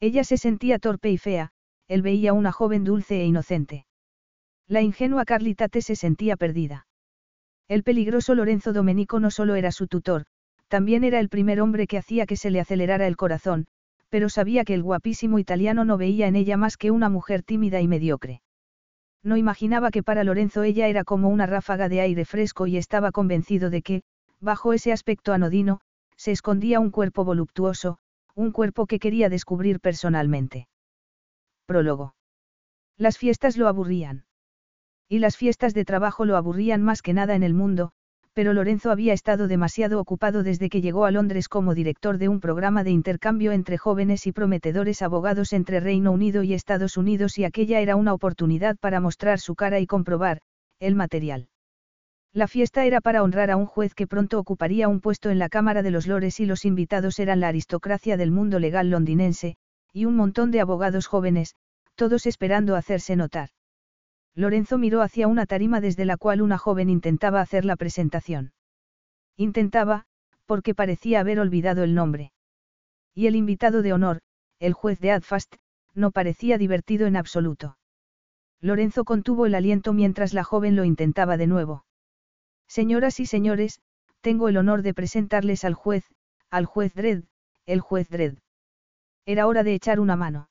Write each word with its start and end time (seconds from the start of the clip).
Ella 0.00 0.24
se 0.24 0.36
sentía 0.36 0.78
torpe 0.78 1.10
y 1.10 1.18
fea, 1.18 1.52
él 1.88 2.02
veía 2.02 2.32
una 2.32 2.52
joven 2.52 2.84
dulce 2.84 3.20
e 3.20 3.24
inocente. 3.24 3.86
La 4.68 4.82
ingenua 4.82 5.24
Carlitate 5.24 5.80
se 5.80 5.96
sentía 5.96 6.36
perdida. 6.36 6.86
El 7.68 7.82
peligroso 7.82 8.34
Lorenzo 8.34 8.72
Domenico 8.72 9.20
no 9.20 9.30
solo 9.30 9.54
era 9.54 9.72
su 9.72 9.86
tutor, 9.86 10.24
también 10.68 11.04
era 11.04 11.20
el 11.20 11.28
primer 11.28 11.60
hombre 11.60 11.86
que 11.86 11.98
hacía 11.98 12.26
que 12.26 12.36
se 12.36 12.50
le 12.50 12.60
acelerara 12.60 13.06
el 13.06 13.16
corazón, 13.16 13.66
pero 14.08 14.28
sabía 14.28 14.64
que 14.64 14.74
el 14.74 14.82
guapísimo 14.82 15.38
italiano 15.38 15.84
no 15.84 15.96
veía 15.96 16.26
en 16.26 16.36
ella 16.36 16.56
más 16.56 16.76
que 16.76 16.90
una 16.90 17.08
mujer 17.08 17.42
tímida 17.42 17.80
y 17.80 17.88
mediocre. 17.88 18.42
No 19.22 19.36
imaginaba 19.36 19.90
que 19.90 20.02
para 20.02 20.24
Lorenzo 20.24 20.62
ella 20.62 20.88
era 20.88 21.04
como 21.04 21.28
una 21.28 21.46
ráfaga 21.46 21.88
de 21.88 22.00
aire 22.00 22.24
fresco 22.24 22.66
y 22.66 22.76
estaba 22.76 23.12
convencido 23.12 23.70
de 23.70 23.82
que, 23.82 24.02
bajo 24.40 24.72
ese 24.72 24.92
aspecto 24.92 25.32
anodino, 25.32 25.80
se 26.16 26.32
escondía 26.32 26.80
un 26.80 26.90
cuerpo 26.90 27.24
voluptuoso, 27.24 27.98
un 28.36 28.52
cuerpo 28.52 28.86
que 28.86 28.98
quería 28.98 29.30
descubrir 29.30 29.80
personalmente. 29.80 30.68
Prólogo. 31.66 32.14
Las 32.98 33.16
fiestas 33.16 33.56
lo 33.56 33.66
aburrían. 33.66 34.26
Y 35.08 35.20
las 35.20 35.38
fiestas 35.38 35.72
de 35.72 35.86
trabajo 35.86 36.26
lo 36.26 36.36
aburrían 36.36 36.82
más 36.82 37.00
que 37.00 37.14
nada 37.14 37.34
en 37.34 37.42
el 37.42 37.54
mundo, 37.54 37.92
pero 38.34 38.52
Lorenzo 38.52 38.90
había 38.90 39.14
estado 39.14 39.48
demasiado 39.48 39.98
ocupado 39.98 40.42
desde 40.42 40.68
que 40.68 40.82
llegó 40.82 41.06
a 41.06 41.10
Londres 41.10 41.48
como 41.48 41.74
director 41.74 42.18
de 42.18 42.28
un 42.28 42.40
programa 42.40 42.84
de 42.84 42.90
intercambio 42.90 43.52
entre 43.52 43.78
jóvenes 43.78 44.26
y 44.26 44.32
prometedores 44.32 45.00
abogados 45.00 45.54
entre 45.54 45.80
Reino 45.80 46.12
Unido 46.12 46.42
y 46.42 46.52
Estados 46.52 46.98
Unidos 46.98 47.38
y 47.38 47.44
aquella 47.44 47.80
era 47.80 47.96
una 47.96 48.12
oportunidad 48.12 48.76
para 48.76 49.00
mostrar 49.00 49.40
su 49.40 49.54
cara 49.54 49.80
y 49.80 49.86
comprobar, 49.86 50.42
el 50.78 50.94
material. 50.94 51.48
La 52.36 52.48
fiesta 52.48 52.84
era 52.84 53.00
para 53.00 53.22
honrar 53.22 53.50
a 53.50 53.56
un 53.56 53.64
juez 53.64 53.94
que 53.94 54.06
pronto 54.06 54.38
ocuparía 54.38 54.88
un 54.88 55.00
puesto 55.00 55.30
en 55.30 55.38
la 55.38 55.48
Cámara 55.48 55.82
de 55.82 55.90
los 55.90 56.06
Lores 56.06 56.38
y 56.38 56.44
los 56.44 56.66
invitados 56.66 57.18
eran 57.18 57.40
la 57.40 57.48
aristocracia 57.48 58.18
del 58.18 58.30
mundo 58.30 58.58
legal 58.58 58.90
londinense, 58.90 59.56
y 59.94 60.04
un 60.04 60.16
montón 60.16 60.50
de 60.50 60.60
abogados 60.60 61.06
jóvenes, 61.06 61.54
todos 61.94 62.26
esperando 62.26 62.76
hacerse 62.76 63.16
notar. 63.16 63.48
Lorenzo 64.34 64.76
miró 64.76 65.00
hacia 65.00 65.28
una 65.28 65.46
tarima 65.46 65.80
desde 65.80 66.04
la 66.04 66.18
cual 66.18 66.42
una 66.42 66.58
joven 66.58 66.90
intentaba 66.90 67.40
hacer 67.40 67.64
la 67.64 67.74
presentación. 67.74 68.52
Intentaba, 69.38 70.04
porque 70.44 70.74
parecía 70.74 71.20
haber 71.20 71.40
olvidado 71.40 71.84
el 71.84 71.94
nombre. 71.94 72.32
Y 73.14 73.28
el 73.28 73.34
invitado 73.34 73.80
de 73.80 73.94
honor, 73.94 74.20
el 74.58 74.74
juez 74.74 75.00
de 75.00 75.12
Adfast, 75.12 75.54
no 75.94 76.10
parecía 76.10 76.58
divertido 76.58 77.06
en 77.06 77.16
absoluto. 77.16 77.78
Lorenzo 78.60 79.04
contuvo 79.04 79.46
el 79.46 79.54
aliento 79.54 79.94
mientras 79.94 80.34
la 80.34 80.44
joven 80.44 80.76
lo 80.76 80.84
intentaba 80.84 81.38
de 81.38 81.46
nuevo. 81.46 81.86
Señoras 82.68 83.20
y 83.20 83.26
señores, 83.26 83.80
tengo 84.20 84.48
el 84.48 84.56
honor 84.56 84.82
de 84.82 84.94
presentarles 84.94 85.64
al 85.64 85.74
juez, 85.74 86.04
al 86.50 86.66
juez 86.66 86.94
Dredd, 86.94 87.24
el 87.64 87.80
juez 87.80 88.08
Dredd. 88.08 88.38
Era 89.24 89.46
hora 89.46 89.62
de 89.62 89.74
echar 89.74 90.00
una 90.00 90.16
mano. 90.16 90.48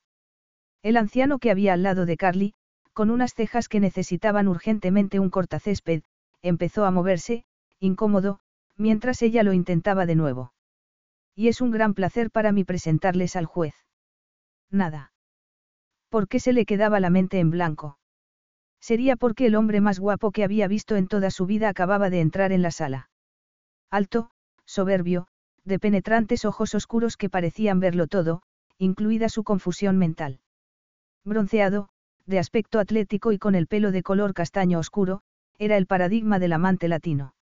El 0.82 0.96
anciano 0.96 1.38
que 1.38 1.50
había 1.50 1.72
al 1.72 1.82
lado 1.82 2.06
de 2.06 2.16
Carly, 2.16 2.54
con 2.92 3.10
unas 3.10 3.34
cejas 3.34 3.68
que 3.68 3.80
necesitaban 3.80 4.48
urgentemente 4.48 5.20
un 5.20 5.30
cortacésped, 5.30 6.02
empezó 6.42 6.84
a 6.84 6.90
moverse, 6.90 7.44
incómodo, 7.80 8.40
mientras 8.76 9.20
ella 9.22 9.42
lo 9.42 9.52
intentaba 9.52 10.06
de 10.06 10.14
nuevo. 10.14 10.52
Y 11.34 11.48
es 11.48 11.60
un 11.60 11.70
gran 11.70 11.92
placer 11.92 12.30
para 12.30 12.52
mí 12.52 12.64
presentarles 12.64 13.36
al 13.36 13.46
juez. 13.46 13.74
Nada. 14.70 15.12
¿Por 16.08 16.28
qué 16.28 16.40
se 16.40 16.52
le 16.52 16.64
quedaba 16.64 17.00
la 17.00 17.10
mente 17.10 17.38
en 17.38 17.50
blanco? 17.50 17.98
Sería 18.86 19.16
porque 19.16 19.46
el 19.46 19.56
hombre 19.56 19.80
más 19.80 19.98
guapo 19.98 20.30
que 20.30 20.44
había 20.44 20.68
visto 20.68 20.94
en 20.94 21.08
toda 21.08 21.32
su 21.32 21.44
vida 21.44 21.68
acababa 21.68 22.08
de 22.08 22.20
entrar 22.20 22.52
en 22.52 22.62
la 22.62 22.70
sala. 22.70 23.10
Alto, 23.90 24.30
soberbio, 24.64 25.26
de 25.64 25.80
penetrantes 25.80 26.44
ojos 26.44 26.72
oscuros 26.72 27.16
que 27.16 27.28
parecían 27.28 27.80
verlo 27.80 28.06
todo, 28.06 28.42
incluida 28.78 29.28
su 29.28 29.42
confusión 29.42 29.98
mental. 29.98 30.38
Bronceado, 31.24 31.88
de 32.26 32.38
aspecto 32.38 32.78
atlético 32.78 33.32
y 33.32 33.38
con 33.38 33.56
el 33.56 33.66
pelo 33.66 33.90
de 33.90 34.04
color 34.04 34.34
castaño 34.34 34.78
oscuro, 34.78 35.22
era 35.58 35.76
el 35.78 35.86
paradigma 35.88 36.38
del 36.38 36.52
amante 36.52 36.86
latino. 36.86 37.34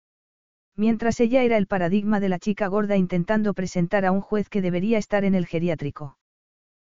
Mientras 0.76 1.20
ella 1.20 1.42
era 1.42 1.58
el 1.58 1.66
paradigma 1.66 2.20
de 2.20 2.30
la 2.30 2.38
chica 2.38 2.68
gorda 2.68 2.96
intentando 2.96 3.52
presentar 3.52 4.06
a 4.06 4.12
un 4.12 4.22
juez 4.22 4.48
que 4.48 4.62
debería 4.62 4.96
estar 4.96 5.26
en 5.26 5.34
el 5.34 5.44
geriátrico. 5.44 6.16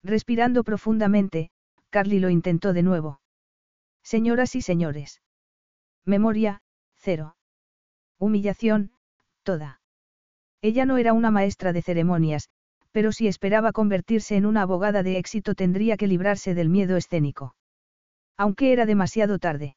Respirando 0.02 0.64
profundamente, 0.64 1.50
Carly 1.90 2.18
lo 2.18 2.30
intentó 2.30 2.72
de 2.72 2.82
nuevo. 2.82 3.20
Señoras 4.02 4.54
y 4.54 4.62
señores. 4.62 5.20
Memoria, 6.04 6.60
cero. 6.96 7.36
Humillación, 8.18 8.92
toda. 9.42 9.80
Ella 10.62 10.84
no 10.84 10.96
era 10.98 11.12
una 11.12 11.30
maestra 11.30 11.72
de 11.72 11.82
ceremonias, 11.82 12.50
pero 12.90 13.12
si 13.12 13.28
esperaba 13.28 13.72
convertirse 13.72 14.36
en 14.36 14.46
una 14.46 14.62
abogada 14.62 15.02
de 15.02 15.18
éxito 15.18 15.54
tendría 15.54 15.96
que 15.96 16.06
librarse 16.06 16.54
del 16.54 16.68
miedo 16.68 16.96
escénico. 16.96 17.54
Aunque 18.36 18.72
era 18.72 18.86
demasiado 18.86 19.38
tarde. 19.38 19.76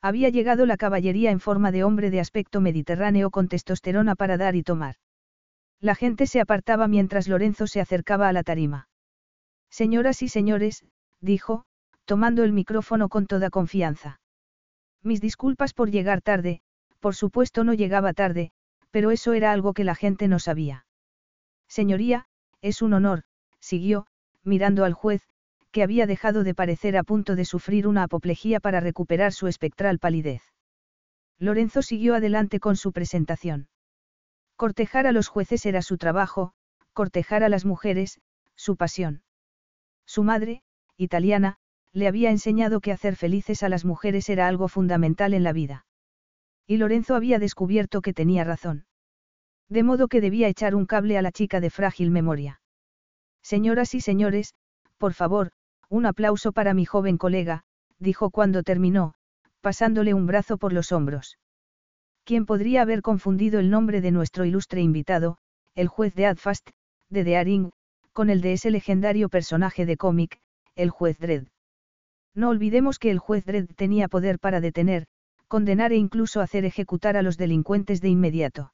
Había 0.00 0.28
llegado 0.30 0.66
la 0.66 0.76
caballería 0.76 1.30
en 1.30 1.38
forma 1.38 1.70
de 1.70 1.84
hombre 1.84 2.10
de 2.10 2.20
aspecto 2.20 2.60
mediterráneo 2.60 3.30
con 3.30 3.48
testosterona 3.48 4.16
para 4.16 4.36
dar 4.36 4.56
y 4.56 4.62
tomar. 4.62 4.96
La 5.80 5.94
gente 5.94 6.26
se 6.26 6.40
apartaba 6.40 6.88
mientras 6.88 7.28
Lorenzo 7.28 7.66
se 7.66 7.80
acercaba 7.80 8.28
a 8.28 8.32
la 8.32 8.42
tarima. 8.42 8.88
Señoras 9.70 10.22
y 10.22 10.28
señores, 10.28 10.84
dijo, 11.20 11.64
tomando 12.12 12.44
el 12.44 12.52
micrófono 12.52 13.08
con 13.08 13.26
toda 13.26 13.48
confianza. 13.48 14.20
Mis 15.02 15.22
disculpas 15.22 15.72
por 15.72 15.90
llegar 15.90 16.20
tarde, 16.20 16.60
por 17.00 17.14
supuesto 17.14 17.64
no 17.64 17.72
llegaba 17.72 18.12
tarde, 18.12 18.50
pero 18.90 19.12
eso 19.12 19.32
era 19.32 19.50
algo 19.50 19.72
que 19.72 19.82
la 19.82 19.94
gente 19.94 20.28
no 20.28 20.38
sabía. 20.38 20.84
Señoría, 21.68 22.26
es 22.60 22.82
un 22.82 22.92
honor, 22.92 23.22
siguió, 23.60 24.06
mirando 24.44 24.84
al 24.84 24.92
juez, 24.92 25.22
que 25.70 25.82
había 25.82 26.06
dejado 26.06 26.44
de 26.44 26.54
parecer 26.54 26.98
a 26.98 27.02
punto 27.02 27.34
de 27.34 27.46
sufrir 27.46 27.88
una 27.88 28.02
apoplejía 28.02 28.60
para 28.60 28.80
recuperar 28.80 29.32
su 29.32 29.46
espectral 29.46 29.98
palidez. 29.98 30.42
Lorenzo 31.38 31.80
siguió 31.80 32.14
adelante 32.14 32.60
con 32.60 32.76
su 32.76 32.92
presentación. 32.92 33.68
Cortejar 34.56 35.06
a 35.06 35.12
los 35.12 35.28
jueces 35.28 35.64
era 35.64 35.80
su 35.80 35.96
trabajo, 35.96 36.52
cortejar 36.92 37.42
a 37.42 37.48
las 37.48 37.64
mujeres, 37.64 38.20
su 38.54 38.76
pasión. 38.76 39.22
Su 40.04 40.24
madre, 40.24 40.62
italiana, 40.98 41.56
le 41.92 42.08
había 42.08 42.30
enseñado 42.30 42.80
que 42.80 42.92
hacer 42.92 43.16
felices 43.16 43.62
a 43.62 43.68
las 43.68 43.84
mujeres 43.84 44.28
era 44.28 44.48
algo 44.48 44.68
fundamental 44.68 45.34
en 45.34 45.42
la 45.42 45.52
vida. 45.52 45.84
Y 46.66 46.78
Lorenzo 46.78 47.14
había 47.14 47.38
descubierto 47.38 48.00
que 48.00 48.14
tenía 48.14 48.44
razón. 48.44 48.86
De 49.68 49.82
modo 49.82 50.08
que 50.08 50.20
debía 50.20 50.48
echar 50.48 50.74
un 50.74 50.86
cable 50.86 51.18
a 51.18 51.22
la 51.22 51.32
chica 51.32 51.60
de 51.60 51.70
frágil 51.70 52.10
memoria. 52.10 52.60
Señoras 53.42 53.94
y 53.94 54.00
señores, 54.00 54.54
por 54.98 55.12
favor, 55.12 55.50
un 55.88 56.06
aplauso 56.06 56.52
para 56.52 56.74
mi 56.74 56.84
joven 56.84 57.18
colega, 57.18 57.64
dijo 57.98 58.30
cuando 58.30 58.62
terminó, 58.62 59.14
pasándole 59.60 60.14
un 60.14 60.26
brazo 60.26 60.56
por 60.56 60.72
los 60.72 60.92
hombros. 60.92 61.38
¿Quién 62.24 62.46
podría 62.46 62.82
haber 62.82 63.02
confundido 63.02 63.60
el 63.60 63.68
nombre 63.68 64.00
de 64.00 64.12
nuestro 64.12 64.44
ilustre 64.44 64.80
invitado, 64.80 65.38
el 65.74 65.88
juez 65.88 66.14
de 66.14 66.26
Adfast, 66.26 66.70
de 67.10 67.24
Dearing, 67.24 67.72
con 68.12 68.30
el 68.30 68.40
de 68.40 68.52
ese 68.52 68.70
legendario 68.70 69.28
personaje 69.28 69.86
de 69.86 69.96
cómic, 69.96 70.38
el 70.76 70.90
juez 70.90 71.18
Dredd? 71.18 71.51
No 72.34 72.48
olvidemos 72.48 72.98
que 72.98 73.10
el 73.10 73.18
juez 73.18 73.44
Dredd 73.44 73.74
tenía 73.74 74.08
poder 74.08 74.38
para 74.38 74.60
detener, 74.60 75.06
condenar 75.48 75.92
e 75.92 75.96
incluso 75.96 76.40
hacer 76.40 76.64
ejecutar 76.64 77.16
a 77.16 77.22
los 77.22 77.36
delincuentes 77.36 78.00
de 78.00 78.08
inmediato. 78.08 78.72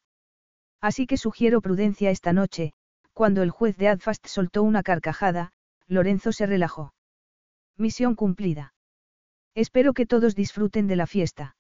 Así 0.81 1.07
que 1.07 1.17
sugiero 1.17 1.61
prudencia 1.61 2.11
esta 2.11 2.33
noche, 2.33 2.73
cuando 3.13 3.43
el 3.43 3.51
juez 3.51 3.77
de 3.77 3.89
Adfast 3.89 4.27
soltó 4.29 4.63
una 4.63 4.85
carcajada, 4.85 5.53
Lorenzo 5.89 6.31
se 6.31 6.47
relajó. 6.47 6.95
Misión 7.77 8.15
cumplida. 8.15 8.75
Espero 9.55 9.93
que 9.93 10.07
todos 10.07 10.37
disfruten 10.37 10.87
de 10.87 10.95
la 10.95 11.07
fiesta. 11.07 11.57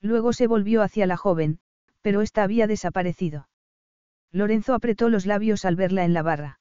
Luego 0.00 0.32
se 0.32 0.48
volvió 0.48 0.82
hacia 0.82 1.06
la 1.06 1.16
joven, 1.16 1.60
pero 2.00 2.20
ésta 2.22 2.42
había 2.42 2.66
desaparecido. 2.66 3.48
Lorenzo 4.32 4.74
apretó 4.74 5.08
los 5.08 5.26
labios 5.26 5.64
al 5.64 5.76
verla 5.76 6.04
en 6.04 6.14
la 6.14 6.22
barra. 6.22 6.58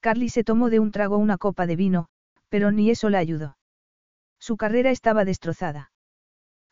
Carly 0.00 0.30
se 0.30 0.42
tomó 0.42 0.70
de 0.70 0.80
un 0.80 0.90
trago 0.90 1.16
una 1.18 1.38
copa 1.38 1.66
de 1.66 1.76
vino, 1.76 2.08
pero 2.48 2.72
ni 2.72 2.90
eso 2.90 3.10
la 3.10 3.18
ayudó. 3.18 3.57
Su 4.48 4.56
carrera 4.56 4.90
estaba 4.90 5.26
destrozada. 5.26 5.92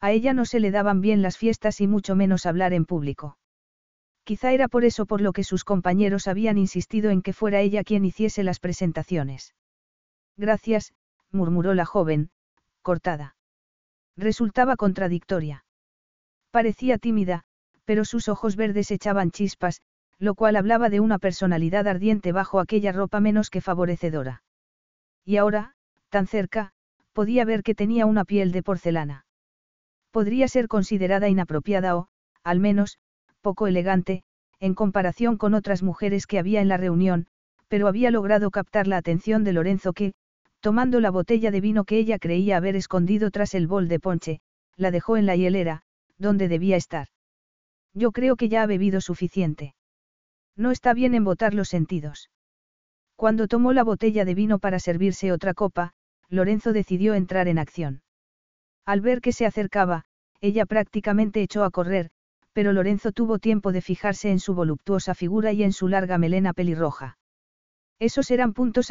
A 0.00 0.11
ella 0.11 0.32
no 0.32 0.46
se 0.46 0.61
le 0.61 0.70
daban 0.70 1.02
bien 1.02 1.20
las 1.20 1.37
fiestas 1.37 1.82
y 1.82 1.87
mucho 1.87 2.17
menos 2.17 2.46
hablar 2.46 2.73
en 2.73 2.87
público. 2.87 3.37
Quizá 4.25 4.52
era 4.52 4.67
por 4.67 4.87
eso 4.87 5.05
por 5.05 5.20
lo 5.20 5.34
que 5.34 5.44
sus 5.44 5.62
compañeros 5.62 6.26
habían 6.26 6.56
insistido 6.56 7.11
en 7.11 7.20
que 7.20 7.34
fuera 7.34 7.61
ella 7.61 7.84
quien 7.84 8.06
hiciese 8.06 8.44
las 8.44 8.61
presentaciones. 8.61 9.55
Gracias, 10.38 10.94
murmuró 11.31 11.75
la 11.75 11.84
joven, 11.84 12.31
cortada. 12.81 13.37
Resultaba 14.17 14.76
contradictoria. 14.76 15.67
Parecía 16.50 16.96
tímida, 16.96 17.44
pero 17.84 18.06
sus 18.06 18.31
ojos 18.31 18.56
verdes 18.56 18.90
echaban 18.90 19.32
chispas, 19.32 19.82
lo 20.19 20.34
cual 20.34 20.56
hablaba 20.56 20.88
de 20.88 21.00
una 21.00 21.19
personalidad 21.19 21.87
ardiente 21.87 22.32
bajo 22.32 22.58
aquella 22.58 22.93
ropa 22.93 23.20
menos 23.20 23.50
que 23.50 23.61
favorecedora. 23.61 24.43
Y 25.26 25.37
ahora, 25.37 25.75
tan 26.08 26.26
cerca, 26.26 26.72
podía 27.16 27.46
ver 27.46 27.62
que 27.62 27.74
tenía 27.74 28.04
una 28.04 28.26
piel 28.26 28.52
de 28.52 28.62
porcelana. 28.62 29.24
Podría 30.10 30.48
ser 30.48 30.68
considerada 30.68 31.30
inapropiada 31.30 31.96
o, 31.96 32.08
al 32.44 32.60
menos, 32.60 32.98
poco 33.40 33.66
elegante, 33.66 34.22
en 34.60 34.74
comparación 34.74 35.38
con 35.38 35.54
otras 35.54 35.82
mujeres 35.82 36.26
que 36.26 36.38
había 36.38 36.60
en 36.60 36.68
la 36.68 36.76
reunión, 36.76 37.26
pero 37.68 37.88
había 37.88 38.10
logrado 38.10 38.50
captar 38.50 38.86
la 38.86 38.98
atención 38.98 39.44
de 39.44 39.54
Lorenzo 39.54 39.94
que, 39.94 40.12
tomando 40.60 41.00
la 41.00 41.10
botella 41.10 41.50
de 41.50 41.62
vino 41.62 41.84
que 41.84 41.96
ella 41.96 42.18
creía 42.18 42.58
haber 42.58 42.76
escondido 42.76 43.30
tras 43.30 43.54
el 43.54 43.66
bol 43.66 43.88
de 43.88 43.98
ponche, 43.98 44.40
la 44.76 44.90
dejó 44.90 45.16
en 45.16 45.24
la 45.24 45.36
hielera, 45.36 45.84
donde 46.19 46.48
debía 46.48 46.76
estar. 46.76 47.08
Yo 47.94 48.12
creo 48.12 48.36
que 48.36 48.50
ya 48.50 48.62
ha 48.62 48.66
bebido 48.66 49.00
suficiente. 49.00 49.74
No 50.54 50.70
está 50.70 50.92
bien 50.92 51.14
embotar 51.14 51.54
los 51.54 51.70
sentidos. 51.70 52.28
Cuando 53.14 53.48
tomó 53.48 53.72
la 53.72 53.84
botella 53.84 54.26
de 54.26 54.34
vino 54.34 54.58
para 54.58 54.78
servirse 54.80 55.32
otra 55.32 55.54
copa, 55.54 55.94
Lorenzo 56.28 56.73
decidió 56.73 57.14
entrar 57.14 57.49
en 57.49 57.58
acción. 57.58 58.02
Al 58.84 59.00
ver 59.00 59.20
que 59.20 59.32
se 59.32 59.46
acercaba, 59.46 60.05
ella 60.40 60.67
prácticamente 60.67 61.43
echó 61.43 61.64
a 61.64 61.70
correr, 61.70 62.11
pero 62.52 62.73
Lorenzo 62.73 63.12
tuvo 63.12 63.38
tiempo 63.38 63.73
de 63.73 63.82
fijarse 63.82 64.31
en 64.31 64.40
su 64.40 64.55
voluptuosa 64.55 65.14
figura 65.14 65.52
y 65.52 65.62
en 65.62 65.73
su 65.73 65.88
larga 65.88 66.19
melena 66.19 66.52
pelirroja. 66.52 67.19
Esos 67.99 68.31
eran 68.31 68.52
puntos 68.52 68.90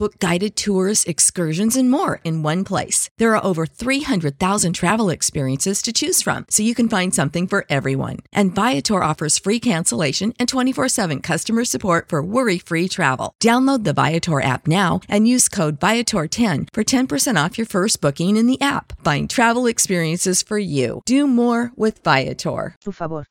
Book 0.00 0.18
guided 0.18 0.56
tours, 0.56 1.04
excursions, 1.04 1.76
and 1.76 1.90
more 1.90 2.22
in 2.24 2.42
one 2.42 2.64
place. 2.64 3.10
There 3.18 3.36
are 3.36 3.44
over 3.44 3.66
300,000 3.66 4.72
travel 4.72 5.10
experiences 5.10 5.82
to 5.82 5.92
choose 5.92 6.22
from, 6.22 6.46
so 6.48 6.62
you 6.62 6.74
can 6.74 6.88
find 6.88 7.14
something 7.14 7.46
for 7.46 7.66
everyone. 7.68 8.20
And 8.32 8.54
Viator 8.54 9.02
offers 9.02 9.38
free 9.38 9.60
cancellation 9.60 10.32
and 10.38 10.48
24 10.48 10.88
7 10.88 11.20
customer 11.20 11.66
support 11.66 12.08
for 12.08 12.22
worry 12.22 12.58
free 12.58 12.88
travel. 12.88 13.34
Download 13.44 13.84
the 13.84 13.92
Viator 13.92 14.40
app 14.40 14.66
now 14.66 15.00
and 15.06 15.28
use 15.28 15.50
code 15.50 15.78
Viator10 15.78 16.68
for 16.72 16.82
10% 16.82 17.36
off 17.36 17.58
your 17.58 17.66
first 17.66 18.00
booking 18.00 18.38
in 18.38 18.46
the 18.46 18.58
app. 18.62 18.94
Find 19.04 19.28
travel 19.28 19.66
experiences 19.66 20.42
for 20.42 20.58
you. 20.58 21.02
Do 21.04 21.26
more 21.26 21.72
with 21.76 22.02
Viator. 22.02 22.74
Su 22.82 22.92
favor. 22.92 23.26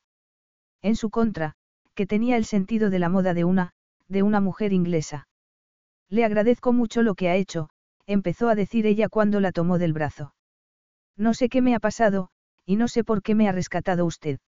En 0.84 0.94
su 0.94 1.10
contra, 1.10 1.56
que 1.96 2.06
tenía 2.06 2.36
el 2.36 2.44
sentido 2.44 2.90
de 2.90 3.00
la 3.00 3.08
moda 3.08 3.34
de 3.34 3.42
una, 3.42 3.72
de 4.08 4.22
una 4.22 4.40
mujer 4.40 4.72
inglesa. 4.72 5.26
Le 6.10 6.24
agradezco 6.24 6.72
mucho 6.72 7.02
lo 7.02 7.14
que 7.14 7.28
ha 7.28 7.36
hecho, 7.36 7.70
empezó 8.06 8.48
a 8.48 8.56
decir 8.56 8.84
ella 8.84 9.08
cuando 9.08 9.38
la 9.38 9.52
tomó 9.52 9.78
del 9.78 9.92
brazo. 9.92 10.34
No 11.16 11.34
sé 11.34 11.48
qué 11.48 11.62
me 11.62 11.76
ha 11.76 11.78
pasado, 11.78 12.30
y 12.66 12.74
no 12.74 12.88
sé 12.88 13.04
por 13.04 13.22
qué 13.22 13.36
me 13.36 13.48
ha 13.48 13.52
rescatado 13.52 14.04
usted. 14.04 14.40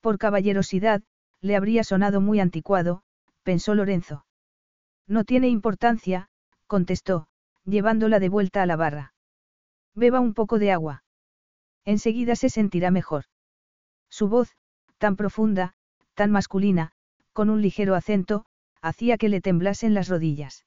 Por 0.00 0.18
caballerosidad, 0.18 1.02
le 1.40 1.54
habría 1.54 1.84
sonado 1.84 2.20
muy 2.20 2.40
anticuado, 2.40 3.04
pensó 3.44 3.74
Lorenzo. 3.74 4.26
No 5.06 5.24
tiene 5.24 5.48
importancia, 5.48 6.28
contestó, 6.66 7.28
llevándola 7.64 8.18
de 8.18 8.28
vuelta 8.28 8.62
a 8.62 8.66
la 8.66 8.76
barra. 8.76 9.14
Beba 9.94 10.18
un 10.18 10.34
poco 10.34 10.58
de 10.58 10.72
agua. 10.72 11.04
Enseguida 11.84 12.34
se 12.34 12.48
sentirá 12.48 12.90
mejor. 12.90 13.24
Su 14.08 14.28
voz, 14.28 14.56
tan 14.98 15.14
profunda, 15.14 15.74
tan 16.14 16.32
masculina, 16.32 16.92
con 17.32 17.50
un 17.50 17.62
ligero 17.62 17.94
acento, 17.94 18.46
hacía 18.80 19.16
que 19.16 19.28
le 19.28 19.40
temblasen 19.40 19.94
las 19.94 20.08
rodillas. 20.08 20.64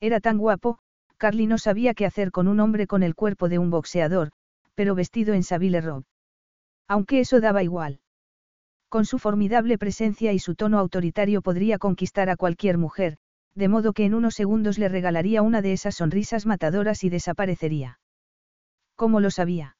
Era 0.00 0.20
tan 0.20 0.38
guapo, 0.38 0.78
Carly 1.16 1.46
no 1.46 1.58
sabía 1.58 1.94
qué 1.94 2.06
hacer 2.06 2.30
con 2.30 2.48
un 2.48 2.60
hombre 2.60 2.86
con 2.86 3.02
el 3.02 3.14
cuerpo 3.14 3.48
de 3.48 3.58
un 3.58 3.70
boxeador, 3.70 4.30
pero 4.74 4.94
vestido 4.94 5.34
en 5.34 5.42
Savile 5.42 5.80
Rob. 5.80 6.04
Aunque 6.88 7.20
eso 7.20 7.40
daba 7.40 7.62
igual. 7.62 8.00
Con 8.88 9.06
su 9.06 9.18
formidable 9.18 9.78
presencia 9.78 10.32
y 10.32 10.38
su 10.38 10.54
tono 10.54 10.78
autoritario 10.78 11.42
podría 11.42 11.78
conquistar 11.78 12.28
a 12.28 12.36
cualquier 12.36 12.78
mujer, 12.78 13.16
de 13.54 13.68
modo 13.68 13.92
que 13.92 14.04
en 14.04 14.14
unos 14.14 14.34
segundos 14.34 14.78
le 14.78 14.88
regalaría 14.88 15.42
una 15.42 15.62
de 15.62 15.72
esas 15.72 15.96
sonrisas 15.96 16.46
matadoras 16.46 17.04
y 17.04 17.08
desaparecería. 17.08 17.98
¿Cómo 18.96 19.20
lo 19.20 19.30
sabía? 19.30 19.76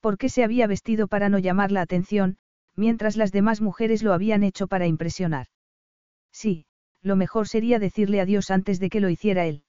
¿Por 0.00 0.18
qué 0.18 0.28
se 0.28 0.44
había 0.44 0.66
vestido 0.66 1.08
para 1.08 1.28
no 1.28 1.38
llamar 1.38 1.70
la 1.72 1.80
atención, 1.80 2.36
mientras 2.76 3.16
las 3.16 3.32
demás 3.32 3.60
mujeres 3.60 4.02
lo 4.02 4.12
habían 4.12 4.42
hecho 4.42 4.66
para 4.66 4.86
impresionar? 4.86 5.46
Sí, 6.32 6.66
lo 7.02 7.16
mejor 7.16 7.48
sería 7.48 7.78
decirle 7.78 8.20
adiós 8.20 8.50
antes 8.50 8.78
de 8.80 8.88
que 8.88 9.00
lo 9.00 9.10
hiciera 9.10 9.46
él. 9.46 9.64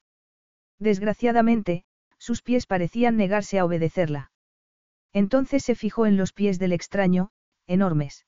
Desgraciadamente, 0.80 1.84
sus 2.18 2.42
pies 2.42 2.66
parecían 2.66 3.18
negarse 3.18 3.60
a 3.60 3.66
obedecerla. 3.66 4.32
Entonces 5.12 5.64
se 5.64 5.76
fijó 5.76 6.06
en 6.06 6.18
los 6.18 6.34
pies 6.34 6.60
del 6.60 6.74
extraño, 6.74 7.32
enormes. 7.68 8.26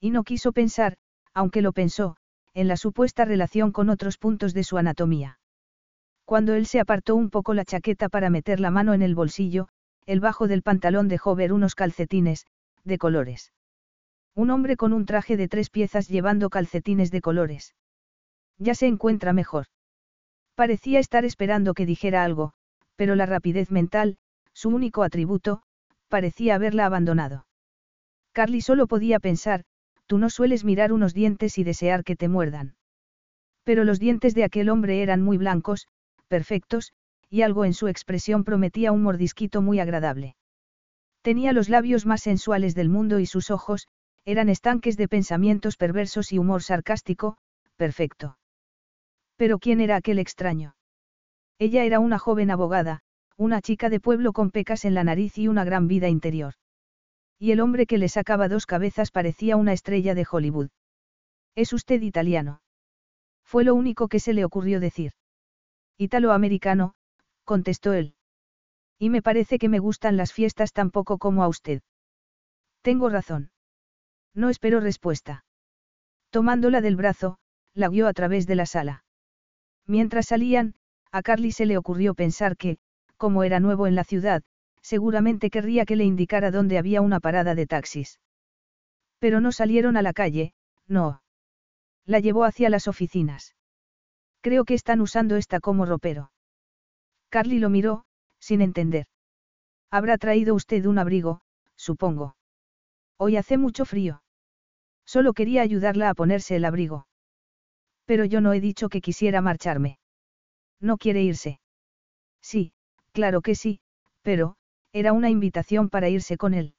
Y 0.00 0.10
no 0.10 0.24
quiso 0.24 0.52
pensar, 0.52 0.96
aunque 1.32 1.62
lo 1.62 1.72
pensó, 1.72 2.16
en 2.54 2.68
la 2.68 2.76
supuesta 2.76 3.24
relación 3.24 3.72
con 3.72 3.90
otros 3.90 4.18
puntos 4.18 4.54
de 4.54 4.64
su 4.64 4.78
anatomía. 4.78 5.38
Cuando 6.24 6.54
él 6.54 6.66
se 6.66 6.80
apartó 6.80 7.14
un 7.14 7.30
poco 7.30 7.54
la 7.54 7.64
chaqueta 7.64 8.08
para 8.08 8.30
meter 8.30 8.60
la 8.60 8.70
mano 8.70 8.94
en 8.94 9.02
el 9.02 9.14
bolsillo, 9.14 9.68
el 10.06 10.20
bajo 10.20 10.48
del 10.48 10.62
pantalón 10.62 11.08
dejó 11.08 11.34
ver 11.34 11.52
unos 11.52 11.74
calcetines, 11.74 12.46
de 12.84 12.98
colores. 12.98 13.52
Un 14.34 14.50
hombre 14.50 14.76
con 14.76 14.92
un 14.92 15.06
traje 15.06 15.36
de 15.36 15.48
tres 15.48 15.70
piezas 15.70 16.08
llevando 16.08 16.50
calcetines 16.50 17.10
de 17.10 17.20
colores. 17.20 17.74
Ya 18.58 18.74
se 18.74 18.86
encuentra 18.86 19.32
mejor. 19.32 19.66
Parecía 20.54 20.98
estar 20.98 21.24
esperando 21.24 21.74
que 21.74 21.86
dijera 21.86 22.24
algo, 22.24 22.52
pero 22.96 23.14
la 23.14 23.26
rapidez 23.26 23.70
mental, 23.70 24.16
su 24.54 24.70
único 24.70 25.02
atributo, 25.02 25.62
parecía 26.08 26.54
haberla 26.54 26.86
abandonado. 26.86 27.46
Carly 28.32 28.60
solo 28.60 28.86
podía 28.86 29.20
pensar, 29.20 29.64
tú 30.06 30.18
no 30.18 30.30
sueles 30.30 30.64
mirar 30.64 30.92
unos 30.92 31.12
dientes 31.12 31.58
y 31.58 31.64
desear 31.64 32.04
que 32.04 32.16
te 32.16 32.28
muerdan. 32.28 32.76
Pero 33.64 33.84
los 33.84 33.98
dientes 33.98 34.34
de 34.34 34.44
aquel 34.44 34.70
hombre 34.70 35.02
eran 35.02 35.22
muy 35.22 35.36
blancos, 35.36 35.88
perfectos, 36.28 36.92
y 37.28 37.42
algo 37.42 37.64
en 37.64 37.74
su 37.74 37.88
expresión 37.88 38.44
prometía 38.44 38.92
un 38.92 39.02
mordisquito 39.02 39.60
muy 39.60 39.80
agradable. 39.80 40.36
Tenía 41.22 41.52
los 41.52 41.68
labios 41.68 42.06
más 42.06 42.22
sensuales 42.22 42.74
del 42.74 42.88
mundo 42.88 43.18
y 43.18 43.26
sus 43.26 43.50
ojos, 43.50 43.88
eran 44.24 44.48
estanques 44.48 44.96
de 44.96 45.08
pensamientos 45.08 45.76
perversos 45.76 46.32
y 46.32 46.38
humor 46.38 46.62
sarcástico, 46.62 47.36
perfecto. 47.76 48.38
Pero 49.36 49.58
¿quién 49.58 49.80
era 49.80 49.96
aquel 49.96 50.18
extraño? 50.18 50.76
Ella 51.58 51.84
era 51.84 52.00
una 52.00 52.18
joven 52.18 52.50
abogada, 52.50 53.00
una 53.36 53.60
chica 53.60 53.90
de 53.90 54.00
pueblo 54.00 54.32
con 54.32 54.50
pecas 54.50 54.84
en 54.84 54.94
la 54.94 55.04
nariz 55.04 55.36
y 55.38 55.48
una 55.48 55.64
gran 55.64 55.88
vida 55.88 56.08
interior. 56.08 56.54
Y 57.38 57.52
el 57.52 57.60
hombre 57.60 57.86
que 57.86 57.98
le 57.98 58.08
sacaba 58.08 58.48
dos 58.48 58.66
cabezas 58.66 59.10
parecía 59.10 59.56
una 59.56 59.72
estrella 59.72 60.14
de 60.14 60.26
Hollywood. 60.30 60.70
¿Es 61.54 61.72
usted 61.72 62.00
italiano? 62.02 62.62
Fue 63.44 63.64
lo 63.64 63.74
único 63.74 64.08
que 64.08 64.20
se 64.20 64.32
le 64.32 64.44
ocurrió 64.44 64.80
decir. 64.80 65.12
Italoamericano, 65.98 66.94
contestó 67.44 67.92
él. 67.92 68.14
Y 68.98 69.10
me 69.10 69.22
parece 69.22 69.58
que 69.58 69.68
me 69.68 69.78
gustan 69.78 70.16
las 70.16 70.32
fiestas 70.32 70.72
tan 70.72 70.90
poco 70.90 71.18
como 71.18 71.42
a 71.42 71.48
usted. 71.48 71.82
Tengo 72.82 73.08
razón. 73.10 73.50
No 74.34 74.48
espero 74.48 74.80
respuesta. 74.80 75.44
Tomándola 76.30 76.80
del 76.80 76.96
brazo, 76.96 77.38
la 77.74 77.88
guió 77.88 78.08
a 78.08 78.12
través 78.12 78.46
de 78.46 78.54
la 78.54 78.66
sala. 78.66 79.05
Mientras 79.86 80.26
salían, 80.26 80.74
a 81.12 81.22
Carly 81.22 81.52
se 81.52 81.66
le 81.66 81.78
ocurrió 81.78 82.14
pensar 82.14 82.56
que, 82.56 82.78
como 83.16 83.44
era 83.44 83.60
nuevo 83.60 83.86
en 83.86 83.94
la 83.94 84.04
ciudad, 84.04 84.42
seguramente 84.82 85.50
querría 85.50 85.84
que 85.84 85.96
le 85.96 86.04
indicara 86.04 86.50
dónde 86.50 86.78
había 86.78 87.00
una 87.00 87.20
parada 87.20 87.54
de 87.54 87.66
taxis. 87.66 88.20
Pero 89.18 89.40
no 89.40 89.52
salieron 89.52 89.96
a 89.96 90.02
la 90.02 90.12
calle, 90.12 90.52
no. 90.86 91.22
La 92.04 92.20
llevó 92.20 92.44
hacia 92.44 92.70
las 92.70 92.86
oficinas. 92.86 93.56
Creo 94.40 94.64
que 94.64 94.74
están 94.74 95.00
usando 95.00 95.36
esta 95.36 95.60
como 95.60 95.86
ropero. 95.86 96.30
Carly 97.30 97.58
lo 97.58 97.70
miró, 97.70 98.04
sin 98.38 98.60
entender. 98.60 99.06
Habrá 99.90 100.18
traído 100.18 100.54
usted 100.54 100.84
un 100.86 100.98
abrigo, 100.98 101.40
supongo. 101.74 102.36
Hoy 103.16 103.36
hace 103.36 103.56
mucho 103.56 103.84
frío. 103.84 104.22
Solo 105.04 105.32
quería 105.32 105.62
ayudarla 105.62 106.10
a 106.10 106.14
ponerse 106.14 106.56
el 106.56 106.64
abrigo. 106.64 107.06
Pero 108.06 108.24
yo 108.24 108.40
no 108.40 108.52
he 108.52 108.60
dicho 108.60 108.88
que 108.88 109.00
quisiera 109.00 109.40
marcharme. 109.40 109.98
¿No 110.80 110.96
quiere 110.96 111.22
irse? 111.22 111.60
Sí, 112.40 112.72
claro 113.12 113.42
que 113.42 113.54
sí, 113.54 113.80
pero, 114.22 114.56
era 114.92 115.12
una 115.12 115.30
invitación 115.30 115.90
para 115.90 116.08
irse 116.08 116.36
con 116.36 116.54
él. 116.54 116.74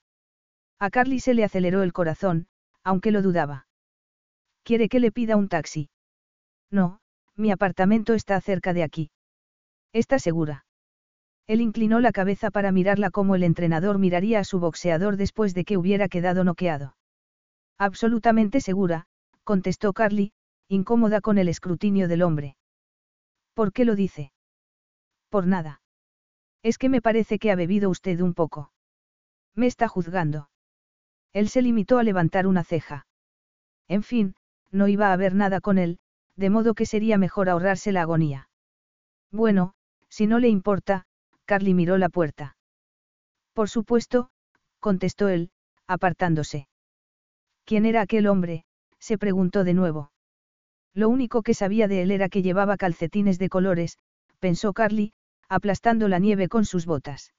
A 0.79 0.89
Carly 0.89 1.19
se 1.19 1.33
le 1.33 1.43
aceleró 1.43 1.83
el 1.83 1.93
corazón, 1.93 2.47
aunque 2.83 3.11
lo 3.11 3.21
dudaba. 3.21 3.67
¿Quiere 4.63 4.89
que 4.89 4.99
le 4.99 5.11
pida 5.11 5.35
un 5.35 5.49
taxi? 5.49 5.89
No, 6.71 6.99
mi 7.35 7.51
apartamento 7.51 8.13
está 8.13 8.39
cerca 8.41 8.73
de 8.73 8.83
aquí. 8.83 9.11
¿Está 9.93 10.19
segura? 10.19 10.65
Él 11.47 11.61
inclinó 11.61 11.99
la 12.01 12.11
cabeza 12.11 12.51
para 12.51 12.71
mirarla 12.71 13.09
como 13.09 13.35
el 13.35 13.43
entrenador 13.43 13.99
miraría 13.99 14.39
a 14.39 14.43
su 14.43 14.59
boxeador 14.59 15.15
después 15.15 15.53
de 15.53 15.63
que 15.63 15.77
hubiera 15.77 16.09
quedado 16.09 16.43
noqueado. 16.43 16.97
Absolutamente 17.77 18.59
segura, 18.59 19.05
contestó 19.43 19.93
Carly, 19.93 20.33
incómoda 20.67 21.21
con 21.21 21.37
el 21.37 21.47
escrutinio 21.47 22.07
del 22.07 22.21
hombre. 22.21 22.57
¿Por 23.53 23.73
qué 23.73 23.85
lo 23.85 23.95
dice? 23.95 24.31
Por 25.29 25.47
nada. 25.47 25.81
Es 26.63 26.77
que 26.77 26.89
me 26.89 27.01
parece 27.01 27.39
que 27.39 27.51
ha 27.51 27.55
bebido 27.55 27.89
usted 27.89 28.19
un 28.21 28.33
poco. 28.33 28.71
Me 29.55 29.67
está 29.67 29.87
juzgando. 29.87 30.49
Él 31.33 31.49
se 31.49 31.61
limitó 31.61 31.99
a 31.99 32.03
levantar 32.03 32.47
una 32.47 32.63
ceja. 32.63 33.05
En 33.87 34.03
fin, 34.03 34.35
no 34.71 34.87
iba 34.87 35.07
a 35.09 35.13
haber 35.13 35.33
nada 35.33 35.61
con 35.61 35.77
él, 35.77 35.99
de 36.35 36.49
modo 36.49 36.73
que 36.73 36.85
sería 36.85 37.17
mejor 37.17 37.49
ahorrarse 37.49 37.91
la 37.91 38.01
agonía. 38.01 38.49
Bueno, 39.31 39.73
si 40.09 40.27
no 40.27 40.39
le 40.39 40.49
importa, 40.49 41.05
Carly 41.45 41.73
miró 41.73 41.97
la 41.97 42.09
puerta. 42.09 42.57
Por 43.53 43.69
supuesto, 43.69 44.29
contestó 44.79 45.29
él, 45.29 45.51
apartándose. 45.87 46.67
¿Quién 47.65 47.85
era 47.85 48.01
aquel 48.01 48.27
hombre? 48.27 48.65
se 48.99 49.17
preguntó 49.17 49.63
de 49.63 49.73
nuevo. 49.73 50.11
Lo 50.97 51.09
único 51.09 51.43
que 51.43 51.53
sabía 51.53 51.87
de 51.87 52.01
él 52.01 52.09
era 52.09 52.27
que 52.27 52.41
llevaba 52.41 52.75
calcetines 52.75 53.37
de 53.37 53.49
colores, 53.49 53.99
pensó 54.39 54.73
Carly, 54.73 55.13
aplastando 55.47 56.07
la 56.07 56.17
nieve 56.17 56.49
con 56.49 56.65
sus 56.65 56.87
botas. 56.87 57.35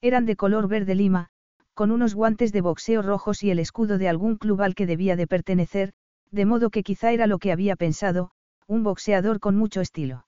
Eran 0.00 0.26
de 0.26 0.34
color 0.34 0.66
verde 0.66 0.96
lima, 0.96 1.28
con 1.74 1.92
unos 1.92 2.16
guantes 2.16 2.50
de 2.50 2.60
boxeo 2.60 3.00
rojos 3.00 3.44
y 3.44 3.52
el 3.52 3.60
escudo 3.60 3.98
de 3.98 4.08
algún 4.08 4.36
club 4.36 4.62
al 4.62 4.74
que 4.74 4.86
debía 4.86 5.14
de 5.14 5.28
pertenecer, 5.28 5.92
de 6.32 6.44
modo 6.44 6.70
que 6.70 6.82
quizá 6.82 7.12
era 7.12 7.28
lo 7.28 7.38
que 7.38 7.52
había 7.52 7.76
pensado, 7.76 8.32
un 8.66 8.82
boxeador 8.82 9.38
con 9.38 9.54
mucho 9.56 9.80
estilo. 9.80 10.26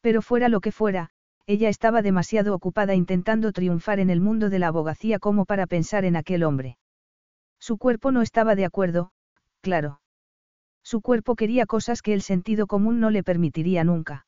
Pero 0.00 0.22
fuera 0.22 0.48
lo 0.48 0.60
que 0.60 0.72
fuera, 0.72 1.10
ella 1.46 1.68
estaba 1.68 2.02
demasiado 2.02 2.52
ocupada 2.52 2.96
intentando 2.96 3.52
triunfar 3.52 4.00
en 4.00 4.10
el 4.10 4.20
mundo 4.20 4.50
de 4.50 4.58
la 4.58 4.66
abogacía 4.66 5.20
como 5.20 5.44
para 5.44 5.68
pensar 5.68 6.04
en 6.04 6.16
aquel 6.16 6.42
hombre. 6.42 6.78
Su 7.60 7.78
cuerpo 7.78 8.10
no 8.10 8.22
estaba 8.22 8.56
de 8.56 8.64
acuerdo, 8.64 9.12
claro. 9.60 10.00
Su 10.82 11.00
cuerpo 11.00 11.36
quería 11.36 11.66
cosas 11.66 12.02
que 12.02 12.14
el 12.14 12.22
sentido 12.22 12.66
común 12.66 13.00
no 13.00 13.10
le 13.10 13.22
permitiría 13.22 13.84
nunca. 13.84 14.26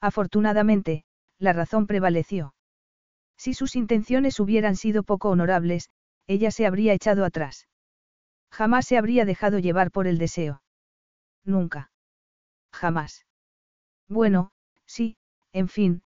Afortunadamente, 0.00 1.04
la 1.38 1.52
razón 1.52 1.86
prevaleció. 1.86 2.54
Si 3.36 3.54
sus 3.54 3.76
intenciones 3.76 4.38
hubieran 4.40 4.76
sido 4.76 5.02
poco 5.02 5.30
honorables, 5.30 5.90
ella 6.26 6.50
se 6.50 6.66
habría 6.66 6.92
echado 6.92 7.24
atrás. 7.24 7.68
Jamás 8.50 8.86
se 8.86 8.96
habría 8.96 9.24
dejado 9.24 9.58
llevar 9.58 9.90
por 9.90 10.06
el 10.06 10.18
deseo. 10.18 10.62
Nunca. 11.44 11.90
Jamás. 12.72 13.26
Bueno, 14.08 14.52
sí, 14.86 15.16
en 15.52 15.68
fin, 15.68 16.02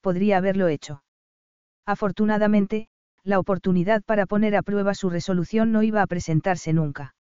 podría 0.00 0.38
haberlo 0.38 0.68
hecho. 0.68 1.02
Afortunadamente, 1.86 2.88
la 3.22 3.38
oportunidad 3.38 4.02
para 4.02 4.26
poner 4.26 4.56
a 4.56 4.62
prueba 4.62 4.94
su 4.94 5.10
resolución 5.10 5.72
no 5.72 5.82
iba 5.82 6.02
a 6.02 6.06
presentarse 6.06 6.72
nunca. 6.72 7.14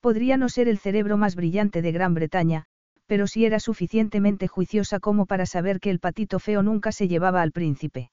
Podría 0.00 0.38
no 0.38 0.48
ser 0.48 0.66
el 0.68 0.78
cerebro 0.78 1.18
más 1.18 1.36
brillante 1.36 1.82
de 1.82 1.92
Gran 1.92 2.14
Bretaña, 2.14 2.64
pero 3.06 3.26
sí 3.26 3.44
era 3.44 3.60
suficientemente 3.60 4.48
juiciosa 4.48 4.98
como 4.98 5.26
para 5.26 5.44
saber 5.44 5.78
que 5.78 5.90
el 5.90 6.00
patito 6.00 6.38
feo 6.38 6.62
nunca 6.62 6.90
se 6.90 7.06
llevaba 7.06 7.42
al 7.42 7.52
príncipe. 7.52 8.10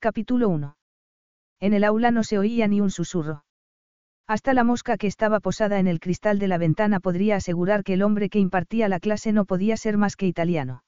Capítulo 0.00 0.48
1. 0.48 0.76
En 1.60 1.72
el 1.72 1.84
aula 1.84 2.10
no 2.10 2.24
se 2.24 2.38
oía 2.38 2.68
ni 2.68 2.80
un 2.80 2.90
susurro. 2.90 3.44
Hasta 4.26 4.52
la 4.54 4.64
mosca 4.64 4.96
que 4.96 5.06
estaba 5.06 5.40
posada 5.40 5.78
en 5.78 5.86
el 5.86 6.00
cristal 6.00 6.38
de 6.38 6.48
la 6.48 6.58
ventana 6.58 7.00
podría 7.00 7.36
asegurar 7.36 7.84
que 7.84 7.94
el 7.94 8.02
hombre 8.02 8.28
que 8.28 8.38
impartía 8.38 8.88
la 8.88 9.00
clase 9.00 9.32
no 9.32 9.44
podía 9.44 9.76
ser 9.76 9.96
más 9.96 10.16
que 10.16 10.26
italiano. 10.26 10.82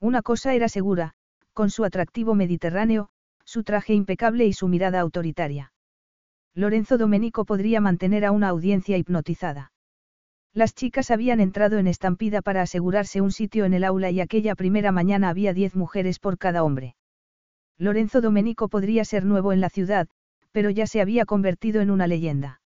Una 0.00 0.22
cosa 0.22 0.54
era 0.54 0.68
segura, 0.68 1.14
con 1.52 1.70
su 1.70 1.84
atractivo 1.84 2.34
mediterráneo, 2.34 3.08
su 3.44 3.64
traje 3.64 3.94
impecable 3.94 4.44
y 4.46 4.52
su 4.52 4.68
mirada 4.68 5.00
autoritaria. 5.00 5.72
Lorenzo 6.56 6.96
Domenico 6.96 7.44
podría 7.44 7.82
mantener 7.82 8.24
a 8.24 8.32
una 8.32 8.48
audiencia 8.48 8.96
hipnotizada. 8.96 9.72
Las 10.54 10.74
chicas 10.74 11.10
habían 11.10 11.38
entrado 11.38 11.76
en 11.76 11.86
estampida 11.86 12.40
para 12.40 12.62
asegurarse 12.62 13.20
un 13.20 13.30
sitio 13.30 13.66
en 13.66 13.74
el 13.74 13.84
aula 13.84 14.10
y 14.10 14.20
aquella 14.20 14.54
primera 14.54 14.90
mañana 14.90 15.28
había 15.28 15.52
diez 15.52 15.76
mujeres 15.76 16.18
por 16.18 16.38
cada 16.38 16.64
hombre. 16.64 16.96
Lorenzo 17.76 18.22
Domenico 18.22 18.70
podría 18.70 19.04
ser 19.04 19.26
nuevo 19.26 19.52
en 19.52 19.60
la 19.60 19.68
ciudad, 19.68 20.08
pero 20.50 20.70
ya 20.70 20.86
se 20.86 21.02
había 21.02 21.26
convertido 21.26 21.82
en 21.82 21.90
una 21.90 22.06
leyenda. 22.06 22.62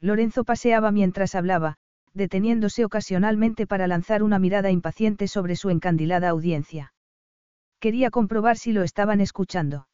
Lorenzo 0.00 0.42
paseaba 0.42 0.90
mientras 0.90 1.36
hablaba, 1.36 1.76
deteniéndose 2.14 2.84
ocasionalmente 2.84 3.68
para 3.68 3.86
lanzar 3.86 4.24
una 4.24 4.40
mirada 4.40 4.72
impaciente 4.72 5.28
sobre 5.28 5.54
su 5.54 5.70
encandilada 5.70 6.30
audiencia. 6.30 6.92
Quería 7.78 8.10
comprobar 8.10 8.56
si 8.56 8.72
lo 8.72 8.82
estaban 8.82 9.20
escuchando. 9.20 9.86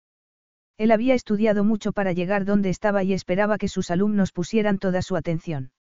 Él 0.81 0.93
había 0.93 1.13
estudiado 1.13 1.63
mucho 1.63 1.93
para 1.93 2.15
llegar 2.15 2.47
donde 2.47 2.71
estaba 2.71 3.03
y 3.05 3.13
esperaba 3.13 3.59
que 3.59 3.69
sus 3.69 3.91
alumnos 3.91 4.33
pusieran 4.33 4.79
toda 4.79 5.03
su 5.03 5.15
atención. 5.15 5.73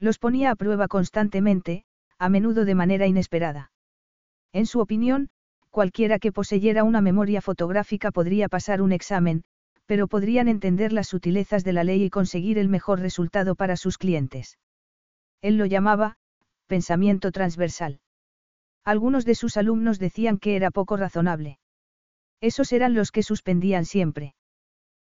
Los 0.00 0.18
ponía 0.18 0.50
a 0.50 0.54
prueba 0.56 0.88
constantemente, 0.88 1.84
a 2.18 2.30
menudo 2.30 2.64
de 2.64 2.74
manera 2.74 3.06
inesperada. 3.06 3.70
En 4.54 4.64
su 4.64 4.80
opinión, 4.80 5.28
cualquiera 5.68 6.18
que 6.18 6.32
poseyera 6.32 6.84
una 6.84 7.02
memoria 7.02 7.42
fotográfica 7.42 8.12
podría 8.12 8.48
pasar 8.48 8.80
un 8.80 8.92
examen, 8.92 9.44
pero 9.84 10.08
podrían 10.08 10.48
entender 10.48 10.94
las 10.94 11.08
sutilezas 11.08 11.62
de 11.62 11.74
la 11.74 11.84
ley 11.84 12.04
y 12.04 12.08
conseguir 12.08 12.56
el 12.56 12.70
mejor 12.70 13.00
resultado 13.00 13.54
para 13.54 13.76
sus 13.76 13.98
clientes. 13.98 14.56
Él 15.42 15.58
lo 15.58 15.66
llamaba, 15.66 16.16
pensamiento 16.66 17.30
transversal. 17.30 18.00
Algunos 18.86 19.26
de 19.26 19.34
sus 19.34 19.58
alumnos 19.58 19.98
decían 19.98 20.38
que 20.38 20.56
era 20.56 20.70
poco 20.70 20.96
razonable. 20.96 21.58
Esos 22.44 22.74
eran 22.74 22.92
los 22.92 23.10
que 23.10 23.22
suspendían 23.22 23.86
siempre. 23.86 24.34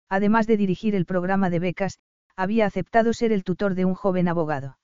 Además 0.09 0.47
de 0.47 0.57
dirigir 0.57 0.95
el 0.95 1.05
programa 1.05 1.51
de 1.51 1.59
becas, 1.59 1.99
había 2.35 2.65
aceptado 2.65 3.13
ser 3.13 3.31
el 3.31 3.43
tutor 3.43 3.75
de 3.75 3.85
un 3.85 3.93
joven 3.93 4.27
abogado. 4.27 4.79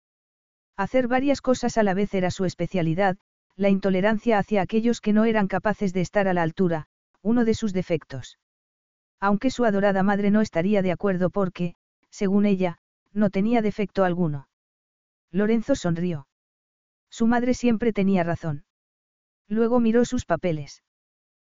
Hacer 0.78 1.08
varias 1.08 1.42
cosas 1.42 1.80
a 1.80 1.84
la 1.84 1.96
vez 1.96 2.14
era 2.14 2.30
su 2.30 2.46
especialidad, 2.46 3.18
la 3.56 3.70
intolerancia 3.70 4.38
hacia 4.38 4.62
aquellos 4.62 5.02
que 5.02 5.14
no 5.14 5.26
eran 5.26 5.48
capaces 5.48 5.94
de 5.94 6.02
estar 6.02 6.28
a 6.28 6.34
la 6.36 6.44
altura, 6.44 6.86
uno 7.24 7.44
de 7.44 7.56
sus 7.56 7.74
defectos. 7.74 8.38
Aunque 9.20 9.50
su 9.50 9.66
adorada 9.66 10.04
madre 10.04 10.30
no 10.30 10.42
estaría 10.42 10.84
de 10.84 10.92
acuerdo 10.92 11.32
porque, 11.32 11.74
según 12.12 12.46
ella, 12.46 12.78
no 13.14 13.32
tenía 13.32 13.64
defecto 13.64 14.04
alguno. 14.04 14.48
Lorenzo 15.32 15.74
sonrió. 15.74 16.28
Su 17.10 17.26
madre 17.26 17.56
siempre 17.56 17.94
tenía 17.94 18.24
razón. 18.24 18.66
Luego 19.48 19.80
miró 19.80 20.06
sus 20.06 20.26
papeles. 20.26 20.84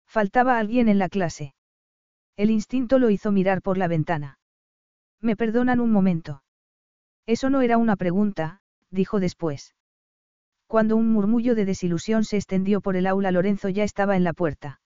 Faltaba 0.06 0.58
alguien 0.58 0.88
en 0.88 0.98
la 0.98 1.08
clase. 1.08 1.54
El 2.36 2.50
instinto 2.50 2.98
lo 2.98 3.10
hizo 3.10 3.32
mirar 3.32 3.62
por 3.62 3.78
la 3.78 3.88
ventana. 3.88 4.38
¿Me 5.20 5.36
perdonan 5.36 5.80
un 5.80 5.90
momento? 5.90 6.42
Eso 7.26 7.50
no 7.50 7.62
era 7.62 7.78
una 7.78 7.96
pregunta, 7.96 8.60
dijo 8.90 9.20
después. 9.20 9.74
Cuando 10.66 10.96
un 10.96 11.10
murmullo 11.10 11.54
de 11.54 11.64
desilusión 11.64 12.24
se 12.24 12.36
extendió 12.36 12.80
por 12.80 12.96
el 12.96 13.06
aula, 13.06 13.30
Lorenzo 13.30 13.68
ya 13.68 13.84
estaba 13.84 14.16
en 14.16 14.24
la 14.24 14.32
puerta. 14.32 14.80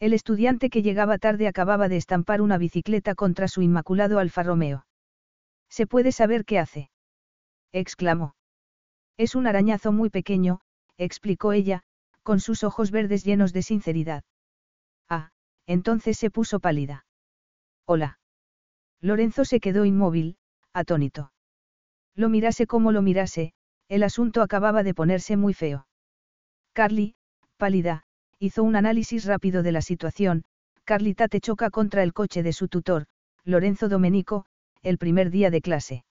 El 0.00 0.14
estudiante 0.14 0.70
que 0.70 0.82
llegaba 0.82 1.18
tarde 1.18 1.46
acababa 1.46 1.88
de 1.88 1.96
estampar 1.96 2.40
una 2.40 2.58
bicicleta 2.58 3.14
contra 3.14 3.46
su 3.46 3.62
inmaculado 3.62 4.18
Alfa 4.18 4.42
Romeo. 4.42 4.86
¿Se 5.68 5.86
puede 5.86 6.12
saber 6.12 6.44
qué 6.44 6.58
hace? 6.58 6.90
exclamó. 7.72 8.34
Es 9.16 9.34
un 9.34 9.46
arañazo 9.46 9.92
muy 9.92 10.10
pequeño, 10.10 10.60
explicó 10.98 11.52
ella, 11.52 11.82
con 12.22 12.40
sus 12.40 12.64
ojos 12.64 12.90
verdes 12.90 13.24
llenos 13.24 13.52
de 13.52 13.62
sinceridad. 13.62 14.24
Ah, 15.08 15.30
entonces 15.66 16.18
se 16.18 16.30
puso 16.30 16.60
pálida. 16.60 17.04
Hola. 17.86 18.18
Lorenzo 19.00 19.44
se 19.44 19.60
quedó 19.60 19.84
inmóvil, 19.84 20.36
atónito. 20.72 21.32
Lo 22.14 22.28
mirase 22.28 22.66
como 22.66 22.92
lo 22.92 23.02
mirase, 23.02 23.52
el 23.88 24.02
asunto 24.02 24.42
acababa 24.42 24.82
de 24.82 24.94
ponerse 24.94 25.36
muy 25.36 25.54
feo. 25.54 25.86
Carly, 26.72 27.14
pálida, 27.56 28.04
hizo 28.38 28.62
un 28.62 28.76
análisis 28.76 29.24
rápido 29.24 29.62
de 29.62 29.72
la 29.72 29.82
situación, 29.82 30.44
Carlita 30.84 31.28
te 31.28 31.40
choca 31.40 31.70
contra 31.70 32.02
el 32.02 32.12
coche 32.12 32.42
de 32.42 32.52
su 32.52 32.68
tutor, 32.68 33.06
Lorenzo 33.44 33.88
Domenico, 33.88 34.46
el 34.82 34.98
primer 34.98 35.30
día 35.30 35.50
de 35.50 35.60
clase. 35.60 36.04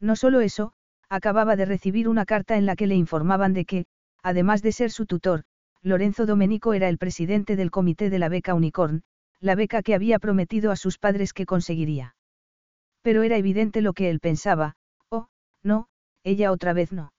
No 0.00 0.16
solo 0.16 0.40
eso, 0.40 0.72
acababa 1.08 1.56
de 1.56 1.64
recibir 1.64 2.08
una 2.08 2.26
carta 2.26 2.56
en 2.56 2.66
la 2.66 2.76
que 2.76 2.86
le 2.86 2.94
informaban 2.94 3.54
de 3.54 3.64
que, 3.64 3.86
además 4.22 4.62
de 4.62 4.72
ser 4.72 4.90
su 4.90 5.06
tutor, 5.06 5.44
Lorenzo 5.86 6.26
Domenico 6.26 6.74
era 6.74 6.88
el 6.88 6.98
presidente 6.98 7.54
del 7.54 7.70
comité 7.70 8.10
de 8.10 8.18
la 8.18 8.28
beca 8.28 8.54
Unicorn, 8.54 9.04
la 9.38 9.54
beca 9.54 9.82
que 9.82 9.94
había 9.94 10.18
prometido 10.18 10.72
a 10.72 10.76
sus 10.76 10.98
padres 10.98 11.32
que 11.32 11.46
conseguiría. 11.46 12.16
Pero 13.02 13.22
era 13.22 13.36
evidente 13.36 13.82
lo 13.82 13.92
que 13.92 14.10
él 14.10 14.18
pensaba, 14.18 14.74
oh, 15.10 15.28
no, 15.62 15.86
ella 16.24 16.50
otra 16.50 16.72
vez 16.72 16.90
no. 16.90 17.12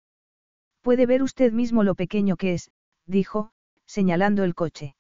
Puede 0.82 1.06
ver 1.06 1.24
usted 1.24 1.54
mismo 1.54 1.84
lo 1.84 1.96
pequeño 1.96 2.36
que 2.36 2.56
es, 2.56 2.70
dijo, 3.06 3.52
señalando 3.86 4.44
el 4.44 4.54
coche. 4.54 4.98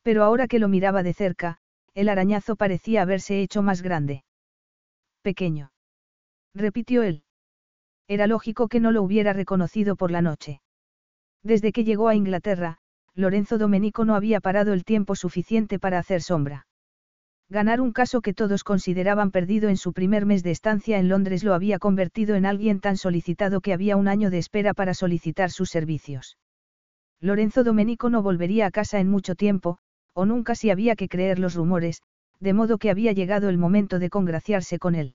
Pero 0.00 0.24
ahora 0.24 0.48
que 0.48 0.58
lo 0.58 0.68
miraba 0.68 1.02
de 1.02 1.12
cerca, 1.12 1.58
el 1.92 2.08
arañazo 2.08 2.56
parecía 2.56 3.02
haberse 3.02 3.42
hecho 3.42 3.60
más 3.60 3.82
grande. 3.82 4.24
Pequeño. 5.20 5.72
Repitió 6.54 7.02
él. 7.02 7.22
Era 8.06 8.26
lógico 8.26 8.66
que 8.68 8.80
no 8.80 8.92
lo 8.92 9.02
hubiera 9.02 9.34
reconocido 9.34 9.94
por 9.94 10.10
la 10.10 10.22
noche. 10.22 10.62
Desde 11.42 11.72
que 11.72 11.84
llegó 11.84 12.08
a 12.08 12.14
Inglaterra, 12.14 12.78
Lorenzo 13.14 13.58
Domenico 13.58 14.04
no 14.04 14.14
había 14.14 14.40
parado 14.40 14.72
el 14.72 14.84
tiempo 14.84 15.16
suficiente 15.16 15.78
para 15.78 15.98
hacer 15.98 16.22
sombra. 16.22 16.66
Ganar 17.50 17.80
un 17.80 17.92
caso 17.92 18.20
que 18.20 18.34
todos 18.34 18.62
consideraban 18.62 19.30
perdido 19.30 19.70
en 19.70 19.78
su 19.78 19.92
primer 19.94 20.26
mes 20.26 20.42
de 20.42 20.50
estancia 20.50 20.98
en 20.98 21.08
Londres 21.08 21.44
lo 21.44 21.54
había 21.54 21.78
convertido 21.78 22.36
en 22.36 22.44
alguien 22.44 22.80
tan 22.80 22.96
solicitado 22.96 23.62
que 23.62 23.72
había 23.72 23.96
un 23.96 24.06
año 24.06 24.30
de 24.30 24.38
espera 24.38 24.74
para 24.74 24.92
solicitar 24.92 25.50
sus 25.50 25.70
servicios. 25.70 26.36
Lorenzo 27.20 27.64
Domenico 27.64 28.10
no 28.10 28.22
volvería 28.22 28.66
a 28.66 28.70
casa 28.70 29.00
en 29.00 29.08
mucho 29.08 29.34
tiempo, 29.34 29.78
o 30.12 30.26
nunca 30.26 30.54
si 30.54 30.70
había 30.70 30.94
que 30.94 31.08
creer 31.08 31.38
los 31.38 31.54
rumores, 31.54 32.02
de 32.38 32.52
modo 32.52 32.78
que 32.78 32.90
había 32.90 33.12
llegado 33.12 33.48
el 33.48 33.58
momento 33.58 33.98
de 33.98 34.10
congraciarse 34.10 34.78
con 34.78 34.94
él. 34.94 35.14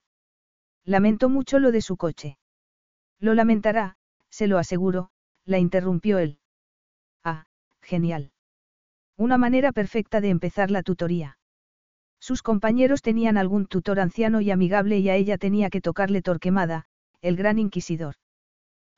Lamentó 0.83 1.29
mucho 1.29 1.59
lo 1.59 1.71
de 1.71 1.81
su 1.81 1.95
coche. 1.95 2.38
Lo 3.19 3.33
lamentará, 3.36 3.95
se 4.29 4.47
lo 4.47 4.57
aseguro, 4.57 5.12
la 5.45 5.60
interrumpió 5.60 6.19
él. 6.19 6.39
Ah, 7.23 7.45
genial. 7.82 8.32
Una 9.17 9.38
manera 9.38 9.71
perfecta 9.71 10.21
de 10.21 10.29
empezar 10.29 10.71
la 10.71 10.84
tutoría. 10.84 11.38
Sus 12.19 12.41
compañeros 12.41 13.01
tenían 13.01 13.38
algún 13.38 13.65
tutor 13.65 13.99
anciano 13.99 14.39
y 14.41 14.49
amigable 14.49 14.99
y 14.99 15.10
a 15.10 15.15
ella 15.15 15.38
tenía 15.38 15.69
que 15.69 15.82
tocarle 15.82 16.21
Torquemada, 16.21 16.86
el 17.21 17.36
gran 17.36 17.60
inquisidor. 17.60 18.15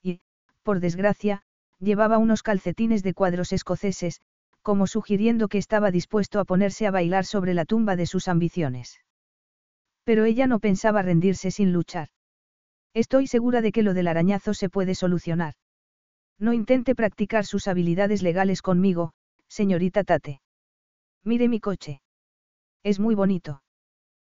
Y, 0.03 0.21
por 0.63 0.79
desgracia, 0.79 1.41
llevaba 1.79 2.19
unos 2.19 2.43
calcetines 2.43 3.03
de 3.03 3.13
cuadros 3.13 3.51
escoceses, 3.51 4.21
como 4.61 4.87
sugiriendo 4.87 5.47
que 5.47 5.57
estaba 5.57 5.91
dispuesto 5.91 6.39
a 6.39 6.45
ponerse 6.45 6.87
a 6.87 6.91
bailar 6.91 7.25
sobre 7.25 7.53
la 7.53 7.65
tumba 7.65 7.95
de 7.95 8.05
sus 8.05 8.27
ambiciones. 8.27 8.99
Pero 10.03 10.25
ella 10.25 10.47
no 10.47 10.59
pensaba 10.59 11.01
rendirse 11.01 11.51
sin 11.51 11.73
luchar. 11.73 12.09
Estoy 12.93 13.27
segura 13.27 13.61
de 13.61 13.71
que 13.71 13.83
lo 13.83 13.93
del 13.93 14.07
arañazo 14.07 14.53
se 14.53 14.69
puede 14.69 14.95
solucionar. 14.95 15.55
No 16.39 16.53
intente 16.53 16.95
practicar 16.95 17.45
sus 17.45 17.67
habilidades 17.67 18.21
legales 18.21 18.61
conmigo, 18.61 19.13
señorita 19.47 20.03
Tate. 20.03 20.41
Mire 21.23 21.47
mi 21.47 21.59
coche. 21.59 22.01
Es 22.83 22.99
muy 22.99 23.15
bonito. 23.15 23.63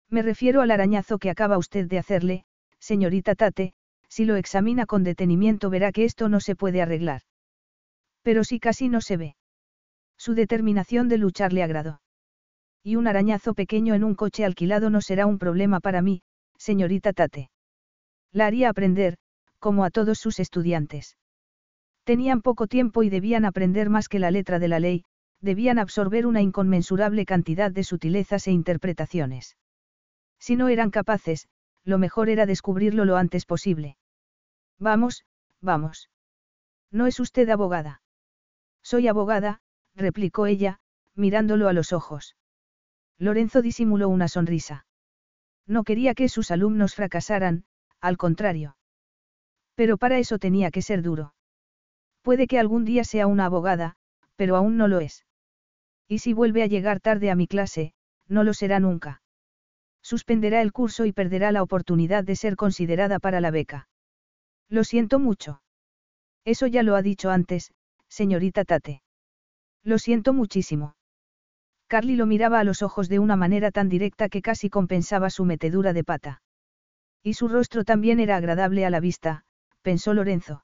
Me 0.08 0.22
refiero 0.22 0.62
al 0.62 0.70
arañazo 0.70 1.18
que 1.18 1.30
acaba 1.30 1.58
usted 1.58 1.87
de 1.87 1.98
hacerle, 1.98 2.44
señorita 2.78 3.34
Tate, 3.34 3.74
si 4.08 4.24
lo 4.24 4.37
examina 4.37 4.87
con 4.87 5.04
detenimiento 5.04 5.70
verá 5.70 5.92
que 5.92 6.04
esto 6.04 6.28
no 6.28 6.40
se 6.40 6.56
puede 6.56 6.80
arreglar. 6.80 7.22
Pero 8.22 8.44
si 8.44 8.58
casi 8.58 8.88
no 8.88 9.00
se 9.00 9.16
ve. 9.16 9.37
Su 10.16 10.34
determinación 10.34 11.08
de 11.08 11.18
luchar 11.18 11.52
le 11.52 11.62
agradó. 11.62 12.00
Y 12.82 12.96
un 12.96 13.06
arañazo 13.06 13.54
pequeño 13.54 13.94
en 13.94 14.04
un 14.04 14.14
coche 14.14 14.44
alquilado 14.44 14.88
no 14.88 15.00
será 15.00 15.26
un 15.26 15.38
problema 15.38 15.80
para 15.80 16.00
mí, 16.00 16.22
señorita 16.56 17.12
Tate. 17.12 17.50
La 18.32 18.46
haría 18.46 18.70
aprender, 18.70 19.18
como 19.58 19.84
a 19.84 19.90
todos 19.90 20.18
sus 20.18 20.40
estudiantes. 20.40 21.16
Tenían 22.09 22.40
poco 22.40 22.66
tiempo 22.68 23.03
y 23.03 23.11
debían 23.11 23.44
aprender 23.44 23.90
más 23.90 24.09
que 24.09 24.18
la 24.18 24.31
letra 24.31 24.59
de 24.59 24.66
la 24.66 24.81
ley, 24.81 25.05
debían 25.42 25.79
absorber 25.79 26.27
una 26.27 26.40
inconmensurable 26.40 27.27
cantidad 27.27 27.71
de 27.71 27.85
sutilezas 27.85 28.47
e 28.47 28.51
interpretaciones. 28.51 29.59
Si 30.38 30.57
no 30.57 30.68
eran 30.68 30.90
capaces, 30.90 31.49
lo 31.85 31.99
mejor 31.99 32.31
era 32.31 32.47
descubrirlo 32.47 33.05
lo 33.05 33.18
antes 33.18 33.44
posible. 33.44 33.99
Vamos, 34.79 35.27
vamos. 35.61 36.09
¿No 36.90 37.07
es 37.07 37.21
usted 37.21 37.47
abogada? 37.51 38.01
Soy 38.83 39.07
abogada, 39.07 39.61
replicó 39.94 40.47
ella, 40.47 40.81
mirándolo 41.14 41.68
a 41.68 41.75
los 41.75 41.92
ojos. 41.92 42.37
Lorenzo 43.18 43.61
disimuló 43.61 44.09
una 44.09 44.29
sonrisa. 44.29 44.87
No 45.66 45.85
quería 45.85 46.14
que 46.14 46.31
sus 46.31 46.51
alumnos 46.53 46.94
fracasaran, 46.94 47.64
al 48.01 48.16
contrario. 48.16 48.79
Pero 49.75 49.99
para 49.99 50.16
eso 50.16 50.38
tenía 50.38 50.71
que 50.71 50.81
ser 50.81 51.03
duro. 51.03 51.35
Puede 52.29 52.47
que 52.47 52.59
algún 52.59 52.85
día 52.85 53.05
sea 53.05 53.27
una 53.27 53.47
abogada, 53.47 53.97
pero 54.37 54.55
aún 54.55 54.77
no 54.77 54.87
lo 54.87 55.01
es. 55.01 55.25
Y 56.07 56.19
si 56.19 56.35
vuelve 56.35 56.62
a 56.62 56.67
llegar 56.67 57.01
tarde 57.01 57.31
a 57.31 57.35
mi 57.35 57.47
clase, 57.47 57.95
no 58.27 58.45
lo 58.45 58.53
será 58.53 58.81
nunca. 58.81 59.23
Suspenderá 60.03 60.61
el 60.61 60.71
curso 60.71 61.07
y 61.07 61.12
perderá 61.12 61.53
la 61.53 61.62
oportunidad 61.62 62.25
de 62.25 62.37
ser 62.37 62.55
considerada 62.57 63.19
para 63.19 63.41
la 63.41 63.51
beca. 63.51 63.88
Lo 64.69 64.85
siento 64.85 65.19
mucho. 65.19 65.62
Eso 66.45 66.67
ya 66.67 66.83
lo 66.83 66.97
ha 66.97 67.01
dicho 67.01 67.31
antes, 67.31 67.73
señorita 68.11 68.67
Tate. 68.67 69.01
Lo 69.83 69.97
siento 69.97 70.35
muchísimo. 70.35 70.97
Carly 71.87 72.14
lo 72.14 72.27
miraba 72.27 72.61
a 72.61 72.64
los 72.64 72.83
ojos 72.83 73.09
de 73.09 73.21
una 73.21 73.37
manera 73.37 73.71
tan 73.71 73.88
directa 73.88 74.29
que 74.29 74.43
casi 74.43 74.69
compensaba 74.69 75.31
su 75.31 75.47
metedura 75.47 75.95
de 75.95 76.05
pata. 76.05 76.43
Y 77.23 77.33
su 77.33 77.49
rostro 77.49 77.85
también 77.85 78.21
era 78.21 78.37
agradable 78.37 78.85
a 78.85 78.91
la 78.91 79.01
vista, 79.01 79.47
pensó 79.81 80.12
Lorenzo. 80.12 80.62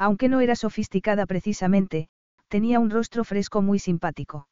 Aunque 0.00 0.30
no 0.30 0.40
era 0.40 0.56
sofisticada 0.56 1.26
precisamente, 1.26 2.08
tenía 2.48 2.80
un 2.80 2.88
rostro 2.88 3.22
fresco 3.22 3.60
muy 3.60 3.78
simpático. 3.78 4.48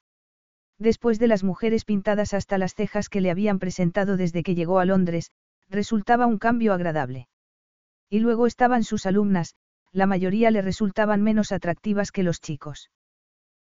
Después 0.78 1.18
de 1.18 1.26
las 1.26 1.42
mujeres 1.42 1.87
pintadas 1.87 2.34
hasta 2.34 2.58
las 2.58 2.74
cejas 2.74 3.08
que 3.08 3.22
le 3.22 3.30
habían 3.30 3.58
presentado 3.58 4.18
desde 4.18 4.42
que 4.42 4.54
llegó 4.54 4.78
a 4.78 4.84
Londres, 4.84 5.32
resultaba 5.70 6.26
un 6.26 6.37
cambio 6.37 6.74
agradable. 6.74 7.28
Y 8.11 8.18
luego 8.18 8.46
estaban 8.46 8.84
sus 8.84 9.06
alumnas, 9.06 9.54
la 9.90 10.06
mayoría 10.06 10.50
le 10.50 10.61
resultaban 10.61 11.22
menos 11.22 11.50
atractivas 11.50 12.12
que 12.12 12.24
los 12.24 12.42
chicos. 12.42 12.90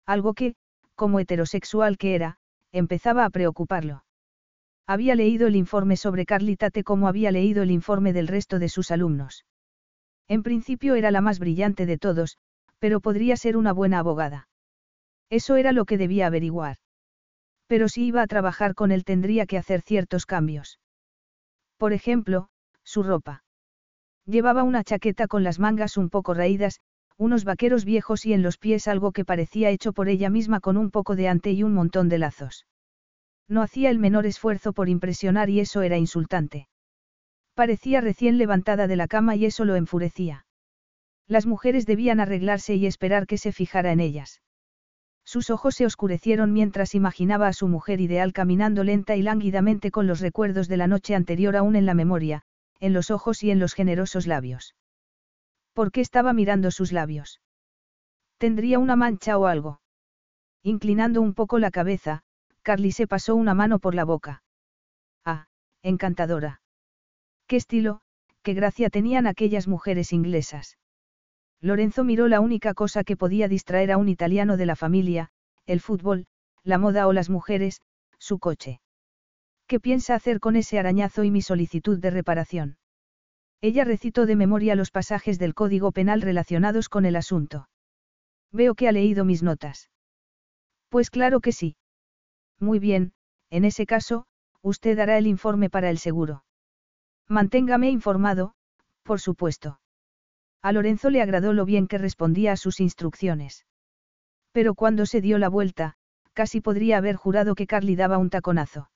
Algo 0.06 0.34
que, 0.34 0.54
como 0.94 1.18
heterosexual 1.18 1.98
que 1.98 2.14
era, 2.14 2.38
empezaba 2.70 3.24
a 3.24 3.30
preocuparlo. 3.30 4.04
Había 4.86 5.16
leído 5.16 5.48
el 5.48 5.56
informe 5.56 5.96
sobre 5.96 6.26
Carlitate 6.26 6.84
como 6.84 7.08
había 7.08 7.32
leído 7.32 7.64
el 7.64 7.72
informe 7.72 8.12
del 8.12 8.28
resto 8.28 8.60
de 8.60 8.68
sus 8.68 8.92
alumnos. 8.92 9.44
En 10.32 10.42
principio 10.42 10.94
era 10.94 11.10
la 11.10 11.20
más 11.20 11.38
brillante 11.38 11.84
de 11.84 11.98
todos, 11.98 12.38
pero 12.78 13.02
podría 13.02 13.36
ser 13.36 13.54
una 13.58 13.74
buena 13.74 13.98
abogada. 13.98 14.48
Eso 15.28 15.56
era 15.56 15.72
lo 15.72 15.84
que 15.84 15.98
debía 15.98 16.26
averiguar. 16.26 16.78
Pero 17.66 17.86
si 17.90 18.06
iba 18.06 18.22
a 18.22 18.26
trabajar 18.26 18.74
con 18.74 18.92
él 18.92 19.04
tendría 19.04 19.44
que 19.44 19.58
hacer 19.58 19.82
ciertos 19.82 20.24
cambios. 20.24 20.80
Por 21.76 21.92
ejemplo, 21.92 22.48
su 22.82 23.02
ropa. 23.02 23.44
Llevaba 24.24 24.62
una 24.62 24.84
chaqueta 24.84 25.26
con 25.26 25.44
las 25.44 25.58
mangas 25.58 25.98
un 25.98 26.08
poco 26.08 26.32
raídas, 26.32 26.80
unos 27.18 27.44
vaqueros 27.44 27.84
viejos 27.84 28.24
y 28.24 28.32
en 28.32 28.40
los 28.40 28.56
pies 28.56 28.88
algo 28.88 29.12
que 29.12 29.26
parecía 29.26 29.68
hecho 29.68 29.92
por 29.92 30.08
ella 30.08 30.30
misma 30.30 30.60
con 30.60 30.78
un 30.78 30.90
poco 30.90 31.14
de 31.14 31.28
ante 31.28 31.52
y 31.52 31.62
un 31.62 31.74
montón 31.74 32.08
de 32.08 32.16
lazos. 32.16 32.66
No 33.48 33.60
hacía 33.60 33.90
el 33.90 33.98
menor 33.98 34.24
esfuerzo 34.24 34.72
por 34.72 34.88
impresionar 34.88 35.50
y 35.50 35.60
eso 35.60 35.82
era 35.82 35.98
insultante. 35.98 36.68
Parecía 37.54 38.00
recién 38.00 38.38
levantada 38.38 38.86
de 38.86 38.96
la 38.96 39.08
cama 39.08 39.36
y 39.36 39.44
eso 39.44 39.64
lo 39.64 39.76
enfurecía. 39.76 40.46
Las 41.26 41.46
mujeres 41.46 41.86
debían 41.86 42.20
arreglarse 42.20 42.74
y 42.74 42.86
esperar 42.86 43.26
que 43.26 43.38
se 43.38 43.52
fijara 43.52 43.92
en 43.92 44.00
ellas. 44.00 44.40
Sus 45.24 45.50
ojos 45.50 45.76
se 45.76 45.86
oscurecieron 45.86 46.52
mientras 46.52 46.94
imaginaba 46.94 47.46
a 47.48 47.52
su 47.52 47.68
mujer 47.68 48.00
ideal 48.00 48.32
caminando 48.32 48.84
lenta 48.84 49.16
y 49.16 49.22
lánguidamente 49.22 49.90
con 49.90 50.06
los 50.06 50.20
recuerdos 50.20 50.68
de 50.68 50.76
la 50.76 50.86
noche 50.86 51.14
anterior 51.14 51.56
aún 51.56 51.76
en 51.76 51.86
la 51.86 51.94
memoria, 51.94 52.42
en 52.80 52.92
los 52.92 53.10
ojos 53.10 53.42
y 53.42 53.50
en 53.50 53.60
los 53.60 53.74
generosos 53.74 54.26
labios. 54.26 54.74
¿Por 55.74 55.92
qué 55.92 56.00
estaba 56.00 56.32
mirando 56.32 56.70
sus 56.70 56.92
labios? 56.92 57.40
¿Tendría 58.38 58.78
una 58.78 58.96
mancha 58.96 59.38
o 59.38 59.46
algo? 59.46 59.80
Inclinando 60.62 61.20
un 61.20 61.34
poco 61.34 61.58
la 61.58 61.70
cabeza, 61.70 62.22
Carly 62.62 62.92
se 62.92 63.06
pasó 63.06 63.36
una 63.36 63.54
mano 63.54 63.78
por 63.78 63.94
la 63.94 64.04
boca. 64.04 64.42
Ah, 65.24 65.46
encantadora. 65.82 66.62
Qué 67.52 67.56
estilo, 67.56 68.00
qué 68.42 68.54
gracia 68.54 68.88
tenían 68.88 69.26
aquellas 69.26 69.68
mujeres 69.68 70.14
inglesas. 70.14 70.78
Lorenzo 71.60 72.02
miró 72.02 72.26
la 72.26 72.40
única 72.40 72.72
cosa 72.72 73.04
que 73.04 73.14
podía 73.14 73.46
distraer 73.46 73.92
a 73.92 73.98
un 73.98 74.08
italiano 74.08 74.56
de 74.56 74.64
la 74.64 74.74
familia, 74.74 75.28
el 75.66 75.82
fútbol, 75.82 76.24
la 76.64 76.78
moda 76.78 77.06
o 77.06 77.12
las 77.12 77.28
mujeres, 77.28 77.82
su 78.16 78.38
coche. 78.38 78.80
¿Qué 79.66 79.80
piensa 79.80 80.14
hacer 80.14 80.40
con 80.40 80.56
ese 80.56 80.78
arañazo 80.78 81.24
y 81.24 81.30
mi 81.30 81.42
solicitud 81.42 81.98
de 81.98 82.08
reparación? 82.08 82.78
Ella 83.60 83.84
recitó 83.84 84.24
de 84.24 84.36
memoria 84.36 84.74
los 84.74 84.90
pasajes 84.90 85.38
del 85.38 85.52
Código 85.52 85.92
Penal 85.92 86.22
relacionados 86.22 86.88
con 86.88 87.04
el 87.04 87.16
asunto. 87.16 87.68
Veo 88.50 88.74
que 88.74 88.88
ha 88.88 88.92
leído 88.92 89.26
mis 89.26 89.42
notas. 89.42 89.90
Pues 90.88 91.10
claro 91.10 91.40
que 91.40 91.52
sí. 91.52 91.76
Muy 92.58 92.78
bien, 92.78 93.12
en 93.50 93.66
ese 93.66 93.84
caso, 93.84 94.24
usted 94.62 94.98
hará 94.98 95.18
el 95.18 95.26
informe 95.26 95.68
para 95.68 95.90
el 95.90 95.98
seguro. 95.98 96.44
Manténgame 97.32 97.88
informado, 97.88 98.52
por 99.04 99.18
supuesto. 99.18 99.80
A 100.60 100.70
Lorenzo 100.70 101.08
le 101.08 101.22
agradó 101.22 101.54
lo 101.54 101.64
bien 101.64 101.86
que 101.86 101.96
respondía 101.96 102.52
a 102.52 102.58
sus 102.58 102.78
instrucciones. 102.78 103.64
Pero 104.52 104.74
cuando 104.74 105.06
se 105.06 105.22
dio 105.22 105.38
la 105.38 105.48
vuelta, 105.48 105.94
casi 106.34 106.60
podría 106.60 106.98
haber 106.98 107.16
jurado 107.16 107.54
que 107.54 107.66
Carly 107.66 107.96
daba 107.96 108.18
un 108.18 108.28
taconazo. 108.28 108.90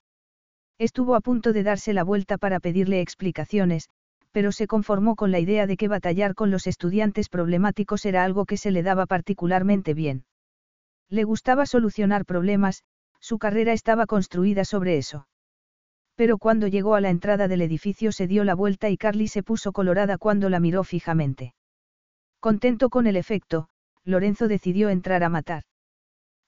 Estuvo 0.77 1.15
a 1.15 1.21
punto 1.21 1.51
de 1.51 1.63
darse 1.63 1.93
la 1.93 2.03
vuelta 2.03 2.37
para 2.37 2.59
pedirle 2.59 3.01
explicaciones, 3.01 3.89
pero 4.31 4.51
se 4.51 4.67
conformó 4.67 5.15
con 5.15 5.31
la 5.31 5.39
idea 5.39 5.65
de 5.65 5.75
que 5.75 5.87
batallar 5.87 6.35
con 6.35 6.51
los 6.51 6.67
estudiantes 6.67 7.29
problemáticos 7.29 8.05
era 8.05 8.23
algo 8.23 8.45
que 8.45 8.57
se 8.57 8.69
le 8.69 8.83
daba 8.83 9.07
particularmente 9.07 9.95
bien. 9.95 10.25
Le 11.09 11.23
gustaba 11.23 11.65
solucionar 11.65 12.23
problemas, 12.23 12.83
su 13.19 13.39
carrera 13.39 13.73
estaba 13.73 14.05
construida 14.05 14.63
sobre 14.63 14.99
eso. 14.99 15.27
Pero 16.17 16.39
cuando 16.39 16.67
llegó 16.67 16.95
a 16.95 17.01
la 17.01 17.11
entrada 17.11 17.47
del 17.47 17.61
edificio 17.61 18.11
se 18.11 18.25
dio 18.25 18.43
la 18.43 18.55
vuelta 18.55 18.89
y 18.89 18.97
Carly 18.97 19.27
se 19.27 19.43
puso 19.43 19.71
colorada 19.71 20.17
cuando 20.17 20.49
la 20.49 20.59
miró 20.59 20.83
fijamente. 20.83 21.53
Contento 22.39 22.89
con 22.89 23.05
el 23.05 23.15
efecto, 23.15 23.69
Lorenzo 24.03 24.47
decidió 24.47 24.89
entrar 24.89 25.23
a 25.23 25.29
matar. 25.29 25.63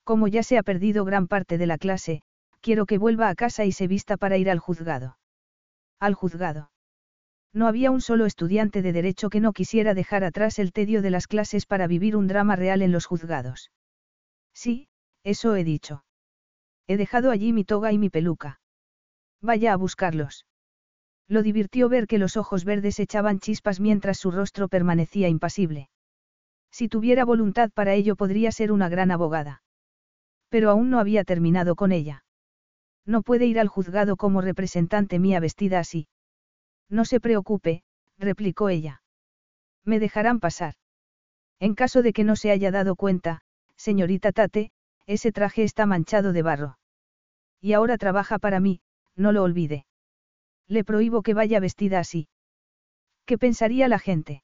Como 0.03 0.27
ya 0.27 0.41
se 0.41 0.57
ha 0.57 0.63
perdido 0.63 1.05
gran 1.05 1.27
parte 1.27 1.59
de 1.59 1.67
la 1.67 1.77
clase, 1.77 2.23
quiero 2.61 2.87
que 2.87 2.97
vuelva 2.97 3.29
a 3.29 3.35
casa 3.35 3.63
y 3.63 3.71
se 3.71 3.87
vista 3.87 4.17
para 4.17 4.37
ir 4.37 4.49
al 4.49 4.57
juzgado. 4.57 5.19
Al 5.99 6.15
juzgado. 6.15 6.71
No 7.53 7.67
había 7.67 7.91
un 7.91 8.01
solo 8.01 8.25
estudiante 8.25 8.81
de 8.81 8.91
derecho 8.91 9.29
que 9.29 9.39
no 9.39 9.53
quisiera 9.53 9.93
dejar 9.93 10.23
atrás 10.23 10.57
el 10.57 10.71
tedio 10.71 11.03
de 11.03 11.11
las 11.11 11.27
clases 11.27 11.67
para 11.67 11.85
vivir 11.85 12.15
un 12.15 12.25
drama 12.27 12.55
real 12.55 12.81
en 12.81 12.91
los 12.91 13.05
juzgados. 13.05 13.71
Sí, 14.51 14.87
eso 15.23 15.55
he 15.55 15.63
dicho. 15.63 16.03
He 16.87 16.97
dejado 16.97 17.29
allí 17.29 17.53
mi 17.53 17.65
toga 17.65 17.91
y 17.91 17.99
mi 17.99 18.09
peluca. 18.09 18.59
Vaya 19.41 19.73
a 19.73 19.77
buscarlos. 19.77 20.45
Lo 21.27 21.43
divirtió 21.43 21.89
ver 21.89 22.07
que 22.07 22.17
los 22.17 22.37
ojos 22.37 22.65
verdes 22.65 22.99
echaban 22.99 23.39
chispas 23.39 23.79
mientras 23.79 24.17
su 24.17 24.31
rostro 24.31 24.67
permanecía 24.67 25.29
impasible. 25.29 25.89
Si 26.71 26.89
tuviera 26.89 27.25
voluntad 27.25 27.69
para 27.71 27.93
ello 27.93 28.15
podría 28.15 28.51
ser 28.51 28.71
una 28.71 28.89
gran 28.89 29.11
abogada. 29.11 29.61
Pero 30.49 30.69
aún 30.69 30.89
no 30.89 30.99
había 30.99 31.23
terminado 31.23 31.75
con 31.75 31.91
ella. 31.91 32.23
No 33.05 33.21
puede 33.21 33.45
ir 33.45 33.59
al 33.59 33.67
juzgado 33.67 34.17
como 34.17 34.41
representante 34.41 35.19
mía 35.19 35.39
vestida 35.39 35.79
así. 35.79 36.07
No 36.89 37.05
se 37.05 37.19
preocupe, 37.19 37.83
replicó 38.17 38.69
ella. 38.69 39.01
Me 39.85 39.99
dejarán 39.99 40.39
pasar. 40.39 40.73
En 41.59 41.75
caso 41.75 42.01
de 42.01 42.13
que 42.13 42.23
no 42.23 42.35
se 42.35 42.51
haya 42.51 42.71
dado 42.71 42.95
cuenta, 42.95 43.41
señorita 43.75 44.31
Tate, 44.31 44.71
ese 45.05 45.31
traje 45.31 45.63
está 45.63 45.85
manchado 45.85 46.33
de 46.33 46.41
barro. 46.41 46.77
Y 47.61 47.73
ahora 47.73 47.97
trabaja 47.97 48.39
para 48.39 48.59
mí, 48.59 48.81
no 49.19 49.31
lo 49.31 49.43
olvide. 49.43 49.85
Le 50.67 50.83
prohíbo 50.83 51.21
que 51.21 51.33
vaya 51.33 51.59
vestida 51.59 51.99
así. 51.99 52.27
¿Qué 53.25 53.37
pensaría 53.37 53.87
la 53.87 53.99
gente? 53.99 54.43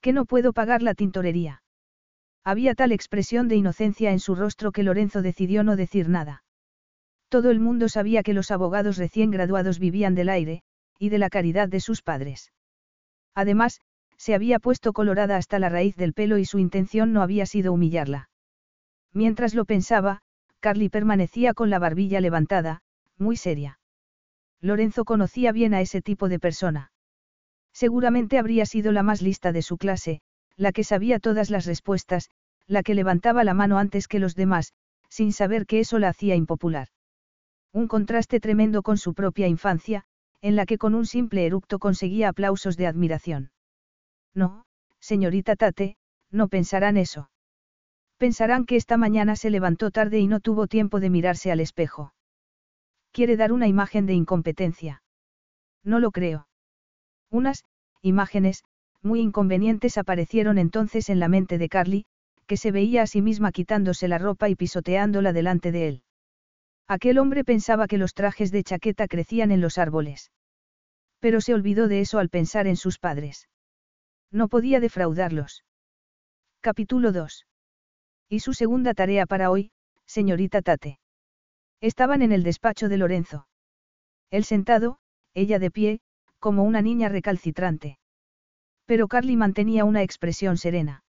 Que 0.00 0.12
no 0.12 0.24
puedo 0.24 0.52
pagar 0.52 0.82
la 0.82 0.94
tintorería. 0.94 1.62
Había 2.44 2.74
tal 2.74 2.92
expresión 2.92 3.48
de 3.48 3.56
inocencia 3.56 4.12
en 4.12 4.20
su 4.20 4.34
rostro 4.34 4.72
que 4.72 4.82
Lorenzo 4.82 5.22
decidió 5.22 5.62
no 5.64 5.76
decir 5.76 6.08
nada. 6.08 6.42
Todo 7.28 7.50
el 7.50 7.60
mundo 7.60 7.88
sabía 7.88 8.22
que 8.22 8.32
los 8.32 8.50
abogados 8.50 8.96
recién 8.96 9.30
graduados 9.30 9.78
vivían 9.78 10.14
del 10.14 10.28
aire, 10.28 10.62
y 10.98 11.08
de 11.08 11.18
la 11.18 11.30
caridad 11.30 11.68
de 11.68 11.80
sus 11.80 12.02
padres. 12.02 12.52
Además, 13.34 13.80
se 14.16 14.34
había 14.34 14.58
puesto 14.58 14.92
colorada 14.92 15.36
hasta 15.36 15.58
la 15.58 15.68
raíz 15.68 15.96
del 15.96 16.12
pelo 16.12 16.38
y 16.38 16.44
su 16.44 16.58
intención 16.58 17.12
no 17.12 17.22
había 17.22 17.46
sido 17.46 17.72
humillarla. 17.72 18.28
Mientras 19.12 19.54
lo 19.54 19.64
pensaba, 19.64 20.20
Carly 20.60 20.88
permanecía 20.88 21.54
con 21.54 21.70
la 21.70 21.78
barbilla 21.78 22.20
levantada, 22.20 22.82
muy 23.20 23.36
seria. 23.36 23.78
Lorenzo 24.60 25.04
conocía 25.04 25.52
bien 25.52 25.74
a 25.74 25.80
ese 25.80 26.02
tipo 26.02 26.28
de 26.28 26.38
persona. 26.38 26.92
Seguramente 27.72 28.38
habría 28.38 28.66
sido 28.66 28.92
la 28.92 29.02
más 29.02 29.22
lista 29.22 29.52
de 29.52 29.62
su 29.62 29.78
clase, 29.78 30.20
la 30.56 30.72
que 30.72 30.84
sabía 30.84 31.18
todas 31.20 31.50
las 31.50 31.66
respuestas, 31.66 32.30
la 32.66 32.82
que 32.82 32.94
levantaba 32.94 33.44
la 33.44 33.54
mano 33.54 33.78
antes 33.78 34.08
que 34.08 34.18
los 34.18 34.34
demás, 34.34 34.72
sin 35.08 35.32
saber 35.32 35.66
que 35.66 35.80
eso 35.80 35.98
la 35.98 36.08
hacía 36.08 36.34
impopular. 36.34 36.88
Un 37.72 37.88
contraste 37.88 38.40
tremendo 38.40 38.82
con 38.82 38.98
su 38.98 39.14
propia 39.14 39.46
infancia, 39.46 40.04
en 40.42 40.56
la 40.56 40.66
que 40.66 40.78
con 40.78 40.94
un 40.94 41.06
simple 41.06 41.46
eructo 41.46 41.78
conseguía 41.78 42.28
aplausos 42.28 42.76
de 42.76 42.86
admiración. 42.86 43.52
No, 44.34 44.64
señorita 44.98 45.56
Tate, 45.56 45.96
no 46.30 46.48
pensarán 46.48 46.96
eso. 46.96 47.30
Pensarán 48.18 48.66
que 48.66 48.76
esta 48.76 48.96
mañana 48.96 49.36
se 49.36 49.50
levantó 49.50 49.90
tarde 49.90 50.18
y 50.18 50.26
no 50.26 50.40
tuvo 50.40 50.66
tiempo 50.66 51.00
de 51.00 51.10
mirarse 51.10 51.50
al 51.50 51.60
espejo. 51.60 52.12
Quiere 53.12 53.36
dar 53.36 53.52
una 53.52 53.66
imagen 53.66 54.06
de 54.06 54.14
incompetencia. 54.14 55.02
No 55.84 55.98
lo 55.98 56.10
creo. 56.10 56.46
Unas, 57.30 57.64
imágenes, 58.02 58.64
muy 59.02 59.20
inconvenientes 59.20 59.98
aparecieron 59.98 60.58
entonces 60.58 61.08
en 61.08 61.20
la 61.20 61.28
mente 61.28 61.58
de 61.58 61.68
Carly, 61.68 62.06
que 62.46 62.56
se 62.56 62.72
veía 62.72 63.02
a 63.02 63.06
sí 63.06 63.22
misma 63.22 63.52
quitándose 63.52 64.08
la 64.08 64.18
ropa 64.18 64.48
y 64.48 64.56
pisoteándola 64.56 65.32
delante 65.32 65.72
de 65.72 65.88
él. 65.88 66.02
Aquel 66.88 67.18
hombre 67.18 67.44
pensaba 67.44 67.86
que 67.86 67.98
los 67.98 68.14
trajes 68.14 68.50
de 68.50 68.64
chaqueta 68.64 69.06
crecían 69.06 69.52
en 69.52 69.60
los 69.60 69.78
árboles. 69.78 70.32
Pero 71.20 71.40
se 71.40 71.54
olvidó 71.54 71.86
de 71.86 72.00
eso 72.00 72.18
al 72.18 72.28
pensar 72.28 72.66
en 72.66 72.76
sus 72.76 72.98
padres. 72.98 73.48
No 74.32 74.48
podía 74.48 74.80
defraudarlos. 74.80 75.64
Capítulo 76.60 77.12
2. 77.12 77.46
Y 78.28 78.40
su 78.40 78.54
segunda 78.54 78.94
tarea 78.94 79.26
para 79.26 79.50
hoy, 79.50 79.70
señorita 80.06 80.62
Tate. 80.62 80.98
Estaban 81.80 82.22
en 82.22 82.32
el 82.32 82.42
despacho 82.42 82.88
de 82.88 82.98
Lorenzo. 82.98 83.46
Él 84.30 84.44
sentado, 84.44 84.98
ella 85.34 85.58
de 85.58 85.70
pie, 85.70 86.00
como 86.38 86.64
una 86.64 86.82
niña 86.82 87.08
recalcitrante. 87.08 87.98
Pero 88.86 89.08
Carly 89.08 89.36
mantenía 89.36 89.84
una 89.84 90.02
expresión 90.02 90.56
serena. 90.56 91.04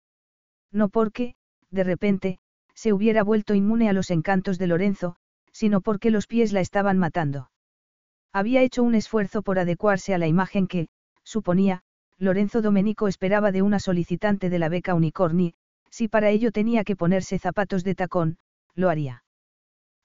No 0.71 0.89
porque, 0.89 1.35
de 1.69 1.83
repente, 1.83 2.39
se 2.73 2.93
hubiera 2.93 3.23
vuelto 3.23 3.55
inmune 3.55 3.89
a 3.89 3.93
los 3.93 4.11
encantos 4.11 4.57
de 4.57 4.67
Lorenzo, 4.67 5.15
sino 5.51 5.81
porque 5.81 6.11
los 6.11 6.27
pies 6.27 6.53
la 6.53 6.61
estaban 6.61 6.97
matando. 6.97 7.49
Había 8.33 8.61
hecho 8.61 8.83
un 8.83 8.93
esfuerzo 8.93 9.41
por 9.41 9.59
adecuarse 9.59 10.13
a 10.13 10.17
la 10.17 10.27
imagen 10.27 10.67
que, 10.67 10.89
suponía, 11.23 11.81
Lorenzo 12.17 12.61
Domenico 12.61 13.07
esperaba 13.07 13.51
de 13.51 13.61
una 13.61 13.79
solicitante 13.79 14.49
de 14.49 14.59
la 14.59 14.69
beca 14.69 14.95
Unicorni, 14.95 15.53
si 15.89 16.07
para 16.07 16.29
ello 16.29 16.51
tenía 16.51 16.83
que 16.83 16.95
ponerse 16.95 17.39
zapatos 17.39 17.83
de 17.83 17.95
tacón, 17.95 18.37
lo 18.75 18.89
haría. 18.89 19.23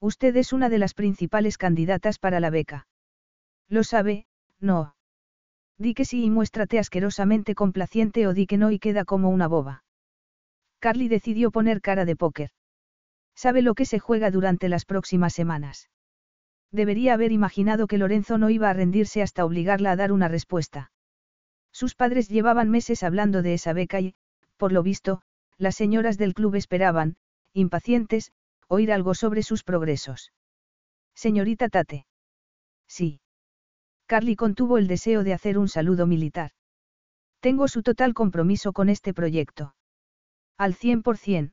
Usted 0.02 0.36
es 0.36 0.52
una 0.52 0.68
de 0.68 0.78
las 0.78 0.94
principales 0.94 1.56
candidatas 1.56 2.18
para 2.18 2.40
la 2.40 2.50
beca. 2.50 2.88
Lo 3.68 3.84
sabe, 3.84 4.26
no. 4.58 4.96
Di 5.78 5.94
que 5.94 6.04
sí 6.04 6.24
y 6.24 6.28
muéstrate 6.28 6.80
asquerosamente 6.80 7.54
complaciente 7.54 8.26
o 8.26 8.34
di 8.34 8.48
que 8.48 8.58
no 8.58 8.72
y 8.72 8.80
queda 8.80 9.04
como 9.04 9.30
una 9.30 9.46
boba. 9.46 9.84
Carly 10.80 11.06
decidió 11.06 11.52
poner 11.52 11.80
cara 11.80 12.04
de 12.04 12.16
póker. 12.16 12.50
Sabe 13.36 13.62
lo 13.62 13.76
que 13.76 13.84
se 13.84 14.00
juega 14.00 14.32
durante 14.32 14.68
las 14.68 14.86
próximas 14.86 15.34
semanas. 15.34 15.88
Debería 16.72 17.14
haber 17.14 17.30
imaginado 17.30 17.86
que 17.86 17.98
Lorenzo 17.98 18.38
no 18.38 18.50
iba 18.50 18.70
a 18.70 18.72
rendirse 18.72 19.22
hasta 19.22 19.44
obligarla 19.44 19.92
a 19.92 19.96
dar 19.96 20.10
una 20.10 20.26
respuesta. 20.26 20.90
Sus 21.70 21.94
padres 21.94 22.28
llevaban 22.28 22.70
meses 22.70 23.04
hablando 23.04 23.40
de 23.40 23.54
esa 23.54 23.72
beca 23.72 24.00
y, 24.00 24.16
por 24.56 24.72
lo 24.72 24.82
visto, 24.82 25.22
las 25.58 25.76
señoras 25.76 26.18
del 26.18 26.34
club 26.34 26.56
esperaban, 26.56 27.14
impacientes, 27.52 28.32
oír 28.72 28.90
algo 28.90 29.12
sobre 29.14 29.42
sus 29.42 29.64
progresos. 29.64 30.32
Señorita 31.14 31.68
Tate. 31.68 32.06
Sí. 32.88 33.20
Carly 34.06 34.34
contuvo 34.34 34.78
el 34.78 34.86
deseo 34.86 35.24
de 35.24 35.34
hacer 35.34 35.58
un 35.58 35.68
saludo 35.68 36.06
militar. 36.06 36.52
Tengo 37.40 37.68
su 37.68 37.82
total 37.82 38.14
compromiso 38.14 38.72
con 38.72 38.88
este 38.88 39.12
proyecto. 39.12 39.74
Al 40.56 40.74
100%. 40.74 41.52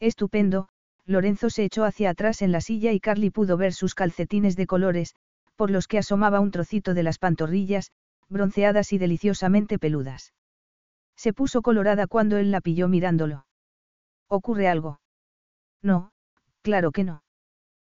Estupendo, 0.00 0.68
Lorenzo 1.06 1.50
se 1.50 1.64
echó 1.64 1.84
hacia 1.84 2.10
atrás 2.10 2.42
en 2.42 2.50
la 2.50 2.60
silla 2.60 2.90
y 2.90 2.98
Carly 2.98 3.30
pudo 3.30 3.56
ver 3.56 3.72
sus 3.72 3.94
calcetines 3.94 4.56
de 4.56 4.66
colores, 4.66 5.14
por 5.54 5.70
los 5.70 5.86
que 5.86 5.98
asomaba 5.98 6.40
un 6.40 6.50
trocito 6.50 6.94
de 6.94 7.04
las 7.04 7.18
pantorrillas, 7.18 7.92
bronceadas 8.28 8.92
y 8.92 8.98
deliciosamente 8.98 9.78
peludas. 9.78 10.34
Se 11.14 11.32
puso 11.32 11.62
colorada 11.62 12.08
cuando 12.08 12.38
él 12.38 12.50
la 12.50 12.60
pilló 12.60 12.88
mirándolo. 12.88 13.46
¿Ocurre 14.26 14.66
algo? 14.66 14.98
No, 15.80 16.13
claro 16.64 16.90
que 16.90 17.04
no. 17.04 17.22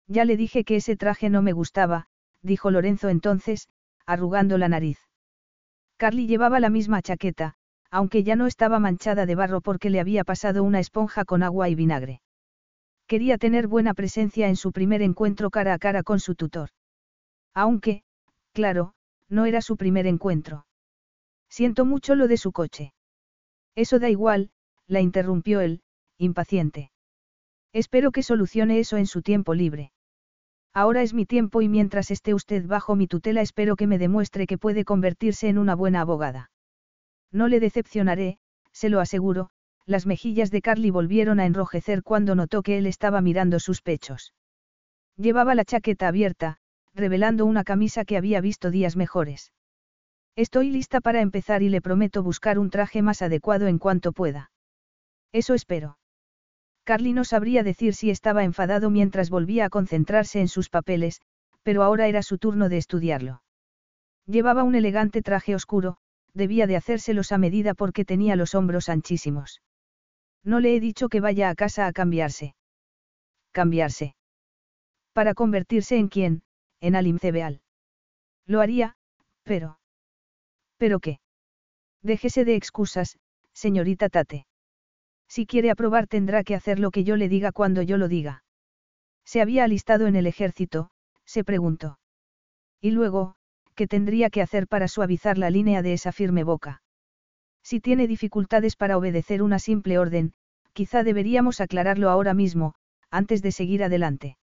Ya 0.08 0.26
le 0.26 0.36
dije 0.36 0.64
que 0.66 0.78
ese 0.78 0.98
traje 0.98 1.30
no 1.30 1.42
me 1.42 1.54
gustaba, 1.54 2.08
dijo 2.42 2.72
Lorenzo 2.72 3.10
entonces, 3.10 3.70
arrugando 4.06 4.58
la 4.58 4.68
nariz. 4.68 5.00
Carly 5.98 6.28
llevaba 6.28 6.60
la 6.60 6.70
misma 6.70 7.02
chaqueta, 7.02 7.54
aunque 7.90 8.24
ya 8.24 8.36
no 8.36 8.48
estaba 8.48 8.80
manchada 8.80 9.26
de 9.26 9.36
barro 9.36 9.62
porque 9.62 9.90
le 9.90 10.00
había 10.00 10.24
pasado 10.24 10.64
una 10.64 10.80
esponja 10.80 11.26
con 11.26 11.44
agua 11.44 11.70
y 11.70 11.76
vinagre. 11.76 12.22
Quería 13.08 13.38
tener 13.38 13.68
buena 13.68 13.94
presencia 13.94 14.50
en 14.50 14.56
su 14.56 14.72
primer 14.72 15.04
encuentro 15.04 15.52
cara 15.52 15.74
a 15.74 15.80
cara 15.80 16.02
con 16.02 16.20
su 16.20 16.34
tutor. 16.34 16.70
Aunque, 17.54 18.04
claro, 18.52 18.94
no 19.30 19.46
era 19.46 19.62
su 19.62 19.78
primer 19.78 20.08
encuentro. 20.08 20.66
Siento 21.50 21.86
mucho 21.86 22.16
lo 22.16 22.28
de 22.28 22.38
su 22.38 22.52
coche. 22.52 22.94
Eso 23.76 24.00
da 24.00 24.10
igual, 24.10 24.50
la 24.88 25.02
interrumpió 25.02 25.62
él, 25.62 25.84
impaciente. 26.18 26.92
Espero 27.76 28.14
que 28.14 28.24
solucione 28.24 28.80
eso 28.80 28.96
en 28.96 29.06
su 29.06 29.22
tiempo 29.22 29.54
libre. 29.54 29.92
Ahora 30.74 31.02
es 31.02 31.14
mi 31.14 31.26
tiempo 31.26 31.62
y 31.62 31.68
mientras 31.68 32.10
esté 32.10 32.34
usted 32.34 32.66
bajo 32.66 32.96
mi 32.96 33.06
tutela 33.06 33.42
espero 33.42 33.76
que 33.76 33.86
me 33.86 33.98
demuestre 33.98 34.48
que 34.48 34.58
puede 34.58 34.86
convertirse 34.86 35.50
en 35.50 35.58
una 35.58 35.76
buena 35.76 36.00
abogada. 36.00 36.52
No 37.34 37.50
le 37.50 37.60
decepcionaré, 37.60 38.38
se 38.72 38.88
lo 38.88 39.02
aseguro, 39.02 39.50
las 39.86 40.06
mejillas 40.06 40.52
de 40.52 40.62
Carly 40.62 40.90
volvieron 40.90 41.42
a 41.42 41.46
enrojecer 41.46 42.02
cuando 42.02 42.34
notó 42.34 42.64
que 42.64 42.78
él 42.78 42.88
estaba 42.88 43.20
mirando 43.20 43.60
sus 43.60 43.82
pechos. 43.82 44.34
Llevaba 45.18 45.54
la 45.54 45.66
chaqueta 45.66 46.08
abierta, 46.08 46.60
revelando 46.94 47.46
una 47.46 47.66
camisa 47.66 48.06
que 48.06 48.16
había 48.16 48.40
visto 48.40 48.72
días 48.72 48.96
mejores. 48.96 49.52
Estoy 50.38 50.70
lista 50.70 51.02
para 51.02 51.20
empezar 51.20 51.62
y 51.62 51.68
le 51.68 51.82
prometo 51.82 52.24
buscar 52.24 52.58
un 52.58 52.70
traje 52.70 53.02
más 53.02 53.22
adecuado 53.22 53.68
en 53.68 53.80
cuanto 53.80 54.14
pueda. 54.14 54.50
Eso 55.34 55.54
espero. 55.54 55.98
Carly 56.86 57.14
no 57.14 57.24
sabría 57.24 57.64
decir 57.64 57.96
si 57.96 58.12
estaba 58.12 58.44
enfadado 58.44 58.92
mientras 58.92 59.32
volvía 59.32 59.66
a 59.66 59.70
concentrarse 59.70 60.40
en 60.40 60.48
sus 60.48 60.70
papeles, 60.70 61.20
pero 61.64 61.82
ahora 61.82 62.08
era 62.08 62.22
su 62.22 62.38
turno 62.38 62.70
de 62.70 62.78
estudiarlo. 62.78 63.42
Llevaba 64.28 64.64
un 64.64 64.76
elegante 64.76 65.24
traje 65.24 65.56
oscuro, 65.56 65.98
debía 66.36 66.68
de 66.68 66.76
hacérselos 66.76 67.32
a 67.32 67.40
medida 67.40 67.74
porque 67.74 68.06
tenía 68.06 68.36
los 68.36 68.54
hombros 68.54 68.88
anchísimos. 68.88 69.64
No 70.44 70.60
le 70.60 70.76
he 70.76 70.80
dicho 70.80 71.10
que 71.10 71.22
vaya 71.22 71.50
a 71.50 71.56
casa 71.56 71.88
a 71.88 71.92
cambiarse. 71.92 72.54
Cambiarse. 73.52 74.16
Para 75.12 75.34
convertirse 75.34 75.98
en 75.98 76.08
quién, 76.08 76.44
en 76.82 76.96
Alim 76.96 77.18
Cebeal. 77.18 77.62
Lo 78.46 78.62
haría, 78.62 78.96
pero. 79.44 79.80
¿Pero 80.78 81.00
qué? 81.00 81.20
Déjese 82.04 82.46
de 82.46 82.56
excusas, 82.56 83.18
señorita 83.54 84.10
Tate. 84.10 84.46
Si 85.28 85.46
quiere 85.46 85.72
aprobar 85.72 86.08
tendrá 86.08 86.44
que 86.44 86.56
hacer 86.56 86.80
lo 86.80 86.92
que 86.92 87.04
yo 87.04 87.16
le 87.16 87.30
diga 87.30 87.52
cuando 87.52 87.82
yo 87.82 87.98
lo 87.98 88.08
diga. 88.08 88.44
¿Se 89.26 89.42
había 89.42 89.64
alistado 89.64 90.08
en 90.08 90.16
el 90.16 90.28
ejército? 90.28 90.92
se 91.26 91.44
preguntó. 91.44 92.00
Y 92.80 92.92
luego, 92.92 93.36
¿qué 93.76 93.88
tendría 93.88 94.30
que 94.30 94.42
hacer 94.42 94.68
para 94.68 94.88
suavizar 94.88 95.38
la 95.38 95.50
línea 95.50 95.82
de 95.82 95.94
esa 95.94 96.12
firme 96.12 96.44
boca? 96.44 96.82
Si 97.64 97.80
tiene 97.80 98.08
dificultades 98.08 98.76
para 98.76 98.98
obedecer 98.98 99.42
una 99.42 99.58
simple 99.58 99.98
orden, 99.98 100.34
quizá 100.74 101.04
deberíamos 101.04 101.62
aclararlo 101.62 102.10
ahora 102.10 102.34
mismo, 102.34 102.76
antes 103.10 103.42
de 103.42 103.52
seguir 103.52 103.84
adelante. 103.84 104.38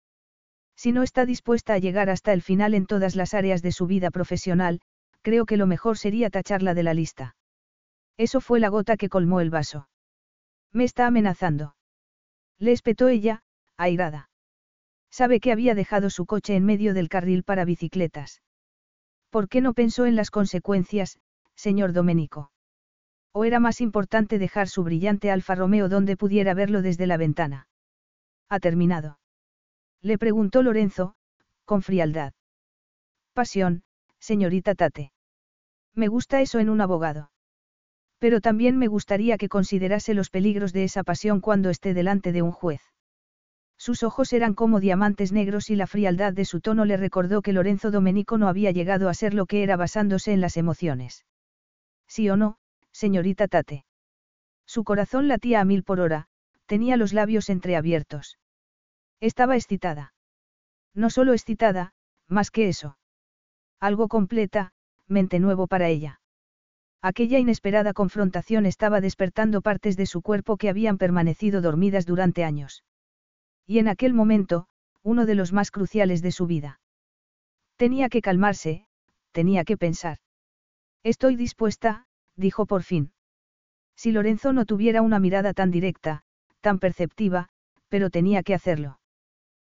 Si 0.77 0.91
no 0.91 1.05
está 1.05 1.25
dispuesta 1.25 1.75
a 1.75 1.79
llegar 1.79 2.11
hasta 2.11 2.33
el 2.33 2.43
final 2.43 2.75
en 2.75 2.87
todas 2.87 3.15
las 3.15 3.35
áreas 3.35 3.63
de 3.63 3.71
su 3.71 3.87
vida 3.87 4.11
profesional, 4.11 4.81
creo 5.21 5.47
que 5.47 5.57
lo 5.57 5.69
mejor 5.69 5.99
sería 5.99 6.31
tacharla 6.31 6.75
de 6.75 6.83
la 6.83 6.95
lista. 6.95 7.37
Eso 8.17 8.41
fue 8.41 8.59
la 8.59 8.69
gota 8.69 8.97
que 8.97 9.09
colmó 9.09 9.41
el 9.41 9.51
vaso. 9.51 9.89
Me 10.73 10.85
está 10.85 11.07
amenazando. 11.07 11.77
Le 12.59 12.73
espetó 12.73 13.09
ella, 13.09 13.43
airada. 13.77 14.31
Sabe 15.11 15.41
que 15.41 15.53
había 15.53 15.75
dejado 15.75 16.09
su 16.09 16.25
coche 16.25 16.57
en 16.57 16.65
medio 16.65 16.95
del 16.95 17.09
carril 17.09 17.43
para 17.43 17.65
bicicletas. 17.65 18.41
¿Por 19.29 19.49
qué 19.49 19.61
no 19.61 19.75
pensó 19.75 20.07
en 20.07 20.17
las 20.17 20.31
consecuencias, 20.31 21.19
señor 21.55 21.93
Domenico? 21.93 22.51
¿O 23.33 23.45
era 23.45 23.61
más 23.61 23.81
importante 23.81 24.39
dejar 24.39 24.69
su 24.69 24.85
brillante 24.85 25.31
Alfa 25.31 25.55
Romeo 25.55 25.89
donde 25.89 26.17
pudiera 26.17 26.55
verlo 26.55 26.83
desde 26.83 27.07
la 27.07 27.17
ventana? 27.17 27.67
¿Ha 28.49 28.61
terminado? 28.61 29.19
Le 30.03 30.19
preguntó 30.19 30.63
Lorenzo, 30.63 31.15
con 31.65 31.83
frialdad. 31.83 32.35
Pasión, 33.33 33.85
señorita 34.19 34.75
Tate. 34.75 35.13
Me 35.95 36.09
gusta 36.09 36.41
eso 36.41 36.59
en 36.59 36.69
un 36.71 36.81
abogado. 36.81 37.32
Pero 38.23 38.41
también 38.41 38.79
me 38.79 38.87
gustaría 38.87 39.37
que 39.37 39.49
considerase 39.49 40.15
los 40.15 40.31
peligros 40.31 40.73
de 40.73 40.85
esa 40.85 41.03
pasión 41.03 41.41
cuando 41.41 41.71
esté 41.71 41.93
delante 41.93 42.31
de 42.31 42.41
un 42.41 42.53
juez. 42.53 42.81
Sus 43.77 44.05
ojos 44.05 44.33
eran 44.33 44.55
como 44.55 44.79
diamantes 44.79 45.33
negros 45.33 45.71
y 45.71 45.75
la 45.75 45.89
frialdad 45.89 46.33
de 46.33 46.45
su 46.45 46.61
tono 46.61 46.85
le 46.85 46.97
recordó 46.97 47.43
que 47.43 47.53
Lorenzo 47.53 47.91
Domenico 47.91 48.39
no 48.39 48.47
había 48.47 48.71
llegado 48.71 49.09
a 49.09 49.15
ser 49.15 49.35
lo 49.35 49.47
que 49.47 49.65
era 49.65 49.77
basándose 49.77 50.33
en 50.33 50.41
las 50.41 50.57
emociones. 50.57 51.27
Sí 52.07 52.31
o 52.31 52.37
no, 52.37 52.59
señorita 52.93 53.49
Tate. 53.49 53.87
Su 54.67 54.85
corazón 54.85 55.27
latía 55.27 55.61
a 55.61 55.65
mil 55.65 55.83
por 55.83 55.99
hora, 55.99 56.29
tenía 56.67 56.97
los 56.97 57.13
labios 57.13 57.51
entreabiertos. 57.51 58.39
Estaba 59.19 59.57
excitada. 59.57 60.15
No 60.95 61.11
solo 61.11 61.33
excitada, 61.33 61.93
más 62.29 62.53
que 62.53 62.69
eso. 62.69 62.99
Algo 63.81 64.07
completa, 64.07 64.75
mente 65.09 65.41
nuevo 65.41 65.67
para 65.67 65.89
ella. 65.89 66.21
Aquella 67.03 67.41
inesperada 67.41 67.93
confrontación 67.93 68.65
estaba 68.65 69.01
despertando 69.01 69.61
partes 69.61 69.97
de 69.97 70.07
su 70.07 70.23
cuerpo 70.23 70.57
que 70.57 70.69
habían 70.69 70.99
permanecido 70.99 71.61
dormidas 71.61 72.07
durante 72.07 72.45
años. 72.45 72.85
Y 73.67 73.81
en 73.81 73.89
aquel 73.89 74.15
momento, 74.15 74.69
uno 75.03 75.27
de 75.27 75.35
los 75.35 75.53
más 75.53 75.73
cruciales 75.73 76.23
de 76.23 76.31
su 76.31 76.47
vida. 76.47 76.81
Tenía 77.77 78.09
que 78.09 78.23
calmarse, 78.23 78.87
tenía 79.33 79.65
que 79.65 79.77
pensar. 79.77 80.19
Estoy 81.03 81.35
dispuesta, 81.35 82.07
dijo 82.37 82.67
por 82.67 82.85
fin. 82.85 83.11
Si 83.97 84.13
Lorenzo 84.13 84.53
no 84.53 84.65
tuviera 84.65 85.03
una 85.03 85.19
mirada 85.19 85.55
tan 85.55 85.73
directa, 85.73 86.23
tan 86.61 86.79
perceptiva, 86.79 87.49
pero 87.89 88.11
tenía 88.11 88.45
que 88.45 88.55
hacerlo. 88.55 89.01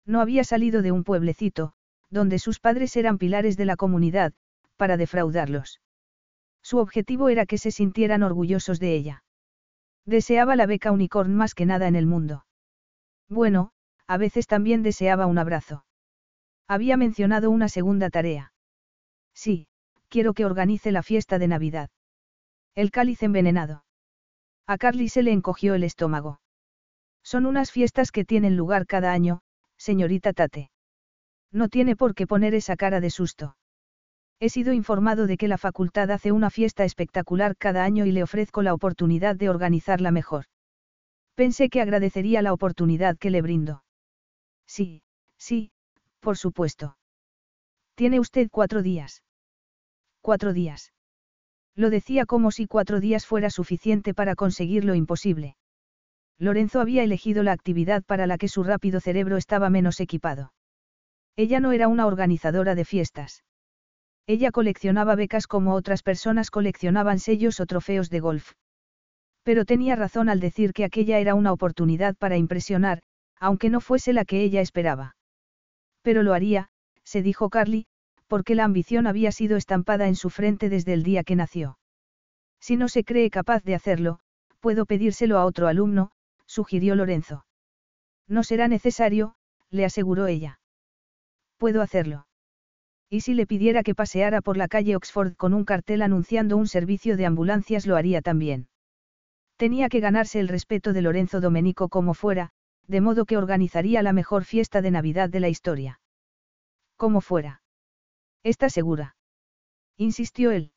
No 0.04 0.20
había 0.20 0.44
salido 0.44 0.80
de 0.80 0.92
un 0.92 1.02
pueblecito, 1.02 1.72
donde 2.08 2.38
sus 2.38 2.60
padres 2.60 2.96
eran 2.96 3.18
pilares 3.18 3.56
de 3.56 3.64
la 3.64 3.74
comunidad, 3.74 4.32
para 4.76 4.96
defraudarlos. 4.96 5.80
Su 6.66 6.78
objetivo 6.78 7.28
era 7.28 7.46
que 7.46 7.58
se 7.58 7.70
sintieran 7.70 8.24
orgullosos 8.24 8.80
de 8.80 8.96
ella. 8.96 9.22
Deseaba 10.04 10.56
la 10.56 10.66
beca 10.66 10.90
unicorn 10.90 11.32
más 11.32 11.54
que 11.54 11.64
nada 11.64 11.86
en 11.86 11.94
el 11.94 12.06
mundo. 12.06 12.44
Bueno, 13.28 13.70
a 14.08 14.16
veces 14.16 14.48
también 14.48 14.82
deseaba 14.82 15.26
un 15.26 15.38
abrazo. 15.38 15.84
Había 16.66 16.96
mencionado 16.96 17.52
una 17.52 17.68
segunda 17.68 18.10
tarea. 18.10 18.52
Sí, 19.32 19.68
quiero 20.08 20.34
que 20.34 20.44
organice 20.44 20.90
la 20.90 21.04
fiesta 21.04 21.38
de 21.38 21.46
Navidad. 21.46 21.88
El 22.74 22.90
cáliz 22.90 23.22
envenenado. 23.22 23.84
A 24.66 24.76
Carly 24.76 25.08
se 25.08 25.22
le 25.22 25.30
encogió 25.30 25.76
el 25.76 25.84
estómago. 25.84 26.40
Son 27.22 27.46
unas 27.46 27.70
fiestas 27.70 28.10
que 28.10 28.24
tienen 28.24 28.56
lugar 28.56 28.88
cada 28.88 29.12
año, 29.12 29.40
señorita 29.76 30.32
Tate. 30.32 30.72
No 31.52 31.68
tiene 31.68 31.94
por 31.94 32.16
qué 32.16 32.26
poner 32.26 32.54
esa 32.54 32.74
cara 32.74 32.98
de 32.98 33.10
susto. 33.10 33.56
He 34.38 34.50
sido 34.50 34.74
informado 34.74 35.26
de 35.26 35.38
que 35.38 35.48
la 35.48 35.56
facultad 35.56 36.10
hace 36.10 36.30
una 36.30 36.50
fiesta 36.50 36.84
espectacular 36.84 37.56
cada 37.56 37.84
año 37.84 38.04
y 38.04 38.12
le 38.12 38.22
ofrezco 38.22 38.62
la 38.62 38.74
oportunidad 38.74 39.34
de 39.36 39.48
organizarla 39.48 40.10
mejor. 40.10 40.44
Pensé 41.34 41.70
que 41.70 41.80
agradecería 41.80 42.42
la 42.42 42.52
oportunidad 42.52 43.16
que 43.16 43.30
le 43.30 43.40
brindo. 43.40 43.82
Sí, 44.66 45.02
sí, 45.38 45.70
por 46.20 46.36
supuesto. 46.36 46.98
Tiene 47.94 48.20
usted 48.20 48.48
cuatro 48.50 48.82
días. 48.82 49.22
Cuatro 50.20 50.52
días. 50.52 50.92
Lo 51.74 51.88
decía 51.88 52.26
como 52.26 52.50
si 52.50 52.66
cuatro 52.66 53.00
días 53.00 53.26
fuera 53.26 53.48
suficiente 53.48 54.12
para 54.12 54.34
conseguir 54.34 54.84
lo 54.84 54.94
imposible. 54.94 55.56
Lorenzo 56.38 56.80
había 56.80 57.02
elegido 57.02 57.42
la 57.42 57.52
actividad 57.52 58.02
para 58.02 58.26
la 58.26 58.36
que 58.36 58.48
su 58.48 58.64
rápido 58.64 59.00
cerebro 59.00 59.38
estaba 59.38 59.70
menos 59.70 60.00
equipado. 60.00 60.52
Ella 61.36 61.60
no 61.60 61.72
era 61.72 61.88
una 61.88 62.06
organizadora 62.06 62.74
de 62.74 62.84
fiestas. 62.84 63.44
Ella 64.26 64.50
coleccionaba 64.50 65.14
becas 65.14 65.46
como 65.46 65.74
otras 65.74 66.02
personas 66.02 66.50
coleccionaban 66.50 67.18
sellos 67.20 67.60
o 67.60 67.66
trofeos 67.66 68.10
de 68.10 68.20
golf. 68.20 68.52
Pero 69.44 69.64
tenía 69.64 69.94
razón 69.94 70.28
al 70.28 70.40
decir 70.40 70.72
que 70.72 70.84
aquella 70.84 71.18
era 71.20 71.36
una 71.36 71.52
oportunidad 71.52 72.16
para 72.16 72.36
impresionar, 72.36 73.02
aunque 73.38 73.70
no 73.70 73.80
fuese 73.80 74.12
la 74.12 74.24
que 74.24 74.42
ella 74.42 74.60
esperaba. 74.60 75.16
Pero 76.02 76.24
lo 76.24 76.34
haría, 76.34 76.68
se 77.04 77.22
dijo 77.22 77.50
Carly, 77.50 77.86
porque 78.26 78.56
la 78.56 78.64
ambición 78.64 79.06
había 79.06 79.30
sido 79.30 79.56
estampada 79.56 80.08
en 80.08 80.16
su 80.16 80.30
frente 80.30 80.68
desde 80.68 80.92
el 80.92 81.04
día 81.04 81.22
que 81.22 81.36
nació. 81.36 81.78
Si 82.60 82.76
no 82.76 82.88
se 82.88 83.04
cree 83.04 83.30
capaz 83.30 83.62
de 83.62 83.76
hacerlo, 83.76 84.18
puedo 84.58 84.86
pedírselo 84.86 85.38
a 85.38 85.44
otro 85.44 85.68
alumno, 85.68 86.10
sugirió 86.46 86.96
Lorenzo. 86.96 87.46
No 88.26 88.42
será 88.42 88.66
necesario, 88.66 89.36
le 89.70 89.84
aseguró 89.84 90.26
ella. 90.26 90.58
Puedo 91.58 91.82
hacerlo. 91.82 92.25
Y 93.08 93.20
si 93.20 93.34
le 93.34 93.46
pidiera 93.46 93.82
que 93.82 93.94
paseara 93.94 94.40
por 94.40 94.56
la 94.56 94.68
calle 94.68 94.96
Oxford 94.96 95.36
con 95.36 95.54
un 95.54 95.64
cartel 95.64 96.02
anunciando 96.02 96.56
un 96.56 96.66
servicio 96.66 97.16
de 97.16 97.26
ambulancias 97.26 97.86
lo 97.86 97.96
haría 97.96 98.20
también. 98.20 98.68
Tenía 99.56 99.88
que 99.88 100.00
ganarse 100.00 100.40
el 100.40 100.48
respeto 100.48 100.92
de 100.92 101.02
Lorenzo 101.02 101.40
Domenico 101.40 101.88
como 101.88 102.14
fuera, 102.14 102.50
de 102.86 103.00
modo 103.00 103.24
que 103.24 103.36
organizaría 103.36 104.02
la 104.02 104.12
mejor 104.12 104.44
fiesta 104.44 104.82
de 104.82 104.90
Navidad 104.90 105.30
de 105.30 105.40
la 105.40 105.48
historia. 105.48 106.00
Como 106.96 107.20
fuera. 107.20 107.62
¿Está 108.42 108.70
segura? 108.70 109.16
Insistió 109.96 110.50
él. 110.50 110.72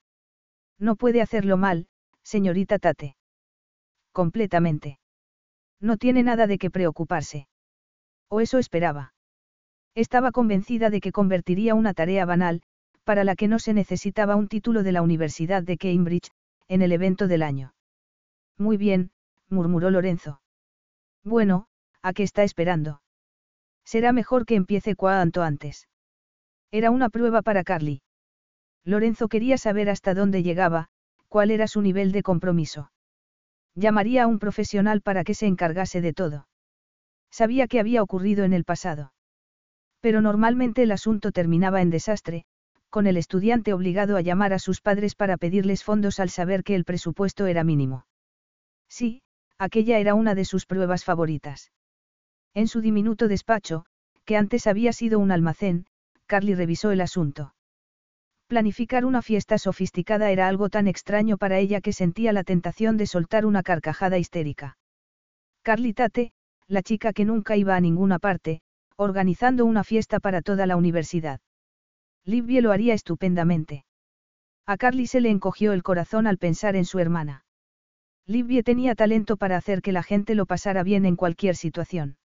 No 0.77 0.95
puede 0.95 1.21
hacerlo 1.21 1.57
mal, 1.57 1.87
señorita 2.23 2.79
Tate. 2.79 3.15
Completamente. 4.11 4.99
No 5.81 5.97
tiene 5.97 6.23
nada 6.23 6.47
de 6.47 6.57
qué 6.57 6.69
preocuparse. 6.69 7.47
O 8.29 8.41
eso 8.41 8.59
esperaba. 8.59 9.13
Estaba 9.95 10.31
convencida 10.31 10.89
de 10.89 11.01
que 11.01 11.11
convertiría 11.11 11.75
una 11.75 11.93
tarea 11.93 12.25
banal, 12.25 12.61
para 13.03 13.23
la 13.23 13.35
que 13.35 13.47
no 13.47 13.59
se 13.59 13.73
necesitaba 13.73 14.35
un 14.35 14.47
título 14.47 14.83
de 14.83 14.91
la 14.91 15.01
Universidad 15.01 15.63
de 15.63 15.77
Cambridge, 15.77 16.29
en 16.67 16.81
el 16.81 16.91
evento 16.91 17.27
del 17.27 17.43
año. 17.43 17.73
Muy 18.57 18.77
bien, 18.77 19.11
murmuró 19.49 19.89
Lorenzo. 19.89 20.41
Bueno, 21.23 21.67
¿a 22.01 22.13
qué 22.13 22.23
está 22.23 22.43
esperando? 22.43 23.01
Será 23.83 24.13
mejor 24.13 24.45
que 24.45 24.55
empiece 24.55 24.95
cuanto 24.95 25.41
antes. 25.41 25.87
Era 26.71 26.91
una 26.91 27.09
prueba 27.09 27.41
para 27.41 27.63
Carly. 27.63 28.03
Lorenzo 28.85 29.27
quería 29.27 29.57
saber 29.57 29.89
hasta 29.89 30.13
dónde 30.13 30.43
llegaba, 30.43 30.89
cuál 31.27 31.51
era 31.51 31.67
su 31.67 31.81
nivel 31.81 32.11
de 32.11 32.21
compromiso. 32.21 32.91
Llamaría 33.75 34.23
a 34.23 34.27
un 34.27 34.39
profesional 34.39 35.01
para 35.01 35.23
que 35.23 35.33
se 35.33 35.47
encargase 35.47 36.01
de 36.01 36.13
todo. 36.13 36.47
Sabía 37.31 37.67
que 37.67 37.79
había 37.79 38.03
ocurrido 38.03 38.43
en 38.43 38.53
el 38.53 38.65
pasado. 38.65 39.13
Pero 40.01 40.21
normalmente 40.21 40.83
el 40.83 40.91
asunto 40.91 41.31
terminaba 41.31 41.81
en 41.81 41.89
desastre, 41.89 42.45
con 42.89 43.05
el 43.05 43.17
estudiante 43.17 43.73
obligado 43.73 44.17
a 44.17 44.21
llamar 44.21 44.53
a 44.53 44.59
sus 44.59 44.81
padres 44.81 45.15
para 45.15 45.37
pedirles 45.37 45.83
fondos 45.83 46.19
al 46.19 46.29
saber 46.29 46.63
que 46.63 46.75
el 46.75 46.85
presupuesto 46.85 47.45
era 47.45 47.63
mínimo. 47.63 48.05
Sí, 48.87 49.21
aquella 49.57 49.99
era 49.99 50.15
una 50.15 50.35
de 50.35 50.45
sus 50.45 50.65
pruebas 50.65 51.03
favoritas. 51.03 51.71
En 52.53 52.67
su 52.67 52.81
diminuto 52.81 53.27
despacho, 53.27 53.85
que 54.25 54.37
antes 54.37 54.67
había 54.67 54.93
sido 54.93 55.19
un 55.19 55.31
almacén, 55.31 55.85
Carly 56.25 56.55
revisó 56.55 56.91
el 56.91 57.01
asunto. 57.01 57.53
Planificar 58.47 59.05
una 59.05 59.21
fiesta 59.21 59.59
sofisticada 59.59 60.31
era 60.31 60.47
algo 60.47 60.69
tan 60.69 60.87
extraño 60.87 61.37
para 61.37 61.59
ella 61.59 61.81
que 61.81 61.93
sentía 61.93 62.33
la 62.33 62.43
tentación 62.43 62.97
de 62.97 63.05
soltar 63.05 63.45
una 63.45 63.61
carcajada 63.61 64.17
histérica. 64.17 64.77
Carly 65.61 65.93
Tate, 65.93 66.31
la 66.67 66.81
chica 66.81 67.13
que 67.13 67.25
nunca 67.25 67.57
iba 67.57 67.75
a 67.75 67.79
ninguna 67.79 68.17
parte, 68.17 68.61
organizando 68.99 69.63
una 69.63 69.85
fiesta 69.85 70.19
para 70.19 70.41
toda 70.41 70.65
la 70.65 70.75
universidad. 70.75 71.39
Libby 72.25 72.59
lo 72.59 72.73
haría 72.73 72.93
estupendamente. 72.93 73.85
A 74.65 74.75
Carly 74.75 75.07
se 75.07 75.21
le 75.21 75.29
encogió 75.29 75.71
el 75.71 75.83
corazón 75.83 76.27
al 76.27 76.37
pensar 76.37 76.75
en 76.75 76.83
su 76.83 76.99
hermana. 76.99 77.45
Libby 78.25 78.61
tenía 78.61 78.95
talento 78.95 79.37
para 79.37 79.55
hacer 79.55 79.81
que 79.81 79.93
la 79.93 80.03
gente 80.03 80.35
lo 80.35 80.45
pasara 80.45 80.83
bien 80.83 81.05
en 81.05 81.15
cualquier 81.15 81.55
situación. 81.55 82.17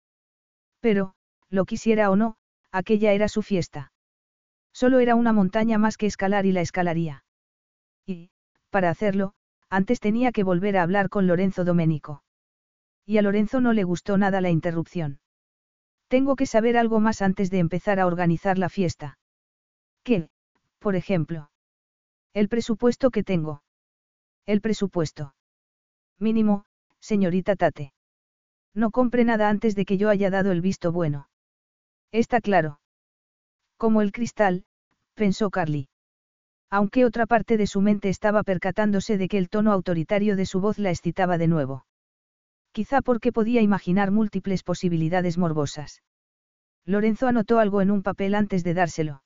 Pero, 0.80 1.14
lo 1.48 1.66
quisiera 1.66 2.10
o 2.10 2.16
no, 2.16 2.38
aquella 2.72 3.14
era 3.14 3.28
su 3.28 3.44
fiesta. 3.44 3.92
Solo 4.74 4.98
era 4.98 5.14
una 5.14 5.32
montaña 5.32 5.78
más 5.78 5.96
que 5.96 6.08
escalar 6.08 6.48
y 6.48 6.54
la 6.54 6.62
escalaría. 6.62 7.24
Y, 8.08 8.32
para 8.72 8.90
hacerlo, 8.90 9.36
antes 9.70 10.00
tenía 10.00 10.32
que 10.32 10.44
volver 10.44 10.78
a 10.78 10.82
hablar 10.82 11.10
con 11.10 11.28
Lorenzo 11.28 11.64
Domenico. 11.64 12.24
Y 13.06 13.20
a 13.20 13.22
Lorenzo 13.22 13.62
no 13.62 13.74
le 13.74 13.84
gustó 13.84 14.18
nada 14.18 14.42
la 14.42 14.50
interrupción. 14.50 15.20
Tengo 16.14 16.36
que 16.36 16.46
saber 16.46 16.78
algo 16.78 17.00
más 17.00 17.24
antes 17.24 17.50
de 17.50 17.58
empezar 17.58 18.00
a 18.00 18.06
organizar 18.06 18.60
la 18.60 18.70
fiesta. 18.70 19.18
¿Qué, 20.04 20.30
por 20.78 20.96
ejemplo? 20.96 21.50
El 22.36 22.50
presupuesto 22.50 23.10
que 23.10 23.24
tengo. 23.24 23.64
El 24.46 24.62
presupuesto. 24.62 25.34
Mínimo, 26.20 26.66
señorita 27.00 27.56
Tate. 27.56 27.94
No 28.76 28.92
compre 28.92 29.24
nada 29.24 29.50
antes 29.50 29.74
de 29.74 29.86
que 29.86 29.98
yo 29.98 30.10
haya 30.10 30.30
dado 30.30 30.52
el 30.52 30.62
visto 30.62 30.92
bueno. 30.92 31.30
Está 32.12 32.42
claro. 32.42 32.80
Como 33.78 34.04
el 34.04 34.12
cristal, 34.12 34.66
pensó 35.16 35.50
Carly. 35.50 35.90
Aunque 36.70 37.06
otra 37.06 37.26
parte 37.26 37.58
de 37.58 37.66
su 37.66 37.82
mente 37.82 38.10
estaba 38.10 38.44
percatándose 38.44 39.18
de 39.18 39.28
que 39.28 39.40
el 39.40 39.50
tono 39.50 39.72
autoritario 39.72 40.36
de 40.36 40.46
su 40.46 40.62
voz 40.62 40.78
la 40.78 40.92
excitaba 40.92 41.40
de 41.40 41.48
nuevo. 41.48 41.88
Quizá 42.74 43.02
porque 43.04 43.32
podía 43.32 43.62
imaginar 43.62 44.10
múltiples 44.10 44.64
posibilidades 44.64 45.38
morbosas. 45.38 46.02
Lorenzo 46.86 47.28
anotó 47.28 47.60
algo 47.60 47.82
en 47.82 47.92
un 47.92 48.02
papel 48.02 48.36
antes 48.36 48.64
de 48.64 48.74
dárselo. 48.74 49.24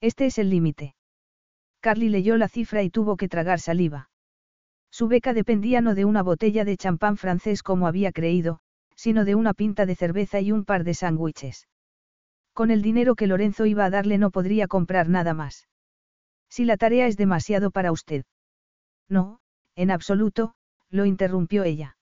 Este 0.00 0.26
es 0.26 0.38
el 0.38 0.50
límite. 0.50 0.94
Carly 1.80 2.08
leyó 2.08 2.36
la 2.36 2.46
cifra 2.46 2.82
y 2.82 2.90
tuvo 2.90 3.16
que 3.16 3.28
tragar 3.28 3.58
saliva. 3.58 4.10
Su 4.90 5.08
beca 5.08 5.32
dependía 5.32 5.80
no 5.80 5.94
de 5.94 6.04
una 6.04 6.22
botella 6.22 6.64
de 6.64 6.76
champán 6.76 7.16
francés 7.16 7.62
como 7.62 7.86
había 7.86 8.12
creído, 8.12 8.60
sino 8.94 9.24
de 9.24 9.34
una 9.34 9.54
pinta 9.54 9.86
de 9.86 9.94
cerveza 9.94 10.40
y 10.40 10.52
un 10.52 10.64
par 10.64 10.84
de 10.84 10.94
sándwiches. 10.94 11.68
Con 12.52 12.70
el 12.70 12.82
dinero 12.82 13.14
que 13.14 13.26
Lorenzo 13.26 13.64
iba 13.66 13.84
a 13.84 13.90
darle 13.90 14.18
no 14.18 14.30
podría 14.30 14.66
comprar 14.66 15.08
nada 15.08 15.34
más. 15.34 15.68
Si 16.50 16.64
la 16.64 16.76
tarea 16.76 17.06
es 17.06 17.16
demasiado 17.16 17.70
para 17.70 17.92
usted. 17.92 18.24
No, 19.08 19.40
en 19.74 19.90
absoluto, 19.90 20.54
lo 20.90 21.06
interrumpió 21.06 21.64
ella. 21.64 21.97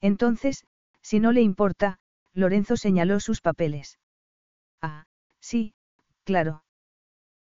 Entonces, 0.00 0.64
si 1.02 1.20
no 1.20 1.32
le 1.32 1.42
importa, 1.42 1.98
Lorenzo 2.32 2.76
señaló 2.76 3.20
sus 3.20 3.40
papeles. 3.40 3.98
Ah, 4.80 5.06
sí, 5.40 5.74
claro. 6.24 6.64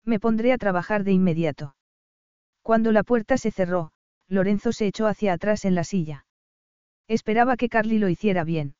Me 0.04 0.20
pondré 0.20 0.54
a 0.54 0.58
trabajar 0.58 1.04
de 1.04 1.12
inmediato. 1.12 1.76
Cuando 2.62 2.92
la 2.92 3.04
puerta 3.04 3.38
se 3.38 3.52
cerró, 3.52 3.92
Lorenzo 4.28 4.72
se 4.72 4.88
echó 4.88 5.08
hacia 5.08 5.34
atrás 5.34 5.66
en 5.66 5.76
la 5.76 5.84
silla. 5.84 6.26
Esperaba 7.08 7.56
que 7.58 7.70
Carly 7.70 8.00
lo 8.00 8.10
hiciera 8.10 8.44
bien. 8.44 8.76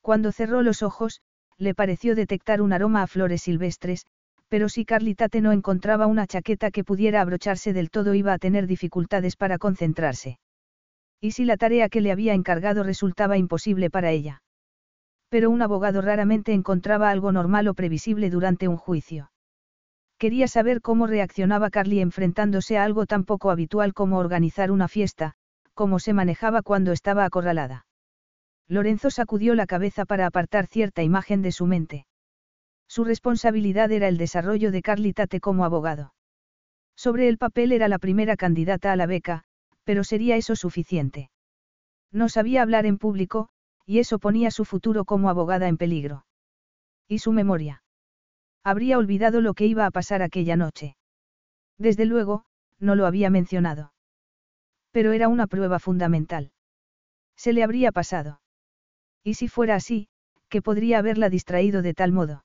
Cuando 0.00 0.32
cerró 0.32 0.62
los 0.62 0.82
ojos, 0.82 1.20
le 1.58 1.74
pareció 1.74 2.14
detectar 2.14 2.60
un 2.60 2.72
aroma 2.72 3.02
a 3.02 3.06
flores 3.06 3.42
silvestres, 3.42 4.06
pero 4.48 4.68
si 4.68 4.84
Carlitate 4.84 5.40
no 5.40 5.52
encontraba 5.52 6.06
una 6.06 6.26
chaqueta 6.26 6.70
que 6.70 6.84
pudiera 6.84 7.20
abrocharse 7.20 7.72
del 7.72 7.90
todo 7.90 8.14
iba 8.14 8.32
a 8.32 8.38
tener 8.38 8.66
dificultades 8.66 9.36
para 9.36 9.58
concentrarse. 9.58 10.38
Y 11.20 11.32
si 11.32 11.44
la 11.44 11.56
tarea 11.56 11.88
que 11.88 12.00
le 12.00 12.12
había 12.12 12.34
encargado 12.34 12.82
resultaba 12.82 13.38
imposible 13.38 13.90
para 13.90 14.10
ella. 14.10 14.42
Pero 15.28 15.50
un 15.50 15.62
abogado 15.62 16.02
raramente 16.02 16.52
encontraba 16.52 17.10
algo 17.10 17.32
normal 17.32 17.68
o 17.68 17.74
previsible 17.74 18.30
durante 18.30 18.68
un 18.68 18.76
juicio. 18.76 19.30
Quería 20.18 20.48
saber 20.48 20.80
cómo 20.80 21.06
reaccionaba 21.06 21.70
Carly 21.70 22.00
enfrentándose 22.00 22.78
a 22.78 22.84
algo 22.84 23.06
tan 23.06 23.24
poco 23.24 23.50
habitual 23.50 23.92
como 23.92 24.18
organizar 24.18 24.70
una 24.70 24.88
fiesta, 24.88 25.34
cómo 25.74 25.98
se 25.98 26.14
manejaba 26.14 26.62
cuando 26.62 26.92
estaba 26.92 27.24
acorralada. 27.24 27.86
Lorenzo 28.68 29.10
sacudió 29.10 29.54
la 29.54 29.66
cabeza 29.66 30.06
para 30.06 30.26
apartar 30.26 30.66
cierta 30.66 31.02
imagen 31.02 31.42
de 31.42 31.52
su 31.52 31.66
mente. 31.66 32.06
Su 32.88 33.04
responsabilidad 33.04 33.92
era 33.92 34.08
el 34.08 34.16
desarrollo 34.16 34.70
de 34.70 34.82
Carly 34.82 35.12
Tate 35.12 35.40
como 35.40 35.64
abogado. 35.64 36.14
Sobre 36.96 37.28
el 37.28 37.36
papel 37.36 37.72
era 37.72 37.88
la 37.88 37.98
primera 37.98 38.36
candidata 38.36 38.92
a 38.92 38.96
la 38.96 39.06
beca, 39.06 39.44
pero 39.86 40.02
sería 40.02 40.36
eso 40.36 40.56
suficiente. 40.56 41.30
No 42.10 42.28
sabía 42.28 42.62
hablar 42.62 42.86
en 42.86 42.98
público, 42.98 43.48
y 43.86 44.00
eso 44.00 44.18
ponía 44.18 44.50
su 44.50 44.64
futuro 44.64 45.04
como 45.04 45.30
abogada 45.30 45.68
en 45.68 45.76
peligro. 45.76 46.26
¿Y 47.06 47.20
su 47.20 47.30
memoria? 47.30 47.84
Habría 48.64 48.98
olvidado 48.98 49.40
lo 49.40 49.54
que 49.54 49.66
iba 49.66 49.86
a 49.86 49.92
pasar 49.92 50.22
aquella 50.22 50.56
noche. 50.56 50.96
Desde 51.78 52.04
luego, 52.04 52.44
no 52.80 52.96
lo 52.96 53.06
había 53.06 53.30
mencionado. 53.30 53.92
Pero 54.90 55.12
era 55.12 55.28
una 55.28 55.46
prueba 55.46 55.78
fundamental. 55.78 56.50
Se 57.36 57.52
le 57.52 57.62
habría 57.62 57.92
pasado. 57.92 58.40
Y 59.22 59.34
si 59.34 59.46
fuera 59.46 59.76
así, 59.76 60.08
¿qué 60.48 60.62
podría 60.62 60.98
haberla 60.98 61.30
distraído 61.30 61.80
de 61.80 61.94
tal 61.94 62.10
modo? 62.10 62.44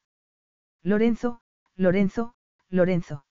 Lorenzo, 0.84 1.42
Lorenzo, 1.76 2.36
Lorenzo. 2.70 3.26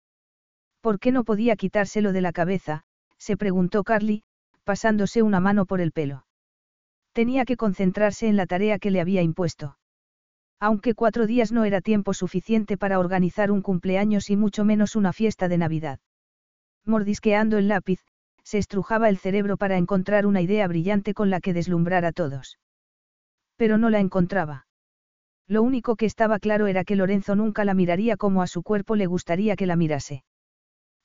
¿Por 0.80 0.98
qué 0.98 1.12
no 1.12 1.22
podía 1.22 1.54
quitárselo 1.54 2.12
de 2.12 2.22
la 2.22 2.32
cabeza? 2.32 2.86
Se 3.20 3.36
preguntó 3.36 3.84
Carly, 3.84 4.24
pasándose 4.64 5.22
una 5.22 5.38
mano 5.38 5.66
por 5.66 5.80
el 5.80 5.92
pelo. 5.92 6.26
Tenía 7.12 7.44
que 7.44 7.56
concentrarse 7.56 8.26
en 8.26 8.36
la 8.36 8.46
tarea 8.46 8.78
que 8.78 8.90
le 8.90 9.00
había 9.00 9.22
impuesto. 9.22 9.76
Aunque 10.58 10.94
cuatro 10.94 11.26
días 11.26 11.52
no 11.52 11.64
era 11.64 11.80
tiempo 11.80 12.14
suficiente 12.14 12.76
para 12.76 12.98
organizar 12.98 13.50
un 13.50 13.62
cumpleaños 13.62 14.30
y 14.30 14.36
mucho 14.36 14.64
menos 14.64 14.96
una 14.96 15.12
fiesta 15.12 15.48
de 15.48 15.58
Navidad. 15.58 16.00
Mordisqueando 16.84 17.58
el 17.58 17.68
lápiz, 17.68 18.00
se 18.42 18.58
estrujaba 18.58 19.08
el 19.08 19.18
cerebro 19.18 19.56
para 19.56 19.76
encontrar 19.76 20.26
una 20.26 20.40
idea 20.40 20.66
brillante 20.66 21.14
con 21.14 21.30
la 21.30 21.40
que 21.40 21.52
deslumbrar 21.52 22.04
a 22.04 22.12
todos. 22.12 22.58
Pero 23.56 23.78
no 23.78 23.90
la 23.90 24.00
encontraba. 24.00 24.66
Lo 25.46 25.62
único 25.62 25.96
que 25.96 26.06
estaba 26.06 26.38
claro 26.38 26.68
era 26.68 26.84
que 26.84 26.96
Lorenzo 26.96 27.36
nunca 27.36 27.64
la 27.64 27.74
miraría 27.74 28.16
como 28.16 28.40
a 28.40 28.46
su 28.46 28.62
cuerpo 28.62 28.96
le 28.96 29.06
gustaría 29.06 29.56
que 29.56 29.66
la 29.66 29.76
mirase. 29.76 30.24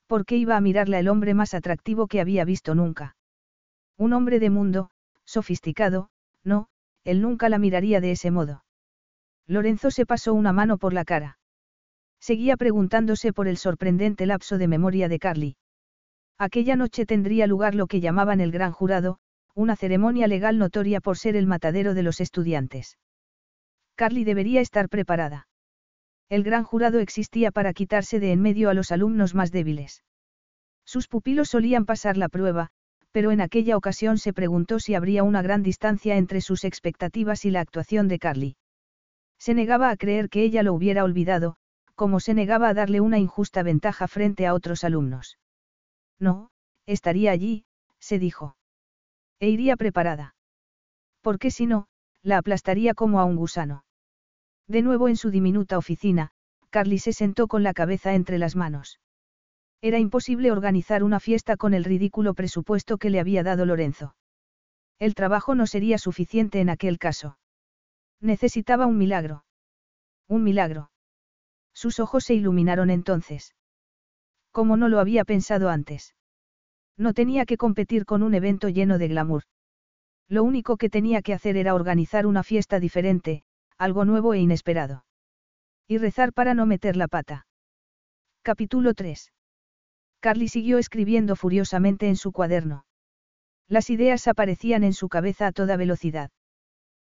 ¿Por 0.06 0.24
qué 0.24 0.36
iba 0.36 0.56
a 0.56 0.60
mirarla 0.60 0.98
el 0.98 1.08
hombre 1.08 1.34
más 1.34 1.54
atractivo 1.54 2.06
que 2.06 2.20
había 2.20 2.44
visto 2.44 2.74
nunca? 2.74 3.16
Un 3.98 4.12
hombre 4.12 4.38
de 4.38 4.50
mundo, 4.50 4.90
sofisticado, 5.24 6.10
no, 6.44 6.68
él 7.04 7.22
nunca 7.22 7.48
la 7.48 7.58
miraría 7.58 8.00
de 8.00 8.12
ese 8.12 8.30
modo. 8.30 8.64
Lorenzo 9.46 9.90
se 9.90 10.06
pasó 10.06 10.34
una 10.34 10.52
mano 10.52 10.78
por 10.78 10.92
la 10.92 11.04
cara. 11.04 11.38
Seguía 12.20 12.56
preguntándose 12.56 13.32
por 13.32 13.48
el 13.48 13.56
sorprendente 13.56 14.26
lapso 14.26 14.58
de 14.58 14.68
memoria 14.68 15.08
de 15.08 15.18
Carly. 15.18 15.56
Aquella 16.38 16.76
noche 16.76 17.06
tendría 17.06 17.46
lugar 17.46 17.74
lo 17.74 17.86
que 17.86 18.00
llamaban 18.00 18.40
el 18.40 18.52
gran 18.52 18.72
jurado, 18.72 19.18
una 19.54 19.76
ceremonia 19.76 20.26
legal 20.26 20.58
notoria 20.58 21.00
por 21.00 21.16
ser 21.16 21.36
el 21.36 21.46
matadero 21.46 21.94
de 21.94 22.02
los 22.02 22.20
estudiantes. 22.20 22.98
Carly 23.94 24.24
debería 24.24 24.60
estar 24.60 24.88
preparada. 24.88 25.48
El 26.28 26.42
gran 26.42 26.64
jurado 26.64 26.98
existía 26.98 27.52
para 27.52 27.72
quitarse 27.72 28.18
de 28.18 28.32
en 28.32 28.42
medio 28.42 28.68
a 28.68 28.74
los 28.74 28.90
alumnos 28.90 29.34
más 29.34 29.52
débiles. 29.52 30.02
Sus 30.84 31.08
pupilos 31.08 31.48
solían 31.50 31.84
pasar 31.86 32.16
la 32.16 32.28
prueba, 32.28 32.70
pero 33.12 33.30
en 33.30 33.40
aquella 33.40 33.76
ocasión 33.76 34.18
se 34.18 34.32
preguntó 34.32 34.78
si 34.78 34.94
habría 34.94 35.22
una 35.22 35.40
gran 35.40 35.62
distancia 35.62 36.16
entre 36.16 36.40
sus 36.40 36.64
expectativas 36.64 37.44
y 37.44 37.50
la 37.50 37.60
actuación 37.60 38.08
de 38.08 38.18
Carly. 38.18 38.56
Se 39.38 39.54
negaba 39.54 39.88
a 39.90 39.96
creer 39.96 40.28
que 40.28 40.42
ella 40.42 40.62
lo 40.62 40.74
hubiera 40.74 41.02
olvidado, 41.02 41.56
como 41.94 42.20
se 42.20 42.34
negaba 42.34 42.68
a 42.68 42.74
darle 42.74 43.00
una 43.00 43.18
injusta 43.18 43.62
ventaja 43.62 44.06
frente 44.06 44.46
a 44.46 44.52
otros 44.52 44.84
alumnos. 44.84 45.38
No, 46.18 46.50
estaría 46.84 47.30
allí, 47.30 47.64
se 47.98 48.18
dijo. 48.18 48.56
E 49.40 49.48
iría 49.48 49.76
preparada. 49.76 50.34
Porque 51.22 51.50
si 51.50 51.66
no, 51.66 51.86
la 52.22 52.36
aplastaría 52.36 52.92
como 52.92 53.18
a 53.18 53.24
un 53.24 53.36
gusano. 53.36 53.85
De 54.68 54.82
nuevo 54.82 55.08
en 55.08 55.16
su 55.16 55.30
diminuta 55.30 55.78
oficina, 55.78 56.30
Carly 56.70 56.98
se 56.98 57.12
sentó 57.12 57.46
con 57.46 57.62
la 57.62 57.72
cabeza 57.72 58.14
entre 58.14 58.38
las 58.38 58.56
manos. 58.56 59.00
Era 59.80 59.98
imposible 59.98 60.50
organizar 60.50 61.04
una 61.04 61.20
fiesta 61.20 61.56
con 61.56 61.74
el 61.74 61.84
ridículo 61.84 62.34
presupuesto 62.34 62.98
que 62.98 63.10
le 63.10 63.20
había 63.20 63.42
dado 63.42 63.66
Lorenzo. 63.66 64.16
El 64.98 65.14
trabajo 65.14 65.54
no 65.54 65.66
sería 65.66 65.98
suficiente 65.98 66.60
en 66.60 66.70
aquel 66.70 66.98
caso. 66.98 67.38
Necesitaba 68.20 68.86
un 68.86 68.98
milagro. 68.98 69.44
Un 70.28 70.42
milagro. 70.42 70.90
Sus 71.74 72.00
ojos 72.00 72.24
se 72.24 72.34
iluminaron 72.34 72.90
entonces. 72.90 73.54
Como 74.50 74.76
no 74.76 74.88
lo 74.88 74.98
había 74.98 75.24
pensado 75.24 75.68
antes. 75.68 76.14
No 76.96 77.12
tenía 77.12 77.44
que 77.44 77.58
competir 77.58 78.06
con 78.06 78.22
un 78.22 78.34
evento 78.34 78.70
lleno 78.70 78.96
de 78.96 79.08
glamour. 79.08 79.42
Lo 80.28 80.42
único 80.42 80.78
que 80.78 80.88
tenía 80.88 81.20
que 81.20 81.34
hacer 81.34 81.56
era 81.58 81.74
organizar 81.74 82.26
una 82.26 82.42
fiesta 82.42 82.80
diferente, 82.80 83.44
algo 83.78 84.04
nuevo 84.04 84.34
e 84.34 84.38
inesperado. 84.38 85.04
Y 85.86 85.98
rezar 85.98 86.32
para 86.32 86.54
no 86.54 86.66
meter 86.66 86.96
la 86.96 87.08
pata. 87.08 87.46
Capítulo 88.42 88.94
3. 88.94 89.32
Carly 90.20 90.48
siguió 90.48 90.78
escribiendo 90.78 91.36
furiosamente 91.36 92.08
en 92.08 92.16
su 92.16 92.32
cuaderno. 92.32 92.84
Las 93.68 93.90
ideas 93.90 94.28
aparecían 94.28 94.84
en 94.84 94.92
su 94.92 95.08
cabeza 95.08 95.48
a 95.48 95.52
toda 95.52 95.76
velocidad. 95.76 96.30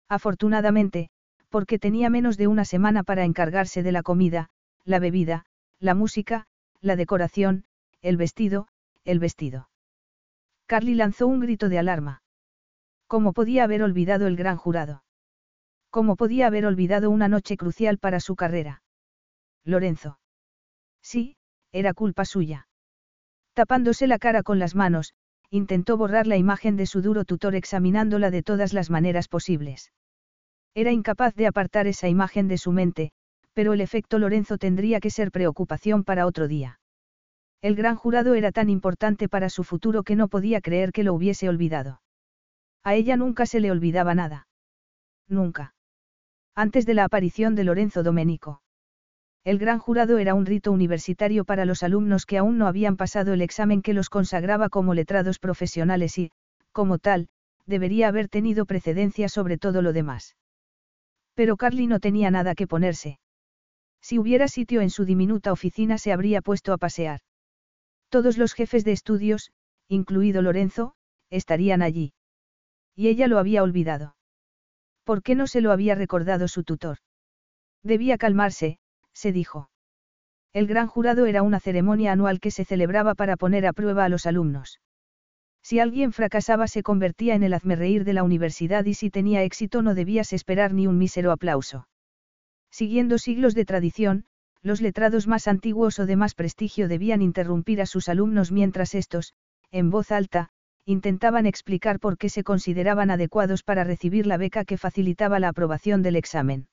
Afortunadamente, 0.08 1.10
porque 1.48 1.78
tenía 1.78 2.10
menos 2.10 2.36
de 2.36 2.46
una 2.46 2.64
semana 2.64 3.02
para 3.02 3.24
encargarse 3.24 3.82
de 3.82 3.92
la 3.92 4.02
comida, 4.02 4.50
la 4.84 4.98
bebida, 4.98 5.46
la 5.78 5.94
música, 5.94 6.46
la 6.80 6.96
decoración, 6.96 7.64
el 8.02 8.16
vestido, 8.16 8.68
el 9.04 9.18
vestido. 9.18 9.68
Carly 10.66 10.94
lanzó 10.94 11.26
un 11.26 11.40
grito 11.40 11.68
de 11.68 11.78
alarma. 11.78 12.22
¿Cómo 13.06 13.32
podía 13.32 13.64
haber 13.64 13.82
olvidado 13.82 14.26
el 14.26 14.36
gran 14.36 14.56
jurado? 14.56 15.02
¿Cómo 15.90 16.16
podía 16.16 16.46
haber 16.46 16.66
olvidado 16.66 17.10
una 17.10 17.28
noche 17.28 17.56
crucial 17.56 17.98
para 17.98 18.20
su 18.20 18.36
carrera? 18.36 18.82
Lorenzo. 19.64 20.18
Sí, 21.02 21.36
era 21.72 21.94
culpa 21.94 22.24
suya. 22.24 22.68
Tapándose 23.54 24.06
la 24.06 24.18
cara 24.18 24.42
con 24.42 24.58
las 24.58 24.74
manos, 24.74 25.14
intentó 25.50 25.96
borrar 25.96 26.26
la 26.28 26.36
imagen 26.36 26.76
de 26.76 26.86
su 26.86 27.02
duro 27.02 27.24
tutor 27.24 27.56
examinándola 27.56 28.30
de 28.30 28.42
todas 28.42 28.72
las 28.72 28.88
maneras 28.88 29.26
posibles. 29.26 29.92
Era 30.74 30.92
incapaz 30.92 31.34
de 31.34 31.48
apartar 31.48 31.88
esa 31.88 32.08
imagen 32.08 32.46
de 32.46 32.58
su 32.58 32.70
mente, 32.70 33.10
pero 33.52 33.72
el 33.72 33.80
efecto 33.80 34.20
Lorenzo 34.20 34.58
tendría 34.58 35.00
que 35.00 35.10
ser 35.10 35.32
preocupación 35.32 36.04
para 36.04 36.26
otro 36.26 36.46
día. 36.46 36.78
El 37.62 37.74
gran 37.74 37.96
jurado 37.96 38.34
era 38.34 38.52
tan 38.52 38.70
importante 38.70 39.28
para 39.28 39.50
su 39.50 39.64
futuro 39.64 40.04
que 40.04 40.14
no 40.14 40.28
podía 40.28 40.60
creer 40.60 40.92
que 40.92 41.02
lo 41.02 41.12
hubiese 41.12 41.48
olvidado. 41.48 42.00
A 42.84 42.94
ella 42.94 43.16
nunca 43.16 43.44
se 43.44 43.58
le 43.58 43.72
olvidaba 43.72 44.14
nada. 44.14 44.46
Nunca. 45.28 45.74
Antes 46.62 46.84
de 46.84 46.92
la 46.92 47.04
aparición 47.04 47.54
de 47.54 47.64
Lorenzo 47.64 48.02
Domenico. 48.02 48.60
El 49.44 49.58
gran 49.58 49.78
jurado 49.78 50.18
era 50.18 50.34
un 50.34 50.44
rito 50.44 50.72
universitario 50.72 51.46
para 51.46 51.64
los 51.64 51.82
alumnos 51.82 52.26
que 52.26 52.36
aún 52.36 52.58
no 52.58 52.66
habían 52.66 52.98
pasado 52.98 53.32
el 53.32 53.40
examen 53.40 53.80
que 53.80 53.94
los 53.94 54.10
consagraba 54.10 54.68
como 54.68 54.92
letrados 54.92 55.38
profesionales 55.38 56.18
y, 56.18 56.32
como 56.72 56.98
tal, 56.98 57.30
debería 57.64 58.08
haber 58.08 58.28
tenido 58.28 58.66
precedencia 58.66 59.30
sobre 59.30 59.56
todo 59.56 59.80
lo 59.80 59.94
demás. 59.94 60.36
Pero 61.32 61.56
Carly 61.56 61.86
no 61.86 61.98
tenía 61.98 62.30
nada 62.30 62.54
que 62.54 62.66
ponerse. 62.66 63.20
Si 64.02 64.18
hubiera 64.18 64.46
sitio 64.46 64.82
en 64.82 64.90
su 64.90 65.06
diminuta 65.06 65.52
oficina 65.52 65.96
se 65.96 66.12
habría 66.12 66.42
puesto 66.42 66.74
a 66.74 66.76
pasear. 66.76 67.20
Todos 68.10 68.36
los 68.36 68.52
jefes 68.52 68.84
de 68.84 68.92
estudios, 68.92 69.50
incluido 69.88 70.42
Lorenzo, 70.42 70.92
estarían 71.30 71.80
allí. 71.80 72.12
Y 72.94 73.08
ella 73.08 73.28
lo 73.28 73.38
había 73.38 73.62
olvidado. 73.62 74.14
¿Por 75.04 75.22
qué 75.22 75.34
no 75.34 75.46
se 75.46 75.60
lo 75.60 75.72
había 75.72 75.94
recordado 75.94 76.48
su 76.48 76.64
tutor? 76.64 76.98
Debía 77.82 78.18
calmarse, 78.18 78.78
se 79.12 79.32
dijo. 79.32 79.70
El 80.52 80.66
gran 80.66 80.86
jurado 80.88 81.26
era 81.26 81.42
una 81.42 81.60
ceremonia 81.60 82.12
anual 82.12 82.40
que 82.40 82.50
se 82.50 82.64
celebraba 82.64 83.14
para 83.14 83.36
poner 83.36 83.66
a 83.66 83.72
prueba 83.72 84.04
a 84.04 84.08
los 84.08 84.26
alumnos. 84.26 84.80
Si 85.62 85.78
alguien 85.78 86.12
fracasaba 86.12 86.66
se 86.66 86.82
convertía 86.82 87.34
en 87.34 87.42
el 87.42 87.54
hazmerreír 87.54 88.04
de 88.04 88.14
la 88.14 88.24
universidad 88.24 88.84
y 88.84 88.94
si 88.94 89.10
tenía 89.10 89.42
éxito 89.42 89.82
no 89.82 89.94
debías 89.94 90.32
esperar 90.32 90.72
ni 90.72 90.86
un 90.86 90.98
mísero 90.98 91.32
aplauso. 91.32 91.86
Siguiendo 92.70 93.18
siglos 93.18 93.54
de 93.54 93.64
tradición, 93.64 94.24
los 94.62 94.80
letrados 94.80 95.26
más 95.26 95.48
antiguos 95.48 95.98
o 95.98 96.06
de 96.06 96.16
más 96.16 96.34
prestigio 96.34 96.88
debían 96.88 97.22
interrumpir 97.22 97.80
a 97.80 97.86
sus 97.86 98.08
alumnos 98.08 98.52
mientras 98.52 98.94
estos, 98.94 99.34
en 99.70 99.90
voz 99.90 100.10
alta, 100.12 100.50
intentaban 100.90 101.46
explicar 101.46 102.00
por 102.00 102.18
qué 102.18 102.28
se 102.28 102.42
consideraban 102.42 103.10
adecuados 103.10 103.62
para 103.62 103.84
recibir 103.84 104.26
la 104.26 104.36
beca 104.36 104.64
que 104.64 104.76
facilitaba 104.76 105.38
la 105.38 105.48
aprobación 105.48 106.02
del 106.02 106.16
examen. 106.16 106.68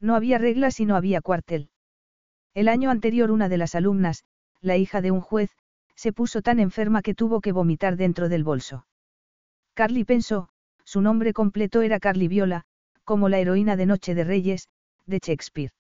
No 0.00 0.14
había 0.14 0.38
reglas 0.38 0.80
y 0.80 0.86
no 0.86 0.96
había 0.96 1.20
cuartel. 1.20 1.70
El 2.54 2.68
año 2.68 2.90
anterior 2.90 3.30
una 3.30 3.48
de 3.48 3.58
las 3.58 3.74
alumnas, 3.74 4.24
la 4.60 4.76
hija 4.76 5.00
de 5.00 5.10
un 5.10 5.20
juez, 5.20 5.50
se 5.94 6.12
puso 6.12 6.42
tan 6.42 6.58
enferma 6.58 7.02
que 7.02 7.14
tuvo 7.14 7.40
que 7.40 7.52
vomitar 7.52 7.96
dentro 7.96 8.28
del 8.28 8.44
bolso. 8.44 8.86
Carly 9.74 10.04
pensó, 10.04 10.48
su 10.84 11.00
nombre 11.00 11.32
completo 11.32 11.82
era 11.82 12.00
Carly 12.00 12.28
Viola, 12.28 12.64
como 13.04 13.28
la 13.28 13.38
heroína 13.38 13.76
de 13.76 13.86
Noche 13.86 14.14
de 14.14 14.24
Reyes, 14.24 14.68
de 15.06 15.18
Shakespeare. 15.18 15.72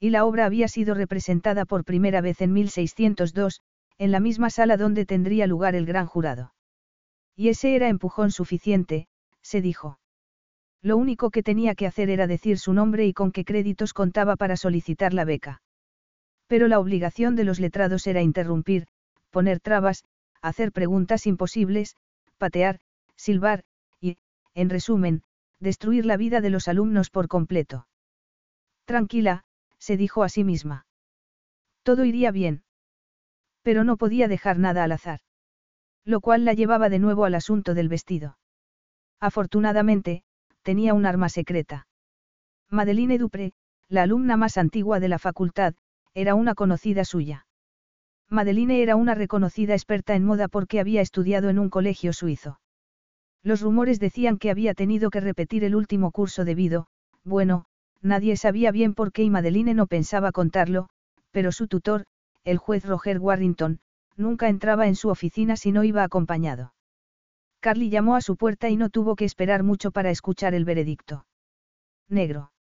Y 0.00 0.10
la 0.10 0.24
obra 0.24 0.46
había 0.46 0.66
sido 0.66 0.94
representada 0.94 1.64
por 1.64 1.84
primera 1.84 2.20
vez 2.20 2.40
en 2.40 2.52
1602, 2.52 3.60
en 3.98 4.10
la 4.10 4.18
misma 4.18 4.50
sala 4.50 4.76
donde 4.76 5.06
tendría 5.06 5.46
lugar 5.46 5.76
el 5.76 5.86
gran 5.86 6.06
jurado. 6.06 6.52
Y 7.36 7.48
ese 7.48 7.74
era 7.74 7.88
empujón 7.88 8.30
suficiente, 8.30 9.08
se 9.42 9.60
dijo. 9.60 9.98
Lo 10.82 10.96
único 10.96 11.30
que 11.30 11.42
tenía 11.42 11.74
que 11.74 11.86
hacer 11.86 12.10
era 12.10 12.26
decir 12.26 12.58
su 12.58 12.72
nombre 12.72 13.06
y 13.06 13.12
con 13.12 13.32
qué 13.32 13.44
créditos 13.44 13.94
contaba 13.94 14.36
para 14.36 14.56
solicitar 14.56 15.14
la 15.14 15.24
beca. 15.24 15.62
Pero 16.46 16.68
la 16.68 16.80
obligación 16.80 17.36
de 17.36 17.44
los 17.44 17.60
letrados 17.60 18.06
era 18.06 18.20
interrumpir, 18.20 18.86
poner 19.30 19.60
trabas, 19.60 20.04
hacer 20.42 20.72
preguntas 20.72 21.26
imposibles, 21.26 21.96
patear, 22.36 22.80
silbar, 23.16 23.64
y, 24.00 24.18
en 24.54 24.68
resumen, 24.68 25.22
destruir 25.60 26.04
la 26.04 26.16
vida 26.16 26.40
de 26.40 26.50
los 26.50 26.66
alumnos 26.66 27.10
por 27.10 27.28
completo. 27.28 27.86
Tranquila, 28.84 29.44
se 29.78 29.96
dijo 29.96 30.24
a 30.24 30.28
sí 30.28 30.42
misma. 30.42 30.86
Todo 31.84 32.04
iría 32.04 32.32
bien. 32.32 32.64
Pero 33.62 33.84
no 33.84 33.96
podía 33.96 34.26
dejar 34.26 34.58
nada 34.58 34.82
al 34.84 34.92
azar. 34.92 35.20
Lo 36.04 36.20
cual 36.20 36.44
la 36.44 36.54
llevaba 36.54 36.88
de 36.88 36.98
nuevo 36.98 37.24
al 37.24 37.34
asunto 37.34 37.74
del 37.74 37.88
vestido. 37.88 38.38
Afortunadamente, 39.20 40.24
tenía 40.62 40.94
un 40.94 41.06
arma 41.06 41.28
secreta. 41.28 41.86
Madeline 42.70 43.18
Dupré, 43.18 43.52
la 43.88 44.02
alumna 44.02 44.36
más 44.36 44.58
antigua 44.58 44.98
de 44.98 45.08
la 45.08 45.18
facultad, 45.18 45.74
era 46.14 46.34
una 46.34 46.54
conocida 46.54 47.04
suya. 47.04 47.46
Madeline 48.28 48.82
era 48.82 48.96
una 48.96 49.14
reconocida 49.14 49.74
experta 49.74 50.14
en 50.14 50.24
moda 50.24 50.48
porque 50.48 50.80
había 50.80 51.02
estudiado 51.02 51.50
en 51.50 51.58
un 51.58 51.68
colegio 51.68 52.12
suizo. 52.12 52.60
Los 53.42 53.60
rumores 53.60 54.00
decían 54.00 54.38
que 54.38 54.50
había 54.50 54.72
tenido 54.72 55.10
que 55.10 55.20
repetir 55.20 55.64
el 55.64 55.74
último 55.74 56.10
curso 56.10 56.44
debido, 56.44 56.86
bueno, 57.24 57.66
nadie 58.00 58.36
sabía 58.36 58.72
bien 58.72 58.94
por 58.94 59.12
qué 59.12 59.22
y 59.22 59.30
Madeline 59.30 59.74
no 59.74 59.86
pensaba 59.86 60.32
contarlo, 60.32 60.88
pero 61.30 61.52
su 61.52 61.68
tutor, 61.68 62.06
el 62.44 62.58
juez 62.58 62.84
Roger 62.86 63.18
Warrington, 63.18 63.80
nunca 64.16 64.48
entraba 64.48 64.86
en 64.86 64.94
su 64.94 65.08
oficina 65.08 65.56
si 65.56 65.72
no 65.72 65.84
iba 65.84 66.02
acompañado. 66.02 66.74
Carly 67.60 67.90
llamó 67.90 68.16
a 68.16 68.20
su 68.20 68.36
puerta 68.36 68.68
y 68.68 68.76
no 68.76 68.90
tuvo 68.90 69.14
que 69.14 69.24
esperar 69.24 69.62
mucho 69.62 69.92
para 69.92 70.10
escuchar 70.10 70.54
el 70.54 70.64
veredicto. 70.64 71.26
Negro. 72.08 72.52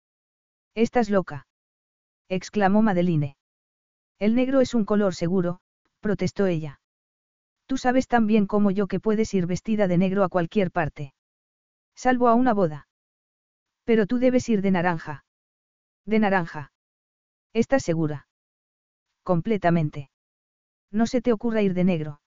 Estás 0.76 1.10
loca. 1.10 1.48
exclamó 2.30 2.82
Madeline. 2.82 3.36
El 4.20 4.36
negro 4.36 4.62
es 4.62 4.76
un 4.76 4.86
color 4.86 5.16
seguro, 5.16 5.60
protestó 6.00 6.46
ella. 6.46 6.80
Tú 7.66 7.78
sabes 7.78 8.08
tan 8.08 8.28
bien 8.28 8.46
como 8.46 8.70
yo 8.70 8.88
que 8.88 9.00
puedes 9.00 9.34
ir 9.34 9.48
vestida 9.48 9.88
de 9.88 9.98
negro 9.98 10.24
a 10.24 10.30
cualquier 10.30 10.72
parte. 10.72 11.14
Salvo 11.96 12.28
a 12.28 12.36
una 12.36 12.54
boda. 12.54 12.88
Pero 13.84 14.06
tú 14.06 14.20
debes 14.20 14.48
ir 14.50 14.62
de 14.62 14.72
naranja. 14.72 15.26
De 16.06 16.20
naranja. 16.20 16.72
¿Estás 17.54 17.84
segura? 17.84 18.28
Completamente. 19.24 20.10
No 20.92 21.08
se 21.08 21.22
te 21.22 21.32
ocurra 21.32 21.62
ir 21.62 21.74
de 21.74 21.84
negro. 21.84 22.22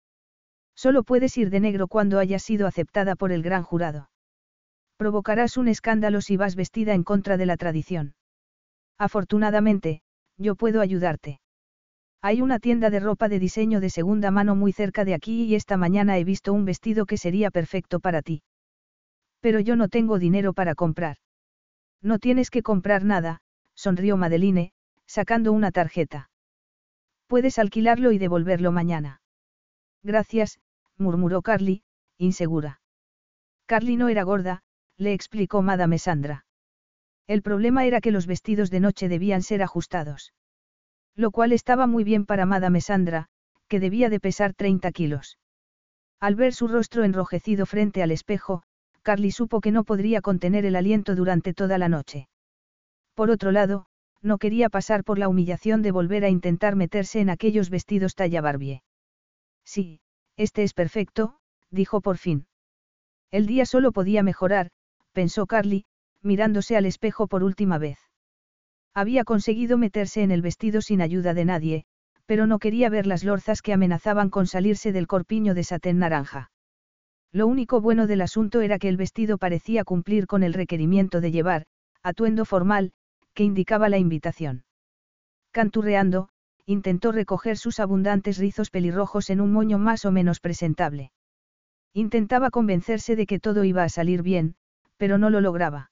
Solo 0.75 1.03
puedes 1.03 1.37
ir 1.37 1.49
de 1.49 1.59
negro 1.59 1.87
cuando 1.87 2.19
hayas 2.19 2.43
sido 2.43 2.65
aceptada 2.67 3.15
por 3.15 3.31
el 3.31 3.43
gran 3.43 3.63
jurado. 3.63 4.09
Provocarás 4.97 5.57
un 5.57 5.67
escándalo 5.67 6.21
si 6.21 6.37
vas 6.37 6.55
vestida 6.55 6.93
en 6.93 7.03
contra 7.03 7.37
de 7.37 7.45
la 7.45 7.57
tradición. 7.57 8.15
Afortunadamente, 8.97 10.01
yo 10.37 10.55
puedo 10.55 10.81
ayudarte. 10.81 11.39
Hay 12.21 12.41
una 12.41 12.59
tienda 12.59 12.89
de 12.89 13.01
ropa 13.01 13.27
de 13.27 13.37
diseño 13.37 13.81
de 13.81 13.89
segunda 13.89 14.31
mano 14.31 14.55
muy 14.55 14.71
cerca 14.71 15.03
de 15.03 15.13
aquí 15.13 15.43
y 15.43 15.55
esta 15.55 15.75
mañana 15.75 16.17
he 16.17 16.23
visto 16.23 16.53
un 16.53 16.63
vestido 16.63 17.05
que 17.05 17.17
sería 17.17 17.51
perfecto 17.51 17.99
para 17.99 18.21
ti. 18.21 18.43
Pero 19.41 19.59
yo 19.59 19.75
no 19.75 19.89
tengo 19.89 20.19
dinero 20.19 20.53
para 20.53 20.73
comprar. 20.73 21.17
No 22.01 22.19
tienes 22.19 22.49
que 22.49 22.63
comprar 22.63 23.03
nada, 23.03 23.41
sonrió 23.75 24.15
Madeline, 24.15 24.71
sacando 25.05 25.51
una 25.51 25.71
tarjeta. 25.71 26.29
Puedes 27.33 27.57
alquilarlo 27.57 28.11
y 28.11 28.19
devolverlo 28.19 28.71
mañana. 28.71 29.19
Gracias, 30.03 30.59
murmuró 30.99 31.41
Carly, 31.41 31.81
insegura. 32.19 32.79
Carly 33.65 33.97
no 33.97 34.07
era 34.07 34.21
gorda, 34.21 34.61
le 34.97 35.13
explicó 35.13 35.63
Madame 35.63 35.97
Sandra. 35.97 36.45
El 37.25 37.41
problema 37.41 37.85
era 37.85 38.01
que 38.01 38.11
los 38.11 38.27
vestidos 38.27 38.69
de 38.69 38.81
noche 38.81 39.09
debían 39.09 39.41
ser 39.41 39.63
ajustados. 39.63 40.31
Lo 41.15 41.31
cual 41.31 41.53
estaba 41.53 41.87
muy 41.87 42.03
bien 42.03 42.27
para 42.27 42.45
Madame 42.45 42.81
Sandra, 42.81 43.29
que 43.67 43.79
debía 43.79 44.11
de 44.11 44.19
pesar 44.19 44.53
30 44.53 44.91
kilos. 44.91 45.39
Al 46.19 46.35
ver 46.35 46.53
su 46.53 46.67
rostro 46.67 47.03
enrojecido 47.03 47.65
frente 47.65 48.03
al 48.03 48.11
espejo, 48.11 48.61
Carly 49.01 49.31
supo 49.31 49.59
que 49.59 49.71
no 49.71 49.85
podría 49.85 50.21
contener 50.21 50.67
el 50.67 50.75
aliento 50.75 51.15
durante 51.15 51.55
toda 51.55 51.79
la 51.79 51.89
noche. 51.89 52.27
Por 53.15 53.31
otro 53.31 53.51
lado, 53.51 53.87
no 54.23 54.37
quería 54.37 54.69
pasar 54.69 55.03
por 55.03 55.19
la 55.19 55.27
humillación 55.27 55.81
de 55.81 55.91
volver 55.91 56.23
a 56.23 56.29
intentar 56.29 56.75
meterse 56.75 57.19
en 57.19 57.29
aquellos 57.29 57.69
vestidos 57.69 58.15
talla 58.15 58.41
Barbie. 58.41 58.81
Sí, 59.65 59.99
este 60.37 60.63
es 60.63 60.73
perfecto, 60.73 61.37
dijo 61.69 62.01
por 62.01 62.17
fin. 62.17 62.47
El 63.31 63.45
día 63.45 63.65
solo 63.65 63.91
podía 63.91 64.23
mejorar, 64.23 64.71
pensó 65.11 65.45
Carly, 65.45 65.85
mirándose 66.21 66.77
al 66.77 66.85
espejo 66.85 67.27
por 67.27 67.43
última 67.43 67.77
vez. 67.77 67.99
Había 68.93 69.23
conseguido 69.23 69.77
meterse 69.77 70.23
en 70.23 70.31
el 70.31 70.41
vestido 70.41 70.81
sin 70.81 71.01
ayuda 71.01 71.33
de 71.33 71.45
nadie, 71.45 71.85
pero 72.25 72.47
no 72.47 72.59
quería 72.59 72.89
ver 72.89 73.07
las 73.07 73.23
lorzas 73.23 73.61
que 73.61 73.73
amenazaban 73.73 74.29
con 74.29 74.47
salirse 74.47 74.91
del 74.91 75.07
corpiño 75.07 75.53
de 75.53 75.63
satén 75.63 75.99
naranja. 75.99 76.51
Lo 77.31 77.47
único 77.47 77.81
bueno 77.81 78.07
del 78.07 78.21
asunto 78.21 78.61
era 78.61 78.79
que 78.79 78.87
el 78.87 78.97
vestido 78.97 79.37
parecía 79.37 79.83
cumplir 79.83 80.27
con 80.27 80.43
el 80.43 80.53
requerimiento 80.53 81.19
de 81.19 81.31
llevar, 81.31 81.65
atuendo 82.03 82.45
formal, 82.45 82.93
que 83.33 83.43
indicaba 83.43 83.89
la 83.89 83.97
invitación. 83.97 84.63
Canturreando, 85.51 86.29
intentó 86.65 87.11
recoger 87.11 87.57
sus 87.57 87.79
abundantes 87.79 88.37
rizos 88.37 88.69
pelirrojos 88.69 89.29
en 89.29 89.41
un 89.41 89.51
moño 89.51 89.77
más 89.77 90.05
o 90.05 90.11
menos 90.11 90.39
presentable. 90.39 91.11
Intentaba 91.93 92.49
convencerse 92.49 93.15
de 93.15 93.25
que 93.25 93.39
todo 93.39 93.63
iba 93.63 93.83
a 93.83 93.89
salir 93.89 94.23
bien, 94.23 94.55
pero 94.97 95.17
no 95.17 95.29
lo 95.29 95.41
lograba. 95.41 95.91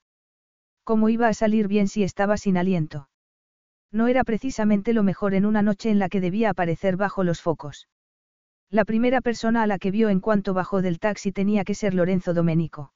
¿Cómo 0.83 1.09
iba 1.09 1.27
a 1.27 1.33
salir 1.33 1.67
bien 1.67 1.87
si 1.87 2.03
estaba 2.03 2.37
sin 2.37 2.57
aliento? 2.57 3.09
No 3.91 4.07
era 4.07 4.23
precisamente 4.23 4.93
lo 4.93 5.03
mejor 5.03 5.33
en 5.33 5.45
una 5.45 5.61
noche 5.61 5.89
en 5.89 5.99
la 5.99 6.09
que 6.09 6.21
debía 6.21 6.49
aparecer 6.49 6.95
bajo 6.95 7.23
los 7.23 7.41
focos. 7.41 7.87
La 8.69 8.85
primera 8.85 9.19
persona 9.19 9.63
a 9.63 9.67
la 9.67 9.77
que 9.77 9.91
vio 9.91 10.09
en 10.09 10.21
cuanto 10.21 10.53
bajó 10.53 10.81
del 10.81 10.97
taxi 10.97 11.33
tenía 11.33 11.65
que 11.65 11.75
ser 11.75 11.93
Lorenzo 11.93 12.33
Domenico. 12.33 12.93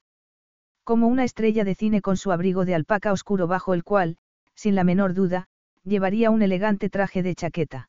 Como 0.84 1.06
una 1.06 1.24
estrella 1.24 1.64
de 1.64 1.74
cine 1.74 2.00
con 2.00 2.16
su 2.16 2.32
abrigo 2.32 2.64
de 2.64 2.74
alpaca 2.74 3.12
oscuro 3.12 3.46
bajo 3.46 3.74
el 3.74 3.84
cual, 3.84 4.16
sin 4.56 4.74
la 4.74 4.82
menor 4.82 5.14
duda, 5.14 5.46
llevaría 5.84 6.30
un 6.30 6.42
elegante 6.42 6.90
traje 6.90 7.22
de 7.22 7.36
chaqueta. 7.36 7.88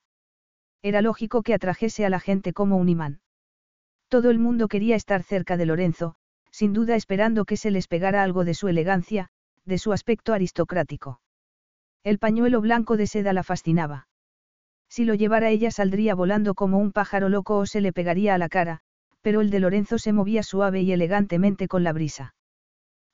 Era 0.84 1.02
lógico 1.02 1.42
que 1.42 1.56
atrajese 1.56 2.06
a 2.06 2.10
la 2.10 2.20
gente 2.20 2.54
como 2.54 2.78
un 2.78 2.90
imán. 2.90 3.22
Todo 4.10 4.30
el 4.30 4.38
mundo 4.38 4.68
quería 4.68 4.96
estar 4.96 5.24
cerca 5.24 5.58
de 5.58 5.66
Lorenzo, 5.66 6.16
sin 6.52 6.74
duda 6.74 6.96
esperando 6.96 7.46
que 7.46 7.58
se 7.58 7.72
les 7.72 7.88
pegara 7.88 8.22
algo 8.24 8.46
de 8.46 8.54
su 8.54 8.68
elegancia, 8.68 9.30
de 9.66 9.78
su 9.78 9.92
aspecto 9.92 10.34
aristocrático. 10.34 11.20
El 12.04 12.20
pañuelo 12.20 12.62
blanco 12.62 12.96
de 12.96 13.08
seda 13.08 13.34
la 13.34 13.44
fascinaba. 13.44 14.08
Si 14.90 15.04
lo 15.04 15.14
llevara 15.14 15.50
ella 15.50 15.72
saldría 15.72 16.16
volando 16.16 16.54
como 16.56 16.78
un 16.78 16.94
pájaro 16.94 17.28
loco 17.28 17.58
o 17.58 17.66
se 17.66 17.82
le 17.82 17.92
pegaría 17.92 18.34
a 18.34 18.38
la 18.38 18.48
cara, 18.48 18.80
pero 19.22 19.42
el 19.42 19.50
de 19.50 19.60
Lorenzo 19.60 19.98
se 19.98 20.14
movía 20.14 20.44
suave 20.44 20.82
y 20.82 20.94
elegantemente 20.94 21.68
con 21.68 21.84
la 21.84 21.92
brisa. 21.92 22.36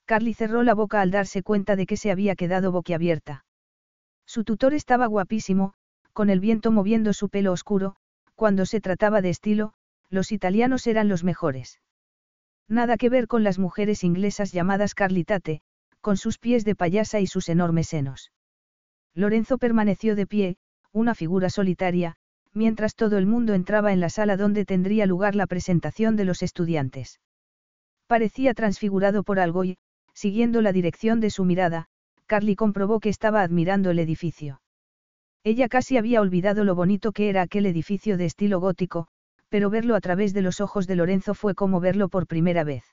Carly 0.05 0.33
cerró 0.33 0.63
la 0.63 0.73
boca 0.73 1.01
al 1.01 1.11
darse 1.11 1.43
cuenta 1.43 1.75
de 1.75 1.85
que 1.85 1.97
se 1.97 2.11
había 2.11 2.35
quedado 2.35 2.71
boquiabierta. 2.71 3.45
Su 4.25 4.43
tutor 4.43 4.73
estaba 4.73 5.07
guapísimo, 5.07 5.73
con 6.11 6.29
el 6.29 6.39
viento 6.39 6.71
moviendo 6.71 7.13
su 7.13 7.29
pelo 7.29 7.51
oscuro, 7.51 7.95
cuando 8.35 8.65
se 8.65 8.81
trataba 8.81 9.21
de 9.21 9.29
estilo, 9.29 9.73
los 10.09 10.31
italianos 10.31 10.87
eran 10.87 11.07
los 11.07 11.23
mejores. 11.23 11.79
Nada 12.67 12.97
que 12.97 13.09
ver 13.09 13.27
con 13.27 13.43
las 13.43 13.59
mujeres 13.59 14.03
inglesas 14.03 14.51
llamadas 14.51 14.95
Carlitate, 14.95 15.61
con 16.01 16.17
sus 16.17 16.37
pies 16.37 16.65
de 16.65 16.75
payasa 16.75 17.19
y 17.19 17.27
sus 17.27 17.49
enormes 17.49 17.87
senos. 17.87 18.31
Lorenzo 19.13 19.57
permaneció 19.57 20.15
de 20.15 20.27
pie, 20.27 20.57
una 20.91 21.15
figura 21.15 21.49
solitaria, 21.49 22.15
mientras 22.53 22.95
todo 22.95 23.17
el 23.17 23.25
mundo 23.25 23.53
entraba 23.53 23.93
en 23.93 23.99
la 23.99 24.09
sala 24.09 24.37
donde 24.37 24.65
tendría 24.65 25.05
lugar 25.05 25.35
la 25.35 25.47
presentación 25.47 26.15
de 26.15 26.25
los 26.25 26.43
estudiantes. 26.43 27.19
Parecía 28.07 28.53
transfigurado 28.53 29.23
por 29.23 29.39
algo 29.39 29.63
y, 29.63 29.77
siguiendo 30.13 30.61
la 30.61 30.71
dirección 30.71 31.19
de 31.19 31.29
su 31.29 31.45
mirada, 31.45 31.87
Carly 32.25 32.55
comprobó 32.55 32.99
que 32.99 33.09
estaba 33.09 33.41
admirando 33.41 33.91
el 33.91 33.99
edificio. 33.99 34.61
Ella 35.43 35.67
casi 35.67 35.97
había 35.97 36.21
olvidado 36.21 36.63
lo 36.63 36.75
bonito 36.75 37.11
que 37.11 37.29
era 37.29 37.41
aquel 37.41 37.65
edificio 37.65 38.17
de 38.17 38.25
estilo 38.25 38.59
gótico, 38.59 39.07
pero 39.49 39.69
verlo 39.69 39.95
a 39.95 40.01
través 40.01 40.33
de 40.33 40.41
los 40.41 40.61
ojos 40.61 40.87
de 40.87 40.95
Lorenzo 40.95 41.33
fue 41.33 41.53
como 41.53 41.79
verlo 41.79 42.09
por 42.09 42.27
primera 42.27 42.63
vez. 42.63 42.83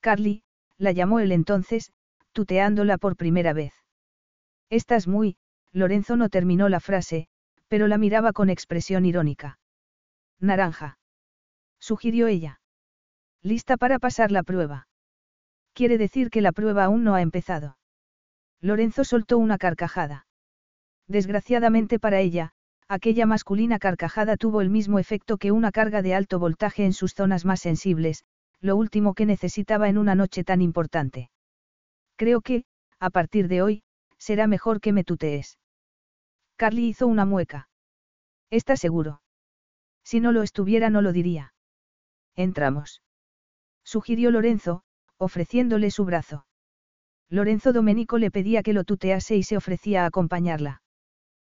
Carly, 0.00 0.42
la 0.78 0.92
llamó 0.92 1.20
él 1.20 1.32
entonces, 1.32 1.92
tuteándola 2.32 2.96
por 2.96 3.16
primera 3.16 3.52
vez. 3.52 3.74
Estás 4.70 5.06
muy, 5.06 5.36
Lorenzo 5.72 6.16
no 6.16 6.28
terminó 6.28 6.68
la 6.68 6.80
frase, 6.80 7.28
pero 7.68 7.86
la 7.86 7.98
miraba 7.98 8.32
con 8.32 8.50
expresión 8.50 9.04
irónica. 9.04 9.58
Naranja. 10.40 10.98
Sugirió 11.78 12.26
ella. 12.26 12.60
Lista 13.42 13.76
para 13.76 13.98
pasar 13.98 14.32
la 14.32 14.42
prueba. 14.42 14.88
Quiere 15.80 15.96
decir 15.96 16.28
que 16.28 16.42
la 16.42 16.52
prueba 16.52 16.84
aún 16.84 17.04
no 17.04 17.14
ha 17.14 17.22
empezado. 17.22 17.78
Lorenzo 18.60 19.02
soltó 19.02 19.38
una 19.38 19.56
carcajada. 19.56 20.26
Desgraciadamente 21.08 21.98
para 21.98 22.20
ella, 22.20 22.50
aquella 22.86 23.24
masculina 23.24 23.78
carcajada 23.78 24.36
tuvo 24.36 24.60
el 24.60 24.68
mismo 24.68 24.98
efecto 24.98 25.38
que 25.38 25.52
una 25.52 25.72
carga 25.72 26.02
de 26.02 26.14
alto 26.14 26.38
voltaje 26.38 26.84
en 26.84 26.92
sus 26.92 27.14
zonas 27.14 27.46
más 27.46 27.60
sensibles, 27.60 28.26
lo 28.60 28.76
último 28.76 29.14
que 29.14 29.24
necesitaba 29.24 29.88
en 29.88 29.96
una 29.96 30.14
noche 30.14 30.44
tan 30.44 30.60
importante. 30.60 31.30
Creo 32.16 32.42
que, 32.42 32.64
a 32.98 33.08
partir 33.08 33.48
de 33.48 33.62
hoy, 33.62 33.82
será 34.18 34.46
mejor 34.46 34.82
que 34.82 34.92
me 34.92 35.02
tutees. 35.02 35.58
Carly 36.56 36.88
hizo 36.88 37.06
una 37.06 37.24
mueca. 37.24 37.70
¿Estás 38.50 38.80
seguro? 38.80 39.22
Si 40.04 40.20
no 40.20 40.30
lo 40.32 40.42
estuviera 40.42 40.90
no 40.90 41.00
lo 41.00 41.14
diría. 41.14 41.54
Entramos. 42.36 43.00
Sugirió 43.82 44.30
Lorenzo, 44.30 44.84
ofreciéndole 45.20 45.90
su 45.90 46.04
brazo. 46.06 46.46
Lorenzo 47.28 47.72
Domenico 47.72 48.18
le 48.18 48.30
pedía 48.30 48.62
que 48.62 48.72
lo 48.72 48.84
tutease 48.84 49.36
y 49.36 49.42
se 49.42 49.56
ofrecía 49.56 50.02
a 50.02 50.06
acompañarla. 50.06 50.82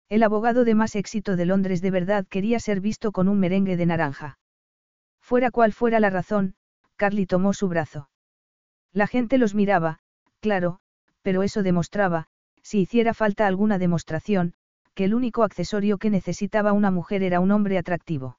El 0.07 0.21
abogado 0.21 0.63
de 0.65 0.75
más 0.75 0.95
éxito 0.95 1.35
de 1.35 1.45
Londres 1.45 1.81
de 1.81 1.89
verdad 1.91 2.25
quería 2.29 2.59
ser 2.59 2.79
visto 2.79 3.11
con 3.11 3.27
un 3.27 3.39
merengue 3.39 3.75
de 3.75 3.87
naranja. 3.87 4.37
Fuera 5.19 5.49
cual 5.49 5.73
fuera 5.73 5.99
la 5.99 6.11
razón, 6.11 6.53
Carly 6.95 7.25
tomó 7.25 7.53
su 7.53 7.67
brazo. 7.67 8.09
La 8.93 9.07
gente 9.07 9.39
los 9.39 9.55
miraba, 9.55 9.99
claro, 10.39 10.79
pero 11.23 11.41
eso 11.41 11.63
demostraba, 11.63 12.27
si 12.61 12.81
hiciera 12.81 13.13
falta 13.13 13.47
alguna 13.47 13.79
demostración, 13.79 14.53
que 14.93 15.05
el 15.05 15.15
único 15.15 15.43
accesorio 15.43 15.97
que 15.97 16.11
necesitaba 16.11 16.71
una 16.71 16.91
mujer 16.91 17.23
era 17.23 17.39
un 17.39 17.51
hombre 17.51 17.79
atractivo. 17.79 18.37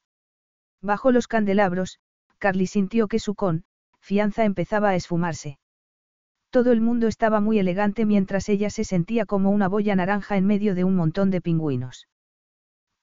Bajo 0.80 1.10
los 1.10 1.26
candelabros, 1.26 1.98
Carly 2.38 2.66
sintió 2.66 3.08
que 3.08 3.18
su 3.18 3.34
con, 3.34 3.64
fianza 4.06 4.44
empezaba 4.44 4.90
a 4.90 4.94
esfumarse. 4.94 5.58
Todo 6.50 6.70
el 6.70 6.80
mundo 6.80 7.08
estaba 7.08 7.40
muy 7.40 7.58
elegante 7.58 8.06
mientras 8.06 8.48
ella 8.48 8.70
se 8.70 8.84
sentía 8.84 9.26
como 9.26 9.50
una 9.50 9.66
boya 9.66 9.96
naranja 9.96 10.36
en 10.36 10.46
medio 10.46 10.76
de 10.76 10.84
un 10.84 10.94
montón 10.94 11.32
de 11.32 11.40
pingüinos. 11.40 12.06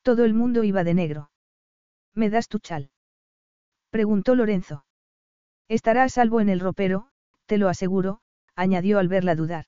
Todo 0.02 0.24
el 0.24 0.34
mundo 0.34 0.64
iba 0.64 0.86
de 0.86 0.94
negro. 0.94 1.30
¿Me 2.16 2.30
das 2.30 2.48
tu 2.48 2.60
chal? 2.60 2.90
Preguntó 3.90 4.34
Lorenzo. 4.34 4.86
Estará 5.68 6.04
a 6.04 6.10
salvo 6.10 6.40
en 6.40 6.48
el 6.48 6.62
ropero, 6.62 7.10
te 7.48 7.58
lo 7.58 7.68
aseguro, 7.68 8.22
añadió 8.56 8.98
al 8.98 9.10
verla 9.10 9.36
dudar. 9.36 9.66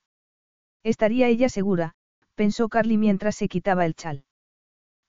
Estaría 0.82 1.28
ella 1.28 1.50
segura, 1.50 1.96
pensó 2.34 2.70
Carly 2.70 2.96
mientras 2.96 3.36
se 3.36 3.48
quitaba 3.48 3.84
el 3.84 3.94
chal. 3.94 4.24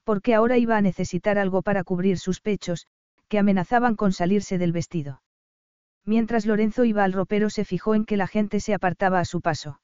Porque 0.04 0.36
ahora 0.36 0.58
iba 0.58 0.76
a 0.76 0.82
necesitar 0.82 1.38
algo 1.38 1.62
para 1.62 1.86
cubrir 1.86 2.20
sus 2.20 2.42
pechos, 2.42 2.88
que 3.30 3.40
amenazaban 3.40 3.96
con 3.96 4.12
salirse 4.12 4.58
del 4.58 4.74
vestido. 4.74 5.22
Mientras 6.08 6.46
Lorenzo 6.46 6.86
iba 6.86 7.04
al 7.04 7.12
ropero 7.12 7.50
se 7.50 7.66
fijó 7.66 7.94
en 7.94 8.06
que 8.06 8.16
la 8.16 8.28
gente 8.28 8.62
se 8.62 8.74
apartaba 8.74 9.20
a 9.20 9.26
su 9.26 9.42
paso. 9.42 9.82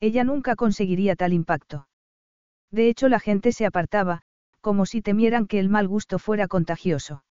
Ella 0.00 0.24
nunca 0.24 0.56
conseguiría 0.56 1.16
tal 1.16 1.34
impacto. 1.34 1.86
De 2.70 2.88
hecho 2.88 3.10
la 3.10 3.20
gente 3.20 3.52
se 3.52 3.66
apartaba, 3.66 4.22
como 4.62 4.86
si 4.86 5.02
temieran 5.02 5.46
que 5.46 5.58
el 5.60 5.68
mal 5.68 5.86
gusto 5.86 6.18
fuera 6.18 6.48
contagioso. 6.48 7.24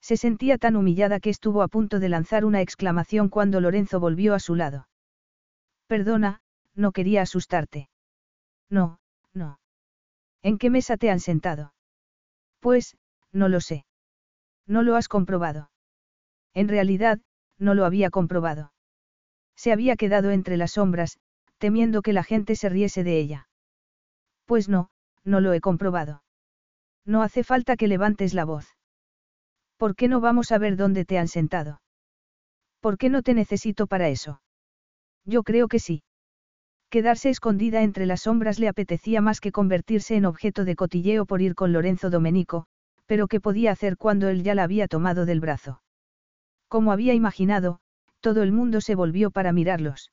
Se 0.00 0.16
sentía 0.16 0.58
tan 0.58 0.74
humillada 0.74 1.20
que 1.20 1.30
estuvo 1.30 1.62
a 1.62 1.68
punto 1.68 2.00
de 2.00 2.08
lanzar 2.08 2.44
una 2.44 2.60
exclamación 2.60 3.28
cuando 3.28 3.60
Lorenzo 3.60 4.00
volvió 4.00 4.34
a 4.34 4.40
su 4.40 4.56
lado. 4.56 4.88
Perdona, 5.86 6.40
no 6.74 6.90
quería 6.90 7.22
asustarte. 7.22 7.88
No, 8.68 8.98
no. 9.32 9.60
¿En 10.42 10.58
qué 10.58 10.70
mesa 10.70 10.96
te 10.96 11.08
han 11.08 11.20
sentado? 11.20 11.72
Pues, 12.58 12.96
no 13.30 13.48
lo 13.48 13.60
sé. 13.60 13.86
No 14.66 14.82
lo 14.82 14.96
has 14.96 15.06
comprobado. 15.06 15.70
En 16.52 16.66
realidad, 16.66 17.20
no 17.58 17.74
lo 17.74 17.84
había 17.84 18.10
comprobado. 18.10 18.72
Se 19.56 19.72
había 19.72 19.96
quedado 19.96 20.30
entre 20.30 20.56
las 20.56 20.72
sombras, 20.72 21.18
temiendo 21.58 22.02
que 22.02 22.12
la 22.12 22.22
gente 22.22 22.54
se 22.56 22.68
riese 22.68 23.04
de 23.04 23.18
ella. 23.18 23.48
Pues 24.44 24.68
no, 24.68 24.90
no 25.24 25.40
lo 25.40 25.52
he 25.52 25.60
comprobado. 25.60 26.22
No 27.04 27.22
hace 27.22 27.42
falta 27.42 27.76
que 27.76 27.88
levantes 27.88 28.34
la 28.34 28.44
voz. 28.44 28.76
¿Por 29.76 29.94
qué 29.94 30.08
no 30.08 30.20
vamos 30.20 30.52
a 30.52 30.58
ver 30.58 30.76
dónde 30.76 31.04
te 31.04 31.18
han 31.18 31.28
sentado? 31.28 31.80
¿Por 32.80 32.98
qué 32.98 33.08
no 33.08 33.22
te 33.22 33.34
necesito 33.34 33.86
para 33.86 34.08
eso? 34.08 34.40
Yo 35.24 35.42
creo 35.42 35.68
que 35.68 35.78
sí. 35.78 36.02
Quedarse 36.90 37.28
escondida 37.28 37.82
entre 37.82 38.06
las 38.06 38.22
sombras 38.22 38.58
le 38.58 38.68
apetecía 38.68 39.20
más 39.20 39.40
que 39.40 39.52
convertirse 39.52 40.16
en 40.16 40.24
objeto 40.24 40.64
de 40.64 40.76
cotilleo 40.76 41.26
por 41.26 41.42
ir 41.42 41.54
con 41.54 41.72
Lorenzo 41.72 42.08
Domenico, 42.08 42.66
pero 43.06 43.26
¿qué 43.26 43.40
podía 43.40 43.72
hacer 43.72 43.96
cuando 43.96 44.28
él 44.28 44.42
ya 44.42 44.54
la 44.54 44.62
había 44.62 44.88
tomado 44.88 45.26
del 45.26 45.40
brazo? 45.40 45.82
Como 46.68 46.92
había 46.92 47.14
imaginado, 47.14 47.80
todo 48.20 48.42
el 48.42 48.52
mundo 48.52 48.80
se 48.80 48.94
volvió 48.94 49.30
para 49.30 49.52
mirarlos. 49.52 50.12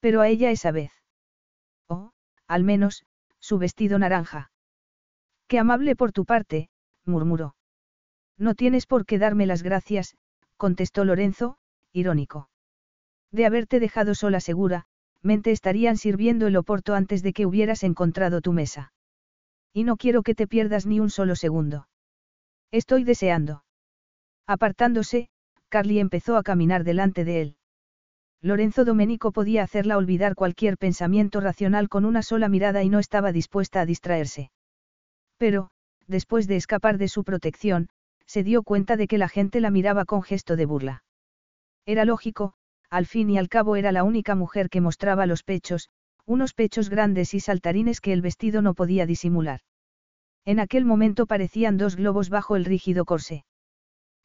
Pero 0.00 0.20
a 0.20 0.28
ella 0.28 0.50
esa 0.50 0.70
vez. 0.70 0.92
Oh, 1.88 2.12
al 2.46 2.64
menos, 2.64 3.04
su 3.40 3.58
vestido 3.58 3.98
naranja. 3.98 4.50
Qué 5.48 5.58
amable 5.58 5.96
por 5.96 6.12
tu 6.12 6.24
parte, 6.24 6.68
murmuró. 7.04 7.56
No 8.36 8.54
tienes 8.54 8.86
por 8.86 9.04
qué 9.04 9.18
darme 9.18 9.46
las 9.46 9.62
gracias, 9.62 10.16
contestó 10.56 11.04
Lorenzo, 11.04 11.58
irónico. 11.92 12.50
De 13.32 13.46
haberte 13.46 13.80
dejado 13.80 14.14
sola 14.14 14.40
segura, 14.40 14.86
mente 15.22 15.50
estarían 15.50 15.96
sirviendo 15.96 16.46
el 16.46 16.56
oporto 16.56 16.94
antes 16.94 17.22
de 17.22 17.32
que 17.32 17.46
hubieras 17.46 17.82
encontrado 17.82 18.40
tu 18.40 18.52
mesa. 18.52 18.92
Y 19.72 19.84
no 19.84 19.96
quiero 19.96 20.22
que 20.22 20.34
te 20.34 20.46
pierdas 20.46 20.86
ni 20.86 21.00
un 21.00 21.10
solo 21.10 21.34
segundo. 21.34 21.88
Estoy 22.70 23.04
deseando. 23.04 23.64
Apartándose, 24.46 25.28
Carly 25.68 26.00
empezó 26.00 26.36
a 26.36 26.42
caminar 26.42 26.84
delante 26.84 27.24
de 27.24 27.40
él. 27.40 27.56
Lorenzo 28.40 28.84
Domenico 28.84 29.32
podía 29.32 29.62
hacerla 29.62 29.96
olvidar 29.96 30.34
cualquier 30.34 30.78
pensamiento 30.78 31.40
racional 31.40 31.88
con 31.88 32.04
una 32.04 32.22
sola 32.22 32.48
mirada 32.48 32.84
y 32.84 32.88
no 32.88 32.98
estaba 32.98 33.32
dispuesta 33.32 33.80
a 33.80 33.86
distraerse. 33.86 34.50
Pero, 35.36 35.70
después 36.06 36.46
de 36.46 36.56
escapar 36.56 36.98
de 36.98 37.08
su 37.08 37.24
protección, 37.24 37.88
se 38.26 38.44
dio 38.44 38.62
cuenta 38.62 38.96
de 38.96 39.08
que 39.08 39.18
la 39.18 39.28
gente 39.28 39.60
la 39.60 39.70
miraba 39.70 40.04
con 40.04 40.22
gesto 40.22 40.54
de 40.56 40.66
burla. 40.66 41.04
Era 41.84 42.04
lógico, 42.04 42.54
al 42.90 43.06
fin 43.06 43.30
y 43.30 43.38
al 43.38 43.48
cabo 43.48 43.76
era 43.76 43.92
la 43.92 44.04
única 44.04 44.34
mujer 44.34 44.70
que 44.70 44.80
mostraba 44.80 45.26
los 45.26 45.42
pechos, 45.42 45.88
unos 46.26 46.54
pechos 46.54 46.90
grandes 46.90 47.34
y 47.34 47.40
saltarines 47.40 48.00
que 48.00 48.12
el 48.12 48.22
vestido 48.22 48.62
no 48.62 48.74
podía 48.74 49.06
disimular. 49.06 49.60
En 50.44 50.60
aquel 50.60 50.84
momento 50.84 51.26
parecían 51.26 51.76
dos 51.76 51.96
globos 51.96 52.30
bajo 52.30 52.56
el 52.56 52.64
rígido 52.64 53.04
corsé. 53.04 53.44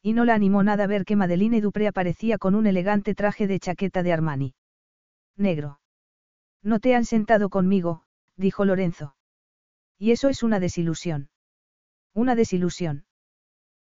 Y 0.06 0.12
no 0.12 0.26
la 0.26 0.34
animó 0.34 0.62
nada 0.62 0.86
ver 0.86 1.06
que 1.06 1.16
Madeline 1.16 1.62
Dupré 1.62 1.88
aparecía 1.88 2.36
con 2.36 2.54
un 2.54 2.66
elegante 2.66 3.14
traje 3.14 3.46
de 3.46 3.58
chaqueta 3.58 4.02
de 4.02 4.12
Armani. 4.12 4.54
Negro. 5.34 5.80
No 6.62 6.78
te 6.78 6.94
han 6.94 7.06
sentado 7.06 7.48
conmigo, 7.48 8.02
dijo 8.36 8.66
Lorenzo. 8.66 9.16
Y 9.98 10.10
eso 10.10 10.28
es 10.28 10.42
una 10.42 10.60
desilusión. 10.60 11.30
Una 12.12 12.34
desilusión. 12.34 13.06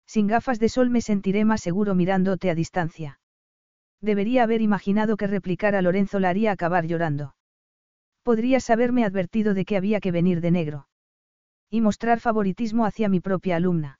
Sin 0.06 0.28
gafas 0.28 0.60
de 0.60 0.68
sol 0.68 0.90
me 0.90 1.00
sentiré 1.00 1.44
más 1.44 1.60
seguro 1.60 1.96
mirándote 1.96 2.50
a 2.50 2.54
distancia. 2.54 3.18
Debería 4.00 4.44
haber 4.44 4.62
imaginado 4.62 5.16
que 5.16 5.26
replicar 5.26 5.74
a 5.74 5.82
Lorenzo 5.82 6.20
la 6.20 6.28
haría 6.28 6.52
acabar 6.52 6.86
llorando. 6.86 7.34
Podrías 8.22 8.70
haberme 8.70 9.04
advertido 9.04 9.54
de 9.54 9.64
que 9.64 9.76
había 9.76 9.98
que 9.98 10.12
venir 10.12 10.40
de 10.40 10.52
negro. 10.52 10.86
Y 11.68 11.80
mostrar 11.80 12.20
favoritismo 12.20 12.86
hacia 12.86 13.08
mi 13.08 13.18
propia 13.18 13.56
alumna. 13.56 13.98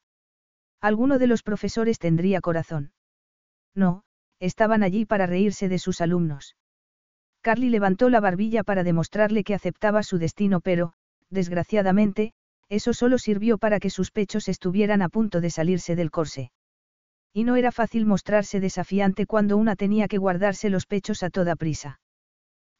Alguno 0.83 1.21
de 1.21 1.29
los 1.29 1.45
profesores 1.45 2.01
tendría 2.01 2.41
corazón. 2.41 2.93
No, 3.73 4.03
estaban 4.41 4.83
allí 4.83 5.07
para 5.07 5.27
reírse 5.27 5.69
de 5.69 5.79
sus 5.79 6.01
alumnos. 6.01 6.57
Carly 7.41 7.71
levantó 7.71 8.11
la 8.11 8.19
barbilla 8.19 8.65
para 8.65 8.83
demostrarle 8.83 9.45
que 9.45 9.55
aceptaba 9.55 10.03
su 10.03 10.19
destino, 10.19 10.61
pero, 10.61 10.93
desgraciadamente, 11.31 12.33
eso 12.69 12.95
solo 12.95 13.19
sirvió 13.19 13.59
para 13.59 13.79
que 13.79 13.91
sus 13.91 14.11
pechos 14.11 14.49
estuvieran 14.49 15.03
a 15.03 15.09
punto 15.09 15.41
de 15.41 15.51
salirse 15.51 15.95
del 15.95 16.11
corse. 16.11 16.51
Y 17.33 17.45
no 17.45 17.55
era 17.55 17.71
fácil 17.71 18.05
mostrarse 18.05 18.59
desafiante 18.59 19.25
cuando 19.25 19.57
una 19.57 19.77
tenía 19.77 20.09
que 20.09 20.19
guardarse 20.19 20.69
los 20.69 20.87
pechos 20.87 21.23
a 21.23 21.31
toda 21.31 21.55
prisa. 21.55 22.01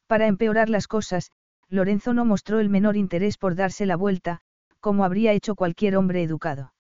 Para 0.07 0.27
empeorar 0.27 0.69
las 0.69 0.87
cosas, 0.87 1.31
Lorenzo 1.69 2.13
no 2.13 2.25
mostró 2.25 2.59
el 2.59 2.69
menor 2.69 2.97
interés 2.97 3.37
por 3.37 3.55
darse 3.55 3.85
la 3.85 3.95
vuelta, 3.95 4.41
como 4.81 5.05
habría 5.05 5.31
hecho 5.31 5.55
cualquier 5.55 5.95
hombre 5.95 6.21
educado. 6.21 6.72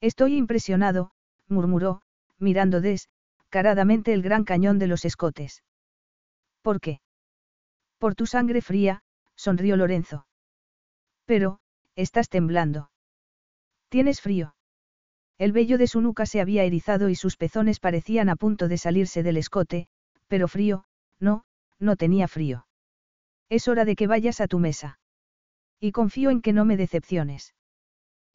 Estoy 0.00 0.36
impresionado, 0.36 1.10
murmuró, 1.48 2.02
mirando 2.38 2.80
descaradamente 2.80 4.12
el 4.12 4.22
gran 4.22 4.44
cañón 4.44 4.78
de 4.78 4.86
los 4.86 5.04
escotes. 5.04 5.64
¿Por 6.62 6.80
qué? 6.80 7.00
Por 7.98 8.14
tu 8.14 8.26
sangre 8.26 8.60
fría, 8.60 9.02
sonrió 9.34 9.76
Lorenzo. 9.76 10.26
Pero, 11.24 11.60
estás 11.96 12.28
temblando. 12.28 12.90
¿Tienes 13.88 14.20
frío? 14.20 14.54
El 15.36 15.52
vello 15.52 15.78
de 15.78 15.86
su 15.86 16.00
nuca 16.00 16.26
se 16.26 16.40
había 16.40 16.64
erizado 16.64 17.08
y 17.08 17.14
sus 17.14 17.36
pezones 17.36 17.80
parecían 17.80 18.28
a 18.28 18.36
punto 18.36 18.68
de 18.68 18.78
salirse 18.78 19.22
del 19.22 19.36
escote, 19.36 19.88
pero 20.26 20.48
frío, 20.48 20.84
no, 21.18 21.44
no 21.78 21.96
tenía 21.96 22.28
frío. 22.28 22.66
Es 23.48 23.66
hora 23.66 23.84
de 23.84 23.96
que 23.96 24.06
vayas 24.06 24.40
a 24.40 24.48
tu 24.48 24.58
mesa. 24.58 25.00
Y 25.80 25.92
confío 25.92 26.30
en 26.30 26.42
que 26.42 26.52
no 26.52 26.64
me 26.64 26.76
decepciones. 26.76 27.54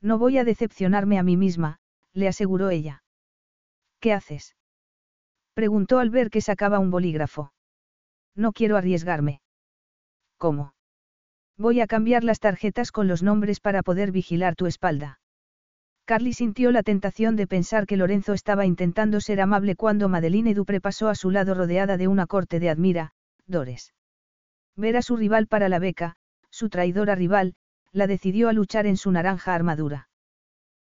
No 0.03 0.17
voy 0.17 0.37
a 0.37 0.43
decepcionarme 0.43 1.17
a 1.17 1.23
mí 1.23 1.37
misma, 1.37 1.79
le 2.13 2.27
aseguró 2.27 2.69
ella. 2.69 3.03
¿Qué 4.01 4.11
haces? 4.11 4.55
Preguntó 5.53 5.99
al 5.99 6.09
ver 6.09 6.29
que 6.29 6.41
sacaba 6.41 6.79
un 6.79 6.91
bolígrafo. 6.91 7.53
No 8.35 8.51
quiero 8.51 8.75
arriesgarme. 8.75 9.41
¿Cómo? 10.37 10.73
Voy 11.57 11.79
a 11.79 11.87
cambiar 11.87 12.25
las 12.25 12.41
tarjetas 12.41 12.91
con 12.91 13.07
los 13.07 13.23
nombres 13.23 13.61
para 13.61 13.81
poder 13.81 14.11
vigilar 14.11 14.55
tu 14.55 14.65
espalda. 14.65 15.19
Carly 16.05 16.33
sintió 16.33 16.71
la 16.71 16.83
tentación 16.83 17.37
de 17.37 17.47
pensar 17.47 17.85
que 17.85 17.95
Lorenzo 17.95 18.33
estaba 18.33 18.65
intentando 18.65 19.21
ser 19.21 19.39
amable 19.39 19.77
cuando 19.77 20.09
Madeline 20.09 20.53
Dupré 20.53 20.81
pasó 20.81 21.07
a 21.07 21.15
su 21.15 21.31
lado 21.31 21.53
rodeada 21.53 21.95
de 21.95 22.09
una 22.09 22.27
corte 22.27 22.59
de 22.59 22.69
admiradores. 22.69 23.93
Ver 24.75 24.97
a 24.97 25.01
su 25.01 25.15
rival 25.15 25.47
para 25.47 25.69
la 25.69 25.79
beca, 25.79 26.17
su 26.49 26.67
traidora 26.67 27.15
rival, 27.15 27.55
la 27.93 28.07
decidió 28.07 28.49
a 28.49 28.53
luchar 28.53 28.85
en 28.87 28.97
su 28.97 29.11
naranja 29.11 29.55
armadura. 29.55 30.09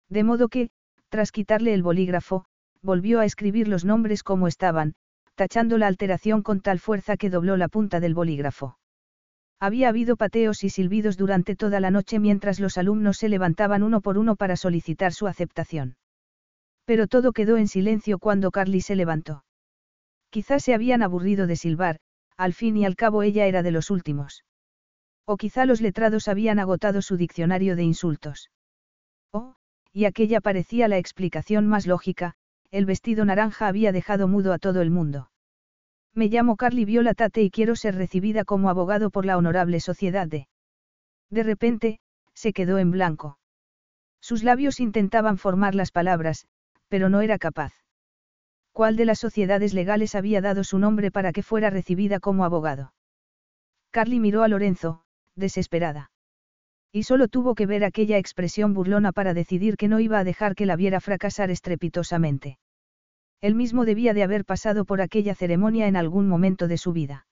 De 0.08 0.24
modo 0.24 0.48
que, 0.48 0.70
tras 1.10 1.30
quitarle 1.30 1.74
el 1.74 1.82
bolígrafo, 1.82 2.46
volvió 2.80 3.20
a 3.20 3.24
escribir 3.24 3.68
los 3.68 3.84
nombres 3.84 4.22
como 4.22 4.48
estaban, 4.48 4.94
tachando 5.34 5.78
la 5.78 5.86
alteración 5.86 6.42
con 6.42 6.60
tal 6.60 6.78
fuerza 6.78 7.16
que 7.16 7.30
dobló 7.30 7.56
la 7.56 7.68
punta 7.68 8.00
del 8.00 8.14
bolígrafo. 8.14 8.78
Había 9.60 9.90
habido 9.90 10.16
pateos 10.16 10.64
y 10.64 10.70
silbidos 10.70 11.16
durante 11.16 11.54
toda 11.54 11.78
la 11.78 11.90
noche 11.90 12.18
mientras 12.18 12.58
los 12.58 12.78
alumnos 12.78 13.18
se 13.18 13.28
levantaban 13.28 13.82
uno 13.82 14.00
por 14.00 14.18
uno 14.18 14.34
para 14.34 14.56
solicitar 14.56 15.12
su 15.12 15.28
aceptación. 15.28 15.96
Pero 16.84 17.06
todo 17.06 17.32
quedó 17.32 17.58
en 17.58 17.68
silencio 17.68 18.18
cuando 18.18 18.50
Carly 18.50 18.80
se 18.80 18.96
levantó. 18.96 19.44
Quizás 20.30 20.64
se 20.64 20.74
habían 20.74 21.02
aburrido 21.02 21.46
de 21.46 21.56
silbar, 21.56 22.00
al 22.36 22.54
fin 22.54 22.76
y 22.76 22.84
al 22.84 22.96
cabo 22.96 23.22
ella 23.22 23.46
era 23.46 23.62
de 23.62 23.70
los 23.70 23.90
últimos. 23.90 24.44
O 25.24 25.36
quizá 25.36 25.66
los 25.66 25.80
letrados 25.80 26.28
habían 26.28 26.58
agotado 26.58 27.02
su 27.02 27.16
diccionario 27.16 27.76
de 27.76 27.84
insultos. 27.84 28.50
Oh, 29.32 29.54
y 29.92 30.04
aquella 30.04 30.40
parecía 30.40 30.88
la 30.88 30.98
explicación 30.98 31.66
más 31.66 31.86
lógica, 31.86 32.34
el 32.70 32.86
vestido 32.86 33.24
naranja 33.24 33.68
había 33.68 33.92
dejado 33.92 34.26
mudo 34.26 34.52
a 34.52 34.58
todo 34.58 34.80
el 34.80 34.90
mundo. 34.90 35.30
Me 36.14 36.28
llamo 36.28 36.56
Carly 36.56 36.84
Viola 36.84 37.14
Tate 37.14 37.42
y 37.42 37.50
quiero 37.50 37.76
ser 37.76 37.94
recibida 37.94 38.44
como 38.44 38.68
abogado 38.68 39.10
por 39.10 39.24
la 39.24 39.38
honorable 39.38 39.80
sociedad 39.80 40.26
de... 40.26 40.48
De 41.30 41.42
repente, 41.42 42.00
se 42.34 42.52
quedó 42.52 42.78
en 42.78 42.90
blanco. 42.90 43.38
Sus 44.20 44.42
labios 44.42 44.80
intentaban 44.80 45.38
formar 45.38 45.74
las 45.74 45.90
palabras, 45.90 46.46
pero 46.88 47.08
no 47.08 47.20
era 47.20 47.38
capaz. 47.38 47.72
¿Cuál 48.72 48.96
de 48.96 49.04
las 49.04 49.18
sociedades 49.18 49.74
legales 49.74 50.14
había 50.14 50.40
dado 50.40 50.64
su 50.64 50.78
nombre 50.78 51.10
para 51.10 51.32
que 51.32 51.42
fuera 51.42 51.70
recibida 51.70 52.20
como 52.20 52.44
abogado? 52.44 52.94
Carly 53.90 54.20
miró 54.20 54.42
a 54.42 54.48
Lorenzo, 54.48 55.02
desesperada. 55.36 56.10
Y 56.92 57.04
solo 57.04 57.28
tuvo 57.28 57.54
que 57.54 57.66
ver 57.66 57.84
aquella 57.84 58.18
expresión 58.18 58.74
burlona 58.74 59.12
para 59.12 59.32
decidir 59.32 59.76
que 59.76 59.88
no 59.88 59.98
iba 59.98 60.18
a 60.18 60.24
dejar 60.24 60.54
que 60.54 60.66
la 60.66 60.76
viera 60.76 61.00
fracasar 61.00 61.50
estrepitosamente. 61.50 62.58
Él 63.40 63.54
mismo 63.54 63.84
debía 63.84 64.14
de 64.14 64.22
haber 64.22 64.44
pasado 64.44 64.84
por 64.84 65.00
aquella 65.00 65.34
ceremonia 65.34 65.88
en 65.88 65.96
algún 65.96 66.28
momento 66.28 66.68
de 66.68 66.78
su 66.78 66.92
vida. 66.92 67.26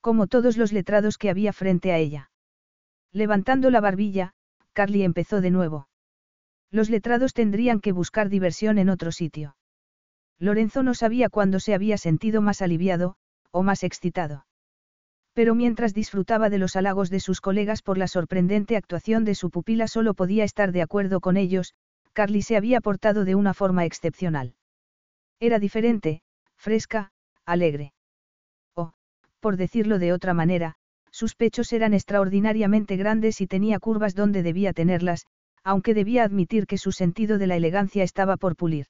Como 0.00 0.26
todos 0.26 0.56
los 0.56 0.72
letrados 0.72 1.16
que 1.16 1.30
había 1.30 1.52
frente 1.52 1.92
a 1.92 1.98
ella. 1.98 2.30
Levantando 3.12 3.70
la 3.70 3.80
barbilla, 3.80 4.32
Carly 4.72 5.04
empezó 5.04 5.40
de 5.40 5.50
nuevo. 5.50 5.88
Los 6.70 6.90
letrados 6.90 7.34
tendrían 7.34 7.80
que 7.80 7.92
buscar 7.92 8.28
diversión 8.30 8.78
en 8.78 8.88
otro 8.88 9.12
sitio. 9.12 9.56
Lorenzo 10.38 10.82
no 10.82 10.94
sabía 10.94 11.28
cuándo 11.28 11.60
se 11.60 11.74
había 11.74 11.98
sentido 11.98 12.42
más 12.42 12.62
aliviado, 12.62 13.16
o 13.52 13.62
más 13.62 13.84
excitado. 13.84 14.46
Pero 15.34 15.54
mientras 15.54 15.94
disfrutaba 15.94 16.50
de 16.50 16.58
los 16.58 16.76
halagos 16.76 17.08
de 17.08 17.20
sus 17.20 17.40
colegas 17.40 17.82
por 17.82 17.96
la 17.96 18.06
sorprendente 18.06 18.76
actuación 18.76 19.24
de 19.24 19.34
su 19.34 19.50
pupila 19.50 19.88
solo 19.88 20.14
podía 20.14 20.44
estar 20.44 20.72
de 20.72 20.82
acuerdo 20.82 21.20
con 21.20 21.36
ellos, 21.36 21.74
Carly 22.12 22.42
se 22.42 22.56
había 22.56 22.80
portado 22.80 23.24
de 23.24 23.34
una 23.34 23.54
forma 23.54 23.86
excepcional. 23.86 24.54
Era 25.40 25.58
diferente, 25.58 26.20
fresca, 26.56 27.12
alegre. 27.46 27.94
O, 28.74 28.92
por 29.40 29.56
decirlo 29.56 29.98
de 29.98 30.12
otra 30.12 30.34
manera, 30.34 30.74
sus 31.10 31.34
pechos 31.34 31.72
eran 31.72 31.94
extraordinariamente 31.94 32.96
grandes 32.96 33.40
y 33.40 33.46
tenía 33.46 33.78
curvas 33.78 34.14
donde 34.14 34.42
debía 34.42 34.72
tenerlas, 34.72 35.26
aunque 35.64 35.94
debía 35.94 36.24
admitir 36.24 36.66
que 36.66 36.78
su 36.78 36.92
sentido 36.92 37.38
de 37.38 37.46
la 37.46 37.56
elegancia 37.56 38.02
estaba 38.02 38.36
por 38.36 38.56
pulir. 38.56 38.86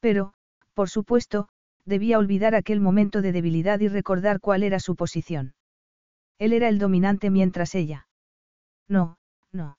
Pero, 0.00 0.34
por 0.74 0.90
supuesto, 0.90 1.48
debía 1.86 2.18
olvidar 2.18 2.54
aquel 2.54 2.80
momento 2.80 3.22
de 3.22 3.32
debilidad 3.32 3.80
y 3.80 3.88
recordar 3.88 4.40
cuál 4.40 4.62
era 4.62 4.80
su 4.80 4.96
posición. 4.96 5.54
Él 6.38 6.52
era 6.52 6.68
el 6.68 6.78
dominante 6.78 7.30
mientras 7.30 7.74
ella. 7.74 8.08
No, 8.88 9.18
no. 9.52 9.78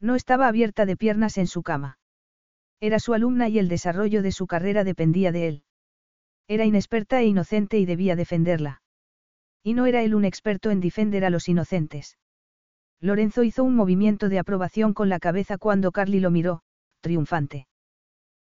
No 0.00 0.14
estaba 0.14 0.48
abierta 0.48 0.86
de 0.86 0.96
piernas 0.96 1.36
en 1.36 1.46
su 1.46 1.62
cama. 1.62 1.98
Era 2.80 2.98
su 2.98 3.12
alumna 3.14 3.48
y 3.48 3.58
el 3.58 3.68
desarrollo 3.68 4.22
de 4.22 4.32
su 4.32 4.46
carrera 4.46 4.84
dependía 4.84 5.32
de 5.32 5.48
él. 5.48 5.62
Era 6.48 6.64
inexperta 6.64 7.20
e 7.20 7.26
inocente 7.26 7.78
y 7.78 7.86
debía 7.86 8.16
defenderla. 8.16 8.82
Y 9.62 9.74
no 9.74 9.86
era 9.86 10.02
él 10.02 10.14
un 10.14 10.24
experto 10.24 10.70
en 10.70 10.80
defender 10.80 11.24
a 11.24 11.30
los 11.30 11.48
inocentes. 11.48 12.18
Lorenzo 13.00 13.42
hizo 13.42 13.64
un 13.64 13.74
movimiento 13.74 14.28
de 14.28 14.38
aprobación 14.38 14.94
con 14.94 15.08
la 15.08 15.18
cabeza 15.18 15.58
cuando 15.58 15.92
Carly 15.92 16.20
lo 16.20 16.30
miró, 16.30 16.62
triunfante. 17.00 17.66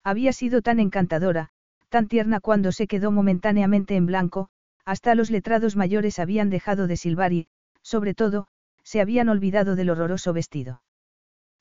Había 0.03 0.34
sido 0.34 0.61
tan 0.61 0.79
encantadora, 0.79 1.51
tan 1.91 2.07
tierna 2.07 2.39
cuando 2.39 2.71
se 2.71 2.87
quedó 2.87 3.11
momentáneamente 3.11 3.97
en 3.97 4.05
blanco, 4.05 4.47
hasta 4.85 5.13
los 5.13 5.29
letrados 5.29 5.75
mayores 5.75 6.19
habían 6.19 6.49
dejado 6.49 6.87
de 6.87 6.95
silbar 6.95 7.33
y, 7.33 7.47
sobre 7.81 8.13
todo, 8.13 8.47
se 8.81 9.01
habían 9.01 9.27
olvidado 9.27 9.75
del 9.75 9.89
horroroso 9.89 10.31
vestido. 10.31 10.81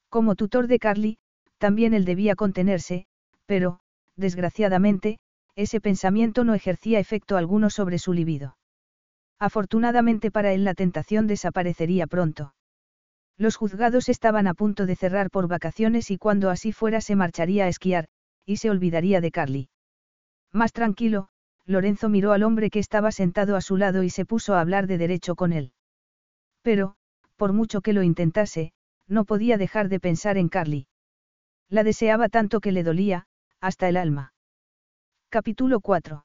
Como 0.08 0.36
tutor 0.36 0.68
de 0.68 0.78
Carly, 0.78 1.18
también 1.58 1.94
él 1.94 2.04
debía 2.04 2.36
contenerse, 2.36 3.06
pero, 3.44 3.80
desgraciadamente, 4.14 5.18
ese 5.56 5.80
pensamiento 5.80 6.44
no 6.44 6.54
ejercía 6.54 7.00
efecto 7.00 7.36
alguno 7.36 7.68
sobre 7.68 7.98
su 7.98 8.12
libido. 8.12 8.56
Afortunadamente 9.40 10.30
para 10.30 10.52
él 10.52 10.62
la 10.64 10.74
tentación 10.74 11.26
desaparecería 11.26 12.06
pronto. 12.06 12.54
Los 13.36 13.56
juzgados 13.56 14.08
estaban 14.08 14.46
a 14.46 14.54
punto 14.54 14.86
de 14.86 14.94
cerrar 14.94 15.28
por 15.30 15.48
vacaciones 15.48 16.12
y 16.12 16.18
cuando 16.18 16.50
así 16.50 16.70
fuera 16.70 17.00
se 17.00 17.16
marcharía 17.16 17.64
a 17.64 17.68
esquiar, 17.68 18.06
y 18.46 18.58
se 18.58 18.70
olvidaría 18.70 19.20
de 19.20 19.32
Carly. 19.32 19.68
Más 20.52 20.72
tranquilo, 20.72 21.28
Lorenzo 21.64 22.08
miró 22.08 22.32
al 22.32 22.42
hombre 22.42 22.70
que 22.70 22.78
estaba 22.78 23.12
sentado 23.12 23.56
a 23.56 23.60
su 23.60 23.76
lado 23.76 24.02
y 24.02 24.10
se 24.10 24.24
puso 24.24 24.54
a 24.54 24.60
hablar 24.60 24.86
de 24.86 24.98
derecho 24.98 25.36
con 25.36 25.52
él. 25.52 25.72
Pero, 26.62 26.96
por 27.36 27.52
mucho 27.52 27.80
que 27.80 27.92
lo 27.92 28.02
intentase, 28.02 28.72
no 29.06 29.24
podía 29.24 29.56
dejar 29.58 29.88
de 29.88 30.00
pensar 30.00 30.36
en 30.36 30.48
Carly. 30.48 30.86
La 31.68 31.84
deseaba 31.84 32.28
tanto 32.28 32.60
que 32.60 32.72
le 32.72 32.82
dolía, 32.82 33.26
hasta 33.60 33.88
el 33.88 33.96
alma. 33.96 34.32
Capítulo 35.28 35.80
4. 35.80 36.24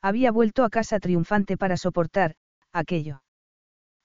Había 0.00 0.32
vuelto 0.32 0.64
a 0.64 0.70
casa 0.70 0.98
triunfante 1.00 1.56
para 1.56 1.76
soportar, 1.76 2.36
aquello. 2.72 3.22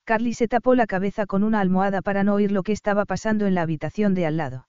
Carly 0.06 0.34
se 0.34 0.48
tapó 0.48 0.76
la 0.76 0.88
cabeza 0.88 1.26
con 1.26 1.44
una 1.44 1.60
almohada 1.60 2.02
para 2.02 2.24
no 2.24 2.36
oír 2.36 2.52
lo 2.52 2.64
que 2.64 2.72
estaba 2.72 3.06
pasando 3.06 3.48
en 3.48 3.56
la 3.56 3.62
habitación 3.62 4.14
de 4.14 4.26
al 4.26 4.38
lado. 4.38 4.69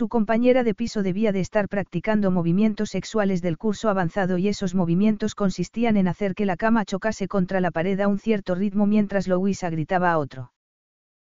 Su 0.00 0.08
compañera 0.08 0.64
de 0.64 0.72
piso 0.72 1.02
debía 1.02 1.30
de 1.30 1.40
estar 1.40 1.68
practicando 1.68 2.30
movimientos 2.30 2.88
sexuales 2.88 3.42
del 3.42 3.58
curso 3.58 3.90
avanzado 3.90 4.38
y 4.38 4.48
esos 4.48 4.74
movimientos 4.74 5.34
consistían 5.34 5.98
en 5.98 6.08
hacer 6.08 6.34
que 6.34 6.46
la 6.46 6.56
cama 6.56 6.86
chocase 6.86 7.28
contra 7.28 7.60
la 7.60 7.70
pared 7.70 8.00
a 8.00 8.08
un 8.08 8.18
cierto 8.18 8.54
ritmo 8.54 8.86
mientras 8.86 9.28
Louisa 9.28 9.68
gritaba 9.68 10.10
a 10.10 10.16
otro. 10.16 10.54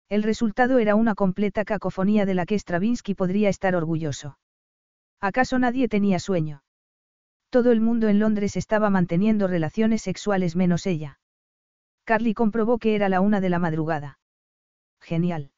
El 0.09 0.25
resultado 0.25 0.81
era 0.81 0.97
una 0.97 1.15
completa 1.15 1.65
cacofonía 1.65 2.27
de 2.27 2.35
la 2.35 2.47
que 2.47 2.59
Stravinsky 2.59 3.15
podría 3.15 3.49
estar 3.49 3.77
orgulloso. 3.77 4.39
¿Acaso 5.21 5.57
nadie 5.61 5.87
tenía 5.87 6.19
sueño? 6.19 6.65
Todo 7.51 7.71
el 7.71 7.81
mundo 7.81 8.09
en 8.09 8.19
Londres 8.19 8.57
estaba 8.57 8.91
manteniendo 8.91 9.47
relaciones 9.47 10.03
sexuales 10.03 10.57
menos 10.57 10.89
ella. 10.89 11.21
Carly 12.03 12.35
comprobó 12.35 12.79
que 12.79 12.97
era 12.97 13.09
la 13.09 13.21
una 13.21 13.41
de 13.41 13.51
la 13.51 13.61
madrugada. 13.61 14.19
Genial. 15.01 15.53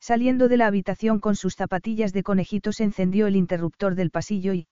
Saliendo 0.00 0.48
de 0.48 0.56
la 0.56 0.66
habitación 0.66 1.20
con 1.20 1.36
sus 1.36 1.54
zapatillas 1.54 2.12
de 2.12 2.22
conejitos 2.22 2.80
encendió 2.80 3.26
el 3.26 3.36
interruptor 3.36 3.94
del 3.94 4.10
pasillo 4.10 4.54
y... 4.54 4.68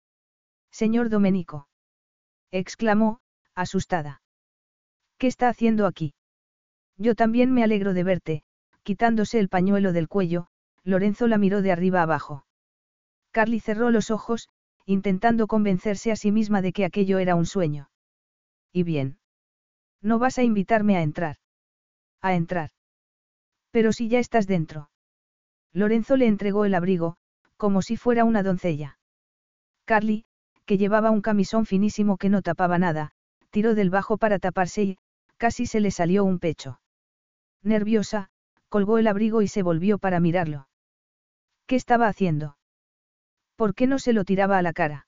Señor 0.71 1.09
Domenico. 1.09 1.69
exclamó, 2.51 3.21
asustada. 3.55 4.23
¿Qué 5.19 5.27
está 5.27 5.49
haciendo 5.49 5.87
aquí? 5.87 6.15
Yo 6.97 7.15
también 7.15 7.53
me 7.53 7.63
alegro 7.63 7.93
de 7.95 8.05
verte, 8.05 8.43
quitándose 8.83 9.39
el 9.39 9.49
pañuelo 9.49 9.93
del 9.93 10.09
cuello, 10.09 10.47
Lorenzo 10.85 11.27
la 11.27 11.39
miró 11.39 11.63
de 11.63 11.73
arriba 11.73 12.03
abajo. 12.03 12.47
Carly 13.31 13.61
cerró 13.61 13.91
los 13.91 14.11
ojos, 14.11 14.49
intentando 14.87 15.47
convencerse 15.47 16.11
a 16.11 16.17
sí 16.17 16.33
misma 16.33 16.63
de 16.63 16.73
que 16.73 16.85
aquello 16.85 17.19
era 17.19 17.35
un 17.35 17.47
sueño. 17.47 17.91
¿Y 18.73 18.83
bien? 18.83 19.19
¿No 20.01 20.19
vas 20.19 20.39
a 20.39 20.43
invitarme 20.43 20.97
a 20.97 21.03
entrar? 21.03 21.37
A 22.23 22.35
entrar. 22.35 22.71
Pero 23.71 23.93
si 23.93 24.09
ya 24.09 24.19
estás 24.19 24.47
dentro. 24.47 24.91
Lorenzo 25.73 26.17
le 26.17 26.27
entregó 26.27 26.65
el 26.65 26.75
abrigo, 26.75 27.17
como 27.57 27.83
si 27.83 27.97
fuera 27.97 28.25
una 28.25 28.43
doncella. 28.43 28.99
Carly, 29.85 30.25
que 30.67 30.79
llevaba 30.79 31.11
un 31.11 31.21
camisón 31.21 31.67
finísimo 31.67 32.17
que 32.17 32.29
no 32.29 32.43
tapaba 32.43 32.79
nada, 32.79 33.13
tiró 33.51 33.75
del 33.75 33.91
bajo 33.91 34.19
para 34.19 34.39
taparse 34.39 34.83
y, 34.83 34.99
casi 35.37 35.67
se 35.67 35.81
le 35.81 35.91
salió 35.91 36.25
un 36.25 36.39
pecho. 36.39 36.81
Nerviosa, 37.63 38.31
colgó 38.69 38.99
el 38.99 39.07
abrigo 39.07 39.43
y 39.43 39.49
se 39.49 39.63
volvió 39.63 39.99
para 39.99 40.21
mirarlo. 40.21 40.69
¿Qué 41.67 41.77
estaba 41.77 42.09
haciendo? 42.09 42.57
¿Por 43.57 43.75
qué 43.75 43.87
no 43.87 43.99
se 43.99 44.13
lo 44.13 44.25
tiraba 44.25 44.59
a 44.59 44.63
la 44.63 44.73
cara? 44.73 45.07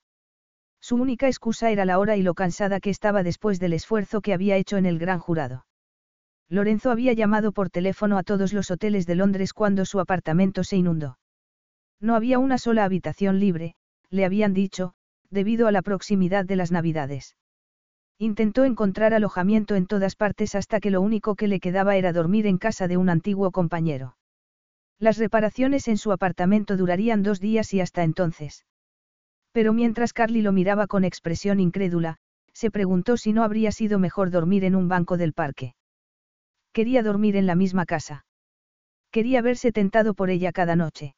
Su 0.80 0.96
única 0.96 1.28
excusa 1.28 1.70
era 1.70 1.84
la 1.84 1.98
hora 1.98 2.16
y 2.16 2.22
lo 2.22 2.34
cansada 2.34 2.80
que 2.80 2.90
estaba 2.90 3.22
después 3.22 3.60
del 3.60 3.72
esfuerzo 3.72 4.20
que 4.20 4.34
había 4.34 4.56
hecho 4.56 4.76
en 4.76 4.86
el 4.86 4.98
gran 4.98 5.20
jurado. 5.20 5.64
Lorenzo 6.53 6.90
había 6.90 7.14
llamado 7.14 7.53
por 7.53 7.70
teléfono 7.70 8.18
a 8.18 8.22
todos 8.22 8.53
los 8.53 8.70
hoteles 8.70 9.07
de 9.07 9.14
Londres 9.14 9.55
cuando 9.55 9.86
su 9.86 10.00
apartamento 10.00 10.64
se 10.64 10.76
inundó. 10.76 11.16
No 11.98 12.14
había 12.14 12.38
una 12.38 12.59
sola 12.59 12.84
habitación 12.84 13.40
libre, 13.40 13.74
le 14.11 14.26
habían 14.26 14.53
dicho, 14.53 14.92
debido 15.30 15.66
a 15.66 15.72
la 15.72 15.80
proximidad 15.80 16.44
de 16.44 16.57
las 16.57 16.70
Navidades. 16.70 17.36
Intentó 18.18 18.66
encontrar 18.66 19.14
alojamiento 19.14 19.76
en 19.76 19.86
todas 19.86 20.14
partes 20.14 20.55
hasta 20.55 20.78
que 20.78 20.90
lo 20.90 21.00
único 21.00 21.36
que 21.36 21.48
le 21.48 21.59
quedaba 21.59 21.96
era 21.96 22.12
dormir 22.12 22.46
en 22.46 22.59
casa 22.59 22.86
de 22.86 22.98
un 22.98 23.09
antiguo 23.09 23.50
compañero. 23.50 24.18
Las 24.98 25.16
reparaciones 25.16 25.88
en 25.88 25.96
su 25.96 26.12
apartamento 26.12 26.76
durarían 26.76 27.22
dos 27.22 27.40
días 27.40 27.72
y 27.72 27.80
hasta 27.80 28.03
entonces. 28.03 28.66
Pero 29.53 29.72
mientras 29.72 30.12
Carly 30.12 30.42
lo 30.42 30.53
miraba 30.53 30.86
con 30.86 31.05
expresión 31.05 31.61
incrédula, 31.61 32.18
se 32.53 32.70
preguntó 32.70 33.16
si 33.16 33.32
no 33.32 33.42
habría 33.42 33.72
sido 33.72 33.98
mejor 33.98 34.30
dormir 34.30 34.64
en 34.64 34.76
un 34.76 34.88
banco 34.88 35.16
del 35.16 35.32
parque. 35.32 35.74
Quería 36.73 37.03
dormir 37.03 37.37
en 37.37 37.47
la 37.47 37.55
misma 37.55 37.87
casa. 37.87 38.25
Quería 39.11 39.43
verse 39.43 39.73
tentado 39.73 40.14
por 40.14 40.31
ella 40.31 40.53
cada 40.53 40.75
noche. 40.75 41.14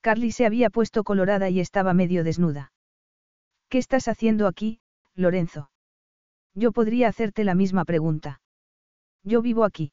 Carly 0.00 0.32
se 0.32 0.46
había 0.46 0.70
puesto 0.70 1.04
colorada 1.04 1.50
y 1.50 1.60
estaba 1.60 1.94
medio 1.94 2.24
desnuda. 2.24 2.72
¿Qué 3.68 3.78
estás 3.78 4.08
haciendo 4.08 4.46
aquí, 4.46 4.80
Lorenzo? 5.14 5.70
Yo 6.54 6.72
podría 6.72 7.08
hacerte 7.08 7.44
la 7.44 7.54
misma 7.54 7.84
pregunta. 7.84 8.40
Yo 9.22 9.42
vivo 9.42 9.64
aquí. 9.64 9.92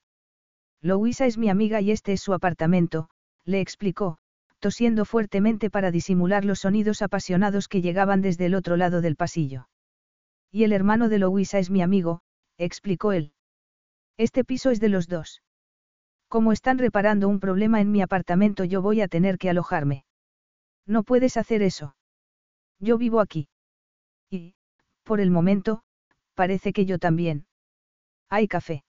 Louisa 0.82 1.26
es 1.26 1.38
mi 1.38 1.50
amiga 1.50 1.82
y 1.82 1.92
este 1.92 2.14
es 2.14 2.22
su 2.22 2.34
apartamento, 2.34 3.10
le 3.46 3.60
explicó, 3.62 4.18
tosiendo 4.60 5.06
fuertemente 5.06 5.70
para 5.70 5.92
disimular 5.92 6.46
los 6.46 6.60
sonidos 6.60 7.02
apasionados 7.02 7.68
que 7.68 7.82
llegaban 7.82 8.22
desde 8.22 8.46
el 8.46 8.56
otro 8.56 8.78
lado 8.78 9.02
del 9.02 9.16
pasillo. 9.16 9.68
Y 10.52 10.64
el 10.64 10.74
hermano 10.74 11.10
de 11.10 11.20
Louisa 11.20 11.60
es 11.60 11.70
mi 11.70 11.82
amigo, 11.82 12.22
explicó 12.58 13.12
él. 13.12 13.34
Este 14.20 14.44
piso 14.44 14.70
es 14.70 14.82
de 14.82 14.90
los 14.90 15.08
dos. 15.08 15.42
Como 16.28 16.52
están 16.52 16.78
reparando 16.78 17.30
un 17.30 17.40
problema 17.40 17.80
en 17.80 17.90
mi 17.90 18.02
apartamento, 18.02 18.66
yo 18.66 18.82
voy 18.82 19.00
a 19.00 19.08
tener 19.08 19.38
que 19.38 19.50
alojarme. 19.50 20.04
No 20.86 21.04
puedes 21.04 21.38
hacer 21.38 21.62
eso. 21.62 21.96
Yo 22.80 22.98
vivo 22.98 23.22
aquí. 23.22 23.48
Y, 24.30 24.56
por 25.04 25.22
el 25.22 25.32
momento, 25.32 25.84
parece 26.34 26.74
que 26.74 26.86
yo 26.86 27.00
también. 27.00 27.48
¿Hay 28.28 28.50
café? 28.50 28.84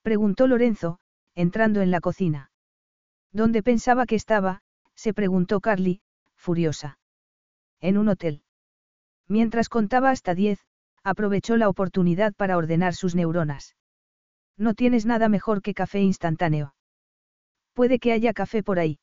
Preguntó 0.00 0.46
Lorenzo, 0.46 1.00
entrando 1.34 1.82
en 1.82 1.90
la 1.90 2.00
cocina. 2.00 2.50
¿Dónde 3.32 3.62
pensaba 3.62 4.06
que 4.06 4.14
estaba? 4.14 4.62
se 4.94 5.12
preguntó 5.12 5.60
Carly, 5.60 6.00
furiosa. 6.34 6.98
En 7.78 7.98
un 7.98 8.08
hotel. 8.08 8.42
Mientras 9.28 9.68
contaba 9.68 10.08
hasta 10.08 10.34
diez, 10.34 10.60
aprovechó 11.02 11.58
la 11.58 11.68
oportunidad 11.68 12.32
para 12.32 12.56
ordenar 12.56 12.94
sus 12.94 13.14
neuronas. 13.14 13.76
No 14.56 14.74
tienes 14.74 15.06
nada 15.06 15.28
mejor 15.28 15.62
que 15.62 15.74
café 15.74 16.00
instantáneo. 16.00 16.74
Puede 17.72 17.98
que 17.98 18.12
haya 18.12 18.32
café 18.32 18.62
por 18.62 18.78
ahí. 18.78 18.98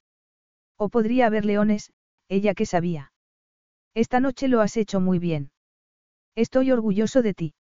O 0.77 0.89
podría 0.89 1.25
haber 1.25 1.45
leones, 1.45 1.91
ella 2.27 2.53
que 2.53 2.65
sabía. 2.65 3.11
Esta 3.93 4.19
noche 4.19 4.47
lo 4.47 4.61
has 4.61 4.77
hecho 4.77 4.99
muy 4.99 5.17
bien. 5.17 5.51
Estoy 6.35 6.71
orgulloso 6.71 7.21
de 7.21 7.33
ti. 7.33 7.55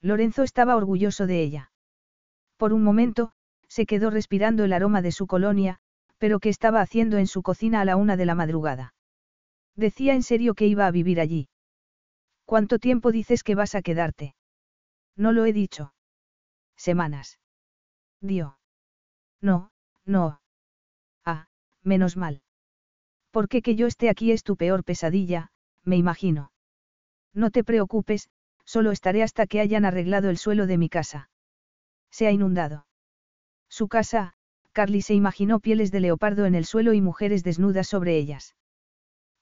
Lorenzo 0.00 0.42
estaba 0.42 0.74
orgulloso 0.74 1.26
de 1.26 1.42
ella. 1.42 1.72
Por 2.56 2.72
un 2.72 2.82
momento, 2.82 3.32
se 3.68 3.86
quedó 3.86 4.10
respirando 4.10 4.64
el 4.64 4.72
aroma 4.72 5.02
de 5.02 5.12
su 5.12 5.26
colonia, 5.26 5.78
pero 6.18 6.40
¿qué 6.40 6.48
estaba 6.48 6.80
haciendo 6.80 7.18
en 7.18 7.26
su 7.26 7.42
cocina 7.42 7.80
a 7.80 7.84
la 7.84 7.96
una 7.96 8.16
de 8.16 8.26
la 8.26 8.34
madrugada? 8.34 8.94
Decía 9.76 10.14
en 10.14 10.22
serio 10.22 10.54
que 10.54 10.66
iba 10.66 10.86
a 10.86 10.90
vivir 10.90 11.20
allí. 11.20 11.48
¿Cuánto 12.44 12.78
tiempo 12.78 13.12
dices 13.12 13.44
que 13.44 13.54
vas 13.54 13.74
a 13.74 13.82
quedarte? 13.82 14.34
No 15.16 15.32
lo 15.32 15.46
he 15.46 15.52
dicho. 15.52 15.94
Semanas. 16.76 17.38
Dio. 18.20 18.58
No, 19.40 19.72
no. 20.04 20.40
Ah, 21.24 21.48
menos 21.82 22.16
mal. 22.16 22.42
Porque 23.30 23.62
que 23.62 23.76
yo 23.76 23.86
esté 23.86 24.08
aquí 24.08 24.32
es 24.32 24.42
tu 24.42 24.56
peor 24.56 24.84
pesadilla, 24.84 25.50
me 25.84 25.96
imagino. 25.96 26.52
No 27.34 27.50
te 27.50 27.64
preocupes, 27.64 28.28
solo 28.64 28.90
estaré 28.90 29.22
hasta 29.22 29.46
que 29.46 29.60
hayan 29.60 29.84
arreglado 29.84 30.30
el 30.30 30.38
suelo 30.38 30.66
de 30.66 30.78
mi 30.78 30.88
casa. 30.88 31.30
Se 32.10 32.26
ha 32.26 32.30
inundado. 32.30 32.86
Su 33.68 33.88
casa, 33.88 34.34
Carly 34.72 35.02
se 35.02 35.14
imaginó 35.14 35.60
pieles 35.60 35.90
de 35.90 36.00
leopardo 36.00 36.46
en 36.46 36.54
el 36.54 36.64
suelo 36.64 36.92
y 36.92 37.00
mujeres 37.00 37.42
desnudas 37.42 37.88
sobre 37.88 38.16
ellas. 38.16 38.54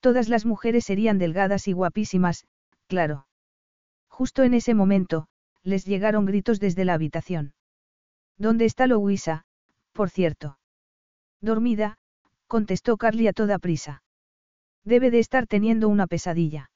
Todas 0.01 0.29
las 0.29 0.47
mujeres 0.47 0.85
serían 0.85 1.19
delgadas 1.19 1.69
y 1.69 1.73
guapísimas, 1.73 2.47
claro. 2.87 3.27
Justo 4.09 4.45
en 4.45 4.55
ese 4.55 4.75
momento, 4.75 5.29
les 5.63 5.85
llegaron 5.85 6.27
gritos 6.27 6.61
desde 6.61 6.85
la 6.85 6.95
habitación. 6.95 7.55
¿Dónde 8.39 8.65
está 8.65 8.87
Louisa, 8.87 9.45
por 9.93 10.11
cierto? 10.11 10.59
Dormida, 11.41 11.99
contestó 12.47 12.97
Carly 12.97 13.29
a 13.29 13.33
toda 13.33 13.59
prisa. 13.59 14.03
Debe 14.85 15.11
de 15.11 15.19
estar 15.19 15.47
teniendo 15.47 15.89
una 15.89 16.07
pesadilla. 16.07 16.71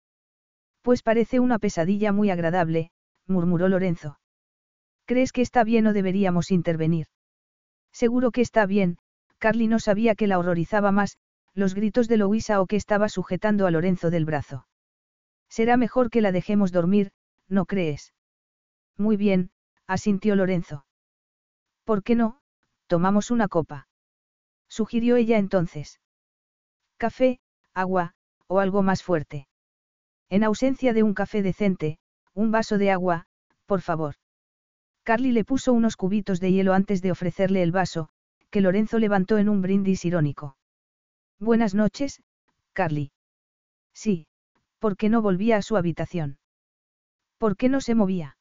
Pues 0.83 1.03
parece 1.03 1.41
una 1.41 1.59
pesadilla 1.59 2.13
muy 2.13 2.31
agradable, 2.31 2.91
murmuró 3.27 3.69
Lorenzo. 3.69 4.19
¿Crees 5.07 5.33
que 5.33 5.43
está 5.43 5.65
bien 5.65 5.87
o 5.87 5.93
deberíamos 5.93 6.51
intervenir? 6.51 7.07
Seguro 7.93 8.31
que 8.31 8.41
está 8.41 8.67
bien, 8.67 8.99
Carly 9.39 9.69
no 9.69 9.79
sabía 9.79 10.15
que 10.15 10.27
la 10.27 10.39
horrorizaba 10.39 10.93
más, 10.93 11.19
los 11.55 11.75
gritos 11.75 12.09
de 12.09 12.17
Louisa 12.17 12.61
o 12.61 12.67
que 12.67 12.77
estaba 12.77 13.09
sujetando 13.09 13.67
a 13.67 13.71
Lorenzo 13.71 14.11
del 14.11 14.25
brazo. 14.25 14.67
Será 15.49 15.77
mejor 15.77 16.11
que 16.11 16.21
la 16.21 16.33
dejemos 16.33 16.73
dormir, 16.73 17.13
¿no 17.49 17.67
crees? 17.67 18.14
Muy 18.97 19.17
bien, 19.17 19.51
asintió 19.87 20.37
Lorenzo. 20.37 20.87
¿Por 21.85 22.03
qué 22.03 22.15
no? 22.15 22.41
Tomamos 22.87 23.31
una 23.31 23.49
copa. 23.49 23.89
Sugirió 24.69 25.17
ella 25.17 25.39
entonces. 25.39 26.01
Café, 26.97 27.41
agua, 27.75 28.15
o 28.47 28.61
algo 28.61 28.83
más 28.83 29.03
fuerte. 29.03 29.49
En 30.31 30.45
ausencia 30.45 30.93
de 30.93 31.03
un 31.03 31.15
café 31.15 31.43
decente, 31.43 31.99
un 32.35 32.51
vaso 32.51 32.79
de 32.79 32.91
agua, 32.91 33.27
por 33.67 33.81
favor. 33.81 34.15
Carly 35.03 35.33
le 35.33 35.45
puso 35.45 35.73
unos 35.73 35.97
cubitos 35.97 36.41
de 36.41 36.53
hielo 36.53 36.73
antes 36.73 37.03
de 37.03 37.11
ofrecerle 37.11 37.63
el 37.63 37.73
vaso, 37.73 38.09
que 38.51 38.61
Lorenzo 38.61 38.99
levantó 38.99 39.39
en 39.39 39.49
un 39.49 39.61
brindis 39.61 40.05
irónico. 40.05 40.57
Buenas 41.39 41.75
noches, 41.75 42.23
Carly. 42.73 43.13
Sí, 43.93 44.27
¿por 44.79 44.97
qué 44.97 45.09
no 45.09 45.21
volvía 45.21 45.57
a 45.57 45.63
su 45.63 45.77
habitación? 45.77 46.39
¿Por 47.39 47.57
qué 47.57 47.69
no 47.69 47.81
se 47.81 47.95
movía? 47.95 48.37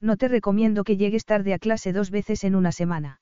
No 0.00 0.16
te 0.16 0.28
recomiendo 0.28 0.84
que 0.84 0.96
llegues 0.96 1.24
tarde 1.24 1.54
a 1.54 1.58
clase 1.58 1.92
dos 1.92 2.10
veces 2.10 2.44
en 2.44 2.54
una 2.54 2.72
semana. 2.72 3.20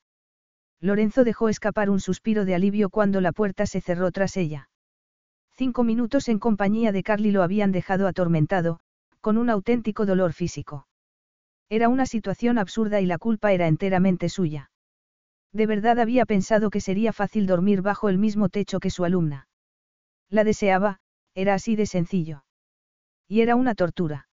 Lorenzo 0.81 1.25
dejó 1.25 1.49
escapar 1.49 1.89
un 1.89 2.01
suspiro 2.01 2.45
de 2.45 2.55
alivio 2.55 2.91
cuando 2.91 3.21
la 3.21 3.33
puerta 3.33 3.67
se 3.67 3.81
cerró 3.81 4.11
tras 4.11 4.37
ella. 4.37 4.69
Cinco 5.57 5.85
minutos 5.85 6.29
en 6.29 6.39
compañía 6.39 6.91
de 6.91 7.03
Carly 7.03 7.31
lo 7.31 7.43
habían 7.43 7.71
dejado 7.71 8.09
atormentado, 8.09 8.81
con 9.21 9.39
un 9.39 9.51
auténtico 9.51 10.05
dolor 10.05 10.33
físico. 10.33 10.87
Era 11.71 11.89
una 11.89 12.07
situación 12.07 12.59
absurda 12.59 13.01
y 13.01 13.07
la 13.07 13.19
culpa 13.19 13.53
era 13.53 13.69
enteramente 13.69 14.29
suya. 14.29 14.71
De 15.53 15.67
verdad 15.67 16.01
había 16.01 16.27
pensado 16.27 16.69
que 16.71 16.81
sería 16.81 17.13
fácil 17.13 17.47
dormir 17.47 17.81
bajo 17.81 18.09
el 18.09 18.19
mismo 18.19 18.49
techo 18.49 18.81
que 18.81 18.91
su 18.91 19.05
alumna. 19.05 19.47
La 20.29 20.43
deseaba, 20.43 20.99
era 21.35 21.55
así 21.55 21.77
de 21.77 21.87
sencillo. 21.87 22.45
Y 23.29 23.41
era 23.41 23.55
una 23.55 23.75
tortura. 23.75 24.29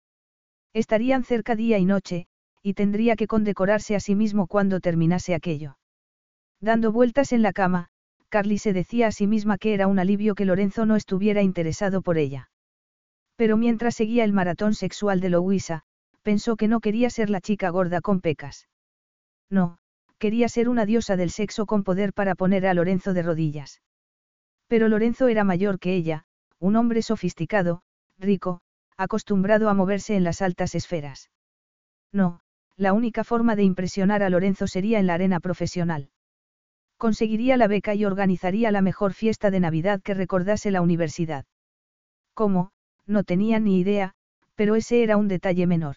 Estarían 0.72 1.24
cerca 1.24 1.56
día 1.56 1.78
y 1.78 1.84
noche, 1.84 2.26
y 2.62 2.74
tendría 2.74 3.16
que 3.16 3.26
condecorarse 3.26 3.96
a 3.96 4.00
sí 4.00 4.14
mismo 4.14 4.46
cuando 4.46 4.80
terminase 4.80 5.34
aquello. 5.34 5.78
Dando 6.60 6.92
vueltas 6.92 7.32
en 7.32 7.42
la 7.42 7.52
cama, 7.52 7.88
Carly 8.28 8.58
se 8.58 8.72
decía 8.72 9.06
a 9.06 9.12
sí 9.12 9.26
misma 9.26 9.58
que 9.58 9.74
era 9.74 9.86
un 9.86 9.98
alivio 9.98 10.34
que 10.34 10.44
Lorenzo 10.44 10.84
no 10.84 10.96
estuviera 10.96 11.42
interesado 11.42 12.02
por 12.02 12.18
ella. 12.18 12.50
Pero 13.36 13.56
mientras 13.56 13.94
seguía 13.94 14.24
el 14.24 14.32
maratón 14.32 14.74
sexual 14.74 15.20
de 15.20 15.30
Louisa, 15.30 15.82
pensó 16.22 16.56
que 16.56 16.68
no 16.68 16.80
quería 16.80 17.08
ser 17.08 17.30
la 17.30 17.40
chica 17.40 17.70
gorda 17.70 18.00
con 18.00 18.20
pecas. 18.20 18.68
No, 19.48 19.78
quería 20.18 20.48
ser 20.48 20.68
una 20.68 20.84
diosa 20.84 21.16
del 21.16 21.30
sexo 21.30 21.64
con 21.64 21.84
poder 21.84 22.12
para 22.12 22.34
poner 22.34 22.66
a 22.66 22.74
Lorenzo 22.74 23.14
de 23.14 23.22
rodillas. 23.22 23.80
Pero 24.66 24.88
Lorenzo 24.88 25.28
era 25.28 25.44
mayor 25.44 25.78
que 25.78 25.94
ella, 25.94 26.24
un 26.58 26.76
hombre 26.76 27.00
sofisticado, 27.00 27.82
rico, 28.18 28.60
acostumbrado 28.98 29.70
a 29.70 29.74
moverse 29.74 30.16
en 30.16 30.24
las 30.24 30.42
altas 30.42 30.74
esferas. 30.74 31.30
No, 32.12 32.40
la 32.76 32.92
única 32.92 33.24
forma 33.24 33.56
de 33.56 33.62
impresionar 33.62 34.22
a 34.22 34.28
Lorenzo 34.28 34.66
sería 34.66 34.98
en 34.98 35.06
la 35.06 35.14
arena 35.14 35.40
profesional. 35.40 36.10
Conseguiría 36.96 37.56
la 37.56 37.68
beca 37.68 37.94
y 37.94 38.04
organizaría 38.04 38.72
la 38.72 38.82
mejor 38.82 39.14
fiesta 39.14 39.50
de 39.50 39.60
Navidad 39.60 40.02
que 40.02 40.14
recordase 40.14 40.72
la 40.72 40.82
universidad. 40.82 41.46
¿Cómo? 42.34 42.72
No 43.06 43.22
tenía 43.22 43.60
ni 43.60 43.78
idea, 43.78 44.14
pero 44.56 44.74
ese 44.74 45.04
era 45.04 45.16
un 45.16 45.28
detalle 45.28 45.66
menor. 45.66 45.96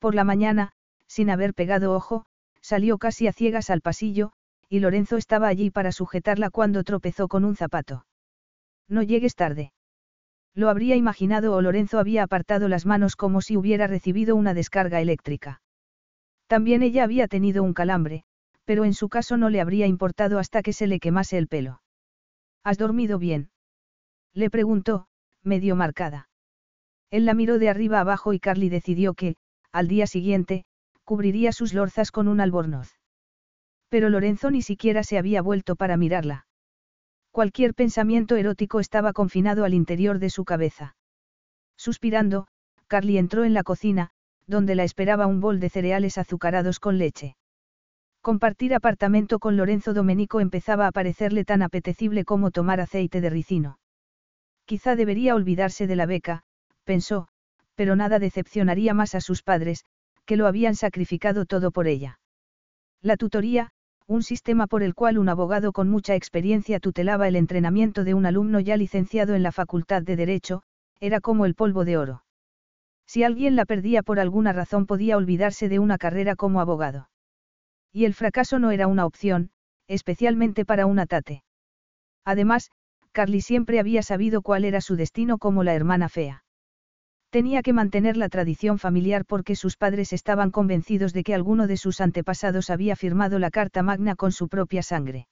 Por 0.00 0.16
la 0.16 0.24
mañana, 0.24 0.72
sin 1.06 1.30
haber 1.30 1.54
pegado 1.54 1.94
ojo, 1.94 2.26
salió 2.60 2.98
casi 2.98 3.28
a 3.28 3.32
ciegas 3.32 3.70
al 3.70 3.80
pasillo, 3.80 4.32
y 4.68 4.80
Lorenzo 4.80 5.16
estaba 5.16 5.48
allí 5.48 5.70
para 5.70 5.92
sujetarla 5.92 6.50
cuando 6.50 6.82
tropezó 6.82 7.28
con 7.28 7.44
un 7.44 7.56
zapato. 7.56 8.04
No 8.88 9.02
llegues 9.02 9.36
tarde. 9.36 9.72
Lo 10.60 10.68
habría 10.68 10.94
imaginado 10.94 11.54
o 11.54 11.62
Lorenzo 11.62 11.98
había 11.98 12.22
apartado 12.22 12.68
las 12.68 12.84
manos 12.84 13.16
como 13.16 13.40
si 13.40 13.56
hubiera 13.56 13.86
recibido 13.86 14.36
una 14.36 14.52
descarga 14.52 15.00
eléctrica. 15.00 15.62
También 16.48 16.82
ella 16.82 17.02
había 17.02 17.28
tenido 17.28 17.62
un 17.62 17.72
calambre, 17.72 18.24
pero 18.66 18.84
en 18.84 18.92
su 18.92 19.08
caso 19.08 19.38
no 19.38 19.48
le 19.48 19.62
habría 19.62 19.86
importado 19.86 20.38
hasta 20.38 20.60
que 20.60 20.74
se 20.74 20.86
le 20.86 21.00
quemase 21.00 21.38
el 21.38 21.48
pelo. 21.48 21.80
¿Has 22.62 22.76
dormido 22.76 23.18
bien? 23.18 23.48
Le 24.34 24.50
preguntó, 24.50 25.06
medio 25.42 25.76
marcada. 25.76 26.28
Él 27.10 27.24
la 27.24 27.32
miró 27.32 27.58
de 27.58 27.70
arriba 27.70 27.98
abajo 27.98 28.34
y 28.34 28.38
Carly 28.38 28.68
decidió 28.68 29.14
que, 29.14 29.36
al 29.72 29.88
día 29.88 30.06
siguiente, 30.06 30.66
cubriría 31.04 31.52
sus 31.52 31.72
lorzas 31.72 32.12
con 32.12 32.28
un 32.28 32.38
albornoz. 32.38 32.98
Pero 33.88 34.10
Lorenzo 34.10 34.50
ni 34.50 34.60
siquiera 34.60 35.04
se 35.04 35.16
había 35.16 35.40
vuelto 35.40 35.74
para 35.74 35.96
mirarla. 35.96 36.44
Cualquier 37.32 37.74
pensamiento 37.74 38.36
erótico 38.36 38.80
estaba 38.80 39.12
confinado 39.12 39.64
al 39.64 39.74
interior 39.74 40.18
de 40.18 40.30
su 40.30 40.44
cabeza. 40.44 40.96
Suspirando, 41.76 42.48
Carly 42.88 43.18
entró 43.18 43.44
en 43.44 43.54
la 43.54 43.62
cocina, 43.62 44.10
donde 44.46 44.74
la 44.74 44.84
esperaba 44.84 45.26
un 45.26 45.40
bol 45.40 45.60
de 45.60 45.70
cereales 45.70 46.18
azucarados 46.18 46.80
con 46.80 46.98
leche. 46.98 47.36
Compartir 48.20 48.74
apartamento 48.74 49.38
con 49.38 49.56
Lorenzo 49.56 49.94
Domenico 49.94 50.40
empezaba 50.40 50.86
a 50.86 50.92
parecerle 50.92 51.44
tan 51.44 51.62
apetecible 51.62 52.24
como 52.24 52.50
tomar 52.50 52.80
aceite 52.80 53.20
de 53.20 53.30
ricino. 53.30 53.78
Quizá 54.66 54.96
debería 54.96 55.34
olvidarse 55.34 55.86
de 55.86 55.96
la 55.96 56.06
beca, 56.06 56.42
pensó, 56.84 57.28
pero 57.76 57.96
nada 57.96 58.18
decepcionaría 58.18 58.92
más 58.92 59.14
a 59.14 59.20
sus 59.20 59.42
padres, 59.42 59.84
que 60.26 60.36
lo 60.36 60.46
habían 60.46 60.74
sacrificado 60.74 61.46
todo 61.46 61.70
por 61.70 61.86
ella. 61.86 62.20
La 63.00 63.16
tutoría, 63.16 63.70
un 64.10 64.24
sistema 64.24 64.66
por 64.66 64.82
el 64.82 64.96
cual 64.96 65.18
un 65.18 65.28
abogado 65.28 65.70
con 65.70 65.88
mucha 65.88 66.16
experiencia 66.16 66.80
tutelaba 66.80 67.28
el 67.28 67.36
entrenamiento 67.36 68.02
de 68.02 68.14
un 68.14 68.26
alumno 68.26 68.58
ya 68.58 68.76
licenciado 68.76 69.36
en 69.36 69.44
la 69.44 69.52
Facultad 69.52 70.02
de 70.02 70.16
Derecho, 70.16 70.64
era 70.98 71.20
como 71.20 71.46
el 71.46 71.54
polvo 71.54 71.84
de 71.84 71.96
oro. 71.96 72.24
Si 73.06 73.22
alguien 73.22 73.54
la 73.54 73.64
perdía 73.66 74.02
por 74.02 74.18
alguna 74.18 74.52
razón 74.52 74.86
podía 74.86 75.16
olvidarse 75.16 75.68
de 75.68 75.78
una 75.78 75.96
carrera 75.96 76.34
como 76.34 76.60
abogado. 76.60 77.08
Y 77.92 78.04
el 78.04 78.14
fracaso 78.14 78.58
no 78.58 78.72
era 78.72 78.88
una 78.88 79.06
opción, 79.06 79.52
especialmente 79.86 80.64
para 80.64 80.86
una 80.86 81.06
tate. 81.06 81.44
Además, 82.24 82.72
Carly 83.12 83.40
siempre 83.40 83.78
había 83.78 84.02
sabido 84.02 84.42
cuál 84.42 84.64
era 84.64 84.80
su 84.80 84.96
destino 84.96 85.38
como 85.38 85.62
la 85.62 85.74
hermana 85.74 86.08
fea. 86.08 86.42
Tenía 87.30 87.62
que 87.62 87.72
mantener 87.72 88.16
la 88.16 88.28
tradición 88.28 88.80
familiar 88.80 89.24
porque 89.24 89.54
sus 89.54 89.76
padres 89.76 90.12
estaban 90.12 90.50
convencidos 90.50 91.12
de 91.12 91.22
que 91.22 91.32
alguno 91.32 91.68
de 91.68 91.76
sus 91.76 92.00
antepasados 92.00 92.70
había 92.70 92.96
firmado 92.96 93.38
la 93.38 93.50
Carta 93.50 93.84
Magna 93.84 94.16
con 94.16 94.32
su 94.32 94.48
propia 94.48 94.82
sangre. 94.82 95.28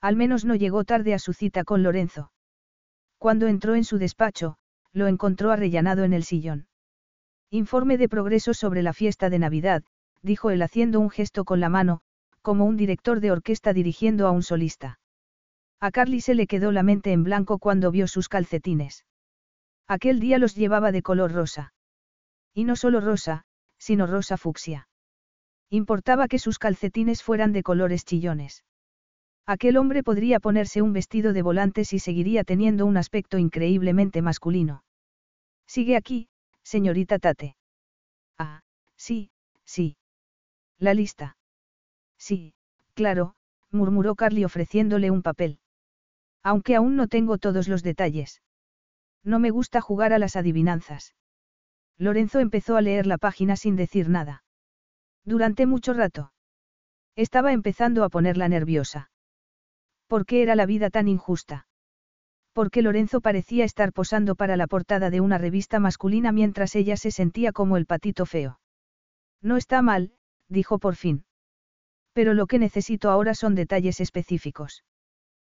Al 0.00 0.16
menos 0.16 0.44
no 0.44 0.56
llegó 0.56 0.82
tarde 0.82 1.14
a 1.14 1.20
su 1.20 1.32
cita 1.32 1.62
con 1.62 1.84
Lorenzo. 1.84 2.32
Cuando 3.18 3.46
entró 3.46 3.76
en 3.76 3.84
su 3.84 3.98
despacho, 3.98 4.56
lo 4.92 5.06
encontró 5.06 5.52
arrellanado 5.52 6.02
en 6.02 6.12
el 6.12 6.24
sillón. 6.24 6.66
Informe 7.50 7.98
de 7.98 8.08
progreso 8.08 8.52
sobre 8.52 8.82
la 8.82 8.92
fiesta 8.92 9.30
de 9.30 9.38
Navidad, 9.38 9.84
dijo 10.22 10.50
él 10.50 10.60
haciendo 10.60 10.98
un 10.98 11.08
gesto 11.08 11.44
con 11.44 11.60
la 11.60 11.68
mano, 11.68 12.00
como 12.40 12.64
un 12.64 12.76
director 12.76 13.20
de 13.20 13.30
orquesta 13.30 13.72
dirigiendo 13.72 14.26
a 14.26 14.32
un 14.32 14.42
solista. 14.42 14.98
A 15.78 15.92
Carly 15.92 16.20
se 16.20 16.34
le 16.34 16.48
quedó 16.48 16.72
la 16.72 16.82
mente 16.82 17.12
en 17.12 17.22
blanco 17.22 17.58
cuando 17.58 17.92
vio 17.92 18.08
sus 18.08 18.28
calcetines. 18.28 19.04
Aquel 19.92 20.20
día 20.20 20.38
los 20.38 20.54
llevaba 20.54 20.90
de 20.90 21.02
color 21.02 21.32
rosa. 21.32 21.74
Y 22.54 22.64
no 22.64 22.76
solo 22.76 23.02
rosa, 23.02 23.44
sino 23.76 24.06
rosa 24.06 24.38
fucsia. 24.38 24.88
Importaba 25.68 26.28
que 26.28 26.38
sus 26.38 26.58
calcetines 26.58 27.22
fueran 27.22 27.52
de 27.52 27.62
colores 27.62 28.06
chillones. 28.06 28.64
Aquel 29.44 29.76
hombre 29.76 30.02
podría 30.02 30.40
ponerse 30.40 30.80
un 30.80 30.94
vestido 30.94 31.34
de 31.34 31.42
volantes 31.42 31.92
y 31.92 31.98
seguiría 31.98 32.42
teniendo 32.42 32.86
un 32.86 32.96
aspecto 32.96 33.36
increíblemente 33.36 34.22
masculino. 34.22 34.82
Sigue 35.66 35.94
aquí, 35.96 36.30
señorita 36.62 37.18
Tate. 37.18 37.56
Ah, 38.38 38.62
sí, 38.96 39.30
sí. 39.66 39.98
La 40.78 40.94
lista. 40.94 41.36
Sí, 42.16 42.54
claro, 42.94 43.34
murmuró 43.70 44.14
Carly 44.14 44.46
ofreciéndole 44.46 45.10
un 45.10 45.20
papel. 45.20 45.58
Aunque 46.42 46.76
aún 46.76 46.96
no 46.96 47.08
tengo 47.08 47.36
todos 47.36 47.68
los 47.68 47.82
detalles. 47.82 48.40
No 49.24 49.38
me 49.38 49.50
gusta 49.50 49.80
jugar 49.80 50.12
a 50.12 50.18
las 50.18 50.36
adivinanzas. 50.36 51.14
Lorenzo 51.98 52.40
empezó 52.40 52.76
a 52.76 52.80
leer 52.80 53.06
la 53.06 53.18
página 53.18 53.56
sin 53.56 53.76
decir 53.76 54.08
nada. 54.08 54.44
Durante 55.24 55.66
mucho 55.66 55.92
rato. 55.92 56.32
Estaba 57.14 57.52
empezando 57.52 58.04
a 58.04 58.08
ponerla 58.08 58.48
nerviosa. 58.48 59.10
¿Por 60.08 60.26
qué 60.26 60.42
era 60.42 60.56
la 60.56 60.66
vida 60.66 60.90
tan 60.90 61.08
injusta? 61.08 61.66
Porque 62.52 62.82
Lorenzo 62.82 63.20
parecía 63.20 63.64
estar 63.64 63.92
posando 63.92 64.34
para 64.34 64.56
la 64.56 64.66
portada 64.66 65.10
de 65.10 65.20
una 65.20 65.38
revista 65.38 65.78
masculina 65.78 66.32
mientras 66.32 66.74
ella 66.74 66.96
se 66.96 67.10
sentía 67.10 67.52
como 67.52 67.76
el 67.76 67.86
patito 67.86 68.26
feo. 68.26 68.60
No 69.40 69.56
está 69.56 69.80
mal, 69.82 70.12
dijo 70.48 70.78
por 70.78 70.96
fin. 70.96 71.24
Pero 72.12 72.34
lo 72.34 72.46
que 72.46 72.58
necesito 72.58 73.10
ahora 73.10 73.34
son 73.34 73.54
detalles 73.54 74.00
específicos. 74.00 74.84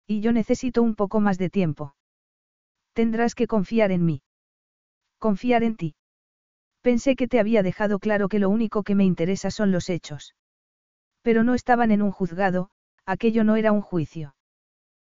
Y 0.05 0.21
yo 0.21 0.33
necesito 0.33 0.83
un 0.83 0.95
poco 0.95 1.19
más 1.19 1.37
de 1.37 1.49
tiempo. 1.49 1.95
Tendrás 2.93 3.35
que 3.35 3.47
confiar 3.47 3.91
en 3.91 4.05
mí. 4.05 4.21
Confiar 5.19 5.63
en 5.63 5.75
ti. 5.75 5.95
Pensé 6.81 7.15
que 7.15 7.27
te 7.27 7.39
había 7.39 7.63
dejado 7.63 7.99
claro 7.99 8.27
que 8.29 8.39
lo 8.39 8.49
único 8.49 8.83
que 8.83 8.95
me 8.95 9.05
interesa 9.05 9.51
son 9.51 9.71
los 9.71 9.89
hechos. 9.89 10.35
Pero 11.21 11.43
no 11.43 11.53
estaban 11.53 11.91
en 11.91 12.01
un 12.01 12.11
juzgado, 12.11 12.69
aquello 13.05 13.43
no 13.43 13.55
era 13.55 13.71
un 13.71 13.81
juicio. 13.81 14.35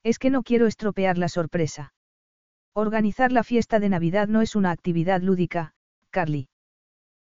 Es 0.03 0.19
que 0.19 0.31
no 0.31 0.43
quiero 0.43 0.67
estropear 0.67 1.19
la 1.19 1.29
sorpresa. 1.29 1.93
Organizar 2.75 3.33
la 3.33 3.45
fiesta 3.45 3.81
de 3.81 3.89
Navidad 3.89 4.29
no 4.29 4.41
es 4.41 4.57
una 4.57 4.71
actividad 4.71 5.21
lúdica, 5.21 5.73
Carly. 6.11 6.49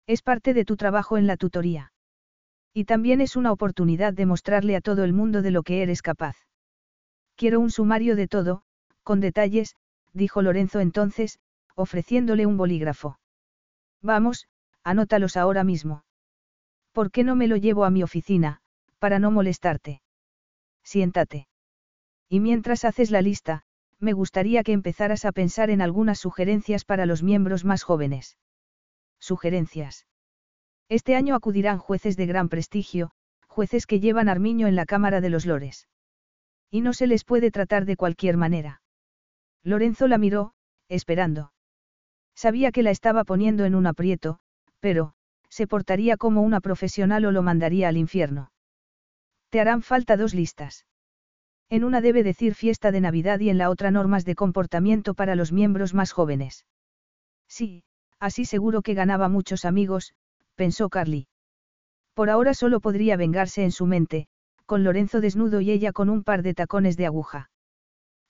Es 0.06 0.20
parte 0.20 0.52
de 0.52 0.64
tu 0.64 0.76
trabajo 0.76 1.16
en 1.16 1.26
la 1.26 1.36
tutoría. 1.36 1.92
Y 2.74 2.84
también 2.84 3.20
es 3.20 3.36
una 3.36 3.52
oportunidad 3.52 4.12
de 4.12 4.26
mostrarle 4.26 4.76
a 4.76 4.80
todo 4.80 5.04
el 5.04 5.12
mundo 5.12 5.42
de 5.42 5.52
lo 5.52 5.62
que 5.62 5.82
eres 5.82 6.02
capaz. 6.02 6.36
Quiero 7.36 7.60
un 7.60 7.70
sumario 7.70 8.16
de 8.16 8.28
todo, 8.28 8.62
con 9.02 9.20
detalles, 9.20 9.76
dijo 10.14 10.40
Lorenzo 10.40 10.80
entonces, 10.80 11.38
ofreciéndole 11.74 12.46
un 12.46 12.56
bolígrafo. 12.56 13.18
Vamos, 14.00 14.48
anótalos 14.82 15.36
ahora 15.36 15.64
mismo. 15.64 16.04
¿Por 16.92 17.10
qué 17.10 17.24
no 17.24 17.36
me 17.36 17.48
lo 17.48 17.56
llevo 17.56 17.84
a 17.84 17.90
mi 17.90 18.02
oficina, 18.02 18.60
para 18.98 19.18
no 19.18 19.30
molestarte? 19.30 20.00
Siéntate. 20.84 21.48
Y 22.28 22.40
mientras 22.40 22.84
haces 22.84 23.10
la 23.10 23.20
lista, 23.20 23.64
me 23.98 24.12
gustaría 24.12 24.62
que 24.62 24.72
empezaras 24.72 25.24
a 25.24 25.32
pensar 25.32 25.70
en 25.70 25.82
algunas 25.82 26.18
sugerencias 26.18 26.84
para 26.84 27.06
los 27.06 27.22
miembros 27.22 27.64
más 27.64 27.82
jóvenes. 27.82 28.38
Sugerencias. 29.18 30.06
Este 30.88 31.16
año 31.16 31.34
acudirán 31.34 31.78
jueces 31.78 32.16
de 32.16 32.26
gran 32.26 32.48
prestigio, 32.48 33.10
jueces 33.48 33.86
que 33.86 34.00
llevan 34.00 34.28
armiño 34.28 34.68
en 34.68 34.76
la 34.76 34.84
Cámara 34.84 35.20
de 35.20 35.30
los 35.30 35.46
Lores. 35.46 35.88
Y 36.70 36.82
no 36.82 36.92
se 36.92 37.06
les 37.06 37.24
puede 37.24 37.50
tratar 37.50 37.84
de 37.86 37.96
cualquier 37.96 38.36
manera. 38.36 38.82
Lorenzo 39.64 40.06
la 40.08 40.18
miró, 40.18 40.52
esperando. 40.88 41.52
Sabía 42.36 42.70
que 42.70 42.82
la 42.82 42.90
estaba 42.90 43.24
poniendo 43.24 43.64
en 43.64 43.74
un 43.74 43.86
aprieto, 43.86 44.38
pero, 44.80 45.14
se 45.48 45.66
portaría 45.66 46.16
como 46.16 46.42
una 46.42 46.60
profesional 46.60 47.24
o 47.24 47.32
lo 47.32 47.42
mandaría 47.42 47.88
al 47.88 47.96
infierno. 47.96 48.52
Te 49.48 49.60
harán 49.60 49.82
falta 49.82 50.16
dos 50.16 50.34
listas. 50.34 50.84
En 51.70 51.84
una 51.84 52.00
debe 52.00 52.22
decir 52.22 52.54
fiesta 52.54 52.92
de 52.92 53.00
Navidad 53.00 53.40
y 53.40 53.48
en 53.48 53.58
la 53.58 53.70
otra 53.70 53.90
normas 53.90 54.24
de 54.24 54.34
comportamiento 54.34 55.14
para 55.14 55.34
los 55.34 55.52
miembros 55.52 55.94
más 55.94 56.12
jóvenes. 56.12 56.66
Sí, 57.48 57.84
así 58.18 58.44
seguro 58.44 58.82
que 58.82 58.94
ganaba 58.94 59.28
muchos 59.28 59.64
amigos, 59.64 60.14
pensó 60.56 60.88
Carly. 60.88 61.26
Por 62.14 62.30
ahora 62.30 62.52
solo 62.52 62.80
podría 62.80 63.16
vengarse 63.16 63.64
en 63.64 63.72
su 63.72 63.86
mente, 63.86 64.26
con 64.66 64.84
Lorenzo 64.84 65.20
desnudo 65.20 65.60
y 65.60 65.70
ella 65.70 65.92
con 65.92 66.10
un 66.10 66.22
par 66.22 66.42
de 66.42 66.54
tacones 66.54 66.96
de 66.96 67.06
aguja. 67.06 67.50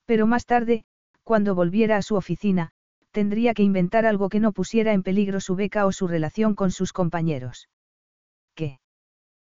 Pero 0.04 0.26
más 0.26 0.46
tarde, 0.46 0.84
cuando 1.24 1.54
volviera 1.54 1.96
a 1.96 2.02
su 2.02 2.14
oficina, 2.14 2.70
tendría 3.10 3.54
que 3.54 3.62
inventar 3.62 4.06
algo 4.06 4.28
que 4.28 4.40
no 4.40 4.52
pusiera 4.52 4.92
en 4.92 5.02
peligro 5.02 5.40
su 5.40 5.56
beca 5.56 5.86
o 5.86 5.92
su 5.92 6.06
relación 6.06 6.54
con 6.54 6.70
sus 6.70 6.92
compañeros. 6.92 7.68
¿Qué? 8.54 8.78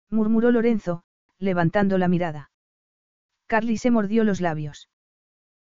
murmuró 0.09 0.51
Lorenzo, 0.51 1.03
levantando 1.39 1.97
la 1.97 2.07
mirada. 2.07 2.51
Carly 3.47 3.77
se 3.77 3.91
mordió 3.91 4.23
los 4.23 4.41
labios. 4.41 4.89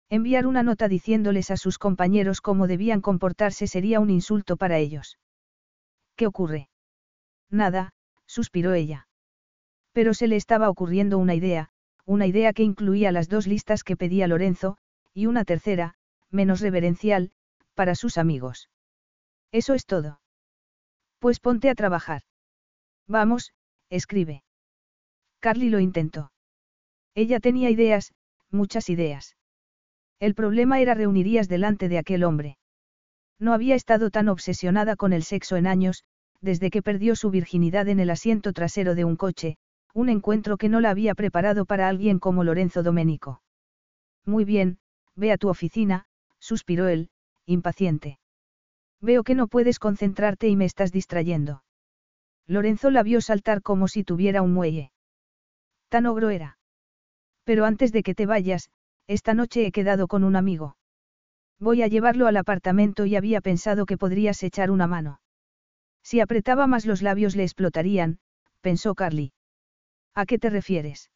Enviar 0.10 0.48
una 0.48 0.64
nota 0.64 0.88
diciéndoles 0.88 1.52
a 1.52 1.58
sus 1.58 1.78
compañeros 1.78 2.42
cómo 2.42 2.68
debían 2.68 3.02
comportarse 3.02 3.68
sería 3.68 4.00
un 4.00 4.10
insulto 4.10 4.58
para 4.58 4.80
ellos. 4.80 5.20
¿Qué 6.16 6.26
ocurre? 6.26 6.70
Nada, 7.52 7.94
suspiró 8.26 8.74
ella. 8.74 9.08
Pero 9.94 10.14
se 10.14 10.28
le 10.28 10.36
estaba 10.36 10.70
ocurriendo 10.70 11.18
una 11.18 11.36
idea, 11.36 11.70
una 12.06 12.26
idea 12.26 12.54
que 12.54 12.64
incluía 12.64 13.12
las 13.12 13.30
dos 13.30 13.46
listas 13.46 13.84
que 13.84 13.96
pedía 13.96 14.28
Lorenzo, 14.28 14.78
y 15.14 15.28
una 15.28 15.46
tercera, 15.46 15.96
menos 16.32 16.62
reverencial, 16.62 17.32
para 17.74 17.96
sus 17.96 18.18
amigos. 18.18 18.70
Eso 19.52 19.74
es 19.74 19.86
todo. 19.86 20.22
Pues 21.20 21.40
ponte 21.40 21.70
a 21.70 21.76
trabajar. 21.76 22.22
Vamos, 23.08 23.54
escribe. 23.90 24.44
Carly 25.40 25.70
lo 25.70 25.80
intentó. 25.80 26.32
Ella 27.16 27.40
tenía 27.40 27.70
ideas, 27.70 28.14
muchas 28.52 28.90
ideas. 28.90 29.36
El 30.20 30.36
problema 30.36 30.80
era 30.80 30.94
reunirías 30.94 31.48
delante 31.48 31.90
de 31.90 31.98
aquel 31.98 32.24
hombre. 32.24 32.58
No 33.40 33.54
había 33.54 33.76
estado 33.76 34.10
tan 34.12 34.28
obsesionada 34.28 34.96
con 34.96 35.14
el 35.14 35.24
sexo 35.24 35.56
en 35.56 35.66
años, 35.66 36.04
desde 36.42 36.70
que 36.70 36.82
perdió 36.82 37.16
su 37.16 37.32
virginidad 37.32 37.88
en 37.88 38.00
el 38.00 38.10
asiento 38.10 38.54
trasero 38.54 38.96
de 38.96 39.06
un 39.06 39.16
coche, 39.16 39.58
un 39.94 40.10
encuentro 40.10 40.58
que 40.58 40.70
no 40.70 40.82
la 40.82 40.90
había 40.90 41.16
preparado 41.16 41.66
para 41.66 41.88
alguien 41.88 42.20
como 42.20 42.44
Lorenzo 42.44 42.84
Domenico. 42.84 43.42
Muy 44.26 44.46
bien, 44.46 44.78
ve 45.16 45.32
a 45.32 45.38
tu 45.38 45.50
oficina, 45.50 46.06
suspiró 46.50 46.88
él, 46.88 47.10
impaciente. 47.46 48.18
Veo 49.00 49.24
que 49.24 49.36
no 49.36 49.48
puedes 49.48 49.78
concentrarte 49.78 50.48
y 50.48 50.56
me 50.56 50.66
estás 50.66 50.92
distrayendo. 50.92 51.64
Lorenzo 52.48 52.90
la 52.90 53.04
vio 53.04 53.22
saltar 53.22 53.62
como 53.62 53.88
si 53.88 54.04
tuviera 54.04 54.42
un 54.42 54.54
muelle. 54.54 54.92
Tan 55.90 56.08
ogro 56.08 56.32
era. 56.32 56.58
Pero 57.44 57.66
antes 57.66 57.92
de 57.92 58.02
que 58.02 58.16
te 58.16 58.26
vayas, 58.26 58.72
esta 59.06 59.36
noche 59.36 59.68
he 59.68 59.72
quedado 59.72 60.08
con 60.08 60.24
un 60.24 60.36
amigo. 60.36 60.76
Voy 61.60 61.84
a 61.84 61.88
llevarlo 61.88 62.26
al 62.26 62.38
apartamento 62.38 63.06
y 63.06 63.16
había 63.16 63.42
pensado 63.42 63.86
que 63.86 63.98
podrías 63.98 64.42
echar 64.42 64.72
una 64.72 64.88
mano. 64.88 65.22
Si 66.02 66.20
apretaba 66.20 66.66
más 66.66 66.88
los 66.88 67.04
labios 67.04 67.36
le 67.36 67.44
explotarían, 67.44 68.18
pensó 68.62 68.96
Carly. 68.96 69.34
¿A 70.16 70.26
qué 70.26 70.40
te 70.40 70.50
refieres? 70.50 71.12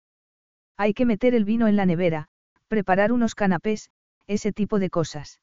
Hay 0.77 0.93
que 0.93 1.05
meter 1.05 1.33
el 1.33 1.45
vino 1.45 1.67
en 1.67 1.75
la 1.75 1.87
nevera, 1.87 2.27
preparar 2.67 3.11
unos 3.11 3.33
canapés, 3.33 3.89
ese 4.27 4.51
tipo 4.51 4.79
de 4.79 4.89
cosas. 4.89 5.41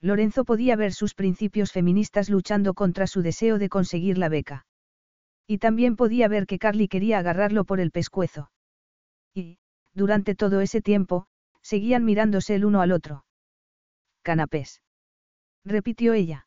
Lorenzo 0.00 0.44
podía 0.44 0.76
ver 0.76 0.92
sus 0.92 1.14
principios 1.14 1.72
feministas 1.72 2.30
luchando 2.30 2.74
contra 2.74 3.06
su 3.06 3.22
deseo 3.22 3.58
de 3.58 3.68
conseguir 3.68 4.16
la 4.16 4.28
beca. 4.28 4.66
Y 5.46 5.58
también 5.58 5.96
podía 5.96 6.28
ver 6.28 6.46
que 6.46 6.58
Carly 6.58 6.88
quería 6.88 7.18
agarrarlo 7.18 7.64
por 7.64 7.80
el 7.80 7.90
pescuezo. 7.90 8.50
Y, 9.34 9.58
durante 9.94 10.34
todo 10.34 10.60
ese 10.60 10.80
tiempo, 10.80 11.26
seguían 11.60 12.04
mirándose 12.04 12.54
el 12.54 12.64
uno 12.64 12.80
al 12.80 12.92
otro. 12.92 13.24
Canapés. 14.22 14.80
Repitió 15.64 16.14
ella. 16.14 16.46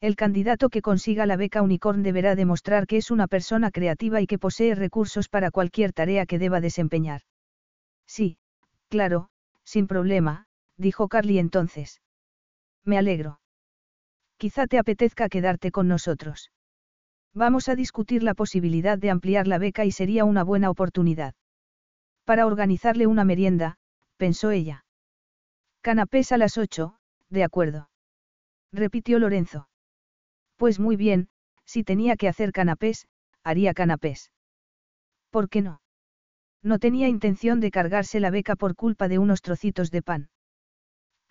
El 0.00 0.16
candidato 0.16 0.68
que 0.68 0.82
consiga 0.82 1.26
la 1.26 1.36
beca 1.36 1.62
Unicorn 1.62 2.02
deberá 2.02 2.34
demostrar 2.34 2.86
que 2.86 2.96
es 2.96 3.10
una 3.10 3.28
persona 3.28 3.70
creativa 3.70 4.20
y 4.20 4.26
que 4.26 4.38
posee 4.38 4.74
recursos 4.74 5.28
para 5.28 5.50
cualquier 5.50 5.92
tarea 5.92 6.26
que 6.26 6.38
deba 6.38 6.60
desempeñar. 6.60 7.22
Sí, 8.06 8.38
claro, 8.88 9.28
sin 9.64 9.86
problema, 9.86 10.46
dijo 10.82 11.08
Carly 11.08 11.38
entonces. 11.38 12.02
Me 12.84 12.98
alegro. 12.98 13.40
Quizá 14.36 14.66
te 14.66 14.78
apetezca 14.78 15.30
quedarte 15.30 15.70
con 15.70 15.88
nosotros. 15.88 16.50
Vamos 17.32 17.70
a 17.70 17.74
discutir 17.74 18.22
la 18.22 18.34
posibilidad 18.34 18.98
de 18.98 19.10
ampliar 19.10 19.46
la 19.46 19.56
beca 19.56 19.86
y 19.86 19.92
sería 19.92 20.26
una 20.26 20.44
buena 20.44 20.68
oportunidad. 20.68 21.34
Para 22.24 22.46
organizarle 22.46 23.06
una 23.06 23.24
merienda, 23.24 23.78
pensó 24.18 24.50
ella. 24.50 24.84
Canapés 25.80 26.32
a 26.32 26.36
las 26.36 26.58
ocho, 26.58 26.96
de 27.30 27.44
acuerdo. 27.44 27.88
Repitió 28.72 29.18
Lorenzo. 29.18 29.68
Pues 30.56 30.78
muy 30.78 30.96
bien, 30.96 31.28
si 31.64 31.84
tenía 31.84 32.16
que 32.16 32.28
hacer 32.28 32.52
canapés, 32.52 33.06
haría 33.42 33.74
canapés. 33.74 34.30
¿Por 35.30 35.48
qué 35.48 35.62
no? 35.62 35.80
No 36.62 36.78
tenía 36.78 37.08
intención 37.08 37.60
de 37.60 37.70
cargarse 37.70 38.20
la 38.20 38.30
beca 38.30 38.54
por 38.54 38.76
culpa 38.76 39.08
de 39.08 39.18
unos 39.18 39.42
trocitos 39.42 39.90
de 39.90 40.02
pan. 40.02 40.28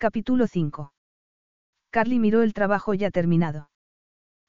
Capítulo 0.02 0.48
5. 0.48 0.92
Carly 1.90 2.18
miró 2.18 2.42
el 2.42 2.54
trabajo 2.54 2.92
ya 2.92 3.12
terminado. 3.12 3.70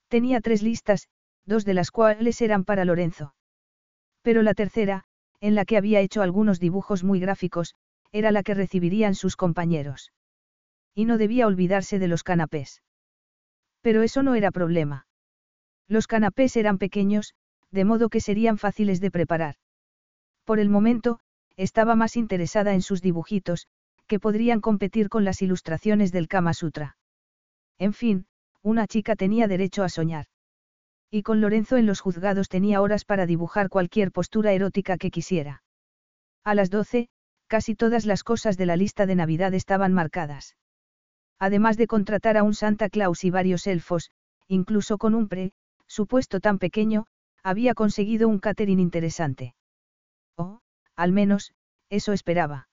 Tenía 0.08 0.41
tres 0.41 0.64
listas, 0.64 1.10
dos 1.45 1.64
de 1.64 1.76
las 1.76 1.91
cuales 1.91 2.41
eran 2.41 2.64
para 2.64 2.86
Lorenzo. 2.86 3.36
Pero 4.24 4.41
la 4.41 4.56
tercera, 4.56 5.04
en 5.41 5.54
la 5.54 5.66
que 5.66 5.78
había 5.78 5.99
hecho 5.99 6.24
algunos 6.24 6.60
dibujos 6.60 7.04
muy 7.04 7.20
gráficos, 7.20 7.76
era 8.12 8.32
la 8.32 8.41
que 8.41 8.56
recibirían 8.56 9.14
sus 9.14 9.36
compañeros. 9.36 10.12
Y 10.95 11.06
no 11.06 11.20
debía 11.20 11.45
olvidarse 11.45 11.99
de 11.99 12.08
los 12.08 12.24
canapés. 12.24 12.82
Pero 13.82 14.01
eso 14.01 14.24
no 14.24 14.34
era 14.34 14.49
problema. 14.49 15.06
Los 15.88 16.08
canapés 16.08 16.58
eran 16.58 16.80
pequeños, 16.80 17.36
de 17.70 17.86
modo 17.86 18.10
que 18.10 18.22
serían 18.22 18.58
fáciles 18.58 18.99
de 19.01 19.12
preparar. 19.12 19.58
Por 20.45 20.60
el 20.60 20.70
momento, 20.70 21.20
estaba 21.58 21.95
más 21.95 22.18
interesada 22.18 22.74
en 22.74 22.82
sus 22.82 23.04
dibujitos, 23.04 23.68
que 24.08 24.20
podrían 24.20 24.62
competir 24.62 25.10
con 25.10 25.24
las 25.24 25.41
ilustraciones 25.41 26.12
del 26.12 26.28
Kama 26.28 26.54
Sutra. 26.54 26.97
En 27.80 27.93
fin, 27.93 28.26
una 28.62 28.88
chica 28.88 29.16
tenía 29.16 29.47
derecho 29.47 29.84
a 29.84 29.89
soñar. 29.89 30.26
Y 31.10 31.22
con 31.22 31.41
Lorenzo 31.41 31.78
en 31.78 31.86
los 31.86 31.99
juzgados 31.99 32.49
tenía 32.49 32.82
horas 32.82 33.06
para 33.06 33.26
dibujar 33.26 33.70
cualquier 33.70 34.12
postura 34.12 34.51
erótica 34.54 34.97
que 34.97 35.12
quisiera. 35.12 35.64
A 36.43 36.56
las 36.56 36.70
doce, 36.70 37.10
casi 37.47 37.76
todas 37.76 38.06
las 38.06 38.24
cosas 38.24 38.58
de 38.58 38.66
la 38.66 38.76
lista 38.76 39.06
de 39.06 39.16
Navidad 39.16 39.54
estaban 39.54 39.93
marcadas. 39.93 40.56
Además 41.39 41.78
de 41.78 41.88
contratar 41.88 42.38
a 42.38 42.43
un 42.43 42.54
Santa 42.54 42.89
Claus 42.89 43.24
y 43.24 43.30
varios 43.30 43.68
elfos, 43.68 44.12
incluso 44.47 44.97
con 44.97 45.14
un 45.14 45.28
pre, 45.28 45.51
supuesto 45.88 46.39
tan 46.39 46.58
pequeño, 46.58 47.06
había 47.43 47.74
conseguido 47.74 48.28
un 48.28 48.39
catering 48.39 48.80
interesante. 48.80 49.56
O, 50.36 50.62
al 50.95 51.12
menos, 51.12 51.54
eso 51.89 52.14
esperaba. 52.14 52.68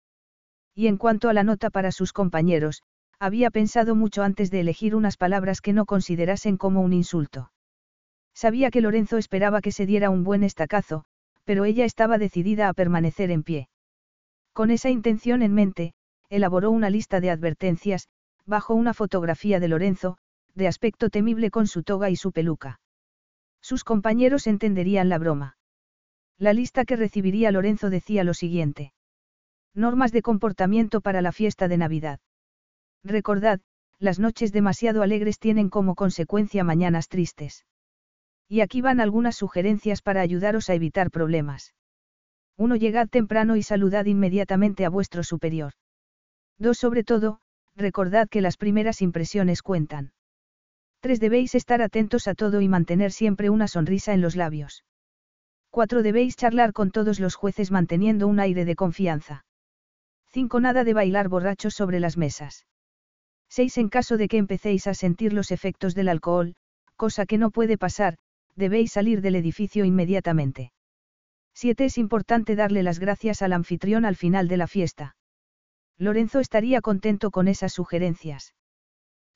Y 0.79 0.87
en 0.87 0.97
cuanto 0.97 1.29
a 1.29 1.33
la 1.33 1.43
nota 1.43 1.71
para 1.71 1.91
sus 1.91 2.13
compañeros, 2.13 2.85
había 3.19 3.51
pensado 3.51 3.97
mucho 3.97 4.23
antes 4.23 4.49
de 4.53 4.61
elegir 4.61 4.95
unas 4.95 5.17
palabras 5.17 5.61
que 5.61 5.73
no 5.73 5.87
considerasen 5.87 6.57
como 6.57 6.83
un 6.83 6.93
insulto. 6.93 7.51
Sabía 8.33 8.71
que 8.71 8.81
Lorenzo 8.81 9.17
esperaba 9.17 9.61
que 9.61 9.73
se 9.73 9.87
diera 9.87 10.09
un 10.09 10.23
buen 10.23 10.45
estacazo, 10.45 11.05
pero 11.43 11.65
ella 11.65 11.85
estaba 11.85 12.17
decidida 12.17 12.69
a 12.69 12.75
permanecer 12.75 13.33
en 13.33 13.43
pie. 13.43 13.69
Con 14.53 14.71
esa 14.71 14.89
intención 14.89 15.43
en 15.43 15.53
mente, 15.53 15.95
elaboró 16.31 16.71
una 16.71 16.91
lista 16.91 17.19
de 17.19 17.33
advertencias, 17.33 18.07
bajo 18.47 18.75
una 18.75 18.95
fotografía 18.95 19.59
de 19.59 19.67
Lorenzo, 19.67 20.17
de 20.55 20.69
aspecto 20.69 21.11
temible 21.11 21.51
con 21.51 21.67
su 21.67 21.83
toga 21.83 22.09
y 22.09 22.15
su 22.15 22.31
peluca. 22.31 22.79
Sus 23.61 23.83
compañeros 23.83 24.47
entenderían 24.47 25.09
la 25.09 25.19
broma. 25.19 25.57
La 26.39 26.53
lista 26.53 26.85
que 26.85 26.95
recibiría 26.95 27.51
Lorenzo 27.51 27.91
decía 27.91 28.23
lo 28.23 28.33
siguiente. 28.33 28.93
Normas 29.75 30.13
de 30.13 30.23
comportamiento 30.23 31.01
para 31.01 31.23
la 31.23 31.33
fiesta 31.33 31.69
de 31.69 31.77
Navidad. 31.77 32.21
Recordad, 33.05 33.61
las 33.99 34.19
noches 34.19 34.53
demasiado 34.53 35.03
alegres 35.03 35.39
tienen 35.39 35.71
como 35.71 35.95
consecuencia 35.95 36.65
mañanas 36.65 37.09
tristes. 37.09 37.65
Y 38.49 38.61
aquí 38.61 38.81
van 38.81 39.01
algunas 39.01 39.37
sugerencias 39.37 40.03
para 40.03 40.21
ayudaros 40.21 40.71
a 40.71 40.75
evitar 40.75 41.11
problemas. 41.11 41.75
1. 42.57 42.77
Llegad 42.77 43.09
temprano 43.09 43.57
y 43.57 43.63
saludad 43.63 44.07
inmediatamente 44.07 44.85
a 44.85 44.89
vuestro 44.89 45.23
superior. 45.23 45.73
2. 46.59 46.77
Sobre 46.77 47.05
todo, 47.05 47.41
recordad 47.77 48.29
que 48.29 48.41
las 48.41 48.57
primeras 48.57 49.03
impresiones 49.03 49.63
cuentan. 49.63 50.13
3. 51.01 51.21
Debéis 51.21 51.55
estar 51.55 51.83
atentos 51.83 52.27
a 52.27 52.35
todo 52.35 52.61
y 52.61 52.69
mantener 52.69 53.13
siempre 53.13 53.51
una 53.51 53.69
sonrisa 53.69 54.13
en 54.13 54.21
los 54.21 54.35
labios. 54.35 54.85
4. 55.71 56.03
Debéis 56.03 56.35
charlar 56.37 56.73
con 56.73 56.91
todos 56.91 57.21
los 57.21 57.37
jueces 57.37 57.71
manteniendo 57.71 58.27
un 58.27 58.41
aire 58.41 58.65
de 58.65 58.75
confianza. 58.75 59.45
5. 60.31 60.61
Nada 60.61 60.85
de 60.85 60.95
bailar 60.95 61.29
borrachos 61.29 61.75
sobre 61.75 62.01
las 62.01 62.17
mesas. 62.17 62.67
6. 63.51 63.79
En 63.79 63.89
caso 63.89 64.17
de 64.17 64.29
que 64.29 64.37
empecéis 64.37 64.87
a 64.87 64.95
sentir 64.95 65.33
los 65.33 65.51
efectos 65.51 65.95
del 65.95 66.09
alcohol, 66.09 66.55
cosa 66.97 67.25
que 67.25 67.39
no 67.39 67.51
puede 67.51 67.79
pasar, 67.79 68.19
debéis 68.55 68.93
salir 68.93 69.23
del 69.23 69.37
edificio 69.37 69.85
inmediatamente. 69.85 70.73
7. 71.55 71.87
Es 71.87 71.99
importante 71.99 72.57
darle 72.57 72.83
las 72.83 72.99
gracias 72.99 73.41
al 73.43 73.53
anfitrión 73.53 74.05
al 74.05 74.17
final 74.17 74.49
de 74.49 74.57
la 74.59 74.67
fiesta. 74.67 75.17
Lorenzo 75.97 76.41
estaría 76.41 76.81
contento 76.81 77.31
con 77.31 77.49
esas 77.49 77.73
sugerencias. 77.73 78.55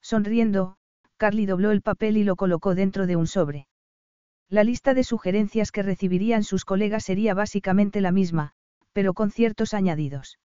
Sonriendo, 0.01 0.77
Carly 1.17 1.47
dobló 1.47 1.71
el 1.71 1.83
papel 1.83 2.17
y 2.17 2.25
lo 2.25 2.37
colocó 2.37 2.75
dentro 2.75 3.07
de 3.07 3.17
un 3.17 3.27
sobre. 3.27 3.67
La 4.49 4.63
lista 4.63 4.93
de 4.93 5.05
sugerencias 5.05 5.73
que 5.73 5.83
recibirían 5.83 6.45
sus 6.45 6.65
colegas 6.65 7.05
sería 7.05 7.33
básicamente 7.33 8.01
la 8.01 8.13
misma, 8.13 8.53
pero 8.93 9.15
con 9.15 9.31
ciertos 9.31 9.73
añadidos. 9.73 10.39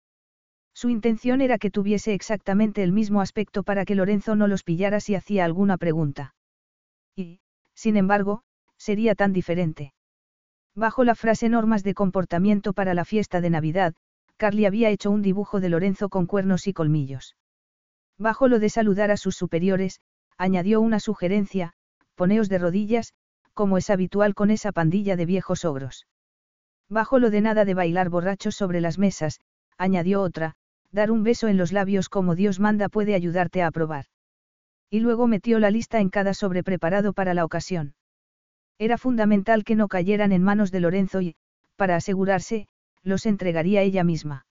Su 0.75 0.89
intención 0.89 1.39
era 1.39 1.57
que 1.57 1.71
tuviese 1.71 2.13
exactamente 2.13 2.83
el 2.83 2.91
mismo 2.91 3.21
aspecto 3.21 3.63
para 3.63 3.85
que 3.85 3.95
Lorenzo 3.95 4.35
no 4.35 4.45
los 4.47 4.63
pillara 4.63 4.99
si 4.99 5.15
hacía 5.15 5.45
alguna 5.45 5.77
pregunta. 5.77 6.35
Y, 7.15 7.39
sin 7.73 7.95
embargo, 7.95 8.43
sería 8.77 9.15
tan 9.15 9.31
diferente. 9.31 9.93
Bajo 10.75 11.05
la 11.05 11.15
frase 11.15 11.47
normas 11.47 11.83
de 11.83 11.93
comportamiento 11.93 12.73
para 12.73 12.93
la 12.93 13.05
fiesta 13.05 13.39
de 13.39 13.49
Navidad, 13.49 13.93
Carly 14.35 14.65
había 14.65 14.89
hecho 14.89 15.11
un 15.11 15.21
dibujo 15.21 15.61
de 15.61 15.69
Lorenzo 15.69 16.09
con 16.09 16.25
cuernos 16.25 16.67
y 16.67 16.73
colmillos. 16.73 17.37
Bajo 18.17 18.49
lo 18.49 18.59
de 18.59 18.67
saludar 18.67 19.11
a 19.11 19.17
sus 19.17 19.37
superiores, 19.37 20.01
añadió 20.37 20.81
una 20.81 20.99
sugerencia, 20.99 21.71
poneos 22.15 22.49
de 22.49 22.57
rodillas, 22.57 23.13
como 23.53 23.77
es 23.77 23.89
habitual 23.89 24.35
con 24.35 24.51
esa 24.51 24.73
pandilla 24.73 25.15
de 25.15 25.25
viejos 25.25 25.63
ogros. 25.63 26.05
Bajo 26.89 27.17
lo 27.17 27.29
de 27.29 27.39
nada 27.39 27.63
de 27.63 27.73
bailar 27.73 28.09
borrachos 28.09 28.55
sobre 28.55 28.81
las 28.81 28.97
mesas, 28.97 29.39
añadió 29.77 30.21
otra, 30.21 30.57
dar 30.91 31.11
un 31.11 31.23
beso 31.23 31.47
en 31.47 31.57
los 31.57 31.71
labios 31.71 32.09
como 32.09 32.35
Dios 32.35 32.59
manda 32.59 32.89
puede 32.89 33.15
ayudarte 33.15 33.61
a 33.61 33.67
aprobar. 33.67 34.05
Y 34.89 34.99
luego 34.99 35.27
metió 35.27 35.59
la 35.59 35.71
lista 35.71 35.99
en 35.99 36.09
cada 36.09 36.33
sobre 36.33 36.63
preparado 36.63 37.13
para 37.13 37.33
la 37.33 37.45
ocasión. 37.45 37.95
Era 38.77 38.97
fundamental 38.97 39.63
que 39.63 39.75
no 39.75 39.87
cayeran 39.87 40.31
en 40.31 40.43
manos 40.43 40.71
de 40.71 40.79
Lorenzo 40.79 41.21
y, 41.21 41.35
para 41.75 41.95
asegurarse, 41.95 42.67
los 43.03 43.25
entregaría 43.25 43.81
ella 43.81 44.03
misma. 44.03 44.45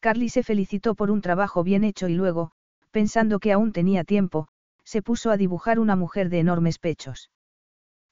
Carly 0.00 0.28
se 0.28 0.42
felicitó 0.42 0.94
por 0.94 1.10
un 1.10 1.20
trabajo 1.20 1.62
bien 1.62 1.84
hecho 1.84 2.08
y 2.08 2.14
luego, 2.14 2.52
pensando 2.90 3.38
que 3.38 3.52
aún 3.52 3.72
tenía 3.72 4.04
tiempo, 4.04 4.48
se 4.84 5.02
puso 5.02 5.30
a 5.30 5.36
dibujar 5.36 5.78
una 5.78 5.96
mujer 5.96 6.28
de 6.28 6.40
enormes 6.40 6.78
pechos. 6.78 7.30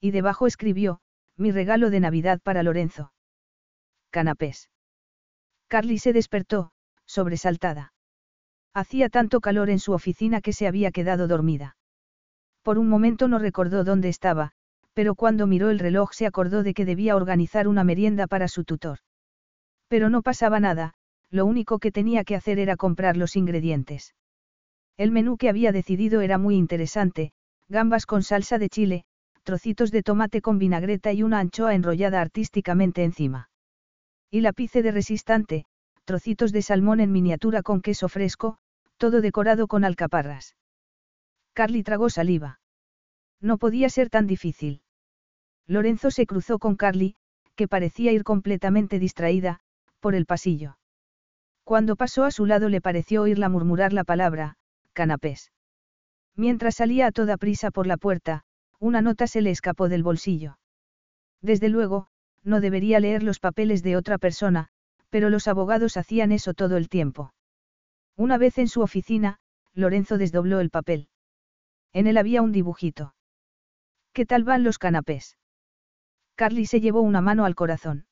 Y 0.01 0.11
debajo 0.11 0.47
escribió, 0.47 1.01
mi 1.37 1.51
regalo 1.51 1.91
de 1.91 2.01
Navidad 2.01 2.41
para 2.43 2.63
Lorenzo. 2.63 3.13
Canapés. 4.11 4.69
Carly 5.69 5.99
se 5.99 6.13
despertó, 6.13 6.73
sobresaltada. 7.13 7.93
Hacía 8.75 9.11
tanto 9.11 9.41
calor 9.41 9.69
en 9.69 9.79
su 9.79 9.93
oficina 9.93 10.41
que 10.41 10.55
se 10.55 10.67
había 10.67 10.91
quedado 10.91 11.29
dormida. 11.29 11.77
Por 12.63 12.79
un 12.79 12.89
momento 12.89 13.29
no 13.29 13.39
recordó 13.39 13.85
dónde 13.85 14.09
estaba, 14.09 14.53
pero 14.95 15.15
cuando 15.15 15.47
miró 15.47 15.71
el 15.71 15.79
reloj 15.79 16.13
se 16.13 16.27
acordó 16.27 16.63
de 16.63 16.75
que 16.75 16.85
debía 16.87 17.17
organizar 17.17 17.69
una 17.69 17.85
merienda 17.85 18.27
para 18.27 18.49
su 18.49 18.65
tutor. 18.65 18.99
Pero 19.89 20.09
no 20.09 20.23
pasaba 20.23 20.59
nada, 20.59 20.95
lo 21.31 21.45
único 21.45 21.79
que 21.79 21.93
tenía 21.93 22.25
que 22.25 22.37
hacer 22.37 22.59
era 22.59 22.77
comprar 22.77 23.17
los 23.17 23.37
ingredientes. 23.37 24.15
El 24.97 25.11
menú 25.11 25.37
que 25.37 25.49
había 25.49 25.73
decidido 25.73 26.21
era 26.21 26.39
muy 26.39 26.57
interesante, 26.57 27.33
gambas 27.69 28.07
con 28.07 28.23
salsa 28.23 28.59
de 28.59 28.69
chile, 28.69 29.05
trocitos 29.43 29.91
de 29.91 30.03
tomate 30.03 30.41
con 30.41 30.59
vinagreta 30.59 31.13
y 31.13 31.23
una 31.23 31.41
anchoa 31.41 31.75
enrollada 31.75 32.21
artísticamente 32.21 33.03
encima. 33.03 33.51
Y 34.31 34.41
la 34.41 34.53
pice 34.53 34.83
de 34.83 34.93
resistante, 34.93 35.65
trocitos 36.05 36.53
de 36.53 36.63
salmón 36.63 37.01
en 37.01 37.13
miniatura 37.13 37.63
con 37.63 37.81
queso 37.81 38.09
fresco, 38.09 38.59
todo 38.97 39.21
decorado 39.21 39.67
con 39.67 39.85
alcaparras. 39.85 40.57
Carly 41.53 41.83
tragó 41.83 42.11
saliva. 42.11 42.61
No 43.41 43.59
podía 43.59 43.89
ser 43.89 44.11
tan 44.11 44.27
difícil. 44.27 44.83
Lorenzo 45.67 46.11
se 46.11 46.27
cruzó 46.27 46.59
con 46.59 46.77
Carly, 46.77 47.17
que 47.55 47.69
parecía 47.69 48.13
ir 48.13 48.25
completamente 48.25 48.99
distraída, 48.99 49.61
por 50.01 50.15
el 50.15 50.27
pasillo. 50.27 50.79
Cuando 51.65 51.97
pasó 51.97 52.25
a 52.25 52.31
su 52.31 52.47
lado 52.47 52.69
le 52.69 52.81
pareció 52.81 53.23
oírla 53.23 53.49
murmurar 53.49 53.93
la 53.93 54.05
palabra, 54.05 54.57
canapés. 54.93 55.53
Mientras 56.35 56.77
salía 56.77 57.07
a 57.07 57.13
toda 57.13 57.37
prisa 57.37 57.71
por 57.71 57.87
la 57.87 57.97
puerta, 57.97 58.45
una 58.79 59.01
nota 59.01 59.27
se 59.27 59.43
le 59.43 59.51
escapó 59.51 59.89
del 59.89 60.03
bolsillo. 60.03 60.59
Desde 61.41 61.69
luego, 61.69 62.09
no 62.43 62.61
debería 62.61 62.99
leer 62.99 63.23
los 63.23 63.39
papeles 63.39 63.83
de 63.83 63.97
otra 63.97 64.19
persona, 64.19 64.72
pero 65.13 65.29
los 65.29 65.47
abogados 65.47 65.99
hacían 65.99 66.33
eso 66.33 66.55
todo 66.55 66.79
el 66.79 66.89
tiempo. 66.89 67.35
Una 68.17 68.39
vez 68.39 68.57
en 68.57 68.67
su 68.67 68.81
oficina, 68.81 69.41
Lorenzo 69.75 70.17
desdobló 70.17 70.59
el 70.59 70.71
papel. 70.71 71.09
En 71.93 72.07
él 72.07 72.17
había 72.17 72.41
un 72.41 72.51
dibujito. 72.51 73.15
¿Qué 74.15 74.25
tal 74.25 74.43
van 74.43 74.65
los 74.65 74.79
canapés? 74.79 75.37
Carly 76.35 76.65
se 76.65 76.81
llevó 76.81 77.03
una 77.03 77.21
mano 77.21 77.45
al 77.45 77.55
corazón. 77.55 78.07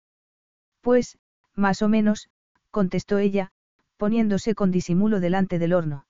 Pues, 0.83 1.19
más 1.55 1.81
o 1.81 1.89
menos, 1.89 2.29
contestó 2.71 3.17
ella, 3.17 3.51
poniéndose 3.97 4.55
con 4.55 4.71
disimulo 4.71 5.21
delante 5.21 5.59
del 5.59 5.73
horno. 5.73 6.05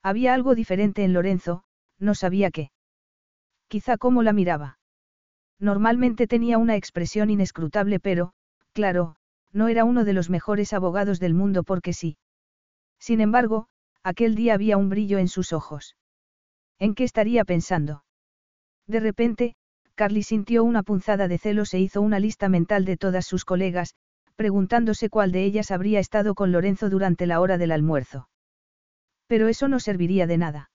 Había 0.00 0.32
algo 0.32 0.54
diferente 0.54 1.02
en 1.02 1.12
Lorenzo, 1.12 1.64
no 1.98 2.14
sabía 2.14 2.52
qué. 2.52 2.70
Quizá 3.66 3.98
cómo 3.98 4.22
la 4.22 4.32
miraba. 4.32 4.78
Normalmente 5.58 6.28
tenía 6.28 6.58
una 6.58 6.76
expresión 6.76 7.30
inescrutable 7.30 7.98
pero, 7.98 8.32
claro, 8.74 9.16
no 9.54 9.68
era 9.68 9.84
uno 9.84 10.04
de 10.04 10.12
los 10.12 10.28
mejores 10.28 10.72
abogados 10.72 11.20
del 11.20 11.32
mundo 11.32 11.62
porque 11.62 11.92
sí. 11.92 12.18
Sin 12.98 13.20
embargo, 13.20 13.68
aquel 14.02 14.34
día 14.34 14.54
había 14.54 14.76
un 14.76 14.88
brillo 14.90 15.18
en 15.18 15.28
sus 15.28 15.52
ojos. 15.52 15.96
¿En 16.78 16.94
qué 16.94 17.04
estaría 17.04 17.44
pensando? 17.44 18.04
De 18.86 19.00
repente, 19.00 19.54
Carly 19.94 20.22
sintió 20.22 20.64
una 20.64 20.82
punzada 20.82 21.28
de 21.28 21.38
celos 21.38 21.72
e 21.72 21.78
hizo 21.78 22.02
una 22.02 22.18
lista 22.18 22.48
mental 22.48 22.84
de 22.84 22.96
todas 22.96 23.26
sus 23.26 23.44
colegas, 23.44 23.94
preguntándose 24.36 25.08
cuál 25.08 25.30
de 25.30 25.44
ellas 25.44 25.70
habría 25.70 26.00
estado 26.00 26.34
con 26.34 26.50
Lorenzo 26.50 26.90
durante 26.90 27.26
la 27.26 27.40
hora 27.40 27.56
del 27.56 27.70
almuerzo. 27.70 28.28
Pero 29.28 29.48
eso 29.48 29.68
no 29.68 29.78
serviría 29.78 30.26
de 30.26 30.38
nada. 30.38 30.70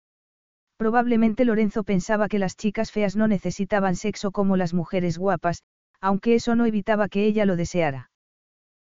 Probablemente 0.77 1.45
Lorenzo 1.45 1.83
pensaba 1.83 2.27
que 2.27 2.39
las 2.39 2.57
chicas 2.57 2.91
feas 2.91 3.15
no 3.15 3.27
necesitaban 3.29 3.95
sexo 3.95 4.31
como 4.31 4.57
las 4.57 4.73
mujeres 4.73 5.17
guapas, 5.17 5.63
aunque 6.01 6.35
eso 6.35 6.55
no 6.55 6.65
evitaba 6.65 7.07
que 7.07 7.25
ella 7.25 7.45
lo 7.45 7.55
deseara. 7.55 8.09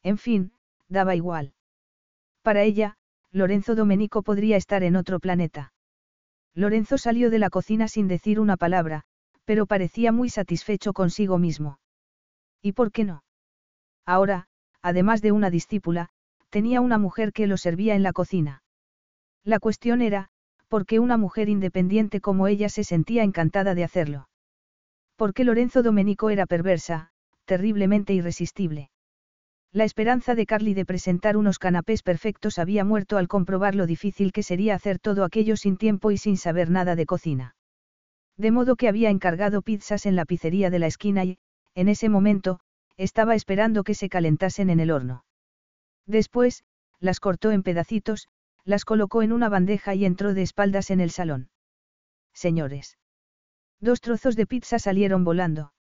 En 0.03 0.19
fin, 0.19 0.53
daba 0.89 1.15
igual. 1.15 1.55
Para 2.43 2.63
ella, 2.63 2.97
Lorenzo 3.33 3.75
Domenico 3.75 4.23
podría 4.23 4.57
estar 4.57 4.83
en 4.83 4.97
otro 4.97 5.21
planeta. 5.21 5.73
Lorenzo 6.55 6.97
salió 6.97 7.29
de 7.31 7.39
la 7.39 7.51
cocina 7.51 7.89
sin 7.89 8.09
decir 8.09 8.41
una 8.41 8.57
palabra, 8.57 9.03
pero 9.45 9.67
parecía 9.67 10.13
muy 10.13 10.31
satisfecho 10.31 10.93
consigo 10.93 11.39
mismo. 11.39 11.79
¿Y 12.63 12.73
por 12.73 12.93
qué 12.93 13.05
no? 13.05 13.25
Ahora, 14.07 14.49
además 14.81 15.21
de 15.23 15.33
una 15.33 15.51
discípula, 15.51 16.09
tenía 16.49 16.81
una 16.81 16.99
mujer 16.99 17.33
que 17.33 17.47
lo 17.47 17.57
servía 17.57 17.95
en 17.95 18.03
la 18.03 18.13
cocina. 18.13 18.63
La 19.45 19.59
cuestión 19.59 20.01
era, 20.01 20.31
¿por 20.69 20.87
qué 20.87 20.99
una 20.99 21.17
mujer 21.17 21.49
independiente 21.49 22.21
como 22.21 22.49
ella 22.49 22.69
se 22.69 22.85
sentía 22.85 23.23
encantada 23.23 23.75
de 23.75 23.85
hacerlo? 23.85 24.29
Porque 25.17 25.45
Lorenzo 25.45 25.83
Domenico 25.83 26.31
era 26.31 26.47
perversa, 26.47 27.11
terriblemente 27.45 28.13
irresistible. 28.15 28.91
La 29.73 29.85
esperanza 29.85 30.35
de 30.35 30.47
Carly 30.47 30.75
de 30.75 30.87
presentar 30.87 31.37
unos 31.37 31.59
canapés 31.59 32.03
perfectos 32.03 32.59
había 32.59 32.85
muerto 32.85 33.19
al 33.19 33.29
comprobar 33.29 33.75
lo 33.75 33.87
difícil 33.87 34.33
que 34.33 34.43
sería 34.43 34.75
hacer 34.75 34.99
todo 34.99 35.25
aquello 35.25 35.57
sin 35.57 35.77
tiempo 35.77 36.11
y 36.11 36.19
sin 36.19 36.37
saber 36.37 36.71
nada 36.71 36.97
de 36.97 37.07
cocina. 37.07 37.57
De 38.37 38.51
modo 38.51 38.77
que 38.77 38.89
había 38.89 39.11
encargado 39.11 39.63
pizzas 39.63 40.07
en 40.07 40.17
la 40.17 40.25
pizzería 40.25 40.71
de 40.71 40.79
la 40.79 40.87
esquina 40.87 41.25
y, 41.25 41.39
en 41.75 41.89
ese 41.89 42.09
momento, 42.09 42.61
estaba 42.97 43.35
esperando 43.35 43.85
que 43.85 43.95
se 43.95 44.09
calentasen 44.09 44.71
en 44.71 44.81
el 44.81 44.91
horno. 44.91 45.25
Después, 46.07 46.65
las 47.01 47.21
cortó 47.21 47.51
en 47.51 47.63
pedacitos, 47.63 48.29
las 48.65 48.85
colocó 48.85 49.23
en 49.23 49.33
una 49.33 49.49
bandeja 49.49 49.95
y 49.95 50.05
entró 50.05 50.35
de 50.35 50.43
espaldas 50.43 50.91
en 50.91 51.01
el 51.01 51.11
salón. 51.11 51.51
Señores. 52.33 52.99
Dos 53.81 54.01
trozos 54.01 54.37
de 54.37 54.47
pizza 54.47 54.79
salieron 54.79 55.25
volando. 55.25 55.73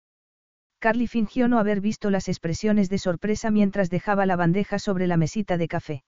Carly 0.87 1.09
fingió 1.09 1.49
no 1.49 1.59
haber 1.59 1.81
visto 1.81 2.11
las 2.11 2.29
expresiones 2.29 2.89
de 2.89 2.99
sorpresa 2.99 3.51
mientras 3.51 3.91
dejaba 3.91 4.25
la 4.25 4.37
bandeja 4.37 4.79
sobre 4.79 5.09
la 5.09 5.17
mesita 5.17 5.57
de 5.57 5.67
café. 5.67 6.05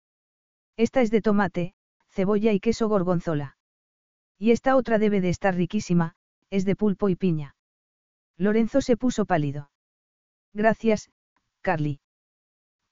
Esta 0.76 1.02
es 1.02 1.10
de 1.10 1.20
tomate, 1.20 1.74
cebolla 2.10 2.52
y 2.54 2.60
queso 2.60 2.88
gorgonzola. 2.88 3.58
Y 4.38 4.52
esta 4.52 4.76
otra 4.76 5.00
debe 5.00 5.20
de 5.20 5.30
estar 5.30 5.56
riquísima, 5.56 6.14
es 6.52 6.64
de 6.64 6.76
pulpo 6.76 7.10
y 7.10 7.16
piña. 7.16 7.56
Lorenzo 8.38 8.82
se 8.82 8.98
puso 8.98 9.26
pálido. 9.26 9.72
Gracias, 10.54 11.10
Carly. 11.62 12.00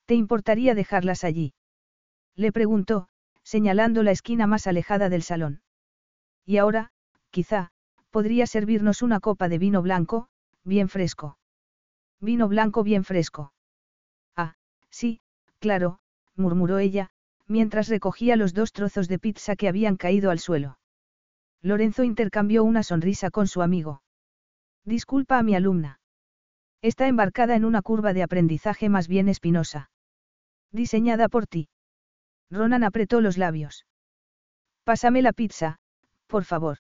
¿Te 0.05 0.15
importaría 0.15 0.73
dejarlas 0.73 1.23
allí? 1.23 1.53
Le 2.35 2.51
preguntó, 2.51 3.09
señalando 3.43 4.01
la 4.01 4.09
esquina 4.09 4.47
más 4.47 4.65
alejada 4.65 5.07
del 5.09 5.21
salón. 5.21 5.61
Y 6.47 6.57
ahora, 6.57 6.89
quizá, 7.29 7.69
podría 8.09 8.47
servirnos 8.47 9.03
una 9.03 9.19
copa 9.19 9.49
de 9.49 9.59
vino 9.59 9.83
blanco, 9.83 10.29
bien 10.63 10.89
fresco. 10.89 11.37
Vino 12.25 12.47
blanco 12.47 12.83
bien 12.83 13.03
fresco. 13.03 13.53
Ah, 14.35 14.55
sí, 14.89 15.21
claro, 15.59 15.99
murmuró 16.35 16.79
ella, 16.79 17.11
mientras 17.45 17.87
recogía 17.87 18.35
los 18.35 18.55
dos 18.55 18.71
trozos 18.71 19.07
de 19.07 19.19
pizza 19.19 19.55
que 19.55 19.67
habían 19.67 19.95
caído 19.95 20.31
al 20.31 20.39
suelo. 20.39 20.79
Lorenzo 21.61 22.03
intercambió 22.03 22.63
una 22.63 22.81
sonrisa 22.81 23.29
con 23.29 23.45
su 23.47 23.61
amigo. 23.61 24.01
Disculpa 24.85 25.37
a 25.37 25.43
mi 25.43 25.53
alumna. 25.53 25.99
Está 26.81 27.07
embarcada 27.07 27.55
en 27.55 27.63
una 27.63 27.83
curva 27.83 28.11
de 28.11 28.23
aprendizaje 28.23 28.89
más 28.89 29.07
bien 29.07 29.29
espinosa. 29.29 29.91
Diseñada 30.71 31.29
por 31.29 31.45
ti. 31.45 31.69
Ronan 32.49 32.83
apretó 32.83 33.21
los 33.21 33.37
labios. 33.37 33.85
Pásame 34.83 35.21
la 35.21 35.31
pizza, 35.31 35.77
por 36.25 36.43
favor. 36.43 36.79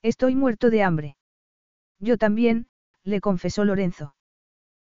Estoy 0.00 0.34
muerto 0.34 0.70
de 0.70 0.82
hambre. 0.82 1.16
Yo 1.98 2.16
también, 2.16 2.66
le 3.02 3.20
confesó 3.20 3.66
Lorenzo. 3.66 4.14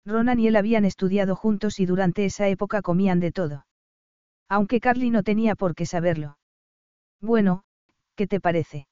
Ronan 0.05 0.41
y 0.41 0.49
él 0.49 0.57
habían 0.57 0.85
estudiado 0.85 1.37
juntos 1.37 1.79
y 1.79 1.87
durante 1.87 2.25
esa 2.25 2.49
época 2.49 2.83
comían 2.83 3.21
de 3.21 3.33
todo. 3.33 3.67
Aunque 4.49 4.81
Carly 4.81 5.11
no 5.11 5.23
tenía 5.23 5.55
por 5.55 5.75
qué 5.75 5.87
saberlo. 5.87 6.39
Bueno, 7.21 7.65
¿qué 8.17 8.27
te 8.27 8.41
parece? 8.41 8.89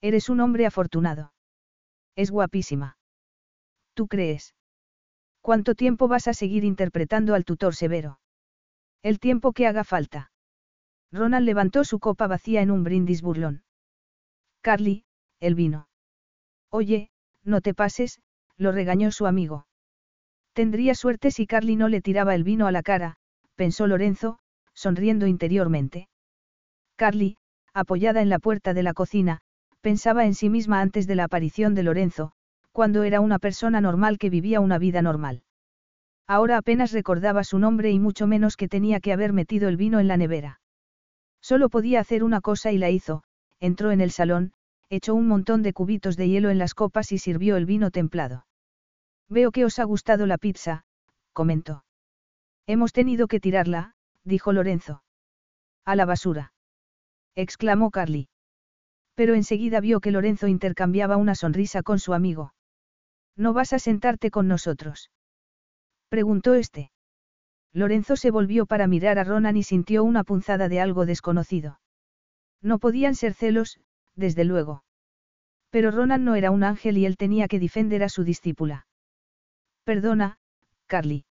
Eres 0.00 0.28
un 0.28 0.40
hombre 0.40 0.66
afortunado. 0.66 1.32
Es 2.16 2.30
guapísima. 2.30 2.98
¿Tú 3.94 4.08
crees? 4.08 4.54
¿Cuánto 5.40 5.74
tiempo 5.74 6.08
vas 6.08 6.26
a 6.26 6.34
seguir 6.34 6.64
interpretando 6.64 7.34
al 7.34 7.44
tutor 7.44 7.74
severo? 7.74 8.18
El 9.02 9.20
tiempo 9.20 9.52
que 9.52 9.66
haga 9.66 9.84
falta. 9.84 10.32
Ronald 11.12 11.46
levantó 11.46 11.84
su 11.84 12.00
copa 12.00 12.26
vacía 12.26 12.60
en 12.62 12.70
un 12.70 12.82
brindis 12.82 13.22
burlón. 13.22 13.62
Carly, 14.62 15.04
el 15.40 15.54
vino. 15.54 15.88
Oye, 16.70 17.10
no 17.44 17.60
te 17.60 17.72
pases, 17.72 18.20
lo 18.56 18.72
regañó 18.72 19.12
su 19.12 19.26
amigo. 19.26 19.66
Tendría 20.54 20.94
suerte 20.94 21.32
si 21.32 21.46
Carly 21.46 21.74
no 21.74 21.88
le 21.88 22.00
tiraba 22.00 22.34
el 22.34 22.44
vino 22.44 22.68
a 22.68 22.72
la 22.72 22.82
cara, 22.82 23.16
pensó 23.56 23.88
Lorenzo, 23.88 24.38
sonriendo 24.72 25.26
interiormente. 25.26 26.08
Carly, 26.96 27.36
apoyada 27.72 28.22
en 28.22 28.28
la 28.28 28.38
puerta 28.38 28.72
de 28.72 28.84
la 28.84 28.94
cocina, 28.94 29.40
pensaba 29.80 30.24
en 30.24 30.34
sí 30.34 30.48
misma 30.48 30.80
antes 30.80 31.08
de 31.08 31.16
la 31.16 31.24
aparición 31.24 31.74
de 31.74 31.82
Lorenzo, 31.82 32.32
cuando 32.70 33.02
era 33.02 33.20
una 33.20 33.40
persona 33.40 33.80
normal 33.80 34.16
que 34.16 34.30
vivía 34.30 34.60
una 34.60 34.78
vida 34.78 35.02
normal. 35.02 35.42
Ahora 36.28 36.56
apenas 36.56 36.92
recordaba 36.92 37.42
su 37.42 37.58
nombre 37.58 37.90
y 37.90 37.98
mucho 37.98 38.28
menos 38.28 38.56
que 38.56 38.68
tenía 38.68 39.00
que 39.00 39.12
haber 39.12 39.32
metido 39.32 39.68
el 39.68 39.76
vino 39.76 39.98
en 39.98 40.08
la 40.08 40.16
nevera. 40.16 40.60
Solo 41.42 41.68
podía 41.68 42.00
hacer 42.00 42.22
una 42.22 42.40
cosa 42.40 42.70
y 42.70 42.78
la 42.78 42.90
hizo, 42.90 43.24
entró 43.58 43.90
en 43.90 44.00
el 44.00 44.12
salón, 44.12 44.52
echó 44.88 45.16
un 45.16 45.26
montón 45.26 45.62
de 45.62 45.72
cubitos 45.72 46.16
de 46.16 46.28
hielo 46.28 46.50
en 46.50 46.58
las 46.58 46.74
copas 46.74 47.10
y 47.10 47.18
sirvió 47.18 47.56
el 47.56 47.66
vino 47.66 47.90
templado. 47.90 48.46
Veo 49.28 49.50
que 49.52 49.64
os 49.64 49.78
ha 49.78 49.84
gustado 49.84 50.26
la 50.26 50.38
pizza, 50.38 50.84
comentó. 51.32 51.84
Hemos 52.66 52.92
tenido 52.92 53.26
que 53.26 53.40
tirarla, 53.40 53.94
dijo 54.24 54.52
Lorenzo. 54.52 55.02
A 55.84 55.96
la 55.96 56.06
basura. 56.06 56.52
exclamó 57.34 57.90
Carly. 57.90 58.28
Pero 59.14 59.34
enseguida 59.34 59.80
vio 59.80 60.00
que 60.00 60.10
Lorenzo 60.10 60.48
intercambiaba 60.48 61.16
una 61.16 61.34
sonrisa 61.34 61.82
con 61.82 61.98
su 61.98 62.14
amigo. 62.14 62.54
¿No 63.36 63.52
vas 63.52 63.72
a 63.72 63.78
sentarte 63.78 64.30
con 64.30 64.48
nosotros? 64.48 65.10
Preguntó 66.08 66.54
este. 66.54 66.90
Lorenzo 67.72 68.16
se 68.16 68.30
volvió 68.30 68.66
para 68.66 68.86
mirar 68.86 69.18
a 69.18 69.24
Ronan 69.24 69.56
y 69.56 69.62
sintió 69.62 70.04
una 70.04 70.22
punzada 70.22 70.68
de 70.68 70.80
algo 70.80 71.06
desconocido. 71.06 71.80
No 72.62 72.78
podían 72.78 73.14
ser 73.14 73.34
celos, 73.34 73.80
desde 74.14 74.44
luego. 74.44 74.84
Pero 75.70 75.90
Ronan 75.90 76.24
no 76.24 76.36
era 76.36 76.52
un 76.52 76.62
ángel 76.62 76.98
y 76.98 77.04
él 77.04 77.16
tenía 77.16 77.48
que 77.48 77.58
defender 77.58 78.04
a 78.04 78.08
su 78.08 78.22
discípula. 78.22 78.86
Perdona, 79.84 80.38
Carly. 80.86 81.26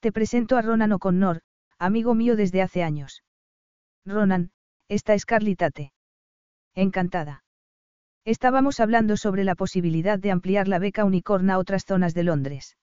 Te 0.00 0.12
presento 0.12 0.56
a 0.56 0.62
Ronan 0.62 0.92
O'Connor, 0.92 1.40
amigo 1.78 2.14
mío 2.14 2.36
desde 2.36 2.60
hace 2.60 2.82
años. 2.82 3.22
Ronan, 4.04 4.50
esta 4.88 5.14
es 5.14 5.24
Carly 5.24 5.56
Tate. 5.56 5.92
Encantada. 6.74 7.44
Estábamos 8.24 8.78
hablando 8.78 9.16
sobre 9.16 9.42
la 9.42 9.54
posibilidad 9.54 10.18
de 10.18 10.30
ampliar 10.30 10.68
la 10.68 10.78
beca 10.78 11.04
Unicorn 11.04 11.48
a 11.50 11.58
otras 11.58 11.84
zonas 11.84 12.14
de 12.14 12.24
Londres. 12.24 12.76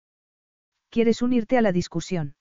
¿Quieres 0.90 1.22
unirte 1.22 1.58
a 1.58 1.62
la 1.62 1.72
discusión? 1.72 2.36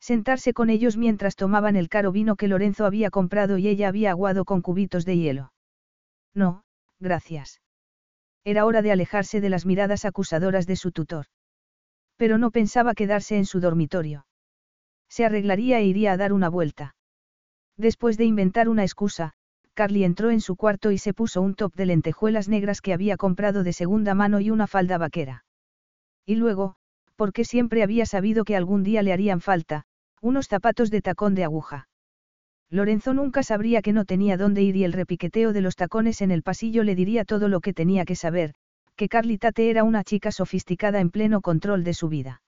Sentarse 0.00 0.54
con 0.54 0.70
ellos 0.70 0.96
mientras 0.96 1.36
tomaban 1.36 1.76
el 1.76 1.88
caro 1.88 2.12
vino 2.12 2.36
que 2.36 2.48
Lorenzo 2.48 2.86
había 2.86 3.10
comprado 3.10 3.58
y 3.58 3.68
ella 3.68 3.88
había 3.88 4.10
aguado 4.12 4.44
con 4.44 4.62
cubitos 4.62 5.04
de 5.04 5.18
hielo. 5.18 5.52
No, 6.34 6.64
gracias. 6.98 7.60
Era 8.44 8.64
hora 8.64 8.80
de 8.80 8.92
alejarse 8.92 9.40
de 9.40 9.50
las 9.50 9.66
miradas 9.66 10.04
acusadoras 10.04 10.66
de 10.66 10.76
su 10.76 10.92
tutor. 10.92 11.26
Pero 12.18 12.36
no 12.36 12.50
pensaba 12.50 12.94
quedarse 12.94 13.38
en 13.38 13.46
su 13.46 13.60
dormitorio. 13.60 14.26
Se 15.08 15.24
arreglaría 15.24 15.78
e 15.78 15.86
iría 15.86 16.12
a 16.12 16.16
dar 16.18 16.34
una 16.34 16.50
vuelta. 16.50 16.94
Después 17.78 18.18
de 18.18 18.24
inventar 18.24 18.68
una 18.68 18.82
excusa, 18.82 19.32
Carly 19.72 20.02
entró 20.02 20.30
en 20.30 20.40
su 20.40 20.56
cuarto 20.56 20.90
y 20.90 20.98
se 20.98 21.14
puso 21.14 21.40
un 21.40 21.54
top 21.54 21.72
de 21.76 21.86
lentejuelas 21.86 22.48
negras 22.48 22.80
que 22.80 22.92
había 22.92 23.16
comprado 23.16 23.62
de 23.62 23.72
segunda 23.72 24.14
mano 24.14 24.40
y 24.40 24.50
una 24.50 24.66
falda 24.66 24.98
vaquera. 24.98 25.44
Y 26.26 26.34
luego, 26.34 26.74
porque 27.14 27.44
siempre 27.44 27.84
había 27.84 28.04
sabido 28.04 28.44
que 28.44 28.56
algún 28.56 28.82
día 28.82 29.02
le 29.02 29.12
harían 29.12 29.40
falta, 29.40 29.84
unos 30.20 30.48
zapatos 30.48 30.90
de 30.90 31.00
tacón 31.00 31.36
de 31.36 31.44
aguja. 31.44 31.88
Lorenzo 32.70 33.14
nunca 33.14 33.44
sabría 33.44 33.80
que 33.80 33.92
no 33.92 34.04
tenía 34.04 34.36
dónde 34.36 34.62
ir 34.62 34.76
y 34.76 34.82
el 34.82 34.92
repiqueteo 34.92 35.52
de 35.52 35.60
los 35.60 35.76
tacones 35.76 36.20
en 36.20 36.32
el 36.32 36.42
pasillo 36.42 36.82
le 36.82 36.96
diría 36.96 37.24
todo 37.24 37.46
lo 37.46 37.60
que 37.60 37.72
tenía 37.72 38.04
que 38.04 38.16
saber, 38.16 38.54
que 38.98 39.08
Carly 39.08 39.38
Tate 39.38 39.70
era 39.70 39.84
una 39.84 40.02
chica 40.02 40.32
sofisticada 40.32 40.98
en 40.98 41.10
pleno 41.10 41.40
control 41.40 41.84
de 41.84 41.94
su 41.94 42.08
vida. 42.08 42.42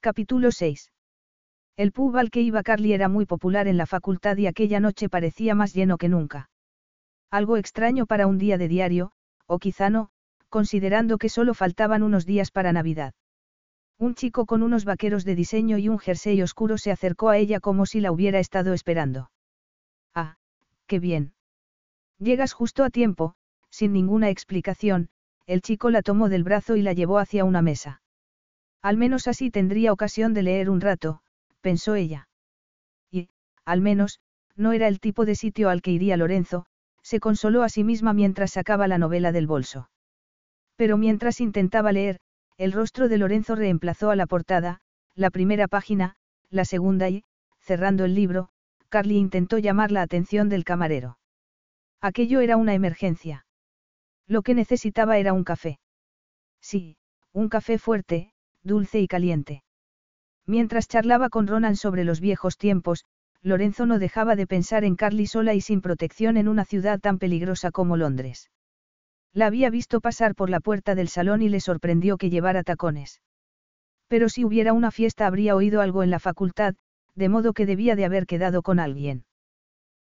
Capítulo 0.00 0.52
6. 0.52 0.90
El 1.76 1.92
pub 1.92 2.16
al 2.16 2.30
que 2.30 2.40
iba 2.40 2.62
Carly 2.62 2.94
era 2.94 3.10
muy 3.10 3.26
popular 3.26 3.68
en 3.68 3.76
la 3.76 3.84
facultad 3.84 4.38
y 4.38 4.46
aquella 4.46 4.80
noche 4.80 5.10
parecía 5.10 5.54
más 5.54 5.74
lleno 5.74 5.98
que 5.98 6.08
nunca. 6.08 6.48
Algo 7.30 7.58
extraño 7.58 8.06
para 8.06 8.26
un 8.26 8.38
día 8.38 8.56
de 8.56 8.68
diario, 8.68 9.12
o 9.44 9.58
quizá 9.58 9.90
no, 9.90 10.08
considerando 10.48 11.18
que 11.18 11.28
solo 11.28 11.52
faltaban 11.52 12.02
unos 12.02 12.24
días 12.24 12.50
para 12.50 12.72
Navidad. 12.72 13.12
Un 13.98 14.14
chico 14.14 14.46
con 14.46 14.62
unos 14.62 14.86
vaqueros 14.86 15.26
de 15.26 15.34
diseño 15.34 15.76
y 15.76 15.90
un 15.90 15.98
jersey 15.98 16.40
oscuro 16.40 16.78
se 16.78 16.90
acercó 16.90 17.28
a 17.28 17.36
ella 17.36 17.60
como 17.60 17.84
si 17.84 18.00
la 18.00 18.12
hubiera 18.12 18.38
estado 18.38 18.72
esperando. 18.72 19.30
Ah, 20.14 20.38
qué 20.86 20.98
bien. 21.00 21.34
Llegas 22.18 22.54
justo 22.54 22.82
a 22.82 22.88
tiempo, 22.88 23.34
sin 23.68 23.92
ninguna 23.92 24.30
explicación, 24.30 25.10
el 25.50 25.62
chico 25.62 25.90
la 25.90 26.02
tomó 26.02 26.28
del 26.28 26.44
brazo 26.44 26.76
y 26.76 26.82
la 26.82 26.92
llevó 26.92 27.18
hacia 27.18 27.44
una 27.44 27.60
mesa. 27.60 28.02
Al 28.82 28.96
menos 28.96 29.26
así 29.26 29.50
tendría 29.50 29.92
ocasión 29.92 30.32
de 30.32 30.44
leer 30.44 30.70
un 30.70 30.80
rato, 30.80 31.22
pensó 31.60 31.96
ella. 31.96 32.28
Y, 33.10 33.30
al 33.64 33.80
menos, 33.80 34.20
no 34.54 34.70
era 34.70 34.86
el 34.86 35.00
tipo 35.00 35.24
de 35.24 35.34
sitio 35.34 35.68
al 35.68 35.82
que 35.82 35.90
iría 35.90 36.16
Lorenzo, 36.16 36.66
se 37.02 37.18
consoló 37.18 37.64
a 37.64 37.68
sí 37.68 37.82
misma 37.82 38.12
mientras 38.12 38.52
sacaba 38.52 38.86
la 38.86 38.98
novela 38.98 39.32
del 39.32 39.48
bolso. 39.48 39.90
Pero 40.76 40.96
mientras 40.96 41.40
intentaba 41.40 41.90
leer, 41.90 42.20
el 42.56 42.70
rostro 42.70 43.08
de 43.08 43.18
Lorenzo 43.18 43.56
reemplazó 43.56 44.12
a 44.12 44.16
la 44.16 44.26
portada, 44.26 44.78
la 45.16 45.30
primera 45.30 45.66
página, 45.66 46.14
la 46.48 46.64
segunda 46.64 47.08
y, 47.08 47.24
cerrando 47.58 48.04
el 48.04 48.14
libro, 48.14 48.50
Carly 48.88 49.16
intentó 49.16 49.58
llamar 49.58 49.90
la 49.90 50.02
atención 50.02 50.48
del 50.48 50.62
camarero. 50.62 51.18
Aquello 52.00 52.38
era 52.38 52.56
una 52.56 52.74
emergencia. 52.74 53.46
Lo 54.30 54.42
que 54.42 54.54
necesitaba 54.54 55.18
era 55.18 55.32
un 55.32 55.42
café. 55.42 55.80
Sí, 56.60 56.96
un 57.32 57.48
café 57.48 57.78
fuerte, 57.78 58.32
dulce 58.62 59.00
y 59.00 59.08
caliente. 59.08 59.64
Mientras 60.46 60.86
charlaba 60.86 61.30
con 61.30 61.48
Ronan 61.48 61.74
sobre 61.74 62.04
los 62.04 62.20
viejos 62.20 62.56
tiempos, 62.56 63.04
Lorenzo 63.42 63.86
no 63.86 63.98
dejaba 63.98 64.36
de 64.36 64.46
pensar 64.46 64.84
en 64.84 64.94
Carly 64.94 65.26
sola 65.26 65.54
y 65.54 65.60
sin 65.60 65.80
protección 65.80 66.36
en 66.36 66.46
una 66.46 66.64
ciudad 66.64 67.00
tan 67.00 67.18
peligrosa 67.18 67.72
como 67.72 67.96
Londres. 67.96 68.52
La 69.32 69.46
había 69.46 69.68
visto 69.68 70.00
pasar 70.00 70.36
por 70.36 70.48
la 70.48 70.60
puerta 70.60 70.94
del 70.94 71.08
salón 71.08 71.42
y 71.42 71.48
le 71.48 71.58
sorprendió 71.58 72.16
que 72.16 72.30
llevara 72.30 72.62
tacones. 72.62 73.20
Pero 74.06 74.28
si 74.28 74.44
hubiera 74.44 74.72
una 74.74 74.92
fiesta 74.92 75.26
habría 75.26 75.56
oído 75.56 75.80
algo 75.80 76.04
en 76.04 76.10
la 76.10 76.20
facultad, 76.20 76.76
de 77.16 77.28
modo 77.28 77.52
que 77.52 77.66
debía 77.66 77.96
de 77.96 78.04
haber 78.04 78.26
quedado 78.26 78.62
con 78.62 78.78
alguien. 78.78 79.24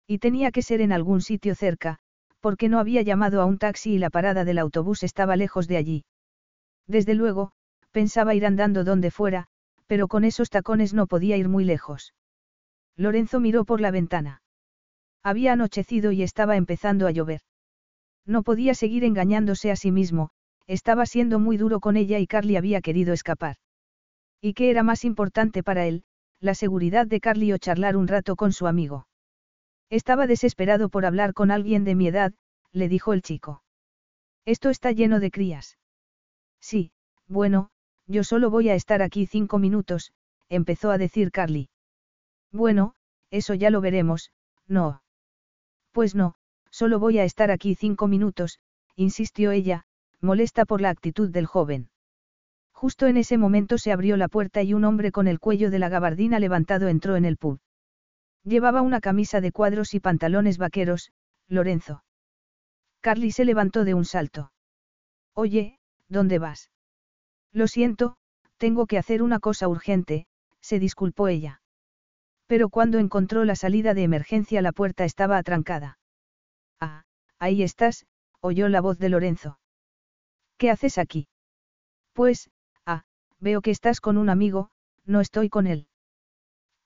Y 0.06 0.18
tenía 0.18 0.50
que 0.50 0.60
ser 0.60 0.82
en 0.82 0.92
algún 0.92 1.22
sitio 1.22 1.54
cerca, 1.54 2.00
porque 2.40 2.68
no 2.68 2.78
había 2.78 3.02
llamado 3.02 3.40
a 3.40 3.44
un 3.44 3.58
taxi 3.58 3.94
y 3.94 3.98
la 3.98 4.10
parada 4.10 4.44
del 4.44 4.58
autobús 4.58 5.02
estaba 5.02 5.36
lejos 5.36 5.68
de 5.68 5.76
allí. 5.76 6.04
Desde 6.86 7.14
luego, 7.14 7.52
pensaba 7.90 8.34
ir 8.34 8.46
andando 8.46 8.84
donde 8.84 9.10
fuera, 9.10 9.46
pero 9.86 10.08
con 10.08 10.24
esos 10.24 10.50
tacones 10.50 10.94
no 10.94 11.06
podía 11.06 11.36
ir 11.36 11.48
muy 11.48 11.64
lejos. 11.64 12.14
Lorenzo 12.96 13.40
miró 13.40 13.64
por 13.64 13.80
la 13.80 13.90
ventana. 13.90 14.42
Había 15.22 15.52
anochecido 15.52 16.12
y 16.12 16.22
estaba 16.22 16.56
empezando 16.56 17.06
a 17.06 17.10
llover. 17.10 17.40
No 18.26 18.42
podía 18.42 18.74
seguir 18.74 19.04
engañándose 19.04 19.70
a 19.70 19.76
sí 19.76 19.90
mismo, 19.90 20.30
estaba 20.66 21.06
siendo 21.06 21.38
muy 21.38 21.56
duro 21.56 21.80
con 21.80 21.96
ella 21.96 22.18
y 22.18 22.26
Carly 22.26 22.56
había 22.56 22.80
querido 22.80 23.12
escapar. 23.12 23.56
¿Y 24.40 24.52
qué 24.54 24.70
era 24.70 24.82
más 24.82 25.04
importante 25.04 25.62
para 25.62 25.86
él, 25.86 26.04
la 26.40 26.54
seguridad 26.54 27.06
de 27.06 27.20
Carly 27.20 27.52
o 27.52 27.58
charlar 27.58 27.96
un 27.96 28.06
rato 28.06 28.36
con 28.36 28.52
su 28.52 28.66
amigo? 28.66 29.07
Estaba 29.90 30.26
desesperado 30.26 30.88
por 30.88 31.06
hablar 31.06 31.32
con 31.32 31.50
alguien 31.50 31.84
de 31.84 31.94
mi 31.94 32.08
edad, 32.08 32.32
le 32.72 32.88
dijo 32.88 33.12
el 33.12 33.22
chico. 33.22 33.62
Esto 34.44 34.70
está 34.70 34.92
lleno 34.92 35.20
de 35.20 35.30
crías. 35.30 35.78
Sí, 36.60 36.92
bueno, 37.26 37.70
yo 38.06 38.24
solo 38.24 38.50
voy 38.50 38.68
a 38.68 38.74
estar 38.74 39.02
aquí 39.02 39.26
cinco 39.26 39.58
minutos, 39.58 40.12
empezó 40.48 40.90
a 40.90 40.98
decir 40.98 41.30
Carly. 41.30 41.70
Bueno, 42.52 42.94
eso 43.30 43.54
ya 43.54 43.70
lo 43.70 43.80
veremos, 43.80 44.32
no. 44.66 45.02
Pues 45.92 46.14
no, 46.14 46.34
solo 46.70 46.98
voy 46.98 47.18
a 47.18 47.24
estar 47.24 47.50
aquí 47.50 47.74
cinco 47.74 48.08
minutos, 48.08 48.60
insistió 48.96 49.52
ella, 49.52 49.84
molesta 50.20 50.64
por 50.64 50.80
la 50.80 50.90
actitud 50.90 51.30
del 51.30 51.46
joven. 51.46 51.90
Justo 52.72 53.06
en 53.06 53.16
ese 53.16 53.38
momento 53.38 53.76
se 53.78 53.92
abrió 53.92 54.16
la 54.16 54.28
puerta 54.28 54.62
y 54.62 54.72
un 54.72 54.84
hombre 54.84 55.12
con 55.12 55.28
el 55.28 55.40
cuello 55.40 55.70
de 55.70 55.78
la 55.78 55.88
gabardina 55.88 56.38
levantado 56.38 56.88
entró 56.88 57.16
en 57.16 57.24
el 57.24 57.36
pub. 57.36 57.58
Llevaba 58.48 58.80
una 58.80 59.02
camisa 59.02 59.42
de 59.42 59.52
cuadros 59.52 59.92
y 59.92 60.00
pantalones 60.00 60.56
vaqueros, 60.56 61.12
Lorenzo. 61.48 62.02
Carly 63.02 63.30
se 63.30 63.44
levantó 63.44 63.84
de 63.84 63.92
un 63.92 64.06
salto. 64.06 64.52
Oye, 65.34 65.78
¿dónde 66.08 66.38
vas? 66.38 66.70
Lo 67.52 67.66
siento, 67.66 68.16
tengo 68.56 68.86
que 68.86 68.96
hacer 68.96 69.22
una 69.22 69.38
cosa 69.38 69.68
urgente, 69.68 70.26
se 70.62 70.78
disculpó 70.78 71.28
ella. 71.28 71.60
Pero 72.46 72.70
cuando 72.70 72.98
encontró 72.98 73.44
la 73.44 73.54
salida 73.54 73.92
de 73.92 74.04
emergencia 74.04 74.62
la 74.62 74.72
puerta 74.72 75.04
estaba 75.04 75.36
atrancada. 75.36 75.98
Ah, 76.80 77.04
ahí 77.38 77.62
estás, 77.62 78.06
oyó 78.40 78.70
la 78.70 78.80
voz 78.80 78.98
de 78.98 79.10
Lorenzo. 79.10 79.60
¿Qué 80.56 80.70
haces 80.70 80.96
aquí? 80.96 81.28
Pues, 82.14 82.50
ah, 82.86 83.04
veo 83.40 83.60
que 83.60 83.72
estás 83.72 84.00
con 84.00 84.16
un 84.16 84.30
amigo, 84.30 84.70
no 85.04 85.20
estoy 85.20 85.50
con 85.50 85.66
él. 85.66 85.86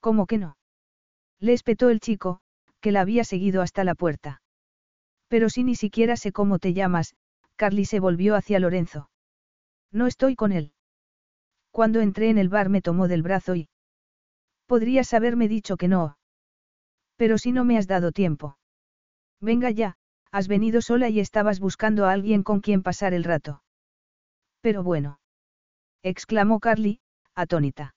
¿Cómo 0.00 0.26
que 0.26 0.38
no? 0.38 0.56
Le 1.42 1.52
espetó 1.54 1.90
el 1.90 1.98
chico, 1.98 2.38
que 2.80 2.92
la 2.92 3.00
había 3.00 3.24
seguido 3.24 3.62
hasta 3.62 3.82
la 3.82 3.96
puerta. 3.96 4.40
Pero 5.26 5.50
si 5.50 5.64
ni 5.64 5.74
siquiera 5.74 6.16
sé 6.16 6.30
cómo 6.30 6.60
te 6.60 6.72
llamas, 6.72 7.16
Carly 7.56 7.84
se 7.84 7.98
volvió 7.98 8.36
hacia 8.36 8.60
Lorenzo. 8.60 9.10
No 9.90 10.06
estoy 10.06 10.36
con 10.36 10.52
él. 10.52 10.72
Cuando 11.72 12.00
entré 12.00 12.30
en 12.30 12.38
el 12.38 12.48
bar 12.48 12.68
me 12.68 12.80
tomó 12.80 13.08
del 13.08 13.22
brazo 13.22 13.56
y... 13.56 13.68
Podrías 14.66 15.12
haberme 15.14 15.48
dicho 15.48 15.76
que 15.76 15.88
no. 15.88 16.16
Pero 17.16 17.38
si 17.38 17.50
no 17.50 17.64
me 17.64 17.76
has 17.76 17.88
dado 17.88 18.12
tiempo. 18.12 18.56
Venga 19.40 19.70
ya, 19.70 19.96
has 20.30 20.46
venido 20.46 20.80
sola 20.80 21.08
y 21.08 21.18
estabas 21.18 21.58
buscando 21.58 22.06
a 22.06 22.12
alguien 22.12 22.44
con 22.44 22.60
quien 22.60 22.84
pasar 22.84 23.14
el 23.14 23.24
rato. 23.24 23.64
Pero 24.60 24.84
bueno. 24.84 25.18
exclamó 26.04 26.60
Carly, 26.60 27.00
atónita. 27.34 27.96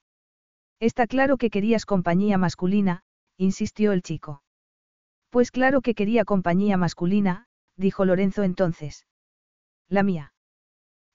Está 0.79 1.05
claro 1.05 1.37
que 1.37 1.51
querías 1.51 1.85
compañía 1.85 2.39
masculina, 2.39 3.03
insistió 3.37 3.91
el 3.91 4.01
chico. 4.01 4.43
Pues 5.29 5.51
claro 5.51 5.81
que 5.81 5.95
quería 5.95 6.25
compañía 6.25 6.77
masculina, 6.77 7.47
dijo 7.75 8.05
Lorenzo 8.05 8.43
entonces. 8.43 9.05
La 9.89 10.03
mía. 10.03 10.33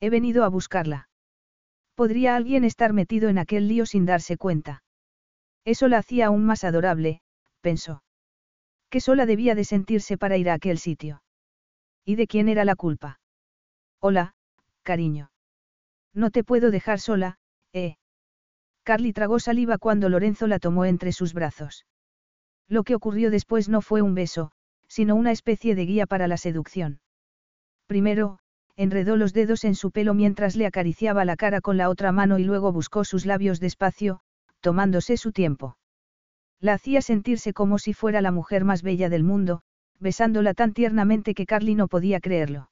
He 0.01 0.11
venido 0.11 0.45
a 0.45 0.49
buscarla. 0.49 1.09
¿Podría 1.95 2.37
alguien 2.37 2.65
estar 2.65 2.93
metido 2.93 3.29
en 3.29 3.39
aquel 3.39 3.69
lío 3.69 3.87
sin 3.87 4.07
darse 4.07 4.37
cuenta? 4.37 4.83
Eso 5.65 5.89
la 5.89 5.99
hacía 5.99 6.27
aún 6.27 6.45
más 6.45 6.65
adorable, 6.65 7.21
pensó. 7.61 8.03
Que 8.89 9.01
sola 9.01 9.27
debía 9.27 9.55
de 9.55 9.65
sentirse 9.65 10.17
para 10.19 10.37
ir 10.37 10.51
a 10.51 10.55
aquel 10.55 10.79
sitio. 10.79 11.23
¿Y 12.05 12.17
de 12.17 12.27
quién 12.27 12.49
era 12.49 12.65
la 12.65 12.77
culpa? 12.77 13.21
Hola, 14.01 14.35
cariño. 14.83 15.31
No 16.15 16.31
te 16.31 16.43
puedo 16.43 16.71
dejar 16.71 16.99
sola, 16.99 17.39
¿eh? 17.73 17.97
Carly 18.83 19.13
tragó 19.13 19.39
saliva 19.39 19.79
cuando 19.79 20.09
Lorenzo 20.09 20.47
la 20.47 20.59
tomó 20.59 20.87
entre 20.87 21.13
sus 21.13 21.35
brazos. 21.35 21.85
Lo 22.71 22.85
que 22.85 22.95
ocurrió 22.95 23.31
después 23.31 23.69
no 23.69 23.83
fue 23.83 24.01
un 24.01 24.15
beso, 24.15 24.53
sino 24.87 25.17
una 25.17 25.33
especie 25.33 25.75
de 25.75 25.85
guía 25.87 26.07
para 26.07 26.29
la 26.29 26.37
seducción. 26.37 27.01
Primero, 27.87 28.39
enredó 28.77 29.17
los 29.17 29.33
dedos 29.33 29.65
en 29.65 29.75
su 29.75 29.91
pelo 29.91 30.15
mientras 30.15 30.55
le 30.55 30.67
acariciaba 30.67 31.25
la 31.25 31.37
cara 31.37 31.61
con 31.61 31.77
la 31.77 31.91
otra 31.91 32.13
mano 32.13 32.39
y 32.39 32.45
luego 32.45 32.73
buscó 32.73 33.03
sus 33.05 33.27
labios 33.27 33.59
despacio, 33.59 34.21
tomándose 34.61 35.17
su 35.17 35.33
tiempo. 35.33 35.77
La 36.61 36.75
hacía 36.75 37.03
sentirse 37.03 37.53
como 37.53 37.79
si 37.79 37.93
fuera 37.93 38.21
la 38.21 38.31
mujer 38.31 38.65
más 38.65 38.83
bella 38.83 39.09
del 39.09 39.25
mundo, 39.25 39.63
besándola 39.99 40.55
tan 40.55 40.73
tiernamente 40.73 41.35
que 41.35 41.47
Carly 41.47 41.75
no 41.75 41.89
podía 41.89 42.21
creerlo. 42.21 42.71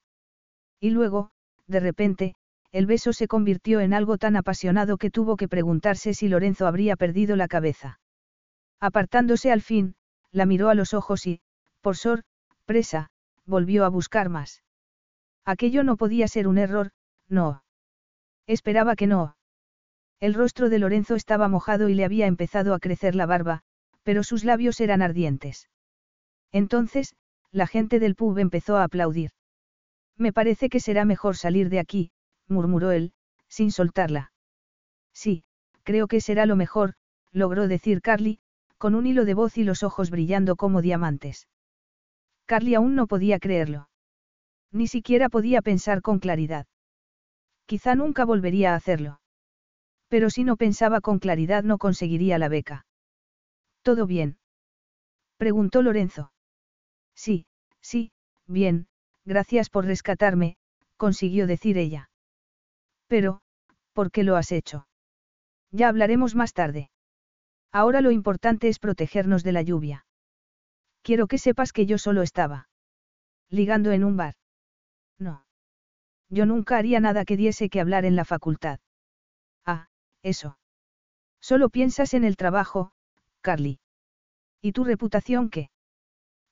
Y 0.78 0.90
luego, 0.90 1.30
de 1.66 1.80
repente, 1.80 2.34
el 2.70 2.86
beso 2.86 3.12
se 3.12 3.26
convirtió 3.26 3.80
en 3.80 3.94
algo 3.94 4.16
tan 4.16 4.36
apasionado 4.36 4.96
que 4.96 5.10
tuvo 5.10 5.36
que 5.36 5.48
preguntarse 5.48 6.14
si 6.14 6.28
Lorenzo 6.28 6.68
habría 6.68 6.94
perdido 6.94 7.34
la 7.34 7.48
cabeza. 7.48 7.98
Apartándose 8.80 9.50
al 9.50 9.62
fin, 9.62 9.94
la 10.30 10.46
miró 10.46 10.68
a 10.68 10.74
los 10.74 10.94
ojos 10.94 11.26
y, 11.26 11.40
por 11.80 11.96
sor, 11.96 12.22
presa, 12.64 13.10
volvió 13.44 13.84
a 13.84 13.88
buscar 13.88 14.28
más. 14.28 14.62
Aquello 15.44 15.82
no 15.82 15.96
podía 15.96 16.28
ser 16.28 16.46
un 16.46 16.58
error, 16.58 16.90
no. 17.28 17.64
Esperaba 18.46 18.94
que 18.94 19.06
no. 19.06 19.36
El 20.20 20.34
rostro 20.34 20.68
de 20.68 20.78
Lorenzo 20.78 21.14
estaba 21.14 21.48
mojado 21.48 21.88
y 21.88 21.94
le 21.94 22.04
había 22.04 22.26
empezado 22.26 22.74
a 22.74 22.78
crecer 22.78 23.14
la 23.14 23.26
barba, 23.26 23.62
pero 24.02 24.22
sus 24.22 24.44
labios 24.44 24.80
eran 24.80 25.02
ardientes. 25.02 25.68
Entonces, 26.52 27.14
la 27.50 27.66
gente 27.66 27.98
del 27.98 28.14
pub 28.14 28.38
empezó 28.38 28.76
a 28.76 28.84
aplaudir. 28.84 29.30
Me 30.16 30.32
parece 30.32 30.68
que 30.68 30.80
será 30.80 31.04
mejor 31.04 31.36
salir 31.36 31.68
de 31.68 31.78
aquí, 31.78 32.10
murmuró 32.48 32.90
él, 32.90 33.12
sin 33.48 33.70
soltarla. 33.70 34.32
Sí, 35.12 35.44
creo 35.82 36.08
que 36.08 36.20
será 36.20 36.46
lo 36.46 36.56
mejor, 36.56 36.94
logró 37.32 37.68
decir 37.68 38.02
Carly, 38.02 38.40
con 38.78 38.94
un 38.94 39.06
hilo 39.06 39.24
de 39.24 39.34
voz 39.34 39.58
y 39.58 39.64
los 39.64 39.82
ojos 39.82 40.10
brillando 40.10 40.56
como 40.56 40.82
diamantes. 40.82 41.48
Carly 42.46 42.74
aún 42.74 42.94
no 42.94 43.06
podía 43.06 43.38
creerlo. 43.38 43.88
Ni 44.72 44.86
siquiera 44.86 45.28
podía 45.28 45.60
pensar 45.62 46.00
con 46.00 46.18
claridad. 46.18 46.66
Quizá 47.66 47.94
nunca 47.94 48.24
volvería 48.24 48.72
a 48.72 48.76
hacerlo. 48.76 49.20
Pero 50.08 50.30
si 50.30 50.44
no 50.44 50.56
pensaba 50.56 51.00
con 51.00 51.18
claridad 51.18 51.64
no 51.64 51.76
conseguiría 51.78 52.38
la 52.38 52.48
beca. 52.48 52.86
¿Todo 53.82 54.06
bien? 54.06 54.38
Preguntó 55.36 55.82
Lorenzo. 55.82 56.32
Sí, 57.14 57.46
sí, 57.80 58.12
bien, 58.46 58.86
gracias 59.24 59.70
por 59.70 59.84
rescatarme, 59.84 60.56
consiguió 60.96 61.46
decir 61.46 61.76
ella. 61.76 62.10
Pero, 63.06 63.40
¿por 63.92 64.10
qué 64.10 64.22
lo 64.22 64.36
has 64.36 64.52
hecho? 64.52 64.86
Ya 65.70 65.88
hablaremos 65.88 66.34
más 66.34 66.52
tarde. 66.54 66.90
Ahora 67.72 68.00
lo 68.00 68.10
importante 68.10 68.68
es 68.68 68.78
protegernos 68.78 69.44
de 69.44 69.52
la 69.52 69.62
lluvia. 69.62 70.06
Quiero 71.02 71.26
que 71.26 71.38
sepas 71.38 71.72
que 71.72 71.86
yo 71.86 71.98
solo 71.98 72.22
estaba. 72.22 72.68
Ligando 73.50 73.92
en 73.92 74.04
un 74.04 74.16
bar. 74.16 74.34
No. 75.18 75.44
Yo 76.28 76.46
nunca 76.46 76.76
haría 76.76 77.00
nada 77.00 77.24
que 77.24 77.36
diese 77.36 77.68
que 77.68 77.80
hablar 77.80 78.04
en 78.04 78.16
la 78.16 78.24
facultad. 78.24 78.80
Ah, 79.64 79.88
eso. 80.22 80.58
Solo 81.40 81.70
piensas 81.70 82.14
en 82.14 82.24
el 82.24 82.36
trabajo, 82.36 82.92
Carly. 83.40 83.80
¿Y 84.60 84.72
tu 84.72 84.84
reputación 84.84 85.50
qué? 85.50 85.70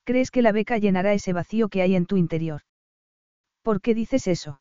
¿Crees 0.05 0.31
que 0.31 0.43
la 0.43 0.53
beca 0.53 0.79
llenará 0.79 1.13
ese 1.13 1.33
vacío 1.33 1.69
que 1.69 1.83
hay 1.83 1.97
en 1.97 2.07
tu 2.07 2.17
interior? 2.17 2.63
¿Por 3.63 3.81
qué 3.81 3.95
dices 3.95 4.29
eso? 4.29 4.61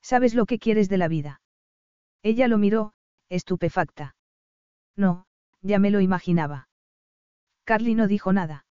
¿Sabes 0.00 0.34
lo 0.34 0.46
que 0.46 0.58
quieres 0.58 0.88
de 0.88 0.98
la 0.98 1.08
vida? 1.08 1.42
Ella 2.22 2.48
lo 2.48 2.56
miró, 2.56 2.94
estupefacta. 3.28 4.16
No, 4.96 5.26
ya 5.64 5.78
me 5.78 5.90
lo 5.90 6.00
imaginaba. 6.00 6.68
Carly 7.64 7.94
no 7.94 8.06
dijo 8.06 8.32
nada. 8.32 8.66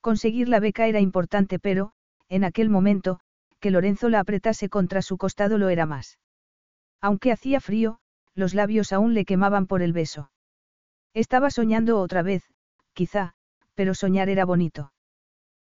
Conseguir 0.00 0.48
la 0.48 0.60
beca 0.60 0.86
era 0.86 1.00
importante, 1.00 1.58
pero, 1.58 1.92
en 2.28 2.44
aquel 2.44 2.70
momento, 2.70 3.20
que 3.58 3.72
Lorenzo 3.72 4.08
la 4.08 4.20
apretase 4.20 4.68
contra 4.68 5.02
su 5.02 5.18
costado 5.18 5.58
lo 5.58 5.68
era 5.68 5.86
más. 5.86 6.18
Aunque 7.00 7.32
hacía 7.32 7.60
frío, 7.60 7.98
los 8.34 8.54
labios 8.54 8.92
aún 8.92 9.12
le 9.12 9.24
quemaban 9.24 9.66
por 9.66 9.82
el 9.82 9.92
beso. 9.92 10.30
Estaba 11.14 11.50
soñando 11.50 11.98
otra 11.98 12.22
vez, 12.22 12.44
quizá, 12.92 13.34
pero 13.74 13.94
soñar 13.94 14.28
era 14.28 14.44
bonito. 14.44 14.92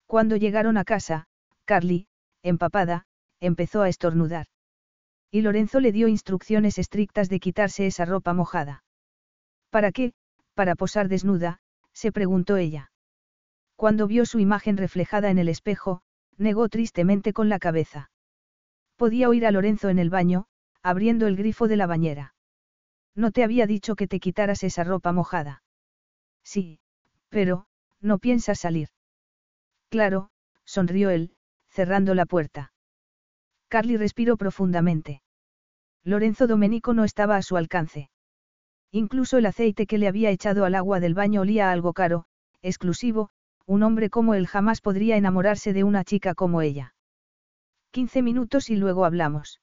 Cuando 0.06 0.36
llegaron 0.36 0.77
a 0.77 0.85
casa, 0.85 1.27
Carly, 1.64 2.09
empapada, 2.43 3.06
empezó 3.40 3.82
a 3.82 3.89
estornudar. 3.89 4.47
Y 5.31 5.43
Lorenzo 5.43 5.78
le 5.78 5.93
dio 5.93 6.09
instrucciones 6.09 6.78
estrictas 6.78 7.28
de 7.28 7.39
quitarse 7.39 7.86
esa 7.86 8.05
ropa 8.05 8.35
mojada. 8.35 8.85
¿Para 9.70 9.93
qué? 9.93 10.12
Para 10.55 10.74
posar 10.74 11.09
desnuda, 11.09 11.61
se 11.93 12.12
preguntó 12.12 12.57
ella. 12.57 12.91
Cuando 13.77 14.07
vio 14.07 14.27
su 14.27 14.39
imagen 14.39 14.77
reflejada 14.77 15.31
en 15.31 15.39
el 15.39 15.49
espejo, 15.49 16.03
negó 16.37 16.69
tristemente 16.69 17.33
con 17.33 17.49
la 17.49 17.59
cabeza. 17.59 18.11
Podía 18.97 19.29
oír 19.29 19.47
a 19.47 19.51
Lorenzo 19.51 19.89
en 19.89 19.99
el 19.99 20.11
baño, 20.11 20.47
abriendo 20.83 21.27
el 21.27 21.37
grifo 21.37 21.69
de 21.69 21.77
la 21.77 21.87
bañera. 21.87 22.35
No 23.15 23.31
te 23.31 23.45
había 23.45 23.66
dicho 23.66 23.95
que 23.95 24.09
te 24.09 24.20
quitaras 24.20 24.62
esa 24.62 24.85
ropa 24.85 25.12
mojada. 25.12 25.62
Sí, 26.45 26.81
pero, 27.29 27.66
no 28.01 28.19
piensas 28.19 28.61
salir. 28.61 28.89
Claro, 29.89 30.31
sonrió 30.65 31.11
él, 31.11 31.35
cerrando 31.69 32.15
la 32.15 32.27
puerta. 32.27 32.73
Carly 33.69 33.97
respiró 33.97 34.37
profundamente. 34.37 35.23
Lorenzo 36.05 36.47
Domenico 36.47 36.95
no 36.95 37.05
estaba 37.05 37.37
a 37.37 37.43
su 37.43 37.57
alcance. 37.57 38.11
Incluso 38.93 39.39
el 39.39 39.47
aceite 39.47 39.86
que 39.86 39.97
le 39.97 40.06
había 40.06 40.31
echado 40.31 40.66
al 40.66 40.74
agua 40.74 41.01
del 41.01 41.14
baño 41.14 41.40
olía 41.40 41.70
a 41.70 41.73
algo 41.73 41.94
caro, 41.94 42.27
exclusivo, 42.60 43.31
un 43.66 43.82
hombre 43.82 44.10
como 44.10 44.35
él 44.35 44.47
jamás 44.47 44.82
podría 44.82 45.16
enamorarse 45.16 45.73
de 45.73 45.82
una 45.82 46.05
chica 46.05 46.35
como 46.35 46.60
ella. 46.60 46.94
Quince 47.90 48.20
minutos 48.20 48.69
y 48.69 48.77
luego 48.77 49.06
hablamos. 49.06 49.60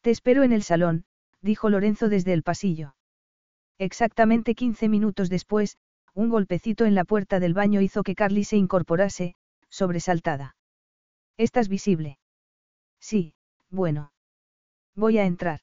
Te 0.00 0.10
espero 0.10 0.44
en 0.44 0.52
el 0.52 0.62
salón, 0.62 1.04
dijo 1.42 1.70
Lorenzo 1.70 2.08
desde 2.08 2.32
el 2.32 2.44
pasillo. 2.44 2.94
Exactamente 3.78 4.54
quince 4.54 4.88
minutos 4.88 5.28
después, 5.28 5.76
un 6.14 6.28
golpecito 6.28 6.84
en 6.84 6.94
la 6.94 7.04
puerta 7.04 7.40
del 7.40 7.52
baño 7.52 7.80
hizo 7.80 8.04
que 8.04 8.14
Carly 8.14 8.44
se 8.44 8.56
incorporase, 8.56 9.34
sobresaltada. 9.68 10.56
¿Estás 11.36 11.68
visible? 11.68 12.18
Sí, 13.00 13.34
bueno. 13.70 14.12
Voy 14.94 15.18
a 15.18 15.26
entrar. 15.26 15.60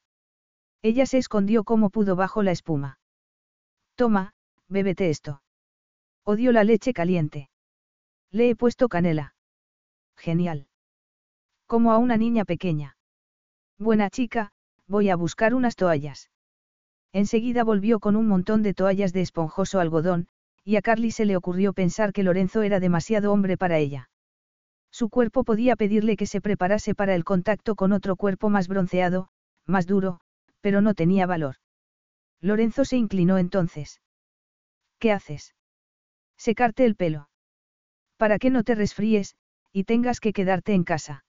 Ella 0.84 1.06
se 1.06 1.18
escondió 1.18 1.64
como 1.64 1.90
pudo 1.90 2.18
bajo 2.18 2.44
la 2.44 2.52
espuma. 2.52 3.00
Toma, 3.96 4.34
bébete 4.68 5.10
esto. 5.10 5.42
Odio 6.26 6.52
la 6.52 6.66
leche 6.66 6.94
caliente. 6.94 7.50
Le 8.32 8.50
he 8.50 8.56
puesto 8.56 8.90
canela. 8.90 9.34
Genial. 10.18 10.68
Como 11.68 11.94
a 11.94 11.98
una 11.98 12.18
niña 12.18 12.44
pequeña. 12.44 12.98
Buena 13.80 14.10
chica, 14.10 14.52
voy 14.86 15.10
a 15.10 15.16
buscar 15.16 15.54
unas 15.56 15.78
toallas. 15.78 16.30
Enseguida 17.14 17.64
volvió 17.64 18.00
con 18.00 18.18
un 18.18 18.28
montón 18.28 18.62
de 18.62 18.74
toallas 18.74 19.14
de 19.14 19.22
esponjoso 19.22 19.80
algodón, 19.80 20.28
y 20.66 20.76
a 20.76 20.82
Carly 20.82 21.12
se 21.12 21.26
le 21.26 21.38
ocurrió 21.38 21.72
pensar 21.72 22.12
que 22.12 22.24
Lorenzo 22.24 22.62
era 22.62 22.82
demasiado 22.82 23.32
hombre 23.32 23.56
para 23.56 23.78
ella. 23.78 24.10
Su 24.92 25.10
cuerpo 25.10 25.46
podía 25.46 25.78
pedirle 25.78 26.18
que 26.18 26.26
se 26.26 26.42
preparase 26.42 26.94
para 26.94 27.16
el 27.16 27.24
contacto 27.24 27.76
con 27.76 27.94
otro 27.94 28.18
cuerpo 28.18 28.50
más 28.50 28.68
bronceado, 28.68 29.30
más 29.66 29.88
duro, 29.88 30.20
pero 30.64 30.82
no 30.82 30.94
tenía 30.94 31.26
valor. 31.26 31.56
Lorenzo 32.40 32.86
se 32.86 32.96
inclinó 32.96 33.38
entonces. 33.38 34.02
¿Qué 34.98 35.12
haces? 35.12 35.54
Secarte 36.38 36.86
el 36.86 36.96
pelo. 36.96 37.28
Para 38.16 38.40
que 38.40 38.50
no 38.50 38.64
te 38.64 38.74
resfríes, 38.74 39.36
y 39.74 39.84
tengas 39.84 40.22
que 40.22 40.32
quedarte 40.32 40.74
en 40.74 40.86
casa. 40.86 41.26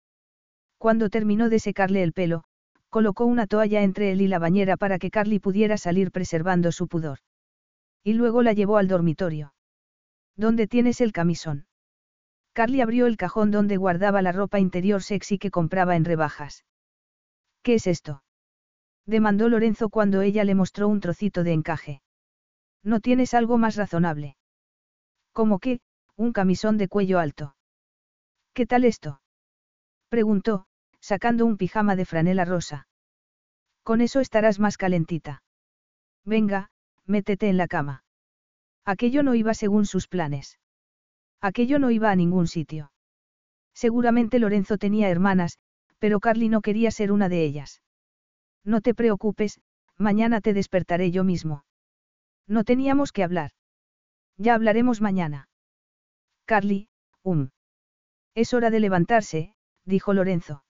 Cuando 0.76 1.08
terminó 1.08 1.48
de 1.48 1.60
secarle 1.60 2.02
el 2.02 2.12
pelo, 2.12 2.44
colocó 2.90 3.24
una 3.24 3.46
toalla 3.46 3.82
entre 3.82 4.12
él 4.12 4.20
y 4.20 4.28
la 4.28 4.38
bañera 4.38 4.76
para 4.76 4.98
que 4.98 5.10
Carly 5.10 5.38
pudiera 5.38 5.78
salir 5.78 6.10
preservando 6.10 6.70
su 6.70 6.86
pudor. 6.86 7.20
Y 8.04 8.12
luego 8.12 8.42
la 8.42 8.52
llevó 8.52 8.76
al 8.76 8.88
dormitorio. 8.88 9.54
¿Dónde 10.36 10.66
tienes 10.66 11.00
el 11.00 11.12
camisón? 11.12 11.66
Carly 12.52 12.82
abrió 12.82 13.06
el 13.06 13.16
cajón 13.16 13.50
donde 13.50 13.78
guardaba 13.78 14.20
la 14.20 14.32
ropa 14.32 14.60
interior 14.60 15.02
sexy 15.02 15.38
que 15.38 15.50
compraba 15.50 15.96
en 15.96 16.04
rebajas. 16.04 16.66
¿Qué 17.62 17.74
es 17.74 17.86
esto? 17.86 18.22
Demandó 19.06 19.48
Lorenzo 19.48 19.88
cuando 19.88 20.22
ella 20.22 20.44
le 20.44 20.54
mostró 20.54 20.88
un 20.88 21.00
trocito 21.00 21.44
de 21.44 21.52
encaje. 21.52 22.02
¿No 22.82 23.00
tienes 23.00 23.34
algo 23.34 23.58
más 23.58 23.76
razonable? 23.76 24.36
¿Cómo 25.32 25.58
qué? 25.58 25.80
Un 26.16 26.32
camisón 26.32 26.78
de 26.78 26.88
cuello 26.88 27.18
alto. 27.18 27.56
¿Qué 28.52 28.66
tal 28.66 28.84
esto? 28.84 29.20
preguntó, 30.08 30.66
sacando 31.00 31.46
un 31.46 31.56
pijama 31.56 31.96
de 31.96 32.04
franela 32.04 32.44
rosa. 32.44 32.86
Con 33.82 34.00
eso 34.00 34.20
estarás 34.20 34.60
más 34.60 34.76
calentita. 34.76 35.42
Venga, 36.24 36.70
métete 37.06 37.48
en 37.48 37.56
la 37.56 37.66
cama. 37.66 38.04
Aquello 38.84 39.22
no 39.22 39.34
iba 39.34 39.54
según 39.54 39.86
sus 39.86 40.06
planes. 40.06 40.58
Aquello 41.40 41.78
no 41.78 41.90
iba 41.90 42.10
a 42.10 42.16
ningún 42.16 42.46
sitio. 42.46 42.92
Seguramente 43.74 44.38
Lorenzo 44.38 44.78
tenía 44.78 45.08
hermanas, 45.08 45.58
pero 45.98 46.20
Carly 46.20 46.48
no 46.48 46.60
quería 46.60 46.90
ser 46.90 47.10
una 47.10 47.28
de 47.28 47.44
ellas. 47.44 47.81
No 48.64 48.80
te 48.80 48.94
preocupes, 48.94 49.60
mañana 49.96 50.40
te 50.40 50.54
despertaré 50.54 51.10
yo 51.10 51.24
mismo. 51.24 51.64
No 52.46 52.64
teníamos 52.64 53.12
que 53.12 53.24
hablar. 53.24 53.50
Ya 54.36 54.54
hablaremos 54.54 55.00
mañana. 55.00 55.48
Carly, 56.44 56.88
um. 57.22 57.50
Es 58.34 58.54
hora 58.54 58.70
de 58.70 58.80
levantarse, 58.80 59.54
dijo 59.84 60.14
Lorenzo. 60.14 60.64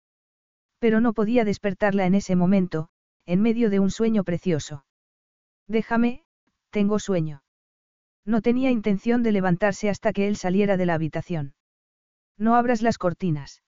Pero 0.79 1.01
no 1.01 1.13
podía 1.13 1.45
despertarla 1.45 2.07
en 2.07 2.15
ese 2.15 2.37
momento, 2.37 2.89
en 3.27 3.43
medio 3.43 3.71
de 3.71 3.81
un 3.81 3.91
sueño 3.91 4.25
precioso. 4.25 4.85
Déjame, 5.67 6.25
tengo 6.71 6.99
sueño. 6.99 7.43
No 8.25 8.43
tenía 8.43 8.71
intención 8.71 9.23
de 9.23 9.33
levantarse 9.33 9.89
hasta 9.91 10.13
que 10.13 10.27
él 10.29 10.37
saliera 10.37 10.77
de 10.77 10.87
la 10.87 10.95
habitación. 10.95 11.55
No 12.37 12.55
abras 12.55 12.83
las 12.83 12.99
cortinas. 12.99 13.63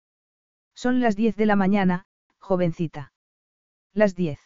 Son 0.74 1.00
las 1.00 1.16
diez 1.16 1.36
de 1.36 1.46
la 1.46 1.56
mañana, 1.56 2.06
jovencita. 2.38 3.12
Las 3.92 4.14
diez. 4.14 4.38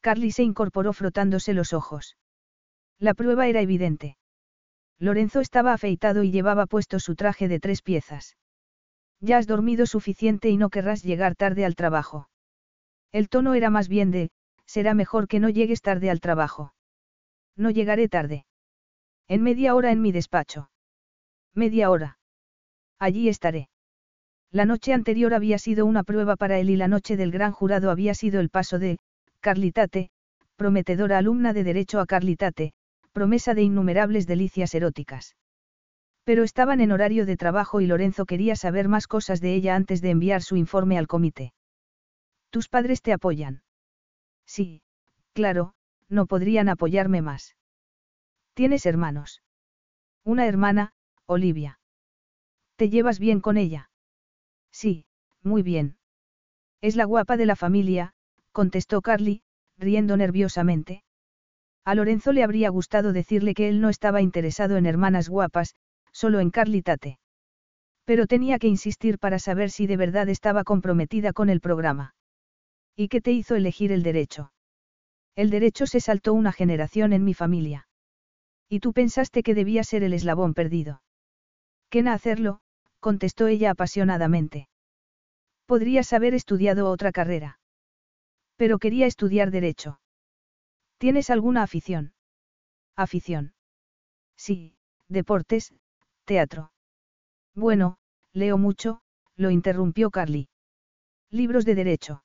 Carly 0.00 0.32
se 0.32 0.42
incorporó 0.42 0.92
frotándose 0.92 1.52
los 1.52 1.72
ojos. 1.72 2.16
La 2.98 3.14
prueba 3.14 3.48
era 3.48 3.60
evidente. 3.60 4.16
Lorenzo 4.98 5.40
estaba 5.40 5.72
afeitado 5.72 6.22
y 6.22 6.30
llevaba 6.30 6.66
puesto 6.66 7.00
su 7.00 7.16
traje 7.16 7.48
de 7.48 7.60
tres 7.60 7.82
piezas. 7.82 8.36
Ya 9.20 9.38
has 9.38 9.46
dormido 9.46 9.86
suficiente 9.86 10.48
y 10.48 10.56
no 10.56 10.70
querrás 10.70 11.02
llegar 11.02 11.36
tarde 11.36 11.64
al 11.64 11.74
trabajo. 11.74 12.28
El 13.12 13.28
tono 13.28 13.54
era 13.54 13.70
más 13.70 13.88
bien 13.88 14.10
de, 14.10 14.30
será 14.66 14.94
mejor 14.94 15.26
que 15.26 15.40
no 15.40 15.48
llegues 15.48 15.82
tarde 15.82 16.10
al 16.10 16.20
trabajo. 16.20 16.74
No 17.56 17.70
llegaré 17.70 18.08
tarde. 18.08 18.44
En 19.26 19.42
media 19.42 19.74
hora 19.74 19.90
en 19.90 20.02
mi 20.02 20.12
despacho. 20.12 20.70
Media 21.54 21.90
hora. 21.90 22.18
Allí 22.98 23.28
estaré. 23.28 23.69
La 24.52 24.64
noche 24.64 24.92
anterior 24.92 25.32
había 25.32 25.58
sido 25.58 25.86
una 25.86 26.02
prueba 26.02 26.34
para 26.36 26.58
él 26.58 26.70
y 26.70 26.76
la 26.76 26.88
noche 26.88 27.16
del 27.16 27.30
gran 27.30 27.52
jurado 27.52 27.90
había 27.90 28.14
sido 28.14 28.40
el 28.40 28.50
paso 28.50 28.78
de, 28.78 28.98
Carlitate, 29.40 30.10
prometedora 30.56 31.18
alumna 31.18 31.52
de 31.52 31.62
Derecho 31.62 32.00
a 32.00 32.06
Carlitate, 32.06 32.72
promesa 33.12 33.54
de 33.54 33.62
innumerables 33.62 34.26
delicias 34.26 34.74
eróticas. 34.74 35.36
Pero 36.24 36.42
estaban 36.42 36.80
en 36.80 36.92
horario 36.92 37.26
de 37.26 37.36
trabajo 37.36 37.80
y 37.80 37.86
Lorenzo 37.86 38.26
quería 38.26 38.56
saber 38.56 38.88
más 38.88 39.06
cosas 39.06 39.40
de 39.40 39.54
ella 39.54 39.76
antes 39.76 40.00
de 40.00 40.10
enviar 40.10 40.42
su 40.42 40.56
informe 40.56 40.98
al 40.98 41.06
comité. 41.06 41.52
¿Tus 42.50 42.68
padres 42.68 43.02
te 43.02 43.12
apoyan? 43.12 43.62
Sí, 44.44 44.82
claro, 45.32 45.74
no 46.08 46.26
podrían 46.26 46.68
apoyarme 46.68 47.22
más. 47.22 47.56
¿Tienes 48.54 48.84
hermanos? 48.84 49.42
Una 50.24 50.46
hermana, 50.46 50.92
Olivia. 51.26 51.78
¿Te 52.76 52.90
llevas 52.90 53.20
bien 53.20 53.40
con 53.40 53.56
ella? 53.56 53.89
Sí, 54.72 55.04
muy 55.42 55.62
bien. 55.62 55.96
Es 56.80 56.96
la 56.96 57.04
guapa 57.04 57.36
de 57.36 57.46
la 57.46 57.56
familia, 57.56 58.12
contestó 58.52 59.02
Carly, 59.02 59.42
riendo 59.78 60.16
nerviosamente. 60.16 61.02
A 61.84 61.94
Lorenzo 61.94 62.32
le 62.32 62.42
habría 62.42 62.68
gustado 62.70 63.12
decirle 63.12 63.54
que 63.54 63.68
él 63.68 63.80
no 63.80 63.88
estaba 63.88 64.22
interesado 64.22 64.76
en 64.76 64.86
hermanas 64.86 65.28
guapas, 65.28 65.74
solo 66.12 66.40
en 66.40 66.50
Carly 66.50 66.82
Tate. 66.82 67.18
Pero 68.04 68.26
tenía 68.26 68.58
que 68.58 68.68
insistir 68.68 69.18
para 69.18 69.38
saber 69.38 69.70
si 69.70 69.86
de 69.86 69.96
verdad 69.96 70.28
estaba 70.28 70.64
comprometida 70.64 71.32
con 71.32 71.48
el 71.48 71.60
programa. 71.60 72.14
¿Y 72.96 73.08
qué 73.08 73.20
te 73.20 73.32
hizo 73.32 73.54
elegir 73.54 73.92
el 73.92 74.02
derecho? 74.02 74.52
El 75.36 75.50
derecho 75.50 75.86
se 75.86 76.00
saltó 76.00 76.34
una 76.34 76.52
generación 76.52 77.12
en 77.12 77.24
mi 77.24 77.34
familia. 77.34 77.88
Y 78.68 78.80
tú 78.80 78.92
pensaste 78.92 79.42
que 79.42 79.54
debía 79.54 79.84
ser 79.84 80.02
el 80.02 80.12
eslabón 80.12 80.54
perdido. 80.54 81.02
¿Qué 81.88 82.00
hacerlo? 82.00 82.60
Contestó 83.00 83.48
ella 83.48 83.70
apasionadamente. 83.70 84.68
Podrías 85.66 86.12
haber 86.12 86.34
estudiado 86.34 86.88
otra 86.88 87.12
carrera. 87.12 87.58
Pero 88.56 88.78
quería 88.78 89.06
estudiar 89.06 89.50
derecho. 89.50 90.00
¿Tienes 90.98 91.30
alguna 91.30 91.62
afición? 91.62 92.12
Afición. 92.96 93.54
Sí, 94.36 94.76
deportes, 95.08 95.72
teatro. 96.24 96.72
Bueno, 97.54 97.96
leo 98.32 98.58
mucho, 98.58 99.00
lo 99.36 99.50
interrumpió 99.50 100.10
Carly. 100.10 100.48
Libros 101.30 101.64
de 101.64 101.74
derecho. 101.74 102.22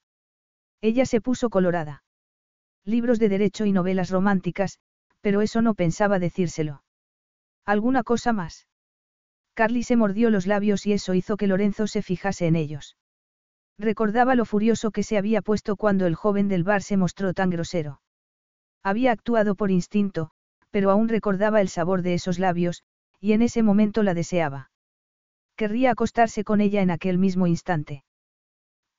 Ella 0.82 1.06
se 1.06 1.22
puso 1.22 1.50
colorada. 1.50 2.04
Libros 2.84 3.18
de 3.18 3.30
derecho 3.30 3.66
y 3.66 3.72
novelas 3.72 4.10
románticas, 4.10 4.80
pero 5.22 5.42
eso 5.42 5.62
no 5.62 5.74
pensaba 5.74 6.20
decírselo. 6.20 6.84
¿Alguna 7.66 8.04
cosa 8.04 8.34
más? 8.34 8.68
Carly 9.56 9.84
se 9.84 9.96
mordió 9.96 10.30
los 10.30 10.48
labios 10.48 10.86
y 10.86 10.94
eso 10.94 11.14
hizo 11.14 11.38
que 11.38 11.48
Lorenzo 11.48 11.88
se 11.88 12.02
fijase 12.02 12.46
en 12.46 12.58
ellos. 12.58 12.98
Recordaba 13.80 14.36
lo 14.36 14.46
furioso 14.46 14.92
que 14.92 15.02
se 15.02 15.18
había 15.18 15.42
puesto 15.42 15.78
cuando 15.78 16.06
el 16.08 16.16
joven 16.16 16.50
del 16.50 16.64
bar 16.64 16.84
se 16.84 16.98
mostró 16.98 17.34
tan 17.34 17.50
grosero. 17.50 18.02
Había 18.84 19.12
actuado 19.14 19.56
por 19.56 19.72
instinto, 19.72 20.32
pero 20.72 20.92
aún 20.92 21.08
recordaba 21.08 21.62
el 21.62 21.70
sabor 21.70 22.02
de 22.02 22.14
esos 22.14 22.38
labios, 22.38 22.84
y 23.22 23.32
en 23.32 23.42
ese 23.42 23.64
momento 23.64 24.04
la 24.04 24.14
deseaba. 24.14 24.72
Querría 25.56 25.92
acostarse 25.92 26.44
con 26.44 26.60
ella 26.60 26.82
en 26.82 26.92
aquel 26.92 27.18
mismo 27.18 27.48
instante. 27.48 28.04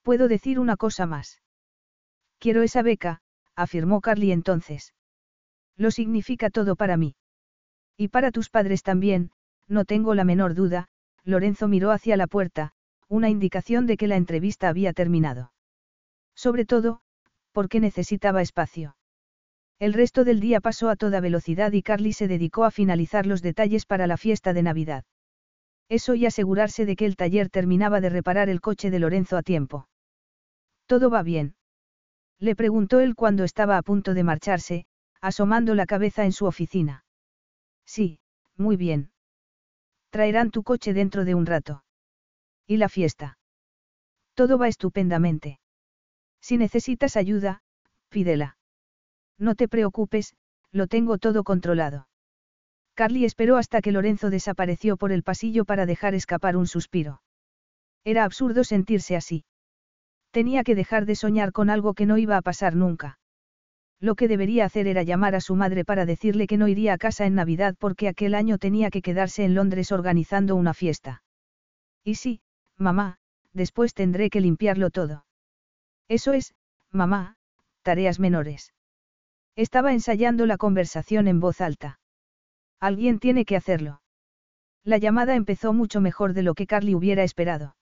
¿Puedo 0.02 0.26
decir 0.26 0.58
una 0.58 0.76
cosa 0.76 1.04
más? 1.04 1.42
Quiero 2.38 2.62
esa 2.62 2.80
beca, 2.80 3.20
afirmó 3.54 4.00
Carly 4.00 4.32
entonces. 4.32 4.94
Lo 5.76 5.90
significa 5.90 6.48
todo 6.48 6.76
para 6.76 6.96
mí. 6.96 7.14
Y 7.98 8.08
para 8.08 8.30
tus 8.30 8.48
padres 8.48 8.82
también, 8.82 9.30
no 9.68 9.84
tengo 9.84 10.14
la 10.14 10.24
menor 10.24 10.55
duda, 10.55 10.88
Lorenzo 11.24 11.68
miró 11.68 11.90
hacia 11.90 12.16
la 12.16 12.26
puerta, 12.26 12.72
una 13.09 13.28
indicación 13.28 13.86
de 13.86 13.97
que 13.97 14.06
la 14.06 14.16
entrevista 14.16 14.68
había 14.68 14.93
terminado. 14.93 15.52
Sobre 16.34 16.64
todo, 16.64 17.01
porque 17.52 17.80
necesitaba 17.80 18.43
espacio. 18.43 18.97
El 19.78 19.93
resto 19.93 20.24
del 20.24 20.40
día 20.40 20.60
pasó 20.60 20.88
a 20.88 20.97
toda 20.97 21.20
velocidad 21.20 21.72
y 21.72 21.82
Carly 21.82 22.12
se 22.12 22.28
dedicó 22.28 22.64
a 22.64 22.70
finalizar 22.70 23.26
los 23.26 23.43
detalles 23.43 23.86
para 23.86 24.06
la 24.06 24.16
fiesta 24.16 24.52
de 24.52 24.62
Navidad. 24.62 25.05
Eso 25.88 26.14
y 26.14 26.26
asegurarse 26.26 26.86
de 26.86 26.97
que 26.97 27.06
el 27.06 27.16
taller 27.16 27.51
terminaba 27.51 28.01
de 28.01 28.10
reparar 28.10 28.48
el 28.48 28.60
coche 28.60 28.90
de 28.90 28.98
Lorenzo 28.98 29.36
a 29.36 29.43
tiempo. 29.43 29.88
¿Todo 30.86 31.10
va 31.10 31.22
bien? 31.22 31.56
Le 32.38 32.56
preguntó 32.56 33.01
él 33.01 33.14
cuando 33.14 33.44
estaba 33.44 33.76
a 33.76 33.82
punto 33.82 34.14
de 34.14 34.24
marcharse, 34.24 34.86
asomando 35.20 35.74
la 35.74 35.86
cabeza 35.86 36.24
en 36.24 36.32
su 36.32 36.47
oficina. 36.47 37.05
Sí, 37.84 38.20
muy 38.56 38.76
bien. 38.76 39.10
Traerán 40.16 40.51
tu 40.51 40.62
coche 40.62 40.94
dentro 40.94 41.26
de 41.26 41.34
un 41.34 41.44
rato. 41.44 41.84
¿Y 42.66 42.78
la 42.78 42.88
fiesta? 42.88 43.36
Todo 44.32 44.56
va 44.56 44.66
estupendamente. 44.66 45.60
Si 46.40 46.56
necesitas 46.56 47.18
ayuda, 47.18 47.60
pídela. 48.09 48.56
No 49.38 49.55
te 49.55 49.68
preocupes, 49.68 50.34
lo 50.72 50.86
tengo 50.86 51.18
todo 51.18 51.44
controlado. 51.44 52.09
Carly 52.94 53.26
esperó 53.26 53.59
hasta 53.59 53.82
que 53.82 53.93
Lorenzo 53.93 54.30
desapareció 54.30 54.97
por 54.97 55.12
el 55.12 55.22
pasillo 55.22 55.66
para 55.66 55.84
dejar 55.84 56.14
escapar 56.14 56.56
un 56.56 56.66
suspiro. 56.66 57.20
Era 58.02 58.24
absurdo 58.24 58.64
sentirse 58.64 59.16
así. 59.16 59.44
Tenía 60.30 60.64
que 60.64 60.74
dejar 60.74 61.05
de 61.05 61.14
soñar 61.14 61.52
con 61.52 61.68
algo 61.68 61.93
que 61.93 62.06
no 62.06 62.16
iba 62.16 62.38
a 62.38 62.43
pasar 62.43 62.74
nunca. 62.74 63.18
Lo 64.01 64.14
que 64.14 64.28
debería 64.28 64.66
hacer 64.66 64.86
era 64.86 65.02
llamar 65.02 65.35
a 65.35 65.40
su 65.40 65.56
madre 65.56 65.85
para 65.85 66.05
decirle 66.05 66.47
que 66.47 66.59
no 66.59 66.68
iría 66.68 66.93
a 66.93 66.98
casa 66.98 67.24
en 67.27 67.35
Navidad 67.35 67.74
porque 67.78 68.09
aquel 68.09 68.35
año 68.35 68.59
tenía 68.59 68.90
que 68.90 69.02
quedarse 69.02 69.44
en 69.44 69.55
Londres 69.55 69.90
organizando 69.90 70.55
una 70.55 70.74
fiesta. 70.74 71.23
Y 72.05 72.16
sí, 72.16 72.40
mamá, 72.77 73.18
después 73.52 73.94
tendré 73.94 74.28
que 74.28 74.40
limpiarlo 74.40 74.90
todo. 74.90 75.24
Eso 76.09 76.35
es, 76.35 76.55
mamá, 76.90 77.36
tareas 77.82 78.20
menores. 78.20 78.74
Estaba 79.56 79.93
ensayando 79.93 80.44
la 80.44 80.59
conversación 80.59 81.27
en 81.28 81.40
voz 81.40 81.62
alta. 81.62 81.98
Alguien 82.78 83.18
tiene 83.18 83.47
que 83.47 83.56
hacerlo. 83.56 84.02
La 84.85 84.98
llamada 84.98 85.35
empezó 85.35 85.73
mucho 85.73 86.01
mejor 86.01 86.35
de 86.35 86.43
lo 86.43 86.55
que 86.55 86.66
Carly 86.66 86.94
hubiera 86.94 87.24
esperado. 87.24 87.77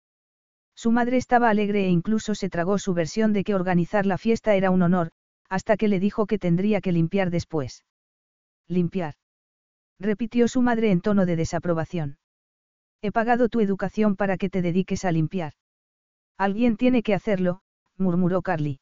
Su 0.75 0.91
madre 0.91 1.17
estaba 1.17 1.49
alegre 1.49 1.85
e 1.85 1.89
incluso 1.89 2.35
se 2.35 2.49
tragó 2.49 2.77
su 2.77 2.93
versión 2.93 3.33
de 3.33 3.43
que 3.43 3.55
organizar 3.55 4.05
la 4.05 4.17
fiesta 4.17 4.55
era 4.55 4.71
un 4.71 4.83
honor, 4.83 5.11
hasta 5.49 5.77
que 5.77 5.87
le 5.87 5.99
dijo 5.99 6.25
que 6.25 6.39
tendría 6.39 6.81
que 6.81 6.91
limpiar 6.91 7.29
después. 7.29 7.85
Limpiar. 8.67 9.15
Repitió 9.99 10.47
su 10.47 10.61
madre 10.61 10.91
en 10.91 11.01
tono 11.01 11.25
de 11.25 11.35
desaprobación. 11.35 12.17
He 13.01 13.11
pagado 13.11 13.49
tu 13.49 13.59
educación 13.59 14.15
para 14.15 14.37
que 14.37 14.49
te 14.49 14.61
dediques 14.61 15.05
a 15.05 15.11
limpiar. 15.11 15.53
Alguien 16.37 16.77
tiene 16.77 17.03
que 17.03 17.13
hacerlo, 17.13 17.61
murmuró 17.97 18.41
Carly. 18.41 18.79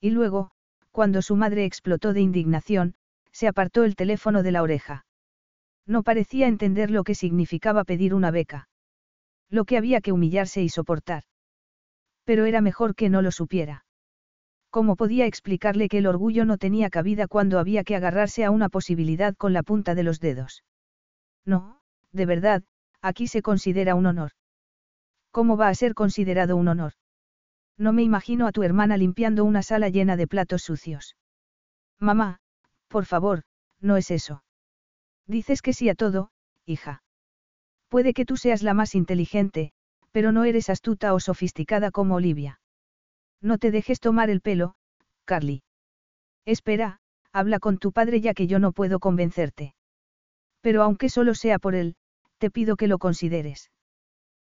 Y 0.00 0.10
luego, 0.10 0.50
cuando 0.90 1.22
su 1.22 1.36
madre 1.36 1.64
explotó 1.64 2.12
de 2.12 2.20
indignación, 2.20 2.94
se 3.32 3.48
apartó 3.48 3.84
el 3.84 3.96
teléfono 3.96 4.42
de 4.42 4.52
la 4.52 4.62
oreja. 4.62 5.06
No 5.86 6.02
parecía 6.02 6.46
entender 6.46 6.90
lo 6.90 7.02
que 7.04 7.14
significaba 7.14 7.84
pedir 7.84 8.14
una 8.14 8.30
beca. 8.30 8.68
Lo 9.48 9.64
que 9.64 9.76
había 9.76 10.00
que 10.00 10.12
humillarse 10.12 10.62
y 10.62 10.68
soportar. 10.68 11.24
Pero 12.24 12.44
era 12.44 12.60
mejor 12.60 12.94
que 12.94 13.08
no 13.08 13.22
lo 13.22 13.32
supiera. 13.32 13.81
¿Cómo 14.72 14.96
podía 14.96 15.26
explicarle 15.26 15.90
que 15.90 15.98
el 15.98 16.06
orgullo 16.06 16.46
no 16.46 16.56
tenía 16.56 16.88
cabida 16.88 17.28
cuando 17.28 17.58
había 17.58 17.84
que 17.84 17.94
agarrarse 17.94 18.42
a 18.42 18.50
una 18.50 18.70
posibilidad 18.70 19.36
con 19.36 19.52
la 19.52 19.62
punta 19.62 19.94
de 19.94 20.02
los 20.02 20.18
dedos? 20.18 20.64
No, 21.44 21.82
de 22.10 22.24
verdad, 22.24 22.62
aquí 23.02 23.26
se 23.26 23.42
considera 23.42 23.94
un 23.94 24.06
honor. 24.06 24.30
¿Cómo 25.30 25.58
va 25.58 25.68
a 25.68 25.74
ser 25.74 25.92
considerado 25.92 26.56
un 26.56 26.68
honor? 26.68 26.94
No 27.76 27.92
me 27.92 28.02
imagino 28.02 28.46
a 28.46 28.52
tu 28.52 28.62
hermana 28.62 28.96
limpiando 28.96 29.44
una 29.44 29.62
sala 29.62 29.90
llena 29.90 30.16
de 30.16 30.26
platos 30.26 30.62
sucios. 30.62 31.16
Mamá, 31.98 32.40
por 32.88 33.04
favor, 33.04 33.42
no 33.78 33.98
es 33.98 34.10
eso. 34.10 34.42
Dices 35.26 35.60
que 35.60 35.74
sí 35.74 35.90
a 35.90 35.94
todo, 35.94 36.30
hija. 36.64 37.02
Puede 37.90 38.14
que 38.14 38.24
tú 38.24 38.38
seas 38.38 38.62
la 38.62 38.72
más 38.72 38.94
inteligente, 38.94 39.72
pero 40.12 40.32
no 40.32 40.44
eres 40.44 40.70
astuta 40.70 41.12
o 41.12 41.20
sofisticada 41.20 41.90
como 41.90 42.14
Olivia. 42.14 42.61
No 43.42 43.58
te 43.58 43.70
dejes 43.70 44.00
tomar 44.00 44.30
el 44.30 44.40
pelo, 44.40 44.74
Carly. 45.24 45.62
Espera, 46.44 47.00
habla 47.32 47.58
con 47.58 47.78
tu 47.78 47.92
padre 47.92 48.20
ya 48.20 48.34
que 48.34 48.46
yo 48.46 48.58
no 48.58 48.72
puedo 48.72 49.00
convencerte. 49.00 49.74
Pero 50.60 50.82
aunque 50.82 51.08
solo 51.08 51.34
sea 51.34 51.58
por 51.58 51.74
él, 51.74 51.96
te 52.38 52.50
pido 52.50 52.76
que 52.76 52.86
lo 52.86 52.98
consideres. 52.98 53.70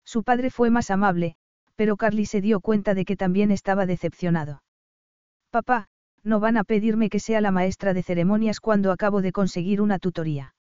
Su 0.05 0.23
padre 0.23 0.49
fue 0.49 0.69
más 0.69 0.89
amable, 0.89 1.35
pero 1.75 1.97
Carly 1.97 2.25
se 2.25 2.41
dio 2.41 2.61
cuenta 2.61 2.93
de 2.93 3.05
que 3.05 3.17
también 3.17 3.51
estaba 3.51 3.85
decepcionado. 3.85 4.63
Papá, 5.49 5.89
no 6.23 6.39
van 6.39 6.57
a 6.57 6.63
pedirme 6.63 7.09
que 7.09 7.19
sea 7.19 7.41
la 7.41 7.51
maestra 7.51 7.93
de 7.93 8.03
ceremonias 8.03 8.59
cuando 8.59 8.91
acabo 8.91 9.21
de 9.21 9.31
conseguir 9.31 9.81
una 9.81 9.99
tutoría. 9.99 10.55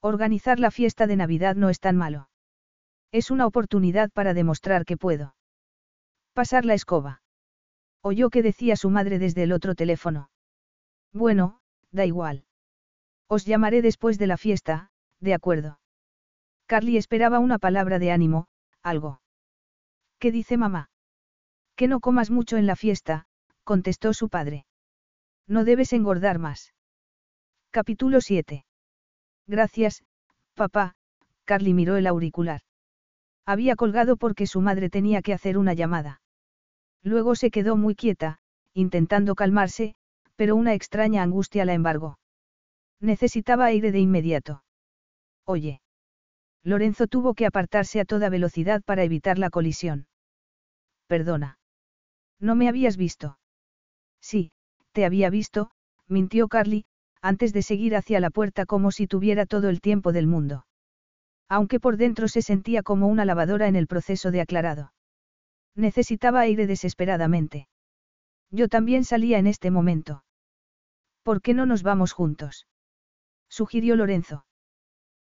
Organizar 0.00 0.58
la 0.58 0.70
fiesta 0.70 1.06
de 1.06 1.16
Navidad 1.16 1.54
no 1.54 1.68
es 1.68 1.80
tan 1.80 1.96
malo. 1.96 2.28
Es 3.12 3.30
una 3.30 3.46
oportunidad 3.46 4.10
para 4.10 4.34
demostrar 4.34 4.84
que 4.84 4.96
puedo. 4.96 5.34
Pasar 6.34 6.64
la 6.64 6.74
escoba. 6.74 7.21
Oyó 8.02 8.30
que 8.30 8.42
decía 8.42 8.76
su 8.76 8.90
madre 8.90 9.18
desde 9.18 9.44
el 9.44 9.52
otro 9.52 9.74
teléfono. 9.74 10.30
Bueno, 11.12 11.60
da 11.92 12.04
igual. 12.04 12.44
Os 13.28 13.44
llamaré 13.44 13.80
después 13.80 14.18
de 14.18 14.26
la 14.26 14.36
fiesta, 14.36 14.90
de 15.20 15.34
acuerdo. 15.34 15.78
Carly 16.66 16.96
esperaba 16.96 17.38
una 17.38 17.58
palabra 17.58 17.98
de 17.98 18.10
ánimo, 18.10 18.48
algo. 18.82 19.20
¿Qué 20.18 20.32
dice 20.32 20.56
mamá? 20.56 20.90
Que 21.76 21.86
no 21.86 22.00
comas 22.00 22.30
mucho 22.30 22.56
en 22.56 22.66
la 22.66 22.76
fiesta, 22.76 23.26
contestó 23.64 24.14
su 24.14 24.28
padre. 24.28 24.66
No 25.46 25.64
debes 25.64 25.92
engordar 25.92 26.38
más. 26.38 26.74
Capítulo 27.70 28.20
7. 28.20 28.64
Gracias, 29.46 30.04
papá, 30.54 30.94
Carly 31.44 31.74
miró 31.74 31.96
el 31.96 32.06
auricular. 32.06 32.62
Había 33.44 33.76
colgado 33.76 34.16
porque 34.16 34.46
su 34.46 34.60
madre 34.60 34.90
tenía 34.90 35.22
que 35.22 35.32
hacer 35.32 35.58
una 35.58 35.74
llamada. 35.74 36.21
Luego 37.02 37.34
se 37.34 37.50
quedó 37.50 37.76
muy 37.76 37.94
quieta, 37.94 38.38
intentando 38.74 39.34
calmarse, 39.34 39.94
pero 40.36 40.56
una 40.56 40.74
extraña 40.74 41.22
angustia 41.22 41.64
la 41.64 41.74
embargó. 41.74 42.18
Necesitaba 43.00 43.66
aire 43.66 43.92
de 43.92 43.98
inmediato. 43.98 44.62
Oye. 45.44 45.80
Lorenzo 46.62 47.08
tuvo 47.08 47.34
que 47.34 47.46
apartarse 47.46 48.00
a 48.00 48.04
toda 48.04 48.28
velocidad 48.28 48.82
para 48.82 49.02
evitar 49.02 49.38
la 49.38 49.50
colisión. 49.50 50.06
Perdona. 51.08 51.58
¿No 52.38 52.54
me 52.54 52.68
habías 52.68 52.96
visto? 52.96 53.38
Sí, 54.20 54.52
te 54.92 55.04
había 55.04 55.30
visto, 55.30 55.70
mintió 56.06 56.46
Carly, 56.48 56.84
antes 57.20 57.52
de 57.52 57.62
seguir 57.62 57.96
hacia 57.96 58.20
la 58.20 58.30
puerta 58.30 58.66
como 58.66 58.90
si 58.92 59.06
tuviera 59.06 59.46
todo 59.46 59.68
el 59.68 59.80
tiempo 59.80 60.12
del 60.12 60.26
mundo. 60.26 60.66
Aunque 61.48 61.80
por 61.80 61.96
dentro 61.96 62.28
se 62.28 62.42
sentía 62.42 62.82
como 62.82 63.08
una 63.08 63.24
lavadora 63.24 63.68
en 63.68 63.76
el 63.76 63.86
proceso 63.86 64.30
de 64.30 64.40
aclarado. 64.40 64.92
Necesitaba 65.74 66.40
aire 66.40 66.66
desesperadamente. 66.66 67.68
Yo 68.50 68.68
también 68.68 69.04
salía 69.04 69.38
en 69.38 69.46
este 69.46 69.70
momento. 69.70 70.24
¿Por 71.22 71.40
qué 71.40 71.54
no 71.54 71.66
nos 71.66 71.82
vamos 71.82 72.12
juntos? 72.12 72.66
Sugirió 73.48 73.96
Lorenzo. 73.96 74.44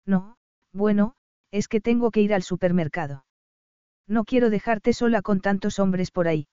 No, 0.07 0.37
bueno, 0.73 1.15
es 1.51 1.69
que 1.69 1.81
tengo 1.81 2.11
que 2.11 2.21
ir 2.21 2.35
al 2.35 2.43
supermercado. 2.43 3.25
No 4.07 4.25
quiero 4.25 4.51
dejarte 4.51 4.93
sola 4.93 5.23
con 5.23 5.41
tantos 5.41 5.79
hombres 5.79 6.11
por 6.11 6.27
ahí. 6.27 6.49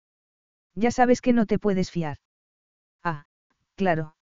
Ya 0.74 0.90
sabes 0.90 1.20
que 1.20 1.32
no 1.32 1.46
te 1.46 1.58
puedes 1.58 1.90
fiar. 1.90 2.18
Ah, 3.02 3.26
claro. 3.76 4.16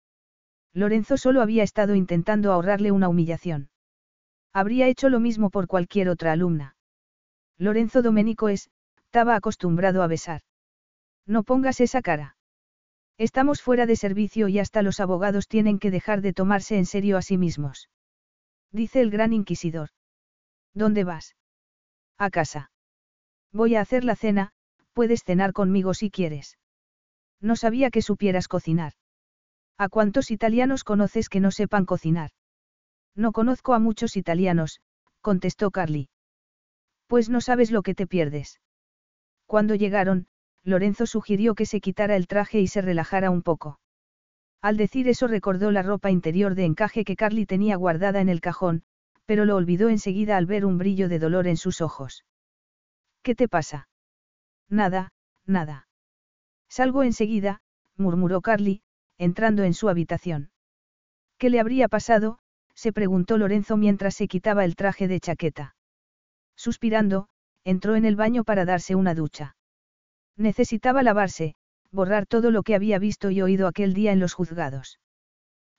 Lorenzo 0.73 1.17
solo 1.17 1.41
había 1.41 1.63
estado 1.63 1.95
intentando 1.95 2.51
ahorrarle 2.51 2.91
una 2.91 3.09
humillación. 3.09 3.69
Habría 4.53 4.87
hecho 4.87 5.09
lo 5.09 5.19
mismo 5.19 5.49
por 5.49 5.67
cualquier 5.67 6.09
otra 6.09 6.31
alumna. 6.31 6.75
Lorenzo 7.57 8.01
Domenico 8.01 8.49
es, 8.49 8.69
estaba 9.10 9.36
acostumbrado 9.36 10.03
a 10.03 10.07
besar. 10.07 10.41
No 11.26 11.41
pongas 11.41 11.80
esa 11.80 12.03
cara. 12.03 12.36
Estamos 13.18 13.60
fuera 13.60 13.88
de 13.88 13.95
servicio 13.95 14.48
y 14.49 14.60
hasta 14.60 14.84
los 14.84 14.99
abogados 14.99 15.48
tienen 15.48 15.80
que 15.80 15.90
dejar 15.90 16.22
de 16.22 16.31
tomarse 16.31 16.77
en 16.77 16.86
serio 16.86 17.18
a 17.18 17.23
sí 17.23 17.36
mismos. 17.36 17.90
Dice 18.72 19.02
el 19.02 19.10
gran 19.10 19.34
inquisidor. 19.34 19.90
¿Dónde 20.76 21.06
vas? 21.06 21.36
A 22.19 22.30
casa. 22.30 22.69
Voy 23.52 23.73
a 23.73 23.81
hacer 23.81 24.03
la 24.03 24.15
cena, 24.15 24.52
puedes 24.94 25.23
cenar 25.23 25.53
conmigo 25.53 25.95
si 25.95 26.11
quieres. 26.11 26.60
No 27.41 27.56
sabía 27.56 27.90
que 27.90 28.03
supieras 28.03 28.48
cocinar. 28.48 28.94
¿A 29.80 29.90
cuántos 29.90 30.30
italianos 30.30 30.84
conoces 30.84 31.30
que 31.30 31.40
no 31.40 31.49
sepan 31.49 31.86
cocinar? 31.86 32.30
No 33.15 33.31
conozco 33.31 33.73
a 33.73 33.80
muchos 33.80 34.15
italianos, 34.18 34.81
contestó 35.22 35.72
Carly. 35.72 36.10
Pues 37.07 37.27
no 37.27 37.41
sabes 37.41 37.72
lo 37.72 37.81
que 37.81 37.95
te 37.95 38.06
pierdes. 38.06 38.60
Cuando 39.49 39.73
llegaron, 39.73 40.27
Lorenzo 40.63 41.07
sugirió 41.07 41.55
que 41.55 41.65
se 41.65 41.81
quitara 41.81 42.15
el 42.15 42.27
traje 42.27 42.59
y 42.59 42.67
se 42.67 42.84
relajara 42.84 43.31
un 43.31 43.41
poco. 43.41 43.80
Al 44.61 44.77
decir 44.77 45.07
eso 45.07 45.26
recordó 45.26 45.71
la 45.71 45.81
ropa 45.81 46.11
interior 46.11 46.53
de 46.53 46.65
encaje 46.65 47.03
que 47.03 47.15
Carly 47.15 47.47
tenía 47.47 47.76
guardada 47.76 48.21
en 48.21 48.30
el 48.30 48.41
cajón, 48.41 48.84
pero 49.26 49.45
lo 49.45 49.55
olvidó 49.55 49.89
enseguida 49.89 50.38
al 50.38 50.45
ver 50.45 50.65
un 50.65 50.77
brillo 50.77 51.09
de 51.09 51.17
dolor 51.17 51.47
en 51.47 51.57
sus 51.57 51.81
ojos. 51.81 52.26
¿Qué 53.23 53.34
te 53.34 53.47
pasa? 53.47 53.89
Nada, 54.69 55.13
nada. 55.47 55.88
Salgo 56.67 57.01
enseguida, 57.01 57.59
murmuró 57.97 58.41
Carly, 58.41 58.84
entrando 59.17 59.63
en 59.63 59.73
su 59.73 59.89
habitación. 59.89 60.51
¿Qué 61.39 61.49
le 61.49 61.59
habría 61.59 61.88
pasado? 61.88 62.38
se 62.76 62.93
preguntó 62.93 63.39
Lorenzo 63.39 63.77
mientras 63.77 64.13
se 64.13 64.27
quitaba 64.27 64.63
el 64.63 64.76
traje 64.76 65.07
de 65.07 65.19
chaqueta. 65.19 65.76
Suspirando, 66.55 67.30
entró 67.64 67.95
en 67.95 68.06
el 68.06 68.15
baño 68.15 68.44
para 68.44 68.65
darse 68.65 68.95
una 68.95 69.14
ducha. 69.14 69.56
Necesitaba 70.38 71.03
lavarse, 71.03 71.56
borrar 71.91 72.26
todo 72.26 72.52
lo 72.52 72.64
que 72.64 72.76
había 72.76 72.99
visto 72.99 73.31
y 73.31 73.41
oído 73.41 73.68
aquel 73.68 73.94
día 73.94 74.11
en 74.11 74.19
los 74.19 74.34
juzgados. 74.34 74.99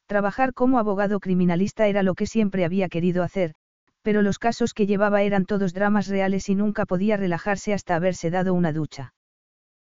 Trabajar 0.06 0.54
como 0.54 0.78
abogado 0.78 1.20
criminalista 1.20 1.86
era 1.86 2.02
lo 2.02 2.14
que 2.14 2.26
siempre 2.26 2.64
había 2.64 2.88
querido 2.88 3.22
hacer, 3.22 3.54
pero 4.02 4.22
los 4.22 4.38
casos 4.38 4.74
que 4.74 4.86
llevaba 4.86 5.22
eran 5.22 5.46
todos 5.46 5.72
dramas 5.72 6.08
reales 6.08 6.48
y 6.48 6.54
nunca 6.54 6.86
podía 6.86 7.16
relajarse 7.16 7.72
hasta 7.72 7.96
haberse 7.96 8.30
dado 8.30 8.54
una 8.54 8.72
ducha. 8.72 9.14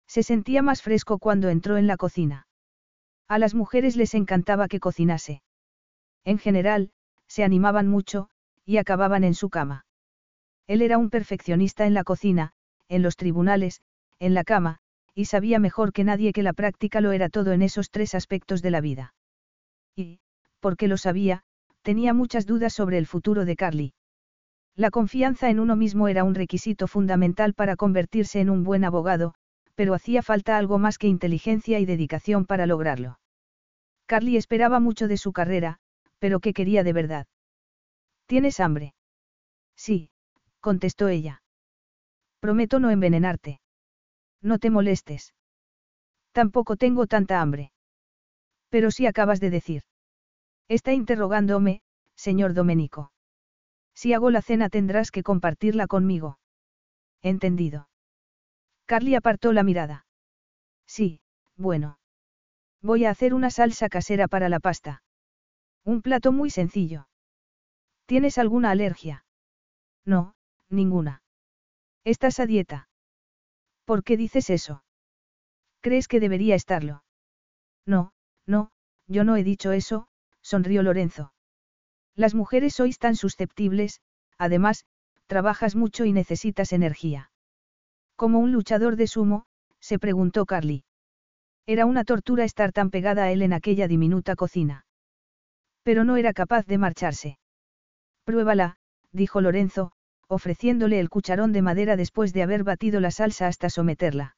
Se 0.06 0.22
sentía 0.22 0.62
más 0.62 0.82
fresco 0.82 1.18
cuando 1.18 1.48
entró 1.48 1.76
en 1.76 1.86
la 1.86 1.96
cocina. 1.96 2.46
A 3.28 3.38
las 3.38 3.54
mujeres 3.54 3.96
les 3.96 4.14
encantaba 4.14 4.68
que 4.68 4.80
cocinase. 4.80 5.42
En 6.24 6.38
general, 6.38 6.90
se 7.26 7.44
animaban 7.44 7.88
mucho, 7.88 8.28
y 8.64 8.76
acababan 8.76 9.24
en 9.24 9.34
su 9.34 9.48
cama. 9.48 9.86
Él 10.72 10.80
era 10.80 10.96
un 10.96 11.10
perfeccionista 11.10 11.84
en 11.84 11.92
la 11.92 12.02
cocina, 12.02 12.52
en 12.88 13.02
los 13.02 13.16
tribunales, 13.16 13.82
en 14.18 14.32
la 14.32 14.42
cama, 14.42 14.78
y 15.14 15.26
sabía 15.26 15.58
mejor 15.58 15.92
que 15.92 16.02
nadie 16.02 16.32
que 16.32 16.42
la 16.42 16.54
práctica 16.54 17.02
lo 17.02 17.12
era 17.12 17.28
todo 17.28 17.52
en 17.52 17.60
esos 17.60 17.90
tres 17.90 18.14
aspectos 18.14 18.62
de 18.62 18.70
la 18.70 18.80
vida. 18.80 19.12
Y, 19.94 20.20
porque 20.60 20.88
lo 20.88 20.96
sabía, 20.96 21.42
tenía 21.82 22.14
muchas 22.14 22.46
dudas 22.46 22.72
sobre 22.72 22.96
el 22.96 23.06
futuro 23.06 23.44
de 23.44 23.54
Carly. 23.54 23.92
La 24.74 24.90
confianza 24.90 25.50
en 25.50 25.60
uno 25.60 25.76
mismo 25.76 26.08
era 26.08 26.24
un 26.24 26.34
requisito 26.34 26.86
fundamental 26.86 27.52
para 27.52 27.76
convertirse 27.76 28.40
en 28.40 28.48
un 28.48 28.64
buen 28.64 28.86
abogado, 28.86 29.34
pero 29.74 29.92
hacía 29.92 30.22
falta 30.22 30.56
algo 30.56 30.78
más 30.78 30.96
que 30.96 31.06
inteligencia 31.06 31.80
y 31.80 31.84
dedicación 31.84 32.46
para 32.46 32.64
lograrlo. 32.64 33.18
Carly 34.06 34.38
esperaba 34.38 34.80
mucho 34.80 35.06
de 35.06 35.18
su 35.18 35.34
carrera, 35.34 35.80
pero 36.18 36.40
¿qué 36.40 36.54
quería 36.54 36.82
de 36.82 36.94
verdad? 36.94 37.26
¿Tienes 38.24 38.58
hambre? 38.58 38.94
Sí, 39.76 40.08
contestó 40.62 41.08
ella. 41.08 41.42
Prometo 42.40 42.80
no 42.80 42.90
envenenarte. 42.90 43.60
No 44.40 44.58
te 44.58 44.70
molestes. 44.70 45.34
Tampoco 46.32 46.76
tengo 46.76 47.06
tanta 47.06 47.42
hambre. 47.42 47.72
Pero 48.70 48.90
sí 48.90 49.06
acabas 49.06 49.40
de 49.40 49.50
decir. 49.50 49.82
Está 50.68 50.94
interrogándome, 50.94 51.82
señor 52.16 52.54
Domenico. 52.54 53.12
Si 53.94 54.14
hago 54.14 54.30
la 54.30 54.40
cena 54.40 54.70
tendrás 54.70 55.10
que 55.10 55.22
compartirla 55.22 55.86
conmigo. 55.86 56.38
Entendido. 57.20 57.88
Carly 58.86 59.14
apartó 59.14 59.52
la 59.52 59.62
mirada. 59.62 60.06
Sí, 60.86 61.20
bueno. 61.56 61.98
Voy 62.80 63.04
a 63.04 63.10
hacer 63.10 63.34
una 63.34 63.50
salsa 63.50 63.88
casera 63.88 64.26
para 64.26 64.48
la 64.48 64.58
pasta. 64.58 65.02
Un 65.84 66.00
plato 66.02 66.32
muy 66.32 66.50
sencillo. 66.50 67.08
¿Tienes 68.06 68.38
alguna 68.38 68.70
alergia? 68.70 69.24
No, 70.04 70.34
ninguna. 70.72 71.22
¿Estás 72.04 72.40
a 72.40 72.46
dieta? 72.46 72.88
¿Por 73.84 74.02
qué 74.04 74.16
dices 74.16 74.50
eso? 74.50 74.84
¿Crees 75.80 76.08
que 76.08 76.20
debería 76.20 76.54
estarlo? 76.54 77.04
No, 77.86 78.12
no, 78.46 78.70
yo 79.06 79.24
no 79.24 79.36
he 79.36 79.44
dicho 79.44 79.72
eso, 79.72 80.08
sonrió 80.40 80.82
Lorenzo. 80.82 81.32
Las 82.14 82.34
mujeres 82.34 82.74
sois 82.74 82.98
tan 82.98 83.16
susceptibles, 83.16 84.00
además, 84.38 84.84
trabajas 85.26 85.74
mucho 85.74 86.04
y 86.04 86.12
necesitas 86.12 86.72
energía. 86.72 87.30
Como 88.16 88.38
un 88.38 88.52
luchador 88.52 88.96
de 88.96 89.06
sumo, 89.06 89.46
se 89.80 89.98
preguntó 89.98 90.46
Carly. 90.46 90.84
Era 91.66 91.86
una 91.86 92.04
tortura 92.04 92.44
estar 92.44 92.72
tan 92.72 92.90
pegada 92.90 93.24
a 93.24 93.32
él 93.32 93.42
en 93.42 93.52
aquella 93.52 93.88
diminuta 93.88 94.36
cocina. 94.36 94.84
Pero 95.82 96.04
no 96.04 96.16
era 96.16 96.32
capaz 96.32 96.66
de 96.66 96.78
marcharse. 96.78 97.38
Pruébala, 98.24 98.76
dijo 99.10 99.40
Lorenzo, 99.40 99.92
ofreciéndole 100.28 101.00
el 101.00 101.10
cucharón 101.10 101.52
de 101.52 101.62
madera 101.62 101.96
después 101.96 102.32
de 102.32 102.42
haber 102.42 102.64
batido 102.64 103.00
la 103.00 103.10
salsa 103.10 103.46
hasta 103.46 103.70
someterla. 103.70 104.36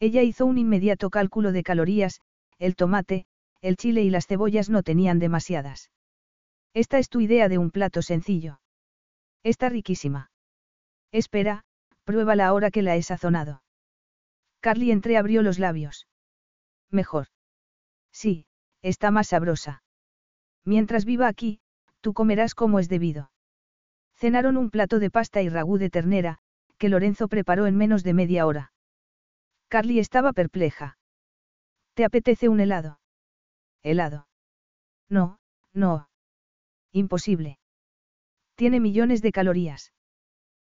Ella 0.00 0.22
hizo 0.22 0.46
un 0.46 0.58
inmediato 0.58 1.10
cálculo 1.10 1.52
de 1.52 1.62
calorías, 1.62 2.20
el 2.58 2.76
tomate, 2.76 3.26
el 3.60 3.76
chile 3.76 4.02
y 4.02 4.10
las 4.10 4.26
cebollas 4.26 4.70
no 4.70 4.82
tenían 4.82 5.18
demasiadas. 5.18 5.90
Esta 6.74 6.98
es 6.98 7.08
tu 7.08 7.20
idea 7.20 7.48
de 7.48 7.58
un 7.58 7.70
plato 7.70 8.02
sencillo. 8.02 8.60
Está 9.42 9.68
riquísima. 9.68 10.30
Espera, 11.12 11.64
pruébala 12.04 12.46
ahora 12.46 12.70
que 12.70 12.82
la 12.82 12.96
he 12.96 13.02
sazonado. 13.02 13.62
Carly 14.60 14.90
entreabrió 14.90 15.42
los 15.42 15.58
labios. 15.58 16.08
Mejor. 16.90 17.28
Sí, 18.12 18.46
está 18.82 19.10
más 19.10 19.28
sabrosa. 19.28 19.82
Mientras 20.64 21.04
viva 21.04 21.28
aquí, 21.28 21.60
tú 22.00 22.14
comerás 22.14 22.54
como 22.54 22.78
es 22.78 22.88
debido. 22.88 23.30
Cenaron 24.16 24.56
un 24.56 24.70
plato 24.70 24.98
de 24.98 25.10
pasta 25.10 25.42
y 25.42 25.48
ragú 25.48 25.78
de 25.78 25.90
ternera, 25.90 26.38
que 26.78 26.88
Lorenzo 26.88 27.28
preparó 27.28 27.66
en 27.66 27.76
menos 27.76 28.02
de 28.04 28.14
media 28.14 28.46
hora. 28.46 28.72
Carly 29.68 29.98
estaba 29.98 30.32
perpleja. 30.32 30.98
¿Te 31.94 32.04
apetece 32.04 32.48
un 32.48 32.60
helado? 32.60 33.00
Helado. 33.82 34.26
No, 35.08 35.38
no. 35.72 36.08
Imposible. 36.92 37.58
Tiene 38.54 38.80
millones 38.80 39.20
de 39.20 39.32
calorías. 39.32 39.92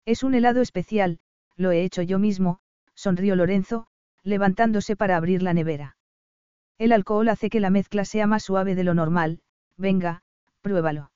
Es 0.06 0.22
un 0.22 0.34
helado 0.34 0.60
especial, 0.60 1.18
lo 1.56 1.70
he 1.70 1.82
hecho 1.82 2.02
yo 2.02 2.18
mismo, 2.18 2.60
sonrió 2.94 3.36
Lorenzo, 3.36 3.86
levantándose 4.22 4.96
para 4.96 5.16
abrir 5.16 5.42
la 5.42 5.54
nevera. 5.54 5.96
El 6.78 6.92
alcohol 6.92 7.28
hace 7.28 7.50
que 7.50 7.60
la 7.60 7.70
mezcla 7.70 8.04
sea 8.04 8.26
más 8.26 8.42
suave 8.42 8.74
de 8.74 8.84
lo 8.84 8.94
normal, 8.94 9.40
venga, 9.76 10.22
pruébalo. 10.60 11.12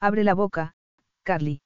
Abre 0.00 0.24
la 0.24 0.34
boca, 0.34 0.74
Carly. 1.22 1.62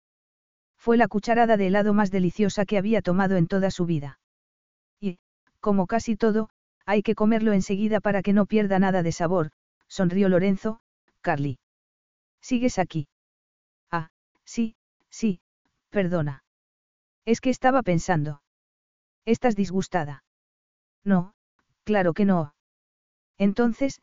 Fue 0.77 0.97
la 0.97 1.09
cucharada 1.09 1.57
de 1.57 1.69
helado 1.69 1.95
más 1.95 2.11
deliciosa 2.11 2.67
que 2.67 2.79
había 2.79 3.01
tomado 3.03 3.37
en 3.37 3.47
toda 3.47 3.71
su 3.71 3.87
vida. 3.87 4.19
Y, 5.01 5.19
como 5.61 5.87
casi 5.87 6.17
todo, 6.17 6.51
hay 6.85 7.03
que 7.03 7.15
comerlo 7.15 7.53
enseguida 7.53 8.01
para 8.01 8.23
que 8.23 8.33
no 8.33 8.47
pierda 8.47 8.79
nada 8.79 9.03
de 9.03 9.13
sabor, 9.13 9.51
sonrió 9.89 10.29
Lorenzo, 10.29 10.81
Carly. 11.23 11.59
¿Sigues 12.41 12.79
aquí? 12.79 13.09
Ah, 13.91 14.11
sí, 14.45 14.77
sí, 15.09 15.41
perdona. 15.91 16.45
Es 17.25 17.41
que 17.41 17.51
estaba 17.51 17.83
pensando. 17.83 18.43
¿Estás 19.25 19.57
disgustada? 19.57 20.25
No, 21.05 21.33
claro 21.85 22.13
que 22.13 22.27
no. 22.27 22.55
Entonces, 23.39 24.03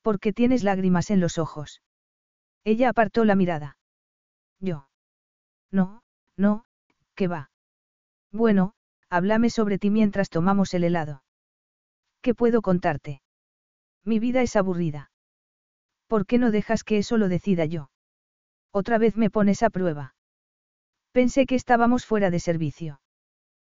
¿por 0.00 0.18
qué 0.18 0.32
tienes 0.32 0.62
lágrimas 0.62 1.10
en 1.10 1.20
los 1.20 1.36
ojos? 1.36 1.82
Ella 2.64 2.88
apartó 2.88 3.24
la 3.24 3.34
mirada. 3.34 3.76
Yo. 4.60 4.88
No, 5.72 6.02
no, 6.36 6.64
¿qué 7.16 7.26
va? 7.26 7.50
Bueno, 8.30 8.74
háblame 9.08 9.50
sobre 9.50 9.78
ti 9.78 9.90
mientras 9.90 10.30
tomamos 10.30 10.74
el 10.74 10.84
helado. 10.84 11.24
¿Qué 12.20 12.34
puedo 12.34 12.62
contarte? 12.62 13.22
Mi 14.04 14.18
vida 14.18 14.42
es 14.42 14.54
aburrida. 14.54 15.10
¿Por 16.06 16.26
qué 16.26 16.38
no 16.38 16.50
dejas 16.50 16.84
que 16.84 16.98
eso 16.98 17.16
lo 17.16 17.28
decida 17.28 17.64
yo? 17.64 17.90
Otra 18.70 18.98
vez 18.98 19.16
me 19.16 19.30
pones 19.30 19.62
a 19.62 19.70
prueba. 19.70 20.14
Pensé 21.10 21.46
que 21.46 21.54
estábamos 21.54 22.06
fuera 22.06 22.30
de 22.30 22.40
servicio. 22.40 23.00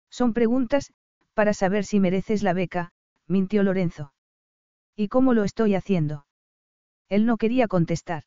Son 0.10 0.34
preguntas, 0.34 0.94
para 1.34 1.54
saber 1.54 1.86
si 1.86 2.00
mereces 2.00 2.44
la 2.44 2.54
beca, 2.54 2.92
mintió 3.28 3.64
Lorenzo. 3.64 4.14
¿Y 4.96 5.08
cómo 5.08 5.34
lo 5.34 5.44
estoy 5.44 5.76
haciendo? 5.76 6.26
Él 7.08 7.26
no 7.26 7.38
quería 7.38 7.68
contestar. 7.68 8.24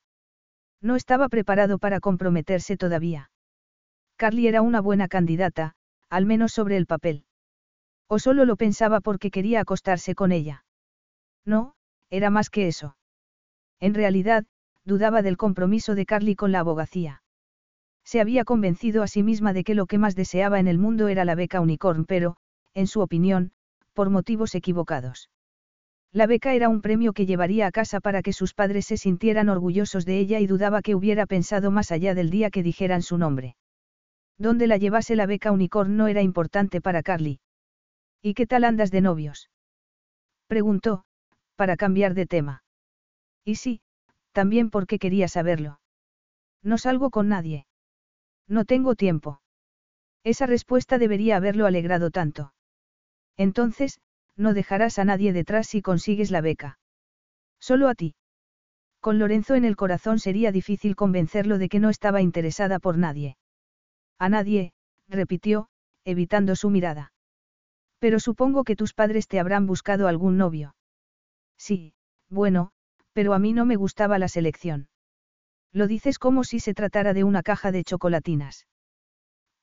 No 0.81 0.97
estaba 0.97 1.29
preparado 1.29 1.79
para 1.79 2.01
comprometerse 2.01 2.77
todavía. 2.77 3.32
Carly 4.23 4.47
era 4.47 4.63
una 4.63 4.81
buena 4.81 5.09
candidata, 5.09 5.75
al 6.09 6.27
menos 6.27 6.53
sobre 6.53 6.77
el 6.77 6.87
papel. 6.87 7.25
O 8.07 8.21
solo 8.21 8.45
lo 8.45 8.55
pensaba 8.55 9.01
porque 9.01 9.33
quería 9.33 9.61
acostarse 9.61 10.15
con 10.15 10.31
ella. 10.31 10.65
No, 11.45 11.75
era 12.09 12.31
más 12.31 12.49
que 12.49 12.69
eso. 12.69 12.97
En 13.81 13.95
realidad, 13.95 14.45
dudaba 14.85 15.23
del 15.23 15.37
compromiso 15.37 15.97
de 15.97 16.07
Carly 16.07 16.37
con 16.37 16.53
la 16.53 16.61
abogacía. 16.61 17.25
Se 18.05 18.21
había 18.21 18.45
convencido 18.45 19.03
a 19.03 19.09
sí 19.09 19.25
misma 19.25 19.53
de 19.53 19.65
que 19.65 19.75
lo 19.75 19.87
que 19.87 19.99
más 19.99 20.15
deseaba 20.15 20.61
en 20.61 20.69
el 20.69 20.79
mundo 20.79 21.09
era 21.09 21.25
la 21.25 21.35
beca 21.35 21.61
Unicorn, 21.61 22.05
pero, 22.05 22.37
en 22.75 22.87
su 22.87 23.01
opinión, 23.01 23.51
por 23.93 24.09
motivos 24.09 24.55
equivocados. 24.55 25.31
La 26.13 26.29
beca 26.29 26.55
era 26.55 26.69
un 26.69 26.81
premio 26.81 27.13
que 27.13 27.27
llevaría 27.27 27.67
a 27.67 27.73
casa 27.73 27.99
para 27.99 28.23
que 28.23 28.33
sus 28.33 28.55
padres 28.55 28.87
se 28.87 28.99
sintieran 28.99 29.49
orgullosos 29.49 30.05
de 30.05 30.21
ella 30.21 30.39
y 30.39 30.47
dudaba 30.47 30.81
que 30.81 30.95
hubiera 30.95 31.27
pensado 31.27 31.73
más 31.73 31.91
allá 31.91 32.15
del 32.15 32.31
día 32.31 32.51
que 32.51 32.63
dijeran 32.63 33.03
su 33.03 33.19
nombre. 33.19 33.57
Donde 34.43 34.67
la 34.67 34.77
llevase 34.77 35.15
la 35.15 35.27
beca 35.27 35.53
Unicorn 35.53 35.97
no 35.97 36.09
era 36.09 36.21
importante 36.21 36.81
para 36.81 37.05
Carly. 37.05 37.39
¿Y 38.21 38.35
qué 38.35 38.45
tal 38.45 38.65
andas 38.65 38.91
de 38.91 39.01
novios? 39.01 39.51
Preguntó, 40.49 41.05
para 41.55 41.77
cambiar 41.77 42.15
de 42.15 42.27
tema. 42.27 42.65
Y 43.45 43.55
sí, 43.55 43.83
también 44.33 44.69
porque 44.71 44.99
quería 44.99 45.29
saberlo. 45.29 45.79
No 46.61 46.77
salgo 46.77 47.11
con 47.11 47.29
nadie. 47.29 47.69
No 48.49 48.65
tengo 48.65 48.97
tiempo. 48.97 49.41
Esa 50.25 50.47
respuesta 50.47 50.99
debería 50.99 51.37
haberlo 51.37 51.67
alegrado 51.67 52.11
tanto. 52.11 52.53
Entonces, 53.37 54.01
no 54.37 54.55
dejarás 54.55 54.99
a 54.99 55.05
nadie 55.05 55.33
detrás 55.33 55.69
si 55.69 55.83
consigues 55.83 56.33
la 56.33 56.41
beca. 56.41 56.81
Solo 57.61 57.87
a 57.87 57.95
ti. 57.95 58.17
Con 58.99 59.21
Lorenzo 59.21 59.55
en 59.55 59.65
el 59.65 59.77
corazón 59.77 60.19
sería 60.19 60.51
difícil 60.51 60.97
convencerlo 60.97 61.59
de 61.59 61.69
que 61.69 61.79
no 61.79 61.91
estaba 61.91 62.23
interesada 62.23 62.81
por 62.81 62.99
nadie. 62.99 63.37
A 64.25 64.29
nadie, 64.29 64.71
repitió, 65.09 65.67
evitando 66.05 66.55
su 66.55 66.71
mirada. 66.71 67.13
Pero 67.99 68.21
supongo 68.21 68.63
que 68.63 68.77
tus 68.77 68.95
padres 68.95 69.27
te 69.27 69.41
habrán 69.41 69.67
buscado 69.67 70.07
algún 70.07 70.37
novio. 70.39 70.77
Sí, 71.59 71.95
bueno, 72.31 72.71
pero 73.13 73.35
a 73.35 73.41
mí 73.41 73.53
no 73.53 73.65
me 73.65 73.75
gustaba 73.75 74.21
la 74.21 74.29
selección. 74.29 74.89
Lo 75.73 75.89
dices 75.89 76.21
como 76.21 76.45
si 76.45 76.61
se 76.61 76.73
tratara 76.73 77.15
de 77.15 77.25
una 77.25 77.43
caja 77.43 77.73
de 77.73 77.83
chocolatinas. 77.83 78.69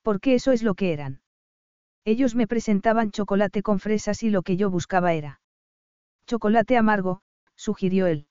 Porque 0.01 0.35
eso 0.35 0.51
es 0.51 0.61
lo 0.61 0.75
que 0.75 0.91
eran. 0.91 1.21
Ellos 2.03 2.35
me 2.35 2.45
presentaban 2.45 3.11
chocolate 3.11 3.63
con 3.63 3.79
fresas 3.79 4.23
y 4.23 4.29
lo 4.29 4.41
que 4.41 4.57
yo 4.57 4.69
buscaba 4.69 5.13
era. 5.13 5.39
Chocolate 6.27 6.75
amargo, 6.75 7.21
sugirió 7.55 8.07
él. 8.07 8.27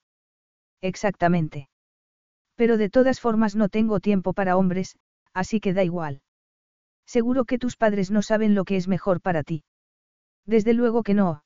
Exactamente. 0.83 1.71
Pero 2.55 2.77
de 2.77 2.91
todas 2.91 3.19
formas 3.19 3.57
no 3.57 3.71
tengo 3.71 3.99
tiempo 3.99 4.35
para 4.35 4.59
hombres, 4.59 4.99
así 5.35 5.61
que 5.61 5.73
da 5.73 5.85
igual. 5.85 6.23
Seguro 7.07 7.45
que 7.45 7.59
tus 7.59 7.77
padres 7.77 8.11
no 8.11 8.23
saben 8.23 8.55
lo 8.55 8.65
que 8.65 8.77
es 8.77 8.89
mejor 8.89 9.21
para 9.21 9.43
ti. 9.43 9.65
Desde 10.45 10.75
luego 10.75 11.03
que 11.03 11.15
no. 11.15 11.45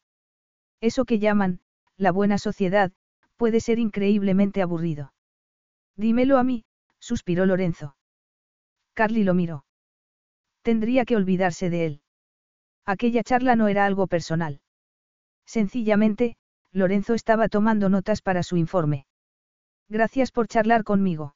Eso 0.80 1.04
que 1.04 1.18
llaman, 1.18 1.60
la 1.96 2.10
buena 2.10 2.38
sociedad, 2.38 2.92
puede 3.36 3.60
ser 3.60 3.78
increíblemente 3.78 4.62
aburrido. 4.62 5.12
Dímelo 5.96 6.38
a 6.38 6.44
mí, 6.44 6.64
suspiró 6.98 7.46
Lorenzo. 7.46 7.96
Carly 8.94 9.24
lo 9.24 9.34
miró. 9.34 9.64
Tendría 10.62 11.04
que 11.04 11.16
olvidarse 11.16 11.70
de 11.70 11.86
él. 11.86 12.02
Aquella 12.84 13.22
charla 13.22 13.56
no 13.56 13.68
era 13.68 13.86
algo 13.86 14.06
personal. 14.06 14.60
Sencillamente, 15.44 16.36
Lorenzo 16.72 17.14
estaba 17.14 17.48
tomando 17.48 17.88
notas 17.88 18.22
para 18.22 18.42
su 18.42 18.56
informe. 18.56 19.06
Gracias 19.88 20.32
por 20.32 20.48
charlar 20.48 20.84
conmigo. 20.84 21.34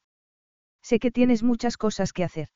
Sé 0.88 0.98
que 1.00 1.10
tienes 1.10 1.42
muchas 1.42 1.76
cosas 1.76 2.12
que 2.12 2.24
hacer. 2.24 2.48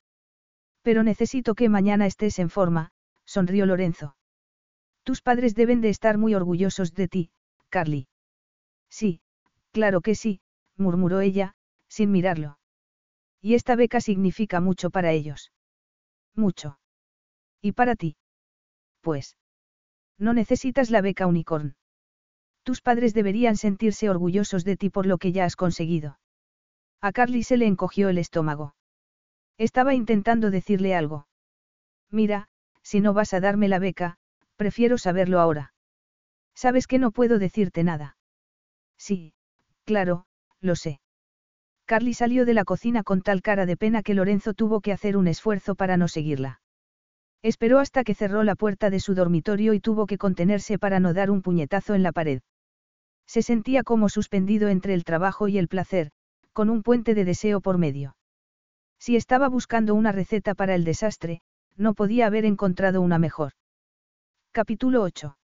Pero 0.82 1.02
necesito 1.02 1.55
que 1.55 1.69
mañana 1.69 2.07
estés 2.07 2.39
en 2.39 2.51
forma, 2.51 2.93
sonrió 3.24 3.66
Lorenzo. 3.66 4.16
Tus 5.02 5.20
padres 5.20 5.55
deben 5.55 5.81
de 5.81 5.89
estar 5.89 6.16
muy 6.16 6.35
orgullosos 6.35 6.94
de 6.94 7.09
ti, 7.09 7.31
Carly. 7.70 8.07
Sí, 8.89 9.20
Claro 9.73 10.01
que 10.01 10.15
sí, 10.15 10.40
murmuró 10.77 11.20
ella, 11.20 11.55
sin 11.89 12.11
mirarlo. 12.11 12.59
Y 13.40 13.55
esta 13.55 13.77
beca 13.77 14.01
significa 14.01 14.61
mucho 14.61 14.90
para 14.90 15.12
ellos. 15.12 15.52
Mucho. 16.35 16.78
¿Y 17.62 17.73
para 17.73 17.94
ti? 17.94 18.16
Pues. 19.01 19.36
No 20.19 20.35
necesitas 20.35 20.90
la 20.90 21.01
beca 21.01 21.27
unicorn. 21.27 21.77
Tus 22.62 22.82
padres 22.82 23.15
deberían 23.15 23.57
sentirse 23.57 24.11
orgullosos 24.11 24.65
de 24.65 24.77
ti 24.77 24.90
por 24.90 25.07
lo 25.07 25.19
que 25.19 25.32
ya 25.32 25.44
has 25.44 25.57
conseguido. 25.57 26.19
A 27.01 27.12
Carly 27.12 27.43
se 27.43 27.56
le 27.56 27.66
encogió 27.66 28.09
el 28.09 28.18
estómago. 28.18 28.74
Estaba 29.59 29.94
intentando 29.94 30.51
decirle 30.51 30.94
algo. 30.94 31.27
Mira, 32.10 32.48
si 32.82 33.01
no 33.01 33.12
vas 33.14 33.35
a 33.35 33.40
darme 33.40 33.68
la 33.68 33.78
beca, 33.78 34.16
prefiero 34.56 34.98
saberlo 34.98 35.40
ahora. 35.40 35.74
Sabes 36.55 36.86
que 36.86 36.98
no 36.98 37.10
puedo 37.10 37.39
decirte 37.39 37.85
nada. 37.85 38.16
Sí, 38.98 39.32
Claro, 39.90 40.24
lo 40.60 40.77
sé. 40.77 41.01
Carly 41.85 42.14
salió 42.14 42.44
de 42.44 42.55
la 42.55 42.64
cocina 42.64 43.02
con 43.02 43.22
tal 43.22 43.43
cara 43.43 43.66
de 43.66 43.77
pena 43.77 44.05
que 44.05 44.14
Lorenzo 44.14 44.55
tuvo 44.55 44.81
que 44.81 44.93
hacer 44.93 45.16
un 45.16 45.27
esfuerzo 45.27 45.74
para 45.74 45.97
no 45.97 46.06
seguirla. 46.06 46.60
Esperó 47.43 47.81
hasta 47.81 48.05
que 48.05 48.14
cerró 48.14 48.44
la 48.44 48.55
puerta 48.55 48.89
de 48.90 49.01
su 49.01 49.16
dormitorio 49.16 49.74
y 49.74 49.81
tuvo 49.81 50.06
que 50.06 50.16
contenerse 50.16 50.78
para 50.78 51.01
no 51.01 51.12
dar 51.12 51.32
un 51.32 51.43
puñetazo 51.43 51.94
en 51.97 52.05
la 52.05 52.12
pared. 52.12 52.43
Se 53.27 53.43
sentía 53.43 53.82
como 53.82 54.09
suspendido 54.09 54.68
entre 54.68 54.94
el 54.94 55.02
trabajo 55.02 55.48
y 55.48 55.59
el 55.59 55.66
placer, 55.66 56.12
con 56.52 56.70
un 56.70 56.82
puente 56.82 57.14
de 57.14 57.24
deseo 57.24 57.60
por 57.60 57.78
medio. 57.78 58.16
Si 58.98 59.16
estaba 59.16 59.48
buscando 59.48 59.94
una 59.94 60.12
receta 60.12 60.55
para 60.55 60.74
el 60.74 60.85
desastre, 60.85 61.40
no 61.77 61.94
podía 61.94 62.27
haber 62.27 62.44
encontrado 62.44 63.01
una 63.01 63.18
mejor. 63.18 63.52
Capítulo 64.52 65.02
8. 65.02 65.36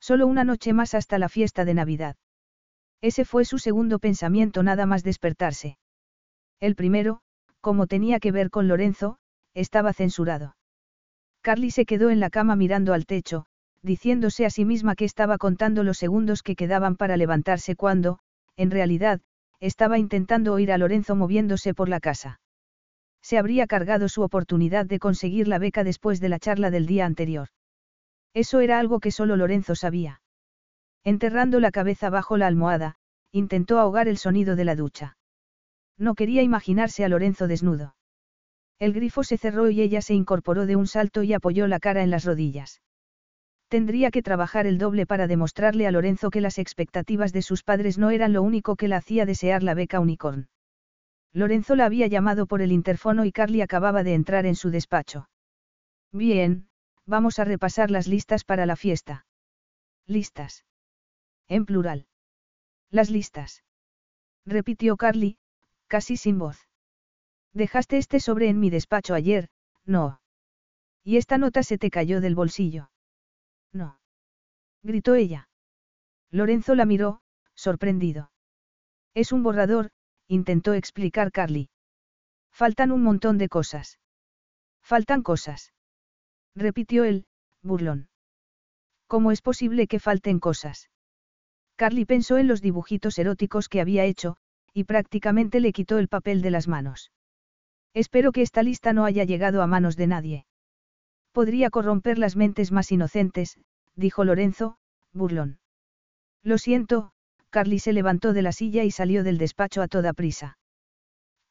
Solo 0.00 0.26
una 0.26 0.44
noche 0.44 0.72
más 0.72 0.94
hasta 0.94 1.18
la 1.18 1.28
fiesta 1.28 1.64
de 1.64 1.74
Navidad. 1.74 2.16
Ese 3.02 3.24
fue 3.24 3.44
su 3.44 3.58
segundo 3.58 3.98
pensamiento 3.98 4.62
nada 4.62 4.86
más 4.86 5.02
despertarse. 5.02 5.78
El 6.60 6.74
primero, 6.74 7.20
como 7.60 7.86
tenía 7.86 8.20
que 8.20 8.32
ver 8.32 8.50
con 8.50 8.68
Lorenzo, 8.68 9.18
estaba 9.54 9.92
censurado. 9.92 10.56
Carly 11.42 11.70
se 11.70 11.86
quedó 11.86 12.10
en 12.10 12.20
la 12.20 12.30
cama 12.30 12.56
mirando 12.56 12.92
al 12.92 13.06
techo, 13.06 13.46
diciéndose 13.82 14.44
a 14.44 14.50
sí 14.50 14.64
misma 14.64 14.94
que 14.94 15.06
estaba 15.06 15.38
contando 15.38 15.82
los 15.82 15.98
segundos 15.98 16.42
que 16.42 16.56
quedaban 16.56 16.96
para 16.96 17.16
levantarse 17.16 17.76
cuando, 17.76 18.18
en 18.56 18.70
realidad, 18.70 19.20
estaba 19.60 19.98
intentando 19.98 20.52
oír 20.52 20.72
a 20.72 20.78
Lorenzo 20.78 21.14
moviéndose 21.14 21.74
por 21.74 21.88
la 21.88 22.00
casa. 22.00 22.40
Se 23.22 23.38
habría 23.38 23.66
cargado 23.66 24.08
su 24.08 24.22
oportunidad 24.22 24.86
de 24.86 24.98
conseguir 24.98 25.46
la 25.46 25.58
beca 25.58 25.84
después 25.84 26.20
de 26.20 26.30
la 26.30 26.38
charla 26.38 26.70
del 26.70 26.86
día 26.86 27.04
anterior. 27.06 27.48
Eso 28.32 28.60
era 28.60 28.78
algo 28.78 29.00
que 29.00 29.10
solo 29.10 29.36
Lorenzo 29.36 29.74
sabía. 29.74 30.22
Enterrando 31.04 31.60
la 31.60 31.70
cabeza 31.70 32.10
bajo 32.10 32.36
la 32.36 32.46
almohada, 32.46 32.96
intentó 33.32 33.78
ahogar 33.78 34.08
el 34.08 34.18
sonido 34.18 34.56
de 34.56 34.64
la 34.64 34.76
ducha. 34.76 35.16
No 35.98 36.14
quería 36.14 36.42
imaginarse 36.42 37.04
a 37.04 37.08
Lorenzo 37.08 37.46
desnudo. 37.46 37.94
El 38.78 38.94
grifo 38.94 39.22
se 39.24 39.36
cerró 39.36 39.68
y 39.68 39.82
ella 39.82 40.00
se 40.00 40.14
incorporó 40.14 40.64
de 40.64 40.76
un 40.76 40.86
salto 40.86 41.22
y 41.22 41.34
apoyó 41.34 41.66
la 41.66 41.80
cara 41.80 42.02
en 42.02 42.10
las 42.10 42.24
rodillas. 42.24 42.80
Tendría 43.70 44.10
que 44.10 44.20
trabajar 44.20 44.66
el 44.66 44.78
doble 44.78 45.06
para 45.06 45.28
demostrarle 45.28 45.86
a 45.86 45.92
Lorenzo 45.92 46.30
que 46.30 46.40
las 46.40 46.58
expectativas 46.58 47.32
de 47.32 47.40
sus 47.40 47.62
padres 47.62 47.98
no 47.98 48.10
eran 48.10 48.32
lo 48.32 48.42
único 48.42 48.74
que 48.74 48.88
la 48.88 48.96
hacía 48.96 49.26
desear 49.26 49.62
la 49.62 49.74
beca 49.74 50.00
Unicorn. 50.00 50.48
Lorenzo 51.32 51.76
la 51.76 51.84
había 51.84 52.08
llamado 52.08 52.46
por 52.46 52.62
el 52.62 52.72
interfono 52.72 53.24
y 53.24 53.30
Carly 53.30 53.60
acababa 53.60 54.02
de 54.02 54.14
entrar 54.14 54.44
en 54.44 54.56
su 54.56 54.70
despacho. 54.70 55.28
Bien, 56.10 56.68
vamos 57.06 57.38
a 57.38 57.44
repasar 57.44 57.92
las 57.92 58.08
listas 58.08 58.42
para 58.42 58.66
la 58.66 58.74
fiesta. 58.74 59.24
Listas. 60.04 60.64
En 61.46 61.64
plural. 61.64 62.08
Las 62.90 63.08
listas. 63.08 63.62
Repitió 64.44 64.96
Carly, 64.96 65.38
casi 65.86 66.16
sin 66.16 66.40
voz. 66.40 66.66
Dejaste 67.52 67.98
este 67.98 68.18
sobre 68.18 68.48
en 68.48 68.58
mi 68.58 68.68
despacho 68.68 69.14
ayer, 69.14 69.48
no. 69.84 70.20
Y 71.04 71.18
esta 71.18 71.38
nota 71.38 71.62
se 71.62 71.78
te 71.78 71.88
cayó 71.90 72.20
del 72.20 72.34
bolsillo. 72.34 72.90
No. 73.72 73.98
Gritó 74.82 75.14
ella. 75.14 75.48
Lorenzo 76.30 76.74
la 76.74 76.84
miró, 76.84 77.22
sorprendido. 77.54 78.30
Es 79.14 79.32
un 79.32 79.42
borrador, 79.42 79.90
intentó 80.28 80.74
explicar 80.74 81.32
Carly. 81.32 81.70
Faltan 82.52 82.92
un 82.92 83.02
montón 83.02 83.38
de 83.38 83.48
cosas. 83.48 83.98
Faltan 84.82 85.22
cosas. 85.22 85.72
Repitió 86.54 87.04
él, 87.04 87.26
burlón. 87.62 88.08
¿Cómo 89.06 89.32
es 89.32 89.42
posible 89.42 89.86
que 89.86 89.98
falten 89.98 90.38
cosas? 90.38 90.90
Carly 91.76 92.04
pensó 92.04 92.38
en 92.38 92.46
los 92.46 92.60
dibujitos 92.60 93.18
eróticos 93.18 93.68
que 93.68 93.80
había 93.80 94.04
hecho, 94.04 94.36
y 94.72 94.84
prácticamente 94.84 95.60
le 95.60 95.72
quitó 95.72 95.98
el 95.98 96.08
papel 96.08 96.42
de 96.42 96.50
las 96.50 96.68
manos. 96.68 97.10
Espero 97.92 98.30
que 98.32 98.42
esta 98.42 98.62
lista 98.62 98.92
no 98.92 99.04
haya 99.04 99.24
llegado 99.24 99.62
a 99.62 99.66
manos 99.66 99.96
de 99.96 100.06
nadie. 100.06 100.46
Podría 101.32 101.70
corromper 101.70 102.18
las 102.18 102.36
mentes 102.36 102.72
más 102.72 102.90
inocentes, 102.90 103.58
dijo 103.94 104.24
Lorenzo, 104.24 104.76
burlón. 105.12 105.58
Lo 106.42 106.58
siento, 106.58 107.12
Carly 107.50 107.78
se 107.78 107.92
levantó 107.92 108.32
de 108.32 108.42
la 108.42 108.52
silla 108.52 108.84
y 108.84 108.90
salió 108.90 109.22
del 109.24 109.38
despacho 109.38 109.82
a 109.82 109.88
toda 109.88 110.12
prisa. 110.12 110.58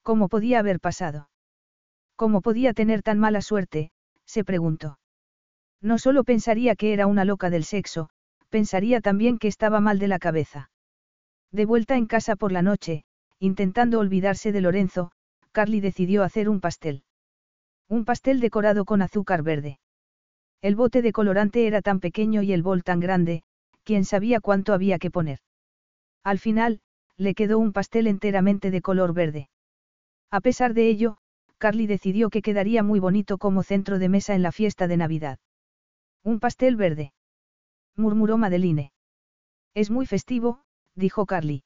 ¿Cómo 0.03 0.27
podía 0.29 0.59
haber 0.59 0.79
pasado? 0.79 1.29
¿Cómo 2.15 2.41
podía 2.41 2.73
tener 2.73 3.03
tan 3.03 3.19
mala 3.19 3.41
suerte? 3.41 3.91
se 4.25 4.43
preguntó. 4.43 4.99
No 5.81 5.97
solo 5.97 6.23
pensaría 6.23 6.75
que 6.75 6.93
era 6.93 7.07
una 7.07 7.25
loca 7.25 7.49
del 7.49 7.63
sexo, 7.63 8.09
pensaría 8.49 9.01
también 9.01 9.37
que 9.37 9.47
estaba 9.47 9.79
mal 9.79 9.99
de 9.99 10.07
la 10.07 10.19
cabeza. 10.19 10.71
De 11.51 11.65
vuelta 11.65 11.95
en 11.95 12.05
casa 12.05 12.35
por 12.35 12.51
la 12.51 12.61
noche, 12.61 13.05
intentando 13.39 13.99
olvidarse 13.99 14.51
de 14.51 14.61
Lorenzo, 14.61 15.11
Carly 15.51 15.79
decidió 15.79 16.23
hacer 16.23 16.49
un 16.49 16.59
pastel. 16.59 17.03
Un 17.89 18.05
pastel 18.05 18.39
decorado 18.39 18.85
con 18.85 19.01
azúcar 19.01 19.41
verde. 19.41 19.79
El 20.61 20.75
bote 20.75 21.01
de 21.01 21.11
colorante 21.11 21.65
era 21.65 21.81
tan 21.81 21.99
pequeño 21.99 22.43
y 22.43 22.53
el 22.53 22.61
bol 22.61 22.83
tan 22.83 22.99
grande, 22.99 23.41
quién 23.83 24.05
sabía 24.05 24.39
cuánto 24.39 24.73
había 24.73 24.99
que 24.99 25.09
poner. 25.09 25.39
Al 26.23 26.37
final, 26.37 26.81
le 27.17 27.33
quedó 27.33 27.57
un 27.57 27.73
pastel 27.73 28.05
enteramente 28.05 28.69
de 28.69 28.81
color 28.81 29.13
verde. 29.13 29.49
A 30.29 30.39
pesar 30.39 30.75
de 30.75 30.87
ello, 30.87 31.17
Carly 31.57 31.87
decidió 31.87 32.29
que 32.29 32.43
quedaría 32.43 32.83
muy 32.83 32.99
bonito 32.99 33.39
como 33.39 33.63
centro 33.63 33.97
de 33.97 34.07
mesa 34.07 34.35
en 34.35 34.43
la 34.43 34.51
fiesta 34.51 34.87
de 34.87 34.97
Navidad. 34.97 35.39
Un 36.23 36.39
pastel 36.39 36.75
verde. 36.75 37.11
murmuró 37.95 38.37
Madeline. 38.37 38.91
Es 39.73 39.89
muy 39.89 40.05
festivo, 40.05 40.61
dijo 40.95 41.25
Carly. 41.25 41.63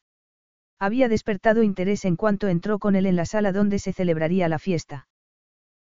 Había 0.79 1.09
despertado 1.09 1.63
interés 1.63 2.05
en 2.05 2.15
cuanto 2.15 2.47
entró 2.47 2.79
con 2.79 2.95
él 2.95 3.05
en 3.05 3.17
la 3.17 3.25
sala 3.25 3.51
donde 3.51 3.77
se 3.79 3.91
celebraría 3.91 4.47
la 4.47 4.59
fiesta. 4.59 5.07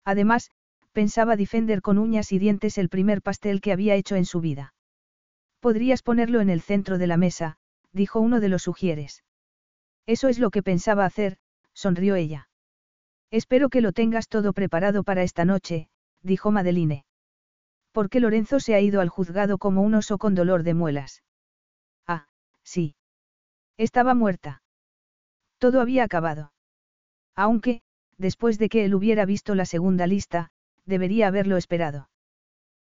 Además, 0.05 0.51
pensaba 0.91 1.35
Defender 1.35 1.81
con 1.81 1.97
uñas 1.97 2.31
y 2.31 2.39
dientes 2.39 2.77
el 2.77 2.89
primer 2.89 3.21
pastel 3.21 3.61
que 3.61 3.71
había 3.71 3.95
hecho 3.95 4.15
en 4.15 4.25
su 4.25 4.41
vida. 4.41 4.73
Podrías 5.59 6.01
ponerlo 6.01 6.41
en 6.41 6.49
el 6.49 6.61
centro 6.61 6.97
de 6.97 7.07
la 7.07 7.17
mesa, 7.17 7.57
dijo 7.91 8.19
uno 8.19 8.39
de 8.39 8.49
los 8.49 8.63
sugieres. 8.63 9.23
Eso 10.05 10.27
es 10.27 10.39
lo 10.39 10.49
que 10.49 10.63
pensaba 10.63 11.05
hacer, 11.05 11.37
sonrió 11.73 12.15
ella. 12.15 12.49
Espero 13.31 13.69
que 13.69 13.81
lo 13.81 13.91
tengas 13.91 14.27
todo 14.27 14.53
preparado 14.53 15.03
para 15.03 15.23
esta 15.23 15.45
noche, 15.45 15.89
dijo 16.23 16.51
Madeline. 16.51 17.05
Porque 17.91 18.19
Lorenzo 18.19 18.59
se 18.59 18.75
ha 18.75 18.79
ido 18.79 19.01
al 19.01 19.09
juzgado 19.09 19.57
como 19.57 19.81
un 19.81 19.93
oso 19.95 20.17
con 20.17 20.35
dolor 20.35 20.63
de 20.63 20.73
muelas. 20.73 21.23
Ah, 22.07 22.27
sí. 22.63 22.95
Estaba 23.77 24.13
muerta. 24.13 24.61
Todo 25.59 25.81
había 25.81 26.03
acabado. 26.03 26.53
Aunque, 27.35 27.81
después 28.19 28.59
de 28.59 28.69
que 28.69 28.85
él 28.85 28.93
hubiera 28.93 29.25
visto 29.25 29.55
la 29.55 29.65
segunda 29.65 30.05
lista, 30.05 30.51
debería 30.85 31.27
haberlo 31.27 31.57
esperado. 31.57 32.09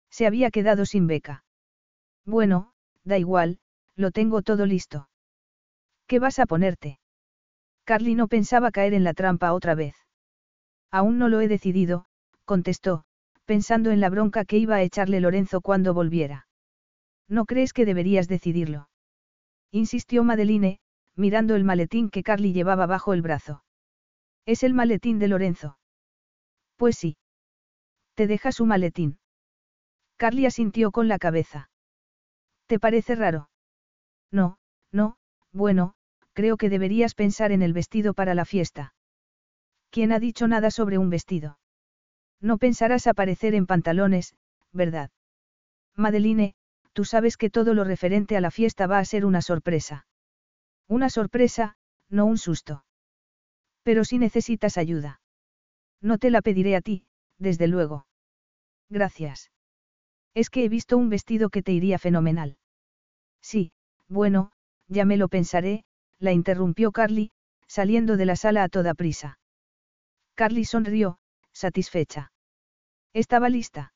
Se 0.09 0.26
había 0.26 0.51
quedado 0.51 0.85
sin 0.85 1.07
beca. 1.07 1.45
Bueno, 2.26 2.73
da 3.03 3.18
igual, 3.18 3.59
lo 3.95 4.11
tengo 4.11 4.41
todo 4.41 4.65
listo. 4.65 5.09
¿Qué 6.07 6.19
vas 6.19 6.39
a 6.39 6.45
ponerte? 6.45 6.99
Carly 7.85 8.15
no 8.15 8.27
pensaba 8.27 8.72
caer 8.72 8.93
en 8.93 9.03
la 9.03 9.14
trampa 9.14 9.53
otra 9.53 9.76
vez. 9.76 9.95
Aún 10.91 11.18
no 11.19 11.30
lo 11.30 11.39
he 11.39 11.47
decidido, 11.47 12.05
contestó, 12.43 13.03
pensando 13.45 13.91
en 13.91 14.01
la 14.01 14.09
bronca 14.09 14.43
que 14.43 14.57
iba 14.57 14.76
a 14.76 14.81
echarle 14.81 15.22
Lorenzo 15.22 15.61
cuando 15.61 15.93
volviera. 15.93 16.47
¿No 17.30 17.45
crees 17.45 17.73
que 17.73 17.85
deberías 17.85 18.27
decidirlo? 18.27 18.89
Insistió 19.72 20.23
Madeline, 20.23 20.80
mirando 21.15 21.55
el 21.55 21.64
maletín 21.64 22.09
que 22.09 22.23
Carly 22.23 22.53
llevaba 22.53 22.88
bajo 22.88 23.14
el 23.14 23.22
brazo. 23.22 23.64
Es 24.48 24.64
el 24.64 24.74
maletín 24.74 25.19
de 25.19 25.28
Lorenzo. 25.28 25.78
Pues 26.78 26.98
sí. 26.98 27.18
Te 28.15 28.28
deja 28.28 28.53
su 28.53 28.65
maletín. 28.65 29.19
Carly 30.15 30.45
asintió 30.45 30.91
con 30.91 31.10
la 31.10 31.19
cabeza. 31.19 31.69
¿Te 32.65 32.80
parece 32.80 33.15
raro? 33.15 33.49
No, 34.32 34.57
no, 34.91 35.18
bueno, 35.52 35.95
creo 36.32 36.56
que 36.56 36.69
deberías 36.69 37.14
pensar 37.14 37.52
en 37.52 37.61
el 37.61 37.74
vestido 37.74 38.14
para 38.14 38.36
la 38.36 38.45
fiesta. 38.45 38.94
¿Quién 39.91 40.14
ha 40.14 40.19
dicho 40.19 40.48
nada 40.48 40.72
sobre 40.72 40.98
un 40.98 41.10
vestido? 41.10 41.60
No 42.40 42.57
pensarás 42.57 43.06
aparecer 43.06 43.53
en 43.53 43.68
pantalones, 43.68 44.34
¿verdad? 44.72 45.11
Madeline, 45.94 46.56
tú 46.94 47.03
sabes 47.03 47.36
que 47.36 47.49
todo 47.49 47.74
lo 47.74 47.84
referente 47.84 48.38
a 48.38 48.41
la 48.41 48.52
fiesta 48.52 48.88
va 48.88 48.99
a 48.99 49.06
ser 49.06 49.26
una 49.26 49.41
sorpresa. 49.41 50.07
Una 50.88 51.10
sorpresa, 51.10 51.76
no 52.10 52.26
un 52.26 52.38
susto. 52.38 52.86
Pero 53.88 54.03
si 54.03 54.18
necesitas 54.18 54.77
ayuda. 54.77 55.22
No 56.01 56.18
te 56.18 56.30
la 56.30 56.41
pediré 56.41 56.76
a 56.76 56.81
ti, 56.81 57.05
desde 57.39 57.68
luego. 57.69 58.05
Gracias. 58.89 59.49
Es 60.34 60.49
que 60.49 60.65
he 60.65 60.68
visto 60.68 60.97
un 60.97 61.07
vestido 61.07 61.49
que 61.49 61.64
te 61.64 61.72
iría 61.72 61.97
fenomenal. 61.97 62.57
Sí, 63.41 63.72
bueno, 64.09 64.51
ya 64.89 65.05
me 65.05 65.15
lo 65.15 65.30
pensaré, 65.30 65.85
la 66.19 66.34
interrumpió 66.34 66.91
Carly, 66.91 67.31
saliendo 67.65 68.18
de 68.18 68.26
la 68.26 68.35
sala 68.35 68.64
a 68.64 68.68
toda 68.68 68.93
prisa. 68.93 69.39
Carly 70.35 70.65
sonrió, 70.65 71.19
satisfecha. 71.53 72.34
Estaba 73.14 73.47
lista. 73.47 73.93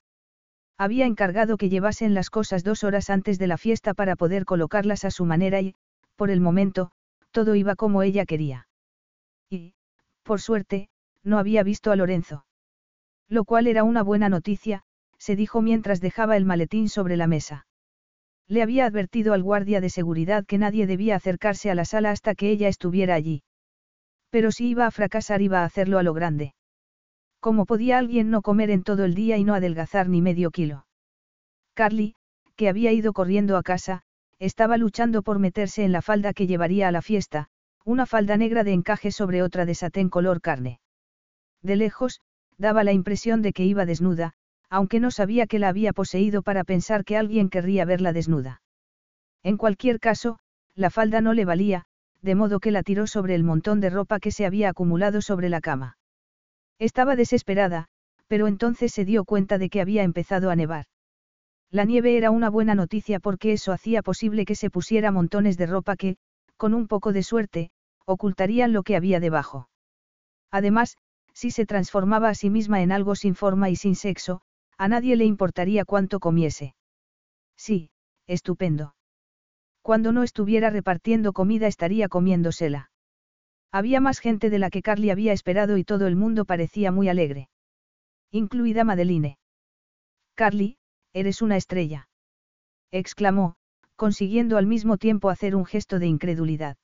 Había 0.78 1.06
encargado 1.06 1.58
que 1.58 1.68
llevasen 1.68 2.14
las 2.14 2.30
cosas 2.30 2.64
dos 2.64 2.86
horas 2.86 3.10
antes 3.10 3.38
de 3.40 3.48
la 3.48 3.58
fiesta 3.58 3.94
para 3.94 4.16
poder 4.16 4.46
colocarlas 4.46 5.04
a 5.04 5.12
su 5.12 5.26
manera 5.26 5.60
y, 5.60 5.76
por 6.16 6.32
el 6.32 6.40
momento, 6.40 6.92
todo 7.32 7.56
iba 7.56 7.76
como 7.76 8.04
ella 8.04 8.26
quería. 8.26 8.70
Por 10.24 10.42
suerte, 10.42 10.90
no 11.24 11.38
había 11.38 11.64
visto 11.64 11.92
a 11.92 11.96
Lorenzo. 11.96 12.46
Lo 13.28 13.46
cual 13.46 13.68
era 13.68 13.84
una 13.84 14.04
buena 14.04 14.30
noticia, 14.30 14.84
se 15.18 15.36
dijo 15.36 15.62
mientras 15.62 16.02
dejaba 16.02 16.38
el 16.38 16.46
maletín 16.46 16.90
sobre 16.90 17.18
la 17.18 17.28
mesa. 17.28 17.68
Le 18.48 18.62
había 18.62 18.86
advertido 18.86 19.34
al 19.34 19.44
guardia 19.44 19.80
de 19.80 19.90
seguridad 19.90 20.46
que 20.46 20.58
nadie 20.58 20.88
debía 20.88 21.16
acercarse 21.16 21.72
a 21.72 21.76
la 21.76 21.86
sala 21.86 22.12
hasta 22.12 22.36
que 22.36 22.50
ella 22.50 22.68
estuviera 22.68 23.16
allí. 23.16 23.44
Pero 24.30 24.52
si 24.52 24.68
iba 24.68 24.86
a 24.86 24.92
fracasar 24.92 25.42
iba 25.42 25.62
a 25.62 25.66
hacerlo 25.66 26.00
a 26.00 26.04
lo 26.04 26.14
grande. 26.14 26.54
¿Cómo 27.40 27.66
podía 27.66 27.98
alguien 27.98 28.30
no 28.30 28.42
comer 28.42 28.70
en 28.70 28.84
todo 28.84 29.06
el 29.06 29.16
día 29.16 29.38
y 29.38 29.44
no 29.44 29.54
adelgazar 29.54 30.10
ni 30.10 30.22
medio 30.22 30.52
kilo? 30.52 30.86
Carly, 31.74 32.16
que 32.56 32.70
había 32.70 32.92
ido 32.92 33.14
corriendo 33.14 33.58
a 33.58 33.64
casa, 33.64 34.04
estaba 34.38 34.78
luchando 34.78 35.22
por 35.22 35.40
meterse 35.40 35.84
en 35.84 35.92
la 35.92 36.02
falda 36.02 36.34
que 36.34 36.48
llevaría 36.48 36.88
a 36.88 36.92
la 36.92 37.02
fiesta, 37.02 37.48
una 37.86 38.06
falda 38.06 38.38
negra 38.38 38.64
de 38.64 38.74
encaje 38.74 39.12
sobre 39.12 39.42
otra 39.44 39.66
de 39.66 39.76
satén 39.76 40.10
color 40.10 40.42
carne. 40.42 40.80
De 41.62 41.76
lejos, 41.76 42.22
daba 42.58 42.84
la 42.84 42.94
impresión 42.94 43.42
de 43.42 43.54
que 43.54 43.66
iba 43.66 43.86
desnuda, 43.86 44.34
aunque 44.70 45.00
no 45.00 45.12
sabía 45.12 45.48
que 45.48 45.60
la 45.60 45.70
había 45.70 45.94
poseído 45.94 46.44
para 46.44 46.64
pensar 46.64 47.04
que 47.04 47.18
alguien 47.18 47.50
querría 47.50 47.86
verla 47.86 48.14
desnuda. 48.14 48.62
En 49.44 49.58
cualquier 49.58 50.00
caso, 50.00 50.40
la 50.76 50.90
falda 50.90 51.22
no 51.22 51.34
le 51.34 51.46
valía, 51.46 51.86
de 52.22 52.36
modo 52.36 52.60
que 52.60 52.72
la 52.72 52.84
tiró 52.84 53.08
sobre 53.08 53.36
el 53.36 53.44
montón 53.44 53.80
de 53.82 53.90
ropa 53.90 54.20
que 54.20 54.32
se 54.32 54.46
había 54.46 54.70
acumulado 54.70 55.22
sobre 55.22 55.50
la 55.50 55.60
cama. 55.60 55.98
Estaba 56.80 57.16
desesperada, 57.16 57.88
pero 58.28 58.48
entonces 58.48 58.94
se 58.94 59.06
dio 59.06 59.26
cuenta 59.26 59.58
de 59.58 59.70
que 59.70 59.82
había 59.82 60.04
empezado 60.04 60.52
a 60.52 60.56
nevar. 60.56 60.86
La 61.70 61.86
nieve 61.86 62.18
era 62.18 62.32
una 62.32 62.50
buena 62.50 62.76
noticia 62.76 63.20
porque 63.20 63.54
eso 63.54 63.72
hacía 63.72 64.02
posible 64.02 64.46
que 64.46 64.56
se 64.56 64.70
pusiera 64.70 65.12
montones 65.12 65.58
de 65.58 65.66
ropa 65.66 65.96
que, 65.96 66.18
con 66.62 66.76
un 66.76 66.86
poco 66.88 67.12
de 67.12 67.24
suerte, 67.24 67.72
ocultarían 68.06 68.72
lo 68.72 68.84
que 68.84 68.96
había 68.96 69.20
debajo. 69.20 69.68
Además, 70.52 70.96
si 71.34 71.50
se 71.50 71.66
transformaba 71.66 72.30
a 72.30 72.36
sí 72.36 72.52
misma 72.52 72.84
en 72.84 72.92
algo 72.92 73.16
sin 73.16 73.34
forma 73.34 73.72
y 73.72 73.76
sin 73.76 73.96
sexo, 73.96 74.44
a 74.78 74.88
nadie 74.88 75.16
le 75.16 75.26
importaría 75.26 75.86
cuánto 75.86 76.20
comiese. 76.20 76.76
Sí, 77.58 77.90
estupendo. 78.28 78.94
Cuando 79.82 80.12
no 80.12 80.22
estuviera 80.22 80.70
repartiendo 80.70 81.34
comida 81.34 81.66
estaría 81.66 82.08
comiéndosela. 82.10 82.92
Había 83.72 84.00
más 84.00 84.20
gente 84.20 84.52
de 84.52 84.60
la 84.60 84.70
que 84.70 84.84
Carly 84.84 85.10
había 85.10 85.34
esperado 85.34 85.78
y 85.78 85.84
todo 85.84 86.06
el 86.06 86.16
mundo 86.16 86.46
parecía 86.46 86.92
muy 86.92 87.10
alegre. 87.10 87.50
Incluida 88.30 88.84
Madeline. 88.84 89.40
Carly, 90.36 90.78
eres 91.12 91.42
una 91.42 91.58
estrella. 91.58 92.08
exclamó, 92.92 93.56
consiguiendo 94.02 94.58
al 94.58 94.66
mismo 94.66 94.98
tiempo 94.98 95.30
hacer 95.30 95.56
un 95.56 95.64
gesto 95.64 96.00
de 96.00 96.08
incredulidad. 96.08 96.76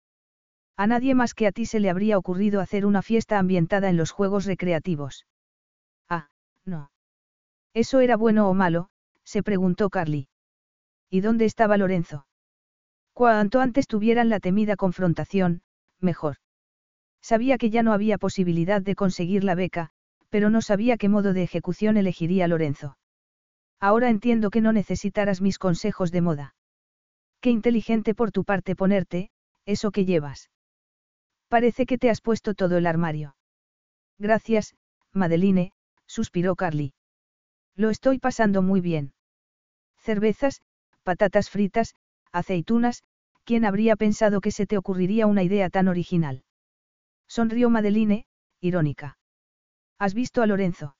A 0.76 0.86
nadie 0.86 1.16
más 1.16 1.34
que 1.34 1.48
a 1.48 1.52
ti 1.52 1.66
se 1.66 1.80
le 1.80 1.90
habría 1.90 2.16
ocurrido 2.16 2.62
hacer 2.62 2.86
una 2.86 3.02
fiesta 3.02 3.40
ambientada 3.40 3.90
en 3.90 3.98
los 3.98 4.12
juegos 4.12 4.46
recreativos. 4.46 5.26
Ah, 6.08 6.30
no. 6.64 6.92
¿Eso 7.74 8.02
era 8.02 8.18
bueno 8.18 8.48
o 8.48 8.54
malo? 8.54 8.92
se 9.24 9.42
preguntó 9.42 9.90
Carly. 9.90 10.28
¿Y 11.10 11.22
dónde 11.22 11.46
estaba 11.46 11.76
Lorenzo? 11.78 12.28
Cuanto 13.14 13.62
antes 13.62 13.88
tuvieran 13.88 14.30
la 14.30 14.40
temida 14.40 14.76
confrontación, 14.76 15.64
mejor. 16.00 16.36
Sabía 17.20 17.58
que 17.58 17.72
ya 17.72 17.82
no 17.82 17.94
había 17.94 18.20
posibilidad 18.20 18.80
de 18.80 18.94
conseguir 18.94 19.44
la 19.44 19.56
beca, 19.56 19.90
pero 20.30 20.52
no 20.52 20.62
sabía 20.62 20.98
qué 20.98 21.10
modo 21.10 21.34
de 21.34 21.42
ejecución 21.42 21.98
elegiría 21.98 22.48
Lorenzo. 22.48 22.96
Ahora 23.80 24.12
entiendo 24.12 24.52
que 24.52 24.62
no 24.62 24.72
necesitaras 24.72 25.42
mis 25.42 25.58
consejos 25.58 26.12
de 26.12 26.22
moda. 26.22 26.54
Qué 27.42 27.50
inteligente 27.52 28.16
por 28.16 28.32
tu 28.32 28.44
parte 28.44 28.76
ponerte, 28.76 29.30
eso 29.66 29.92
que 29.92 30.06
llevas. 30.06 30.50
Parece 31.48 31.86
que 31.86 31.98
te 31.98 32.10
has 32.10 32.22
puesto 32.22 32.54
todo 32.54 32.78
el 32.78 32.88
armario. 32.88 33.36
Gracias, 34.18 34.76
Madeline, 35.14 35.72
suspiró 36.08 36.56
Carly. 36.56 36.94
Lo 37.76 37.90
estoy 37.90 38.20
pasando 38.20 38.62
muy 38.62 38.82
bien. 38.82 39.14
Cervezas, 39.98 40.62
patatas 41.04 41.50
fritas, 41.50 41.96
aceitunas, 42.32 43.04
¿quién 43.44 43.66
habría 43.66 43.96
pensado 43.96 44.42
que 44.42 44.52
se 44.52 44.66
te 44.66 44.78
ocurriría 44.78 45.28
una 45.28 45.44
idea 45.44 45.70
tan 45.70 45.88
original? 45.88 46.44
Sonrió 47.28 47.70
Madeline, 47.70 48.26
irónica. 48.60 49.18
¿Has 50.00 50.14
visto 50.14 50.42
a 50.42 50.48
Lorenzo? 50.48 50.96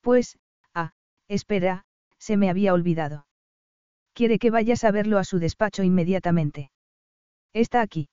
Pues, 0.00 0.38
ah, 0.74 0.92
espera, 1.28 1.84
se 2.18 2.36
me 2.36 2.50
había 2.50 2.72
olvidado. 2.72 3.26
Quiere 4.16 4.38
que 4.38 4.50
vayas 4.50 4.82
a 4.84 4.90
verlo 4.92 5.18
a 5.18 5.24
su 5.24 5.38
despacho 5.38 5.82
inmediatamente. 5.82 6.70
Está 7.52 7.82
aquí. 7.82 8.08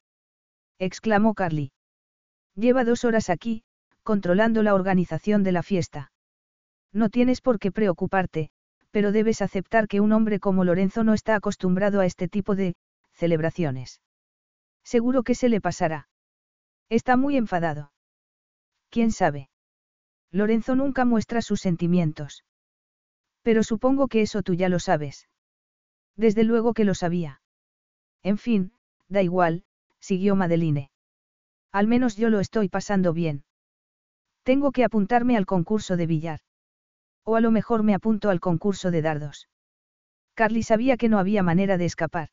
exclamó 0.78 1.34
Carly. 1.34 1.72
Lleva 2.56 2.84
dos 2.84 3.06
horas 3.06 3.30
aquí, 3.30 3.64
controlando 4.04 4.64
la 4.64 4.76
organización 4.76 5.44
de 5.44 5.54
la 5.54 5.64
fiesta. 5.64 6.12
No 6.92 7.08
tienes 7.08 7.40
por 7.40 7.58
qué 7.58 7.72
preocuparte, 7.72 8.50
pero 8.92 9.14
debes 9.14 9.42
aceptar 9.42 9.88
que 9.88 10.02
un 10.02 10.12
hombre 10.12 10.42
como 10.42 10.66
Lorenzo 10.66 11.06
no 11.06 11.14
está 11.14 11.36
acostumbrado 11.36 12.02
a 12.02 12.06
este 12.06 12.28
tipo 12.28 12.54
de 12.54 12.76
celebraciones. 13.14 14.02
Seguro 14.84 15.24
que 15.24 15.36
se 15.36 15.48
le 15.48 15.62
pasará. 15.62 16.10
Está 16.90 17.16
muy 17.16 17.38
enfadado. 17.38 17.94
¿Quién 18.90 19.14
sabe? 19.14 19.50
Lorenzo 20.32 20.76
nunca 20.76 21.06
muestra 21.06 21.42
sus 21.42 21.62
sentimientos. 21.62 22.44
Pero 23.42 23.64
supongo 23.64 24.10
que 24.10 24.22
eso 24.22 24.44
tú 24.44 24.54
ya 24.54 24.68
lo 24.68 24.80
sabes. 24.80 25.30
Desde 26.16 26.44
luego 26.44 26.74
que 26.74 26.86
lo 26.86 26.94
sabía. 26.94 27.42
En 28.22 28.38
fin, 28.38 28.72
da 29.10 29.22
igual, 29.22 29.64
siguió 30.00 30.36
Madeline. 30.36 30.92
Al 31.72 31.88
menos 31.88 32.16
yo 32.16 32.30
lo 32.30 32.40
estoy 32.40 32.70
pasando 32.70 33.14
bien. 33.14 33.44
Tengo 34.44 34.72
que 34.72 34.84
apuntarme 34.84 35.38
al 35.38 35.46
concurso 35.46 35.98
de 35.98 36.06
billar. 36.06 36.40
O 37.24 37.36
a 37.36 37.42
lo 37.42 37.52
mejor 37.52 37.84
me 37.84 37.96
apunto 37.96 38.30
al 38.30 38.40
concurso 38.40 38.92
de 38.92 39.02
dardos. 39.02 39.50
Carly 40.36 40.64
sabía 40.64 40.98
que 40.98 41.10
no 41.10 41.20
había 41.20 41.44
manera 41.44 41.78
de 41.78 41.86
escapar. 41.86 42.30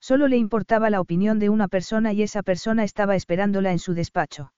Solo 0.00 0.28
le 0.28 0.36
importaba 0.36 0.90
la 0.90 1.00
opinión 1.00 1.38
de 1.38 1.50
una 1.50 1.68
persona 1.68 2.12
y 2.12 2.22
esa 2.22 2.42
persona 2.42 2.84
estaba 2.84 3.16
esperándola 3.16 3.72
en 3.72 3.78
su 3.78 3.94
despacho. 3.94 4.52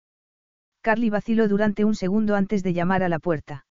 Carly 0.80 1.10
vaciló 1.10 1.48
durante 1.48 1.84
un 1.84 1.94
segundo 1.94 2.34
antes 2.34 2.62
de 2.62 2.72
llamar 2.72 3.02
a 3.02 3.08
la 3.08 3.18
puerta. 3.18 3.66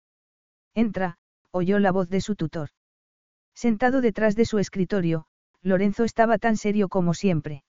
Entra, 0.76 1.18
oyó 1.52 1.80
la 1.80 1.92
voz 1.92 2.10
de 2.10 2.22
su 2.22 2.36
tutor. 2.36 2.70
Sentado 3.60 4.00
detrás 4.00 4.38
de 4.38 4.46
su 4.46 4.58
escritorio, 4.58 5.26
Lorenzo 5.62 6.06
estaba 6.06 6.38
tan 6.38 6.56
serio 6.56 6.88
como 6.88 7.14
siempre. 7.14 7.66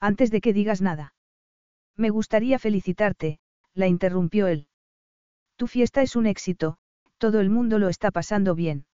Antes 0.00 0.32
de 0.32 0.40
que 0.40 0.52
digas 0.52 0.82
nada. 0.82 1.14
Me 1.96 2.10
gustaría 2.10 2.58
felicitarte, 2.58 3.38
la 3.74 3.86
interrumpió 3.86 4.48
él. 4.48 4.66
Tu 5.54 5.68
fiesta 5.68 6.02
es 6.02 6.16
un 6.16 6.26
éxito, 6.26 6.78
todo 7.18 7.38
el 7.38 7.48
mundo 7.48 7.78
lo 7.78 7.90
está 7.90 8.10
pasando 8.10 8.56
bien. 8.56 8.86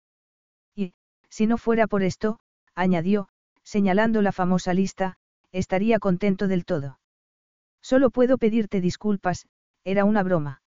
Y, 0.75 0.93
si 1.29 1.47
no 1.47 1.57
fuera 1.57 1.87
por 1.87 2.03
esto, 2.03 2.41
añadió, 2.75 3.29
señalando 3.63 4.21
la 4.21 4.33
famosa 4.33 4.73
lista, 4.73 5.15
estaría 5.53 5.99
contento 5.99 6.49
del 6.49 6.65
todo. 6.65 6.99
Solo 7.81 8.09
puedo 8.09 8.37
pedirte 8.37 8.81
disculpas, 8.81 9.47
era 9.85 10.03
una 10.03 10.23
broma. 10.23 10.61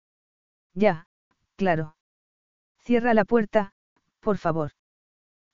Ya, 0.76 1.08
claro. 1.56 1.96
Cierra 2.78 3.16
la 3.16 3.26
puerta, 3.26 3.74
por 4.20 4.38
favor. 4.38 4.74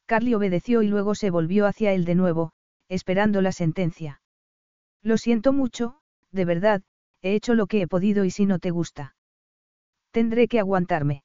Carly 0.06 0.34
obedeció 0.34 0.82
y 0.82 0.88
luego 0.88 1.16
se 1.16 1.32
volvió 1.32 1.66
hacia 1.66 1.94
él 1.94 2.06
de 2.06 2.16
nuevo, 2.16 2.52
esperando 2.90 3.42
la 3.42 3.52
sentencia. 3.52 4.22
Lo 5.02 5.18
siento 5.18 5.54
mucho, 5.54 6.00
de 6.32 6.46
verdad, 6.46 6.84
he 7.22 7.34
hecho 7.34 7.56
lo 7.56 7.68
que 7.68 7.82
he 7.82 7.88
podido 7.88 8.26
y 8.26 8.32
si 8.32 8.46
no 8.46 8.60
te 8.60 8.72
gusta. 8.72 9.16
Tendré 10.12 10.48
que 10.48 10.60
aguantarme. 10.60 11.24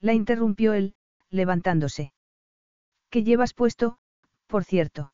La 0.00 0.14
interrumpió 0.14 0.72
él, 0.72 0.94
levantándose. 1.28 2.12
¿Qué 3.10 3.22
llevas 3.22 3.54
puesto, 3.54 3.98
por 4.46 4.64
cierto? 4.64 5.12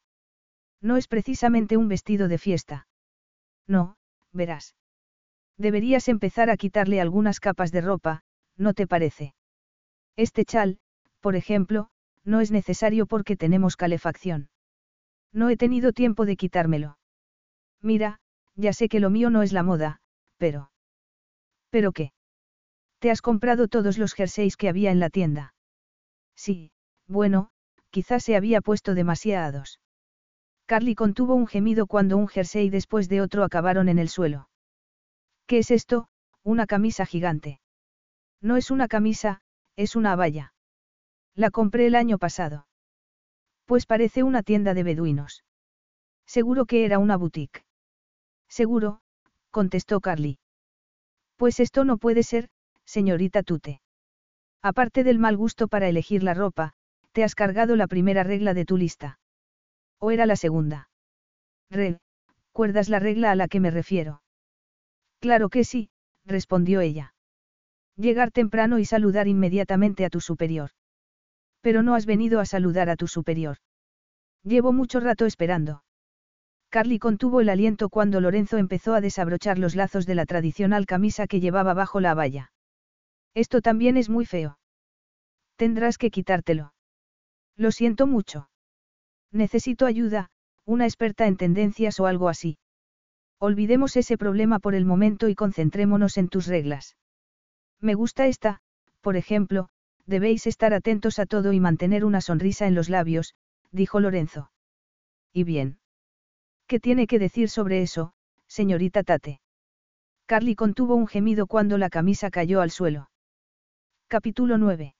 No 0.80 0.96
es 0.96 1.08
precisamente 1.08 1.76
un 1.76 1.88
vestido 1.88 2.28
de 2.28 2.38
fiesta. 2.38 2.86
No, 3.66 3.96
verás. 4.32 4.76
Deberías 5.58 6.08
empezar 6.08 6.50
a 6.50 6.56
quitarle 6.56 7.00
algunas 7.00 7.40
capas 7.40 7.72
de 7.72 7.80
ropa, 7.80 8.22
¿no 8.56 8.74
te 8.74 8.86
parece? 8.86 9.34
Este 10.16 10.44
chal, 10.44 10.78
por 11.20 11.34
ejemplo, 11.34 11.90
no 12.26 12.40
es 12.40 12.50
necesario 12.50 13.06
porque 13.06 13.36
tenemos 13.36 13.76
calefacción. 13.76 14.50
No 15.32 15.48
he 15.48 15.56
tenido 15.56 15.92
tiempo 15.92 16.26
de 16.26 16.36
quitármelo. 16.36 16.98
Mira, 17.80 18.18
ya 18.56 18.72
sé 18.72 18.88
que 18.88 19.00
lo 19.00 19.10
mío 19.10 19.30
no 19.30 19.42
es 19.42 19.52
la 19.52 19.62
moda, 19.62 20.00
pero... 20.36 20.70
¿Pero 21.70 21.92
qué? 21.92 22.12
¿Te 22.98 23.10
has 23.10 23.22
comprado 23.22 23.68
todos 23.68 23.96
los 23.96 24.14
jerseys 24.14 24.56
que 24.56 24.68
había 24.68 24.90
en 24.90 25.00
la 25.00 25.10
tienda? 25.10 25.54
Sí, 26.34 26.72
bueno, 27.06 27.50
quizás 27.90 28.24
se 28.24 28.36
había 28.36 28.60
puesto 28.60 28.94
demasiados. 28.94 29.80
Carly 30.66 30.96
contuvo 30.96 31.34
un 31.34 31.46
gemido 31.46 31.86
cuando 31.86 32.16
un 32.16 32.26
jersey 32.26 32.70
después 32.70 33.08
de 33.08 33.20
otro 33.20 33.44
acabaron 33.44 33.88
en 33.88 33.98
el 33.98 34.08
suelo. 34.08 34.48
¿Qué 35.46 35.58
es 35.58 35.70
esto? 35.70 36.08
Una 36.42 36.66
camisa 36.66 37.06
gigante. 37.06 37.60
No 38.40 38.56
es 38.56 38.70
una 38.70 38.88
camisa, 38.88 39.42
es 39.76 39.94
una 39.94 40.16
valla. 40.16 40.54
La 41.36 41.50
compré 41.50 41.86
el 41.86 41.94
año 41.94 42.16
pasado. 42.18 42.66
Pues 43.66 43.84
parece 43.84 44.22
una 44.22 44.42
tienda 44.42 44.72
de 44.72 44.82
beduinos. 44.82 45.44
Seguro 46.26 46.64
que 46.64 46.86
era 46.86 46.98
una 46.98 47.16
boutique. 47.16 47.62
Seguro, 48.48 49.00
contestó 49.50 50.00
Carly. 50.00 50.38
Pues 51.36 51.60
esto 51.60 51.84
no 51.84 51.98
puede 51.98 52.22
ser, 52.22 52.48
señorita 52.86 53.42
Tute. 53.42 53.82
Aparte 54.62 55.04
del 55.04 55.18
mal 55.18 55.36
gusto 55.36 55.68
para 55.68 55.88
elegir 55.88 56.22
la 56.22 56.32
ropa, 56.32 56.72
te 57.12 57.22
has 57.22 57.34
cargado 57.34 57.76
la 57.76 57.86
primera 57.86 58.22
regla 58.22 58.54
de 58.54 58.64
tu 58.64 58.78
lista. 58.78 59.18
¿O 59.98 60.10
era 60.10 60.26
la 60.26 60.36
segunda? 60.36 60.88
¿cuerdas 62.52 62.88
la 62.88 62.98
regla 62.98 63.30
a 63.30 63.34
la 63.34 63.48
que 63.48 63.60
me 63.60 63.70
refiero? 63.70 64.22
Claro 65.20 65.50
que 65.50 65.64
sí, 65.64 65.90
respondió 66.24 66.80
ella. 66.80 67.14
Llegar 67.96 68.30
temprano 68.30 68.78
y 68.78 68.86
saludar 68.86 69.28
inmediatamente 69.28 70.06
a 70.06 70.10
tu 70.10 70.20
superior. 70.20 70.70
Pero 71.60 71.82
no 71.82 71.94
has 71.94 72.06
venido 72.06 72.40
a 72.40 72.46
saludar 72.46 72.90
a 72.90 72.96
tu 72.96 73.08
superior. 73.08 73.58
Llevo 74.42 74.72
mucho 74.72 75.00
rato 75.00 75.26
esperando. 75.26 75.82
Carly 76.70 76.98
contuvo 76.98 77.40
el 77.40 77.48
aliento 77.48 77.88
cuando 77.88 78.20
Lorenzo 78.20 78.58
empezó 78.58 78.94
a 78.94 79.00
desabrochar 79.00 79.58
los 79.58 79.74
lazos 79.74 80.06
de 80.06 80.14
la 80.14 80.26
tradicional 80.26 80.86
camisa 80.86 81.26
que 81.26 81.40
llevaba 81.40 81.74
bajo 81.74 82.00
la 82.00 82.14
valla. 82.14 82.52
Esto 83.34 83.60
también 83.60 83.96
es 83.96 84.08
muy 84.08 84.26
feo. 84.26 84.58
Tendrás 85.56 85.98
que 85.98 86.10
quitártelo. 86.10 86.74
Lo 87.56 87.70
siento 87.70 88.06
mucho. 88.06 88.50
Necesito 89.32 89.86
ayuda, 89.86 90.30
una 90.64 90.84
experta 90.84 91.26
en 91.26 91.36
tendencias 91.36 91.98
o 92.00 92.06
algo 92.06 92.28
así. 92.28 92.58
Olvidemos 93.38 93.96
ese 93.96 94.16
problema 94.18 94.58
por 94.58 94.74
el 94.74 94.84
momento 94.84 95.28
y 95.28 95.34
concentrémonos 95.34 96.16
en 96.16 96.28
tus 96.28 96.46
reglas. 96.46 96.96
Me 97.80 97.94
gusta 97.94 98.26
esta, 98.26 98.60
por 99.00 99.16
ejemplo, 99.16 99.68
debéis 100.06 100.46
estar 100.46 100.72
atentos 100.72 101.18
a 101.18 101.26
todo 101.26 101.52
y 101.52 101.60
mantener 101.60 102.04
una 102.04 102.20
sonrisa 102.20 102.66
en 102.66 102.74
los 102.74 102.88
labios, 102.88 103.34
dijo 103.72 104.00
Lorenzo. 104.00 104.50
¿Y 105.32 105.44
bien? 105.44 105.78
¿Qué 106.66 106.80
tiene 106.80 107.06
que 107.06 107.18
decir 107.18 107.48
sobre 107.48 107.82
eso, 107.82 108.12
señorita 108.46 109.02
Tate? 109.02 109.40
Carly 110.26 110.54
contuvo 110.54 110.94
un 110.94 111.06
gemido 111.06 111.46
cuando 111.46 111.78
la 111.78 111.90
camisa 111.90 112.30
cayó 112.30 112.60
al 112.60 112.70
suelo. 112.70 113.10
Capítulo 114.08 114.58
9. 114.58 114.94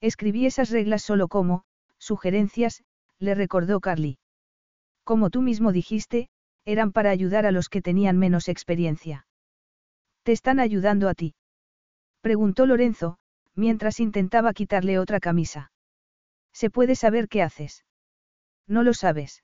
Escribí 0.00 0.46
esas 0.46 0.70
reglas 0.70 1.02
solo 1.02 1.28
como, 1.28 1.64
sugerencias, 1.98 2.82
le 3.18 3.34
recordó 3.34 3.80
Carly. 3.80 4.18
Como 5.04 5.30
tú 5.30 5.42
mismo 5.42 5.72
dijiste, 5.72 6.28
eran 6.64 6.92
para 6.92 7.10
ayudar 7.10 7.46
a 7.46 7.52
los 7.52 7.68
que 7.68 7.82
tenían 7.82 8.18
menos 8.18 8.48
experiencia. 8.48 9.26
¿Te 10.22 10.32
están 10.32 10.60
ayudando 10.60 11.08
a 11.08 11.14
ti? 11.14 11.34
Preguntó 12.20 12.66
Lorenzo, 12.66 13.18
mientras 13.54 14.00
intentaba 14.00 14.52
quitarle 14.52 14.98
otra 14.98 15.20
camisa. 15.20 15.72
¿Se 16.52 16.70
puede 16.70 16.94
saber 16.96 17.28
qué 17.28 17.42
haces? 17.42 17.84
No 18.66 18.82
lo 18.82 18.94
sabes. 18.94 19.42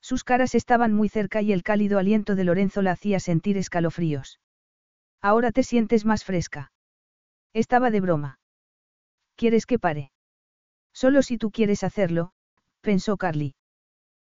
Sus 0.00 0.24
caras 0.24 0.54
estaban 0.54 0.92
muy 0.94 1.08
cerca 1.08 1.42
y 1.42 1.52
el 1.52 1.62
cálido 1.62 1.98
aliento 1.98 2.34
de 2.34 2.44
Lorenzo 2.44 2.82
la 2.82 2.92
hacía 2.92 3.20
sentir 3.20 3.56
escalofríos. 3.56 4.40
Ahora 5.20 5.52
te 5.52 5.62
sientes 5.62 6.04
más 6.04 6.24
fresca. 6.24 6.72
Estaba 7.52 7.90
de 7.90 8.00
broma. 8.00 8.38
¿Quieres 9.36 9.66
que 9.66 9.78
pare? 9.78 10.12
Solo 10.92 11.22
si 11.22 11.36
tú 11.36 11.50
quieres 11.50 11.84
hacerlo, 11.84 12.32
pensó 12.80 13.16
Carly. 13.16 13.54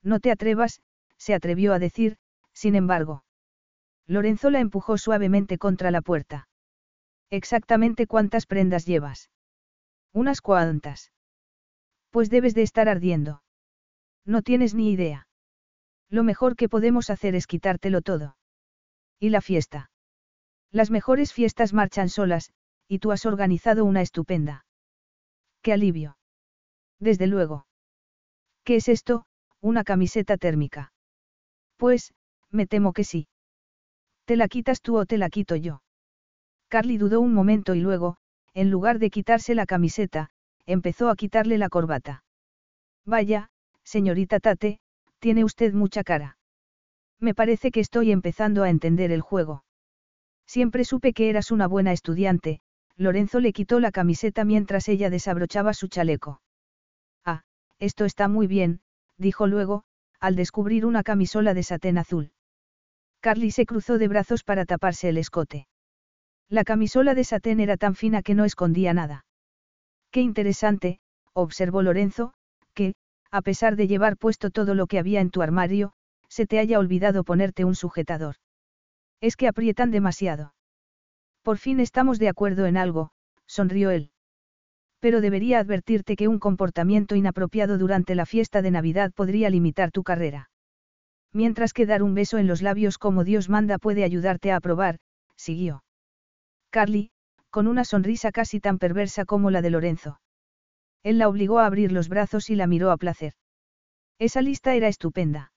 No 0.02 0.20
te 0.20 0.30
atrevas, 0.30 0.80
se 1.16 1.34
atrevió 1.34 1.72
a 1.72 1.78
decir, 1.78 2.16
sin 2.52 2.76
embargo. 2.76 3.24
Lorenzo 4.06 4.50
la 4.50 4.60
empujó 4.60 4.98
suavemente 4.98 5.58
contra 5.58 5.90
la 5.90 6.00
puerta. 6.00 6.48
Exactamente 7.30 8.06
cuántas 8.06 8.46
prendas 8.46 8.86
llevas. 8.86 9.30
Unas 10.12 10.40
cuantas. 10.40 11.12
Pues 12.10 12.30
debes 12.30 12.54
de 12.54 12.62
estar 12.62 12.88
ardiendo. 12.88 13.42
No 14.24 14.42
tienes 14.42 14.74
ni 14.74 14.90
idea. 14.90 15.28
Lo 16.08 16.22
mejor 16.22 16.56
que 16.56 16.68
podemos 16.68 17.10
hacer 17.10 17.34
es 17.34 17.46
quitártelo 17.46 18.00
todo. 18.00 18.36
¿Y 19.18 19.30
la 19.30 19.40
fiesta? 19.40 19.90
Las 20.70 20.90
mejores 20.90 21.32
fiestas 21.32 21.72
marchan 21.72 22.08
solas, 22.08 22.52
y 22.88 22.98
tú 22.98 23.12
has 23.12 23.26
organizado 23.26 23.84
una 23.84 24.02
estupenda. 24.02 24.64
¡Qué 25.62 25.72
alivio! 25.72 26.16
Desde 27.00 27.26
luego. 27.26 27.66
¿Qué 28.64 28.76
es 28.76 28.88
esto? 28.88 29.26
Una 29.60 29.84
camiseta 29.84 30.36
térmica. 30.36 30.92
Pues, 31.76 32.14
me 32.50 32.66
temo 32.66 32.92
que 32.92 33.04
sí. 33.04 33.28
¿Te 34.24 34.36
la 34.36 34.48
quitas 34.48 34.80
tú 34.80 34.96
o 34.96 35.06
te 35.06 35.18
la 35.18 35.28
quito 35.28 35.56
yo? 35.56 35.82
Carly 36.68 36.98
dudó 36.98 37.20
un 37.20 37.32
momento 37.32 37.74
y 37.74 37.80
luego, 37.80 38.16
en 38.54 38.70
lugar 38.70 38.98
de 38.98 39.10
quitarse 39.10 39.54
la 39.54 39.66
camiseta, 39.66 40.30
empezó 40.66 41.08
a 41.10 41.16
quitarle 41.16 41.58
la 41.58 41.68
corbata. 41.68 42.24
Vaya, 43.04 43.50
señorita 43.84 44.40
Tate, 44.40 44.80
tiene 45.20 45.44
usted 45.44 45.72
mucha 45.72 46.02
cara. 46.02 46.38
Me 47.20 47.34
parece 47.34 47.70
que 47.70 47.80
estoy 47.80 48.10
empezando 48.12 48.62
a 48.62 48.70
entender 48.70 49.12
el 49.12 49.20
juego. 49.20 49.64
Siempre 50.46 50.84
supe 50.84 51.12
que 51.12 51.28
eras 51.28 51.50
una 51.50 51.66
buena 51.66 51.92
estudiante, 51.92 52.60
Lorenzo 52.96 53.40
le 53.40 53.52
quitó 53.52 53.78
la 53.80 53.92
camiseta 53.92 54.44
mientras 54.44 54.88
ella 54.88 55.10
desabrochaba 55.10 55.74
su 55.74 55.88
chaleco. 55.88 56.40
Ah, 57.24 57.42
esto 57.78 58.04
está 58.04 58.28
muy 58.28 58.46
bien, 58.46 58.80
dijo 59.18 59.46
luego, 59.46 59.84
al 60.18 60.34
descubrir 60.34 60.86
una 60.86 61.02
camisola 61.02 61.54
de 61.54 61.62
satén 61.62 61.98
azul. 61.98 62.32
Carly 63.20 63.50
se 63.50 63.66
cruzó 63.66 63.98
de 63.98 64.08
brazos 64.08 64.44
para 64.44 64.64
taparse 64.64 65.08
el 65.08 65.18
escote. 65.18 65.66
La 66.48 66.62
camisola 66.62 67.14
de 67.14 67.24
satén 67.24 67.60
era 67.60 67.76
tan 67.76 67.94
fina 67.94 68.22
que 68.22 68.34
no 68.34 68.44
escondía 68.44 68.94
nada. 68.94 69.24
Qué 70.12 70.20
interesante, 70.20 71.00
observó 71.32 71.82
Lorenzo, 71.82 72.34
que, 72.72 72.94
a 73.30 73.42
pesar 73.42 73.76
de 73.76 73.88
llevar 73.88 74.16
puesto 74.16 74.50
todo 74.50 74.74
lo 74.74 74.86
que 74.86 74.98
había 74.98 75.20
en 75.20 75.30
tu 75.30 75.42
armario, 75.42 75.92
se 76.28 76.46
te 76.46 76.58
haya 76.58 76.78
olvidado 76.78 77.24
ponerte 77.24 77.64
un 77.64 77.74
sujetador. 77.74 78.36
Es 79.20 79.36
que 79.36 79.48
aprietan 79.48 79.90
demasiado. 79.90 80.54
Por 81.42 81.58
fin 81.58 81.80
estamos 81.80 82.18
de 82.18 82.28
acuerdo 82.28 82.66
en 82.66 82.76
algo, 82.76 83.10
sonrió 83.46 83.90
él. 83.90 84.10
Pero 85.00 85.20
debería 85.20 85.58
advertirte 85.58 86.16
que 86.16 86.28
un 86.28 86.38
comportamiento 86.38 87.16
inapropiado 87.16 87.78
durante 87.78 88.14
la 88.14 88.26
fiesta 88.26 88.62
de 88.62 88.70
Navidad 88.70 89.12
podría 89.12 89.50
limitar 89.50 89.90
tu 89.90 90.02
carrera. 90.02 90.50
Mientras 91.32 91.72
que 91.72 91.86
dar 91.86 92.02
un 92.02 92.14
beso 92.14 92.38
en 92.38 92.46
los 92.46 92.62
labios 92.62 92.98
como 92.98 93.24
Dios 93.24 93.48
manda 93.48 93.78
puede 93.78 94.04
ayudarte 94.04 94.52
a 94.52 94.56
aprobar, 94.56 94.98
siguió. 95.36 95.82
Carly, 96.76 97.10
con 97.48 97.68
una 97.68 97.86
sonrisa 97.86 98.30
casi 98.32 98.60
tan 98.60 98.76
perversa 98.78 99.24
como 99.24 99.50
la 99.50 99.62
de 99.62 99.70
Lorenzo. 99.70 100.20
Él 101.02 101.16
la 101.16 101.26
obligó 101.26 101.58
a 101.58 101.64
abrir 101.64 101.90
los 101.90 102.10
brazos 102.10 102.50
y 102.50 102.54
la 102.54 102.66
miró 102.66 102.90
a 102.90 102.98
placer. 102.98 103.32
Esa 104.18 104.42
lista 104.42 104.74
era 104.74 104.86
estupenda. 104.86 105.52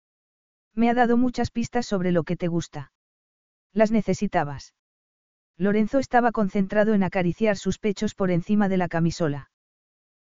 Me 0.75 0.91
ha 0.91 0.95
dado 0.95 1.17
muchas 1.17 1.51
pistas 1.51 1.87
sobre 1.87 2.13
lo 2.13 2.23
que 2.23 2.37
te 2.37 2.49
gusta. 2.49 2.93
Las 3.73 3.93
necesitabas. 3.93 4.75
Lorenzo 5.57 6.01
estaba 6.01 6.33
concentrado 6.33 6.93
en 6.93 7.03
acariciar 7.03 7.57
sus 7.57 7.79
pechos 7.79 8.15
por 8.15 8.31
encima 8.31 8.69
de 8.69 8.77
la 8.77 8.89
camisola. 8.89 9.51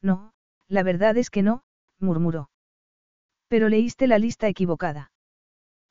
No, 0.01 0.31
la 0.69 0.83
verdad 0.83 1.17
es 1.17 1.29
que 1.29 1.43
no, 1.43 1.65
murmuró. 1.99 2.49
Pero 3.49 3.67
leíste 3.67 4.07
la 4.07 4.19
lista 4.19 4.47
equivocada. 4.47 5.11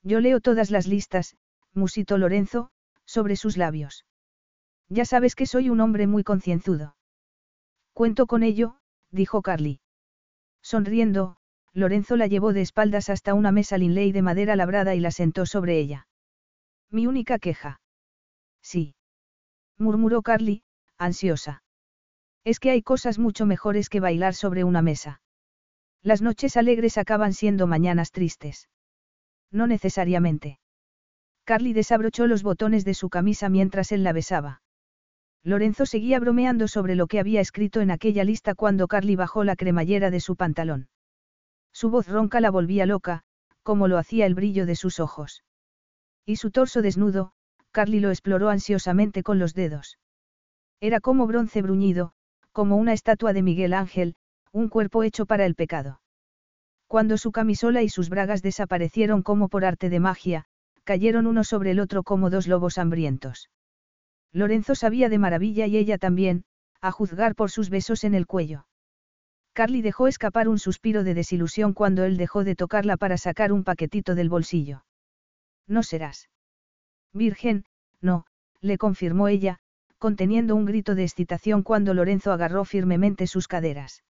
Yo 0.03 0.21
leo 0.21 0.41
todas 0.41 0.71
las 0.71 0.87
listas, 0.87 1.37
musitó 1.75 2.17
Lorenzo, 2.17 2.71
sobre 3.05 3.37
sus 3.37 3.59
labios. 3.59 4.07
Ya 4.89 5.05
sabes 5.05 5.35
que 5.35 5.47
soy 5.47 5.69
un 5.71 5.81
hombre 5.81 6.07
muy 6.07 6.23
concienzudo. 6.23 6.97
Cuento 7.93 8.27
con 8.27 8.43
ello, 8.43 8.79
dijo 9.11 9.43
Carly. 9.43 9.81
Sonriendo, 10.63 11.37
Lorenzo 11.73 12.17
la 12.17 12.27
llevó 12.27 12.53
de 12.53 12.63
espaldas 12.63 13.11
hasta 13.11 13.35
una 13.35 13.53
mesa 13.53 13.79
Linley 13.79 14.13
de 14.13 14.23
madera 14.23 14.57
labrada 14.57 14.95
y 14.95 15.01
la 15.01 15.11
sentó 15.11 15.47
sobre 15.47 15.79
ella. 15.79 16.09
Mi 16.91 17.07
única 17.07 17.39
queja. 17.39 17.81
Sí. 18.63 18.95
Murmuró 19.79 20.23
Carly, 20.23 20.63
ansiosa. 20.99 21.63
Es 22.45 22.61
que 22.61 22.71
hay 22.71 22.83
cosas 22.83 23.19
mucho 23.19 23.45
mejores 23.45 23.89
que 23.89 24.01
bailar 24.01 24.35
sobre 24.35 24.65
una 24.65 24.83
mesa. 24.83 25.21
Las 26.03 26.23
noches 26.23 26.57
alegres 26.57 26.99
acaban 26.99 27.33
siendo 27.33 27.67
mañanas 27.67 28.13
tristes. 28.13 28.69
No 29.51 29.67
necesariamente. 29.67 30.61
Carly 31.45 31.73
desabrochó 31.73 32.27
los 32.27 32.43
botones 32.43 32.85
de 32.85 32.95
su 32.95 33.09
camisa 33.09 33.49
mientras 33.49 33.93
él 33.93 34.05
la 34.05 34.13
besaba. 34.13 34.63
Lorenzo 35.47 35.87
seguía 35.87 36.19
bromeando 36.19 36.67
sobre 36.67 36.97
lo 36.97 37.07
que 37.07 37.21
había 37.21 37.41
escrito 37.41 37.81
en 37.81 37.93
aquella 37.93 38.25
lista 38.25 38.57
cuando 38.57 38.89
Carly 38.89 39.15
bajó 39.15 39.45
la 39.45 39.55
cremallera 39.55 40.11
de 40.11 40.19
su 40.19 40.35
pantalón. 40.35 40.89
Su 41.73 41.89
voz 41.89 42.09
ronca 42.09 42.41
la 42.41 42.51
volvía 42.51 42.85
loca, 42.85 43.23
como 43.63 43.87
lo 43.87 43.97
hacía 43.97 44.27
el 44.27 44.35
brillo 44.35 44.67
de 44.67 44.75
sus 44.75 44.99
ojos. 44.99 45.45
Y 46.25 46.35
su 46.35 46.51
torso 46.51 46.83
desnudo, 46.83 47.31
Carly 47.71 48.01
lo 48.01 48.11
exploró 48.11 48.49
ansiosamente 48.49 49.23
con 49.23 49.39
los 49.39 49.55
dedos. 49.55 50.01
Era 50.81 50.99
como 50.99 51.29
bronce 51.29 51.63
bruñido, 51.63 52.13
como 52.51 52.77
una 52.77 52.93
estatua 52.93 53.33
de 53.33 53.43
Miguel 53.43 53.73
Ángel, 53.73 54.17
un 54.51 54.69
cuerpo 54.69 55.05
hecho 55.05 55.27
para 55.27 55.47
el 55.47 55.55
pecado. 55.55 56.01
Cuando 56.89 57.19
su 57.19 57.31
camisola 57.31 57.85
y 57.85 57.89
sus 57.89 58.09
bragas 58.09 58.43
desaparecieron 58.43 59.23
como 59.23 59.49
por 59.49 59.65
arte 59.65 59.91
de 59.91 60.01
magia, 60.01 60.47
cayeron 60.83 61.29
uno 61.29 61.45
sobre 61.45 61.71
el 61.71 61.79
otro 61.79 62.03
como 62.03 62.31
dos 62.31 62.49
lobos 62.49 62.79
hambrientos. 62.79 63.49
Lorenzo 64.33 64.75
sabía 64.75 65.09
de 65.09 65.19
maravilla 65.19 65.67
y 65.67 65.77
ella 65.77 65.99
también, 65.99 66.45
a 66.81 66.93
juzgar 66.93 67.35
por 67.35 67.51
sus 67.51 67.71
besos 67.71 68.05
en 68.05 68.15
el 68.15 68.27
cuello. 68.27 68.67
Carly 69.53 69.81
dejó 69.81 70.07
escapar 70.07 70.49
un 70.49 70.59
suspiro 70.59 71.03
de 71.03 71.15
desilusión 71.15 71.73
cuando 71.73 72.05
él 72.05 72.19
dejó 72.19 72.45
de 72.45 72.57
tocarla 72.57 72.97
para 72.97 73.17
sacar 73.17 73.53
un 73.53 73.65
paquetito 73.65 74.15
del 74.15 74.29
bolsillo. 74.29 74.85
No 75.67 75.83
serás. 75.83 76.29
Virgen, 77.15 77.65
no, 78.01 78.27
le 78.61 78.77
confirmó 78.77 79.29
ella, 79.29 79.59
conteniendo 79.99 80.55
un 80.55 80.67
grito 80.67 80.95
de 80.95 81.05
excitación 81.05 81.63
cuando 81.63 81.95
Lorenzo 81.95 82.33
agarró 82.33 82.65
firmemente 82.65 83.27
sus 83.27 83.49
caderas. 83.49 84.05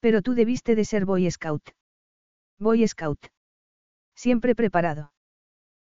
Pero 0.00 0.22
tú 0.22 0.34
debiste 0.34 0.76
de 0.76 0.84
ser 0.84 1.04
Boy 1.04 1.28
Scout. 1.30 1.70
Boy 2.58 2.86
Scout. 2.86 3.26
Siempre 4.14 4.54
preparado. 4.54 5.12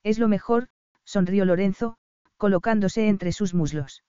Es 0.05 0.19
lo 0.19 0.29
mejor, 0.29 0.69
sonrió 1.05 1.45
Lorenzo, 1.45 1.97
colocándose 2.43 3.07
entre 3.07 3.31
sus 3.31 3.55
muslos. 3.55 4.03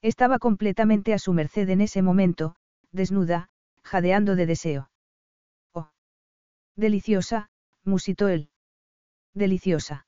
Estaba 0.00 0.38
completamente 0.38 1.12
a 1.12 1.18
su 1.18 1.32
merced 1.32 1.68
en 1.70 1.80
ese 1.80 2.02
momento, 2.02 2.54
desnuda, 2.92 3.48
jadeando 3.82 4.36
de 4.36 4.46
deseo. 4.46 4.90
Oh. 5.72 5.90
Deliciosa, 6.76 7.50
musitó 7.82 8.28
él. 8.28 8.50
Deliciosa. 9.34 10.06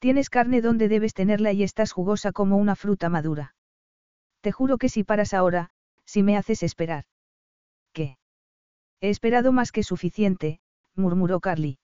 Tienes 0.00 0.28
carne 0.28 0.60
donde 0.60 0.88
debes 0.88 1.14
tenerla 1.14 1.52
y 1.52 1.62
estás 1.62 1.92
jugosa 1.92 2.32
como 2.32 2.56
una 2.56 2.74
fruta 2.74 3.08
madura. 3.10 3.54
Te 4.40 4.50
juro 4.50 4.76
que 4.76 4.88
si 4.88 5.04
paras 5.04 5.34
ahora, 5.34 5.70
si 6.04 6.24
me 6.24 6.36
haces 6.36 6.64
esperar. 6.64 7.04
¿Qué? 7.92 8.18
He 9.00 9.10
esperado 9.10 9.52
más 9.52 9.70
que 9.70 9.84
suficiente, 9.84 10.58
murmuró 10.96 11.38
Carly. 11.38 11.78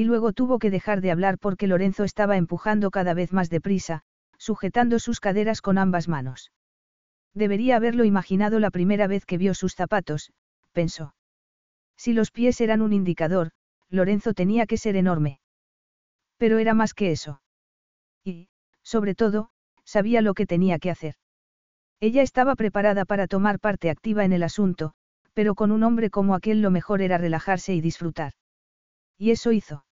Y 0.00 0.04
luego 0.04 0.32
tuvo 0.32 0.58
que 0.58 0.70
dejar 0.70 1.02
de 1.02 1.10
hablar 1.10 1.36
porque 1.36 1.66
Lorenzo 1.66 2.04
estaba 2.04 2.38
empujando 2.38 2.90
cada 2.90 3.12
vez 3.12 3.34
más 3.34 3.50
deprisa, 3.50 4.00
sujetando 4.38 4.98
sus 4.98 5.20
caderas 5.20 5.60
con 5.60 5.76
ambas 5.76 6.08
manos. 6.08 6.52
Debería 7.34 7.76
haberlo 7.76 8.04
imaginado 8.04 8.60
la 8.60 8.70
primera 8.70 9.06
vez 9.08 9.26
que 9.26 9.36
vio 9.36 9.52
sus 9.52 9.74
zapatos, 9.74 10.32
pensó. 10.72 11.14
Si 11.98 12.14
los 12.14 12.30
pies 12.30 12.62
eran 12.62 12.80
un 12.80 12.94
indicador, 12.94 13.50
Lorenzo 13.90 14.32
tenía 14.32 14.64
que 14.64 14.78
ser 14.78 14.96
enorme. 14.96 15.38
Pero 16.38 16.56
era 16.56 16.72
más 16.72 16.94
que 16.94 17.10
eso. 17.10 17.42
Y, 18.24 18.48
sobre 18.82 19.14
todo, 19.14 19.50
sabía 19.84 20.22
lo 20.22 20.32
que 20.32 20.46
tenía 20.46 20.78
que 20.78 20.90
hacer. 20.90 21.16
Ella 22.00 22.22
estaba 22.22 22.56
preparada 22.56 23.04
para 23.04 23.26
tomar 23.26 23.60
parte 23.60 23.90
activa 23.90 24.24
en 24.24 24.32
el 24.32 24.44
asunto, 24.44 24.94
pero 25.34 25.54
con 25.54 25.70
un 25.70 25.82
hombre 25.82 26.08
como 26.08 26.34
aquel 26.34 26.62
lo 26.62 26.70
mejor 26.70 27.02
era 27.02 27.18
relajarse 27.18 27.74
y 27.74 27.82
disfrutar. 27.82 28.32
Y 29.18 29.32
eso 29.32 29.52
hizo. 29.52 29.84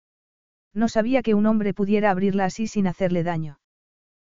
No 0.76 0.88
sabía 0.88 1.22
que 1.22 1.32
un 1.32 1.46
hombre 1.46 1.72
pudiera 1.72 2.10
abrirla 2.10 2.44
así 2.44 2.66
sin 2.66 2.86
hacerle 2.86 3.22
daño. 3.22 3.58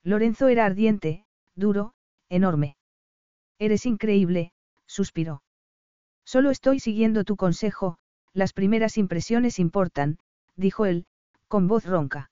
Lorenzo 0.04 0.50
era 0.50 0.68
ardiente, 0.68 1.26
duro, 1.56 1.96
enorme. 2.30 2.78
Eres 3.58 3.88
increíble, 3.88 4.52
suspiró. 4.86 5.42
Solo 6.26 6.52
estoy 6.52 6.80
siguiendo 6.80 7.24
tu 7.24 7.38
consejo, 7.38 7.98
las 8.34 8.54
primeras 8.54 9.00
impresiones 9.00 9.58
importan, 9.58 10.20
dijo 10.56 10.86
él, 10.86 11.08
con 11.48 11.68
voz 11.68 11.86
ronca. 11.86 12.30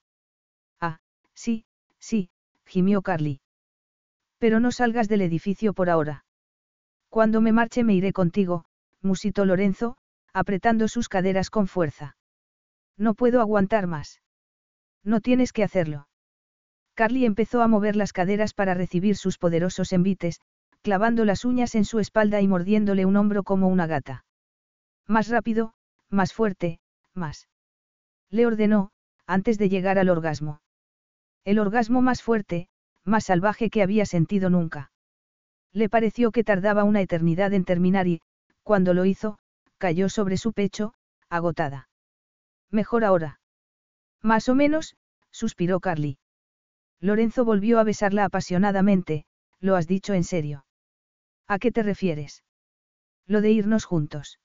Ah, 0.79 0.99
sí, 1.33 1.65
sí, 1.97 2.29
gimió 2.63 3.01
Carly. 3.01 3.41
Pero 4.37 4.59
no 4.59 4.71
salgas 4.71 5.09
del 5.09 5.21
edificio 5.21 5.73
por 5.73 5.89
ahora. 5.89 6.25
Cuando 7.09 7.41
me 7.41 7.51
marche 7.51 7.83
me 7.83 7.95
iré 7.95 8.13
contigo, 8.13 8.65
musitó 9.01 9.45
Lorenzo, 9.45 9.97
apretando 10.31 10.87
sus 10.89 11.09
caderas 11.09 11.49
con 11.49 11.65
fuerza. 11.65 12.17
No 12.97 13.13
puedo 13.13 13.41
aguantar 13.41 13.87
más. 13.87 14.21
No 15.03 15.21
tienes 15.21 15.53
que 15.53 15.63
hacerlo. 15.63 16.07
Carly 16.93 17.25
empezó 17.25 17.61
a 17.61 17.67
mover 17.67 17.95
las 17.95 18.13
caderas 18.13 18.53
para 18.53 18.73
recibir 18.73 19.17
sus 19.17 19.37
poderosos 19.37 19.91
envites, 19.91 20.39
clavando 20.81 21.25
las 21.25 21.43
uñas 21.43 21.75
en 21.75 21.83
su 21.83 21.99
espalda 21.99 22.41
y 22.41 22.47
mordiéndole 22.47 23.05
un 23.05 23.17
hombro 23.17 23.43
como 23.43 23.67
una 23.67 23.85
gata. 23.85 24.25
Más 25.07 25.27
rápido, 25.27 25.73
más 26.09 26.33
fuerte, 26.33 26.79
más. 27.13 27.49
Le 28.29 28.45
ordenó, 28.45 28.91
antes 29.27 29.57
de 29.57 29.69
llegar 29.69 29.99
al 29.99 30.09
orgasmo. 30.09 30.61
El 31.43 31.59
orgasmo 31.59 32.01
más 32.01 32.23
fuerte, 32.23 32.69
más 33.03 33.25
salvaje 33.25 33.69
que 33.69 33.83
había 33.83 34.05
sentido 34.05 34.49
nunca. 34.49 34.91
Le 35.73 35.89
pareció 35.89 36.31
que 36.31 36.43
tardaba 36.43 36.83
una 36.83 37.01
eternidad 37.01 37.53
en 37.53 37.65
terminar 37.65 38.07
y, 38.07 38.21
cuando 38.63 38.93
lo 38.93 39.05
hizo, 39.05 39.37
cayó 39.77 40.09
sobre 40.09 40.37
su 40.37 40.53
pecho, 40.53 40.93
agotada. 41.29 41.89
Mejor 42.75 43.05
ahora. 43.05 43.39
Más 44.21 44.49
o 44.49 44.53
menos, 44.53 44.97
suspiró 45.31 45.79
Carly. 45.79 46.17
Lorenzo 46.99 47.45
volvió 47.45 47.79
a 47.79 47.85
besarla 47.85 48.25
apasionadamente, 48.25 49.23
¿lo 49.61 49.77
has 49.77 49.87
dicho 49.87 50.13
en 50.13 50.25
serio? 50.25 50.65
¿A 51.47 51.57
qué 51.57 51.71
te 51.71 51.83
refieres? 51.83 52.43
Lo 53.27 53.39
de 53.39 53.51
irnos 53.51 53.85
juntos. 53.85 54.39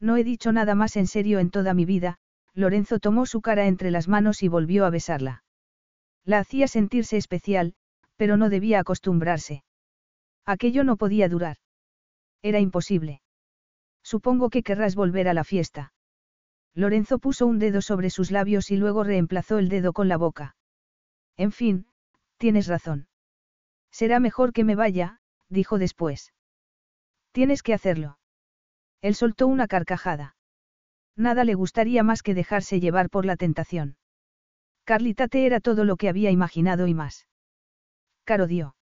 No 0.00 0.16
he 0.16 0.24
dicho 0.24 0.50
nada 0.50 0.74
más 0.74 0.96
en 0.96 1.06
serio 1.06 1.38
en 1.38 1.50
toda 1.50 1.74
mi 1.74 1.84
vida, 1.84 2.18
Lorenzo 2.54 2.98
tomó 2.98 3.24
su 3.24 3.40
cara 3.40 3.68
entre 3.68 3.92
las 3.92 4.08
manos 4.08 4.42
y 4.42 4.48
volvió 4.48 4.84
a 4.84 4.90
besarla. 4.90 5.44
La 6.24 6.40
hacía 6.40 6.66
sentirse 6.66 7.16
especial, 7.16 7.74
pero 8.16 8.36
no 8.36 8.48
debía 8.48 8.80
acostumbrarse. 8.80 9.62
Aquello 10.44 10.82
no 10.82 10.96
podía 10.96 11.28
durar. 11.28 11.58
Era 12.42 12.58
imposible. 12.58 13.22
Supongo 14.02 14.50
que 14.50 14.64
querrás 14.64 14.96
volver 14.96 15.28
a 15.28 15.34
la 15.34 15.44
fiesta. 15.44 15.93
Lorenzo 16.74 17.18
puso 17.18 17.46
un 17.46 17.58
dedo 17.58 17.80
sobre 17.82 18.10
sus 18.10 18.30
labios 18.30 18.70
y 18.70 18.76
luego 18.76 19.04
reemplazó 19.04 19.58
el 19.58 19.68
dedo 19.68 19.92
con 19.92 20.08
la 20.08 20.16
boca. 20.16 20.56
En 21.36 21.52
fin, 21.52 21.86
tienes 22.36 22.66
razón. 22.66 23.06
Será 23.90 24.18
mejor 24.18 24.52
que 24.52 24.64
me 24.64 24.74
vaya, 24.74 25.20
dijo 25.48 25.78
después. 25.78 26.32
Tienes 27.32 27.62
que 27.62 27.74
hacerlo. 27.74 28.18
Él 29.00 29.14
soltó 29.14 29.46
una 29.46 29.68
carcajada. 29.68 30.36
Nada 31.16 31.44
le 31.44 31.54
gustaría 31.54 32.02
más 32.02 32.22
que 32.22 32.34
dejarse 32.34 32.80
llevar 32.80 33.08
por 33.08 33.24
la 33.24 33.36
tentación. 33.36 33.96
Carlitate 34.84 35.46
era 35.46 35.60
todo 35.60 35.84
lo 35.84 35.96
que 35.96 36.08
había 36.08 36.30
imaginado 36.30 36.86
y 36.86 36.94
más. 36.94 37.26
Caro 38.24 38.46
dio. 38.46 38.74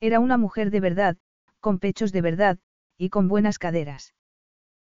Era 0.00 0.20
una 0.20 0.36
mujer 0.36 0.70
de 0.70 0.80
verdad, 0.80 1.16
con 1.60 1.78
pechos 1.78 2.12
de 2.12 2.20
verdad, 2.20 2.58
y 2.98 3.08
con 3.08 3.28
buenas 3.28 3.58
caderas. 3.58 4.14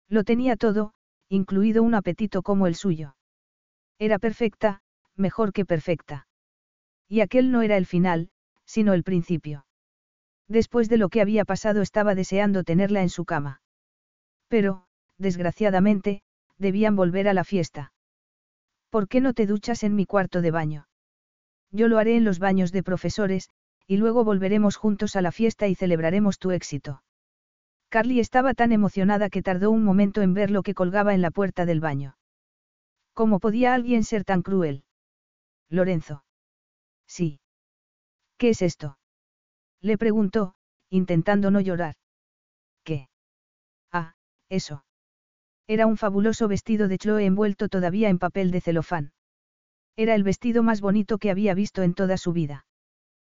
Lo 0.08 0.24
tenía 0.24 0.56
todo, 0.56 0.92
incluido 1.28 1.82
un 1.82 1.94
apetito 1.94 2.42
como 2.42 2.66
el 2.66 2.74
suyo. 2.74 3.16
Era 3.98 4.18
perfecta, 4.18 4.80
mejor 5.16 5.52
que 5.52 5.64
perfecta. 5.64 6.26
Y 7.08 7.20
aquel 7.20 7.50
no 7.50 7.62
era 7.62 7.76
el 7.76 7.86
final, 7.86 8.30
sino 8.64 8.92
el 8.92 9.02
principio. 9.02 9.66
Después 10.46 10.88
de 10.88 10.96
lo 10.96 11.08
que 11.08 11.20
había 11.20 11.44
pasado 11.44 11.82
estaba 11.82 12.14
deseando 12.14 12.64
tenerla 12.64 13.02
en 13.02 13.10
su 13.10 13.24
cama. 13.24 13.60
Pero, 14.48 14.84
desgraciadamente, 15.18 16.22
debían 16.56 16.96
volver 16.96 17.28
a 17.28 17.34
la 17.34 17.44
fiesta. 17.44 17.92
¿Por 18.90 19.08
qué 19.08 19.20
no 19.20 19.34
te 19.34 19.46
duchas 19.46 19.82
en 19.82 19.94
mi 19.94 20.06
cuarto 20.06 20.40
de 20.40 20.50
baño? 20.50 20.88
Yo 21.70 21.88
lo 21.88 21.98
haré 21.98 22.16
en 22.16 22.24
los 22.24 22.38
baños 22.38 22.72
de 22.72 22.82
profesores, 22.82 23.50
y 23.86 23.98
luego 23.98 24.24
volveremos 24.24 24.76
juntos 24.76 25.16
a 25.16 25.22
la 25.22 25.32
fiesta 25.32 25.68
y 25.68 25.74
celebraremos 25.74 26.38
tu 26.38 26.50
éxito. 26.50 27.02
Carly 27.88 28.20
estaba 28.20 28.54
tan 28.54 28.72
emocionada 28.72 29.30
que 29.30 29.42
tardó 29.42 29.70
un 29.70 29.82
momento 29.82 30.20
en 30.22 30.34
ver 30.34 30.50
lo 30.50 30.62
que 30.62 30.74
colgaba 30.74 31.14
en 31.14 31.22
la 31.22 31.30
puerta 31.30 31.64
del 31.64 31.80
baño. 31.80 32.16
¿Cómo 33.14 33.40
podía 33.40 33.74
alguien 33.74 34.04
ser 34.04 34.24
tan 34.24 34.42
cruel? 34.42 34.84
Lorenzo. 35.70 36.24
Sí. 37.06 37.40
¿Qué 38.36 38.50
es 38.50 38.62
esto? 38.62 38.98
Le 39.80 39.96
preguntó, 39.96 40.54
intentando 40.90 41.50
no 41.50 41.60
llorar. 41.60 41.96
¿Qué? 42.84 43.08
Ah, 43.90 44.14
eso. 44.48 44.84
Era 45.66 45.86
un 45.86 45.96
fabuloso 45.96 46.48
vestido 46.48 46.88
de 46.88 46.98
Chloe 46.98 47.24
envuelto 47.24 47.68
todavía 47.68 48.08
en 48.08 48.18
papel 48.18 48.50
de 48.50 48.60
celofán. 48.60 49.12
Era 49.96 50.14
el 50.14 50.22
vestido 50.22 50.62
más 50.62 50.80
bonito 50.80 51.18
que 51.18 51.30
había 51.30 51.54
visto 51.54 51.82
en 51.82 51.94
toda 51.94 52.16
su 52.16 52.32
vida. 52.32 52.66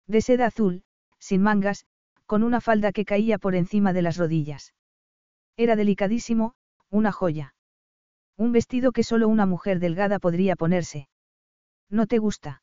De 0.07 0.21
seda 0.21 0.47
azul, 0.47 0.83
sin 1.19 1.43
mangas, 1.43 1.87
con 2.29 2.43
una 2.43 2.61
falda 2.61 2.93
que 2.93 3.07
caía 3.07 3.39
por 3.39 3.55
encima 3.55 3.95
de 3.95 4.03
las 4.03 4.19
rodillas. 4.19 4.75
Era 5.57 5.77
delicadísimo, 5.77 6.55
una 6.91 7.11
joya. 7.11 7.55
Un 8.37 8.53
vestido 8.53 8.93
que 8.93 9.03
solo 9.03 9.29
una 9.29 9.47
mujer 9.47 9.81
delgada 9.81 10.19
podría 10.19 10.55
ponerse. 10.55 11.09
¿No 11.89 12.07
te 12.07 12.19
gusta? 12.19 12.63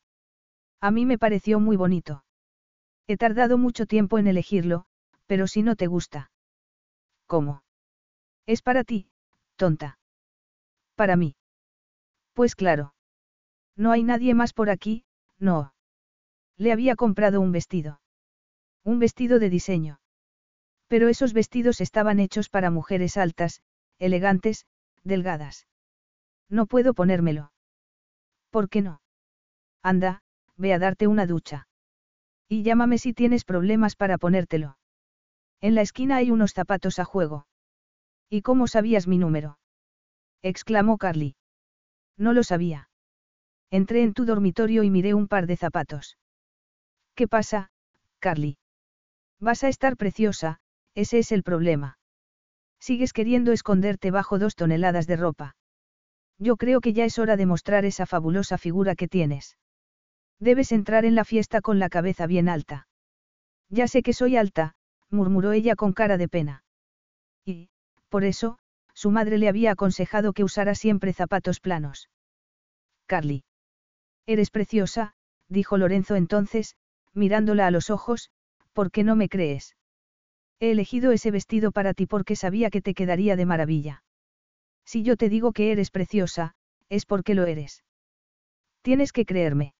A 0.80 0.92
mí 0.92 1.04
me 1.04 1.18
pareció 1.18 1.58
muy 1.58 1.76
bonito. 1.76 2.24
He 3.08 3.16
tardado 3.16 3.58
mucho 3.58 3.86
tiempo 3.86 4.18
en 4.18 4.28
elegirlo, 4.28 4.86
pero 5.26 5.48
si 5.48 5.62
no 5.62 5.74
te 5.74 5.88
gusta. 5.88 6.30
¿Cómo? 7.26 7.64
Es 8.46 8.62
para 8.62 8.84
ti, 8.84 9.10
tonta. 9.56 9.98
Para 10.94 11.16
mí. 11.16 11.34
Pues 12.34 12.54
claro. 12.54 12.94
No 13.74 13.90
hay 13.90 14.04
nadie 14.04 14.32
más 14.32 14.52
por 14.52 14.70
aquí, 14.70 15.04
no. 15.40 15.74
Le 16.56 16.70
había 16.70 16.94
comprado 16.94 17.40
un 17.40 17.50
vestido. 17.50 18.00
Un 18.86 19.00
vestido 19.00 19.40
de 19.40 19.50
diseño. 19.50 19.98
Pero 20.86 21.08
esos 21.08 21.32
vestidos 21.32 21.80
estaban 21.80 22.20
hechos 22.20 22.48
para 22.48 22.70
mujeres 22.70 23.16
altas, 23.16 23.60
elegantes, 23.98 24.64
delgadas. 25.02 25.66
No 26.48 26.66
puedo 26.66 26.94
ponérmelo. 26.94 27.50
¿Por 28.50 28.68
qué 28.68 28.82
no? 28.82 29.00
Anda, 29.82 30.22
ve 30.56 30.72
a 30.72 30.78
darte 30.78 31.08
una 31.08 31.26
ducha. 31.26 31.66
Y 32.48 32.62
llámame 32.62 32.98
si 32.98 33.12
tienes 33.12 33.44
problemas 33.44 33.96
para 33.96 34.18
ponértelo. 34.18 34.78
En 35.60 35.74
la 35.74 35.82
esquina 35.82 36.18
hay 36.18 36.30
unos 36.30 36.52
zapatos 36.52 37.00
a 37.00 37.04
juego. 37.04 37.48
¿Y 38.30 38.42
cómo 38.42 38.68
sabías 38.68 39.08
mi 39.08 39.18
número? 39.18 39.58
exclamó 40.42 40.96
Carly. 40.96 41.34
No 42.16 42.32
lo 42.32 42.44
sabía. 42.44 42.88
Entré 43.72 44.04
en 44.04 44.14
tu 44.14 44.26
dormitorio 44.26 44.84
y 44.84 44.90
miré 44.90 45.12
un 45.12 45.26
par 45.26 45.48
de 45.48 45.56
zapatos. 45.56 46.18
¿Qué 47.16 47.26
pasa, 47.26 47.72
Carly? 48.20 48.58
Vas 49.40 49.64
a 49.64 49.68
estar 49.68 49.96
preciosa, 49.96 50.58
ese 50.94 51.18
es 51.18 51.32
el 51.32 51.42
problema. 51.42 51.98
Sigues 52.80 53.12
queriendo 53.12 53.52
esconderte 53.52 54.10
bajo 54.10 54.38
dos 54.38 54.54
toneladas 54.54 55.06
de 55.06 55.16
ropa. 55.16 55.56
Yo 56.38 56.56
creo 56.56 56.80
que 56.80 56.92
ya 56.92 57.04
es 57.04 57.18
hora 57.18 57.36
de 57.36 57.46
mostrar 57.46 57.84
esa 57.84 58.06
fabulosa 58.06 58.58
figura 58.58 58.94
que 58.94 59.08
tienes. 59.08 59.56
Debes 60.38 60.72
entrar 60.72 61.04
en 61.04 61.14
la 61.14 61.24
fiesta 61.24 61.60
con 61.60 61.78
la 61.78 61.88
cabeza 61.88 62.26
bien 62.26 62.48
alta. 62.48 62.88
Ya 63.70 63.88
sé 63.88 64.02
que 64.02 64.12
soy 64.12 64.36
alta, 64.36 64.74
murmuró 65.10 65.52
ella 65.52 65.76
con 65.76 65.92
cara 65.92 66.18
de 66.18 66.28
pena. 66.28 66.64
Y, 67.44 67.70
por 68.08 68.24
eso, 68.24 68.58
su 68.92 69.10
madre 69.10 69.38
le 69.38 69.48
había 69.48 69.72
aconsejado 69.72 70.32
que 70.32 70.44
usara 70.44 70.74
siempre 70.74 71.12
zapatos 71.12 71.60
planos. 71.60 72.08
Carly. 73.06 73.44
Eres 74.26 74.50
preciosa, 74.50 75.14
dijo 75.48 75.76
Lorenzo 75.78 76.16
entonces, 76.16 76.76
mirándola 77.12 77.66
a 77.66 77.70
los 77.70 77.90
ojos, 77.90 78.30
¿por 78.76 78.90
qué 78.90 79.04
no 79.04 79.16
me 79.16 79.30
crees? 79.30 79.74
He 80.60 80.70
elegido 80.70 81.10
ese 81.10 81.30
vestido 81.30 81.72
para 81.72 81.94
ti 81.94 82.04
porque 82.04 82.36
sabía 82.36 82.68
que 82.68 82.82
te 82.82 82.92
quedaría 82.92 83.34
de 83.34 83.46
maravilla. 83.46 84.04
Si 84.84 85.02
yo 85.02 85.16
te 85.16 85.30
digo 85.30 85.52
que 85.52 85.72
eres 85.72 85.90
preciosa, 85.90 86.54
es 86.90 87.06
porque 87.06 87.34
lo 87.34 87.46
eres. 87.46 87.84
Tienes 88.82 89.12
que 89.12 89.24
creerme. 89.24 89.74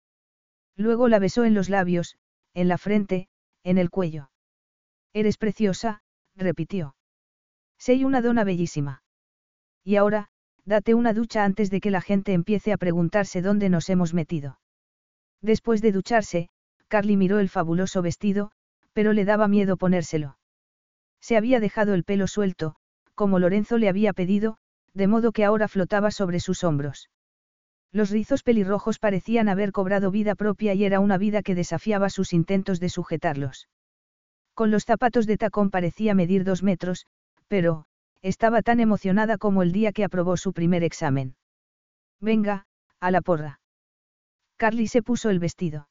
Luego 0.77 1.09
la 1.09 1.19
besó 1.19 1.45
en 1.45 1.53
los 1.53 1.69
labios, 1.69 2.17
en 2.55 2.69
la 2.69 2.79
frente, 2.79 3.29
en 3.65 3.77
el 3.77 3.91
cuello. 3.91 4.31
Eres 5.13 5.37
preciosa, 5.37 6.01
repitió. 6.35 6.97
Soy 7.79 8.03
una 8.03 8.23
dona 8.23 8.45
bellísima. 8.45 9.03
Y 9.85 9.97
ahora, 9.97 10.31
date 10.65 10.95
una 10.95 11.13
ducha 11.13 11.45
antes 11.45 11.69
de 11.69 11.83
que 11.83 11.91
la 11.91 12.01
gente 12.01 12.33
empiece 12.33 12.73
a 12.73 12.79
preguntarse 12.79 13.43
dónde 13.43 13.69
nos 13.69 13.91
hemos 13.91 14.15
metido. 14.15 14.59
Después 15.43 15.83
de 15.83 15.93
ducharse, 15.93 16.49
Carly 16.89 17.19
miró 17.19 17.41
el 17.41 17.51
fabuloso 17.51 18.01
vestido, 18.01 18.53
pero 18.97 19.13
le 19.13 19.27
daba 19.27 19.47
miedo 19.47 19.77
ponérselo. 19.77 20.39
Se 21.21 21.37
había 21.37 21.61
dejado 21.61 21.93
el 21.93 22.03
pelo 22.03 22.27
suelto, 22.27 22.77
como 23.15 23.39
Lorenzo 23.39 23.77
le 23.77 23.91
había 23.91 24.15
pedido, 24.15 24.57
de 24.95 25.07
modo 25.07 25.33
que 25.33 25.45
ahora 25.45 25.69
flotaba 25.69 26.11
sobre 26.11 26.41
sus 26.41 26.65
hombros. 26.65 27.11
Los 27.93 28.09
rizos 28.09 28.43
pelirrojos 28.43 28.99
parecían 28.99 29.51
haber 29.51 29.71
cobrado 29.71 30.11
vida 30.11 30.35
propia 30.35 30.73
y 30.73 30.87
era 30.87 31.01
una 31.01 31.19
vida 31.19 31.43
que 31.43 31.55
desafiaba 31.55 32.09
sus 32.09 32.33
intentos 32.33 32.81
de 32.81 32.89
sujetarlos. 32.89 33.69
Con 34.55 34.71
los 34.71 34.85
zapatos 34.85 35.27
de 35.27 35.37
tacón 35.37 35.69
parecía 35.69 36.15
medir 36.15 36.43
dos 36.43 36.63
metros, 36.63 37.05
pero, 37.49 37.85
estaba 38.23 38.63
tan 38.63 38.81
emocionada 38.81 39.37
como 39.37 39.63
el 39.63 39.73
día 39.73 39.93
que 39.93 40.05
aprobó 40.05 40.39
su 40.39 40.55
primer 40.55 40.83
examen. 40.83 41.37
Venga, 42.19 42.65
a 42.99 43.11
la 43.11 43.21
porra. 43.21 43.61
Carly 44.57 44.89
se 44.89 45.03
puso 45.03 45.29
el 45.29 45.39
vestido. 45.39 45.87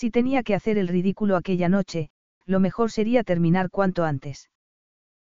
Si 0.00 0.12
tenía 0.12 0.44
que 0.44 0.54
hacer 0.54 0.78
el 0.78 0.86
ridículo 0.86 1.34
aquella 1.34 1.68
noche, 1.68 2.10
lo 2.46 2.60
mejor 2.60 2.92
sería 2.92 3.24
terminar 3.24 3.68
cuanto 3.68 4.04
antes. 4.04 4.48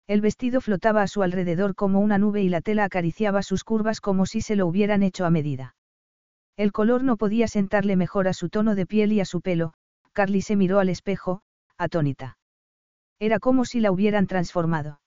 El 0.07 0.23
vestido 0.23 0.63
flotaba 0.63 1.03
a 1.03 1.09
su 1.09 1.23
alrededor 1.23 1.75
como 1.75 2.01
una 2.01 2.17
nube 2.17 2.41
y 2.41 2.49
la 2.49 2.63
tela 2.63 2.85
acariciaba 2.85 3.43
sus 3.43 3.65
curvas 3.65 4.01
como 4.01 4.25
si 4.25 4.41
se 4.41 4.57
lo 4.57 4.67
hubieran 4.67 5.03
hecho 5.03 5.27
a 5.27 5.31
medida. 5.31 5.77
El 6.57 6.73
color 6.73 7.05
no 7.05 7.19
podía 7.19 7.49
sentarle 7.49 7.97
mejor 7.97 8.29
a 8.29 8.33
su 8.33 8.49
tono 8.49 8.75
de 8.75 8.87
piel 8.87 9.13
y 9.13 9.21
a 9.21 9.27
su 9.27 9.43
pelo, 9.43 9.75
Carly 10.15 10.41
se 10.41 10.57
miró 10.57 10.79
al 10.79 10.89
espejo, 10.89 11.43
atónita. 11.77 12.39
Era 13.19 13.41
como 13.41 13.67
si 13.67 13.79
la 13.79 13.93
hubieran 13.93 14.27
transformado. 14.27 15.03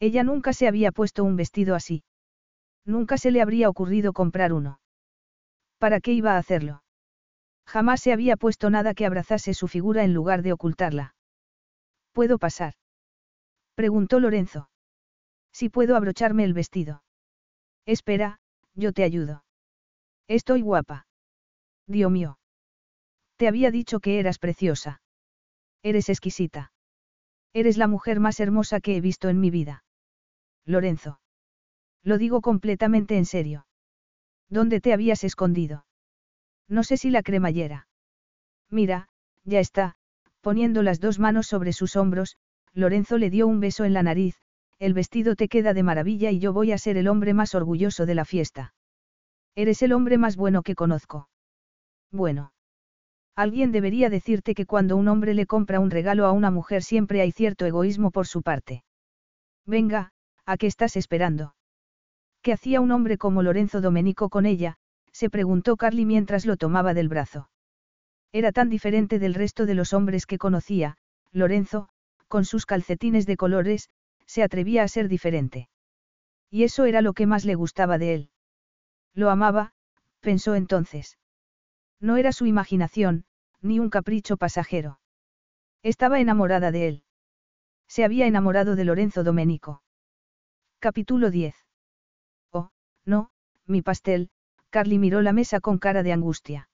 Ella 0.00 0.24
nunca 0.24 0.54
se 0.54 0.66
había 0.66 0.92
puesto 0.92 1.24
un 1.24 1.36
vestido 1.36 1.74
así. 1.74 2.04
Nunca 2.86 3.18
se 3.18 3.32
le 3.32 3.42
habría 3.42 3.68
ocurrido 3.68 4.14
comprar 4.14 4.54
uno. 4.54 4.80
¿Para 5.76 6.00
qué 6.00 6.14
iba 6.14 6.36
a 6.36 6.38
hacerlo? 6.38 6.80
Jamás 7.68 8.00
se 8.00 8.14
había 8.14 8.38
puesto 8.38 8.70
nada 8.70 8.94
que 8.94 9.04
abrazase 9.04 9.52
su 9.52 9.68
figura 9.68 10.02
en 10.02 10.14
lugar 10.14 10.40
de 10.40 10.54
ocultarla. 10.54 11.14
¿Puedo 12.12 12.38
pasar? 12.38 12.74
Preguntó 13.74 14.20
Lorenzo. 14.20 14.70
Si 15.52 15.68
puedo 15.68 15.94
abrocharme 15.94 16.44
el 16.44 16.54
vestido. 16.54 17.02
Espera, 17.84 18.40
yo 18.74 18.94
te 18.94 19.04
ayudo. 19.04 19.44
Estoy 20.28 20.62
guapa. 20.62 21.06
Dios 21.86 22.10
mío. 22.10 22.38
Te 23.36 23.48
había 23.48 23.70
dicho 23.70 24.00
que 24.00 24.18
eras 24.18 24.38
preciosa. 24.38 25.02
Eres 25.82 26.08
exquisita. 26.08 26.72
Eres 27.52 27.76
la 27.76 27.86
mujer 27.86 28.18
más 28.18 28.40
hermosa 28.40 28.80
que 28.80 28.96
he 28.96 29.02
visto 29.02 29.28
en 29.28 29.40
mi 29.40 29.50
vida. 29.50 29.84
Lorenzo. 30.64 31.20
Lo 32.02 32.16
digo 32.16 32.40
completamente 32.40 33.18
en 33.18 33.26
serio. 33.26 33.66
¿Dónde 34.48 34.80
te 34.80 34.94
habías 34.94 35.22
escondido? 35.22 35.84
No 36.68 36.82
sé 36.82 36.96
si 36.96 37.10
la 37.10 37.22
cremallera. 37.22 37.88
Mira, 38.70 39.08
ya 39.44 39.60
está, 39.60 39.96
poniendo 40.40 40.82
las 40.82 41.00
dos 41.00 41.18
manos 41.18 41.46
sobre 41.46 41.72
sus 41.72 41.96
hombros, 41.96 42.36
Lorenzo 42.74 43.18
le 43.18 43.30
dio 43.30 43.46
un 43.46 43.60
beso 43.60 43.84
en 43.84 43.94
la 43.94 44.02
nariz, 44.02 44.36
el 44.78 44.94
vestido 44.94 45.34
te 45.34 45.48
queda 45.48 45.74
de 45.74 45.82
maravilla 45.82 46.30
y 46.30 46.38
yo 46.38 46.52
voy 46.52 46.72
a 46.72 46.78
ser 46.78 46.96
el 46.96 47.08
hombre 47.08 47.34
más 47.34 47.54
orgulloso 47.54 48.06
de 48.06 48.14
la 48.14 48.24
fiesta. 48.24 48.74
Eres 49.54 49.82
el 49.82 49.92
hombre 49.92 50.18
más 50.18 50.36
bueno 50.36 50.62
que 50.62 50.74
conozco. 50.74 51.28
Bueno. 52.12 52.52
Alguien 53.34 53.72
debería 53.72 54.10
decirte 54.10 54.54
que 54.54 54.66
cuando 54.66 54.96
un 54.96 55.08
hombre 55.08 55.34
le 55.34 55.46
compra 55.46 55.80
un 55.80 55.90
regalo 55.90 56.26
a 56.26 56.32
una 56.32 56.50
mujer 56.50 56.82
siempre 56.82 57.20
hay 57.20 57.32
cierto 57.32 57.66
egoísmo 57.66 58.10
por 58.10 58.26
su 58.26 58.42
parte. 58.42 58.84
Venga, 59.64 60.12
¿a 60.44 60.56
qué 60.56 60.66
estás 60.66 60.96
esperando? 60.96 61.54
¿Qué 62.42 62.52
hacía 62.52 62.80
un 62.80 62.90
hombre 62.90 63.18
como 63.18 63.42
Lorenzo 63.42 63.80
Domenico 63.80 64.28
con 64.28 64.46
ella? 64.46 64.78
Se 65.18 65.30
preguntó 65.30 65.76
Carly 65.76 66.06
mientras 66.06 66.46
lo 66.46 66.56
tomaba 66.56 66.94
del 66.94 67.08
brazo. 67.08 67.50
Era 68.30 68.52
tan 68.52 68.68
diferente 68.68 69.18
del 69.18 69.34
resto 69.34 69.66
de 69.66 69.74
los 69.74 69.92
hombres 69.92 70.26
que 70.26 70.38
conocía, 70.38 70.96
Lorenzo, 71.32 71.88
con 72.28 72.44
sus 72.44 72.66
calcetines 72.66 73.26
de 73.26 73.36
colores, 73.36 73.90
se 74.26 74.44
atrevía 74.44 74.84
a 74.84 74.88
ser 74.88 75.08
diferente. 75.08 75.68
Y 76.50 76.62
eso 76.62 76.84
era 76.84 77.02
lo 77.02 77.14
que 77.14 77.26
más 77.26 77.44
le 77.44 77.56
gustaba 77.56 77.98
de 77.98 78.14
él. 78.14 78.30
Lo 79.12 79.30
amaba, 79.30 79.72
pensó 80.20 80.54
entonces. 80.54 81.18
No 81.98 82.16
era 82.16 82.30
su 82.30 82.46
imaginación, 82.46 83.24
ni 83.60 83.80
un 83.80 83.90
capricho 83.90 84.36
pasajero. 84.36 85.00
Estaba 85.82 86.20
enamorada 86.20 86.70
de 86.70 86.86
él. 86.86 87.02
Se 87.88 88.04
había 88.04 88.28
enamorado 88.28 88.76
de 88.76 88.84
Lorenzo 88.84 89.24
Domenico. 89.24 89.82
Capítulo 90.78 91.32
10. 91.32 91.56
Oh, 92.52 92.70
no, 93.04 93.32
mi 93.66 93.82
pastel, 93.82 94.30
Carly 94.78 95.00
miró 95.00 95.22
la 95.22 95.32
mesa 95.32 95.58
con 95.58 95.78
cara 95.78 96.04
de 96.04 96.12
angustia. 96.12 96.68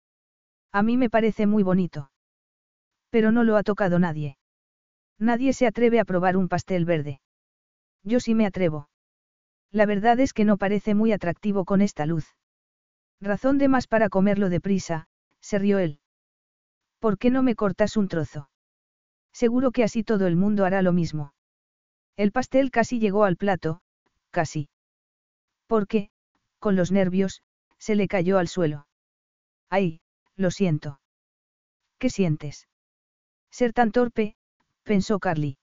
A 0.72 0.82
mí 0.82 0.96
me 0.96 1.10
parece 1.10 1.46
muy 1.46 1.62
bonito. 1.62 2.10
Pero 3.10 3.30
no 3.30 3.44
lo 3.44 3.58
ha 3.58 3.62
tocado 3.62 3.98
nadie. 3.98 4.38
Nadie 5.18 5.52
se 5.52 5.66
atreve 5.66 6.00
a 6.00 6.06
probar 6.06 6.38
un 6.38 6.48
pastel 6.48 6.86
verde. 6.86 7.20
Yo 8.02 8.18
sí 8.18 8.34
me 8.34 8.46
atrevo. 8.46 8.88
La 9.70 9.84
verdad 9.84 10.18
es 10.18 10.32
que 10.32 10.46
no 10.46 10.56
parece 10.56 10.94
muy 10.94 11.12
atractivo 11.12 11.66
con 11.66 11.82
esta 11.82 12.06
luz. 12.06 12.26
Razón 13.20 13.58
de 13.58 13.68
más 13.68 13.86
para 13.86 14.08
comerlo 14.08 14.48
deprisa, 14.48 15.06
se 15.42 15.58
rió 15.58 15.78
él. 15.78 16.00
¿Por 17.00 17.18
qué 17.18 17.28
no 17.28 17.42
me 17.42 17.54
cortas 17.54 17.98
un 17.98 18.08
trozo? 18.08 18.48
Seguro 19.30 19.72
que 19.72 19.84
así 19.84 20.04
todo 20.04 20.26
el 20.26 20.36
mundo 20.36 20.64
hará 20.64 20.80
lo 20.80 20.94
mismo. 20.94 21.34
El 22.16 22.32
pastel 22.32 22.70
casi 22.70 22.98
llegó 22.98 23.24
al 23.24 23.36
plato, 23.36 23.82
casi. 24.30 24.70
Porque, 25.66 26.08
con 26.60 26.76
los 26.76 26.92
nervios, 26.92 27.42
se 27.80 27.96
le 27.96 28.06
cayó 28.06 28.38
al 28.38 28.46
suelo. 28.46 28.86
Ay, 29.68 30.00
lo 30.36 30.52
siento. 30.52 31.00
¿Qué 31.98 32.10
sientes? 32.10 32.68
Ser 33.50 33.72
tan 33.72 33.90
torpe, 33.90 34.36
pensó 34.84 35.18
Carly. 35.18 35.58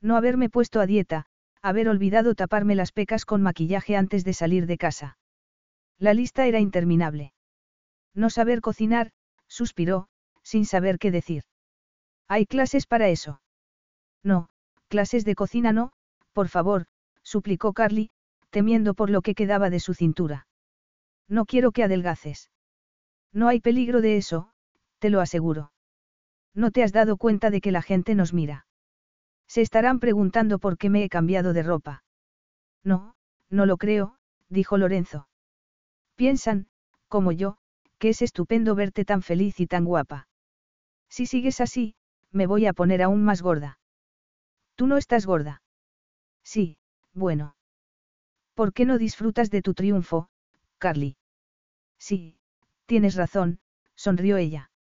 No 0.00 0.16
haberme 0.16 0.48
puesto 0.48 0.80
a 0.80 0.86
dieta, 0.86 1.26
haber 1.60 1.88
olvidado 1.88 2.34
taparme 2.34 2.74
las 2.74 2.92
pecas 2.92 3.24
con 3.24 3.42
maquillaje 3.42 3.96
antes 3.96 4.24
de 4.24 4.32
salir 4.32 4.66
de 4.66 4.78
casa. 4.78 5.18
La 5.98 6.14
lista 6.14 6.46
era 6.46 6.58
interminable. 6.58 7.34
No 8.14 8.30
saber 8.30 8.60
cocinar, 8.60 9.12
suspiró, 9.46 10.08
sin 10.42 10.64
saber 10.64 10.98
qué 10.98 11.10
decir. 11.10 11.44
¿Hay 12.28 12.46
clases 12.46 12.86
para 12.86 13.08
eso? 13.08 13.40
No, 14.22 14.48
clases 14.88 15.24
de 15.24 15.34
cocina 15.34 15.72
no, 15.72 15.92
por 16.32 16.48
favor, 16.48 16.86
suplicó 17.22 17.72
Carly, 17.72 18.10
temiendo 18.50 18.94
por 18.94 19.10
lo 19.10 19.22
que 19.22 19.34
quedaba 19.34 19.70
de 19.70 19.80
su 19.80 19.94
cintura. 19.94 20.46
No 21.32 21.46
quiero 21.46 21.72
que 21.72 21.82
adelgaces. 21.82 22.50
No 23.32 23.48
hay 23.48 23.58
peligro 23.58 24.02
de 24.02 24.18
eso, 24.18 24.52
te 24.98 25.08
lo 25.08 25.22
aseguro. 25.22 25.72
No 26.54 26.70
te 26.70 26.82
has 26.82 26.92
dado 26.92 27.16
cuenta 27.16 27.48
de 27.48 27.62
que 27.62 27.72
la 27.72 27.80
gente 27.80 28.14
nos 28.14 28.34
mira. 28.34 28.66
Se 29.48 29.62
estarán 29.62 29.98
preguntando 29.98 30.58
por 30.58 30.76
qué 30.76 30.90
me 30.90 31.02
he 31.02 31.08
cambiado 31.08 31.54
de 31.54 31.62
ropa. 31.62 32.04
No, 32.84 33.14
no 33.48 33.64
lo 33.64 33.78
creo, 33.78 34.18
dijo 34.50 34.76
Lorenzo. 34.76 35.26
Piensan, 36.16 36.66
como 37.08 37.32
yo, 37.32 37.56
que 37.98 38.10
es 38.10 38.20
estupendo 38.20 38.74
verte 38.74 39.06
tan 39.06 39.22
feliz 39.22 39.58
y 39.58 39.66
tan 39.66 39.86
guapa. 39.86 40.28
Si 41.08 41.24
sigues 41.24 41.62
así, 41.62 41.94
me 42.30 42.46
voy 42.46 42.66
a 42.66 42.74
poner 42.74 43.00
aún 43.00 43.24
más 43.24 43.40
gorda. 43.40 43.78
Tú 44.74 44.86
no 44.86 44.98
estás 44.98 45.24
gorda. 45.24 45.62
Sí, 46.44 46.76
bueno. 47.14 47.56
¿Por 48.52 48.74
qué 48.74 48.84
no 48.84 48.98
disfrutas 48.98 49.48
de 49.48 49.62
tu 49.62 49.72
triunfo, 49.72 50.28
Carly? 50.76 51.16
Sí, 52.02 52.36
tienes 52.86 53.14
razón, 53.14 53.60
sonrió 53.94 54.36
ella. 54.36 54.72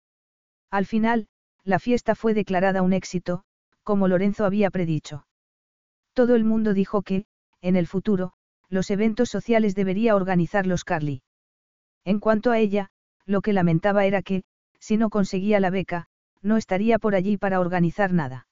Al 0.72 0.88
final, 0.88 1.28
la 1.64 1.78
fiesta 1.78 2.16
fue 2.16 2.34
declarada 2.34 2.82
un 2.82 2.94
éxito, 2.94 3.44
como 3.84 4.08
Lorenzo 4.08 4.44
había 4.44 4.72
predicho. 4.72 5.28
Todo 6.14 6.34
el 6.34 6.46
mundo 6.46 6.74
dijo 6.74 7.04
que, 7.04 7.28
en 7.62 7.76
el 7.76 7.86
futuro, 7.86 8.34
los 8.70 8.90
eventos 8.90 9.30
sociales 9.30 9.76
debería 9.76 10.16
organizarlos 10.16 10.84
Carly. 10.84 11.22
En 12.06 12.20
cuanto 12.20 12.50
a 12.50 12.58
ella, 12.58 12.90
lo 13.28 13.42
que 13.42 13.54
lamentaba 13.54 14.06
era 14.06 14.24
que, 14.24 14.42
si 14.80 14.98
no 14.98 15.12
conseguía 15.12 15.60
la 15.60 15.70
beca, 15.70 16.08
no 16.42 16.58
estaría 16.58 16.98
por 16.98 17.14
allí 17.14 17.38
para 17.38 17.60
organizar 17.60 18.14
nada. 18.14 18.48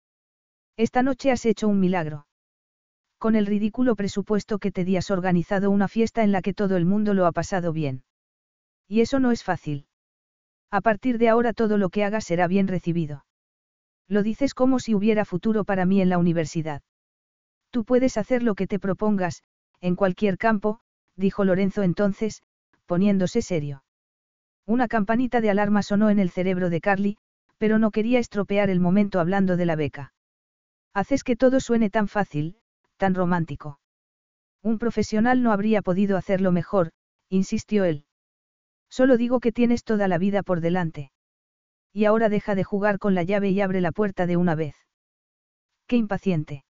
Esta 0.77 1.01
noche 1.01 1.31
has 1.31 1.43
hecho 1.47 1.67
un 1.67 1.79
milagro. 1.79 2.27
Con 3.17 3.35
el 3.35 3.47
ridículo 3.47 3.95
presupuesto 3.95 4.59
que 4.59 4.71
te 4.71 4.85
di 4.85 4.95
has 4.95 5.09
organizado 5.09 5.71
una 5.71 5.87
fiesta 5.87 6.23
en 6.23 6.31
la 6.31 6.43
que 6.43 6.53
todo 6.53 6.77
el 6.77 6.85
mundo 6.85 7.15
lo 7.15 7.25
ha 7.25 7.31
pasado 7.31 7.73
bien. 7.73 8.03
Y 8.89 9.01
eso 9.01 9.19
no 9.19 9.31
es 9.31 9.43
fácil. 9.43 9.85
A 10.71 10.81
partir 10.81 11.19
de 11.19 11.29
ahora 11.29 11.53
todo 11.53 11.77
lo 11.77 11.89
que 11.89 12.03
hagas 12.03 12.25
será 12.25 12.47
bien 12.47 12.67
recibido. 12.67 13.23
Lo 14.07 14.23
dices 14.23 14.53
como 14.55 14.79
si 14.79 14.95
hubiera 14.95 15.23
futuro 15.23 15.63
para 15.63 15.85
mí 15.85 16.01
en 16.01 16.09
la 16.09 16.17
universidad. 16.17 16.81
Tú 17.69 17.85
puedes 17.85 18.17
hacer 18.17 18.41
lo 18.41 18.55
que 18.55 18.65
te 18.65 18.79
propongas, 18.79 19.43
en 19.79 19.95
cualquier 19.95 20.37
campo, 20.37 20.79
dijo 21.15 21.45
Lorenzo 21.45 21.83
entonces, 21.83 22.41
poniéndose 22.87 23.43
serio. 23.43 23.83
Una 24.65 24.87
campanita 24.87 25.39
de 25.39 25.51
alarma 25.51 25.83
sonó 25.83 26.09
en 26.09 26.17
el 26.17 26.31
cerebro 26.31 26.71
de 26.71 26.81
Carly, 26.81 27.17
pero 27.59 27.77
no 27.77 27.91
quería 27.91 28.17
estropear 28.17 28.71
el 28.71 28.79
momento 28.79 29.19
hablando 29.19 29.55
de 29.57 29.65
la 29.67 29.75
beca. 29.75 30.13
Haces 30.95 31.23
que 31.23 31.35
todo 31.35 31.59
suene 31.59 31.91
tan 31.91 32.07
fácil, 32.07 32.57
tan 32.97 33.13
romántico. 33.13 33.79
Un 34.63 34.79
profesional 34.79 35.43
no 35.43 35.51
habría 35.51 35.83
podido 35.83 36.17
hacerlo 36.17 36.51
mejor, 36.51 36.91
insistió 37.29 37.83
él. 37.83 38.05
Solo 38.89 39.17
digo 39.17 39.39
que 39.39 39.51
tienes 39.51 39.83
toda 39.83 40.07
la 40.07 40.17
vida 40.17 40.43
por 40.43 40.61
delante. 40.61 41.11
Y 41.93 42.05
ahora 42.05 42.29
deja 42.29 42.55
de 42.55 42.63
jugar 42.63 42.99
con 42.99 43.15
la 43.15 43.23
llave 43.23 43.49
y 43.49 43.61
abre 43.61 43.81
la 43.81 43.91
puerta 43.91 44.25
de 44.25 44.37
una 44.37 44.55
vez. 44.55 44.75
Qué 45.87 45.95
impaciente. 45.95 46.63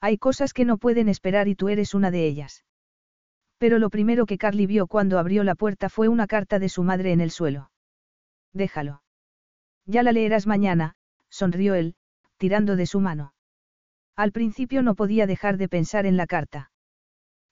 Hay 0.00 0.18
cosas 0.18 0.52
que 0.52 0.64
no 0.64 0.76
pueden 0.76 1.08
esperar 1.08 1.48
y 1.48 1.54
tú 1.54 1.68
eres 1.68 1.94
una 1.94 2.10
de 2.10 2.26
ellas. 2.26 2.64
Pero 3.58 3.78
lo 3.78 3.88
primero 3.88 4.26
que 4.26 4.36
Carly 4.36 4.66
vio 4.66 4.86
cuando 4.86 5.18
abrió 5.18 5.44
la 5.44 5.54
puerta 5.54 5.88
fue 5.88 6.08
una 6.08 6.26
carta 6.26 6.58
de 6.58 6.68
su 6.68 6.82
madre 6.82 7.12
en 7.12 7.20
el 7.20 7.30
suelo. 7.30 7.70
Déjalo. 8.52 9.02
Ya 9.86 10.02
la 10.02 10.12
leerás 10.12 10.46
mañana, 10.46 10.96
sonrió 11.30 11.74
él, 11.74 11.94
tirando 12.36 12.76
de 12.76 12.86
su 12.86 13.00
mano. 13.00 13.32
Al 14.16 14.32
principio 14.32 14.82
no 14.82 14.94
podía 14.94 15.26
dejar 15.26 15.56
de 15.56 15.68
pensar 15.68 16.06
en 16.06 16.16
la 16.16 16.26
carta. 16.26 16.70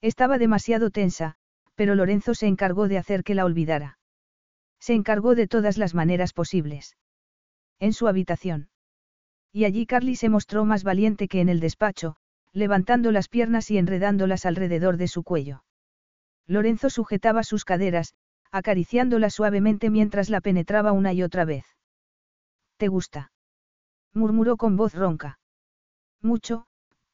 Estaba 0.01 0.37
demasiado 0.37 0.91
tensa, 0.91 1.35
pero 1.75 1.95
Lorenzo 1.95 2.35
se 2.35 2.47
encargó 2.47 2.87
de 2.87 2.97
hacer 2.97 3.23
que 3.23 3.35
la 3.35 3.45
olvidara. 3.45 3.97
Se 4.79 4.93
encargó 4.93 5.35
de 5.35 5.47
todas 5.47 5.77
las 5.77 5.93
maneras 5.93 6.33
posibles. 6.33 6.97
En 7.79 7.93
su 7.93 8.07
habitación. 8.07 8.69
Y 9.51 9.65
allí 9.65 9.85
Carly 9.85 10.15
se 10.15 10.29
mostró 10.29 10.65
más 10.65 10.83
valiente 10.83 11.27
que 11.27 11.41
en 11.41 11.49
el 11.49 11.59
despacho, 11.59 12.17
levantando 12.51 13.11
las 13.11 13.29
piernas 13.29 13.71
y 13.71 13.77
enredándolas 13.77 14.45
alrededor 14.45 14.97
de 14.97 15.07
su 15.07 15.23
cuello. 15.23 15.63
Lorenzo 16.47 16.89
sujetaba 16.89 17.43
sus 17.43 17.65
caderas, 17.65 18.15
acariciándola 18.51 19.29
suavemente 19.29 19.89
mientras 19.89 20.29
la 20.29 20.41
penetraba 20.41 20.91
una 20.91 21.13
y 21.13 21.23
otra 21.23 21.45
vez. 21.45 21.65
¿Te 22.77 22.87
gusta? 22.87 23.31
murmuró 24.13 24.57
con 24.57 24.75
voz 24.75 24.93
ronca. 24.93 25.39
Mucho, 26.21 26.67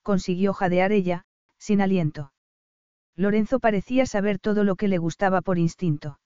consiguió 0.04 0.54
jadear 0.54 0.92
ella, 0.92 1.26
sin 1.58 1.82
aliento. 1.82 2.34
Lorenzo 3.20 3.60
parecía 3.60 4.06
saber 4.06 4.40
todo 4.40 4.64
lo 4.64 4.78
que 4.78 4.88
le 4.88 4.98
gustaba 4.98 5.42
por 5.42 5.58
instinto. 5.58 6.22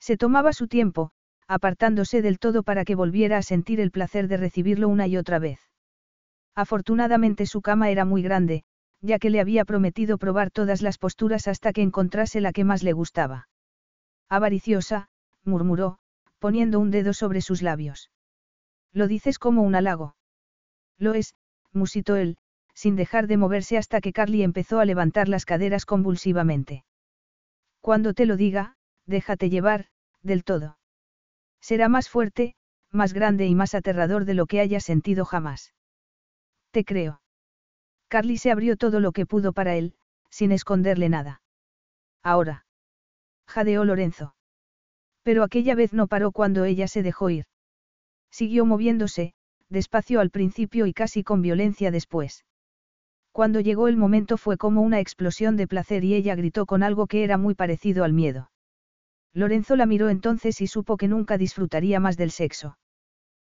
Se 0.00 0.16
tomaba 0.16 0.54
su 0.54 0.66
tiempo, 0.66 1.10
apartándose 1.46 2.22
del 2.22 2.38
todo 2.38 2.62
para 2.62 2.86
que 2.86 2.94
volviera 2.94 3.36
a 3.36 3.42
sentir 3.42 3.80
el 3.80 3.90
placer 3.90 4.26
de 4.26 4.38
recibirlo 4.38 4.88
una 4.88 5.06
y 5.06 5.18
otra 5.18 5.38
vez. 5.38 5.60
Afortunadamente 6.54 7.44
su 7.44 7.60
cama 7.60 7.90
era 7.90 8.06
muy 8.06 8.22
grande, 8.22 8.64
ya 9.02 9.18
que 9.18 9.28
le 9.28 9.40
había 9.40 9.66
prometido 9.66 10.16
probar 10.16 10.50
todas 10.50 10.80
las 10.80 10.96
posturas 10.96 11.48
hasta 11.48 11.74
que 11.74 11.82
encontrase 11.82 12.40
la 12.40 12.52
que 12.52 12.64
más 12.64 12.82
le 12.82 12.94
gustaba. 12.94 13.48
Avariciosa, 14.30 15.10
murmuró, 15.44 15.98
poniendo 16.38 16.80
un 16.80 16.90
dedo 16.90 17.12
sobre 17.12 17.42
sus 17.42 17.60
labios. 17.60 18.10
Lo 18.90 19.06
dices 19.06 19.38
como 19.38 19.64
un 19.64 19.74
halago. 19.74 20.16
Lo 20.96 21.12
es, 21.12 21.34
musitó 21.74 22.16
él, 22.16 22.38
sin 22.76 22.94
dejar 22.94 23.26
de 23.26 23.38
moverse 23.38 23.78
hasta 23.78 24.02
que 24.02 24.12
Carly 24.12 24.42
empezó 24.42 24.80
a 24.80 24.84
levantar 24.84 25.28
las 25.28 25.46
caderas 25.46 25.86
convulsivamente. 25.86 26.84
Cuando 27.80 28.12
te 28.12 28.26
lo 28.26 28.36
diga, 28.36 28.76
déjate 29.06 29.48
llevar, 29.48 29.86
del 30.22 30.44
todo. 30.44 30.78
Será 31.60 31.88
más 31.88 32.10
fuerte, 32.10 32.54
más 32.92 33.14
grande 33.14 33.46
y 33.46 33.54
más 33.54 33.74
aterrador 33.74 34.26
de 34.26 34.34
lo 34.34 34.46
que 34.46 34.60
haya 34.60 34.78
sentido 34.80 35.24
jamás. 35.24 35.72
Te 36.70 36.84
creo. 36.84 37.22
Carly 38.08 38.36
se 38.36 38.50
abrió 38.50 38.76
todo 38.76 39.00
lo 39.00 39.12
que 39.12 39.24
pudo 39.24 39.54
para 39.54 39.74
él, 39.74 39.94
sin 40.28 40.52
esconderle 40.52 41.08
nada. 41.08 41.40
Ahora. 42.22 42.66
Jadeó 43.46 43.84
Lorenzo. 43.84 44.34
Pero 45.22 45.42
aquella 45.42 45.74
vez 45.74 45.94
no 45.94 46.08
paró 46.08 46.30
cuando 46.30 46.64
ella 46.64 46.88
se 46.88 47.02
dejó 47.02 47.30
ir. 47.30 47.46
Siguió 48.30 48.66
moviéndose, 48.66 49.32
despacio 49.70 50.20
al 50.20 50.30
principio 50.30 50.86
y 50.86 50.92
casi 50.92 51.24
con 51.24 51.40
violencia 51.40 51.90
después. 51.90 52.44
Cuando 53.36 53.60
llegó 53.60 53.86
el 53.88 53.98
momento 53.98 54.38
fue 54.38 54.56
como 54.56 54.80
una 54.80 54.98
explosión 54.98 55.58
de 55.58 55.68
placer 55.68 56.04
y 56.04 56.14
ella 56.14 56.34
gritó 56.34 56.64
con 56.64 56.82
algo 56.82 57.06
que 57.06 57.22
era 57.22 57.36
muy 57.36 57.54
parecido 57.54 58.02
al 58.02 58.14
miedo. 58.14 58.50
Lorenzo 59.34 59.76
la 59.76 59.84
miró 59.84 60.08
entonces 60.08 60.62
y 60.62 60.66
supo 60.66 60.96
que 60.96 61.06
nunca 61.06 61.36
disfrutaría 61.36 62.00
más 62.00 62.16
del 62.16 62.30
sexo. 62.30 62.78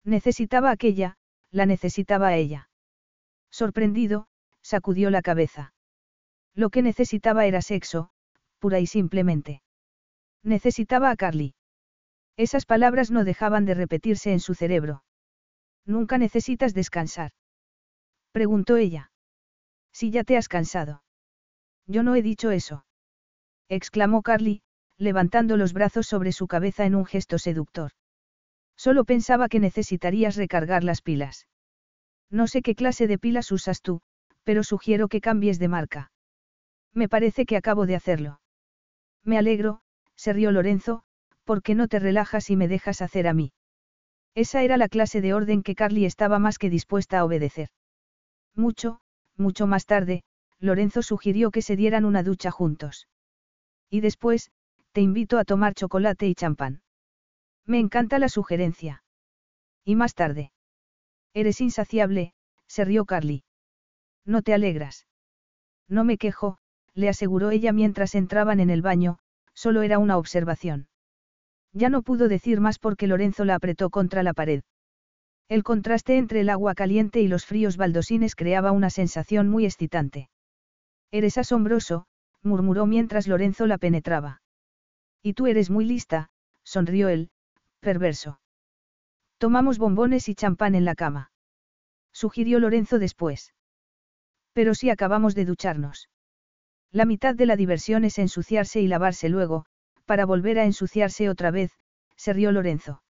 Necesitaba 0.05 0.71
aquella, 0.71 1.17
la 1.51 1.65
necesitaba 1.65 2.29
a 2.29 2.37
ella. 2.37 2.69
Sorprendido, 3.51 4.27
sacudió 4.61 5.09
la 5.09 5.23
cabeza. 5.23 5.73
Lo 6.55 6.69
que 6.69 6.83
necesitaba 6.83 7.47
era 7.47 7.63
sexo, 7.63 8.11
pura 8.59 8.81
y 8.81 8.87
simplemente. 8.87 9.63
Necesitaba 10.43 11.11
a 11.11 11.17
Carly. 11.17 11.55
Esas 12.37 12.67
palabras 12.67 13.11
no 13.11 13.25
dejaban 13.25 13.65
de 13.65 13.73
repetirse 13.73 14.31
en 14.31 14.41
su 14.41 14.53
cerebro. 14.53 15.05
Nunca 15.87 16.19
necesitas 16.19 16.75
descansar. 16.75 17.31
Preguntó 18.33 18.77
ella. 18.77 19.10
Si 19.93 20.11
ya 20.11 20.25
te 20.25 20.37
has 20.37 20.49
cansado. 20.49 21.03
Yo 21.87 22.03
no 22.03 22.15
he 22.15 22.23
dicho 22.23 22.51
eso. 22.51 22.85
Exclamó 23.69 24.23
Carly, 24.23 24.63
levantando 24.97 25.57
los 25.57 25.73
brazos 25.73 26.07
sobre 26.07 26.33
su 26.33 26.47
cabeza 26.47 26.85
en 26.85 26.95
un 26.95 27.07
gesto 27.07 27.39
seductor. 27.39 27.93
Solo 28.77 29.05
pensaba 29.05 29.49
que 29.49 29.61
necesitarías 29.61 30.37
recargar 30.37 30.85
las 30.85 31.03
pilas. 31.03 31.49
No 32.31 32.47
sé 32.47 32.63
qué 32.63 32.75
clase 32.75 33.07
de 33.07 33.19
pilas 33.19 33.51
usas 33.53 33.83
tú, 33.83 34.01
pero 34.45 34.63
sugiero 34.63 35.09
que 35.09 35.21
cambies 35.21 35.59
de 35.59 35.69
marca. 35.69 36.13
Me 36.95 37.09
parece 37.09 37.45
que 37.45 37.57
acabo 37.57 37.87
de 37.87 37.97
hacerlo. 37.97 38.41
Me 39.25 39.39
alegro, 39.39 39.81
se 40.17 40.33
rió 40.33 40.51
Lorenzo, 40.51 41.03
porque 41.45 41.75
no 41.75 41.89
te 41.89 41.99
relajas 41.99 42.51
y 42.51 42.57
me 42.57 42.69
dejas 42.69 43.03
hacer 43.03 43.27
a 43.27 43.35
mí. 43.35 43.53
Esa 44.35 44.63
era 44.63 44.77
la 44.77 44.89
clase 44.89 45.21
de 45.21 45.35
orden 45.35 45.63
que 45.63 45.75
Carly 45.75 46.05
estaba 46.05 46.39
más 46.39 46.59
que 46.59 46.71
dispuesta 46.71 47.19
a 47.19 47.25
obedecer. 47.25 47.69
Mucho, 48.55 49.01
mucho 49.41 49.67
más 49.67 49.87
tarde, 49.87 50.23
Lorenzo 50.61 51.03
sugirió 51.03 51.51
que 51.51 51.63
se 51.63 51.75
dieran 51.75 52.05
una 52.05 52.23
ducha 52.23 52.51
juntos. 52.51 53.09
Y 53.89 54.01
después, 54.01 54.51
te 54.93 55.01
invito 55.01 55.39
a 55.39 55.45
tomar 55.45 55.75
chocolate 55.75 56.29
y 56.29 56.35
champán. 56.35 56.83
Me 57.67 57.79
encanta 57.79 58.19
la 58.19 58.29
sugerencia. 58.29 59.03
Y 59.85 59.97
más 59.97 60.15
tarde. 60.15 60.53
Eres 61.35 61.61
insaciable, 61.61 62.35
se 62.67 62.85
rió 62.85 63.05
Carly. 63.05 63.45
No 64.25 64.43
te 64.43 64.55
alegras. 64.55 65.07
No 65.89 66.05
me 66.05 66.19
quejo, 66.19 66.59
le 66.95 67.09
aseguró 67.09 67.51
ella 67.51 67.73
mientras 67.73 68.15
entraban 68.15 68.61
en 68.61 68.71
el 68.71 68.83
baño, 68.83 69.19
solo 69.55 69.83
era 69.83 69.99
una 69.99 70.19
observación. 70.19 70.89
Ya 71.73 71.89
no 71.89 72.03
pudo 72.03 72.29
decir 72.29 72.61
más 72.61 72.79
porque 72.79 73.07
Lorenzo 73.07 73.45
la 73.45 73.55
apretó 73.55 73.91
contra 73.91 74.23
la 74.23 74.35
pared. 74.35 74.63
El 75.51 75.65
contraste 75.65 76.17
entre 76.17 76.43
el 76.43 76.49
agua 76.49 76.77
caliente 76.77 77.21
y 77.21 77.27
los 77.27 77.45
fríos 77.45 77.77
baldosines 77.77 78.37
creaba 78.37 78.71
una 78.71 78.89
sensación 78.89 79.49
muy 79.49 79.65
excitante. 79.65 80.31
Eres 81.11 81.39
asombroso, 81.39 82.07
murmuró 82.41 82.87
mientras 82.87 83.27
Lorenzo 83.27 83.67
la 83.67 83.77
penetraba. 83.77 84.43
Y 85.25 85.33
tú 85.33 85.49
eres 85.49 85.69
muy 85.69 85.85
lista, 85.85 86.31
sonrió 86.63 87.09
él, 87.09 87.31
perverso. 87.81 88.41
Tomamos 89.39 89.79
bombones 89.79 90.29
y 90.29 90.37
champán 90.37 90.77
en 90.77 90.85
la 90.85 90.95
cama. 90.95 91.33
Sugirió 92.13 92.61
Lorenzo 92.61 93.01
después. 93.01 93.53
Pero 94.53 94.77
si 94.77 94.89
acabamos 94.89 95.35
de 95.35 95.47
ducharnos. 95.47 96.09
La 96.93 97.07
mitad 97.07 97.35
de 97.35 97.47
la 97.47 97.57
diversión 97.57 98.05
es 98.05 98.21
ensuciarse 98.21 98.81
y 98.83 98.87
lavarse 98.87 99.29
luego, 99.29 99.67
para 100.05 100.27
volver 100.27 100.61
a 100.61 100.65
ensuciarse 100.65 101.29
otra 101.29 101.51
vez, 101.51 101.73
se 102.15 102.33
rió 102.33 102.53
Lorenzo. 102.53 103.03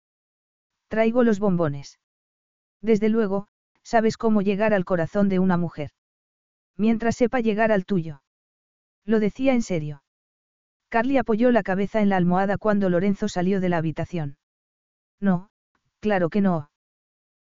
Traigo 0.87 1.25
los 1.25 1.41
bombones. 1.41 1.99
Desde 2.81 3.09
luego, 3.09 3.49
sabes 3.83 4.17
cómo 4.17 4.43
llegar 4.43 4.75
al 4.75 4.85
corazón 4.85 5.29
de 5.29 5.39
una 5.39 5.57
mujer. 5.57 5.91
Mientras 6.77 7.17
sepa 7.17 7.41
llegar 7.41 7.73
al 7.73 7.85
tuyo. 7.85 8.23
Lo 9.05 9.21
decía 9.21 9.55
en 9.55 9.63
serio. 9.63 10.03
Carly 10.89 11.19
apoyó 11.19 11.51
la 11.51 11.63
cabeza 11.63 12.01
en 12.01 12.09
la 12.09 12.17
almohada 12.17 12.57
cuando 12.57 12.89
Lorenzo 12.89 13.29
salió 13.29 13.61
de 13.61 13.69
la 13.69 13.79
habitación. 13.79 14.37
No, 15.21 15.51
claro 16.01 16.31
que 16.31 16.41
no. 16.41 16.71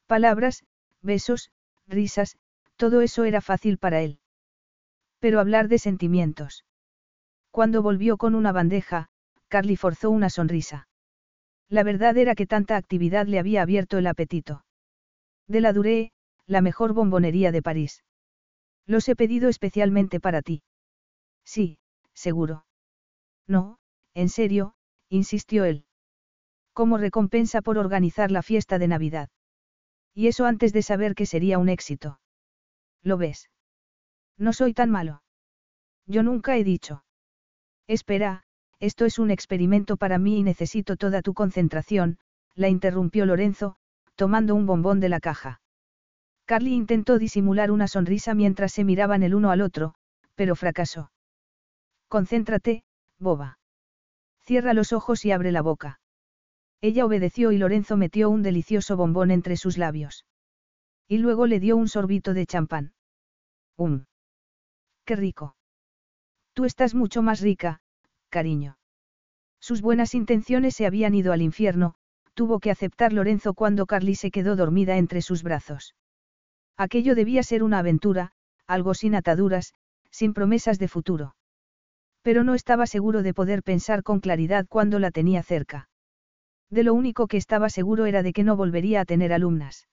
Palabras, 0.08 0.64
besos, 1.02 1.52
risas, 1.88 2.38
todo 2.78 3.02
eso 3.02 3.26
era 3.26 3.42
fácil 3.42 3.78
para 3.78 4.02
él. 4.02 4.20
Pero 5.20 5.40
hablar 5.40 5.68
de 5.68 5.80
sentimientos. 5.80 6.64
Cuando 7.52 7.82
volvió 7.82 8.18
con 8.18 8.36
una 8.36 8.52
bandeja, 8.52 9.10
Carly 9.48 9.76
forzó 9.76 10.10
una 10.10 10.30
sonrisa. 10.30 10.88
La 11.70 11.84
verdad 11.84 12.18
era 12.18 12.36
que 12.36 12.46
tanta 12.46 12.78
actividad 12.78 13.26
le 13.26 13.40
había 13.40 13.64
abierto 13.64 13.98
el 13.98 14.08
apetito. 14.08 14.64
De 15.48 15.62
la 15.62 15.74
Duré, 15.74 16.12
la 16.46 16.62
mejor 16.62 16.94
bombonería 16.94 17.52
de 17.52 17.62
París. 17.62 18.04
Los 18.86 19.08
he 19.10 19.16
pedido 19.16 19.50
especialmente 19.50 20.20
para 20.20 20.42
ti. 20.42 20.64
Sí, 21.44 21.80
seguro. 22.14 22.66
No, 23.48 23.80
en 24.14 24.30
serio, 24.30 24.76
insistió 25.10 25.66
él. 25.66 25.86
Como 26.74 26.98
recompensa 26.98 27.62
por 27.62 27.78
organizar 27.78 28.32
la 28.32 28.44
fiesta 28.44 28.78
de 28.78 28.88
Navidad. 28.88 29.30
Y 30.14 30.28
eso 30.28 30.46
antes 30.46 30.74
de 30.74 30.82
saber 30.82 31.16
que 31.16 31.26
sería 31.26 31.60
un 31.60 31.70
éxito. 31.70 32.20
¿Lo 33.04 33.18
ves? 33.18 33.50
No 34.38 34.54
soy 34.54 34.74
tan 34.74 34.90
malo. 34.90 35.24
Yo 36.06 36.24
nunca 36.24 36.58
he 36.58 36.64
dicho. 36.64 37.04
Espera, 37.88 38.44
esto 38.80 39.06
es 39.06 39.20
un 39.20 39.32
experimento 39.32 39.98
para 39.98 40.18
mí 40.18 40.40
y 40.40 40.44
necesito 40.44 40.98
toda 40.98 41.22
tu 41.22 41.34
concentración, 41.34 42.20
la 42.56 42.70
interrumpió 42.70 43.26
Lorenzo, 43.26 43.78
tomando 44.18 44.56
un 44.56 44.66
bombón 44.66 45.00
de 45.00 45.10
la 45.10 45.20
caja. 45.20 45.62
Carly 46.46 46.74
intentó 46.74 47.20
disimular 47.20 47.72
una 47.72 47.88
sonrisa 47.88 48.34
mientras 48.34 48.74
se 48.74 48.84
miraban 48.84 49.22
el 49.22 49.36
uno 49.36 49.52
al 49.52 49.62
otro, 49.62 49.94
pero 50.36 50.56
fracasó. 50.56 51.12
Concéntrate, 52.10 52.84
boba. 53.20 53.60
Cierra 54.42 54.74
los 54.74 54.92
ojos 54.92 55.24
y 55.24 55.32
abre 55.32 55.52
la 55.52 55.62
boca. 55.62 56.00
Ella 56.82 57.06
obedeció 57.06 57.52
y 57.52 57.58
Lorenzo 57.58 57.96
metió 57.96 58.30
un 58.30 58.42
delicioso 58.44 58.98
bombón 58.98 59.30
entre 59.30 59.56
sus 59.56 59.78
labios. 59.78 60.26
Y 61.08 61.20
luego 61.20 61.46
le 61.46 61.60
dio 61.60 61.78
un 61.78 61.88
sorbito 61.88 62.34
de 62.34 62.46
champán. 62.46 62.94
¡Um! 63.76 64.06
¡Qué 65.06 65.16
rico! 65.16 65.56
Tú 66.54 66.66
estás 66.66 66.96
mucho 66.96 67.22
más 67.22 67.42
rica, 67.42 67.82
cariño. 68.30 68.80
Sus 69.60 69.82
buenas 69.82 70.16
intenciones 70.16 70.76
se 70.76 70.88
habían 70.88 71.14
ido 71.14 71.34
al 71.34 71.42
infierno, 71.42 71.97
tuvo 72.38 72.60
que 72.60 72.70
aceptar 72.70 73.14
Lorenzo 73.14 73.56
cuando 73.56 73.88
Carly 73.88 74.14
se 74.14 74.30
quedó 74.30 74.56
dormida 74.56 74.98
entre 74.98 75.24
sus 75.24 75.42
brazos. 75.42 75.96
Aquello 76.78 77.16
debía 77.16 77.42
ser 77.42 77.64
una 77.64 77.80
aventura, 77.80 78.32
algo 78.68 78.94
sin 78.94 79.16
ataduras, 79.16 79.74
sin 80.12 80.36
promesas 80.36 80.78
de 80.78 80.88
futuro. 80.88 81.36
Pero 82.22 82.44
no 82.44 82.54
estaba 82.54 82.86
seguro 82.86 83.24
de 83.24 83.34
poder 83.34 83.64
pensar 83.64 84.04
con 84.04 84.20
claridad 84.20 84.68
cuando 84.70 85.00
la 85.00 85.10
tenía 85.10 85.42
cerca. 85.42 85.90
De 86.70 86.84
lo 86.84 86.94
único 86.94 87.26
que 87.26 87.38
estaba 87.38 87.70
seguro 87.70 88.06
era 88.06 88.22
de 88.22 88.34
que 88.34 88.44
no 88.44 88.56
volvería 88.56 89.02
a 89.02 89.06
tener 89.06 89.34
alumnas. 89.34 89.88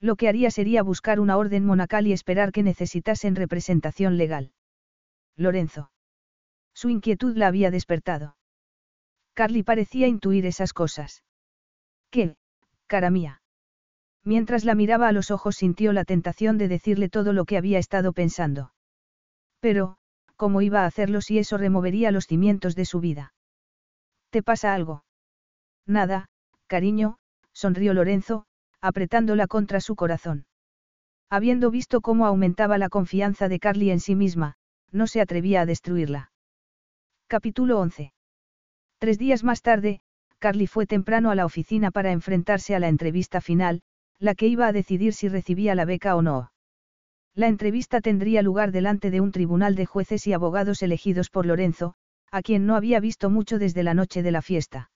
Lo 0.00 0.16
que 0.16 0.28
haría 0.28 0.50
sería 0.50 0.82
buscar 0.82 1.20
una 1.20 1.36
orden 1.36 1.66
monacal 1.66 2.06
y 2.06 2.14
esperar 2.14 2.50
que 2.50 2.62
necesitasen 2.62 3.36
representación 3.36 4.16
legal. 4.16 4.52
Lorenzo. 5.36 5.90
Su 6.72 6.88
inquietud 6.88 7.36
la 7.36 7.48
había 7.48 7.70
despertado. 7.70 8.36
Carly 9.34 9.62
parecía 9.62 10.06
intuir 10.06 10.46
esas 10.46 10.72
cosas. 10.72 11.24
¿Qué, 12.10 12.36
cara 12.86 13.10
mía? 13.10 13.42
Mientras 14.24 14.64
la 14.64 14.74
miraba 14.74 15.08
a 15.08 15.12
los 15.12 15.30
ojos 15.30 15.56
sintió 15.56 15.92
la 15.92 16.04
tentación 16.04 16.58
de 16.58 16.68
decirle 16.68 17.08
todo 17.08 17.32
lo 17.32 17.44
que 17.44 17.56
había 17.56 17.78
estado 17.78 18.12
pensando. 18.12 18.72
Pero, 19.60 19.96
¿cómo 20.36 20.62
iba 20.62 20.82
a 20.82 20.86
hacerlo 20.86 21.20
si 21.20 21.38
eso 21.38 21.58
removería 21.58 22.10
los 22.10 22.26
cimientos 22.26 22.74
de 22.74 22.84
su 22.84 23.00
vida? 23.00 23.34
¿Te 24.30 24.42
pasa 24.42 24.74
algo? 24.74 25.04
Nada, 25.86 26.28
cariño, 26.66 27.18
sonrió 27.52 27.94
Lorenzo, 27.94 28.44
apretándola 28.80 29.46
contra 29.46 29.80
su 29.80 29.96
corazón. 29.96 30.46
Habiendo 31.30 31.70
visto 31.70 32.00
cómo 32.00 32.26
aumentaba 32.26 32.78
la 32.78 32.88
confianza 32.88 33.48
de 33.48 33.58
Carly 33.58 33.90
en 33.90 34.00
sí 34.00 34.14
misma, 34.14 34.54
no 34.90 35.06
se 35.06 35.20
atrevía 35.20 35.62
a 35.62 35.66
destruirla. 35.66 36.32
Capítulo 37.26 37.78
11. 37.80 38.12
Tres 38.98 39.18
días 39.18 39.44
más 39.44 39.62
tarde, 39.62 40.00
Carly 40.38 40.66
fue 40.66 40.86
temprano 40.86 41.30
a 41.30 41.34
la 41.34 41.44
oficina 41.44 41.90
para 41.90 42.12
enfrentarse 42.12 42.74
a 42.74 42.78
la 42.78 42.88
entrevista 42.88 43.40
final, 43.40 43.82
la 44.18 44.34
que 44.34 44.46
iba 44.46 44.66
a 44.66 44.72
decidir 44.72 45.12
si 45.12 45.28
recibía 45.28 45.74
la 45.74 45.84
beca 45.84 46.16
o 46.16 46.22
no. 46.22 46.52
La 47.34 47.48
entrevista 47.48 48.00
tendría 48.00 48.42
lugar 48.42 48.72
delante 48.72 49.10
de 49.10 49.20
un 49.20 49.32
tribunal 49.32 49.74
de 49.74 49.86
jueces 49.86 50.26
y 50.26 50.32
abogados 50.32 50.82
elegidos 50.82 51.30
por 51.30 51.46
Lorenzo, 51.46 51.94
a 52.30 52.42
quien 52.42 52.66
no 52.66 52.74
había 52.74 53.00
visto 53.00 53.30
mucho 53.30 53.58
desde 53.58 53.82
la 53.82 53.94
noche 53.94 54.22
de 54.22 54.32
la 54.32 54.42
fiesta. 54.42 54.90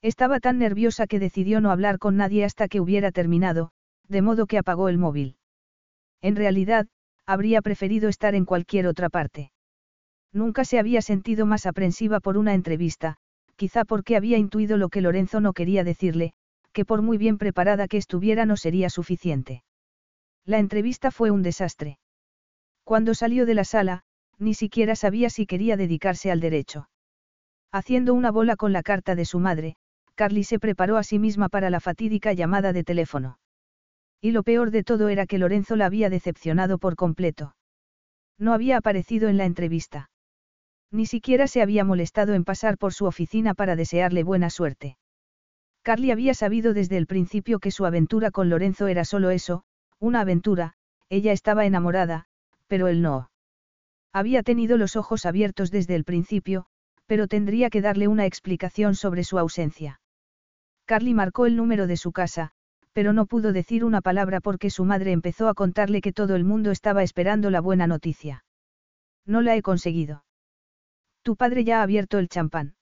Estaba 0.00 0.40
tan 0.40 0.58
nerviosa 0.58 1.06
que 1.06 1.18
decidió 1.18 1.60
no 1.60 1.70
hablar 1.70 1.98
con 1.98 2.16
nadie 2.16 2.44
hasta 2.44 2.68
que 2.68 2.80
hubiera 2.80 3.10
terminado, 3.10 3.70
de 4.06 4.22
modo 4.22 4.46
que 4.46 4.58
apagó 4.58 4.88
el 4.88 4.98
móvil. 4.98 5.36
En 6.22 6.36
realidad, 6.36 6.86
habría 7.26 7.62
preferido 7.62 8.08
estar 8.08 8.34
en 8.34 8.44
cualquier 8.44 8.86
otra 8.86 9.08
parte. 9.10 9.52
Nunca 10.32 10.64
se 10.64 10.78
había 10.78 11.02
sentido 11.02 11.46
más 11.46 11.66
aprensiva 11.66 12.20
por 12.20 12.38
una 12.38 12.54
entrevista, 12.54 13.18
quizá 13.58 13.84
porque 13.84 14.16
había 14.16 14.38
intuido 14.38 14.76
lo 14.76 14.88
que 14.88 15.00
Lorenzo 15.02 15.40
no 15.40 15.52
quería 15.52 15.82
decirle, 15.82 16.32
que 16.72 16.84
por 16.84 17.02
muy 17.02 17.18
bien 17.18 17.38
preparada 17.38 17.88
que 17.88 17.96
estuviera 17.96 18.46
no 18.46 18.56
sería 18.56 18.88
suficiente. 18.88 19.64
La 20.46 20.60
entrevista 20.60 21.10
fue 21.10 21.32
un 21.32 21.42
desastre. 21.42 21.98
Cuando 22.84 23.14
salió 23.14 23.46
de 23.46 23.54
la 23.54 23.64
sala, 23.64 24.04
ni 24.38 24.54
siquiera 24.54 24.94
sabía 24.94 25.28
si 25.28 25.44
quería 25.44 25.76
dedicarse 25.76 26.30
al 26.30 26.38
derecho. 26.38 26.88
Haciendo 27.72 28.14
una 28.14 28.30
bola 28.30 28.54
con 28.54 28.72
la 28.72 28.84
carta 28.84 29.16
de 29.16 29.24
su 29.24 29.40
madre, 29.40 29.74
Carly 30.14 30.44
se 30.44 30.60
preparó 30.60 30.96
a 30.96 31.02
sí 31.02 31.18
misma 31.18 31.48
para 31.48 31.68
la 31.68 31.80
fatídica 31.80 32.32
llamada 32.32 32.72
de 32.72 32.84
teléfono. 32.84 33.40
Y 34.20 34.30
lo 34.30 34.44
peor 34.44 34.70
de 34.70 34.84
todo 34.84 35.08
era 35.08 35.26
que 35.26 35.38
Lorenzo 35.38 35.74
la 35.74 35.86
había 35.86 36.10
decepcionado 36.10 36.78
por 36.78 36.94
completo. 36.94 37.56
No 38.38 38.52
había 38.52 38.76
aparecido 38.76 39.28
en 39.28 39.36
la 39.36 39.46
entrevista. 39.46 40.10
Ni 40.90 41.06
siquiera 41.06 41.46
se 41.46 41.60
había 41.60 41.84
molestado 41.84 42.34
en 42.34 42.44
pasar 42.44 42.78
por 42.78 42.94
su 42.94 43.04
oficina 43.04 43.54
para 43.54 43.76
desearle 43.76 44.22
buena 44.22 44.50
suerte. 44.50 44.96
Carly 45.82 46.10
había 46.10 46.34
sabido 46.34 46.74
desde 46.74 46.96
el 46.96 47.06
principio 47.06 47.58
que 47.60 47.70
su 47.70 47.86
aventura 47.86 48.30
con 48.30 48.48
Lorenzo 48.48 48.86
era 48.88 49.04
solo 49.04 49.30
eso, 49.30 49.64
una 49.98 50.20
aventura, 50.20 50.74
ella 51.08 51.32
estaba 51.32 51.66
enamorada, 51.66 52.26
pero 52.66 52.88
él 52.88 53.02
no. 53.02 53.30
Había 54.12 54.42
tenido 54.42 54.76
los 54.76 54.96
ojos 54.96 55.26
abiertos 55.26 55.70
desde 55.70 55.94
el 55.94 56.04
principio, 56.04 56.66
pero 57.06 57.26
tendría 57.26 57.70
que 57.70 57.80
darle 57.80 58.08
una 58.08 58.26
explicación 58.26 58.94
sobre 58.94 59.24
su 59.24 59.38
ausencia. 59.38 60.00
Carly 60.84 61.14
marcó 61.14 61.46
el 61.46 61.56
número 61.56 61.86
de 61.86 61.96
su 61.96 62.12
casa, 62.12 62.52
pero 62.92 63.12
no 63.12 63.26
pudo 63.26 63.52
decir 63.52 63.84
una 63.84 64.00
palabra 64.00 64.40
porque 64.40 64.70
su 64.70 64.84
madre 64.84 65.12
empezó 65.12 65.48
a 65.48 65.54
contarle 65.54 66.00
que 66.00 66.12
todo 66.12 66.34
el 66.36 66.44
mundo 66.44 66.70
estaba 66.70 67.02
esperando 67.02 67.50
la 67.50 67.60
buena 67.60 67.86
noticia. 67.86 68.44
No 69.24 69.42
la 69.42 69.56
he 69.56 69.62
conseguido. 69.62 70.24
Tu 71.28 71.36
padre 71.36 71.62
ya 71.62 71.80
ha 71.80 71.82
abierto 71.82 72.16
el 72.16 72.30
champán. 72.30 72.74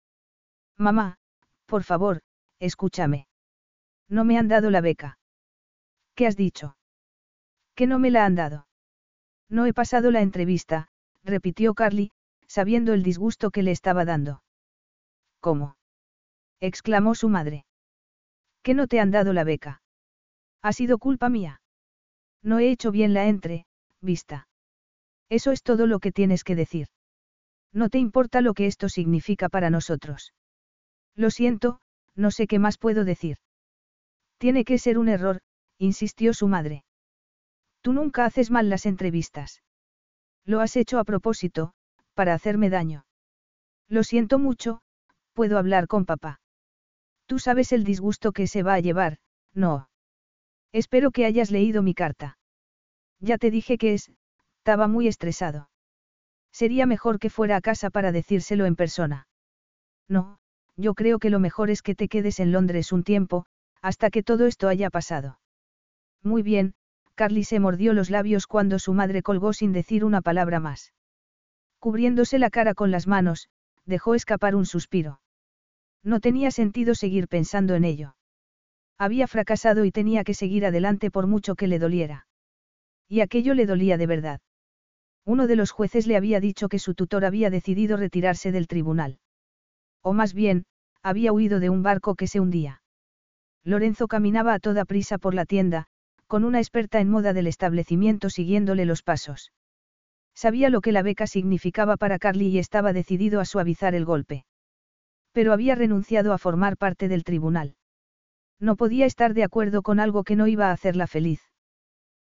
Mamá, 0.79 1.19
por 1.67 1.83
favor, 1.83 2.21
escúchame. 2.61 3.27
No 4.09 4.25
me 4.25 4.39
han 4.39 4.47
dado 4.47 4.71
la 4.71 4.81
beca. 4.81 5.19
¿Qué 6.15 6.29
has 6.29 6.37
dicho? 6.37 6.77
Que 7.75 7.89
no 7.89 7.99
me 7.99 8.13
la 8.13 8.25
han 8.25 8.37
dado. 8.37 8.69
No 9.49 9.67
he 9.67 9.75
pasado 9.75 10.13
la 10.13 10.21
entrevista, 10.21 10.87
repitió 11.25 11.75
Carly, 11.75 12.13
sabiendo 12.47 12.93
el 12.93 13.03
disgusto 13.03 13.51
que 13.51 13.65
le 13.65 13.73
estaba 13.73 14.05
dando. 14.05 14.45
¿Cómo? 15.41 15.77
exclamó 16.61 17.17
su 17.17 17.29
madre. 17.29 17.67
¿Que 18.63 18.75
no 18.75 18.87
te 18.87 19.01
han 19.01 19.11
dado 19.11 19.33
la 19.33 19.43
beca? 19.43 19.83
Ha 20.63 20.73
sido 20.73 20.99
culpa 20.99 21.29
mía. 21.29 21.61
No 22.45 22.61
he 22.61 22.71
hecho 22.71 22.93
bien 22.93 23.13
la 23.13 23.27
entre, 23.27 23.67
vista. 24.01 24.47
Eso 25.29 25.51
es 25.51 25.65
todo 25.65 25.89
lo 25.89 25.99
que 25.99 26.13
tienes 26.13 26.45
que 26.45 26.55
decir. 26.55 26.87
No 27.77 27.91
te 27.91 27.99
importa 27.99 28.41
lo 28.41 28.55
que 28.55 28.67
esto 28.67 28.89
significa 28.89 29.51
para 29.51 29.69
nosotros. 29.69 30.33
Lo 31.15 31.29
siento, 31.29 31.79
no 32.15 32.31
sé 32.31 32.47
qué 32.47 32.59
más 32.59 32.79
puedo 32.79 33.05
decir. 33.05 33.37
Tiene 34.39 34.65
que 34.65 34.79
ser 34.79 34.97
un 34.97 35.11
error, 35.11 35.43
insistió 35.77 36.33
su 36.33 36.49
madre. 36.49 36.87
Tú 37.83 37.93
nunca 37.93 38.25
haces 38.25 38.51
mal 38.51 38.71
las 38.71 38.87
entrevistas. 38.87 39.63
Lo 40.47 40.61
has 40.61 40.75
hecho 40.77 40.99
a 40.99 41.05
propósito, 41.05 41.75
para 42.15 42.33
hacerme 42.33 42.71
daño. 42.71 43.05
Lo 43.89 44.05
siento 44.05 44.39
mucho, 44.39 44.81
puedo 45.35 45.59
hablar 45.59 45.87
con 45.87 46.07
papá. 46.07 46.41
Tú 47.27 47.39
sabes 47.39 47.73
el 47.73 47.85
disgusto 47.85 48.33
que 48.33 48.47
se 48.47 48.63
va 48.63 48.73
a 48.73 48.81
llevar, 48.81 49.19
no. 49.53 49.91
Espero 50.73 51.11
que 51.11 51.27
hayas 51.27 51.51
leído 51.51 51.83
mi 51.83 51.93
carta. 51.93 52.39
Ya 53.21 53.37
te 53.37 53.51
dije 53.51 53.77
que 53.77 53.93
es, 53.93 54.11
estaba 54.61 54.89
muy 54.89 55.09
estresado. 55.09 55.69
Sería 56.61 56.87
mejor 56.87 57.19
que 57.19 57.29
fuera 57.29 57.57
a 57.57 57.61
casa 57.61 57.91
para 57.91 58.13
decírselo 58.13 58.65
en 58.65 58.77
persona. 58.77 59.29
No, 60.09 60.39
yo 60.75 60.95
creo 60.95 61.19
que 61.19 61.29
lo 61.29 61.39
mejor 61.39 61.69
es 61.69 61.83
que 61.83 61.95
te 61.95 62.09
quedes 62.09 62.41
en 62.41 62.51
Londres 62.51 62.93
un 62.93 63.05
tiempo, 63.05 63.45
hasta 63.83 64.09
que 64.09 64.23
todo 64.23 64.47
esto 64.47 64.67
haya 64.67 64.89
pasado. 64.89 65.39
Muy 66.23 66.43
bien, 66.43 66.73
Carly 67.15 67.45
se 67.45 67.61
mordió 67.61 67.93
los 67.93 68.09
labios 68.09 68.47
cuando 68.47 68.79
su 68.79 68.95
madre 68.95 69.23
colgó 69.23 69.53
sin 69.53 69.75
decir 69.75 70.03
una 70.03 70.23
palabra 70.23 70.59
más. 70.59 70.95
Cubriéndose 71.79 72.39
la 72.39 72.49
cara 72.49 72.73
con 72.73 72.91
las 72.91 73.07
manos, 73.07 73.51
dejó 73.85 74.15
escapar 74.15 74.55
un 74.55 74.65
suspiro. 74.65 75.21
No 76.03 76.21
tenía 76.21 76.51
sentido 76.51 76.95
seguir 76.95 77.29
pensando 77.29 77.75
en 77.75 77.85
ello. 77.85 78.17
Había 78.97 79.27
fracasado 79.27 79.85
y 79.85 79.93
tenía 79.93 80.25
que 80.25 80.33
seguir 80.33 80.65
adelante 80.65 81.11
por 81.11 81.27
mucho 81.27 81.55
que 81.55 81.67
le 81.67 81.79
doliera. 81.79 82.27
Y 83.11 83.21
aquello 83.21 83.53
le 83.53 83.67
dolía 83.67 83.99
de 83.99 84.07
verdad. 84.07 84.41
Uno 85.27 85.49
de 85.49 85.57
los 85.57 85.73
jueces 85.73 86.07
le 86.07 86.17
había 86.17 86.39
dicho 86.39 86.69
que 86.69 86.79
su 86.79 86.95
tutor 86.95 87.25
había 87.25 87.51
decidido 87.51 87.97
retirarse 87.97 88.53
del 88.53 88.69
tribunal. 88.69 89.19
O 90.01 90.13
más 90.13 90.33
bien, 90.35 90.65
había 91.03 91.33
huido 91.33 91.59
de 91.59 91.69
un 91.69 91.83
barco 91.83 92.15
que 92.15 92.29
se 92.29 92.39
hundía. 92.39 92.81
Lorenzo 93.65 94.07
caminaba 94.07 94.55
a 94.55 94.61
toda 94.61 94.85
prisa 94.85 95.19
por 95.19 95.35
la 95.35 95.45
tienda, 95.45 95.89
con 96.29 96.45
una 96.45 96.61
experta 96.61 97.01
en 97.01 97.11
moda 97.11 97.33
del 97.33 97.49
establecimiento 97.49 98.31
siguiéndole 98.31 98.85
los 98.85 99.03
pasos. 99.03 99.53
Sabía 100.33 100.71
lo 100.71 100.81
que 100.81 100.93
la 100.93 101.03
beca 101.03 101.27
significaba 101.27 101.97
para 101.97 102.21
Carly 102.21 102.47
y 102.47 102.59
estaba 102.61 102.93
decidido 102.93 103.41
a 103.41 103.45
suavizar 103.45 103.97
el 103.97 104.05
golpe. 104.05 104.45
Pero 105.33 105.53
había 105.53 105.75
renunciado 105.75 106.33
a 106.33 106.39
formar 106.39 106.77
parte 106.77 107.09
del 107.09 107.25
tribunal. 107.25 107.75
No 108.61 108.77
podía 108.77 109.07
estar 109.07 109.35
de 109.35 109.43
acuerdo 109.43 109.83
con 109.83 109.99
algo 109.99 110.23
que 110.23 110.37
no 110.37 110.47
iba 110.47 110.69
a 110.69 110.73
hacerla 110.73 111.09
feliz. 111.09 111.41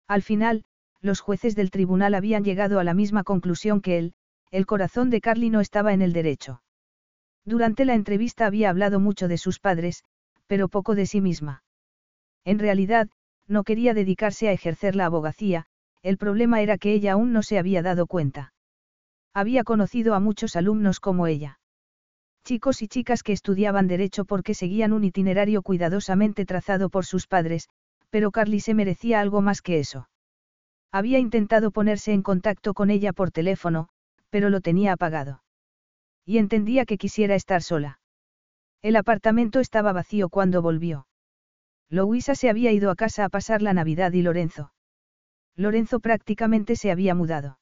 Al 0.08 0.22
final, 0.22 0.64
los 1.00 1.20
jueces 1.20 1.54
del 1.54 1.70
tribunal 1.70 2.14
habían 2.14 2.44
llegado 2.44 2.80
a 2.80 2.84
la 2.84 2.94
misma 2.94 3.24
conclusión 3.24 3.80
que 3.80 3.98
él, 3.98 4.14
el 4.50 4.66
corazón 4.66 5.10
de 5.10 5.20
Carly 5.20 5.50
no 5.50 5.60
estaba 5.60 5.92
en 5.92 6.02
el 6.02 6.12
derecho. 6.12 6.62
Durante 7.44 7.84
la 7.84 7.94
entrevista 7.94 8.46
había 8.46 8.70
hablado 8.70 9.00
mucho 9.00 9.28
de 9.28 9.38
sus 9.38 9.58
padres, 9.60 10.04
pero 10.46 10.68
poco 10.68 10.94
de 10.94 11.06
sí 11.06 11.20
misma. 11.20 11.62
En 12.44 12.58
realidad, 12.58 13.08
no 13.46 13.64
quería 13.64 13.94
dedicarse 13.94 14.48
a 14.48 14.52
ejercer 14.52 14.96
la 14.96 15.06
abogacía, 15.06 15.66
el 16.02 16.18
problema 16.18 16.60
era 16.60 16.78
que 16.78 16.92
ella 16.92 17.12
aún 17.12 17.32
no 17.32 17.42
se 17.42 17.58
había 17.58 17.82
dado 17.82 18.06
cuenta. 18.06 18.52
Había 19.34 19.64
conocido 19.64 20.14
a 20.14 20.20
muchos 20.20 20.56
alumnos 20.56 21.00
como 21.00 21.26
ella. 21.26 21.58
Chicos 22.44 22.82
y 22.82 22.88
chicas 22.88 23.22
que 23.22 23.32
estudiaban 23.32 23.88
derecho 23.88 24.24
porque 24.24 24.54
seguían 24.54 24.92
un 24.92 25.04
itinerario 25.04 25.62
cuidadosamente 25.62 26.46
trazado 26.46 26.88
por 26.88 27.04
sus 27.04 27.26
padres, 27.26 27.68
pero 28.10 28.30
Carly 28.30 28.60
se 28.60 28.74
merecía 28.74 29.20
algo 29.20 29.42
más 29.42 29.60
que 29.60 29.78
eso. 29.78 30.08
Había 30.90 31.18
intentado 31.18 31.70
ponerse 31.70 32.12
en 32.12 32.22
contacto 32.22 32.74
con 32.74 32.90
ella 32.90 33.12
por 33.12 33.30
teléfono, 33.30 33.88
pero 34.30 34.50
lo 34.50 34.60
tenía 34.60 34.92
apagado. 34.92 35.42
Y 36.24 36.38
entendía 36.38 36.84
que 36.84 36.98
quisiera 36.98 37.34
estar 37.34 37.62
sola. 37.62 38.00
El 38.82 38.96
apartamento 38.96 39.60
estaba 39.60 39.92
vacío 39.92 40.28
cuando 40.28 40.62
volvió. 40.62 41.06
Louisa 41.90 42.34
se 42.34 42.50
había 42.50 42.72
ido 42.72 42.90
a 42.90 42.96
casa 42.96 43.24
a 43.24 43.28
pasar 43.28 43.62
la 43.62 43.72
Navidad 43.72 44.12
y 44.12 44.22
Lorenzo. 44.22 44.72
Lorenzo 45.56 46.00
prácticamente 46.00 46.76
se 46.76 46.90
había 46.90 47.14
mudado. 47.14 47.58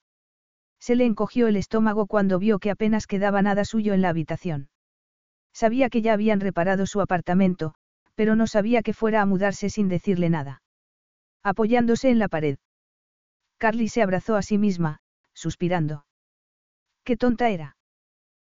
Se 0.79 0.95
le 0.95 1.05
encogió 1.05 1.47
el 1.49 1.57
estómago 1.57 2.07
cuando 2.07 2.39
vio 2.39 2.59
que 2.59 2.71
apenas 2.71 3.07
quedaba 3.07 3.41
nada 3.41 3.65
suyo 3.65 3.95
en 3.95 4.03
la 4.03 4.11
habitación. 4.11 4.69
Sabía 5.53 5.89
que 5.89 6.03
ya 6.03 6.13
habían 6.13 6.41
reparado 6.41 6.87
su 6.87 7.01
apartamento, 7.01 7.75
pero 8.15 8.37
no 8.37 8.47
sabía 8.47 8.83
que 8.83 8.93
fuera 8.93 9.23
a 9.23 9.27
mudarse 9.27 9.71
sin 9.71 9.89
decirle 9.89 10.29
nada. 10.29 10.63
Apoyándose 11.43 12.11
en 12.11 12.19
la 12.19 12.29
pared. 12.29 12.59
Carly 13.59 13.89
se 13.89 14.03
abrazó 14.03 14.37
a 14.37 14.43
sí 14.43 14.59
misma, 14.59 15.01
suspirando. 15.33 16.05
Qué 17.05 17.17
tonta 17.17 17.51
era. 17.51 17.77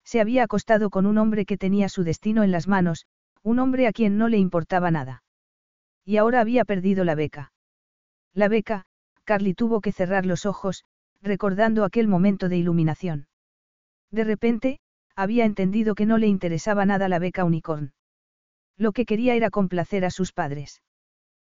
Se 0.05 0.21
había 0.21 0.45
acostado 0.45 0.91
con 0.91 1.07
un 1.07 1.19
hombre 1.19 1.45
que 1.45 1.57
tenía 1.57 1.89
su 1.89 2.05
destino 2.05 2.43
en 2.43 2.53
las 2.53 2.69
manos, 2.69 3.07
un 3.43 3.59
hombre 3.59 3.87
a 3.87 3.93
quien 3.93 4.19
no 4.19 4.29
le 4.29 4.39
importaba 4.39 4.91
nada. 4.91 5.23
Y 6.05 6.17
ahora 6.17 6.41
había 6.41 6.65
perdido 6.65 7.05
la 7.05 7.15
beca. 7.15 7.53
La 8.35 8.49
beca, 8.49 8.85
Carly 9.25 9.55
tuvo 9.55 9.81
que 9.81 9.93
cerrar 9.93 10.27
los 10.27 10.47
ojos, 10.47 10.85
recordando 11.21 11.85
aquel 11.85 12.09
momento 12.09 12.49
de 12.49 12.57
iluminación. 12.57 13.29
De 14.11 14.25
repente, 14.25 14.81
había 15.15 15.45
entendido 15.45 15.95
que 15.95 16.07
no 16.07 16.19
le 16.19 16.27
interesaba 16.27 16.85
nada 16.87 17.09
la 17.09 17.19
beca 17.19 17.45
unicorn. 17.45 17.93
Lo 18.77 18.93
que 18.93 19.05
quería 19.05 19.35
era 19.35 19.51
complacer 19.51 20.05
a 20.05 20.11
sus 20.11 20.33
padres. 20.33 20.83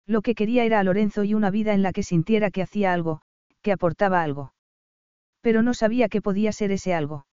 Lo 0.05 0.21
que 0.21 0.35
quería 0.35 0.65
era 0.65 0.79
a 0.79 0.83
Lorenzo 0.83 1.23
y 1.23 1.33
una 1.33 1.49
vida 1.49 1.73
en 1.73 1.81
la 1.81 1.93
que 1.93 2.03
sintiera 2.03 2.51
que 2.51 2.61
hacía 2.61 2.91
algo, 2.91 3.21
que 3.63 3.71
aportaba 3.71 4.21
algo. 4.21 4.53
Pero 5.41 5.63
no 5.63 5.73
sabía 5.73 6.09
qué 6.09 6.21
podía 6.21 6.51
ser 6.51 6.71
ese 6.71 6.93
algo. 6.93 7.25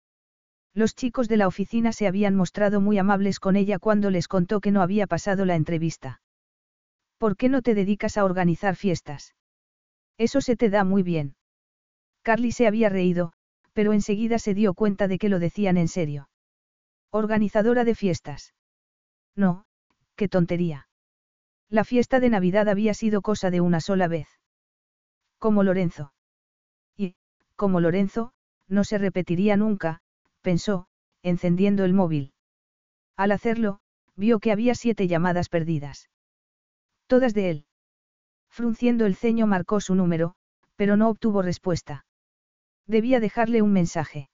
Los 0.75 0.95
chicos 0.95 1.29
de 1.29 1.39
la 1.39 1.49
oficina 1.49 1.93
se 1.93 2.07
habían 2.07 2.37
mostrado 2.37 2.81
muy 2.81 2.99
amables 2.99 3.41
con 3.41 3.57
ella 3.57 3.81
cuando 3.81 4.11
les 4.11 4.29
contó 4.29 4.61
que 4.61 4.71
no 4.71 4.83
había 4.83 5.09
pasado 5.09 5.45
la 5.45 5.57
entrevista. 5.57 6.21
¿Por 7.19 7.37
qué 7.37 7.49
no 7.49 7.63
te 7.63 7.75
dedicas 7.75 8.17
a 8.17 8.25
organizar 8.25 8.77
fiestas? 8.77 9.35
Eso 10.19 10.41
se 10.41 10.57
te 10.57 10.71
da 10.71 10.85
muy 10.85 11.03
bien. 11.03 11.35
Carly 12.23 12.53
se 12.53 12.69
había 12.69 12.89
reído, 12.89 13.33
pero 13.73 13.93
enseguida 13.93 14.39
se 14.39 14.55
dio 14.55 14.75
cuenta 14.75 15.09
de 15.09 15.19
que 15.19 15.29
lo 15.29 15.39
decían 15.39 15.77
en 15.77 15.89
serio. 15.89 16.29
Organizadora 17.11 17.85
de 17.85 17.95
fiestas. 17.95 18.55
No, 19.35 19.65
qué 20.15 20.29
tontería. 20.29 20.89
La 21.71 21.85
fiesta 21.85 22.21
de 22.21 22.29
Navidad 22.29 22.69
había 22.69 22.95
sido 22.95 23.23
cosa 23.23 23.51
de 23.51 23.61
una 23.61 23.81
sola 23.81 24.09
vez. 24.09 24.29
Como 25.39 25.63
Lorenzo. 25.63 26.13
Como 27.59 27.81
Lorenzo, 27.81 28.31
no 28.69 28.85
se 28.85 28.99
repetiría 28.99 29.57
nunca, 29.57 30.01
pensó, 30.43 30.87
encendiendo 31.25 31.85
el 31.85 31.93
móvil. 31.93 32.33
Al 33.17 33.33
hacerlo, 33.33 33.81
vio 34.15 34.39
que 34.39 34.53
había 34.53 34.77
siete 34.77 35.09
llamadas 35.09 35.49
perdidas. 35.49 36.09
Todas 37.09 37.35
de 37.35 37.51
él. 37.51 37.65
Frunciendo 38.49 39.07
el 39.07 39.17
ceño 39.17 39.49
marcó 39.49 39.81
su 39.81 39.97
número, 39.97 40.37
pero 40.77 40.97
no 40.97 41.09
obtuvo 41.09 41.43
respuesta. 41.43 42.07
Debía 42.87 43.19
dejarle 43.19 43.61
un 43.61 43.73
mensaje. 43.73 44.31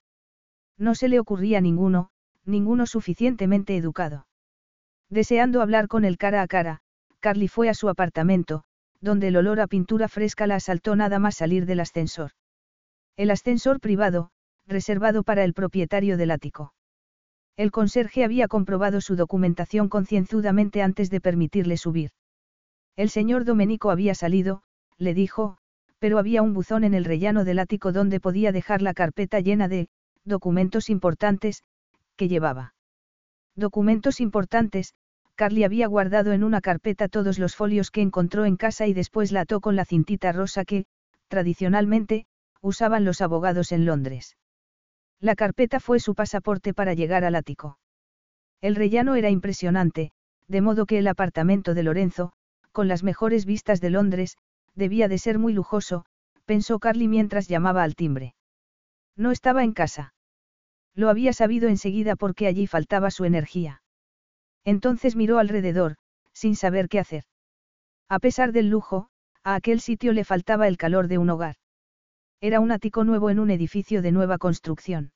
No 0.77 0.93
se 0.93 1.09
le 1.09 1.19
ocurría 1.19 1.61
ninguno, 1.61 2.11
ninguno 2.45 2.85
suficientemente 2.85 3.75
educado. 3.75 4.27
Deseando 5.09 5.63
hablar 5.63 5.87
con 5.87 6.05
él 6.05 6.19
cara 6.19 6.43
a 6.43 6.47
cara, 6.47 6.81
Carly 7.21 7.47
fue 7.47 7.69
a 7.69 7.73
su 7.73 7.89
apartamento, 7.89 8.65
donde 9.01 9.29
el 9.29 9.37
olor 9.37 9.61
a 9.61 9.65
pintura 9.65 10.09
fresca 10.09 10.45
la 10.45 10.57
asaltó 10.57 10.95
nada 10.95 11.17
más 11.17 11.37
salir 11.37 11.65
del 11.65 11.79
ascensor. 11.79 12.29
El 13.17 13.31
ascensor 13.31 13.79
privado, 13.79 14.29
reservado 14.67 15.23
para 15.23 15.45
el 15.45 15.53
propietario 15.53 16.17
del 16.17 16.31
ático. 16.31 16.73
El 17.55 17.71
conserje 17.71 18.25
había 18.25 18.49
comprobado 18.49 18.99
su 18.99 19.15
documentación 19.15 19.87
concienzudamente 19.87 20.81
antes 20.81 21.09
de 21.09 21.21
permitirle 21.21 21.77
subir. 21.77 22.11
El 22.97 23.09
señor 23.09 23.45
Domenico 23.45 23.89
había 23.89 24.15
salido, 24.15 24.63
le 24.97 25.13
dijo, 25.13 25.57
pero 25.97 26.19
había 26.19 26.41
un 26.41 26.53
buzón 26.53 26.83
en 26.83 26.93
el 26.93 27.05
rellano 27.05 27.45
del 27.45 27.59
ático 27.59 27.93
donde 27.93 28.19
podía 28.19 28.51
dejar 28.51 28.81
la 28.81 28.93
carpeta 28.93 29.39
llena 29.39 29.69
de 29.69 29.87
documentos 30.25 30.89
importantes 30.89 31.63
que 32.17 32.27
llevaba. 32.27 32.73
Documentos 33.55 34.19
importantes, 34.19 34.93
Carly 35.35 35.63
había 35.63 35.87
guardado 35.87 36.33
en 36.33 36.43
una 36.43 36.59
carpeta 36.59 37.07
todos 37.07 37.39
los 37.39 37.55
folios 37.55 37.91
que 37.91 38.01
encontró 38.01 38.43
en 38.43 38.57
casa 38.57 38.87
y 38.87 38.93
después 38.93 39.31
la 39.31 39.41
ató 39.41 39.61
con 39.61 39.77
la 39.77 39.85
cintita 39.85 40.33
rosa 40.33 40.65
que, 40.65 40.85
tradicionalmente, 41.29 42.25
usaban 42.65 43.05
los 43.05 43.21
abogados 43.21 43.71
en 43.71 43.85
Londres. 43.85 44.37
La 45.19 45.35
carpeta 45.35 45.79
fue 45.79 45.99
su 45.99 46.15
pasaporte 46.15 46.73
para 46.73 46.95
llegar 46.95 47.23
al 47.23 47.35
ático. 47.35 47.77
El 48.59 48.75
rellano 48.75 49.13
era 49.15 49.29
impresionante, 49.29 50.11
de 50.47 50.61
modo 50.61 50.87
que 50.87 50.97
el 50.97 51.07
apartamento 51.07 51.75
de 51.75 51.83
Lorenzo, 51.83 52.31
con 52.71 52.87
las 52.87 53.03
mejores 53.03 53.45
vistas 53.45 53.81
de 53.81 53.91
Londres, 53.91 54.37
debía 54.73 55.07
de 55.07 55.19
ser 55.19 55.37
muy 55.37 55.53
lujoso, 55.53 56.05
pensó 56.45 56.79
Carly 56.79 57.07
mientras 57.07 57.47
llamaba 57.47 57.83
al 57.83 57.93
timbre. 57.93 58.33
No 59.15 59.29
estaba 59.29 59.63
en 59.63 59.73
casa. 59.73 60.15
Lo 60.95 61.09
había 61.09 61.33
sabido 61.33 61.69
enseguida 61.69 62.15
porque 62.15 62.47
allí 62.47 62.65
faltaba 62.65 63.11
su 63.11 63.25
energía. 63.25 63.83
Entonces 64.63 65.15
miró 65.15 65.37
alrededor, 65.37 65.97
sin 66.33 66.55
saber 66.55 66.89
qué 66.89 66.97
hacer. 66.97 67.25
A 68.09 68.17
pesar 68.17 68.53
del 68.53 68.69
lujo, 68.69 69.09
a 69.43 69.53
aquel 69.53 69.81
sitio 69.81 70.13
le 70.13 70.23
faltaba 70.23 70.67
el 70.67 70.77
calor 70.77 71.07
de 71.07 71.19
un 71.19 71.29
hogar. 71.29 71.57
Era 72.41 72.59
un 72.59 72.71
ático 72.71 73.03
nuevo 73.03 73.29
en 73.29 73.39
un 73.39 73.49
edificio 73.49 74.01
de 74.01 74.11
nueva 74.11 74.37
construcción. 74.37 75.11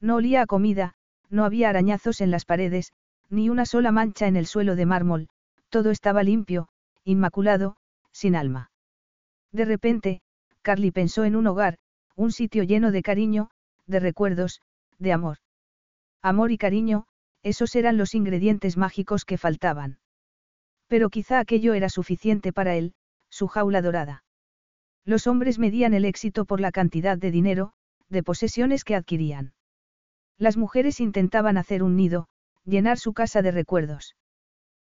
No 0.00 0.16
olía 0.16 0.42
a 0.42 0.46
comida, 0.46 0.94
no 1.28 1.44
había 1.44 1.68
arañazos 1.68 2.20
en 2.20 2.30
las 2.30 2.44
paredes, 2.44 2.92
ni 3.28 3.48
una 3.48 3.66
sola 3.66 3.92
mancha 3.92 4.26
en 4.26 4.36
el 4.36 4.46
suelo 4.46 4.74
de 4.76 4.86
mármol, 4.86 5.28
todo 5.68 5.90
estaba 5.90 6.22
limpio, 6.22 6.68
inmaculado, 7.04 7.76
sin 8.12 8.34
alma. 8.34 8.70
De 9.52 9.64
repente, 9.64 10.22
Carly 10.62 10.90
pensó 10.90 11.24
en 11.24 11.36
un 11.36 11.46
hogar, 11.46 11.78
un 12.16 12.32
sitio 12.32 12.64
lleno 12.64 12.90
de 12.90 13.02
cariño, 13.02 13.50
de 13.86 14.00
recuerdos, 14.00 14.62
de 14.98 15.12
amor. 15.12 15.38
Amor 16.22 16.50
y 16.52 16.58
cariño, 16.58 17.06
esos 17.42 17.74
eran 17.74 17.96
los 17.96 18.14
ingredientes 18.14 18.76
mágicos 18.76 19.24
que 19.24 19.38
faltaban. 19.38 19.98
Pero 20.86 21.08
quizá 21.08 21.38
aquello 21.38 21.72
era 21.74 21.88
suficiente 21.88 22.52
para 22.52 22.74
él, 22.74 22.94
su 23.30 23.46
jaula 23.46 23.80
dorada. 23.80 24.24
Los 25.04 25.26
hombres 25.26 25.58
medían 25.58 25.94
el 25.94 26.04
éxito 26.04 26.44
por 26.44 26.60
la 26.60 26.72
cantidad 26.72 27.16
de 27.16 27.30
dinero, 27.30 27.72
de 28.08 28.22
posesiones 28.22 28.84
que 28.84 28.94
adquirían. 28.94 29.54
Las 30.38 30.56
mujeres 30.56 31.00
intentaban 31.00 31.56
hacer 31.56 31.82
un 31.82 31.96
nido, 31.96 32.28
llenar 32.64 32.98
su 32.98 33.12
casa 33.12 33.42
de 33.42 33.50
recuerdos. 33.50 34.16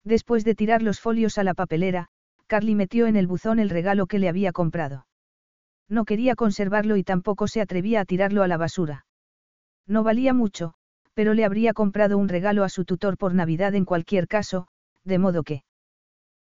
Después 0.04 0.44
de 0.44 0.54
tirar 0.54 0.82
los 0.82 1.00
folios 1.00 1.38
a 1.38 1.44
la 1.44 1.54
papelera, 1.54 2.08
Carly 2.46 2.74
metió 2.74 3.06
en 3.06 3.16
el 3.16 3.26
buzón 3.26 3.58
el 3.58 3.70
regalo 3.70 4.06
que 4.06 4.18
le 4.18 4.28
había 4.28 4.52
comprado. 4.52 5.06
No 5.88 6.04
quería 6.04 6.34
conservarlo 6.34 6.96
y 6.96 7.04
tampoco 7.04 7.48
se 7.48 7.60
atrevía 7.60 8.00
a 8.00 8.04
tirarlo 8.04 8.42
a 8.42 8.48
la 8.48 8.56
basura. 8.56 9.06
No 9.86 10.02
valía 10.02 10.32
mucho, 10.32 10.74
pero 11.14 11.34
le 11.34 11.44
habría 11.44 11.72
comprado 11.72 12.18
un 12.18 12.28
regalo 12.28 12.64
a 12.64 12.68
su 12.68 12.84
tutor 12.84 13.16
por 13.16 13.34
Navidad 13.34 13.74
en 13.74 13.84
cualquier 13.84 14.28
caso, 14.28 14.68
de 15.04 15.18
modo 15.18 15.42
que. 15.42 15.62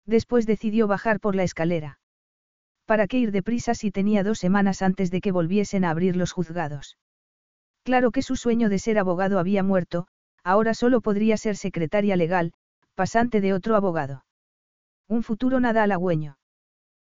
Después 0.04 0.46
decidió 0.46 0.86
bajar 0.86 1.20
por 1.20 1.34
la 1.34 1.44
escalera. 1.44 1.98
¿Para 2.86 3.08
qué 3.08 3.18
ir 3.18 3.32
deprisa 3.32 3.74
si 3.74 3.90
tenía 3.90 4.22
dos 4.22 4.38
semanas 4.38 4.80
antes 4.80 5.10
de 5.10 5.20
que 5.20 5.32
volviesen 5.32 5.84
a 5.84 5.90
abrir 5.90 6.16
los 6.16 6.32
juzgados? 6.32 6.96
Claro 7.82 8.12
que 8.12 8.22
su 8.22 8.36
sueño 8.36 8.68
de 8.68 8.78
ser 8.78 8.98
abogado 8.98 9.38
había 9.38 9.62
muerto, 9.62 10.06
ahora 10.44 10.72
solo 10.72 11.00
podría 11.00 11.36
ser 11.36 11.56
secretaria 11.56 12.16
legal, 12.16 12.52
pasante 12.94 13.40
de 13.40 13.52
otro 13.52 13.76
abogado. 13.76 14.24
Un 15.08 15.24
futuro 15.24 15.60
nada 15.60 15.82
halagüeño. 15.82 16.38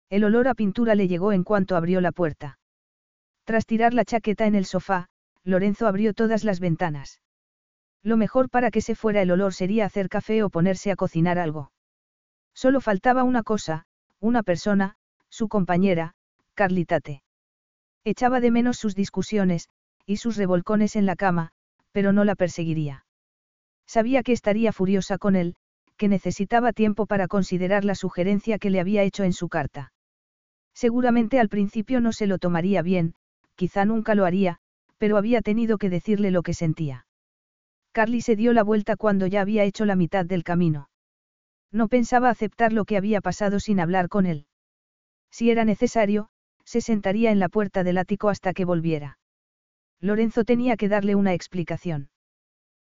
El 0.09 0.23
olor 0.23 0.47
a 0.47 0.53
pintura 0.53 0.95
le 0.95 1.07
llegó 1.07 1.33
en 1.33 1.43
cuanto 1.43 1.75
abrió 1.75 1.99
la 1.99 2.11
puerta. 2.11 2.57
Tras 3.43 3.65
tirar 3.65 3.93
la 3.93 4.05
chaqueta 4.05 4.47
en 4.47 4.55
el 4.55 4.65
sofá, 4.65 5.07
Lorenzo 5.43 5.87
abrió 5.87 6.13
todas 6.13 6.43
las 6.43 6.59
ventanas. 6.59 7.21
Lo 8.01 8.17
mejor 8.17 8.49
para 8.49 8.71
que 8.71 8.81
se 8.81 8.95
fuera 8.95 9.21
el 9.21 9.31
olor 9.31 9.53
sería 9.53 9.85
hacer 9.85 10.09
café 10.09 10.43
o 10.43 10.49
ponerse 10.49 10.91
a 10.91 10.95
cocinar 10.95 11.37
algo. 11.37 11.71
Solo 12.53 12.79
faltaba 12.79 13.23
una 13.23 13.43
cosa, 13.43 13.85
una 14.19 14.43
persona, 14.43 14.95
su 15.35 15.49
compañera, 15.49 16.13
Carlitate. 16.53 17.21
Echaba 18.05 18.39
de 18.39 18.51
menos 18.51 18.77
sus 18.77 18.95
discusiones, 18.95 19.67
y 20.05 20.15
sus 20.15 20.37
revolcones 20.37 20.95
en 20.95 21.05
la 21.05 21.17
cama, 21.17 21.51
pero 21.91 22.13
no 22.13 22.23
la 22.23 22.35
perseguiría. 22.35 23.05
Sabía 23.85 24.23
que 24.23 24.31
estaría 24.31 24.71
furiosa 24.71 25.17
con 25.17 25.35
él, 25.35 25.55
que 25.97 26.07
necesitaba 26.07 26.71
tiempo 26.71 27.05
para 27.05 27.27
considerar 27.27 27.83
la 27.83 27.95
sugerencia 27.95 28.59
que 28.59 28.69
le 28.69 28.79
había 28.79 29.03
hecho 29.03 29.25
en 29.25 29.33
su 29.33 29.49
carta. 29.49 29.91
Seguramente 30.73 31.37
al 31.41 31.49
principio 31.49 31.99
no 31.99 32.13
se 32.13 32.27
lo 32.27 32.37
tomaría 32.37 32.81
bien, 32.81 33.15
quizá 33.55 33.83
nunca 33.83 34.15
lo 34.15 34.23
haría, 34.23 34.59
pero 34.97 35.17
había 35.17 35.41
tenido 35.41 35.77
que 35.77 35.89
decirle 35.89 36.31
lo 36.31 36.43
que 36.43 36.53
sentía. 36.53 37.07
Carly 37.91 38.21
se 38.21 38.37
dio 38.37 38.53
la 38.53 38.63
vuelta 38.63 38.95
cuando 38.95 39.27
ya 39.27 39.41
había 39.41 39.65
hecho 39.65 39.83
la 39.83 39.97
mitad 39.97 40.25
del 40.25 40.45
camino. 40.45 40.87
No 41.73 41.89
pensaba 41.89 42.29
aceptar 42.29 42.71
lo 42.71 42.85
que 42.85 42.95
había 42.95 43.19
pasado 43.19 43.59
sin 43.59 43.81
hablar 43.81 44.07
con 44.07 44.25
él. 44.25 44.47
Si 45.37 45.51
era 45.51 45.65
necesario, 45.65 46.29
se 46.63 46.79
sentaría 46.79 47.29
en 47.29 47.39
la 47.39 47.49
puerta 47.49 47.83
del 47.83 47.97
ático 47.97 48.29
hasta 48.29 48.53
que 48.53 48.63
volviera. 48.63 49.19
Lorenzo 49.99 50.45
tenía 50.45 50.77
que 50.77 50.87
darle 50.87 51.13
una 51.13 51.33
explicación. 51.33 52.09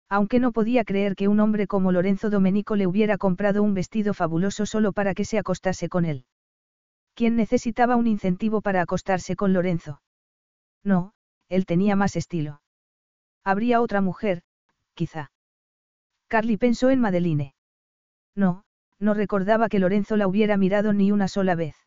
Aunque 0.10 0.42
no 0.42 0.52
podía 0.52 0.84
creer 0.84 1.16
que 1.16 1.30
un 1.30 1.40
hombre 1.40 1.66
como 1.66 1.94
Lorenzo 1.94 2.30
Domenico 2.30 2.76
le 2.76 2.88
hubiera 2.88 3.18
comprado 3.18 3.64
un 3.64 3.74
vestido 3.74 4.14
fabuloso 4.14 4.66
solo 4.66 4.92
para 4.92 5.14
que 5.14 5.24
se 5.24 5.38
acostase 5.38 5.88
con 5.88 6.04
él. 6.04 6.26
¿Quién 7.14 7.38
necesitaba 7.38 7.96
un 7.96 8.06
incentivo 8.06 8.60
para 8.60 8.82
acostarse 8.82 9.38
con 9.38 9.54
Lorenzo? 9.54 10.02
No, 10.84 11.14
él 11.48 11.66
tenía 11.66 11.96
más 11.96 12.18
estilo. 12.18 12.62
Habría 13.46 13.80
otra 13.80 14.02
mujer, 14.02 14.42
quizá. 14.94 15.32
Carly 16.28 16.58
pensó 16.58 16.90
en 16.90 17.00
Madeline. 17.00 17.54
No, 18.36 18.66
no 19.00 19.14
recordaba 19.14 19.70
que 19.70 19.80
Lorenzo 19.80 20.18
la 20.18 20.28
hubiera 20.28 20.58
mirado 20.58 20.92
ni 20.92 21.14
una 21.14 21.30
sola 21.30 21.56
vez. 21.56 21.78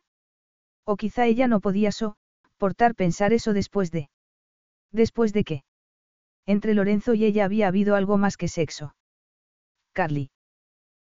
O 0.85 0.97
quizá 0.97 1.25
ella 1.25 1.47
no 1.47 1.59
podía 1.59 1.91
soportar 1.91 2.95
pensar 2.95 3.33
eso 3.33 3.53
después 3.53 3.91
de. 3.91 4.09
¿Después 4.91 5.33
de 5.33 5.43
qué? 5.43 5.63
Entre 6.45 6.73
Lorenzo 6.73 7.13
y 7.15 7.25
ella 7.25 7.45
había 7.45 7.67
habido 7.67 7.95
algo 7.95 8.17
más 8.17 8.37
que 8.37 8.47
sexo. 8.47 8.95
Carly. 9.93 10.29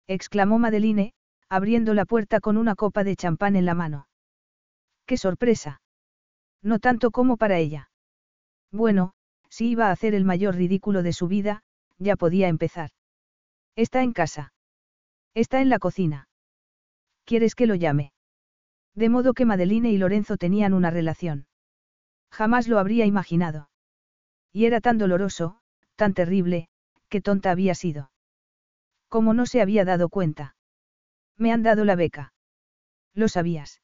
exclamó 0.08 0.60
Madeline, 0.60 1.14
abriendo 1.48 1.94
la 1.94 2.06
puerta 2.06 2.40
con 2.40 2.58
una 2.58 2.76
copa 2.76 3.04
de 3.04 3.16
champán 3.16 3.56
en 3.56 3.66
la 3.66 3.74
mano. 3.74 4.08
¡Qué 5.06 5.18
sorpresa! 5.18 5.82
No 6.62 6.80
tanto 6.80 7.12
como 7.12 7.38
para 7.38 7.58
ella. 7.58 7.90
Bueno, 8.72 9.14
si 9.50 9.70
iba 9.70 9.88
a 9.88 9.92
hacer 9.92 10.14
el 10.14 10.26
mayor 10.26 10.56
ridículo 10.56 11.04
de 11.04 11.14
su 11.14 11.28
vida, 11.28 11.64
ya 11.98 12.16
podía 12.16 12.48
empezar. 12.48 12.92
Está 13.76 14.04
en 14.04 14.14
casa. 14.14 14.54
Está 15.34 15.62
en 15.62 15.70
la 15.70 15.80
cocina. 15.80 16.28
¿Quieres 17.26 17.56
que 17.56 17.66
lo 17.66 17.76
llame? 17.76 18.12
De 19.00 19.08
modo 19.08 19.34
que 19.34 19.46
Madeline 19.46 19.92
y 19.92 19.98
Lorenzo 19.98 20.36
tenían 20.36 20.74
una 20.74 20.90
relación. 20.90 21.48
Jamás 22.32 22.68
lo 22.68 22.80
habría 22.80 23.06
imaginado. 23.06 23.70
Y 24.52 24.66
era 24.66 24.82
tan 24.82 24.98
doloroso, 24.98 25.62
tan 25.96 26.14
terrible, 26.14 26.68
que 27.08 27.22
tonta 27.22 27.50
había 27.50 27.76
sido. 27.76 28.12
Como 29.08 29.34
no 29.34 29.46
se 29.46 29.62
había 29.62 29.86
dado 29.86 30.10
cuenta. 30.10 30.58
Me 31.38 31.54
han 31.54 31.64
dado 31.64 31.86
la 31.86 31.96
beca. 31.96 32.34
Lo 33.14 33.30
sabías. 33.30 33.82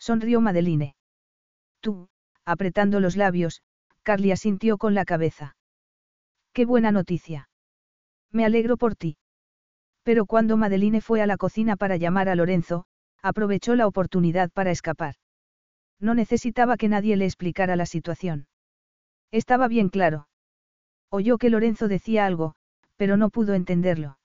Sonrió 0.00 0.40
Madeline. 0.40 0.96
Tú, 1.78 2.08
apretando 2.44 2.98
los 2.98 3.14
labios, 3.14 3.62
Carly 4.02 4.32
asintió 4.32 4.78
con 4.78 4.94
la 4.94 5.04
cabeza. 5.04 5.56
Qué 6.52 6.64
buena 6.64 6.90
noticia. 6.90 7.48
Me 8.32 8.44
alegro 8.44 8.78
por 8.78 8.96
ti. 8.96 9.16
Pero 10.02 10.26
cuando 10.26 10.56
Madeline 10.56 11.00
fue 11.00 11.22
a 11.22 11.26
la 11.26 11.36
cocina 11.36 11.76
para 11.76 11.96
llamar 11.98 12.28
a 12.28 12.34
Lorenzo, 12.34 12.88
aprovechó 13.24 13.74
la 13.74 13.86
oportunidad 13.86 14.50
para 14.50 14.70
escapar. 14.70 15.14
No 15.98 16.14
necesitaba 16.14 16.76
que 16.76 16.90
nadie 16.90 17.16
le 17.16 17.24
explicara 17.24 17.74
la 17.74 17.86
situación. 17.86 18.48
Estaba 19.30 19.66
bien 19.66 19.88
claro. 19.88 20.28
Oyó 21.10 21.38
que 21.38 21.48
Lorenzo 21.48 21.88
decía 21.88 22.26
algo, 22.26 22.54
pero 22.96 23.16
no 23.16 23.30
pudo 23.30 23.54
entenderlo. 23.54 24.18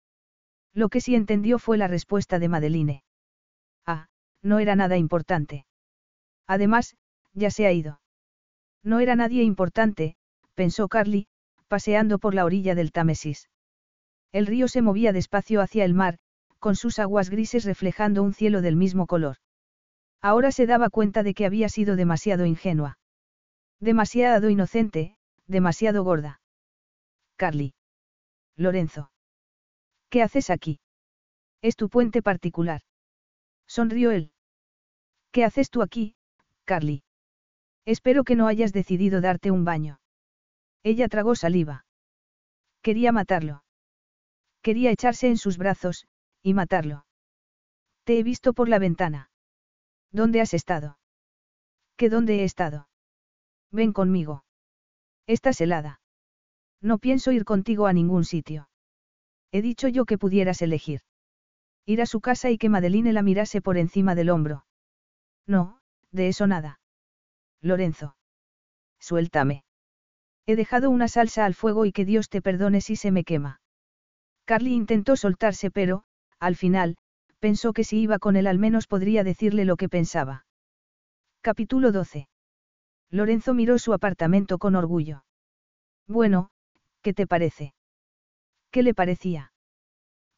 Lo 0.73 0.89
que 0.89 1.03
sí 1.03 1.15
entendió 1.15 1.59
fue 1.59 1.77
la 1.77 1.89
respuesta 1.89 2.39
de 2.39 2.49
Madeline. 2.49 3.05
Ah, 3.85 4.09
no 4.41 4.61
era 4.61 4.75
nada 4.77 4.97
importante. 4.97 5.67
Además, 6.47 6.97
ya 7.35 7.51
se 7.51 7.67
ha 7.67 7.73
ido. 7.73 8.01
No 8.83 9.01
era 9.01 9.15
nadie 9.15 9.43
importante, 9.43 10.17
pensó 10.55 10.89
Carly, 10.89 11.29
paseando 11.69 12.19
por 12.19 12.35
la 12.35 12.47
orilla 12.47 12.75
del 12.75 12.93
Támesis. 12.93 13.51
El 14.33 14.47
río 14.47 14.69
se 14.69 14.81
movía 14.81 15.13
despacio 15.13 15.61
hacia 15.61 15.85
el 15.85 15.93
mar, 15.93 16.19
con 16.67 16.75
sus 16.75 16.99
aguas 16.99 17.31
grises 17.31 17.65
reflejando 17.65 18.25
un 18.25 18.35
cielo 18.35 18.61
del 18.61 18.75
mismo 18.75 19.07
color. 19.07 19.37
Ahora 20.21 20.51
se 20.51 20.67
daba 20.67 20.91
cuenta 20.91 21.23
de 21.23 21.33
que 21.33 21.47
había 21.47 21.69
sido 21.69 21.95
demasiado 21.95 22.45
ingenua. 22.45 22.99
Demasiado 23.79 24.51
inocente, 24.51 25.17
demasiado 25.47 26.03
gorda. 26.03 26.41
Carly. 27.37 27.75
Lorenzo. 28.57 29.13
¿Qué 30.11 30.25
haces 30.25 30.51
aquí? 30.51 30.81
Es 31.63 31.77
tu 31.77 31.89
puente 31.89 32.21
particular. 32.21 32.81
Sonrió 33.69 34.11
él. 34.11 34.33
¿Qué 35.31 35.45
haces 35.45 35.71
tú 35.71 35.83
aquí, 35.83 36.17
Carly? 36.65 37.05
Espero 37.85 38.25
que 38.25 38.35
no 38.35 38.49
hayas 38.49 38.73
decidido 38.73 39.21
darte 39.21 39.53
un 39.53 39.65
baño. 39.65 40.01
Ella 40.83 41.07
tragó 41.07 41.37
saliva. 41.37 41.87
Quería 42.83 43.13
matarlo. 43.13 43.63
Quería 44.63 44.91
echarse 44.91 45.29
en 45.29 45.39
sus 45.39 45.59
brazos, 45.59 46.09
y 46.47 46.55
matarlo. 46.55 47.05
Te 48.05 48.21
he 48.21 48.23
visto 48.23 48.53
por 48.53 48.69
la 48.69 48.79
ventana. 48.79 49.31
¿Dónde 50.13 50.41
has 50.41 50.55
estado? 50.55 50.97
¿Qué 51.97 52.09
dónde 52.09 52.37
he 52.37 52.45
estado? 52.45 52.89
Ven 53.73 53.93
conmigo. 53.93 54.45
Estás 55.27 55.61
helada. 55.61 56.01
No 56.81 56.99
pienso 56.99 57.33
ir 57.33 57.45
contigo 57.45 57.89
a 57.89 57.93
ningún 57.93 58.25
sitio. 58.25 58.69
He 59.51 59.61
dicho 59.61 59.89
yo 59.89 60.05
que 60.05 60.19
pudieras 60.19 60.63
elegir. 60.63 61.01
Ir 61.85 62.01
a 62.01 62.07
su 62.07 62.21
casa 62.21 62.49
y 62.49 62.59
que 62.59 62.69
Madeline 62.69 63.13
la 63.13 63.23
mirase 63.23 63.61
por 63.61 63.77
encima 63.77 64.15
del 64.15 64.31
hombro. 64.31 64.67
No, 65.49 65.81
de 66.13 66.29
eso 66.29 66.47
nada. 66.47 66.79
Lorenzo. 67.61 68.17
Suéltame. 69.01 69.65
He 70.47 70.55
dejado 70.55 70.91
una 70.91 71.09
salsa 71.09 71.45
al 71.45 71.55
fuego 71.55 71.87
y 71.87 71.91
que 71.91 72.05
Dios 72.05 72.29
te 72.29 72.41
perdone 72.41 72.81
si 72.81 72.95
se 72.95 73.11
me 73.11 73.25
quema. 73.25 73.61
Carly 74.45 74.75
intentó 74.75 75.17
soltarse 75.17 75.73
pero, 75.73 76.06
al 76.39 76.57
final, 76.57 76.97
pensó 77.39 77.73
que 77.73 77.85
si 77.85 78.01
iba 78.01 78.19
con 78.19 78.37
él 78.37 78.47
al 78.47 78.59
menos 78.59 78.87
podría 78.87 79.25
decirle 79.25 79.65
lo 79.65 79.77
que 79.77 79.89
pensaba. 79.89 80.47
Capítulo 81.41 81.93
12. 81.93 82.29
Lorenzo 83.11 83.55
miró 83.55 83.79
su 83.79 83.93
apartamento 83.93 84.59
con 84.59 84.75
orgullo. 84.75 85.25
Bueno, 86.09 86.51
¿qué 87.03 87.13
te 87.13 87.27
parece? 87.27 87.75
¿Qué 88.71 88.83
le 88.83 88.95
parecía? 88.95 89.53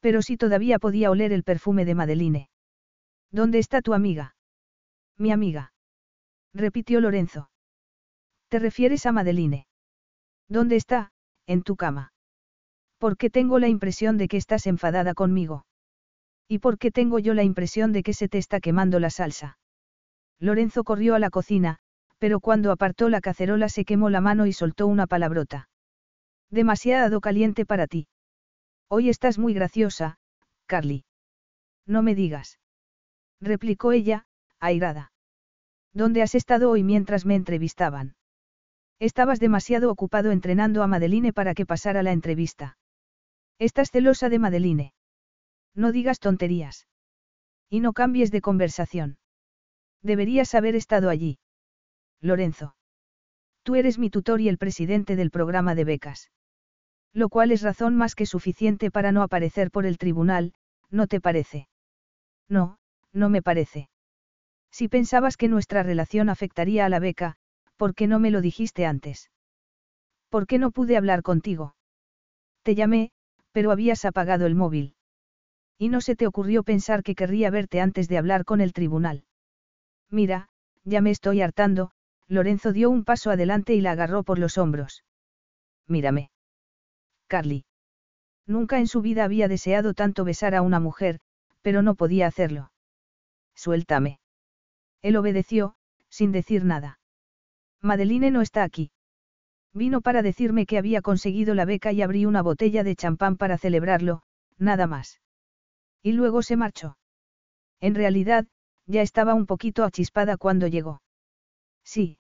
Pero 0.00 0.22
si 0.22 0.36
todavía 0.36 0.78
podía 0.78 1.10
oler 1.10 1.32
el 1.32 1.44
perfume 1.44 1.84
de 1.84 1.94
Madeline. 1.94 2.48
¿Dónde 3.30 3.58
está 3.58 3.82
tu 3.82 3.94
amiga? 3.94 4.36
Mi 5.16 5.32
amiga. 5.32 5.72
Repitió 6.54 7.00
Lorenzo. 7.00 7.50
¿Te 8.48 8.58
refieres 8.58 9.06
a 9.06 9.12
Madeline? 9.12 9.66
¿Dónde 10.48 10.76
está? 10.76 11.12
En 11.46 11.62
tu 11.62 11.76
cama. 11.76 12.12
¿Por 12.98 13.16
qué 13.16 13.30
tengo 13.30 13.58
la 13.58 13.68
impresión 13.68 14.16
de 14.18 14.28
que 14.28 14.36
estás 14.36 14.66
enfadada 14.66 15.14
conmigo? 15.14 15.66
¿Y 16.48 16.60
por 16.60 16.78
qué 16.78 16.90
tengo 16.90 17.18
yo 17.18 17.34
la 17.34 17.44
impresión 17.44 17.92
de 17.92 18.02
que 18.02 18.14
se 18.14 18.28
te 18.28 18.38
está 18.38 18.58
quemando 18.58 18.98
la 18.98 19.10
salsa? 19.10 19.58
Lorenzo 20.40 20.82
corrió 20.82 21.14
a 21.14 21.18
la 21.18 21.30
cocina, 21.30 21.78
pero 22.18 22.40
cuando 22.40 22.72
apartó 22.72 23.08
la 23.10 23.20
cacerola 23.20 23.68
se 23.68 23.84
quemó 23.84 24.08
la 24.08 24.20
mano 24.20 24.46
y 24.46 24.52
soltó 24.52 24.86
una 24.86 25.06
palabrota. 25.06 25.68
Demasiado 26.50 27.20
caliente 27.20 27.66
para 27.66 27.86
ti. 27.86 28.08
Hoy 28.88 29.10
estás 29.10 29.38
muy 29.38 29.52
graciosa, 29.52 30.18
Carly. 30.66 31.04
No 31.86 32.02
me 32.02 32.14
digas. 32.14 32.58
Replicó 33.40 33.92
ella, 33.92 34.24
airada. 34.58 35.12
¿Dónde 35.92 36.22
has 36.22 36.34
estado 36.34 36.70
hoy 36.70 36.82
mientras 36.82 37.26
me 37.26 37.34
entrevistaban? 37.34 38.14
Estabas 38.98 39.38
demasiado 39.38 39.90
ocupado 39.90 40.32
entrenando 40.32 40.82
a 40.82 40.86
Madeline 40.86 41.32
para 41.32 41.54
que 41.54 41.66
pasara 41.66 42.02
la 42.02 42.12
entrevista. 42.12 42.78
Estás 43.58 43.90
celosa 43.90 44.28
de 44.28 44.38
Madeline. 44.38 44.92
No 45.74 45.92
digas 45.92 46.20
tonterías. 46.20 46.86
Y 47.70 47.80
no 47.80 47.92
cambies 47.92 48.30
de 48.30 48.40
conversación. 48.40 49.18
Deberías 50.02 50.54
haber 50.54 50.74
estado 50.74 51.10
allí. 51.10 51.38
Lorenzo. 52.20 52.74
Tú 53.62 53.74
eres 53.76 53.98
mi 53.98 54.10
tutor 54.10 54.40
y 54.40 54.48
el 54.48 54.58
presidente 54.58 55.16
del 55.16 55.30
programa 55.30 55.74
de 55.74 55.84
becas. 55.84 56.30
Lo 57.12 57.28
cual 57.28 57.52
es 57.52 57.62
razón 57.62 57.96
más 57.96 58.14
que 58.14 58.26
suficiente 58.26 58.90
para 58.90 59.12
no 59.12 59.22
aparecer 59.22 59.70
por 59.70 59.86
el 59.86 59.98
tribunal, 59.98 60.54
¿no 60.90 61.06
te 61.06 61.20
parece? 61.20 61.68
No, 62.48 62.78
no 63.12 63.28
me 63.28 63.42
parece. 63.42 63.88
Si 64.70 64.88
pensabas 64.88 65.36
que 65.36 65.48
nuestra 65.48 65.82
relación 65.82 66.28
afectaría 66.28 66.86
a 66.86 66.88
la 66.88 66.98
beca, 66.98 67.36
¿por 67.76 67.94
qué 67.94 68.06
no 68.06 68.18
me 68.18 68.30
lo 68.30 68.40
dijiste 68.40 68.86
antes? 68.86 69.30
¿Por 70.28 70.46
qué 70.46 70.58
no 70.58 70.70
pude 70.70 70.96
hablar 70.96 71.22
contigo? 71.22 71.74
Te 72.62 72.74
llamé, 72.74 73.10
pero 73.52 73.70
habías 73.70 74.04
apagado 74.04 74.46
el 74.46 74.54
móvil. 74.54 74.94
Y 75.78 75.88
no 75.88 76.00
se 76.00 76.16
te 76.16 76.26
ocurrió 76.26 76.64
pensar 76.64 77.02
que 77.02 77.14
querría 77.14 77.50
verte 77.50 77.80
antes 77.80 78.08
de 78.08 78.18
hablar 78.18 78.44
con 78.44 78.60
el 78.60 78.72
tribunal. 78.72 79.24
Mira, 80.10 80.48
ya 80.84 81.00
me 81.00 81.10
estoy 81.10 81.40
hartando, 81.40 81.92
Lorenzo 82.26 82.72
dio 82.72 82.90
un 82.90 83.04
paso 83.04 83.30
adelante 83.30 83.74
y 83.74 83.80
la 83.80 83.92
agarró 83.92 84.24
por 84.24 84.38
los 84.38 84.58
hombros. 84.58 85.04
Mírame. 85.86 86.30
Carly. 87.28 87.64
Nunca 88.46 88.78
en 88.78 88.86
su 88.86 89.02
vida 89.02 89.24
había 89.24 89.46
deseado 89.46 89.94
tanto 89.94 90.24
besar 90.24 90.54
a 90.54 90.62
una 90.62 90.80
mujer, 90.80 91.20
pero 91.62 91.82
no 91.82 91.94
podía 91.94 92.26
hacerlo. 92.26 92.72
Suéltame. 93.54 94.20
Él 95.02 95.16
obedeció, 95.16 95.76
sin 96.08 96.32
decir 96.32 96.64
nada. 96.64 96.98
Madeline 97.80 98.30
no 98.30 98.42
está 98.42 98.62
aquí. 98.64 98.90
Vino 99.72 100.00
para 100.00 100.22
decirme 100.22 100.66
que 100.66 100.78
había 100.78 101.02
conseguido 101.02 101.54
la 101.54 101.64
beca 101.64 101.92
y 101.92 102.02
abrí 102.02 102.26
una 102.26 102.42
botella 102.42 102.82
de 102.82 102.96
champán 102.96 103.36
para 103.36 103.58
celebrarlo, 103.58 104.22
nada 104.58 104.86
más. 104.86 105.20
Y 106.02 106.12
luego 106.12 106.42
se 106.42 106.56
marchó. 106.56 106.96
En 107.80 107.94
realidad, 107.94 108.46
ya 108.86 109.02
estaba 109.02 109.34
un 109.34 109.46
poquito 109.46 109.84
achispada 109.84 110.36
cuando 110.36 110.66
llegó. 110.66 111.02
Sí, 111.84 112.18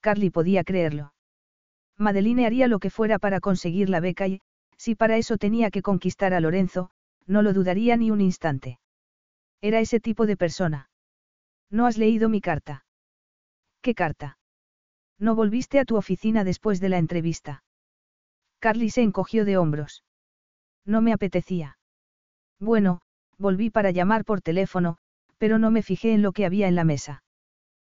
Carly 0.00 0.30
podía 0.30 0.64
creerlo. 0.64 1.14
Madeline 1.96 2.46
haría 2.46 2.68
lo 2.68 2.78
que 2.78 2.90
fuera 2.90 3.18
para 3.18 3.40
conseguir 3.40 3.90
la 3.90 4.00
beca 4.00 4.26
y, 4.26 4.40
si 4.76 4.94
para 4.94 5.16
eso 5.18 5.36
tenía 5.36 5.70
que 5.70 5.82
conquistar 5.82 6.32
a 6.32 6.40
Lorenzo, 6.40 6.90
no 7.26 7.42
lo 7.42 7.52
dudaría 7.52 7.96
ni 7.96 8.10
un 8.10 8.20
instante. 8.20 8.78
Era 9.60 9.80
ese 9.80 10.00
tipo 10.00 10.26
de 10.26 10.36
persona. 10.36 10.88
No 11.70 11.86
has 11.86 11.98
leído 11.98 12.28
mi 12.28 12.40
carta. 12.40 12.84
¿Qué 13.82 13.94
carta? 13.94 14.38
No 15.18 15.34
volviste 15.34 15.78
a 15.78 15.84
tu 15.84 15.96
oficina 15.96 16.44
después 16.44 16.80
de 16.80 16.88
la 16.88 16.98
entrevista. 16.98 17.62
Carly 18.58 18.90
se 18.90 19.02
encogió 19.02 19.44
de 19.44 19.58
hombros. 19.58 20.02
No 20.86 21.02
me 21.02 21.12
apetecía. 21.12 21.78
Bueno, 22.58 23.02
volví 23.40 23.70
para 23.70 23.90
llamar 23.90 24.24
por 24.24 24.42
teléfono, 24.42 24.98
pero 25.38 25.58
no 25.58 25.70
me 25.70 25.82
fijé 25.82 26.12
en 26.12 26.22
lo 26.22 26.32
que 26.32 26.46
había 26.46 26.68
en 26.68 26.76
la 26.76 26.84
mesa. 26.84 27.22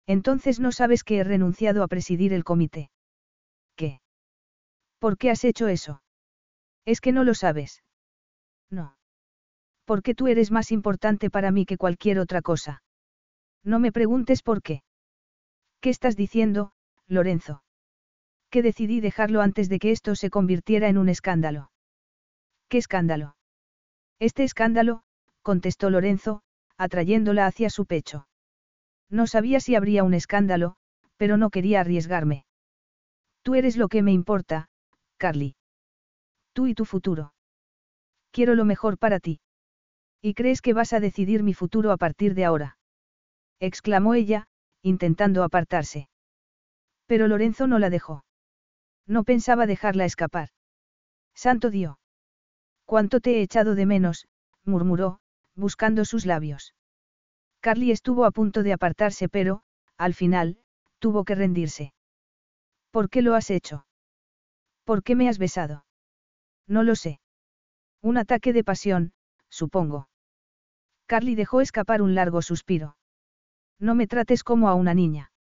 Entonces 0.06 0.60
no 0.60 0.72
sabes 0.72 1.04
que 1.04 1.18
he 1.18 1.24
renunciado 1.24 1.82
a 1.82 1.88
presidir 1.88 2.32
el 2.32 2.44
comité. 2.44 2.90
¿Qué? 3.76 4.00
¿Por 4.98 5.18
qué 5.18 5.30
has 5.30 5.44
hecho 5.44 5.68
eso? 5.68 6.02
Es 6.84 7.00
que 7.00 7.12
no 7.12 7.24
lo 7.24 7.34
sabes. 7.34 7.82
No. 8.70 8.96
Porque 9.84 10.14
tú 10.14 10.28
eres 10.28 10.50
más 10.50 10.72
importante 10.72 11.30
para 11.30 11.50
mí 11.50 11.66
que 11.66 11.76
cualquier 11.76 12.18
otra 12.18 12.42
cosa. 12.42 12.82
No 13.64 13.78
me 13.78 13.92
preguntes 13.92 14.42
por 14.42 14.62
qué. 14.62 14.82
¿Qué 15.80 15.90
estás 15.90 16.16
diciendo, 16.16 16.72
Lorenzo. 17.08 17.62
Que 18.50 18.62
decidí 18.62 19.00
dejarlo 19.00 19.40
antes 19.40 19.68
de 19.68 19.78
que 19.78 19.90
esto 19.90 20.14
se 20.14 20.30
convirtiera 20.30 20.88
en 20.88 20.98
un 20.98 21.08
escándalo. 21.08 21.70
¿Qué 22.68 22.78
escándalo? 22.78 23.36
Este 24.18 24.44
escándalo, 24.44 25.02
contestó 25.42 25.90
Lorenzo, 25.90 26.42
atrayéndola 26.76 27.46
hacia 27.46 27.70
su 27.70 27.86
pecho. 27.86 28.26
No 29.10 29.26
sabía 29.26 29.60
si 29.60 29.74
habría 29.74 30.04
un 30.04 30.14
escándalo, 30.14 30.76
pero 31.16 31.36
no 31.36 31.50
quería 31.50 31.80
arriesgarme. 31.80 32.46
Tú 33.42 33.54
eres 33.54 33.76
lo 33.76 33.88
que 33.88 34.02
me 34.02 34.12
importa, 34.12 34.68
Carly. 35.18 35.56
Tú 36.52 36.66
y 36.66 36.74
tu 36.74 36.84
futuro. 36.84 37.34
Quiero 38.30 38.54
lo 38.54 38.64
mejor 38.64 38.98
para 38.98 39.20
ti. 39.20 39.40
¿Y 40.20 40.34
crees 40.34 40.62
que 40.62 40.72
vas 40.72 40.92
a 40.92 41.00
decidir 41.00 41.42
mi 41.42 41.52
futuro 41.52 41.90
a 41.92 41.96
partir 41.96 42.34
de 42.34 42.44
ahora? 42.44 42.78
exclamó 43.58 44.14
ella, 44.14 44.46
intentando 44.82 45.42
apartarse. 45.42 46.08
Pero 47.06 47.28
Lorenzo 47.28 47.66
no 47.66 47.78
la 47.78 47.90
dejó. 47.90 48.24
No 49.06 49.24
pensaba 49.24 49.66
dejarla 49.66 50.04
escapar. 50.04 50.50
Santo 51.34 51.70
Dios. 51.70 51.96
Cuánto 52.84 53.20
te 53.20 53.38
he 53.38 53.42
echado 53.42 53.74
de 53.74 53.86
menos, 53.86 54.28
murmuró, 54.64 55.20
buscando 55.54 56.04
sus 56.04 56.26
labios. 56.26 56.74
Carly 57.60 57.90
estuvo 57.90 58.24
a 58.24 58.30
punto 58.30 58.62
de 58.62 58.72
apartarse 58.72 59.28
pero, 59.28 59.62
al 59.96 60.14
final, 60.14 60.58
tuvo 60.98 61.24
que 61.24 61.34
rendirse. 61.34 61.94
¿Por 62.90 63.08
qué 63.08 63.22
lo 63.22 63.34
has 63.34 63.50
hecho? 63.50 63.86
¿Por 64.84 65.02
qué 65.02 65.14
me 65.14 65.28
has 65.28 65.38
besado? 65.38 65.84
No 66.66 66.82
lo 66.82 66.96
sé. 66.96 67.20
Un 68.02 68.18
ataque 68.18 68.52
de 68.52 68.64
pasión, 68.64 69.12
supongo. 69.48 70.08
Carly 71.06 71.34
dejó 71.34 71.60
escapar 71.60 72.02
un 72.02 72.14
largo 72.14 72.42
suspiro. 72.42 72.96
No 73.78 73.94
me 73.94 74.06
trates 74.06 74.44
como 74.44 74.68
a 74.68 74.74
una 74.74 74.94
niña. 74.94 75.32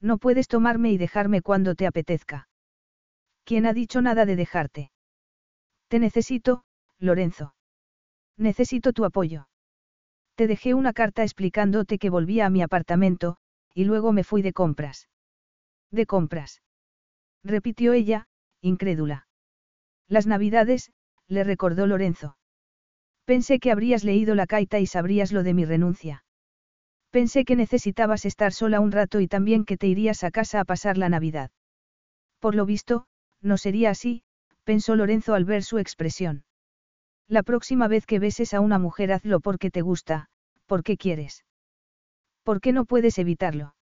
No 0.00 0.18
puedes 0.18 0.48
tomarme 0.48 0.90
y 0.92 0.98
dejarme 0.98 1.42
cuando 1.42 1.74
te 1.74 1.86
apetezca. 1.86 2.48
¿Quién 3.44 3.66
ha 3.66 3.72
dicho 3.72 4.00
nada 4.02 4.24
de 4.24 4.36
dejarte? 4.36 4.92
Te 5.88 5.98
necesito, 5.98 6.64
Lorenzo. 6.98 7.54
Necesito 8.40 8.94
tu 8.94 9.04
apoyo. 9.04 9.48
Te 10.34 10.46
dejé 10.46 10.72
una 10.72 10.94
carta 10.94 11.22
explicándote 11.22 11.98
que 11.98 12.08
volvía 12.08 12.46
a 12.46 12.50
mi 12.50 12.62
apartamento, 12.62 13.36
y 13.74 13.84
luego 13.84 14.12
me 14.12 14.24
fui 14.24 14.40
de 14.40 14.54
compras. 14.54 15.10
¿De 15.90 16.06
compras? 16.06 16.62
repitió 17.44 17.92
ella, 17.92 18.28
incrédula. 18.62 19.28
Las 20.08 20.26
navidades, 20.26 20.90
le 21.28 21.44
recordó 21.44 21.86
Lorenzo. 21.86 22.38
Pensé 23.26 23.58
que 23.58 23.72
habrías 23.72 24.04
leído 24.04 24.34
la 24.34 24.46
carta 24.46 24.78
y 24.78 24.86
sabrías 24.86 25.32
lo 25.32 25.42
de 25.42 25.52
mi 25.52 25.66
renuncia. 25.66 26.24
Pensé 27.10 27.44
que 27.44 27.56
necesitabas 27.56 28.24
estar 28.24 28.54
sola 28.54 28.80
un 28.80 28.90
rato 28.90 29.20
y 29.20 29.28
también 29.28 29.66
que 29.66 29.76
te 29.76 29.86
irías 29.86 30.24
a 30.24 30.30
casa 30.30 30.60
a 30.60 30.64
pasar 30.64 30.96
la 30.96 31.10
Navidad. 31.10 31.50
Por 32.38 32.54
lo 32.54 32.64
visto, 32.64 33.06
no 33.42 33.58
sería 33.58 33.90
así, 33.90 34.22
pensó 34.64 34.96
Lorenzo 34.96 35.34
al 35.34 35.44
ver 35.44 35.62
su 35.62 35.76
expresión. 35.78 36.44
La 37.30 37.44
próxima 37.44 37.86
vez 37.86 38.06
que 38.06 38.18
beses 38.18 38.54
a 38.54 38.60
una 38.60 38.80
mujer 38.80 39.12
hazlo 39.12 39.38
porque 39.38 39.70
te 39.70 39.82
gusta, 39.82 40.26
porque 40.66 40.96
quieres. 40.96 41.44
¿Por 42.42 42.60
qué 42.60 42.72
no 42.72 42.86
puedes 42.86 43.20
evitarlo? 43.20 43.76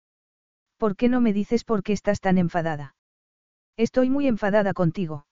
¿Por 0.79 0.97
qué 0.97 1.11
no 1.11 1.21
me 1.21 1.35
dices 1.35 1.63
por 1.63 1.83
qué 1.83 1.93
estás 1.93 2.21
tan 2.21 2.39
enfadada? 2.39 2.97
Estoy 3.77 4.09
muy 4.09 4.29
enfadada 4.29 4.73
contigo. 4.73 5.27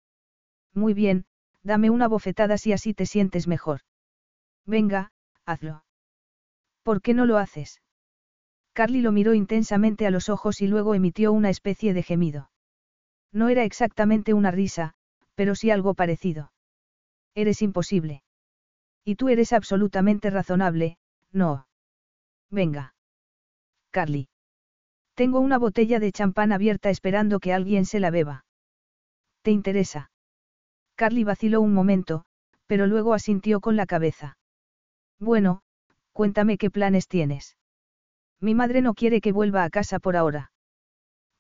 Muy 0.72 0.94
bien, 0.94 1.26
dame 1.62 1.90
una 1.90 2.08
bofetada 2.08 2.56
si 2.56 2.72
así 2.72 2.94
te 2.94 3.04
sientes 3.04 3.46
mejor. 3.46 3.80
Venga, 4.64 5.12
hazlo. 5.44 5.84
¿Por 6.82 7.02
qué 7.02 7.12
no 7.12 7.26
lo 7.26 7.36
haces? 7.36 7.82
Carly 8.72 9.02
lo 9.02 9.12
miró 9.12 9.34
intensamente 9.34 10.06
a 10.06 10.10
los 10.10 10.30
ojos 10.30 10.62
y 10.62 10.66
luego 10.66 10.94
emitió 10.94 11.30
una 11.30 11.50
especie 11.50 11.92
de 11.92 12.02
gemido. 12.02 12.50
No 13.32 13.50
era 13.50 13.64
exactamente 13.64 14.32
una 14.32 14.50
risa, 14.50 14.94
pero 15.34 15.54
sí 15.54 15.70
algo 15.70 15.92
parecido. 15.92 16.52
Eres 17.34 17.62
imposible. 17.62 18.22
Y 19.04 19.16
tú 19.16 19.28
eres 19.28 19.52
absolutamente 19.52 20.30
razonable, 20.30 20.98
no. 21.32 21.66
Venga. 22.50 22.94
Carly. 23.90 24.28
Tengo 25.14 25.40
una 25.40 25.58
botella 25.58 25.98
de 25.98 26.12
champán 26.12 26.52
abierta 26.52 26.90
esperando 26.90 27.40
que 27.40 27.52
alguien 27.52 27.84
se 27.84 28.00
la 28.00 28.10
beba. 28.10 28.44
¿Te 29.42 29.50
interesa? 29.50 30.10
Carly 30.94 31.24
vaciló 31.24 31.60
un 31.60 31.74
momento, 31.74 32.24
pero 32.66 32.86
luego 32.86 33.14
asintió 33.14 33.60
con 33.60 33.76
la 33.76 33.86
cabeza. 33.86 34.36
Bueno, 35.18 35.62
Cuéntame 36.18 36.58
qué 36.58 36.68
planes 36.68 37.06
tienes. 37.06 37.56
Mi 38.40 38.52
madre 38.52 38.82
no 38.82 38.94
quiere 38.94 39.20
que 39.20 39.30
vuelva 39.30 39.62
a 39.62 39.70
casa 39.70 40.00
por 40.00 40.16
ahora. 40.16 40.50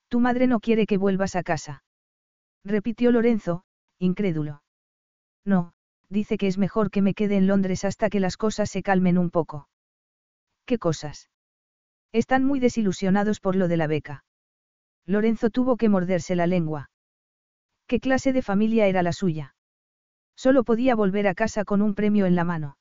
Tu 0.08 0.20
madre 0.20 0.46
no 0.46 0.60
quiere 0.60 0.86
que 0.86 0.98
vuelvas 0.98 1.34
a 1.34 1.42
casa. 1.42 1.82
Repitió 2.64 3.10
Lorenzo, 3.10 3.64
incrédulo. 3.98 4.62
No, 5.44 5.72
dice 6.08 6.38
que 6.38 6.46
es 6.46 6.58
mejor 6.58 6.90
que 6.90 7.02
me 7.02 7.14
quede 7.14 7.36
en 7.36 7.46
Londres 7.46 7.84
hasta 7.84 8.10
que 8.10 8.20
las 8.20 8.36
cosas 8.36 8.70
se 8.70 8.82
calmen 8.82 9.18
un 9.18 9.30
poco. 9.30 9.68
¿Qué 10.64 10.78
cosas? 10.78 11.30
Están 12.12 12.44
muy 12.44 12.60
desilusionados 12.60 13.40
por 13.40 13.56
lo 13.56 13.68
de 13.68 13.76
la 13.76 13.86
beca. 13.86 14.24
Lorenzo 15.06 15.50
tuvo 15.50 15.76
que 15.76 15.88
morderse 15.88 16.36
la 16.36 16.46
lengua. 16.46 16.90
¿Qué 17.86 18.00
clase 18.00 18.32
de 18.32 18.42
familia 18.42 18.86
era 18.86 19.02
la 19.02 19.12
suya? 19.12 19.54
Solo 20.36 20.64
podía 20.64 20.94
volver 20.94 21.26
a 21.26 21.34
casa 21.34 21.64
con 21.64 21.82
un 21.82 21.94
premio 21.94 22.26
en 22.26 22.36
la 22.36 22.44
mano. 22.44 22.76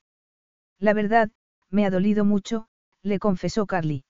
La 0.80 0.94
verdad, 0.94 1.32
me 1.70 1.86
ha 1.86 1.90
dolido 1.90 2.24
mucho, 2.24 2.68
le 3.02 3.20
confesó 3.20 3.66
Carly. 3.66 4.06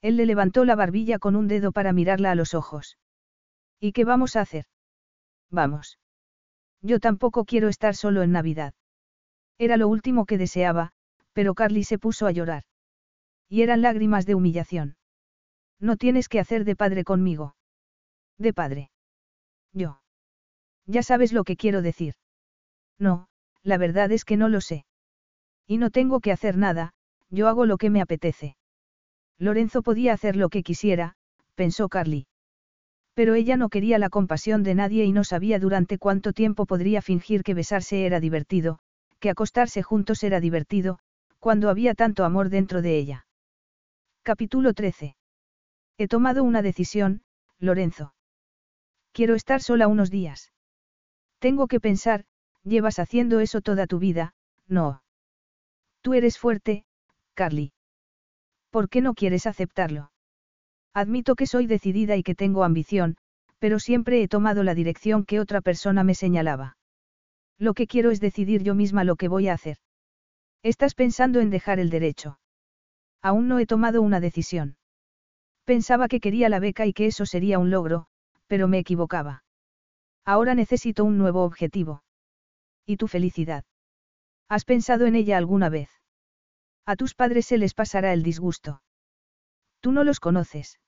Él 0.00 0.16
le 0.16 0.26
levantó 0.26 0.64
la 0.64 0.74
barbilla 0.74 1.18
con 1.18 1.36
un 1.36 1.48
dedo 1.48 1.72
para 1.72 1.92
mirarla 1.92 2.30
a 2.30 2.34
los 2.34 2.54
ojos. 2.54 2.98
¿Y 3.78 3.92
qué 3.92 4.04
vamos 4.04 4.36
a 4.36 4.40
hacer? 4.40 4.66
Vamos. 5.50 5.98
Yo 6.82 6.98
tampoco 7.00 7.44
quiero 7.44 7.68
estar 7.68 7.94
solo 7.94 8.22
en 8.22 8.32
Navidad. 8.32 8.74
Era 9.58 9.76
lo 9.76 9.88
último 9.88 10.26
que 10.26 10.38
deseaba, 10.38 10.92
pero 11.32 11.54
Carly 11.54 11.84
se 11.84 11.98
puso 11.98 12.26
a 12.26 12.32
llorar. 12.32 12.64
Y 13.48 13.62
eran 13.62 13.82
lágrimas 13.82 14.26
de 14.26 14.34
humillación. 14.34 14.96
No 15.78 15.96
tienes 15.96 16.28
que 16.28 16.40
hacer 16.40 16.64
de 16.64 16.76
padre 16.76 17.04
conmigo. 17.04 17.54
De 18.38 18.52
padre. 18.52 18.90
Yo. 19.72 20.00
Ya 20.86 21.02
sabes 21.02 21.32
lo 21.32 21.44
que 21.44 21.56
quiero 21.56 21.82
decir. 21.82 22.14
No, 22.98 23.28
la 23.62 23.78
verdad 23.78 24.10
es 24.10 24.24
que 24.24 24.36
no 24.36 24.48
lo 24.48 24.60
sé. 24.60 24.84
Y 25.66 25.78
no 25.78 25.90
tengo 25.90 26.20
que 26.20 26.32
hacer 26.32 26.56
nada, 26.56 26.92
yo 27.30 27.48
hago 27.48 27.66
lo 27.66 27.78
que 27.78 27.90
me 27.90 28.00
apetece. 28.00 28.56
Lorenzo 29.38 29.82
podía 29.82 30.12
hacer 30.12 30.36
lo 30.36 30.48
que 30.48 30.62
quisiera, 30.62 31.14
pensó 31.54 31.88
Carly. 31.88 32.26
Pero 33.14 33.34
ella 33.34 33.56
no 33.56 33.68
quería 33.68 33.98
la 33.98 34.08
compasión 34.08 34.62
de 34.62 34.74
nadie 34.74 35.04
y 35.04 35.12
no 35.12 35.24
sabía 35.24 35.58
durante 35.58 35.98
cuánto 35.98 36.32
tiempo 36.32 36.66
podría 36.66 37.02
fingir 37.02 37.42
que 37.42 37.54
besarse 37.54 38.06
era 38.06 38.20
divertido, 38.20 38.78
que 39.18 39.30
acostarse 39.30 39.82
juntos 39.82 40.22
era 40.22 40.40
divertido, 40.40 40.98
cuando 41.38 41.68
había 41.68 41.94
tanto 41.94 42.24
amor 42.24 42.48
dentro 42.48 42.80
de 42.80 42.96
ella. 42.96 43.26
Capítulo 44.22 44.72
13. 44.72 45.16
He 45.98 46.08
tomado 46.08 46.42
una 46.44 46.62
decisión, 46.62 47.22
Lorenzo. 47.58 48.14
Quiero 49.12 49.34
estar 49.34 49.60
sola 49.60 49.88
unos 49.88 50.10
días. 50.10 50.52
Tengo 51.38 51.66
que 51.66 51.80
pensar, 51.80 52.24
llevas 52.62 52.98
haciendo 52.98 53.40
eso 53.40 53.60
toda 53.60 53.86
tu 53.86 53.98
vida, 53.98 54.34
no. 54.68 55.02
Tú 56.00 56.14
eres 56.14 56.38
fuerte, 56.38 56.84
Carly. 57.34 57.72
¿Por 58.70 58.88
qué 58.88 59.00
no 59.02 59.14
quieres 59.14 59.46
aceptarlo? 59.46 60.11
Admito 60.94 61.36
que 61.36 61.46
soy 61.46 61.66
decidida 61.66 62.16
y 62.16 62.22
que 62.22 62.34
tengo 62.34 62.64
ambición, 62.64 63.16
pero 63.58 63.78
siempre 63.78 64.22
he 64.22 64.28
tomado 64.28 64.62
la 64.62 64.74
dirección 64.74 65.24
que 65.24 65.40
otra 65.40 65.60
persona 65.60 66.04
me 66.04 66.14
señalaba. 66.14 66.76
Lo 67.58 67.74
que 67.74 67.86
quiero 67.86 68.10
es 68.10 68.20
decidir 68.20 68.62
yo 68.62 68.74
misma 68.74 69.04
lo 69.04 69.16
que 69.16 69.28
voy 69.28 69.48
a 69.48 69.54
hacer. 69.54 69.78
Estás 70.62 70.94
pensando 70.94 71.40
en 71.40 71.50
dejar 71.50 71.78
el 71.78 71.90
derecho. 71.90 72.38
Aún 73.22 73.48
no 73.48 73.58
he 73.58 73.66
tomado 73.66 74.02
una 74.02 74.20
decisión. 74.20 74.76
Pensaba 75.64 76.08
que 76.08 76.20
quería 76.20 76.48
la 76.48 76.58
beca 76.58 76.86
y 76.86 76.92
que 76.92 77.06
eso 77.06 77.24
sería 77.24 77.58
un 77.58 77.70
logro, 77.70 78.06
pero 78.48 78.68
me 78.68 78.78
equivocaba. 78.78 79.44
Ahora 80.24 80.54
necesito 80.54 81.04
un 81.04 81.18
nuevo 81.18 81.44
objetivo. 81.44 82.02
¿Y 82.84 82.96
tu 82.96 83.06
felicidad? 83.06 83.64
¿Has 84.48 84.64
pensado 84.64 85.06
en 85.06 85.14
ella 85.14 85.38
alguna 85.38 85.68
vez? 85.68 85.88
A 86.84 86.96
tus 86.96 87.14
padres 87.14 87.46
se 87.46 87.58
les 87.58 87.74
pasará 87.74 88.12
el 88.12 88.22
disgusto. 88.22 88.82
Tú 89.80 89.92
no 89.92 90.04
los 90.04 90.20
conoces. 90.20 90.80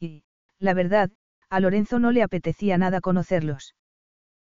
Y, 0.00 0.24
la 0.58 0.74
verdad, 0.74 1.10
a 1.48 1.60
Lorenzo 1.60 1.98
no 1.98 2.10
le 2.10 2.22
apetecía 2.22 2.78
nada 2.78 3.00
conocerlos. 3.00 3.74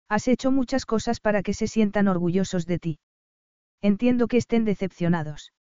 Has 0.08 0.28
hecho 0.28 0.50
muchas 0.50 0.86
cosas 0.86 1.20
para 1.20 1.42
que 1.42 1.54
se 1.54 1.66
sientan 1.66 2.08
orgullosos 2.08 2.66
de 2.66 2.78
ti. 2.78 2.98
Entiendo 3.82 4.28
que 4.28 4.36
estén 4.36 4.64
decepcionados. 4.64 5.52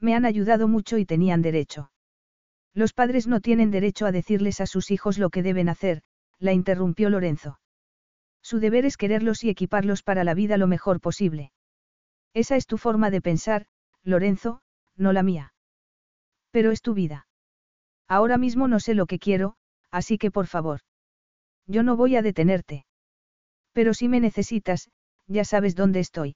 Me 0.00 0.14
han 0.14 0.24
ayudado 0.24 0.68
mucho 0.68 0.98
y 0.98 1.06
tenían 1.06 1.42
derecho. 1.42 1.90
Los 2.74 2.92
padres 2.92 3.26
no 3.26 3.40
tienen 3.40 3.70
derecho 3.70 4.06
a 4.06 4.12
decirles 4.12 4.60
a 4.60 4.66
sus 4.66 4.90
hijos 4.90 5.18
lo 5.18 5.30
que 5.30 5.42
deben 5.42 5.68
hacer, 5.68 6.02
la 6.38 6.52
interrumpió 6.52 7.10
Lorenzo. 7.10 7.58
Su 8.42 8.58
deber 8.60 8.86
es 8.86 8.96
quererlos 8.96 9.44
y 9.44 9.50
equiparlos 9.50 10.02
para 10.02 10.24
la 10.24 10.34
vida 10.34 10.56
lo 10.56 10.66
mejor 10.66 11.00
posible. 11.00 11.52
Esa 12.32 12.56
es 12.56 12.66
tu 12.66 12.78
forma 12.78 13.10
de 13.10 13.20
pensar, 13.20 13.66
Lorenzo, 14.02 14.62
no 14.96 15.12
la 15.12 15.22
mía. 15.22 15.52
Pero 16.50 16.70
es 16.70 16.80
tu 16.80 16.94
vida. 16.94 17.26
Ahora 18.10 18.38
mismo 18.38 18.66
no 18.66 18.80
sé 18.80 18.94
lo 18.94 19.06
que 19.06 19.20
quiero, 19.20 19.54
así 19.92 20.18
que 20.18 20.32
por 20.32 20.48
favor. 20.48 20.80
Yo 21.68 21.84
no 21.84 21.94
voy 21.94 22.16
a 22.16 22.22
detenerte. 22.22 22.84
Pero 23.72 23.94
si 23.94 24.08
me 24.08 24.18
necesitas, 24.18 24.90
ya 25.28 25.44
sabes 25.44 25.76
dónde 25.76 26.00
estoy. 26.00 26.34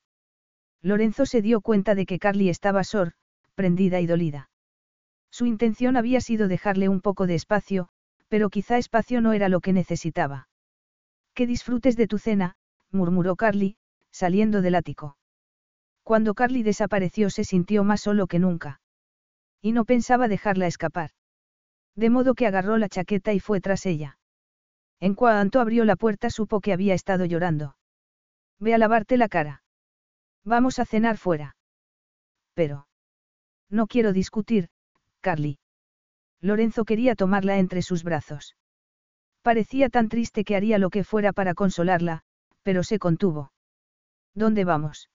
Lorenzo 0.83 1.27
se 1.27 1.43
dio 1.43 1.61
cuenta 1.61 1.97
de 1.97 2.07
que 2.07 2.21
Carly 2.21 2.49
estaba 2.49 2.85
sor, 2.85 3.15
prendida 3.57 4.01
y 4.01 4.07
dolida. 4.07 4.51
Su 5.33 5.47
intención 5.47 5.97
había 5.97 6.21
sido 6.21 6.47
dejarle 6.47 6.89
un 6.89 7.01
poco 7.01 7.27
de 7.27 7.35
espacio, 7.35 7.89
pero 8.29 8.51
quizá 8.51 8.79
espacio 8.79 9.21
no 9.21 9.33
era 9.33 9.49
lo 9.49 9.61
que 9.61 9.73
necesitaba. 9.73 10.47
Que 11.35 11.49
disfrutes 11.49 11.97
de 11.97 12.07
tu 12.07 12.19
cena, 12.19 12.55
murmuró 12.93 13.35
Carly, 13.35 13.79
saliendo 14.13 14.63
del 14.63 14.77
ático. 14.77 15.17
Cuando 16.05 16.35
Carly 16.35 16.63
desapareció 16.63 17.31
se 17.31 17.43
sintió 17.43 17.83
más 17.83 18.01
solo 18.01 18.29
que 18.29 18.39
nunca. 18.39 18.81
Y 19.61 19.73
no 19.73 19.85
pensaba 19.85 20.29
dejarla 20.29 20.69
escapar. 20.69 21.11
De 21.97 22.11
modo 22.11 22.35
que 22.35 22.47
agarró 22.47 22.77
la 22.77 22.89
chaqueta 22.89 23.33
y 23.33 23.41
fue 23.41 23.61
tras 23.61 23.87
ella. 23.87 24.19
En 25.01 25.15
cuanto 25.15 25.61
abrió 25.61 25.85
la 25.85 25.97
puerta 25.97 26.31
supo 26.31 26.61
que 26.61 26.73
había 26.73 26.95
estado 26.95 27.25
llorando. 27.25 27.77
Ve 28.59 28.75
a 28.75 28.79
lavarte 28.79 29.17
la 29.17 29.29
cara. 29.29 29.63
Vamos 30.45 30.79
a 30.79 30.85
cenar 30.85 31.17
fuera. 31.17 31.57
Pero. 32.55 32.87
No 33.71 33.87
quiero 33.87 34.13
discutir, 34.13 34.69
Carly. 35.21 35.59
Lorenzo 36.41 36.85
quería 36.85 37.15
tomarla 37.15 37.59
entre 37.59 37.83
sus 37.83 38.05
brazos. 38.05 38.57
Parecía 39.43 39.89
tan 39.89 40.09
triste 40.09 40.45
que 40.45 40.57
haría 40.57 40.79
lo 40.79 40.91
que 40.91 41.05
fuera 41.05 41.33
para 41.33 41.55
consolarla, 41.55 42.23
pero 42.63 42.83
se 42.83 42.99
contuvo. 42.99 43.53
¿Dónde 44.35 44.65
vamos? 44.65 45.11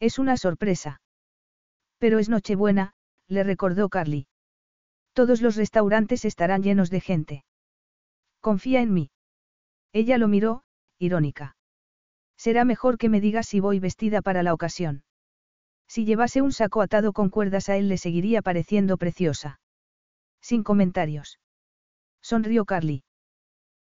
Es 0.00 0.18
una 0.18 0.36
sorpresa. 0.36 1.00
Pero 1.98 2.18
es 2.18 2.28
Nochebuena, 2.28 2.94
le 3.28 3.44
recordó 3.44 3.88
Carly. 3.88 4.26
Todos 5.12 5.42
los 5.42 5.56
restaurantes 5.56 6.24
estarán 6.24 6.62
llenos 6.62 6.90
de 6.90 7.00
gente. 7.00 7.44
Confía 8.40 8.80
en 8.80 8.92
mí. 8.94 9.10
Ella 9.92 10.16
lo 10.16 10.28
miró, 10.28 10.62
irónica. 10.98 11.56
Será 12.36 12.64
mejor 12.64 12.96
que 12.96 13.08
me 13.08 13.20
digas 13.20 13.46
si 13.46 13.60
voy 13.60 13.78
vestida 13.78 14.22
para 14.22 14.42
la 14.42 14.54
ocasión. 14.54 15.04
Si 15.86 16.06
llevase 16.06 16.40
un 16.40 16.52
saco 16.52 16.80
atado 16.80 17.12
con 17.12 17.28
cuerdas 17.28 17.68
a 17.68 17.76
él 17.76 17.88
le 17.88 17.98
seguiría 17.98 18.40
pareciendo 18.40 18.96
preciosa. 18.96 19.60
Sin 20.40 20.62
comentarios. 20.62 21.38
Sonrió 22.22 22.64
Carly. 22.64 23.04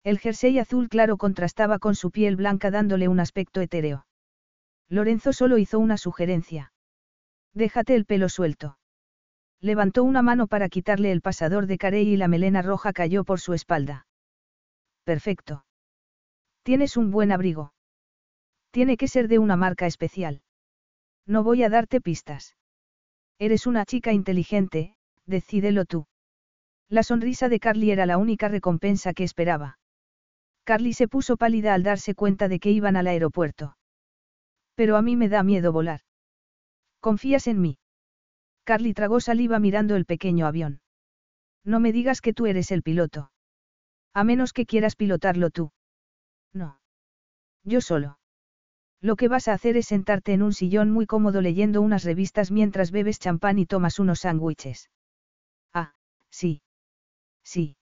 El 0.03 0.19
jersey 0.19 0.59
azul 0.59 0.89
claro 0.89 1.17
contrastaba 1.17 1.79
con 1.79 1.95
su 1.95 2.11
piel 2.11 2.35
blanca 2.35 2.71
dándole 2.73 3.07
un 3.07 3.21
aspecto 3.21 3.61
etéreo. 3.61 4.07
Lorenzo 4.89 5.33
solo 5.33 5.57
hizo 5.59 5.79
una 5.79 5.97
sugerencia. 5.97 6.73
Déjate 7.55 7.95
el 7.95 8.07
pelo 8.07 8.29
suelto. 8.29 8.80
Levantó 9.61 10.05
una 10.05 10.23
mano 10.23 10.47
para 10.47 10.69
quitarle 10.69 11.13
el 11.13 11.21
pasador 11.21 11.67
de 11.67 11.77
carey 11.77 12.09
y 12.09 12.17
la 12.17 12.29
melena 12.29 12.63
roja 12.63 12.93
cayó 12.93 13.25
por 13.25 13.41
su 13.41 13.53
espalda. 13.53 14.07
Perfecto. 15.05 15.65
Tienes 16.63 16.97
un 16.97 17.11
buen 17.11 17.33
abrigo. 17.33 17.75
Tiene 18.71 18.97
que 18.97 19.09
ser 19.09 19.29
de 19.29 19.39
una 19.39 19.57
marca 19.57 19.87
especial. 19.87 20.43
No 21.27 21.43
voy 21.43 21.63
a 21.63 21.69
darte 21.69 22.01
pistas. 22.01 22.57
Eres 23.39 23.67
una 23.67 23.85
chica 23.85 24.13
inteligente, 24.13 24.95
decídelo 25.27 25.85
tú. 25.85 26.07
La 26.89 27.03
sonrisa 27.03 27.49
de 27.49 27.61
Carly 27.61 27.91
era 27.91 28.07
la 28.07 28.19
única 28.19 28.49
recompensa 28.49 29.13
que 29.13 29.25
esperaba. 29.25 29.79
Carly 30.65 30.93
se 30.93 31.09
puso 31.09 31.37
pálida 31.37 31.75
al 31.75 31.83
darse 31.83 32.15
cuenta 32.15 32.49
de 32.49 32.61
que 32.61 32.71
iban 32.71 32.97
al 32.97 33.07
aeropuerto. 33.07 33.77
Pero 34.75 34.97
a 34.97 35.03
mí 35.03 35.17
me 35.17 35.29
da 35.29 35.43
miedo 35.43 35.73
volar. 35.73 36.01
¿Confías 37.01 37.47
en 37.47 37.61
mí? 37.61 37.80
Carly 38.65 38.95
tragó 38.95 39.21
saliva 39.21 39.59
mirando 39.59 39.97
el 39.97 40.05
pequeño 40.05 40.47
avión. 40.47 40.81
No 41.65 41.81
me 41.81 41.93
digas 41.93 42.21
que 42.21 42.33
tú 42.33 42.47
eres 42.47 42.71
el 42.71 42.83
piloto. 42.83 43.31
A 44.15 44.25
menos 44.25 44.53
que 44.53 44.67
quieras 44.67 44.97
pilotarlo 44.97 45.51
tú. 45.51 45.73
No. 46.53 46.81
Yo 47.65 47.81
solo. 47.81 48.19
Lo 49.01 49.17
que 49.17 49.29
vas 49.29 49.49
a 49.49 49.55
hacer 49.55 49.77
es 49.77 49.87
sentarte 49.87 50.33
en 50.33 50.43
un 50.43 50.53
sillón 50.53 50.91
muy 50.91 51.07
cómodo 51.07 51.41
leyendo 51.41 51.81
unas 51.81 52.05
revistas 52.05 52.51
mientras 52.51 52.91
bebes 52.91 53.19
champán 53.19 53.59
y 53.59 53.67
tomas 53.67 53.99
unos 53.99 54.21
sándwiches. 54.21 54.91
Ah, 55.73 55.95
sí. 56.31 56.63
Sí. 57.43 57.77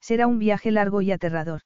Será 0.00 0.26
un 0.26 0.38
viaje 0.38 0.72
largo 0.72 1.00
y 1.00 1.12
aterrador. 1.12 1.62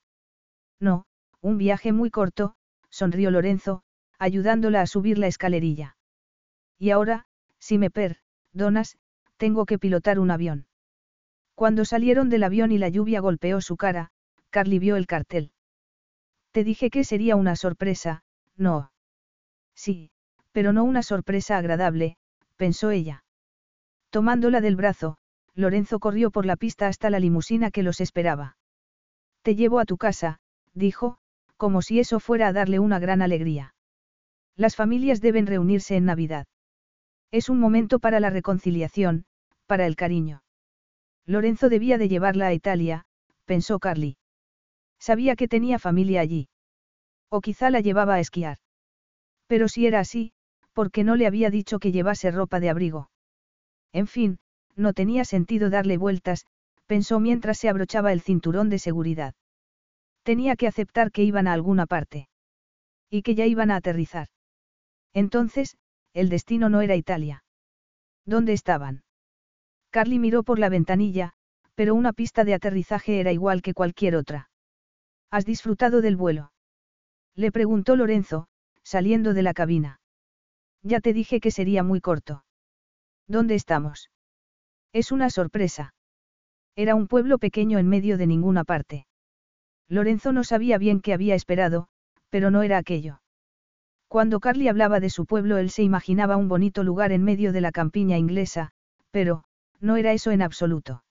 No, 0.78 1.06
un 1.40 1.56
viaje 1.56 1.92
muy 1.92 2.10
corto, 2.10 2.54
sonrió 2.90 3.30
Lorenzo, 3.30 3.82
ayudándola 4.18 4.82
a 4.82 4.86
subir 4.86 5.16
la 5.16 5.26
escalerilla. 5.26 5.96
Y 6.78 6.90
ahora, 6.90 7.26
si 7.58 7.78
me 7.78 7.90
per, 7.90 8.18
Donas, 8.56 8.96
tengo 9.36 9.66
que 9.66 9.78
pilotar 9.78 10.18
un 10.18 10.30
avión. 10.30 10.66
Cuando 11.54 11.84
salieron 11.84 12.28
del 12.30 12.42
avión 12.42 12.72
y 12.72 12.78
la 12.78 12.88
lluvia 12.88 13.20
golpeó 13.20 13.60
su 13.60 13.76
cara, 13.76 14.10
Carly 14.50 14.78
vio 14.78 14.96
el 14.96 15.06
cartel. 15.06 15.52
Te 16.52 16.64
dije 16.64 16.88
que 16.90 17.04
sería 17.04 17.36
una 17.36 17.54
sorpresa, 17.54 18.22
no. 18.56 18.92
Sí, 19.74 20.10
pero 20.52 20.72
no 20.72 20.84
una 20.84 21.02
sorpresa 21.02 21.58
agradable, 21.58 22.16
pensó 22.56 22.90
ella. 22.90 23.24
Tomándola 24.10 24.62
del 24.62 24.76
brazo, 24.76 25.18
Lorenzo 25.54 25.98
corrió 25.98 26.30
por 26.30 26.46
la 26.46 26.56
pista 26.56 26.88
hasta 26.88 27.10
la 27.10 27.20
limusina 27.20 27.70
que 27.70 27.82
los 27.82 28.00
esperaba. 28.00 28.56
Te 29.42 29.54
llevo 29.54 29.80
a 29.80 29.84
tu 29.84 29.98
casa, 29.98 30.40
dijo, 30.72 31.18
como 31.58 31.82
si 31.82 32.00
eso 32.00 32.20
fuera 32.20 32.48
a 32.48 32.52
darle 32.52 32.78
una 32.78 32.98
gran 32.98 33.20
alegría. 33.20 33.74
Las 34.56 34.76
familias 34.76 35.20
deben 35.20 35.46
reunirse 35.46 35.96
en 35.96 36.06
Navidad. 36.06 36.46
Es 37.36 37.50
un 37.50 37.60
momento 37.60 37.98
para 37.98 38.18
la 38.18 38.30
reconciliación, 38.30 39.26
para 39.66 39.86
el 39.86 39.94
cariño. 39.94 40.42
Lorenzo 41.26 41.68
debía 41.68 41.98
de 41.98 42.08
llevarla 42.08 42.46
a 42.46 42.54
Italia, 42.54 43.04
pensó 43.44 43.78
Carly. 43.78 44.16
Sabía 44.98 45.36
que 45.36 45.46
tenía 45.46 45.78
familia 45.78 46.22
allí. 46.22 46.48
O 47.28 47.42
quizá 47.42 47.68
la 47.68 47.80
llevaba 47.80 48.14
a 48.14 48.20
esquiar. 48.20 48.56
Pero 49.48 49.68
si 49.68 49.86
era 49.86 50.00
así, 50.00 50.32
¿por 50.72 50.90
qué 50.90 51.04
no 51.04 51.14
le 51.14 51.26
había 51.26 51.50
dicho 51.50 51.78
que 51.78 51.92
llevase 51.92 52.30
ropa 52.30 52.58
de 52.58 52.70
abrigo? 52.70 53.10
En 53.92 54.06
fin, 54.06 54.38
no 54.74 54.94
tenía 54.94 55.26
sentido 55.26 55.68
darle 55.68 55.98
vueltas, 55.98 56.46
pensó 56.86 57.20
mientras 57.20 57.58
se 57.58 57.68
abrochaba 57.68 58.14
el 58.14 58.22
cinturón 58.22 58.70
de 58.70 58.78
seguridad. 58.78 59.34
Tenía 60.22 60.56
que 60.56 60.68
aceptar 60.68 61.12
que 61.12 61.22
iban 61.22 61.48
a 61.48 61.52
alguna 61.52 61.84
parte. 61.84 62.30
Y 63.10 63.20
que 63.20 63.34
ya 63.34 63.44
iban 63.44 63.70
a 63.70 63.76
aterrizar. 63.76 64.28
Entonces, 65.12 65.76
el 66.16 66.30
destino 66.30 66.70
no 66.70 66.80
era 66.80 66.96
Italia. 66.96 67.44
¿Dónde 68.24 68.54
estaban? 68.54 69.04
Carly 69.90 70.18
miró 70.18 70.44
por 70.44 70.58
la 70.58 70.70
ventanilla, 70.70 71.34
pero 71.74 71.94
una 71.94 72.14
pista 72.14 72.42
de 72.44 72.54
aterrizaje 72.54 73.20
era 73.20 73.32
igual 73.32 73.60
que 73.60 73.74
cualquier 73.74 74.16
otra. 74.16 74.48
¿Has 75.30 75.44
disfrutado 75.44 76.00
del 76.00 76.16
vuelo? 76.16 76.52
Le 77.34 77.52
preguntó 77.52 77.96
Lorenzo, 77.96 78.46
saliendo 78.82 79.34
de 79.34 79.42
la 79.42 79.52
cabina. 79.52 80.00
Ya 80.82 81.00
te 81.00 81.12
dije 81.12 81.38
que 81.38 81.50
sería 81.50 81.82
muy 81.82 82.00
corto. 82.00 82.46
¿Dónde 83.28 83.54
estamos? 83.54 84.10
Es 84.94 85.12
una 85.12 85.28
sorpresa. 85.28 85.92
Era 86.76 86.94
un 86.94 87.08
pueblo 87.08 87.36
pequeño 87.36 87.78
en 87.78 87.88
medio 87.88 88.16
de 88.16 88.26
ninguna 88.26 88.64
parte. 88.64 89.06
Lorenzo 89.86 90.32
no 90.32 90.44
sabía 90.44 90.78
bien 90.78 91.02
qué 91.02 91.12
había 91.12 91.34
esperado, 91.34 91.88
pero 92.30 92.50
no 92.50 92.62
era 92.62 92.78
aquello. 92.78 93.20
Cuando 94.16 94.40
Carly 94.40 94.66
hablaba 94.68 94.98
de 94.98 95.10
su 95.10 95.26
pueblo 95.26 95.58
él 95.58 95.68
se 95.68 95.82
imaginaba 95.82 96.38
un 96.38 96.48
bonito 96.48 96.82
lugar 96.82 97.12
en 97.12 97.22
medio 97.22 97.52
de 97.52 97.60
la 97.60 97.70
campiña 97.70 98.16
inglesa, 98.16 98.70
pero, 99.10 99.44
no 99.78 99.96
era 99.98 100.14
eso 100.14 100.30
en 100.30 100.40
absoluto. 100.40 101.04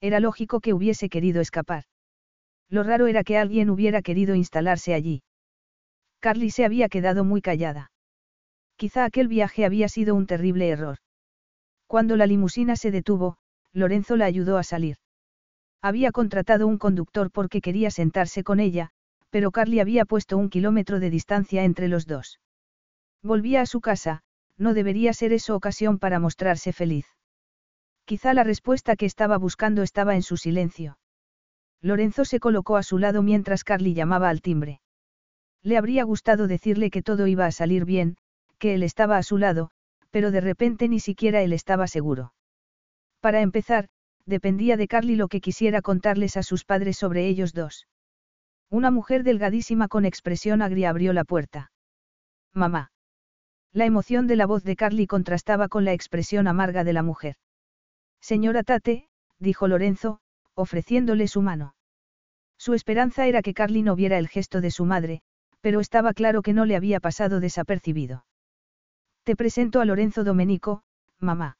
Era 0.00 0.20
lógico 0.20 0.60
que 0.60 0.72
hubiese 0.72 1.08
querido 1.08 1.40
escapar. 1.40 1.86
Lo 2.68 2.84
raro 2.84 3.08
era 3.08 3.24
que 3.24 3.36
alguien 3.36 3.68
hubiera 3.68 4.00
querido 4.00 4.36
instalarse 4.36 4.94
allí. 4.94 5.24
Carly 6.20 6.50
se 6.50 6.64
había 6.64 6.88
quedado 6.88 7.24
muy 7.24 7.42
callada. 7.42 7.90
Quizá 8.76 9.06
aquel 9.06 9.26
viaje 9.26 9.64
había 9.64 9.88
sido 9.88 10.14
un 10.14 10.28
terrible 10.28 10.68
error. 10.68 10.98
Cuando 11.88 12.14
la 12.16 12.26
limusina 12.26 12.76
se 12.76 12.92
detuvo, 12.92 13.38
Lorenzo 13.72 14.14
la 14.14 14.26
ayudó 14.26 14.56
a 14.56 14.62
salir. 14.62 14.98
Había 15.82 16.12
contratado 16.12 16.68
un 16.68 16.78
conductor 16.78 17.32
porque 17.32 17.60
quería 17.60 17.90
sentarse 17.90 18.44
con 18.44 18.60
ella, 18.60 18.92
pero 19.30 19.50
Carly 19.50 19.80
había 19.80 20.04
puesto 20.04 20.36
un 20.36 20.50
kilómetro 20.50 21.00
de 21.00 21.10
distancia 21.10 21.64
entre 21.64 21.88
los 21.88 22.06
dos. 22.06 22.40
Volvía 23.22 23.60
a 23.62 23.66
su 23.66 23.80
casa, 23.80 24.22
no 24.56 24.74
debería 24.74 25.12
ser 25.12 25.32
eso 25.32 25.56
ocasión 25.56 25.98
para 25.98 26.18
mostrarse 26.18 26.72
feliz. 26.72 27.06
Quizá 28.04 28.34
la 28.34 28.44
respuesta 28.44 28.96
que 28.96 29.06
estaba 29.06 29.38
buscando 29.38 29.82
estaba 29.82 30.16
en 30.16 30.22
su 30.22 30.36
silencio. 30.36 30.98
Lorenzo 31.80 32.24
se 32.24 32.40
colocó 32.40 32.76
a 32.76 32.82
su 32.82 32.98
lado 32.98 33.22
mientras 33.22 33.64
Carly 33.64 33.94
llamaba 33.94 34.28
al 34.28 34.42
timbre. 34.42 34.80
Le 35.62 35.76
habría 35.76 36.04
gustado 36.04 36.46
decirle 36.46 36.90
que 36.90 37.02
todo 37.02 37.26
iba 37.26 37.46
a 37.46 37.52
salir 37.52 37.84
bien, 37.84 38.16
que 38.58 38.74
él 38.74 38.82
estaba 38.82 39.16
a 39.16 39.22
su 39.22 39.38
lado, 39.38 39.70
pero 40.10 40.30
de 40.30 40.40
repente 40.40 40.88
ni 40.88 41.00
siquiera 41.00 41.42
él 41.42 41.52
estaba 41.52 41.86
seguro. 41.86 42.34
Para 43.20 43.40
empezar, 43.40 43.88
dependía 44.26 44.76
de 44.76 44.88
Carly 44.88 45.16
lo 45.16 45.28
que 45.28 45.40
quisiera 45.40 45.82
contarles 45.82 46.36
a 46.36 46.42
sus 46.42 46.64
padres 46.64 46.96
sobre 46.96 47.26
ellos 47.26 47.52
dos. 47.52 47.86
Una 48.70 48.92
mujer 48.92 49.24
delgadísima 49.24 49.88
con 49.88 50.04
expresión 50.04 50.62
agria 50.62 50.90
abrió 50.90 51.12
la 51.12 51.24
puerta. 51.24 51.72
Mamá. 52.54 52.92
La 53.72 53.84
emoción 53.84 54.28
de 54.28 54.36
la 54.36 54.46
voz 54.46 54.62
de 54.62 54.76
Carly 54.76 55.08
contrastaba 55.08 55.68
con 55.68 55.84
la 55.84 55.92
expresión 55.92 56.46
amarga 56.46 56.84
de 56.84 56.92
la 56.92 57.02
mujer. 57.02 57.34
Señora 58.20 58.62
Tate, 58.62 59.08
dijo 59.38 59.66
Lorenzo, 59.66 60.20
ofreciéndole 60.54 61.26
su 61.26 61.42
mano. 61.42 61.74
Su 62.58 62.74
esperanza 62.74 63.26
era 63.26 63.42
que 63.42 63.54
Carly 63.54 63.82
no 63.82 63.96
viera 63.96 64.18
el 64.18 64.28
gesto 64.28 64.60
de 64.60 64.70
su 64.70 64.84
madre, 64.84 65.22
pero 65.60 65.80
estaba 65.80 66.12
claro 66.14 66.42
que 66.42 66.52
no 66.52 66.64
le 66.64 66.76
había 66.76 67.00
pasado 67.00 67.40
desapercibido. 67.40 68.24
Te 69.24 69.34
presento 69.34 69.80
a 69.80 69.84
Lorenzo 69.84 70.24
Domenico, 70.24 70.82
mamá. 71.18 71.58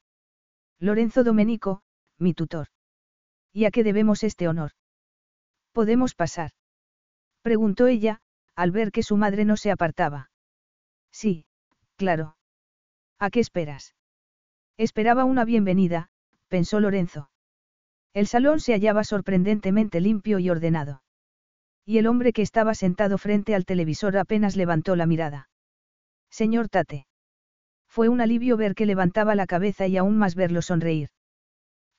Lorenzo 0.78 1.24
Domenico, 1.24 1.82
mi 2.18 2.34
tutor. 2.34 2.68
¿Y 3.52 3.64
a 3.64 3.70
qué 3.70 3.82
debemos 3.82 4.22
este 4.22 4.48
honor? 4.48 4.72
¿Podemos 5.72 6.14
pasar? 6.14 6.52
Preguntó 7.42 7.86
ella, 7.86 8.20
al 8.54 8.70
ver 8.70 8.92
que 8.92 9.02
su 9.02 9.16
madre 9.16 9.44
no 9.44 9.56
se 9.56 9.70
apartaba. 9.70 10.30
Sí, 11.10 11.46
claro. 11.96 12.36
¿A 13.18 13.30
qué 13.30 13.40
esperas? 13.40 13.94
Esperaba 14.76 15.24
una 15.24 15.44
bienvenida, 15.44 16.10
pensó 16.48 16.80
Lorenzo. 16.80 17.30
El 18.12 18.26
salón 18.26 18.60
se 18.60 18.72
hallaba 18.72 19.04
sorprendentemente 19.04 20.00
limpio 20.00 20.38
y 20.38 20.50
ordenado. 20.50 21.02
Y 21.84 21.98
el 21.98 22.06
hombre 22.06 22.32
que 22.32 22.42
estaba 22.42 22.74
sentado 22.74 23.18
frente 23.18 23.54
al 23.54 23.64
televisor 23.64 24.16
apenas 24.16 24.56
levantó 24.56 24.96
la 24.96 25.06
mirada. 25.06 25.48
Señor 26.30 26.68
Tate. 26.68 27.06
Fue 27.88 28.08
un 28.08 28.20
alivio 28.20 28.56
ver 28.56 28.74
que 28.74 28.86
levantaba 28.86 29.34
la 29.34 29.46
cabeza 29.46 29.86
y 29.86 29.96
aún 29.96 30.16
más 30.16 30.34
verlo 30.34 30.62
sonreír. 30.62 31.10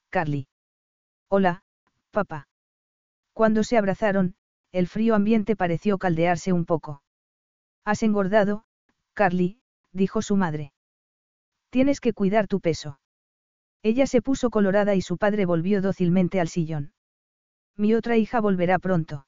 Carly. 0.10 0.48
Hola, 1.30 1.64
papá. 2.11 2.48
Cuando 3.34 3.64
se 3.64 3.78
abrazaron, 3.78 4.36
el 4.72 4.88
frío 4.88 5.16
ambiente 5.16 5.56
pareció 5.56 5.98
caldearse 5.98 6.53
un 6.53 6.66
poco. 6.66 7.03
Has 7.83 8.03
engordado, 8.03 8.64
Carly, 9.14 9.59
dijo 9.91 10.22
su 10.22 10.35
madre. 10.35 10.74
Tienes 11.69 12.00
que 12.00 12.14
cuidar 12.14 12.48
tu 12.48 12.59
peso. 12.59 13.00
Ella 13.83 14.06
se 14.06 14.22
puso 14.22 14.50
colorada 14.50 14.95
y 14.95 15.01
su 15.01 15.17
padre 15.17 15.45
volvió 15.45 15.82
dócilmente 15.82 16.40
al 16.40 16.48
sillón. 16.48 16.93
Mi 17.75 17.93
otra 17.95 18.17
hija 18.17 18.40
volverá 18.40 18.77
pronto. 18.80 19.25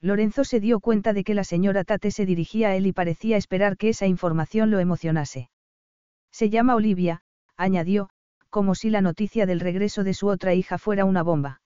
Lorenzo 0.00 0.44
se 0.44 0.60
dio 0.60 0.80
cuenta 0.80 1.12
de 1.12 1.24
que 1.24 1.34
la 1.34 1.44
señora 1.44 1.84
Tate 1.84 2.10
se 2.10 2.26
dirigía 2.26 2.68
a 2.68 2.76
él 2.76 2.86
y 2.86 2.92
parecía 2.92 3.36
esperar 3.36 3.76
que 3.76 3.88
esa 3.88 4.06
información 4.06 4.70
lo 4.70 4.80
emocionase. 4.80 5.48
Se 6.32 6.50
llama 6.50 6.74
Olivia, 6.74 7.22
añadió, 7.56 8.10
como 8.50 8.74
si 8.74 8.90
la 8.90 9.00
noticia 9.00 9.46
del 9.46 9.60
regreso 9.60 10.02
de 10.04 10.12
su 10.12 10.26
otra 10.26 10.54
hija 10.54 10.76
fuera 10.76 11.04
una 11.04 11.22
bomba. 11.22 11.62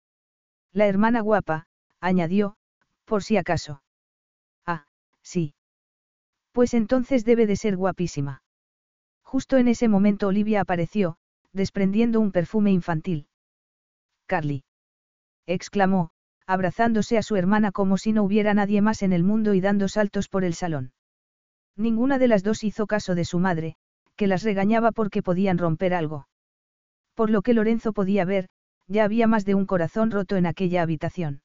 La 0.72 0.86
hermana 0.86 1.20
guapa, 1.20 1.66
añadió, 2.00 2.56
por 3.04 3.22
si 3.22 3.36
acaso. 3.36 3.82
Ah, 4.66 4.86
sí. 5.22 5.54
Pues 6.52 6.74
entonces 6.74 7.24
debe 7.24 7.46
de 7.46 7.56
ser 7.56 7.76
guapísima. 7.76 8.42
Justo 9.22 9.56
en 9.56 9.68
ese 9.68 9.88
momento 9.88 10.28
Olivia 10.28 10.60
apareció, 10.60 11.16
desprendiendo 11.52 12.20
un 12.20 12.32
perfume 12.32 12.70
infantil. 12.70 13.26
Carly. 14.26 14.64
exclamó, 15.46 16.10
abrazándose 16.46 17.18
a 17.18 17.22
su 17.22 17.36
hermana 17.36 17.72
como 17.72 17.96
si 17.96 18.12
no 18.12 18.22
hubiera 18.24 18.54
nadie 18.54 18.82
más 18.82 19.02
en 19.02 19.12
el 19.12 19.24
mundo 19.24 19.54
y 19.54 19.60
dando 19.60 19.88
saltos 19.88 20.28
por 20.28 20.44
el 20.44 20.54
salón. 20.54 20.92
Ninguna 21.76 22.18
de 22.18 22.28
las 22.28 22.42
dos 22.42 22.64
hizo 22.64 22.86
caso 22.86 23.14
de 23.14 23.24
su 23.24 23.38
madre, 23.38 23.76
que 24.16 24.26
las 24.26 24.42
regañaba 24.42 24.92
porque 24.92 25.22
podían 25.22 25.58
romper 25.58 25.94
algo. 25.94 26.28
Por 27.14 27.30
lo 27.30 27.42
que 27.42 27.54
Lorenzo 27.54 27.92
podía 27.92 28.24
ver, 28.24 28.48
ya 28.86 29.04
había 29.04 29.26
más 29.26 29.44
de 29.44 29.54
un 29.54 29.66
corazón 29.66 30.10
roto 30.10 30.36
en 30.36 30.46
aquella 30.46 30.82
habitación. 30.82 31.42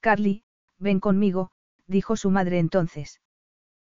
Carly, 0.00 0.44
ven 0.82 1.00
conmigo, 1.00 1.50
dijo 1.86 2.16
su 2.16 2.30
madre 2.30 2.58
entonces. 2.58 3.20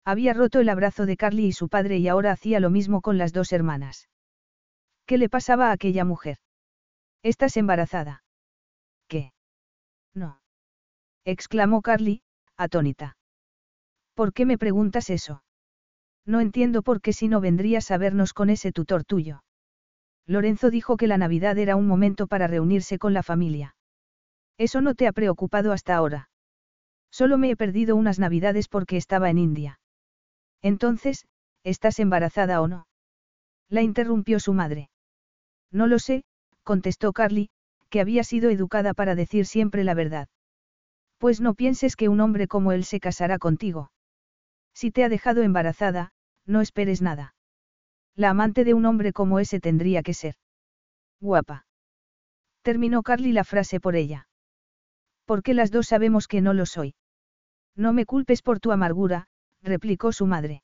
Había 0.05 0.35
roto 0.35 0.61
el 0.61 0.69
abrazo 0.69 1.07
de 1.07 1.17
Carly 1.17 1.47
y 1.47 1.53
su 1.53 1.69
padre 1.69 1.99
y 1.99 2.09
ahora 2.09 2.33
hacía 2.33 2.61
lo 2.61 2.71
mismo 2.71 3.01
con 3.01 3.19
las 3.19 3.33
dos 3.33 3.53
hermanas. 3.53 4.09
¿Qué 5.07 5.19
le 5.19 5.29
pasaba 5.29 5.69
a 5.69 5.73
aquella 5.73 6.05
mujer? 6.05 6.39
¿Estás 7.23 7.57
embarazada? 7.57 8.23
¿Qué? 9.09 9.33
No. 10.15 10.41
exclamó 11.25 11.81
Carly, 11.81 12.23
atónita. 12.57 13.17
¿Por 14.15 14.33
qué 14.33 14.45
me 14.45 14.59
preguntas 14.59 15.11
eso? 15.11 15.43
No 16.27 16.41
entiendo 16.41 16.83
por 16.83 17.01
qué 17.01 17.13
si 17.13 17.29
no 17.29 17.41
vendrías 17.41 17.91
a 17.91 17.99
vernos 17.99 18.33
con 18.33 18.51
ese 18.51 18.73
tutor 18.73 19.05
tuyo. 19.05 19.43
Lorenzo 20.27 20.71
dijo 20.71 20.97
que 20.97 21.07
la 21.07 21.19
Navidad 21.19 21.59
era 21.59 21.77
un 21.77 21.87
momento 21.87 22.27
para 22.27 22.47
reunirse 22.47 22.99
con 22.99 23.13
la 23.13 23.23
familia. 23.23 23.77
Eso 24.57 24.81
no 24.81 24.95
te 24.95 25.07
ha 25.07 25.13
preocupado 25.13 25.73
hasta 25.73 25.97
ahora. 25.97 26.29
Solo 27.18 27.39
me 27.39 27.49
he 27.49 27.57
perdido 27.57 27.94
unas 27.94 28.18
Navidades 28.18 28.67
porque 28.67 28.97
estaba 28.97 29.31
en 29.31 29.39
India. 29.39 29.78
Entonces, 30.62 31.26
¿estás 31.62 32.01
embarazada 32.01 32.60
o 32.60 32.67
no? 32.67 32.89
La 33.68 33.83
interrumpió 33.83 34.41
su 34.41 34.52
madre. 34.52 34.91
No 35.70 35.86
lo 35.86 36.01
sé, 36.01 36.25
contestó 36.65 37.12
Carly, 37.12 37.51
que 37.89 38.01
había 38.01 38.25
sido 38.25 38.51
educada 38.51 38.94
para 38.94 39.15
decir 39.15 39.47
siempre 39.47 39.84
la 39.84 39.94
verdad. 39.94 40.26
Pues 41.18 41.41
no 41.41 41.55
pienses 41.55 41.94
que 41.94 42.09
un 42.09 42.20
hombre 42.20 42.49
como 42.49 42.73
él 42.73 42.83
se 42.83 42.99
casará 42.99 43.39
contigo. 43.39 43.93
Si 44.73 44.91
te 44.91 45.05
ha 45.05 45.09
dejado 45.09 45.44
embarazada, 45.44 46.10
no 46.47 46.62
esperes 46.62 47.01
nada. 47.01 47.36
La 48.17 48.31
amante 48.31 48.65
de 48.65 48.75
un 48.75 48.86
hombre 48.86 49.12
como 49.12 49.39
ese 49.39 49.60
tendría 49.60 50.02
que 50.02 50.15
ser. 50.15 50.34
Guapa. 51.20 51.65
Terminó 52.62 53.05
Carly 53.05 53.31
la 53.31 53.44
frase 53.44 53.78
por 53.78 53.94
ella. 53.94 54.26
Porque 55.26 55.55
las 55.55 55.70
dos 55.70 55.86
sabemos 55.86 56.26
que 56.26 56.41
no 56.41 56.55
lo 56.55 56.67
soy. 56.67 56.97
No 57.77 57.93
me 57.93 58.07
culpes 58.07 58.43
por 58.43 58.61
tu 58.61 58.73
amargura, 58.73 59.27
replicó 59.62 60.12
su 60.12 60.27
madre. 60.27 60.62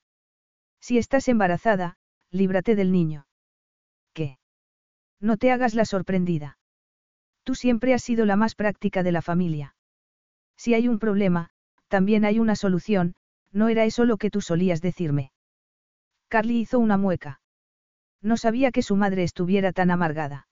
Si 0.80 0.98
estás 0.98 1.28
embarazada, 1.28 1.96
líbrate 2.30 2.76
del 2.76 2.92
niño. 2.92 3.26
¿Qué? 4.14 4.38
No 5.20 5.36
te 5.36 5.50
hagas 5.50 5.74
la 5.74 5.84
sorprendida. 5.84 6.58
Tú 7.44 7.54
siempre 7.54 7.94
has 7.94 8.02
sido 8.02 8.26
la 8.26 8.36
más 8.36 8.54
práctica 8.54 9.02
de 9.02 9.12
la 9.12 9.22
familia. 9.22 9.74
Si 10.56 10.74
hay 10.74 10.88
un 10.88 10.98
problema, 10.98 11.50
también 11.88 12.24
hay 12.24 12.38
una 12.38 12.54
solución, 12.54 13.14
no 13.52 13.68
era 13.68 13.84
eso 13.84 14.04
lo 14.04 14.16
que 14.16 14.30
tú 14.30 14.40
solías 14.40 14.80
decirme. 14.80 15.32
Carly 16.28 16.60
hizo 16.60 16.78
una 16.78 16.96
mueca. 16.96 17.40
No 18.22 18.36
sabía 18.36 18.70
que 18.70 18.82
su 18.82 18.94
madre 18.94 19.24
estuviera 19.24 19.72
tan 19.72 19.90
amargada. 19.90 20.46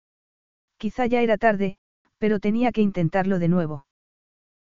Quizá 0.78 1.06
ya 1.06 1.22
era 1.22 1.38
tarde, 1.38 1.78
pero 2.18 2.40
tenía 2.40 2.72
que 2.72 2.82
intentarlo 2.82 3.40
de 3.40 3.50
nuevo. 3.50 3.86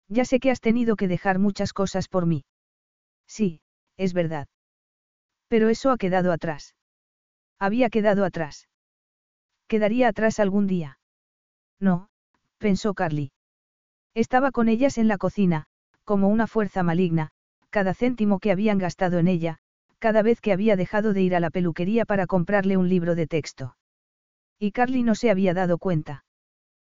Ya 0.09 0.25
sé 0.25 0.41
que 0.41 0.51
has 0.51 0.61
tenido 0.61 0.97
que 0.97 1.09
dejar 1.09 1.39
muchas 1.39 1.73
cosas 1.73 2.09
por 2.09 2.27
mí. 2.27 2.45
Sí, 3.27 3.61
es 3.97 4.13
verdad. 4.13 4.49
Pero 5.49 5.69
eso 5.69 5.91
ha 5.91 5.99
quedado 5.99 6.33
atrás. 6.33 6.75
Había 7.59 7.91
quedado 7.91 8.25
atrás. 8.25 8.69
¿Quedaría 9.67 10.09
atrás 10.09 10.41
algún 10.41 10.67
día? 10.67 10.99
No, 11.81 12.09
pensó 12.59 12.95
Carly. 12.95 13.33
Estaba 14.15 14.53
con 14.53 14.69
ellas 14.69 14.99
en 14.99 15.09
la 15.09 15.19
cocina, 15.19 15.65
como 16.05 16.29
una 16.29 16.47
fuerza 16.47 16.83
maligna, 16.83 17.31
cada 17.71 17.95
céntimo 17.95 18.39
que 18.39 18.53
habían 18.53 18.79
gastado 18.79 19.19
en 19.19 19.27
ella, 19.27 19.59
cada 19.99 20.23
vez 20.23 20.41
que 20.41 20.53
había 20.53 20.77
dejado 20.77 21.13
de 21.13 21.23
ir 21.23 21.35
a 21.35 21.41
la 21.41 21.51
peluquería 21.51 22.05
para 22.05 22.27
comprarle 22.27 22.77
un 22.77 22.89
libro 22.89 23.15
de 23.15 23.27
texto. 23.27 23.77
Y 24.59 24.73
Carly 24.73 25.03
no 25.03 25.15
se 25.15 25.31
había 25.31 25.55
dado 25.55 25.79
cuenta. 25.79 26.25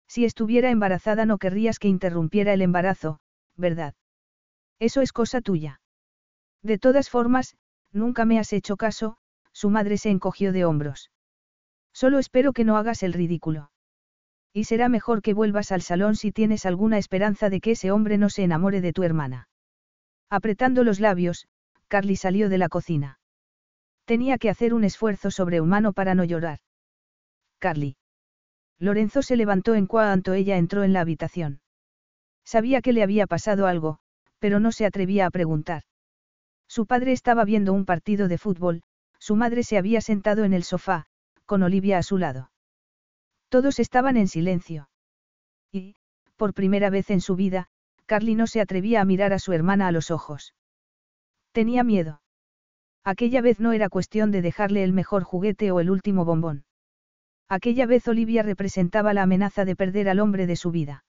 Si 0.09 0.25
estuviera 0.25 0.71
embarazada 0.71 1.27
no 1.27 1.39
querrías 1.39 1.79
que 1.79 1.89
interrumpiera 1.89 2.53
el 2.53 2.63
embarazo, 2.63 3.21
¿verdad? 3.57 3.95
Eso 4.79 5.01
es 5.01 5.13
cosa 5.13 5.41
tuya. 5.41 5.81
De 6.63 6.79
todas 6.79 7.11
formas, 7.11 7.57
nunca 7.93 8.25
me 8.25 8.39
has 8.39 8.53
hecho 8.53 8.77
caso, 8.77 9.17
su 9.53 9.71
madre 9.71 9.99
se 9.99 10.11
encogió 10.11 10.53
de 10.53 10.65
hombros. 10.65 11.11
Solo 11.93 12.19
espero 12.19 12.53
que 12.53 12.65
no 12.65 12.77
hagas 12.77 13.03
el 13.03 13.13
ridículo. 13.13 13.71
Y 14.53 14.65
será 14.65 14.89
mejor 14.89 15.23
que 15.23 15.35
vuelvas 15.35 15.73
al 15.73 15.83
salón 15.83 16.17
si 16.17 16.33
tienes 16.33 16.67
alguna 16.67 16.99
esperanza 16.99 17.51
de 17.51 17.61
que 17.61 17.73
ese 17.73 17.91
hombre 17.91 18.19
no 18.19 18.31
se 18.31 18.43
enamore 18.43 18.81
de 18.81 18.93
tu 18.93 19.03
hermana. 19.03 19.49
Apretando 20.29 20.85
los 20.85 21.01
labios, 21.01 21.47
Carly 21.89 22.17
salió 22.17 22.49
de 22.49 22.59
la 22.59 22.69
cocina. 22.69 23.19
Tenía 24.05 24.39
que 24.39 24.51
hacer 24.51 24.75
un 24.75 24.85
esfuerzo 24.85 25.31
sobrehumano 25.31 25.93
para 25.93 26.15
no 26.15 26.25
llorar. 26.25 26.59
Carly. 27.59 27.97
Lorenzo 28.79 29.23
se 29.23 29.37
levantó 29.37 29.75
en 29.75 29.87
cuanto 29.87 30.35
ella 30.35 30.57
entró 30.57 30.85
en 30.85 30.93
la 30.93 31.01
habitación. 31.01 31.61
Sabía 32.45 32.83
que 32.83 32.93
le 32.93 33.03
había 33.03 33.27
pasado 33.27 33.67
algo, 33.67 33.99
pero 34.39 34.61
no 34.61 34.71
se 34.73 34.87
atrevía 34.87 35.27
a 35.27 35.31
preguntar. 35.31 35.83
Su 36.69 36.87
padre 36.87 37.13
estaba 37.13 37.45
viendo 37.45 37.73
un 37.73 37.85
partido 37.85 38.29
de 38.29 38.39
fútbol, 38.39 38.83
su 39.19 39.35
madre 39.35 39.63
se 39.63 39.79
había 39.79 40.01
sentado 40.01 40.45
en 40.45 40.53
el 40.53 40.63
sofá, 40.63 41.07
con 41.47 41.63
Olivia 41.63 41.99
a 41.99 42.03
su 42.03 42.19
lado. 42.19 42.51
Todos 43.49 43.79
estaban 43.79 44.17
en 44.17 44.29
silencio. 44.29 44.91
Y, 45.73 45.97
por 46.37 46.53
primera 46.53 46.91
vez 46.91 47.11
en 47.11 47.21
su 47.21 47.35
vida, 47.35 47.69
Carly 48.05 48.35
no 48.35 48.47
se 48.47 48.61
atrevía 48.61 49.01
a 49.01 49.05
mirar 49.05 49.33
a 49.33 49.39
su 49.39 49.53
hermana 49.53 49.89
a 49.89 49.93
los 49.93 50.11
ojos. 50.11 50.55
Tenía 51.53 51.83
miedo. 51.83 52.21
Aquella 53.03 53.41
vez 53.41 53.61
no 53.61 53.73
era 53.73 53.89
cuestión 53.89 54.31
de 54.31 54.43
dejarle 54.43 54.85
el 54.85 54.93
mejor 54.93 55.23
juguete 55.23 55.71
o 55.71 55.81
el 55.81 55.91
último 55.91 56.25
bombón. 56.25 56.66
Aquella 57.49 57.87
vez 57.87 58.07
Olivia 58.09 58.43
representaba 58.43 59.15
la 59.15 59.23
amenaza 59.23 59.65
de 59.65 59.77
perder 59.77 60.09
al 60.09 60.21
hombre 60.21 60.47
de 60.47 60.57
su 60.57 60.71
vida. 60.71 61.05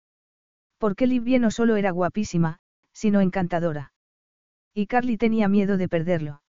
Porque 0.78 1.04
Olivia 1.04 1.38
no 1.38 1.50
solo 1.50 1.76
era 1.76 1.92
guapísima, 1.92 2.58
sino 2.92 3.20
encantadora. 3.20 3.92
Y 4.74 4.86
Carly 4.86 5.16
tenía 5.16 5.48
miedo 5.48 5.76
de 5.76 5.88
perderlo. 5.88 6.42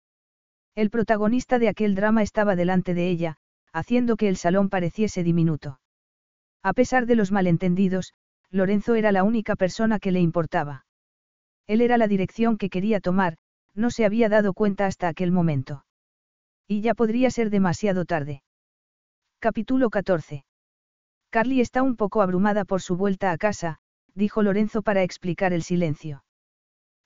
El 0.75 0.91
protagonista 0.91 1.59
de 1.59 1.69
aquel 1.69 1.95
drama 1.95 2.23
estaba 2.23 2.57
delante 2.57 2.95
de 2.95 3.09
ella, 3.09 3.37
haciendo 3.73 4.17
que 4.17 4.29
el 4.29 4.37
salón 4.37 4.71
pareciese 4.71 5.23
diminuto. 5.23 5.81
A 6.63 6.73
pesar 6.73 7.07
de 7.07 7.17
los 7.17 7.31
malentendidos, 7.31 8.15
Lorenzo 8.51 8.95
era 8.95 9.13
la 9.13 9.25
única 9.25 9.55
persona 9.55 9.99
que 9.99 10.13
le 10.13 10.21
importaba. 10.21 10.87
Él 11.67 11.81
era 11.81 11.99
la 11.99 12.09
dirección 12.09 12.57
que 12.57 12.71
quería 12.71 13.01
tomar, 13.01 13.37
no 13.75 13.91
se 13.91 14.05
había 14.05 14.29
dado 14.29 14.55
cuenta 14.55 14.87
hasta 14.87 15.09
aquel 15.09 15.33
momento. 15.33 15.85
Y 16.67 16.81
ya 16.81 16.95
podría 16.95 17.31
ser 17.31 17.51
demasiado 17.51 18.05
tarde. 18.05 18.43
Capítulo 19.45 19.91
14. 19.91 20.47
Carly 21.29 21.61
está 21.61 21.83
un 21.83 21.97
poco 21.97 22.23
abrumada 22.23 22.65
por 22.65 22.81
su 22.81 22.97
vuelta 22.97 23.31
a 23.31 23.37
casa, 23.37 23.77
dijo 24.15 24.43
Lorenzo 24.43 24.81
para 24.81 25.03
explicar 25.03 25.53
el 25.53 25.63
silencio. 25.63 26.25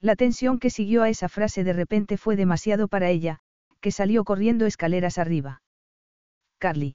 La 0.00 0.14
tensión 0.14 0.60
que 0.60 0.70
siguió 0.70 1.02
a 1.02 1.08
esa 1.08 1.28
frase 1.28 1.64
de 1.64 1.72
repente 1.72 2.16
fue 2.16 2.36
demasiado 2.36 2.86
para 2.86 3.10
ella, 3.10 3.40
que 3.80 3.90
salió 3.90 4.22
corriendo 4.22 4.66
escaleras 4.66 5.18
arriba. 5.18 5.62
Carly. 6.58 6.94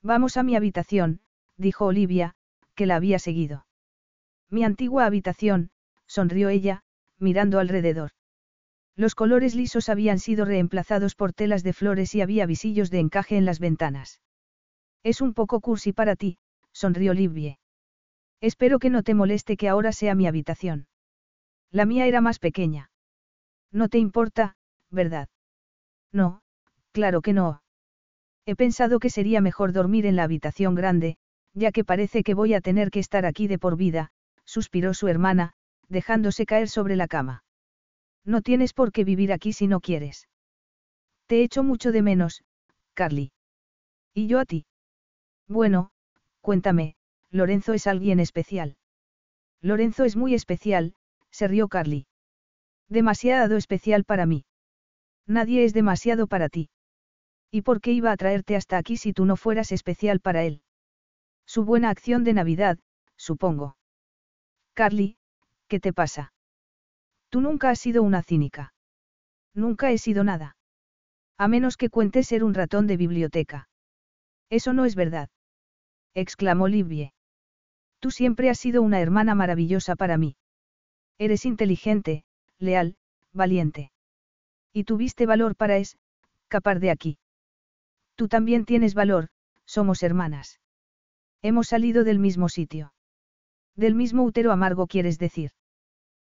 Vamos 0.00 0.36
a 0.36 0.44
mi 0.44 0.54
habitación, 0.54 1.22
dijo 1.56 1.86
Olivia, 1.86 2.36
que 2.76 2.86
la 2.86 2.94
había 2.94 3.18
seguido. 3.18 3.66
Mi 4.48 4.62
antigua 4.62 5.06
habitación, 5.06 5.72
sonrió 6.06 6.50
ella, 6.50 6.84
mirando 7.18 7.58
alrededor. 7.58 8.12
Los 8.94 9.16
colores 9.16 9.56
lisos 9.56 9.88
habían 9.88 10.20
sido 10.20 10.44
reemplazados 10.44 11.16
por 11.16 11.32
telas 11.32 11.64
de 11.64 11.72
flores 11.72 12.14
y 12.14 12.20
había 12.20 12.46
visillos 12.46 12.92
de 12.92 13.00
encaje 13.00 13.36
en 13.36 13.44
las 13.44 13.58
ventanas. 13.58 14.20
Es 15.02 15.20
un 15.20 15.34
poco 15.34 15.60
cursi 15.60 15.92
para 15.92 16.16
ti, 16.16 16.38
sonrió 16.72 17.12
Livie. 17.14 17.58
Espero 18.40 18.78
que 18.78 18.90
no 18.90 19.02
te 19.02 19.14
moleste 19.14 19.56
que 19.56 19.68
ahora 19.68 19.92
sea 19.92 20.14
mi 20.14 20.26
habitación. 20.26 20.86
La 21.70 21.86
mía 21.86 22.06
era 22.06 22.20
más 22.20 22.38
pequeña. 22.38 22.90
No 23.72 23.88
te 23.88 23.98
importa, 23.98 24.56
¿verdad? 24.90 25.28
No, 26.12 26.42
claro 26.92 27.22
que 27.22 27.32
no. 27.32 27.62
He 28.46 28.56
pensado 28.56 28.98
que 28.98 29.10
sería 29.10 29.40
mejor 29.40 29.72
dormir 29.72 30.06
en 30.06 30.16
la 30.16 30.24
habitación 30.24 30.74
grande, 30.74 31.16
ya 31.54 31.72
que 31.72 31.84
parece 31.84 32.22
que 32.22 32.34
voy 32.34 32.54
a 32.54 32.60
tener 32.60 32.90
que 32.90 33.00
estar 33.00 33.24
aquí 33.24 33.46
de 33.46 33.58
por 33.58 33.76
vida, 33.76 34.10
suspiró 34.44 34.94
su 34.94 35.08
hermana, 35.08 35.52
dejándose 35.88 36.46
caer 36.46 36.68
sobre 36.68 36.96
la 36.96 37.08
cama. 37.08 37.44
No 38.24 38.42
tienes 38.42 38.72
por 38.72 38.92
qué 38.92 39.04
vivir 39.04 39.32
aquí 39.32 39.52
si 39.52 39.66
no 39.66 39.80
quieres. 39.80 40.28
Te 41.26 41.42
echo 41.42 41.62
mucho 41.62 41.92
de 41.92 42.02
menos, 42.02 42.42
Carly. 42.94 43.32
¿Y 44.14 44.26
yo 44.26 44.38
a 44.38 44.44
ti? 44.44 44.66
Bueno, 45.48 45.90
cuéntame, 46.40 46.96
Lorenzo 47.30 47.72
es 47.72 47.86
alguien 47.86 48.20
especial. 48.20 48.76
Lorenzo 49.60 50.04
es 50.04 50.16
muy 50.16 50.34
especial, 50.34 50.94
se 51.30 51.48
rió 51.48 51.68
Carly. 51.68 52.06
Demasiado 52.88 53.56
especial 53.56 54.04
para 54.04 54.26
mí. 54.26 54.44
Nadie 55.26 55.64
es 55.64 55.72
demasiado 55.72 56.26
para 56.26 56.48
ti. 56.48 56.68
¿Y 57.50 57.62
por 57.62 57.80
qué 57.80 57.92
iba 57.92 58.12
a 58.12 58.16
traerte 58.16 58.56
hasta 58.56 58.76
aquí 58.76 58.96
si 58.96 59.12
tú 59.12 59.24
no 59.24 59.36
fueras 59.36 59.72
especial 59.72 60.20
para 60.20 60.42
él? 60.42 60.62
Su 61.46 61.64
buena 61.64 61.90
acción 61.90 62.24
de 62.24 62.32
Navidad, 62.32 62.78
supongo. 63.16 63.76
Carly, 64.74 65.16
¿qué 65.68 65.80
te 65.80 65.92
pasa? 65.92 66.32
Tú 67.28 67.40
nunca 67.40 67.70
has 67.70 67.78
sido 67.78 68.02
una 68.02 68.22
cínica. 68.22 68.74
Nunca 69.54 69.90
he 69.90 69.98
sido 69.98 70.24
nada. 70.24 70.56
A 71.38 71.48
menos 71.48 71.76
que 71.76 71.90
cuentes 71.90 72.26
ser 72.26 72.42
un 72.44 72.54
ratón 72.54 72.86
de 72.86 72.96
biblioteca. 72.96 73.68
Eso 74.52 74.74
no 74.74 74.84
es 74.84 74.96
verdad. 74.96 75.30
Exclamó 76.12 76.68
Livie. 76.68 77.14
Tú 78.00 78.10
siempre 78.10 78.50
has 78.50 78.58
sido 78.58 78.82
una 78.82 79.00
hermana 79.00 79.34
maravillosa 79.34 79.96
para 79.96 80.18
mí. 80.18 80.36
Eres 81.16 81.46
inteligente, 81.46 82.24
leal, 82.58 82.98
valiente. 83.32 83.92
Y 84.70 84.84
tuviste 84.84 85.24
valor 85.24 85.56
para 85.56 85.78
escapar 85.78 86.80
de 86.80 86.90
aquí. 86.90 87.18
Tú 88.14 88.28
también 88.28 88.66
tienes 88.66 88.92
valor, 88.92 89.28
somos 89.64 90.02
hermanas. 90.02 90.60
Hemos 91.40 91.68
salido 91.68 92.04
del 92.04 92.18
mismo 92.18 92.50
sitio. 92.50 92.92
Del 93.74 93.94
mismo 93.94 94.22
útero 94.22 94.52
amargo 94.52 94.86
quieres 94.86 95.18
decir. 95.18 95.52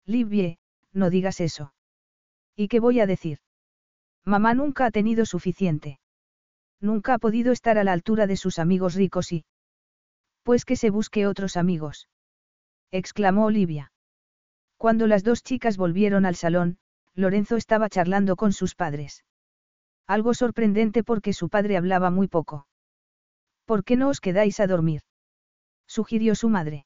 Livie, 0.05 0.59
no 0.93 1.09
digas 1.09 1.39
eso. 1.39 1.73
¿Y 2.55 2.67
qué 2.67 2.79
voy 2.79 2.99
a 2.99 3.07
decir? 3.07 3.39
Mamá 4.25 4.53
nunca 4.53 4.85
ha 4.85 4.91
tenido 4.91 5.25
suficiente. 5.25 6.00
Nunca 6.81 7.13
ha 7.13 7.19
podido 7.19 7.51
estar 7.51 7.77
a 7.77 7.83
la 7.83 7.93
altura 7.93 8.27
de 8.27 8.35
sus 8.35 8.57
amigos 8.59 8.95
ricos 8.95 9.31
y... 9.31 9.45
Pues 10.43 10.65
que 10.65 10.75
se 10.75 10.89
busque 10.89 11.27
otros 11.27 11.55
amigos. 11.55 12.09
exclamó 12.91 13.45
Olivia. 13.45 13.91
Cuando 14.77 15.05
las 15.05 15.23
dos 15.23 15.43
chicas 15.43 15.77
volvieron 15.77 16.25
al 16.25 16.35
salón, 16.35 16.79
Lorenzo 17.13 17.55
estaba 17.55 17.87
charlando 17.87 18.35
con 18.35 18.51
sus 18.51 18.73
padres. 18.73 19.23
Algo 20.07 20.33
sorprendente 20.33 21.03
porque 21.03 21.33
su 21.33 21.49
padre 21.49 21.77
hablaba 21.77 22.09
muy 22.09 22.27
poco. 22.27 22.67
¿Por 23.65 23.83
qué 23.83 23.95
no 23.95 24.09
os 24.09 24.19
quedáis 24.19 24.59
a 24.59 24.67
dormir? 24.67 25.01
sugirió 25.85 26.33
su 26.35 26.49
madre. 26.49 26.85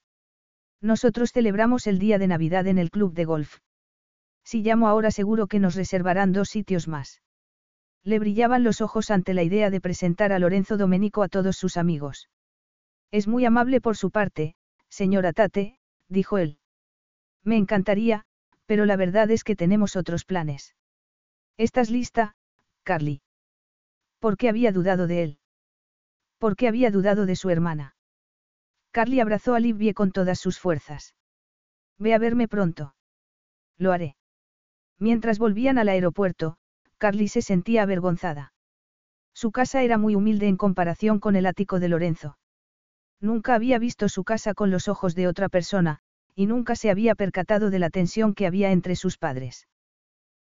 Nosotros 0.82 1.32
celebramos 1.32 1.88
el 1.88 2.00
día 2.00 2.20
de 2.20 2.28
Navidad 2.28 2.68
en 2.68 2.78
el 2.78 2.92
club 2.92 3.14
de 3.14 3.26
golf. 3.26 3.60
Si 4.44 4.62
llamo 4.62 4.88
ahora 4.88 5.10
seguro 5.10 5.48
que 5.48 5.60
nos 5.60 5.76
reservarán 5.76 6.34
dos 6.34 6.50
sitios 6.50 6.88
más. 6.88 7.22
Le 8.06 8.20
brillaban 8.20 8.64
los 8.64 8.82
ojos 8.82 9.10
ante 9.10 9.34
la 9.34 9.42
idea 9.42 9.72
de 9.72 9.82
presentar 9.82 10.32
a 10.32 10.38
Lorenzo 10.38 10.78
Domenico 10.78 11.24
a 11.24 11.28
todos 11.28 11.58
sus 11.58 11.76
amigos. 11.76 12.30
Es 13.12 13.28
muy 13.28 13.46
amable 13.46 13.82
por 13.82 13.98
su 13.98 14.12
parte, 14.12 14.56
señora 14.90 15.34
Tate, 15.34 15.80
dijo 16.08 16.38
él. 16.38 16.60
Me 17.44 17.58
encantaría, 17.58 18.24
pero 18.68 18.86
la 18.86 18.96
verdad 18.96 19.32
es 19.32 19.44
que 19.44 19.56
tenemos 19.56 19.96
otros 19.96 20.24
planes. 20.24 20.76
¿Estás 21.58 21.90
lista, 21.90 22.36
Carly? 22.84 23.24
¿Por 24.20 24.38
qué 24.38 24.50
había 24.50 24.72
dudado 24.72 25.08
de 25.08 25.24
él? 25.24 25.40
¿Por 26.38 26.56
qué 26.56 26.68
había 26.68 26.92
dudado 26.92 27.26
de 27.26 27.36
su 27.36 27.50
hermana? 27.50 27.96
Carly 28.92 29.20
abrazó 29.20 29.56
a 29.56 29.60
Livie 29.60 29.96
con 29.96 30.12
todas 30.12 30.40
sus 30.40 30.60
fuerzas. 30.60 31.16
Ve 31.98 32.14
a 32.14 32.20
verme 32.20 32.48
pronto. 32.48 32.96
Lo 33.78 33.92
haré. 33.92 34.16
Mientras 35.00 35.40
volvían 35.40 35.80
al 35.80 35.90
aeropuerto, 35.90 36.58
Carly 36.98 37.28
se 37.28 37.42
sentía 37.42 37.84
avergonzada. 37.84 38.54
Su 39.34 39.52
casa 39.52 39.84
era 39.84 39.98
muy 39.98 40.16
humilde 40.16 40.48
en 40.48 40.58
comparación 40.58 41.20
con 41.20 41.36
el 41.36 41.46
ático 41.46 41.80
de 41.80 41.90
Lorenzo. 41.90 42.38
Nunca 43.20 43.56
había 43.56 43.80
visto 43.80 44.08
su 44.10 44.24
casa 44.24 44.54
con 44.54 44.72
los 44.72 44.88
ojos 44.88 45.16
de 45.16 45.28
otra 45.28 45.50
persona, 45.50 46.00
y 46.36 46.46
nunca 46.46 46.76
se 46.76 46.90
había 46.90 47.16
percatado 47.16 47.70
de 47.70 47.80
la 47.80 47.90
tensión 47.90 48.34
que 48.34 48.48
había 48.48 48.72
entre 48.72 48.96
sus 48.96 49.18
padres. 49.18 49.68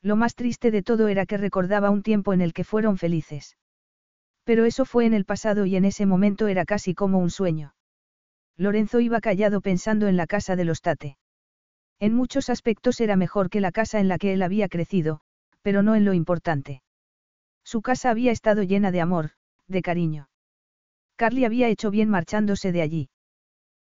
Lo 0.01 0.15
más 0.15 0.35
triste 0.35 0.71
de 0.71 0.83
todo 0.83 1.07
era 1.07 1.25
que 1.25 1.37
recordaba 1.37 1.89
un 1.89 2.03
tiempo 2.03 2.33
en 2.33 2.41
el 2.41 2.53
que 2.53 2.63
fueron 2.63 2.97
felices. 2.97 3.57
Pero 4.43 4.65
eso 4.65 4.85
fue 4.85 5.05
en 5.05 5.13
el 5.13 5.25
pasado 5.25 5.65
y 5.65 5.75
en 5.75 5.85
ese 5.85 6.05
momento 6.05 6.47
era 6.47 6.65
casi 6.65 6.93
como 6.93 7.19
un 7.19 7.29
sueño. 7.29 7.73
Lorenzo 8.55 8.99
iba 8.99 9.19
callado 9.19 9.61
pensando 9.61 10.07
en 10.07 10.17
la 10.17 10.27
casa 10.27 10.55
de 10.55 10.65
los 10.65 10.81
Tate. 10.81 11.17
En 11.99 12.13
muchos 12.13 12.49
aspectos 12.49 13.01
era 13.01 13.15
mejor 13.15 13.49
que 13.49 13.59
la 13.59 13.71
casa 13.71 13.99
en 13.99 14.07
la 14.07 14.17
que 14.17 14.33
él 14.33 14.41
había 14.41 14.69
crecido, 14.69 15.21
pero 15.67 15.83
no 15.83 15.95
en 15.95 16.05
lo 16.05 16.13
importante. 16.13 16.81
Su 17.65 17.81
casa 17.81 18.09
había 18.09 18.31
estado 18.31 18.63
llena 18.63 18.89
de 18.89 19.01
amor, 19.01 19.31
de 19.67 19.81
cariño. 19.81 20.29
Carly 21.17 21.43
había 21.43 21.67
hecho 21.67 21.91
bien 21.91 22.09
marchándose 22.09 22.71
de 22.71 22.81
allí. 22.81 23.09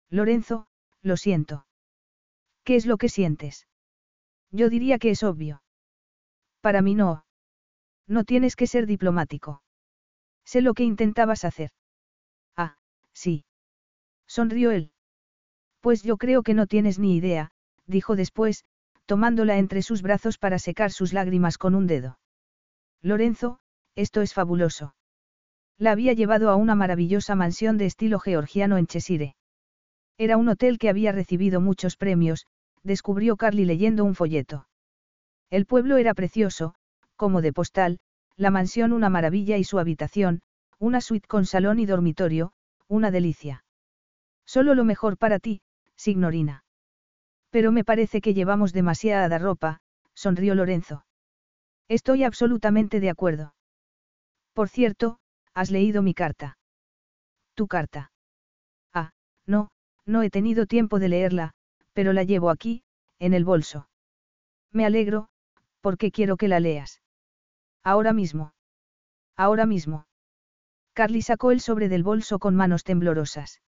Lorenzo, 0.10 0.66
lo 1.04 1.16
siento. 1.16 1.68
¿Qué 2.64 2.76
es 2.76 2.88
lo 2.88 2.98
que 2.98 3.08
sientes? 3.08 3.68
Yo 4.50 4.72
diría 4.72 4.98
que 4.98 5.12
es 5.12 5.22
obvio. 5.22 5.62
Para 6.60 6.82
mí 6.82 6.96
no. 6.96 7.24
No 8.08 8.24
tienes 8.24 8.56
que 8.56 8.66
ser 8.66 8.88
diplomático. 8.88 9.62
Sé 10.44 10.64
lo 10.64 10.74
que 10.74 10.86
intentabas 10.86 11.46
hacer. 11.46 11.70
Ah, 12.56 12.80
sí. 13.14 13.46
Sonrió 14.26 14.72
él. 14.72 14.92
Pues 15.82 16.02
yo 16.02 16.18
creo 16.18 16.42
que 16.42 16.56
no 16.56 16.66
tienes 16.66 16.98
ni 16.98 17.16
idea, 17.16 17.52
dijo 17.86 18.16
después, 18.16 18.66
tomándola 19.06 19.58
entre 19.58 19.82
sus 19.82 20.02
brazos 20.02 20.38
para 20.38 20.60
secar 20.60 20.92
sus 20.92 21.14
lágrimas 21.14 21.58
con 21.58 21.76
un 21.76 21.88
dedo. 21.88 22.20
Lorenzo, 23.02 23.60
esto 23.96 24.22
es 24.22 24.34
fabuloso. 24.34 24.96
La 25.78 25.92
había 25.92 26.14
llevado 26.14 26.50
a 26.50 26.56
una 26.56 26.76
maravillosa 26.76 27.36
mansión 27.36 27.78
de 27.78 27.86
estilo 27.86 28.20
georgiano 28.20 28.78
en 28.78 28.88
Cheshire. 28.88 29.36
Era 30.18 30.38
un 30.38 30.48
hotel 30.50 30.78
que 30.78 30.90
había 30.90 31.12
recibido 31.12 31.62
muchos 31.62 31.98
premios, 31.98 32.48
descubrió 32.84 33.36
Carly 33.36 33.66
leyendo 33.66 34.06
un 34.06 34.16
folleto. 34.16 34.68
El 35.50 35.66
pueblo 35.66 35.98
era 35.98 36.14
precioso, 36.14 36.76
como 37.16 37.42
de 37.42 37.54
postal, 37.54 38.00
la 38.38 38.52
mansión 38.52 38.92
una 38.92 39.10
maravilla 39.10 39.58
y 39.58 39.64
su 39.64 39.80
habitación, 39.80 40.42
una 40.80 41.00
suite 41.00 41.28
con 41.28 41.46
salón 41.46 41.80
y 41.80 41.86
dormitorio, 41.86 42.54
una 42.88 43.12
delicia. 43.12 43.64
Solo 44.46 44.76
lo 44.76 44.84
mejor 44.84 45.18
para 45.18 45.40
ti, 45.40 45.62
signorina. 45.96 46.65
Pero 47.56 47.72
me 47.72 47.86
parece 47.86 48.20
que 48.20 48.34
llevamos 48.34 48.74
demasiada 48.74 49.38
ropa, 49.38 49.80
sonrió 50.14 50.56
Lorenzo. 50.56 51.06
Estoy 51.88 52.26
absolutamente 52.26 53.00
de 53.00 53.10
acuerdo. 53.10 53.56
Por 54.52 54.68
cierto, 54.68 55.20
has 55.54 55.72
leído 55.72 56.02
mi 56.02 56.14
carta. 56.14 56.58
Tu 57.54 57.68
carta. 57.68 58.12
Ah, 58.94 59.14
no, 59.46 59.70
no 60.06 60.22
he 60.22 60.30
tenido 60.30 60.66
tiempo 60.66 61.00
de 61.00 61.08
leerla, 61.08 61.54
pero 61.94 62.12
la 62.12 62.24
llevo 62.24 62.50
aquí, 62.50 62.84
en 63.20 63.34
el 63.34 63.46
bolso. 63.46 63.88
Me 64.74 64.86
alegro, 64.86 65.30
porque 65.80 66.12
quiero 66.12 66.36
que 66.36 66.50
la 66.50 66.60
leas. 66.60 67.02
Ahora 67.86 68.12
mismo. 68.12 68.52
Ahora 69.38 69.66
mismo. 69.66 70.08
Carly 70.92 71.22
sacó 71.22 71.52
el 71.52 71.62
sobre 71.62 71.88
del 71.88 72.04
bolso 72.04 72.38
con 72.38 72.54
manos 72.54 72.84
temblorosas. 72.84 73.62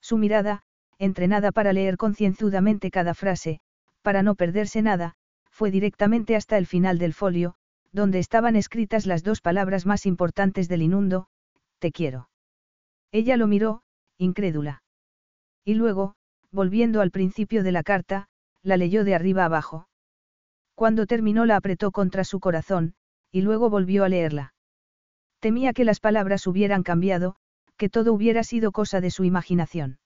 Su 0.00 0.16
mirada, 0.16 0.64
entrenada 1.02 1.50
para 1.50 1.72
leer 1.72 1.96
concienzudamente 1.96 2.92
cada 2.92 3.14
frase, 3.14 3.58
para 4.02 4.22
no 4.22 4.36
perderse 4.36 4.82
nada, 4.82 5.14
fue 5.50 5.72
directamente 5.72 6.36
hasta 6.36 6.58
el 6.58 6.66
final 6.66 6.98
del 6.98 7.12
folio, 7.12 7.56
donde 7.90 8.20
estaban 8.20 8.54
escritas 8.54 9.04
las 9.04 9.24
dos 9.24 9.40
palabras 9.40 9.84
más 9.84 10.06
importantes 10.06 10.68
del 10.68 10.80
inundo, 10.80 11.26
te 11.80 11.90
quiero. 11.90 12.28
Ella 13.10 13.36
lo 13.36 13.48
miró, 13.48 13.82
incrédula. 14.16 14.84
Y 15.64 15.74
luego, 15.74 16.14
volviendo 16.52 17.00
al 17.00 17.10
principio 17.10 17.64
de 17.64 17.72
la 17.72 17.82
carta, 17.82 18.28
la 18.62 18.76
leyó 18.76 19.02
de 19.02 19.16
arriba 19.16 19.44
abajo. 19.44 19.88
Cuando 20.76 21.06
terminó 21.06 21.46
la 21.46 21.56
apretó 21.56 21.90
contra 21.90 22.22
su 22.22 22.38
corazón, 22.38 22.94
y 23.32 23.42
luego 23.42 23.70
volvió 23.70 24.04
a 24.04 24.08
leerla. 24.08 24.54
Temía 25.40 25.72
que 25.72 25.84
las 25.84 25.98
palabras 25.98 26.46
hubieran 26.46 26.84
cambiado, 26.84 27.34
que 27.76 27.88
todo 27.88 28.12
hubiera 28.12 28.44
sido 28.44 28.70
cosa 28.70 29.00
de 29.00 29.10
su 29.10 29.24
imaginación. 29.24 29.98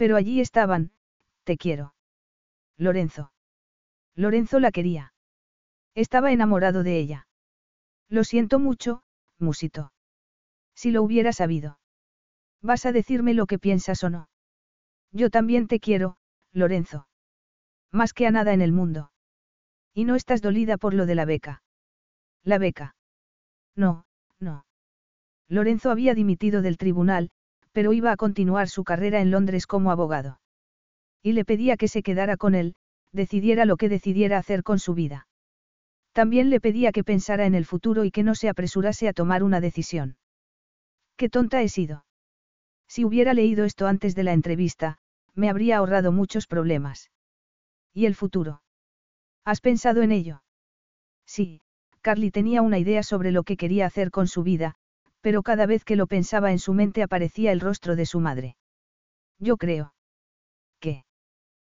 Pero 0.00 0.16
allí 0.16 0.40
estaban, 0.40 0.92
te 1.44 1.58
quiero. 1.58 1.94
Lorenzo. 2.78 3.32
Lorenzo 4.14 4.58
la 4.58 4.72
quería. 4.72 5.12
Estaba 5.94 6.32
enamorado 6.32 6.82
de 6.82 6.98
ella. 6.98 7.28
Lo 8.08 8.24
siento 8.24 8.58
mucho, 8.58 9.02
musito. 9.38 9.92
Si 10.74 10.90
lo 10.90 11.02
hubiera 11.02 11.34
sabido. 11.34 11.78
¿Vas 12.62 12.86
a 12.86 12.92
decirme 12.92 13.34
lo 13.34 13.44
que 13.44 13.58
piensas 13.58 14.02
o 14.02 14.08
no? 14.08 14.30
Yo 15.12 15.28
también 15.28 15.66
te 15.66 15.80
quiero, 15.80 16.16
Lorenzo. 16.50 17.06
Más 17.92 18.14
que 18.14 18.26
a 18.26 18.30
nada 18.30 18.54
en 18.54 18.62
el 18.62 18.72
mundo. 18.72 19.12
Y 19.92 20.06
no 20.06 20.14
estás 20.14 20.40
dolida 20.40 20.78
por 20.78 20.94
lo 20.94 21.04
de 21.04 21.14
la 21.14 21.26
beca. 21.26 21.62
La 22.42 22.56
beca. 22.56 22.96
No, 23.76 24.06
no. 24.38 24.64
Lorenzo 25.46 25.90
había 25.90 26.14
dimitido 26.14 26.62
del 26.62 26.78
tribunal, 26.78 27.30
pero 27.72 27.92
iba 27.92 28.12
a 28.12 28.16
continuar 28.16 28.68
su 28.68 28.84
carrera 28.84 29.20
en 29.20 29.30
Londres 29.30 29.66
como 29.66 29.90
abogado. 29.90 30.40
Y 31.22 31.32
le 31.32 31.44
pedía 31.44 31.76
que 31.76 31.88
se 31.88 32.02
quedara 32.02 32.36
con 32.36 32.54
él, 32.54 32.74
decidiera 33.12 33.64
lo 33.64 33.76
que 33.76 33.88
decidiera 33.88 34.38
hacer 34.38 34.62
con 34.62 34.78
su 34.78 34.94
vida. 34.94 35.26
También 36.12 36.50
le 36.50 36.60
pedía 36.60 36.92
que 36.92 37.04
pensara 37.04 37.46
en 37.46 37.54
el 37.54 37.64
futuro 37.64 38.04
y 38.04 38.10
que 38.10 38.22
no 38.22 38.34
se 38.34 38.48
apresurase 38.48 39.08
a 39.08 39.12
tomar 39.12 39.42
una 39.42 39.60
decisión. 39.60 40.16
Qué 41.16 41.28
tonta 41.28 41.62
he 41.62 41.68
sido. 41.68 42.04
Si 42.88 43.04
hubiera 43.04 43.34
leído 43.34 43.64
esto 43.64 43.86
antes 43.86 44.14
de 44.14 44.24
la 44.24 44.32
entrevista, 44.32 44.98
me 45.34 45.48
habría 45.48 45.76
ahorrado 45.76 46.10
muchos 46.10 46.46
problemas. 46.46 47.10
¿Y 47.94 48.06
el 48.06 48.14
futuro? 48.14 48.62
¿Has 49.44 49.60
pensado 49.60 50.02
en 50.02 50.12
ello? 50.12 50.42
Sí, 51.26 51.60
Carly 52.00 52.30
tenía 52.30 52.62
una 52.62 52.78
idea 52.78 53.02
sobre 53.02 53.30
lo 53.30 53.44
que 53.44 53.56
quería 53.56 53.86
hacer 53.86 54.10
con 54.10 54.26
su 54.26 54.42
vida, 54.42 54.76
pero 55.20 55.42
cada 55.42 55.66
vez 55.66 55.84
que 55.84 55.96
lo 55.96 56.06
pensaba 56.06 56.50
en 56.50 56.58
su 56.58 56.72
mente 56.74 57.02
aparecía 57.02 57.52
el 57.52 57.60
rostro 57.60 57.96
de 57.96 58.06
su 58.06 58.20
madre. 58.20 58.56
Yo 59.38 59.56
creo. 59.56 59.94
¿Qué? 60.80 61.04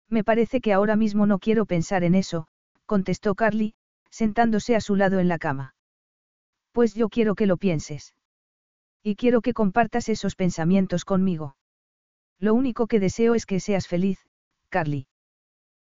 Me 0.09 0.23
parece 0.23 0.61
que 0.61 0.73
ahora 0.73 0.95
mismo 0.95 1.25
no 1.25 1.39
quiero 1.39 1.65
pensar 1.65 2.03
en 2.03 2.15
eso, 2.15 2.47
contestó 2.85 3.35
Carly, 3.35 3.73
sentándose 4.09 4.75
a 4.75 4.81
su 4.81 4.95
lado 4.95 5.19
en 5.19 5.27
la 5.27 5.37
cama. 5.37 5.75
Pues 6.71 6.93
yo 6.93 7.09
quiero 7.09 7.35
que 7.35 7.45
lo 7.45 7.57
pienses. 7.57 8.13
Y 9.03 9.15
quiero 9.15 9.41
que 9.41 9.53
compartas 9.53 10.09
esos 10.09 10.35
pensamientos 10.35 11.05
conmigo. 11.05 11.55
Lo 12.39 12.53
único 12.53 12.87
que 12.87 12.99
deseo 12.99 13.35
es 13.35 13.45
que 13.45 13.59
seas 13.59 13.87
feliz, 13.87 14.19
Carly. 14.69 15.07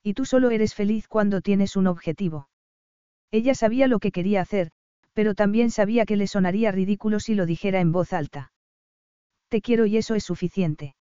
Y 0.04 0.14
tú 0.14 0.26
solo 0.26 0.50
eres 0.50 0.74
feliz 0.74 1.08
cuando 1.08 1.42
tienes 1.42 1.76
un 1.76 1.88
objetivo. 1.88 2.50
Ella 3.32 3.56
sabía 3.56 3.88
lo 3.88 4.00
que 4.00 4.12
quería 4.12 4.42
hacer, 4.42 4.72
pero 5.16 5.34
también 5.34 5.72
sabía 5.72 6.06
que 6.06 6.18
le 6.18 6.28
sonaría 6.28 6.72
ridículo 6.72 7.20
si 7.20 7.34
lo 7.36 7.46
dijera 7.46 7.80
en 7.80 7.94
voz 7.94 8.12
alta. 8.12 8.52
Te 9.48 9.62
quiero 9.62 9.86
y 9.86 9.96
eso 9.98 10.14
es 10.14 10.26
suficiente. 10.26 10.96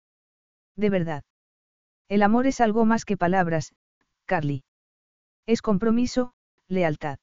De 0.76 0.88
verdad. 0.88 1.24
El 2.08 2.22
amor 2.22 2.46
es 2.46 2.60
algo 2.60 2.84
más 2.84 3.04
que 3.04 3.16
palabras, 3.16 3.74
Carly. 4.24 4.62
Es 5.46 5.62
compromiso, 5.62 6.32
lealtad. 6.68 7.18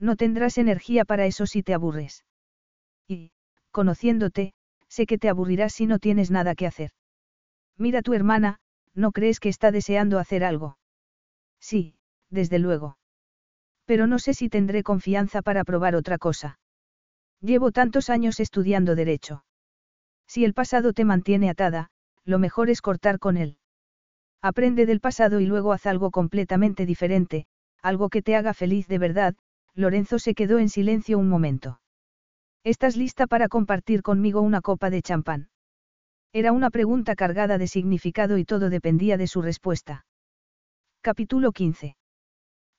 No 0.00 0.16
tendrás 0.16 0.58
energía 0.58 1.04
para 1.04 1.26
eso 1.26 1.46
si 1.46 1.62
te 1.62 1.74
aburres. 1.74 2.24
Y, 3.06 3.30
conociéndote, 3.70 4.52
sé 4.88 5.06
que 5.06 5.16
te 5.18 5.28
aburrirás 5.28 5.74
si 5.74 5.86
no 5.86 6.00
tienes 6.00 6.32
nada 6.32 6.56
que 6.56 6.66
hacer. 6.66 6.90
Mira 7.76 8.02
tu 8.02 8.14
hermana, 8.14 8.58
¿no 8.94 9.12
crees 9.12 9.38
que 9.38 9.48
está 9.48 9.70
deseando 9.70 10.18
hacer 10.18 10.42
algo? 10.42 10.76
Sí, 11.60 11.94
desde 12.30 12.58
luego. 12.58 12.96
Pero 13.90 14.06
no 14.06 14.20
sé 14.20 14.34
si 14.34 14.48
tendré 14.48 14.84
confianza 14.84 15.42
para 15.42 15.64
probar 15.64 15.96
otra 15.96 16.16
cosa. 16.16 16.60
Llevo 17.40 17.72
tantos 17.72 18.08
años 18.08 18.38
estudiando 18.38 18.94
derecho. 18.94 19.44
Si 20.28 20.44
el 20.44 20.54
pasado 20.54 20.92
te 20.92 21.04
mantiene 21.04 21.50
atada, 21.50 21.90
lo 22.24 22.38
mejor 22.38 22.70
es 22.70 22.82
cortar 22.82 23.18
con 23.18 23.36
él. 23.36 23.58
Aprende 24.40 24.86
del 24.86 25.00
pasado 25.00 25.40
y 25.40 25.46
luego 25.46 25.72
haz 25.72 25.86
algo 25.86 26.12
completamente 26.12 26.86
diferente, 26.86 27.46
algo 27.82 28.10
que 28.10 28.22
te 28.22 28.36
haga 28.36 28.54
feliz 28.54 28.86
de 28.86 28.98
verdad, 28.98 29.34
Lorenzo 29.74 30.20
se 30.20 30.36
quedó 30.36 30.60
en 30.60 30.68
silencio 30.68 31.18
un 31.18 31.28
momento. 31.28 31.80
¿Estás 32.62 32.96
lista 32.96 33.26
para 33.26 33.48
compartir 33.48 34.02
conmigo 34.02 34.40
una 34.40 34.60
copa 34.60 34.90
de 34.90 35.02
champán? 35.02 35.48
Era 36.32 36.52
una 36.52 36.70
pregunta 36.70 37.16
cargada 37.16 37.58
de 37.58 37.66
significado 37.66 38.38
y 38.38 38.44
todo 38.44 38.70
dependía 38.70 39.16
de 39.16 39.26
su 39.26 39.42
respuesta. 39.42 40.06
Capítulo 41.02 41.50
15. 41.50 41.96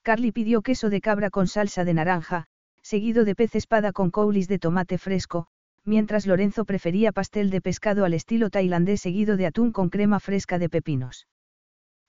Carly 0.04 0.32
pidió 0.32 0.62
queso 0.62 0.90
de 0.90 1.00
cabra 1.00 1.30
con 1.30 1.48
salsa 1.48 1.84
de 1.84 1.94
naranja, 1.94 2.48
seguido 2.82 3.24
de 3.24 3.36
pez 3.36 3.56
espada 3.56 3.92
con 3.92 4.10
coulis 4.10 4.48
de 4.48 4.58
tomate 4.58 4.98
fresco, 4.98 5.48
mientras 5.84 6.26
Lorenzo 6.26 6.66
prefería 6.66 7.12
pastel 7.12 7.50
de 7.50 7.62
pescado 7.62 8.06
al 8.06 8.14
estilo 8.14 8.50
tailandés 8.50 9.02
seguido 9.02 9.38
de 9.38 9.46
atún 9.46 9.72
con 9.72 9.90
crema 9.90 10.20
fresca 10.20 10.58
de 10.58 10.70
pepinos. 10.70 11.28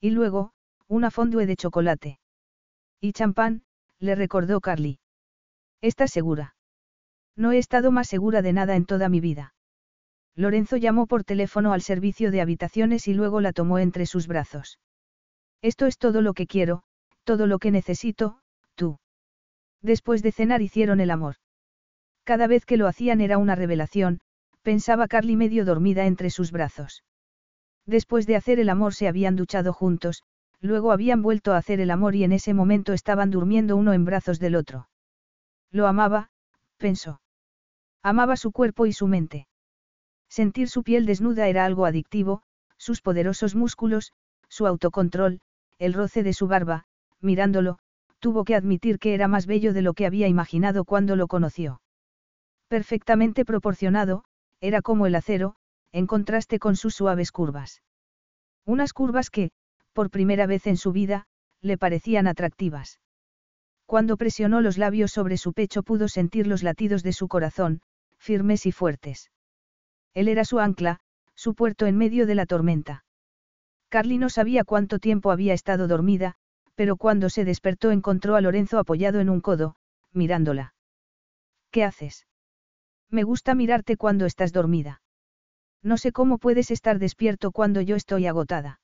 Y 0.01 0.11
luego, 0.11 0.53
una 0.89 1.11
fondue 1.11 1.47
de 1.47 1.57
chocolate. 1.57 2.19
Y 3.01 3.13
champán, 3.13 3.63
le 3.99 4.15
recordó 4.15 4.61
Carly. 4.61 4.99
¿Estás 5.81 6.11
segura? 6.11 6.55
No 7.37 7.53
he 7.53 7.59
estado 7.59 7.91
más 7.93 8.09
segura 8.09 8.43
de 8.43 8.53
nada 8.53 8.77
en 8.77 8.85
toda 8.85 9.09
mi 9.09 9.21
vida. 9.21 9.55
Lorenzo 10.35 10.77
llamó 10.77 11.07
por 11.07 11.25
teléfono 11.25 11.73
al 11.73 11.83
servicio 11.83 12.31
de 12.31 12.41
habitaciones 12.41 13.07
y 13.07 13.15
luego 13.15 13.41
la 13.41 13.53
tomó 13.53 13.79
entre 13.79 14.07
sus 14.07 14.27
brazos. 14.27 14.79
Esto 15.61 15.87
es 15.87 15.99
todo 15.99 16.23
lo 16.23 16.33
que 16.35 16.47
quiero, 16.47 16.85
todo 17.25 17.47
lo 17.47 17.59
que 17.59 17.71
necesito, 17.71 18.39
tú. 18.75 18.99
Después 19.81 20.23
de 20.23 20.33
cenar 20.33 20.63
hicieron 20.63 21.01
el 21.01 21.11
amor. 21.11 21.37
Cada 22.25 22.47
vez 22.47 22.65
que 22.65 22.77
lo 22.77 22.87
hacían 22.87 23.21
era 23.21 23.39
una 23.39 23.55
revelación, 23.55 24.21
pensaba 24.63 25.09
Carly 25.09 25.37
medio 25.37 25.65
dormida 25.65 26.07
entre 26.07 26.31
sus 26.31 26.53
brazos. 26.53 27.05
Después 27.85 28.27
de 28.27 28.37
hacer 28.37 28.61
el 28.61 28.69
amor 28.69 28.95
se 28.95 29.09
habían 29.09 29.35
duchado 29.35 29.73
juntos, 29.73 30.23
luego 30.61 30.93
habían 30.93 31.23
vuelto 31.23 31.53
a 31.53 31.57
hacer 31.57 31.81
el 31.81 31.91
amor 31.91 32.15
y 32.15 32.23
en 32.23 32.33
ese 32.33 32.55
momento 32.55 32.93
estaban 32.93 33.31
durmiendo 33.31 33.77
uno 33.77 33.93
en 33.93 34.05
brazos 34.05 34.39
del 34.39 34.55
otro. 34.55 34.89
Lo 35.73 35.89
amaba, 35.89 36.31
pensó. 36.77 37.21
Amaba 38.03 38.37
su 38.37 38.53
cuerpo 38.53 38.87
y 38.87 38.93
su 38.93 39.09
mente. 39.09 39.49
Sentir 40.29 40.69
su 40.69 40.83
piel 40.83 41.07
desnuda 41.07 41.49
era 41.49 41.65
algo 41.65 41.87
adictivo, 41.87 42.43
sus 42.77 43.01
poderosos 43.01 43.55
músculos, 43.55 44.13
su 44.49 44.67
autocontrol, 44.67 45.41
el 45.79 45.95
roce 45.95 46.23
de 46.23 46.33
su 46.33 46.47
barba, 46.47 46.87
mirándolo, 47.23 47.79
tuvo 48.19 48.45
que 48.45 48.55
admitir 48.55 48.99
que 48.99 49.15
era 49.15 49.29
más 49.29 49.47
bello 49.47 49.73
de 49.73 49.83
lo 49.83 49.95
que 49.95 50.07
había 50.07 50.29
imaginado 50.29 50.85
cuando 50.85 51.17
lo 51.17 51.27
conoció. 51.27 51.81
Perfectamente 52.69 53.45
proporcionado, 53.45 54.25
era 54.61 54.81
como 54.81 55.07
el 55.07 55.15
acero, 55.15 55.57
en 55.93 56.07
contraste 56.07 56.59
con 56.59 56.77
sus 56.77 56.95
suaves 56.95 57.33
curvas. 57.33 57.83
Unas 58.65 58.93
curvas 58.93 59.29
que, 59.29 59.51
por 59.93 60.11
primera 60.11 60.47
vez 60.47 60.67
en 60.67 60.77
su 60.77 60.93
vida, 60.93 61.27
le 61.61 61.77
parecían 61.79 62.27
atractivas. 62.27 63.01
Cuando 63.87 64.17
presionó 64.17 64.61
los 64.61 64.79
labios 64.79 65.13
sobre 65.13 65.37
su 65.37 65.53
pecho 65.53 65.83
pudo 65.83 66.09
sentir 66.09 66.47
los 66.47 66.63
latidos 66.63 67.03
de 67.03 67.13
su 67.13 67.29
corazón, 67.29 67.83
firmes 68.19 68.67
y 68.67 68.73
fuertes. 68.73 69.31
Él 70.15 70.29
era 70.29 70.45
su 70.45 70.61
ancla, 70.61 71.01
su 71.35 71.55
puerto 71.55 71.87
en 71.87 71.99
medio 71.99 72.27
de 72.27 72.35
la 72.35 72.47
tormenta. 72.47 73.05
Carly 73.89 74.17
no 74.17 74.31
sabía 74.31 74.65
cuánto 74.65 74.99
tiempo 74.99 75.31
había 75.31 75.53
estado 75.53 75.89
dormida, 75.89 76.37
pero 76.75 76.97
cuando 76.97 77.29
se 77.29 77.45
despertó 77.45 77.91
encontró 77.91 78.37
a 78.37 78.41
Lorenzo 78.41 78.79
apoyado 78.79 79.21
en 79.21 79.29
un 79.29 79.41
codo, 79.41 79.77
mirándola. 80.13 80.75
¿Qué 81.71 81.85
haces? 81.85 82.27
Me 83.11 83.25
gusta 83.25 83.55
mirarte 83.55 83.97
cuando 83.97 84.27
estás 84.27 84.53
dormida. 84.53 85.03
No 85.83 85.97
sé 85.97 86.13
cómo 86.13 86.39
puedes 86.39 86.71
estar 86.71 86.99
despierto 86.99 87.51
cuando 87.51 87.81
yo 87.81 87.97
estoy 87.97 88.27
agotada. 88.27 88.81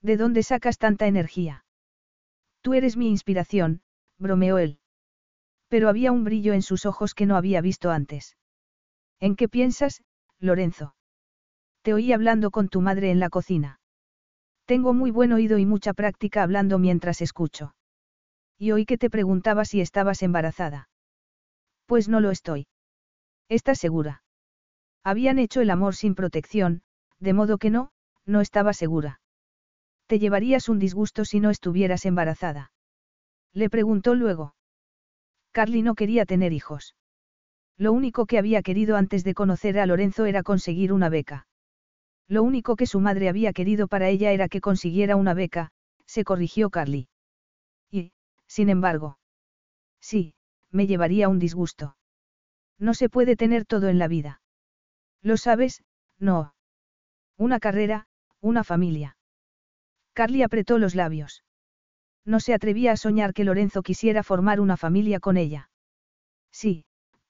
¿De 0.00 0.16
dónde 0.16 0.42
sacas 0.42 0.78
tanta 0.78 1.06
energía? 1.06 1.64
Tú 2.60 2.74
eres 2.74 2.96
mi 2.96 3.08
inspiración, 3.08 3.82
bromeó 4.18 4.58
él. 4.58 4.78
Pero 5.68 5.88
había 5.88 6.12
un 6.12 6.24
brillo 6.24 6.52
en 6.52 6.62
sus 6.62 6.86
ojos 6.86 7.14
que 7.14 7.26
no 7.26 7.36
había 7.36 7.60
visto 7.60 7.90
antes. 7.90 8.36
¿En 9.20 9.36
qué 9.36 9.48
piensas, 9.48 10.02
Lorenzo? 10.38 10.94
Te 11.82 11.94
oí 11.94 12.12
hablando 12.12 12.50
con 12.50 12.68
tu 12.68 12.80
madre 12.80 13.10
en 13.10 13.20
la 13.20 13.30
cocina. 13.30 13.80
Tengo 14.72 14.94
muy 14.94 15.10
buen 15.10 15.34
oído 15.34 15.58
y 15.58 15.66
mucha 15.66 15.92
práctica 15.92 16.42
hablando 16.42 16.78
mientras 16.78 17.20
escucho. 17.20 17.74
Y 18.58 18.70
oí 18.70 18.86
que 18.86 18.96
te 18.96 19.10
preguntaba 19.10 19.66
si 19.66 19.82
estabas 19.82 20.22
embarazada. 20.22 20.88
Pues 21.84 22.08
no 22.08 22.20
lo 22.20 22.30
estoy. 22.30 22.68
¿Estás 23.50 23.78
segura? 23.78 24.22
Habían 25.04 25.38
hecho 25.38 25.60
el 25.60 25.68
amor 25.68 25.94
sin 25.94 26.14
protección, 26.14 26.80
de 27.18 27.34
modo 27.34 27.58
que 27.58 27.68
no, 27.68 27.90
no 28.24 28.40
estaba 28.40 28.72
segura. 28.72 29.20
¿Te 30.06 30.18
llevarías 30.18 30.70
un 30.70 30.78
disgusto 30.78 31.26
si 31.26 31.38
no 31.38 31.50
estuvieras 31.50 32.06
embarazada? 32.06 32.72
Le 33.52 33.68
preguntó 33.68 34.14
luego. 34.14 34.54
Carly 35.50 35.82
no 35.82 35.94
quería 35.94 36.24
tener 36.24 36.54
hijos. 36.54 36.96
Lo 37.76 37.92
único 37.92 38.24
que 38.24 38.38
había 38.38 38.62
querido 38.62 38.96
antes 38.96 39.22
de 39.22 39.34
conocer 39.34 39.78
a 39.78 39.84
Lorenzo 39.84 40.24
era 40.24 40.42
conseguir 40.42 40.94
una 40.94 41.10
beca. 41.10 41.46
Lo 42.28 42.42
único 42.42 42.76
que 42.76 42.86
su 42.86 43.00
madre 43.00 43.28
había 43.28 43.52
querido 43.52 43.88
para 43.88 44.08
ella 44.08 44.32
era 44.32 44.48
que 44.48 44.60
consiguiera 44.60 45.16
una 45.16 45.34
beca, 45.34 45.70
se 46.06 46.24
corrigió 46.24 46.70
Carly. 46.70 47.08
Y, 47.90 48.12
sin 48.46 48.68
embargo. 48.68 49.18
Sí, 50.00 50.34
me 50.70 50.86
llevaría 50.86 51.28
un 51.28 51.38
disgusto. 51.38 51.96
No 52.78 52.94
se 52.94 53.08
puede 53.08 53.36
tener 53.36 53.64
todo 53.64 53.88
en 53.88 53.98
la 53.98 54.08
vida. 54.08 54.40
¿Lo 55.22 55.36
sabes? 55.36 55.84
No. 56.18 56.54
Una 57.36 57.60
carrera, 57.60 58.06
una 58.40 58.64
familia. 58.64 59.16
Carly 60.14 60.42
apretó 60.42 60.78
los 60.78 60.94
labios. 60.94 61.44
No 62.24 62.40
se 62.40 62.54
atrevía 62.54 62.92
a 62.92 62.96
soñar 62.96 63.34
que 63.34 63.44
Lorenzo 63.44 63.82
quisiera 63.82 64.22
formar 64.22 64.60
una 64.60 64.76
familia 64.76 65.20
con 65.20 65.36
ella. 65.36 65.70
Sí, 66.50 66.84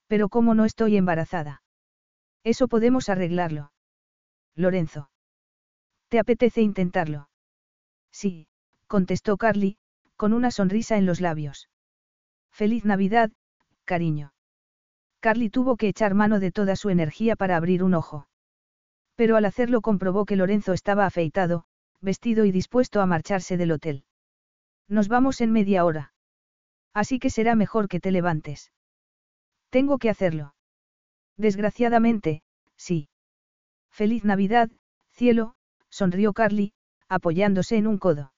pero 0.06 0.28
¿cómo 0.28 0.54
no 0.54 0.64
estoy 0.64 0.96
embarazada? 0.96 1.62
Eso 2.44 2.68
podemos 2.68 3.08
arreglarlo. 3.08 3.71
Lorenzo. 4.54 5.10
¿Te 6.08 6.18
apetece 6.18 6.60
intentarlo? 6.60 7.28
Sí, 8.10 8.48
contestó 8.86 9.36
Carly, 9.36 9.78
con 10.16 10.32
una 10.32 10.50
sonrisa 10.50 10.96
en 10.98 11.06
los 11.06 11.20
labios. 11.20 11.70
Feliz 12.50 12.84
Navidad, 12.84 13.30
cariño. 13.84 14.34
Carly 15.20 15.50
tuvo 15.50 15.76
que 15.76 15.88
echar 15.88 16.14
mano 16.14 16.40
de 16.40 16.52
toda 16.52 16.76
su 16.76 16.90
energía 16.90 17.36
para 17.36 17.56
abrir 17.56 17.82
un 17.82 17.94
ojo. 17.94 18.28
Pero 19.14 19.36
al 19.36 19.44
hacerlo 19.44 19.80
comprobó 19.80 20.24
que 20.26 20.36
Lorenzo 20.36 20.72
estaba 20.72 21.06
afeitado, 21.06 21.64
vestido 22.00 22.44
y 22.44 22.52
dispuesto 22.52 23.00
a 23.00 23.06
marcharse 23.06 23.56
del 23.56 23.72
hotel. 23.72 24.04
Nos 24.88 25.08
vamos 25.08 25.40
en 25.40 25.52
media 25.52 25.84
hora. 25.84 26.12
Así 26.92 27.18
que 27.18 27.30
será 27.30 27.54
mejor 27.54 27.88
que 27.88 28.00
te 28.00 28.10
levantes. 28.10 28.72
Tengo 29.70 29.98
que 29.98 30.10
hacerlo. 30.10 30.54
Desgraciadamente, 31.36 32.42
sí. 32.76 33.08
Feliz 33.92 34.24
Navidad, 34.24 34.70
cielo, 35.12 35.54
sonrió 35.90 36.32
Carly, 36.32 36.72
apoyándose 37.08 37.76
en 37.76 37.86
un 37.86 37.98
codo. 37.98 38.32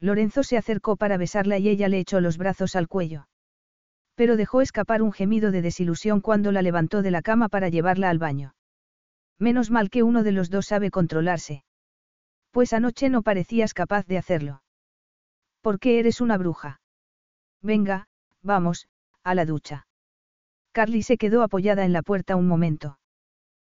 Lorenzo 0.00 0.42
se 0.42 0.58
acercó 0.58 0.96
para 0.96 1.16
besarla 1.16 1.58
y 1.58 1.68
ella 1.68 1.88
le 1.88 1.98
echó 1.98 2.20
los 2.20 2.36
brazos 2.36 2.76
al 2.76 2.86
cuello. 2.86 3.26
Pero 4.14 4.36
dejó 4.36 4.60
escapar 4.60 5.00
un 5.00 5.12
gemido 5.12 5.50
de 5.50 5.62
desilusión 5.62 6.20
cuando 6.20 6.52
la 6.52 6.60
levantó 6.60 7.00
de 7.00 7.10
la 7.10 7.22
cama 7.22 7.48
para 7.48 7.70
llevarla 7.70 8.10
al 8.10 8.18
baño. 8.18 8.54
Menos 9.38 9.70
mal 9.70 9.88
que 9.88 10.02
uno 10.02 10.22
de 10.22 10.32
los 10.32 10.50
dos 10.50 10.66
sabe 10.66 10.90
controlarse. 10.90 11.64
Pues 12.50 12.72
anoche 12.72 13.08
no 13.08 13.22
parecías 13.22 13.74
capaz 13.74 14.06
de 14.06 14.18
hacerlo. 14.18 14.62
¿Por 15.62 15.78
qué 15.78 15.98
eres 15.98 16.20
una 16.20 16.36
bruja? 16.36 16.80
Venga, 17.62 18.08
vamos, 18.42 18.88
a 19.22 19.34
la 19.34 19.46
ducha. 19.46 19.86
Carly 20.72 21.02
se 21.02 21.16
quedó 21.16 21.42
apoyada 21.42 21.84
en 21.84 21.92
la 21.92 22.02
puerta 22.02 22.36
un 22.36 22.46
momento. 22.46 22.98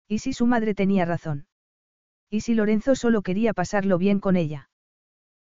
¿Y 0.09 0.19
si 0.19 0.33
su 0.33 0.47
madre 0.47 0.75
tenía 0.75 1.05
razón? 1.05 1.47
¿Y 2.31 2.41
si 2.41 2.55
Lorenzo 2.55 2.95
solo 2.95 3.23
quería 3.23 3.53
pasarlo 3.53 3.99
bien 3.99 4.21
con 4.21 4.37
ella? 4.37 4.71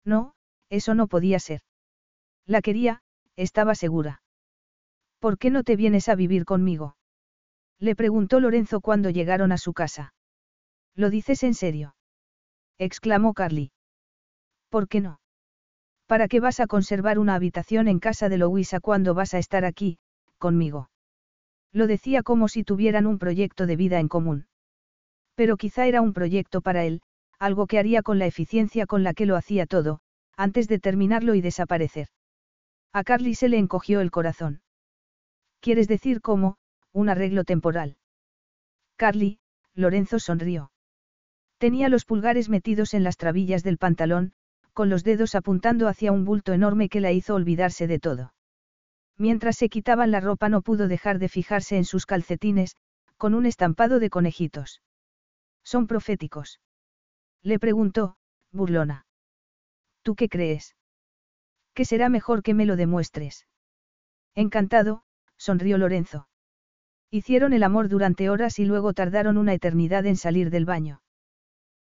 No, 0.05 0.33
eso 0.69 0.95
no 0.95 1.07
podía 1.07 1.39
ser. 1.39 1.61
La 2.45 2.61
quería, 2.61 3.01
estaba 3.35 3.75
segura. 3.75 4.21
¿Por 5.19 5.37
qué 5.37 5.49
no 5.49 5.63
te 5.63 5.75
vienes 5.75 6.09
a 6.09 6.15
vivir 6.15 6.45
conmigo? 6.45 6.95
Le 7.79 7.95
preguntó 7.95 8.39
Lorenzo 8.39 8.81
cuando 8.81 9.09
llegaron 9.09 9.51
a 9.51 9.57
su 9.57 9.73
casa. 9.73 10.13
¿Lo 10.95 11.09
dices 11.09 11.43
en 11.43 11.53
serio? 11.53 11.95
exclamó 12.77 13.33
Carly. 13.33 13.71
¿Por 14.69 14.87
qué 14.87 15.01
no? 15.01 15.19
¿Para 16.07 16.27
qué 16.27 16.39
vas 16.39 16.59
a 16.59 16.67
conservar 16.67 17.19
una 17.19 17.35
habitación 17.35 17.87
en 17.87 17.99
casa 17.99 18.29
de 18.29 18.37
Louisa 18.37 18.79
cuando 18.79 19.13
vas 19.13 19.33
a 19.33 19.39
estar 19.39 19.65
aquí, 19.65 19.99
conmigo? 20.37 20.89
Lo 21.73 21.87
decía 21.87 22.23
como 22.23 22.47
si 22.47 22.63
tuvieran 22.63 23.05
un 23.05 23.19
proyecto 23.19 23.65
de 23.65 23.75
vida 23.75 23.99
en 23.99 24.07
común. 24.07 24.47
Pero 25.35 25.57
quizá 25.57 25.85
era 25.85 26.01
un 26.01 26.13
proyecto 26.13 26.61
para 26.61 26.85
él, 26.85 27.01
algo 27.39 27.67
que 27.67 27.77
haría 27.77 28.01
con 28.01 28.19
la 28.19 28.25
eficiencia 28.25 28.85
con 28.85 29.03
la 29.03 29.13
que 29.13 29.25
lo 29.25 29.35
hacía 29.35 29.65
todo, 29.65 29.99
antes 30.35 30.67
de 30.67 30.79
terminarlo 30.79 31.35
y 31.35 31.41
desaparecer. 31.41 32.07
A 32.93 33.03
Carly 33.03 33.35
se 33.35 33.49
le 33.49 33.57
encogió 33.57 34.01
el 34.01 34.11
corazón. 34.11 34.61
¿Quieres 35.59 35.87
decir 35.87 36.21
cómo, 36.21 36.57
un 36.93 37.09
arreglo 37.09 37.43
temporal? 37.43 37.97
Carly, 38.95 39.39
Lorenzo 39.75 40.19
sonrió. 40.19 40.71
Tenía 41.57 41.89
los 41.89 42.05
pulgares 42.05 42.49
metidos 42.49 42.93
en 42.93 43.03
las 43.03 43.17
trabillas 43.17 43.63
del 43.63 43.77
pantalón, 43.77 44.33
con 44.73 44.89
los 44.89 45.03
dedos 45.03 45.35
apuntando 45.35 45.87
hacia 45.87 46.11
un 46.11 46.23
bulto 46.25 46.53
enorme 46.53 46.89
que 46.89 47.01
la 47.01 47.11
hizo 47.11 47.35
olvidarse 47.35 47.87
de 47.87 47.99
todo. 47.99 48.33
Mientras 49.17 49.57
se 49.57 49.69
quitaban 49.69 50.11
la 50.11 50.19
ropa 50.19 50.49
no 50.49 50.61
pudo 50.61 50.87
dejar 50.87 51.17
de 51.19 51.29
fijarse 51.29 51.77
en 51.77 51.85
sus 51.85 52.05
calcetines, 52.05 52.75
con 53.17 53.33
un 53.33 53.45
estampado 53.45 53.99
de 53.99 54.09
conejitos. 54.09 54.81
¿Son 55.63 55.87
proféticos? 55.87 56.59
Le 57.41 57.59
preguntó, 57.59 58.17
burlona. 58.51 59.05
¿Tú 60.03 60.15
qué 60.15 60.29
crees? 60.29 60.75
Que 61.73 61.85
será 61.85 62.09
mejor 62.09 62.43
que 62.43 62.53
me 62.53 62.65
lo 62.65 62.75
demuestres. 62.75 63.47
Encantado, 64.35 65.03
sonrió 65.35 65.77
Lorenzo. 65.77 66.27
Hicieron 67.09 67.53
el 67.53 67.63
amor 67.63 67.89
durante 67.89 68.29
horas 68.29 68.59
y 68.59 68.65
luego 68.65 68.93
tardaron 68.93 69.37
una 69.37 69.53
eternidad 69.53 70.05
en 70.05 70.15
salir 70.15 70.49
del 70.49 70.65
baño. 70.65 71.01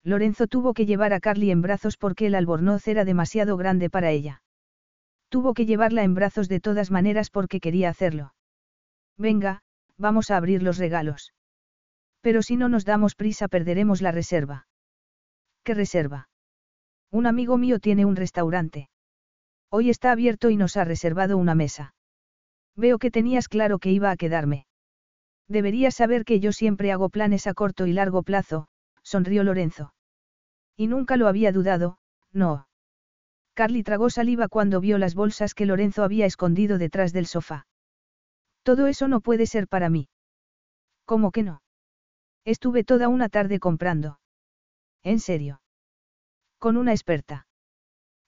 Lorenzo 0.03 0.47
tuvo 0.47 0.73
que 0.73 0.87
llevar 0.87 1.13
a 1.13 1.21
Carly 1.21 1.51
en 1.51 1.63
brazos 1.63 1.97
porque 1.97 2.27
el 2.27 2.35
albornoz 2.35 2.87
era 2.87 3.05
demasiado 3.05 3.57
grande 3.57 3.91
para 3.91 4.11
ella. 4.11 4.43
Tuvo 5.29 5.55
que 5.55 5.67
llevarla 5.67 6.03
en 6.03 6.15
brazos 6.15 6.49
de 6.49 6.61
todas 6.61 6.91
maneras 6.91 7.31
porque 7.31 7.61
quería 7.61 7.89
hacerlo. 7.89 8.35
Venga, 9.19 9.63
vamos 9.97 10.31
a 10.31 10.37
abrir 10.37 10.63
los 10.63 10.79
regalos. 10.79 11.33
Pero 12.21 12.43
si 12.43 12.57
no 12.57 12.69
nos 12.69 12.85
damos 12.85 13.15
prisa 13.15 13.49
perderemos 13.49 14.03
la 14.03 14.13
reserva. 14.13 14.67
¿Qué 15.65 15.75
reserva? 15.75 16.29
Un 17.11 17.27
amigo 17.27 17.57
mío 17.57 17.79
tiene 17.79 18.05
un 18.05 18.17
restaurante. 18.17 18.89
Hoy 19.71 19.91
está 19.91 20.13
abierto 20.13 20.51
y 20.51 20.57
nos 20.57 20.77
ha 20.77 20.85
reservado 20.85 21.37
una 21.37 21.55
mesa. 21.55 21.95
Veo 22.77 22.99
que 22.99 23.11
tenías 23.11 23.49
claro 23.49 23.79
que 23.79 23.91
iba 23.91 24.11
a 24.11 24.17
quedarme. 24.17 24.67
Deberías 25.49 25.95
saber 25.95 26.25
que 26.25 26.41
yo 26.41 26.53
siempre 26.53 26.93
hago 26.93 27.09
planes 27.09 27.47
a 27.47 27.55
corto 27.55 27.87
y 27.87 27.93
largo 27.93 28.23
plazo, 28.23 28.69
sonrió 29.03 29.45
Lorenzo. 29.45 29.95
Y 30.77 30.89
nunca 30.89 31.17
lo 31.17 31.29
había 31.29 31.53
dudado, 31.53 31.99
no. 32.33 32.67
Carly 33.57 33.83
tragó 33.83 34.11
saliva 34.11 34.49
cuando 34.49 34.83
vio 34.83 34.99
las 34.99 35.15
bolsas 35.15 35.55
que 35.55 35.65
Lorenzo 35.65 36.05
había 36.05 36.27
escondido 36.27 36.77
detrás 36.77 37.15
del 37.15 37.27
sofá. 37.27 37.67
Todo 38.63 38.87
eso 38.87 39.09
no 39.09 39.23
puede 39.23 39.47
ser 39.47 39.67
para 39.67 39.89
mí. 39.89 40.11
¿Cómo 41.07 41.33
que 41.33 41.43
no? 41.43 41.63
Estuve 42.45 42.85
toda 42.85 43.09
una 43.09 43.31
tarde 43.31 43.59
comprando. 43.59 44.21
¿En 45.03 45.21
serio? 45.21 45.63
Con 46.59 46.77
una 46.77 46.93
experta. 46.93 47.47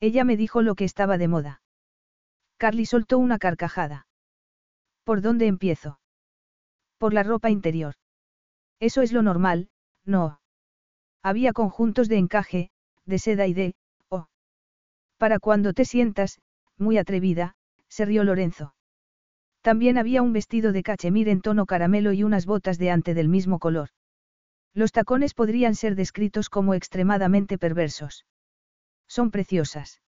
Ella 0.00 0.24
me 0.24 0.38
dijo 0.38 0.62
lo 0.62 0.74
que 0.74 0.84
estaba 0.84 1.18
de 1.18 1.28
moda. 1.28 1.60
Carly 2.56 2.86
soltó 2.86 3.18
una 3.18 3.38
carcajada. 3.38 4.06
¿Por 5.04 5.20
dónde 5.20 5.46
empiezo? 5.46 6.00
Por 6.96 7.12
la 7.12 7.22
ropa 7.22 7.50
interior. 7.50 7.96
Eso 8.80 9.02
es 9.02 9.12
lo 9.12 9.20
normal, 9.20 9.68
no. 10.06 10.40
Había 11.22 11.52
conjuntos 11.52 12.08
de 12.08 12.16
encaje, 12.16 12.70
de 13.04 13.18
seda 13.18 13.46
y 13.46 13.52
de. 13.52 13.74
Para 15.18 15.38
cuando 15.38 15.72
te 15.72 15.84
sientas, 15.84 16.40
muy 16.78 16.96
atrevida, 16.96 17.56
se 17.88 18.04
rió 18.04 18.24
Lorenzo. 18.24 18.74
También 19.60 19.98
había 19.98 20.22
un 20.22 20.32
vestido 20.32 20.72
de 20.72 20.82
cachemir 20.82 21.28
en 21.28 21.40
tono 21.40 21.66
caramelo 21.66 22.12
y 22.12 22.22
unas 22.22 22.46
botas 22.46 22.78
de 22.78 22.90
ante 22.90 23.14
del 23.14 23.28
mismo 23.28 23.58
color. 23.58 23.90
Los 24.74 24.92
tacones 24.92 25.34
podrían 25.34 25.74
ser 25.74 25.96
descritos 25.96 26.48
como 26.48 26.74
extremadamente 26.74 27.58
perversos. 27.58 28.26
Son 29.08 29.30
preciosas. 29.30 30.00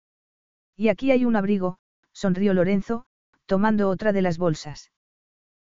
Y 0.77 0.89
aquí 0.89 1.11
hay 1.11 1.25
un 1.25 1.35
abrigo, 1.35 1.79
sonrió 2.13 2.55
Lorenzo, 2.55 3.05
tomando 3.47 3.89
otra 3.89 4.13
de 4.13 4.23
las 4.23 4.39
bolsas. 4.39 4.93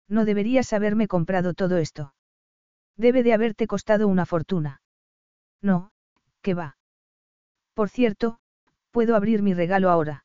No 0.09 0.25
deberías 0.25 0.73
haberme 0.73 1.07
comprado 1.07 1.53
todo 1.53 1.77
esto. 1.77 2.15
Debe 2.97 3.23
de 3.23 3.35
haberte 3.35 3.67
costado 3.67 4.09
una 4.09 4.25
fortuna. 4.25 4.81
No, 5.61 5.91
¿qué 6.41 6.55
va? 6.55 6.79
Por 7.75 7.91
cierto, 7.91 8.39
puedo 8.95 9.17
abrir 9.17 9.43
mi 9.43 9.55
regalo 9.55 9.91
ahora. 9.91 10.25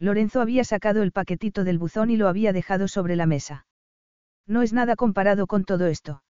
Lorenzo 0.00 0.40
había 0.40 0.64
sacado 0.64 1.04
el 1.04 1.12
paquetito 1.12 1.62
del 1.62 1.78
buzón 1.78 2.10
y 2.10 2.16
lo 2.16 2.26
había 2.26 2.52
dejado 2.52 2.88
sobre 2.88 3.14
la 3.14 3.26
mesa. 3.26 3.64
No 4.44 4.62
es 4.62 4.72
nada 4.72 4.96
comparado 4.96 5.46
con 5.46 5.64
todo 5.64 5.86
esto. 5.86 6.24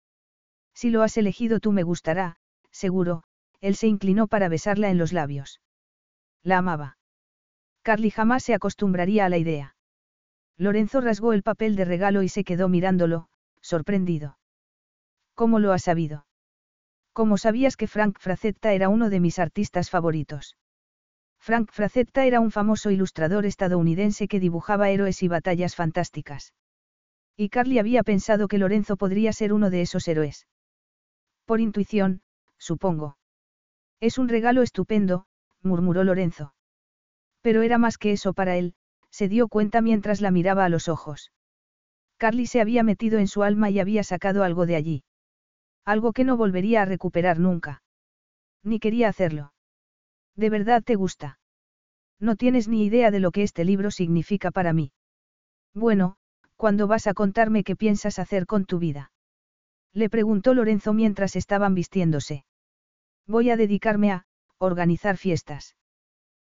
Si 0.75 0.91
lo 0.91 1.03
has 1.03 1.17
elegido 1.17 1.61
tú 1.61 1.71
me 1.71 1.85
gustará, 1.85 2.39
seguro, 2.73 3.23
él 3.61 3.77
se 3.77 3.87
inclinó 3.87 4.27
para 4.27 4.49
besarla 4.49 4.91
en 4.91 4.99
los 4.99 5.13
labios. 5.13 5.61
La 6.43 6.59
amaba. 6.59 6.99
Carly 7.83 8.11
jamás 8.11 8.43
se 8.43 8.55
acostumbraría 8.55 9.25
a 9.25 9.29
la 9.29 9.39
idea. 9.39 9.77
Lorenzo 10.59 11.01
rasgó 11.01 11.33
el 11.35 11.45
papel 11.45 11.77
de 11.77 11.85
regalo 11.85 12.25
y 12.25 12.29
se 12.29 12.43
quedó 12.43 12.69
mirándolo, 12.69 13.29
sorprendido. 13.61 14.39
¿Cómo 15.35 15.61
lo 15.61 15.73
has 15.73 15.85
sabido? 15.85 16.27
¿Cómo 17.13 17.39
sabías 17.39 17.77
que 17.77 17.87
Frank 17.87 18.19
Frazetta 18.19 18.73
era 18.73 18.89
uno 18.89 19.09
de 19.09 19.21
mis 19.21 19.39
artistas 19.39 19.89
favoritos? 19.89 20.57
Frank 21.45 21.73
Frazetta 21.73 22.25
era 22.25 22.41
un 22.41 22.51
famoso 22.51 22.91
ilustrador 22.91 23.45
estadounidense 23.45 24.29
que 24.29 24.41
dibujaba 24.41 24.89
héroes 24.89 25.23
y 25.23 25.29
batallas 25.29 25.77
fantásticas. 25.77 26.55
Y 27.37 27.51
Carly 27.51 27.79
había 27.79 28.03
pensado 28.03 28.49
que 28.49 28.57
Lorenzo 28.57 28.97
podría 28.97 29.31
ser 29.35 29.53
uno 29.53 29.69
de 29.69 29.83
esos 29.83 30.09
héroes. 30.09 30.47
Por 31.45 31.61
intuición, 31.61 32.23
supongo. 32.57 33.19
Es 34.01 34.17
un 34.17 34.31
regalo 34.31 34.63
estupendo, 34.63 35.27
murmuró 35.61 36.03
Lorenzo. 36.03 36.55
Pero 37.43 37.61
era 37.61 37.77
más 37.77 37.99
que 37.99 38.13
eso 38.13 38.33
para 38.33 38.57
él, 38.57 38.73
se 39.11 39.29
dio 39.29 39.49
cuenta 39.49 39.83
mientras 39.83 40.23
la 40.23 40.31
miraba 40.31 40.65
a 40.65 40.71
los 40.71 40.89
ojos. 40.89 41.31
Carly 42.17 42.47
se 42.47 42.63
había 42.63 42.83
metido 42.83 43.19
en 43.19 43.29
su 43.29 43.43
alma 43.43 43.69
y 43.69 43.81
había 43.81 44.03
sacado 44.03 44.45
algo 44.45 44.65
de 44.65 44.77
allí. 44.77 45.05
Algo 45.85 46.15
que 46.15 46.25
no 46.25 46.39
volvería 46.39 46.81
a 46.81 46.87
recuperar 46.87 47.39
nunca. 47.39 47.83
Ni 48.63 48.81
quería 48.81 49.11
hacerlo. 49.11 49.54
¿De 50.37 50.51
verdad 50.51 50.83
te 50.83 50.95
gusta? 50.97 51.39
No 52.19 52.37
tienes 52.37 52.69
ni 52.69 52.85
idea 52.85 53.11
de 53.11 53.21
lo 53.21 53.31
que 53.31 53.43
este 53.43 53.65
libro 53.65 53.91
significa 53.91 54.51
para 54.51 54.73
mí. 54.73 54.93
Bueno, 55.75 56.17
¿cuándo 56.57 56.87
vas 56.87 57.07
a 57.07 57.15
contarme 57.15 57.65
qué 57.65 57.77
piensas 57.77 58.19
hacer 58.19 58.47
con 58.47 58.65
tu 58.65 58.79
vida? 58.79 59.13
Le 59.93 60.11
preguntó 60.11 60.55
Lorenzo 60.55 60.93
mientras 60.93 61.37
estaban 61.37 61.75
vistiéndose. 61.75 62.45
Voy 63.27 63.51
a 63.51 63.57
dedicarme 63.57 64.13
a, 64.13 64.27
organizar 64.59 65.17
fiestas. 65.17 65.77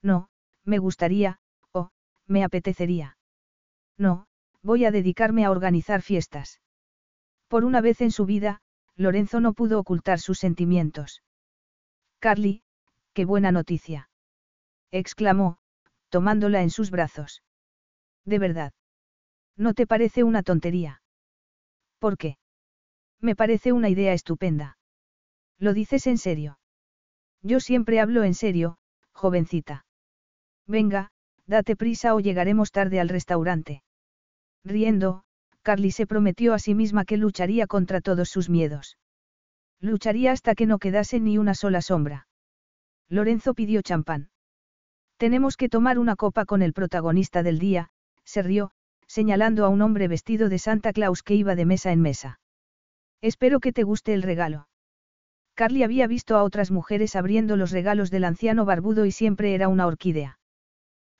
No, 0.03 0.29
me 0.65 0.79
gustaría, 0.79 1.39
o, 1.73 1.91
me 2.27 2.45
apetecería. 2.45 3.17
No, 3.97 4.27
voy 4.63 4.85
a 4.85 4.91
dedicarme 4.91 5.45
a 5.45 5.51
organizar 5.51 6.03
fiestas. 6.03 6.61
Por 7.49 7.65
una 7.65 7.81
vez 7.81 8.01
en 8.01 8.11
su 8.11 8.27
vida, 8.27 8.61
Lorenzo 8.97 9.41
no 9.41 9.53
pudo 9.55 9.79
ocultar 9.79 10.19
sus 10.19 10.39
sentimientos. 10.39 11.23
Carly, 12.19 12.63
qué 13.13 13.25
buena 13.25 13.53
noticia. 13.53 14.11
exclamó, 14.91 15.59
tomándola 16.09 16.63
en 16.63 16.71
sus 16.71 16.91
brazos. 16.91 17.43
De 18.25 18.39
verdad. 18.39 18.73
¿No 19.57 19.75
te 19.75 19.87
parece 19.87 20.23
una 20.23 20.43
tontería? 20.43 21.03
¿Por 21.99 22.17
qué? 22.17 22.39
Me 23.21 23.35
parece 23.35 23.73
una 23.73 23.89
idea 23.89 24.13
estupenda. 24.13 24.79
¿Lo 25.59 25.75
dices 25.75 26.07
en 26.07 26.19
serio? 26.19 26.59
Yo 27.43 27.59
siempre 27.59 28.01
hablo 28.01 28.23
en 28.23 28.35
serio, 28.35 28.79
jovencita. 29.13 29.85
Venga, 30.67 31.11
date 31.47 31.75
prisa 31.75 32.15
o 32.15 32.21
llegaremos 32.21 32.71
tarde 32.71 33.01
al 33.01 33.09
restaurante. 33.09 33.83
Riendo, 34.65 35.25
Carly 35.63 35.91
se 35.91 36.07
prometió 36.07 36.55
a 36.55 36.59
sí 36.59 36.75
misma 36.75 37.05
que 37.05 37.17
lucharía 37.17 37.67
contra 37.67 38.01
todos 38.01 38.29
sus 38.29 38.49
miedos. 38.49 38.99
Lucharía 39.81 40.33
hasta 40.33 40.55
que 40.55 40.67
no 40.67 40.79
quedase 40.79 41.21
ni 41.21 41.39
una 41.39 41.55
sola 41.55 41.83
sombra. 41.83 42.28
Lorenzo 43.09 43.55
pidió 43.55 43.83
champán. 43.83 44.31
Tenemos 45.17 45.57
que 45.57 45.69
tomar 45.69 45.99
una 45.99 46.17
copa 46.17 46.45
con 46.45 46.63
el 46.63 46.73
protagonista 46.73 47.43
del 47.43 47.59
día, 47.59 47.91
se 48.25 48.43
rió, 48.43 48.71
señalando 49.07 49.65
a 49.65 49.69
un 49.69 49.83
hombre 49.83 50.07
vestido 50.07 50.49
de 50.49 50.59
Santa 50.59 50.93
Claus 50.93 51.23
que 51.23 51.35
iba 51.35 51.55
de 51.55 51.65
mesa 51.65 51.93
en 51.93 52.01
mesa. 52.01 52.41
Espero 53.21 53.59
que 53.61 53.73
te 53.73 53.83
guste 53.83 54.15
el 54.15 54.23
regalo. 54.23 54.69
Carly 55.55 55.83
había 55.83 56.07
visto 56.07 56.37
a 56.37 56.45
otras 56.45 56.71
mujeres 56.71 57.17
abriendo 57.17 57.57
los 57.57 57.73
regalos 57.73 58.11
del 58.11 58.25
anciano 58.25 58.65
barbudo 58.65 59.07
y 59.07 59.11
siempre 59.11 59.55
era 59.55 59.67
una 59.67 59.87
orquídea. 59.87 60.39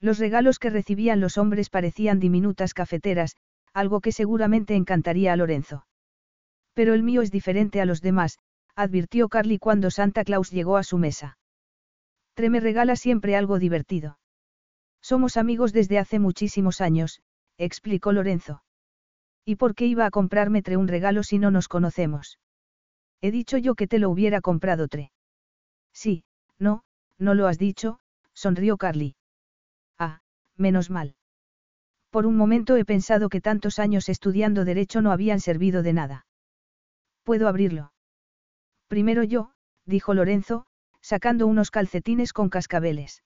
Los 0.01 0.19
regalos 0.19 0.61
que 0.61 0.71
recibían 0.71 1.19
los 1.19 1.39
hombres 1.39 1.71
parecían 1.71 2.21
diminutas 2.21 2.73
cafeteras, 2.73 3.37
algo 3.73 4.01
que 4.01 4.13
seguramente 4.13 4.77
encantaría 4.77 5.33
a 5.33 5.37
Lorenzo. 5.37 5.87
Pero 6.73 6.95
el 6.95 7.03
mío 7.03 7.23
es 7.23 7.33
diferente 7.33 7.81
a 7.81 7.85
los 7.85 8.01
demás, 8.01 8.39
advirtió 8.77 9.29
Carly 9.29 9.59
cuando 9.59 9.91
Santa 9.91 10.23
Claus 10.23 10.53
llegó 10.53 10.77
a 10.77 10.85
su 10.85 10.99
mesa. 10.99 11.37
Tre 12.39 12.51
me 12.51 12.61
regala 12.61 12.95
siempre 12.95 13.35
algo 13.35 13.59
divertido. 13.59 14.17
Somos 15.03 15.37
amigos 15.37 15.73
desde 15.73 15.99
hace 15.99 16.21
muchísimos 16.21 16.81
años, 16.81 17.21
explicó 17.57 18.13
Lorenzo. 18.13 18.63
¿Y 19.45 19.57
por 19.57 19.75
qué 19.75 19.87
iba 19.87 20.07
a 20.07 20.13
comprarme 20.13 20.63
Tre 20.63 20.77
un 20.77 20.87
regalo 20.87 21.25
si 21.25 21.41
no 21.41 21.51
nos 21.51 21.67
conocemos? 21.67 22.39
He 23.21 23.33
dicho 23.33 23.59
yo 23.59 23.75
que 23.75 23.89
te 23.89 23.99
lo 23.99 24.09
hubiera 24.09 24.41
comprado 24.41 24.87
Tre. 24.87 25.11
Sí, 25.93 26.23
no, 26.61 26.85
no 27.19 27.35
lo 27.35 27.49
has 27.49 27.59
dicho, 27.59 27.99
sonrió 28.35 28.77
Carly. 28.77 29.17
Ah, 29.99 30.21
menos 30.57 30.91
mal. 30.91 31.17
Por 32.11 32.25
un 32.25 32.37
momento 32.37 32.77
he 32.77 32.85
pensado 32.85 33.31
que 33.31 33.41
tantos 33.41 33.81
años 33.81 34.09
estudiando 34.09 34.65
derecho 34.65 35.03
no 35.03 35.11
habían 35.11 35.41
servido 35.41 35.83
de 35.83 35.93
nada. 35.93 36.27
¿Puedo 37.25 37.49
abrirlo? 37.49 37.93
Primero 38.87 39.25
yo, 39.25 39.55
dijo 39.87 40.15
Lorenzo, 40.15 40.68
sacando 41.01 41.47
unos 41.47 41.71
calcetines 41.71 42.33
con 42.33 42.49
cascabeles. 42.49 43.23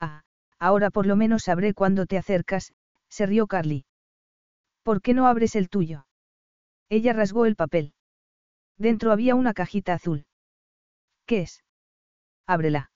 Ah, 0.00 0.22
ahora 0.58 0.90
por 0.90 1.06
lo 1.06 1.16
menos 1.16 1.44
sabré 1.44 1.74
cuándo 1.74 2.06
te 2.06 2.18
acercas, 2.18 2.72
se 3.08 3.26
rió 3.26 3.46
Carly. 3.46 3.84
¿Por 4.82 5.02
qué 5.02 5.14
no 5.14 5.26
abres 5.26 5.56
el 5.56 5.68
tuyo? 5.68 6.06
Ella 6.88 7.12
rasgó 7.12 7.46
el 7.46 7.56
papel. 7.56 7.94
Dentro 8.78 9.12
había 9.12 9.34
una 9.34 9.54
cajita 9.54 9.94
azul. 9.94 10.26
¿Qué 11.26 11.42
es? 11.42 11.62
Ábrela. 12.46 12.90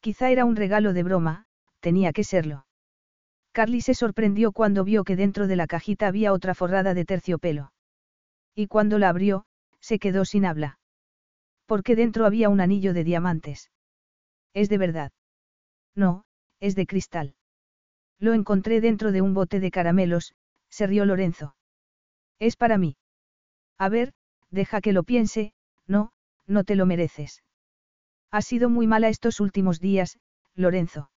Quizá 0.00 0.30
era 0.30 0.44
un 0.44 0.56
regalo 0.56 0.92
de 0.92 1.02
broma, 1.02 1.46
tenía 1.80 2.12
que 2.12 2.24
serlo. 2.24 2.66
Carly 3.52 3.80
se 3.80 3.94
sorprendió 3.94 4.52
cuando 4.52 4.84
vio 4.84 5.04
que 5.04 5.16
dentro 5.16 5.46
de 5.46 5.56
la 5.56 5.66
cajita 5.66 6.08
había 6.08 6.32
otra 6.32 6.54
forrada 6.54 6.92
de 6.92 7.04
terciopelo. 7.04 7.72
Y 8.54 8.66
cuando 8.66 8.98
la 8.98 9.08
abrió, 9.08 9.46
se 9.80 9.98
quedó 9.98 10.24
sin 10.24 10.44
habla 10.44 10.78
porque 11.66 11.96
dentro 11.96 12.26
había 12.26 12.48
un 12.48 12.60
anillo 12.60 12.94
de 12.94 13.04
diamantes. 13.04 13.70
¿Es 14.54 14.68
de 14.68 14.78
verdad? 14.78 15.12
No, 15.94 16.24
es 16.60 16.74
de 16.74 16.86
cristal. 16.86 17.34
Lo 18.18 18.32
encontré 18.32 18.80
dentro 18.80 19.12
de 19.12 19.20
un 19.20 19.34
bote 19.34 19.60
de 19.60 19.70
caramelos, 19.70 20.34
se 20.68 20.86
rió 20.86 21.04
Lorenzo. 21.04 21.54
Es 22.38 22.56
para 22.56 22.78
mí. 22.78 22.96
A 23.78 23.88
ver, 23.88 24.14
deja 24.50 24.80
que 24.80 24.92
lo 24.92 25.02
piense, 25.02 25.52
no, 25.86 26.12
no 26.46 26.64
te 26.64 26.76
lo 26.76 26.86
mereces. 26.86 27.42
Has 28.30 28.46
sido 28.46 28.70
muy 28.70 28.86
mala 28.86 29.08
estos 29.08 29.40
últimos 29.40 29.80
días, 29.80 30.18
Lorenzo. 30.54 31.10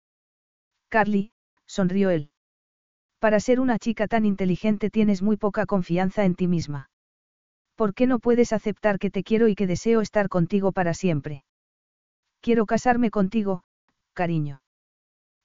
Carly, 0.89 1.31
sonrió 1.65 2.09
él. 2.09 2.31
Para 3.19 3.39
ser 3.39 3.59
una 3.59 3.79
chica 3.79 4.07
tan 4.07 4.25
inteligente 4.25 4.89
tienes 4.89 5.21
muy 5.21 5.37
poca 5.37 5.65
confianza 5.65 6.25
en 6.25 6.35
ti 6.35 6.47
misma. 6.47 6.89
¿Por 7.77 7.93
qué 7.93 8.07
no 8.07 8.17
puedes 8.17 8.53
aceptar 8.53 8.97
que 8.97 9.11
te 9.11 9.23
quiero 9.23 9.47
y 9.47 9.53
que 9.53 9.67
deseo 9.67 10.01
estar 10.01 10.29
contigo 10.29 10.71
para 10.71 10.95
siempre? 10.95 11.43
Quiero 12.41 12.65
casarme 12.65 13.11
contigo, 13.11 13.61
cariño. 14.13 14.63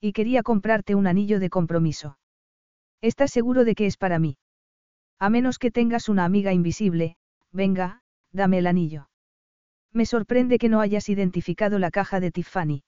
Y 0.01 0.13
quería 0.13 0.41
comprarte 0.41 0.95
un 0.95 1.05
anillo 1.05 1.39
de 1.39 1.51
compromiso. 1.51 2.17
¿Estás 3.01 3.29
seguro 3.29 3.65
de 3.65 3.75
que 3.75 3.85
es 3.85 3.97
para 3.97 4.17
mí? 4.17 4.37
A 5.19 5.29
menos 5.29 5.59
que 5.59 5.69
tengas 5.69 6.09
una 6.09 6.25
amiga 6.25 6.51
invisible, 6.53 7.17
venga, 7.51 8.01
dame 8.31 8.57
el 8.57 8.65
anillo. 8.65 9.09
Me 9.91 10.07
sorprende 10.07 10.57
que 10.57 10.69
no 10.69 10.81
hayas 10.81 11.09
identificado 11.09 11.77
la 11.77 11.91
caja 11.91 12.19
de 12.19 12.31
Tiffany. 12.31 12.83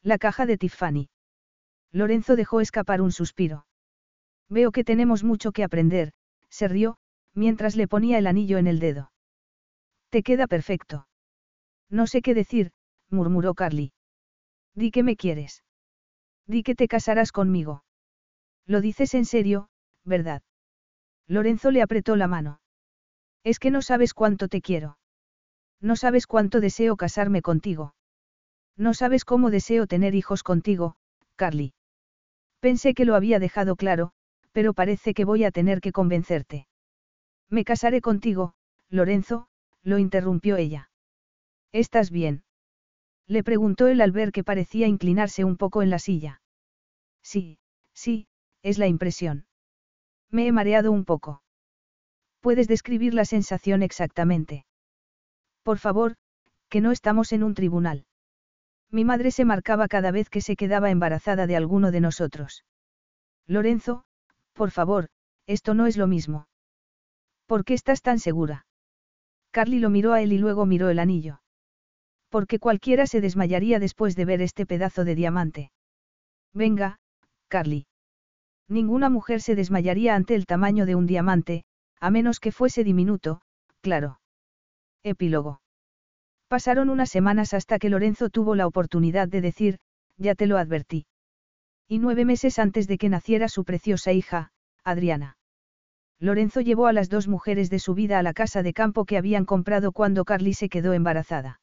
La 0.00 0.16
caja 0.16 0.46
de 0.46 0.56
Tiffany. 0.56 1.08
Lorenzo 1.90 2.36
dejó 2.36 2.60
escapar 2.60 3.02
un 3.02 3.10
suspiro. 3.10 3.66
Veo 4.48 4.70
que 4.70 4.84
tenemos 4.84 5.24
mucho 5.24 5.50
que 5.50 5.64
aprender, 5.64 6.12
se 6.48 6.68
rió, 6.68 6.98
mientras 7.34 7.76
le 7.76 7.88
ponía 7.88 8.18
el 8.18 8.26
anillo 8.26 8.58
en 8.58 8.66
el 8.66 8.78
dedo. 8.78 9.12
Te 10.10 10.22
queda 10.22 10.46
perfecto. 10.46 11.06
No 11.88 12.06
sé 12.06 12.22
qué 12.22 12.34
decir, 12.34 12.72
murmuró 13.08 13.54
Carly. 13.54 13.92
Di 14.74 14.90
que 14.90 15.02
me 15.02 15.16
quieres. 15.16 15.64
Di 16.46 16.62
que 16.62 16.74
te 16.74 16.88
casarás 16.88 17.32
conmigo. 17.32 17.84
Lo 18.66 18.80
dices 18.80 19.14
en 19.14 19.24
serio, 19.24 19.68
¿verdad? 20.04 20.42
Lorenzo 21.26 21.70
le 21.70 21.82
apretó 21.82 22.16
la 22.16 22.26
mano. 22.26 22.60
Es 23.44 23.58
que 23.58 23.70
no 23.70 23.82
sabes 23.82 24.14
cuánto 24.14 24.48
te 24.48 24.60
quiero. 24.60 24.98
No 25.80 25.96
sabes 25.96 26.26
cuánto 26.26 26.60
deseo 26.60 26.96
casarme 26.96 27.42
contigo. 27.42 27.94
No 28.76 28.94
sabes 28.94 29.24
cómo 29.24 29.50
deseo 29.50 29.86
tener 29.86 30.14
hijos 30.14 30.42
contigo, 30.42 30.96
Carly. 31.36 31.74
Pensé 32.60 32.94
que 32.94 33.04
lo 33.04 33.14
había 33.14 33.38
dejado 33.38 33.76
claro, 33.76 34.12
pero 34.52 34.74
parece 34.74 35.14
que 35.14 35.24
voy 35.24 35.44
a 35.44 35.50
tener 35.50 35.80
que 35.80 35.92
convencerte. 35.92 36.66
Me 37.50 37.64
casaré 37.64 38.00
contigo, 38.00 38.54
Lorenzo, 38.88 39.48
lo 39.82 39.98
interrumpió 39.98 40.56
ella. 40.56 40.90
¿Estás 41.72 42.10
bien? 42.10 42.44
Le 43.26 43.42
preguntó 43.42 43.88
él 43.88 44.00
al 44.00 44.12
ver 44.12 44.32
que 44.32 44.44
parecía 44.44 44.86
inclinarse 44.86 45.44
un 45.44 45.56
poco 45.56 45.82
en 45.82 45.90
la 45.90 45.98
silla. 45.98 46.42
Sí, 47.22 47.58
sí, 47.92 48.28
es 48.62 48.78
la 48.78 48.86
impresión. 48.86 49.46
Me 50.30 50.46
he 50.46 50.52
mareado 50.52 50.92
un 50.92 51.04
poco. 51.04 51.42
¿Puedes 52.40 52.68
describir 52.68 53.14
la 53.14 53.24
sensación 53.24 53.82
exactamente? 53.82 54.64
Por 55.62 55.78
favor, 55.78 56.16
que 56.68 56.80
no 56.80 56.92
estamos 56.92 57.32
en 57.32 57.42
un 57.42 57.54
tribunal. 57.54 58.06
Mi 58.90 59.04
madre 59.04 59.30
se 59.30 59.44
marcaba 59.44 59.88
cada 59.88 60.10
vez 60.10 60.30
que 60.30 60.40
se 60.40 60.56
quedaba 60.56 60.90
embarazada 60.90 61.46
de 61.46 61.56
alguno 61.56 61.90
de 61.90 62.00
nosotros. 62.00 62.64
Lorenzo, 63.46 64.04
por 64.52 64.70
favor, 64.70 65.08
esto 65.46 65.74
no 65.74 65.86
es 65.86 65.96
lo 65.96 66.06
mismo. 66.06 66.49
¿Por 67.50 67.64
qué 67.64 67.74
estás 67.74 68.00
tan 68.00 68.20
segura? 68.20 68.64
Carly 69.50 69.80
lo 69.80 69.90
miró 69.90 70.12
a 70.12 70.22
él 70.22 70.32
y 70.32 70.38
luego 70.38 70.66
miró 70.66 70.88
el 70.88 71.00
anillo. 71.00 71.42
Porque 72.28 72.60
cualquiera 72.60 73.08
se 73.08 73.20
desmayaría 73.20 73.80
después 73.80 74.14
de 74.14 74.24
ver 74.24 74.40
este 74.40 74.66
pedazo 74.66 75.02
de 75.04 75.16
diamante. 75.16 75.72
Venga, 76.54 77.00
Carly. 77.48 77.88
Ninguna 78.68 79.10
mujer 79.10 79.40
se 79.40 79.56
desmayaría 79.56 80.14
ante 80.14 80.36
el 80.36 80.46
tamaño 80.46 80.86
de 80.86 80.94
un 80.94 81.08
diamante, 81.08 81.64
a 81.98 82.12
menos 82.12 82.38
que 82.38 82.52
fuese 82.52 82.84
diminuto, 82.84 83.40
claro. 83.80 84.20
Epílogo. 85.02 85.60
Pasaron 86.46 86.88
unas 86.88 87.10
semanas 87.10 87.52
hasta 87.52 87.80
que 87.80 87.90
Lorenzo 87.90 88.30
tuvo 88.30 88.54
la 88.54 88.68
oportunidad 88.68 89.26
de 89.26 89.40
decir, 89.40 89.80
ya 90.18 90.36
te 90.36 90.46
lo 90.46 90.56
advertí. 90.56 91.06
Y 91.88 91.98
nueve 91.98 92.24
meses 92.24 92.60
antes 92.60 92.86
de 92.86 92.96
que 92.96 93.08
naciera 93.08 93.48
su 93.48 93.64
preciosa 93.64 94.12
hija, 94.12 94.52
Adriana. 94.84 95.36
Lorenzo 96.20 96.60
llevó 96.60 96.86
a 96.86 96.92
las 96.92 97.08
dos 97.08 97.28
mujeres 97.28 97.70
de 97.70 97.78
su 97.78 97.94
vida 97.94 98.18
a 98.18 98.22
la 98.22 98.34
casa 98.34 98.62
de 98.62 98.74
campo 98.74 99.06
que 99.06 99.16
habían 99.16 99.46
comprado 99.46 99.90
cuando 99.90 100.24
Carly 100.24 100.52
se 100.52 100.68
quedó 100.68 100.92
embarazada. 100.92 101.60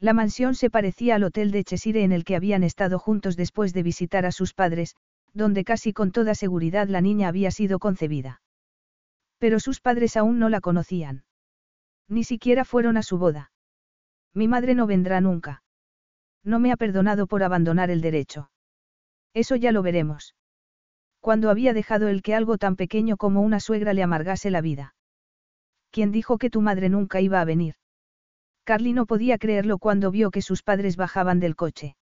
La 0.00 0.12
mansión 0.12 0.56
se 0.56 0.68
parecía 0.68 1.14
al 1.14 1.22
hotel 1.22 1.52
de 1.52 1.62
Cheshire 1.62 2.02
en 2.02 2.12
el 2.12 2.24
que 2.24 2.36
habían 2.36 2.64
estado 2.64 2.98
juntos 2.98 3.36
después 3.36 3.72
de 3.72 3.84
visitar 3.84 4.26
a 4.26 4.32
sus 4.32 4.52
padres, 4.52 4.96
donde 5.32 5.64
casi 5.64 5.92
con 5.92 6.10
toda 6.10 6.34
seguridad 6.34 6.88
la 6.88 7.00
niña 7.00 7.28
había 7.28 7.52
sido 7.52 7.78
concebida. 7.78 8.42
Pero 9.38 9.60
sus 9.60 9.80
padres 9.80 10.16
aún 10.16 10.40
no 10.40 10.48
la 10.48 10.60
conocían. 10.60 11.24
Ni 12.08 12.24
siquiera 12.24 12.64
fueron 12.64 12.96
a 12.96 13.02
su 13.02 13.18
boda. 13.18 13.52
Mi 14.34 14.48
madre 14.48 14.74
no 14.74 14.86
vendrá 14.86 15.20
nunca. 15.20 15.62
No 16.42 16.58
me 16.58 16.72
ha 16.72 16.76
perdonado 16.76 17.26
por 17.26 17.42
abandonar 17.44 17.90
el 17.90 18.00
derecho. 18.00 18.50
Eso 19.34 19.54
ya 19.54 19.70
lo 19.70 19.82
veremos. 19.82 20.34
Cuando 21.20 21.50
había 21.50 21.72
dejado 21.72 22.08
el 22.08 22.22
que 22.22 22.34
algo 22.34 22.58
tan 22.58 22.76
pequeño 22.76 23.16
como 23.16 23.42
una 23.42 23.60
suegra 23.60 23.92
le 23.92 24.02
amargase 24.02 24.50
la 24.50 24.60
vida. 24.60 24.94
¿Quién 25.90 26.12
dijo 26.12 26.38
que 26.38 26.50
tu 26.50 26.60
madre 26.60 26.88
nunca 26.88 27.20
iba 27.20 27.40
a 27.40 27.44
venir? 27.44 27.74
Carly 28.64 28.92
no 28.92 29.06
podía 29.06 29.38
creerlo 29.38 29.78
cuando 29.78 30.10
vio 30.10 30.30
que 30.30 30.42
sus 30.42 30.62
padres 30.62 30.96
bajaban 30.96 31.40
del 31.40 31.56
coche. 31.56 31.96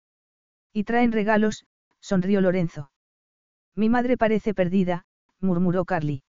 Y 0.72 0.85
traen 0.85 1.11
regalos, 1.11 1.66
sonrió 2.00 2.42
Lorenzo. 2.42 2.90
Mi 3.75 3.90
madre 3.90 4.17
parece 4.17 4.53
perdida, 4.53 5.06
murmuró 5.40 5.85
Carly. 5.85 6.24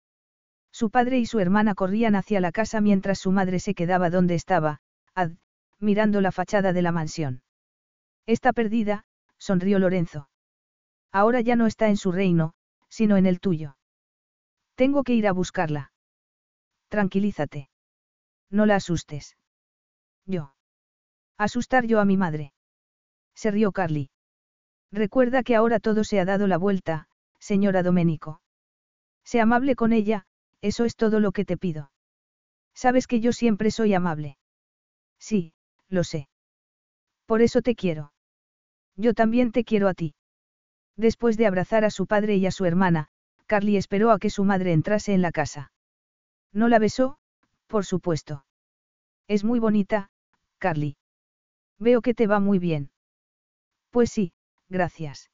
Su 0.73 0.91
padre 0.91 1.18
y 1.18 1.26
su 1.26 1.41
hermana 1.41 1.75
corrían 1.75 2.15
hacia 2.15 2.41
la 2.41 2.52
casa 2.52 2.81
mientras 2.81 3.18
su 3.18 3.33
madre 3.33 3.59
se 3.59 3.75
quedaba 3.75 4.09
donde 4.09 4.36
estaba, 4.36 4.81
ad, 5.15 5.33
mirando 5.81 6.20
la 6.20 6.33
fachada 6.33 6.73
de 6.73 6.83
la 6.83 6.92
mansión. 6.92 7.42
Está 8.26 8.52
perdida, 8.52 9.05
sonrió 9.36 9.78
Lorenzo. 9.78 10.28
Ahora 11.10 11.41
ya 11.41 11.57
no 11.57 11.67
está 11.67 11.89
en 11.89 11.97
su 11.97 12.12
reino, 12.12 12.55
sino 12.91 13.17
en 13.17 13.25
el 13.25 13.41
tuyo. 13.41 13.77
Tengo 14.75 15.02
que 15.05 15.15
ir 15.15 15.27
a 15.27 15.33
buscarla. 15.33 15.93
Tranquilízate. 16.89 17.70
No 18.51 18.67
la 18.67 18.77
asustes. 18.77 19.36
Yo. 20.27 20.55
Asustar 21.39 21.86
yo 21.86 22.01
a 22.01 22.05
mi 22.05 22.17
madre. 22.17 22.52
Se 23.35 23.51
rió 23.51 23.73
Carly. 23.73 24.10
Recuerda 24.93 25.43
que 25.43 25.55
ahora 25.57 25.81
todo 25.81 26.05
se 26.05 26.20
ha 26.20 26.25
dado 26.25 26.47
la 26.47 26.59
vuelta, 26.59 27.09
señora 27.39 27.83
Domenico. 27.83 28.43
Sé 29.25 29.41
amable 29.41 29.77
con 29.77 29.93
ella, 29.93 30.27
eso 30.60 30.85
es 30.85 30.97
todo 30.97 31.20
lo 31.20 31.33
que 31.33 31.44
te 31.44 31.57
pido. 31.57 31.93
Sabes 32.75 33.07
que 33.07 33.20
yo 33.20 33.33
siempre 33.33 33.70
soy 33.70 33.94
amable. 33.94 34.36
Sí, 35.19 35.55
lo 35.89 36.05
sé. 36.05 36.28
Por 37.27 37.43
eso 37.43 37.62
te 37.62 37.75
quiero. 37.77 38.12
Yo 38.97 39.15
también 39.15 39.52
te 39.52 39.65
quiero 39.65 39.89
a 39.89 39.94
ti. 39.94 40.15
Después 40.97 41.36
de 41.36 41.47
abrazar 41.47 41.85
a 41.85 41.91
su 41.91 42.07
padre 42.07 42.36
y 42.36 42.47
a 42.47 42.51
su 42.51 42.65
hermana, 42.65 43.09
Carly 43.47 43.77
esperó 43.77 44.10
a 44.10 44.19
que 44.19 44.31
su 44.31 44.44
madre 44.44 44.73
entrase 44.73 45.12
en 45.12 45.23
la 45.23 45.33
casa. 45.33 45.73
No 46.52 46.69
la 46.69 46.78
besó, 46.78 47.19
por 47.67 47.85
supuesto. 47.85 48.44
Es 49.28 49.44
muy 49.44 49.59
bonita, 49.59 50.10
Carly. 50.59 50.97
Veo 51.78 52.02
que 52.02 52.15
te 52.15 52.27
va 52.27 52.41
muy 52.41 52.59
bien. 52.59 52.91
Pues 53.91 54.10
sí, 54.10 54.33
gracias. 54.69 55.31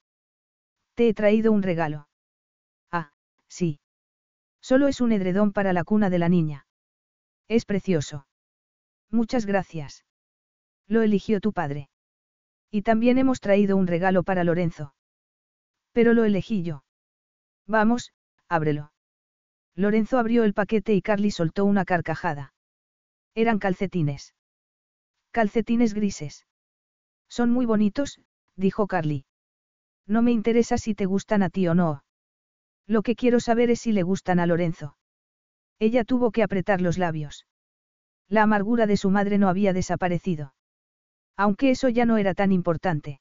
Te 0.95 1.09
he 1.09 1.15
traído 1.15 1.53
un 1.53 1.63
regalo. 1.63 2.09
Ah, 2.91 3.13
sí. 3.49 3.81
Solo 4.61 4.89
es 4.89 5.01
un 5.01 5.13
edredón 5.13 5.53
para 5.53 5.73
la 5.73 5.85
cuna 5.85 6.11
de 6.11 6.19
la 6.19 6.29
niña. 6.29 6.67
Es 7.49 7.65
precioso. 7.65 8.27
Muchas 9.11 9.47
gracias. 9.47 10.05
Lo 10.89 11.03
eligió 11.03 11.41
tu 11.41 11.53
padre. 11.53 11.89
Y 12.71 12.83
también 12.83 13.19
hemos 13.19 13.41
traído 13.41 13.77
un 13.77 13.87
regalo 13.87 14.23
para 14.23 14.45
Lorenzo. 14.45 14.95
Pero 15.97 16.13
lo 16.13 16.27
elegí 16.27 16.63
yo. 16.63 16.85
Vamos, 17.67 18.13
ábrelo. 18.51 18.93
Lorenzo 19.75 20.19
abrió 20.19 20.45
el 20.45 20.53
paquete 20.53 20.93
y 20.93 21.01
Carly 21.01 21.31
soltó 21.31 21.65
una 21.65 21.87
carcajada. 21.87 22.53
Eran 23.35 23.59
calcetines. 23.59 24.35
Calcetines 25.31 25.95
grises. 25.95 26.47
Son 27.31 27.51
muy 27.51 27.65
bonitos, 27.65 28.21
dijo 28.57 28.87
Carly. 28.87 29.25
No 30.07 30.21
me 30.21 30.33
interesa 30.33 30.77
si 30.77 30.95
te 30.95 31.07
gustan 31.07 31.43
a 31.43 31.49
ti 31.49 31.67
o 31.67 31.75
no. 31.75 32.05
Lo 32.87 33.01
que 33.01 33.17
quiero 33.17 33.41
saber 33.41 33.71
es 33.71 33.81
si 33.81 33.93
le 33.93 34.03
gustan 34.03 34.39
a 34.39 34.45
Lorenzo. 34.45 34.99
Ella 35.79 36.05
tuvo 36.05 36.31
que 36.31 36.43
apretar 36.43 36.83
los 36.83 36.99
labios. 36.99 37.47
La 38.29 38.43
amargura 38.43 38.87
de 38.87 38.99
su 38.99 39.09
madre 39.09 39.39
no 39.39 39.49
había 39.49 39.73
desaparecido. 39.73 40.53
Aunque 41.39 41.71
eso 41.71 41.89
ya 41.89 42.05
no 42.05 42.19
era 42.19 42.35
tan 42.35 42.53
importante. 42.53 43.19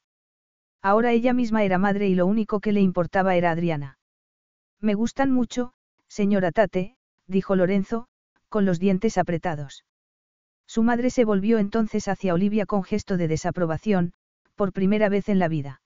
Ahora 0.82 1.12
ella 1.12 1.32
misma 1.32 1.64
era 1.64 1.78
madre 1.78 2.08
y 2.08 2.14
lo 2.14 2.26
único 2.26 2.60
que 2.60 2.72
le 2.72 2.80
importaba 2.80 3.34
era 3.36 3.50
Adriana. 3.50 3.98
Me 4.80 4.94
gustan 4.94 5.30
mucho, 5.30 5.72
señora 6.08 6.52
Tate, 6.52 6.96
dijo 7.26 7.56
Lorenzo, 7.56 8.08
con 8.48 8.64
los 8.64 8.78
dientes 8.78 9.18
apretados. 9.18 9.84
Su 10.66 10.82
madre 10.82 11.10
se 11.10 11.24
volvió 11.24 11.58
entonces 11.58 12.08
hacia 12.08 12.34
Olivia 12.34 12.66
con 12.66 12.82
gesto 12.82 13.16
de 13.16 13.28
desaprobación, 13.28 14.12
por 14.54 14.72
primera 14.72 15.08
vez 15.08 15.28
en 15.28 15.38
la 15.38 15.48
vida. 15.48 15.80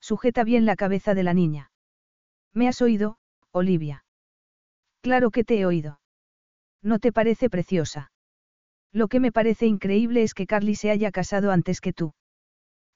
Sujeta 0.00 0.44
bien 0.44 0.66
la 0.66 0.76
cabeza 0.76 1.14
de 1.14 1.22
la 1.22 1.34
niña. 1.34 1.70
¿Me 2.52 2.68
has 2.68 2.82
oído, 2.82 3.16
Olivia? 3.50 4.04
Claro 5.00 5.30
que 5.30 5.44
te 5.44 5.58
he 5.58 5.66
oído. 5.66 6.00
¿No 6.82 6.98
te 6.98 7.12
parece 7.12 7.48
preciosa? 7.48 8.12
Lo 8.92 9.08
que 9.08 9.20
me 9.20 9.32
parece 9.32 9.66
increíble 9.66 10.22
es 10.22 10.34
que 10.34 10.46
Carly 10.46 10.76
se 10.76 10.90
haya 10.90 11.10
casado 11.10 11.50
antes 11.50 11.80
que 11.80 11.92
tú. 11.92 12.14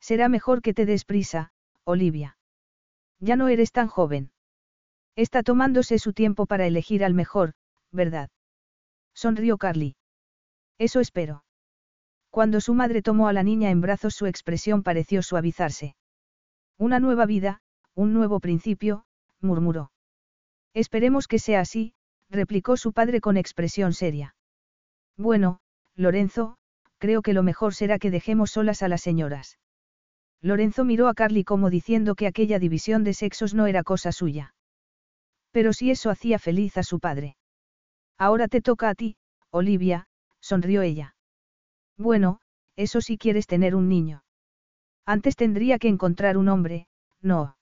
Será 0.00 0.28
mejor 0.28 0.62
que 0.62 0.74
te 0.74 0.86
des 0.86 1.04
prisa, 1.04 1.50
Olivia. 1.84 2.36
Ya 3.20 3.36
no 3.36 3.48
eres 3.48 3.72
tan 3.72 3.88
joven. 3.88 4.30
Está 5.16 5.42
tomándose 5.42 5.98
su 5.98 6.12
tiempo 6.12 6.46
para 6.46 6.66
elegir 6.66 7.04
al 7.04 7.14
mejor, 7.14 7.54
¿verdad? 7.90 8.30
Sonrió 9.14 9.58
Carly. 9.58 9.96
Eso 10.78 11.00
espero. 11.00 11.44
Cuando 12.30 12.60
su 12.60 12.74
madre 12.74 13.02
tomó 13.02 13.26
a 13.26 13.32
la 13.32 13.42
niña 13.42 13.70
en 13.70 13.80
brazos 13.80 14.14
su 14.14 14.26
expresión 14.26 14.82
pareció 14.82 15.22
suavizarse. 15.22 15.96
Una 16.76 17.00
nueva 17.00 17.26
vida, 17.26 17.60
un 17.94 18.12
nuevo 18.12 18.38
principio, 18.38 19.04
murmuró. 19.40 19.90
Esperemos 20.74 21.26
que 21.26 21.40
sea 21.40 21.60
así, 21.60 21.94
replicó 22.30 22.76
su 22.76 22.92
padre 22.92 23.20
con 23.20 23.36
expresión 23.36 23.92
seria. 23.92 24.36
Bueno, 25.16 25.60
Lorenzo, 25.96 26.58
creo 26.98 27.22
que 27.22 27.32
lo 27.32 27.42
mejor 27.42 27.74
será 27.74 27.98
que 27.98 28.12
dejemos 28.12 28.52
solas 28.52 28.84
a 28.84 28.88
las 28.88 29.00
señoras. 29.00 29.58
Lorenzo 30.40 30.84
miró 30.84 31.08
a 31.08 31.14
Carly 31.14 31.44
como 31.44 31.70
diciendo 31.70 32.14
que 32.14 32.26
aquella 32.26 32.58
división 32.58 33.04
de 33.04 33.14
sexos 33.14 33.54
no 33.54 33.66
era 33.66 33.82
cosa 33.82 34.12
suya. 34.12 34.54
Pero 35.50 35.72
si 35.72 35.90
eso 35.90 36.10
hacía 36.10 36.38
feliz 36.38 36.76
a 36.76 36.82
su 36.82 37.00
padre. 37.00 37.36
Ahora 38.16 38.48
te 38.48 38.60
toca 38.60 38.88
a 38.88 38.94
ti, 38.94 39.16
Olivia, 39.50 40.08
sonrió 40.40 40.82
ella. 40.82 41.16
Bueno, 41.96 42.40
eso 42.76 43.00
si 43.00 43.18
quieres 43.18 43.46
tener 43.46 43.74
un 43.74 43.88
niño. 43.88 44.22
Antes 45.04 45.36
tendría 45.36 45.78
que 45.78 45.88
encontrar 45.88 46.36
un 46.36 46.48
hombre, 46.48 46.86
no. 47.20 47.56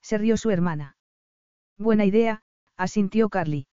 Se 0.00 0.16
rió 0.16 0.36
su 0.36 0.50
hermana. 0.50 0.96
Buena 1.76 2.04
idea, 2.04 2.42
asintió 2.76 3.28
Carly. 3.28 3.66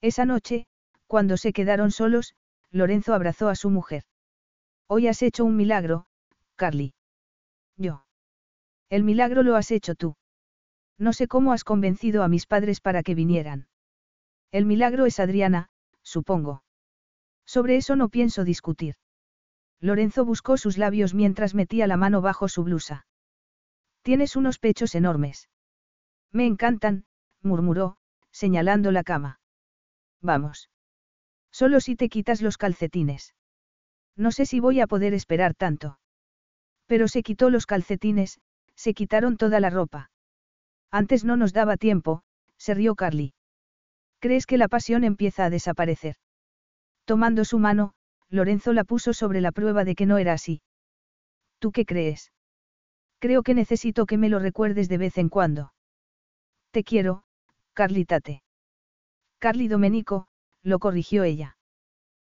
Esa 0.00 0.24
noche, 0.24 0.66
cuando 1.06 1.36
se 1.36 1.52
quedaron 1.52 1.90
solos, 1.90 2.34
Lorenzo 2.70 3.12
abrazó 3.12 3.48
a 3.48 3.54
su 3.54 3.68
mujer. 3.68 4.04
Hoy 4.86 5.08
has 5.08 5.22
hecho 5.22 5.44
un 5.44 5.56
milagro, 5.56 6.06
Carly. 6.56 6.94
Yo. 7.82 8.04
El 8.88 9.02
milagro 9.02 9.42
lo 9.42 9.56
has 9.56 9.72
hecho 9.72 9.96
tú. 9.96 10.14
No 10.98 11.12
sé 11.12 11.26
cómo 11.26 11.52
has 11.52 11.64
convencido 11.64 12.22
a 12.22 12.28
mis 12.28 12.46
padres 12.46 12.80
para 12.80 13.02
que 13.02 13.16
vinieran. 13.16 13.66
El 14.52 14.66
milagro 14.66 15.04
es 15.06 15.18
Adriana, 15.18 15.68
supongo. 16.02 16.62
Sobre 17.44 17.76
eso 17.76 17.96
no 17.96 18.08
pienso 18.08 18.44
discutir. 18.44 18.94
Lorenzo 19.80 20.24
buscó 20.24 20.56
sus 20.56 20.78
labios 20.78 21.12
mientras 21.12 21.54
metía 21.54 21.88
la 21.88 21.96
mano 21.96 22.20
bajo 22.20 22.48
su 22.48 22.62
blusa. 22.62 23.06
Tienes 24.02 24.36
unos 24.36 24.60
pechos 24.60 24.94
enormes. 24.94 25.48
Me 26.30 26.46
encantan, 26.46 27.04
murmuró, 27.42 27.96
señalando 28.30 28.92
la 28.92 29.02
cama. 29.02 29.40
Vamos. 30.20 30.70
Solo 31.50 31.80
si 31.80 31.96
te 31.96 32.08
quitas 32.08 32.42
los 32.42 32.58
calcetines. 32.58 33.34
No 34.14 34.30
sé 34.30 34.46
si 34.46 34.60
voy 34.60 34.80
a 34.80 34.86
poder 34.86 35.14
esperar 35.14 35.54
tanto. 35.54 35.98
Pero 36.86 37.08
se 37.08 37.22
quitó 37.22 37.50
los 37.50 37.66
calcetines, 37.66 38.40
se 38.74 38.94
quitaron 38.94 39.36
toda 39.36 39.60
la 39.60 39.70
ropa. 39.70 40.10
Antes 40.90 41.24
no 41.24 41.36
nos 41.36 41.52
daba 41.52 41.76
tiempo, 41.76 42.22
se 42.58 42.74
rió 42.74 42.94
Carly. 42.94 43.34
¿Crees 44.20 44.46
que 44.46 44.58
la 44.58 44.68
pasión 44.68 45.04
empieza 45.04 45.44
a 45.44 45.50
desaparecer? 45.50 46.16
Tomando 47.04 47.44
su 47.44 47.58
mano, 47.58 47.94
Lorenzo 48.28 48.72
la 48.72 48.84
puso 48.84 49.12
sobre 49.12 49.40
la 49.40 49.52
prueba 49.52 49.84
de 49.84 49.94
que 49.94 50.06
no 50.06 50.18
era 50.18 50.32
así. 50.32 50.62
¿Tú 51.58 51.72
qué 51.72 51.84
crees? 51.84 52.32
Creo 53.18 53.42
que 53.42 53.54
necesito 53.54 54.06
que 54.06 54.18
me 54.18 54.28
lo 54.28 54.38
recuerdes 54.38 54.88
de 54.88 54.98
vez 54.98 55.18
en 55.18 55.28
cuando. 55.28 55.72
Te 56.70 56.84
quiero, 56.84 57.24
Carly 57.72 58.04
Tate. 58.04 58.42
Carly 59.38 59.68
Domenico, 59.68 60.26
lo 60.62 60.78
corrigió 60.78 61.24
ella. 61.24 61.56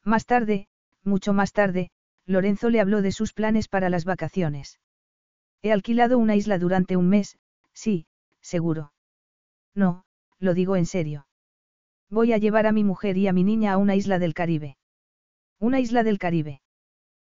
Más 0.05 0.26
tarde, 0.26 0.68
mucho 1.02 1.33
más 1.33 1.52
tarde, 1.52 1.91
Lorenzo 2.26 2.70
le 2.70 2.80
habló 2.80 3.02
de 3.02 3.12
sus 3.12 3.32
planes 3.32 3.68
para 3.68 3.88
las 3.88 4.05
vacaciones. 4.05 4.80
He 5.62 5.72
alquilado 5.72 6.18
una 6.18 6.36
isla 6.36 6.58
durante 6.58 6.96
un 6.96 7.08
mes, 7.08 7.38
sí, 7.72 8.06
seguro. 8.40 8.92
No, 9.74 10.05
lo 10.38 10.55
digo 10.55 10.76
en 10.76 10.86
serio. 10.86 11.26
Voy 12.10 12.32
a 12.32 12.38
llevar 12.38 12.66
a 12.66 12.72
mi 12.72 12.84
mujer 12.84 13.16
y 13.16 13.28
a 13.28 13.32
mi 13.32 13.44
niña 13.44 13.72
a 13.72 13.78
una 13.78 13.94
isla 13.94 14.18
del 14.18 14.34
Caribe. 14.34 14.76
Una 15.58 15.80
isla 15.80 16.02
del 16.02 16.18
Caribe. 16.18 16.60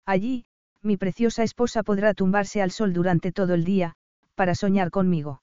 Allí, 0.05 0.45
mi 0.81 0.97
preciosa 0.97 1.43
esposa 1.43 1.83
podrá 1.83 2.13
tumbarse 2.13 2.61
al 2.61 2.71
sol 2.71 2.93
durante 2.93 3.31
todo 3.31 3.53
el 3.53 3.63
día, 3.63 3.95
para 4.35 4.55
soñar 4.55 4.91
conmigo. 4.91 5.41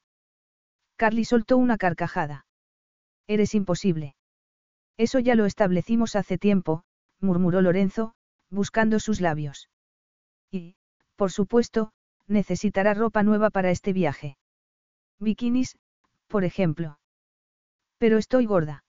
Carly 0.96 1.24
soltó 1.24 1.56
una 1.58 1.76
carcajada. 1.76 2.46
Eres 3.26 3.54
imposible. 3.54 4.16
Eso 4.96 5.18
ya 5.18 5.34
lo 5.34 5.44
establecimos 5.44 6.16
hace 6.16 6.38
tiempo, 6.38 6.84
murmuró 7.20 7.60
Lorenzo, 7.60 8.14
buscando 8.50 9.00
sus 9.00 9.20
labios. 9.20 9.68
Y, 10.50 10.76
por 11.16 11.32
supuesto, 11.32 11.92
necesitará 12.26 12.94
ropa 12.94 13.22
nueva 13.22 13.50
para 13.50 13.70
este 13.70 13.92
viaje. 13.92 14.36
Bikinis, 15.18 15.78
por 16.26 16.44
ejemplo. 16.44 16.98
Pero 17.98 18.18
estoy 18.18 18.46
gorda. 18.46 18.84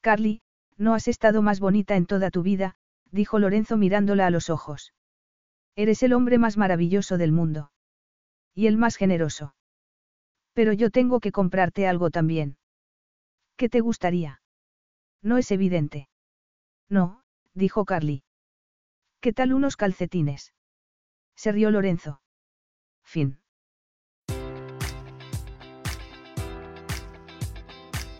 Carly, 0.00 0.42
no 0.76 0.94
has 0.94 1.08
estado 1.08 1.42
más 1.42 1.60
bonita 1.60 1.96
en 1.96 2.06
toda 2.06 2.30
tu 2.30 2.42
vida, 2.42 2.76
dijo 3.10 3.38
Lorenzo 3.38 3.76
mirándola 3.76 4.26
a 4.26 4.30
los 4.30 4.50
ojos. 4.50 4.92
Eres 5.74 6.02
el 6.02 6.12
hombre 6.12 6.38
más 6.38 6.56
maravilloso 6.56 7.18
del 7.18 7.32
mundo. 7.32 7.70
Y 8.54 8.66
el 8.66 8.76
más 8.76 8.96
generoso. 8.96 9.54
Pero 10.52 10.72
yo 10.72 10.90
tengo 10.90 11.20
que 11.20 11.32
comprarte 11.32 11.86
algo 11.86 12.10
también. 12.10 12.58
¿Qué 13.56 13.68
te 13.68 13.80
gustaría? 13.80 14.40
No 15.22 15.38
es 15.38 15.50
evidente. 15.50 16.08
No, 16.88 17.22
dijo 17.54 17.84
Carly. 17.84 18.22
¿Qué 19.20 19.32
tal 19.32 19.52
unos 19.52 19.76
calcetines? 19.76 20.54
Se 21.34 21.50
rió 21.50 21.70
Lorenzo. 21.70 22.20
Fin. 23.02 23.40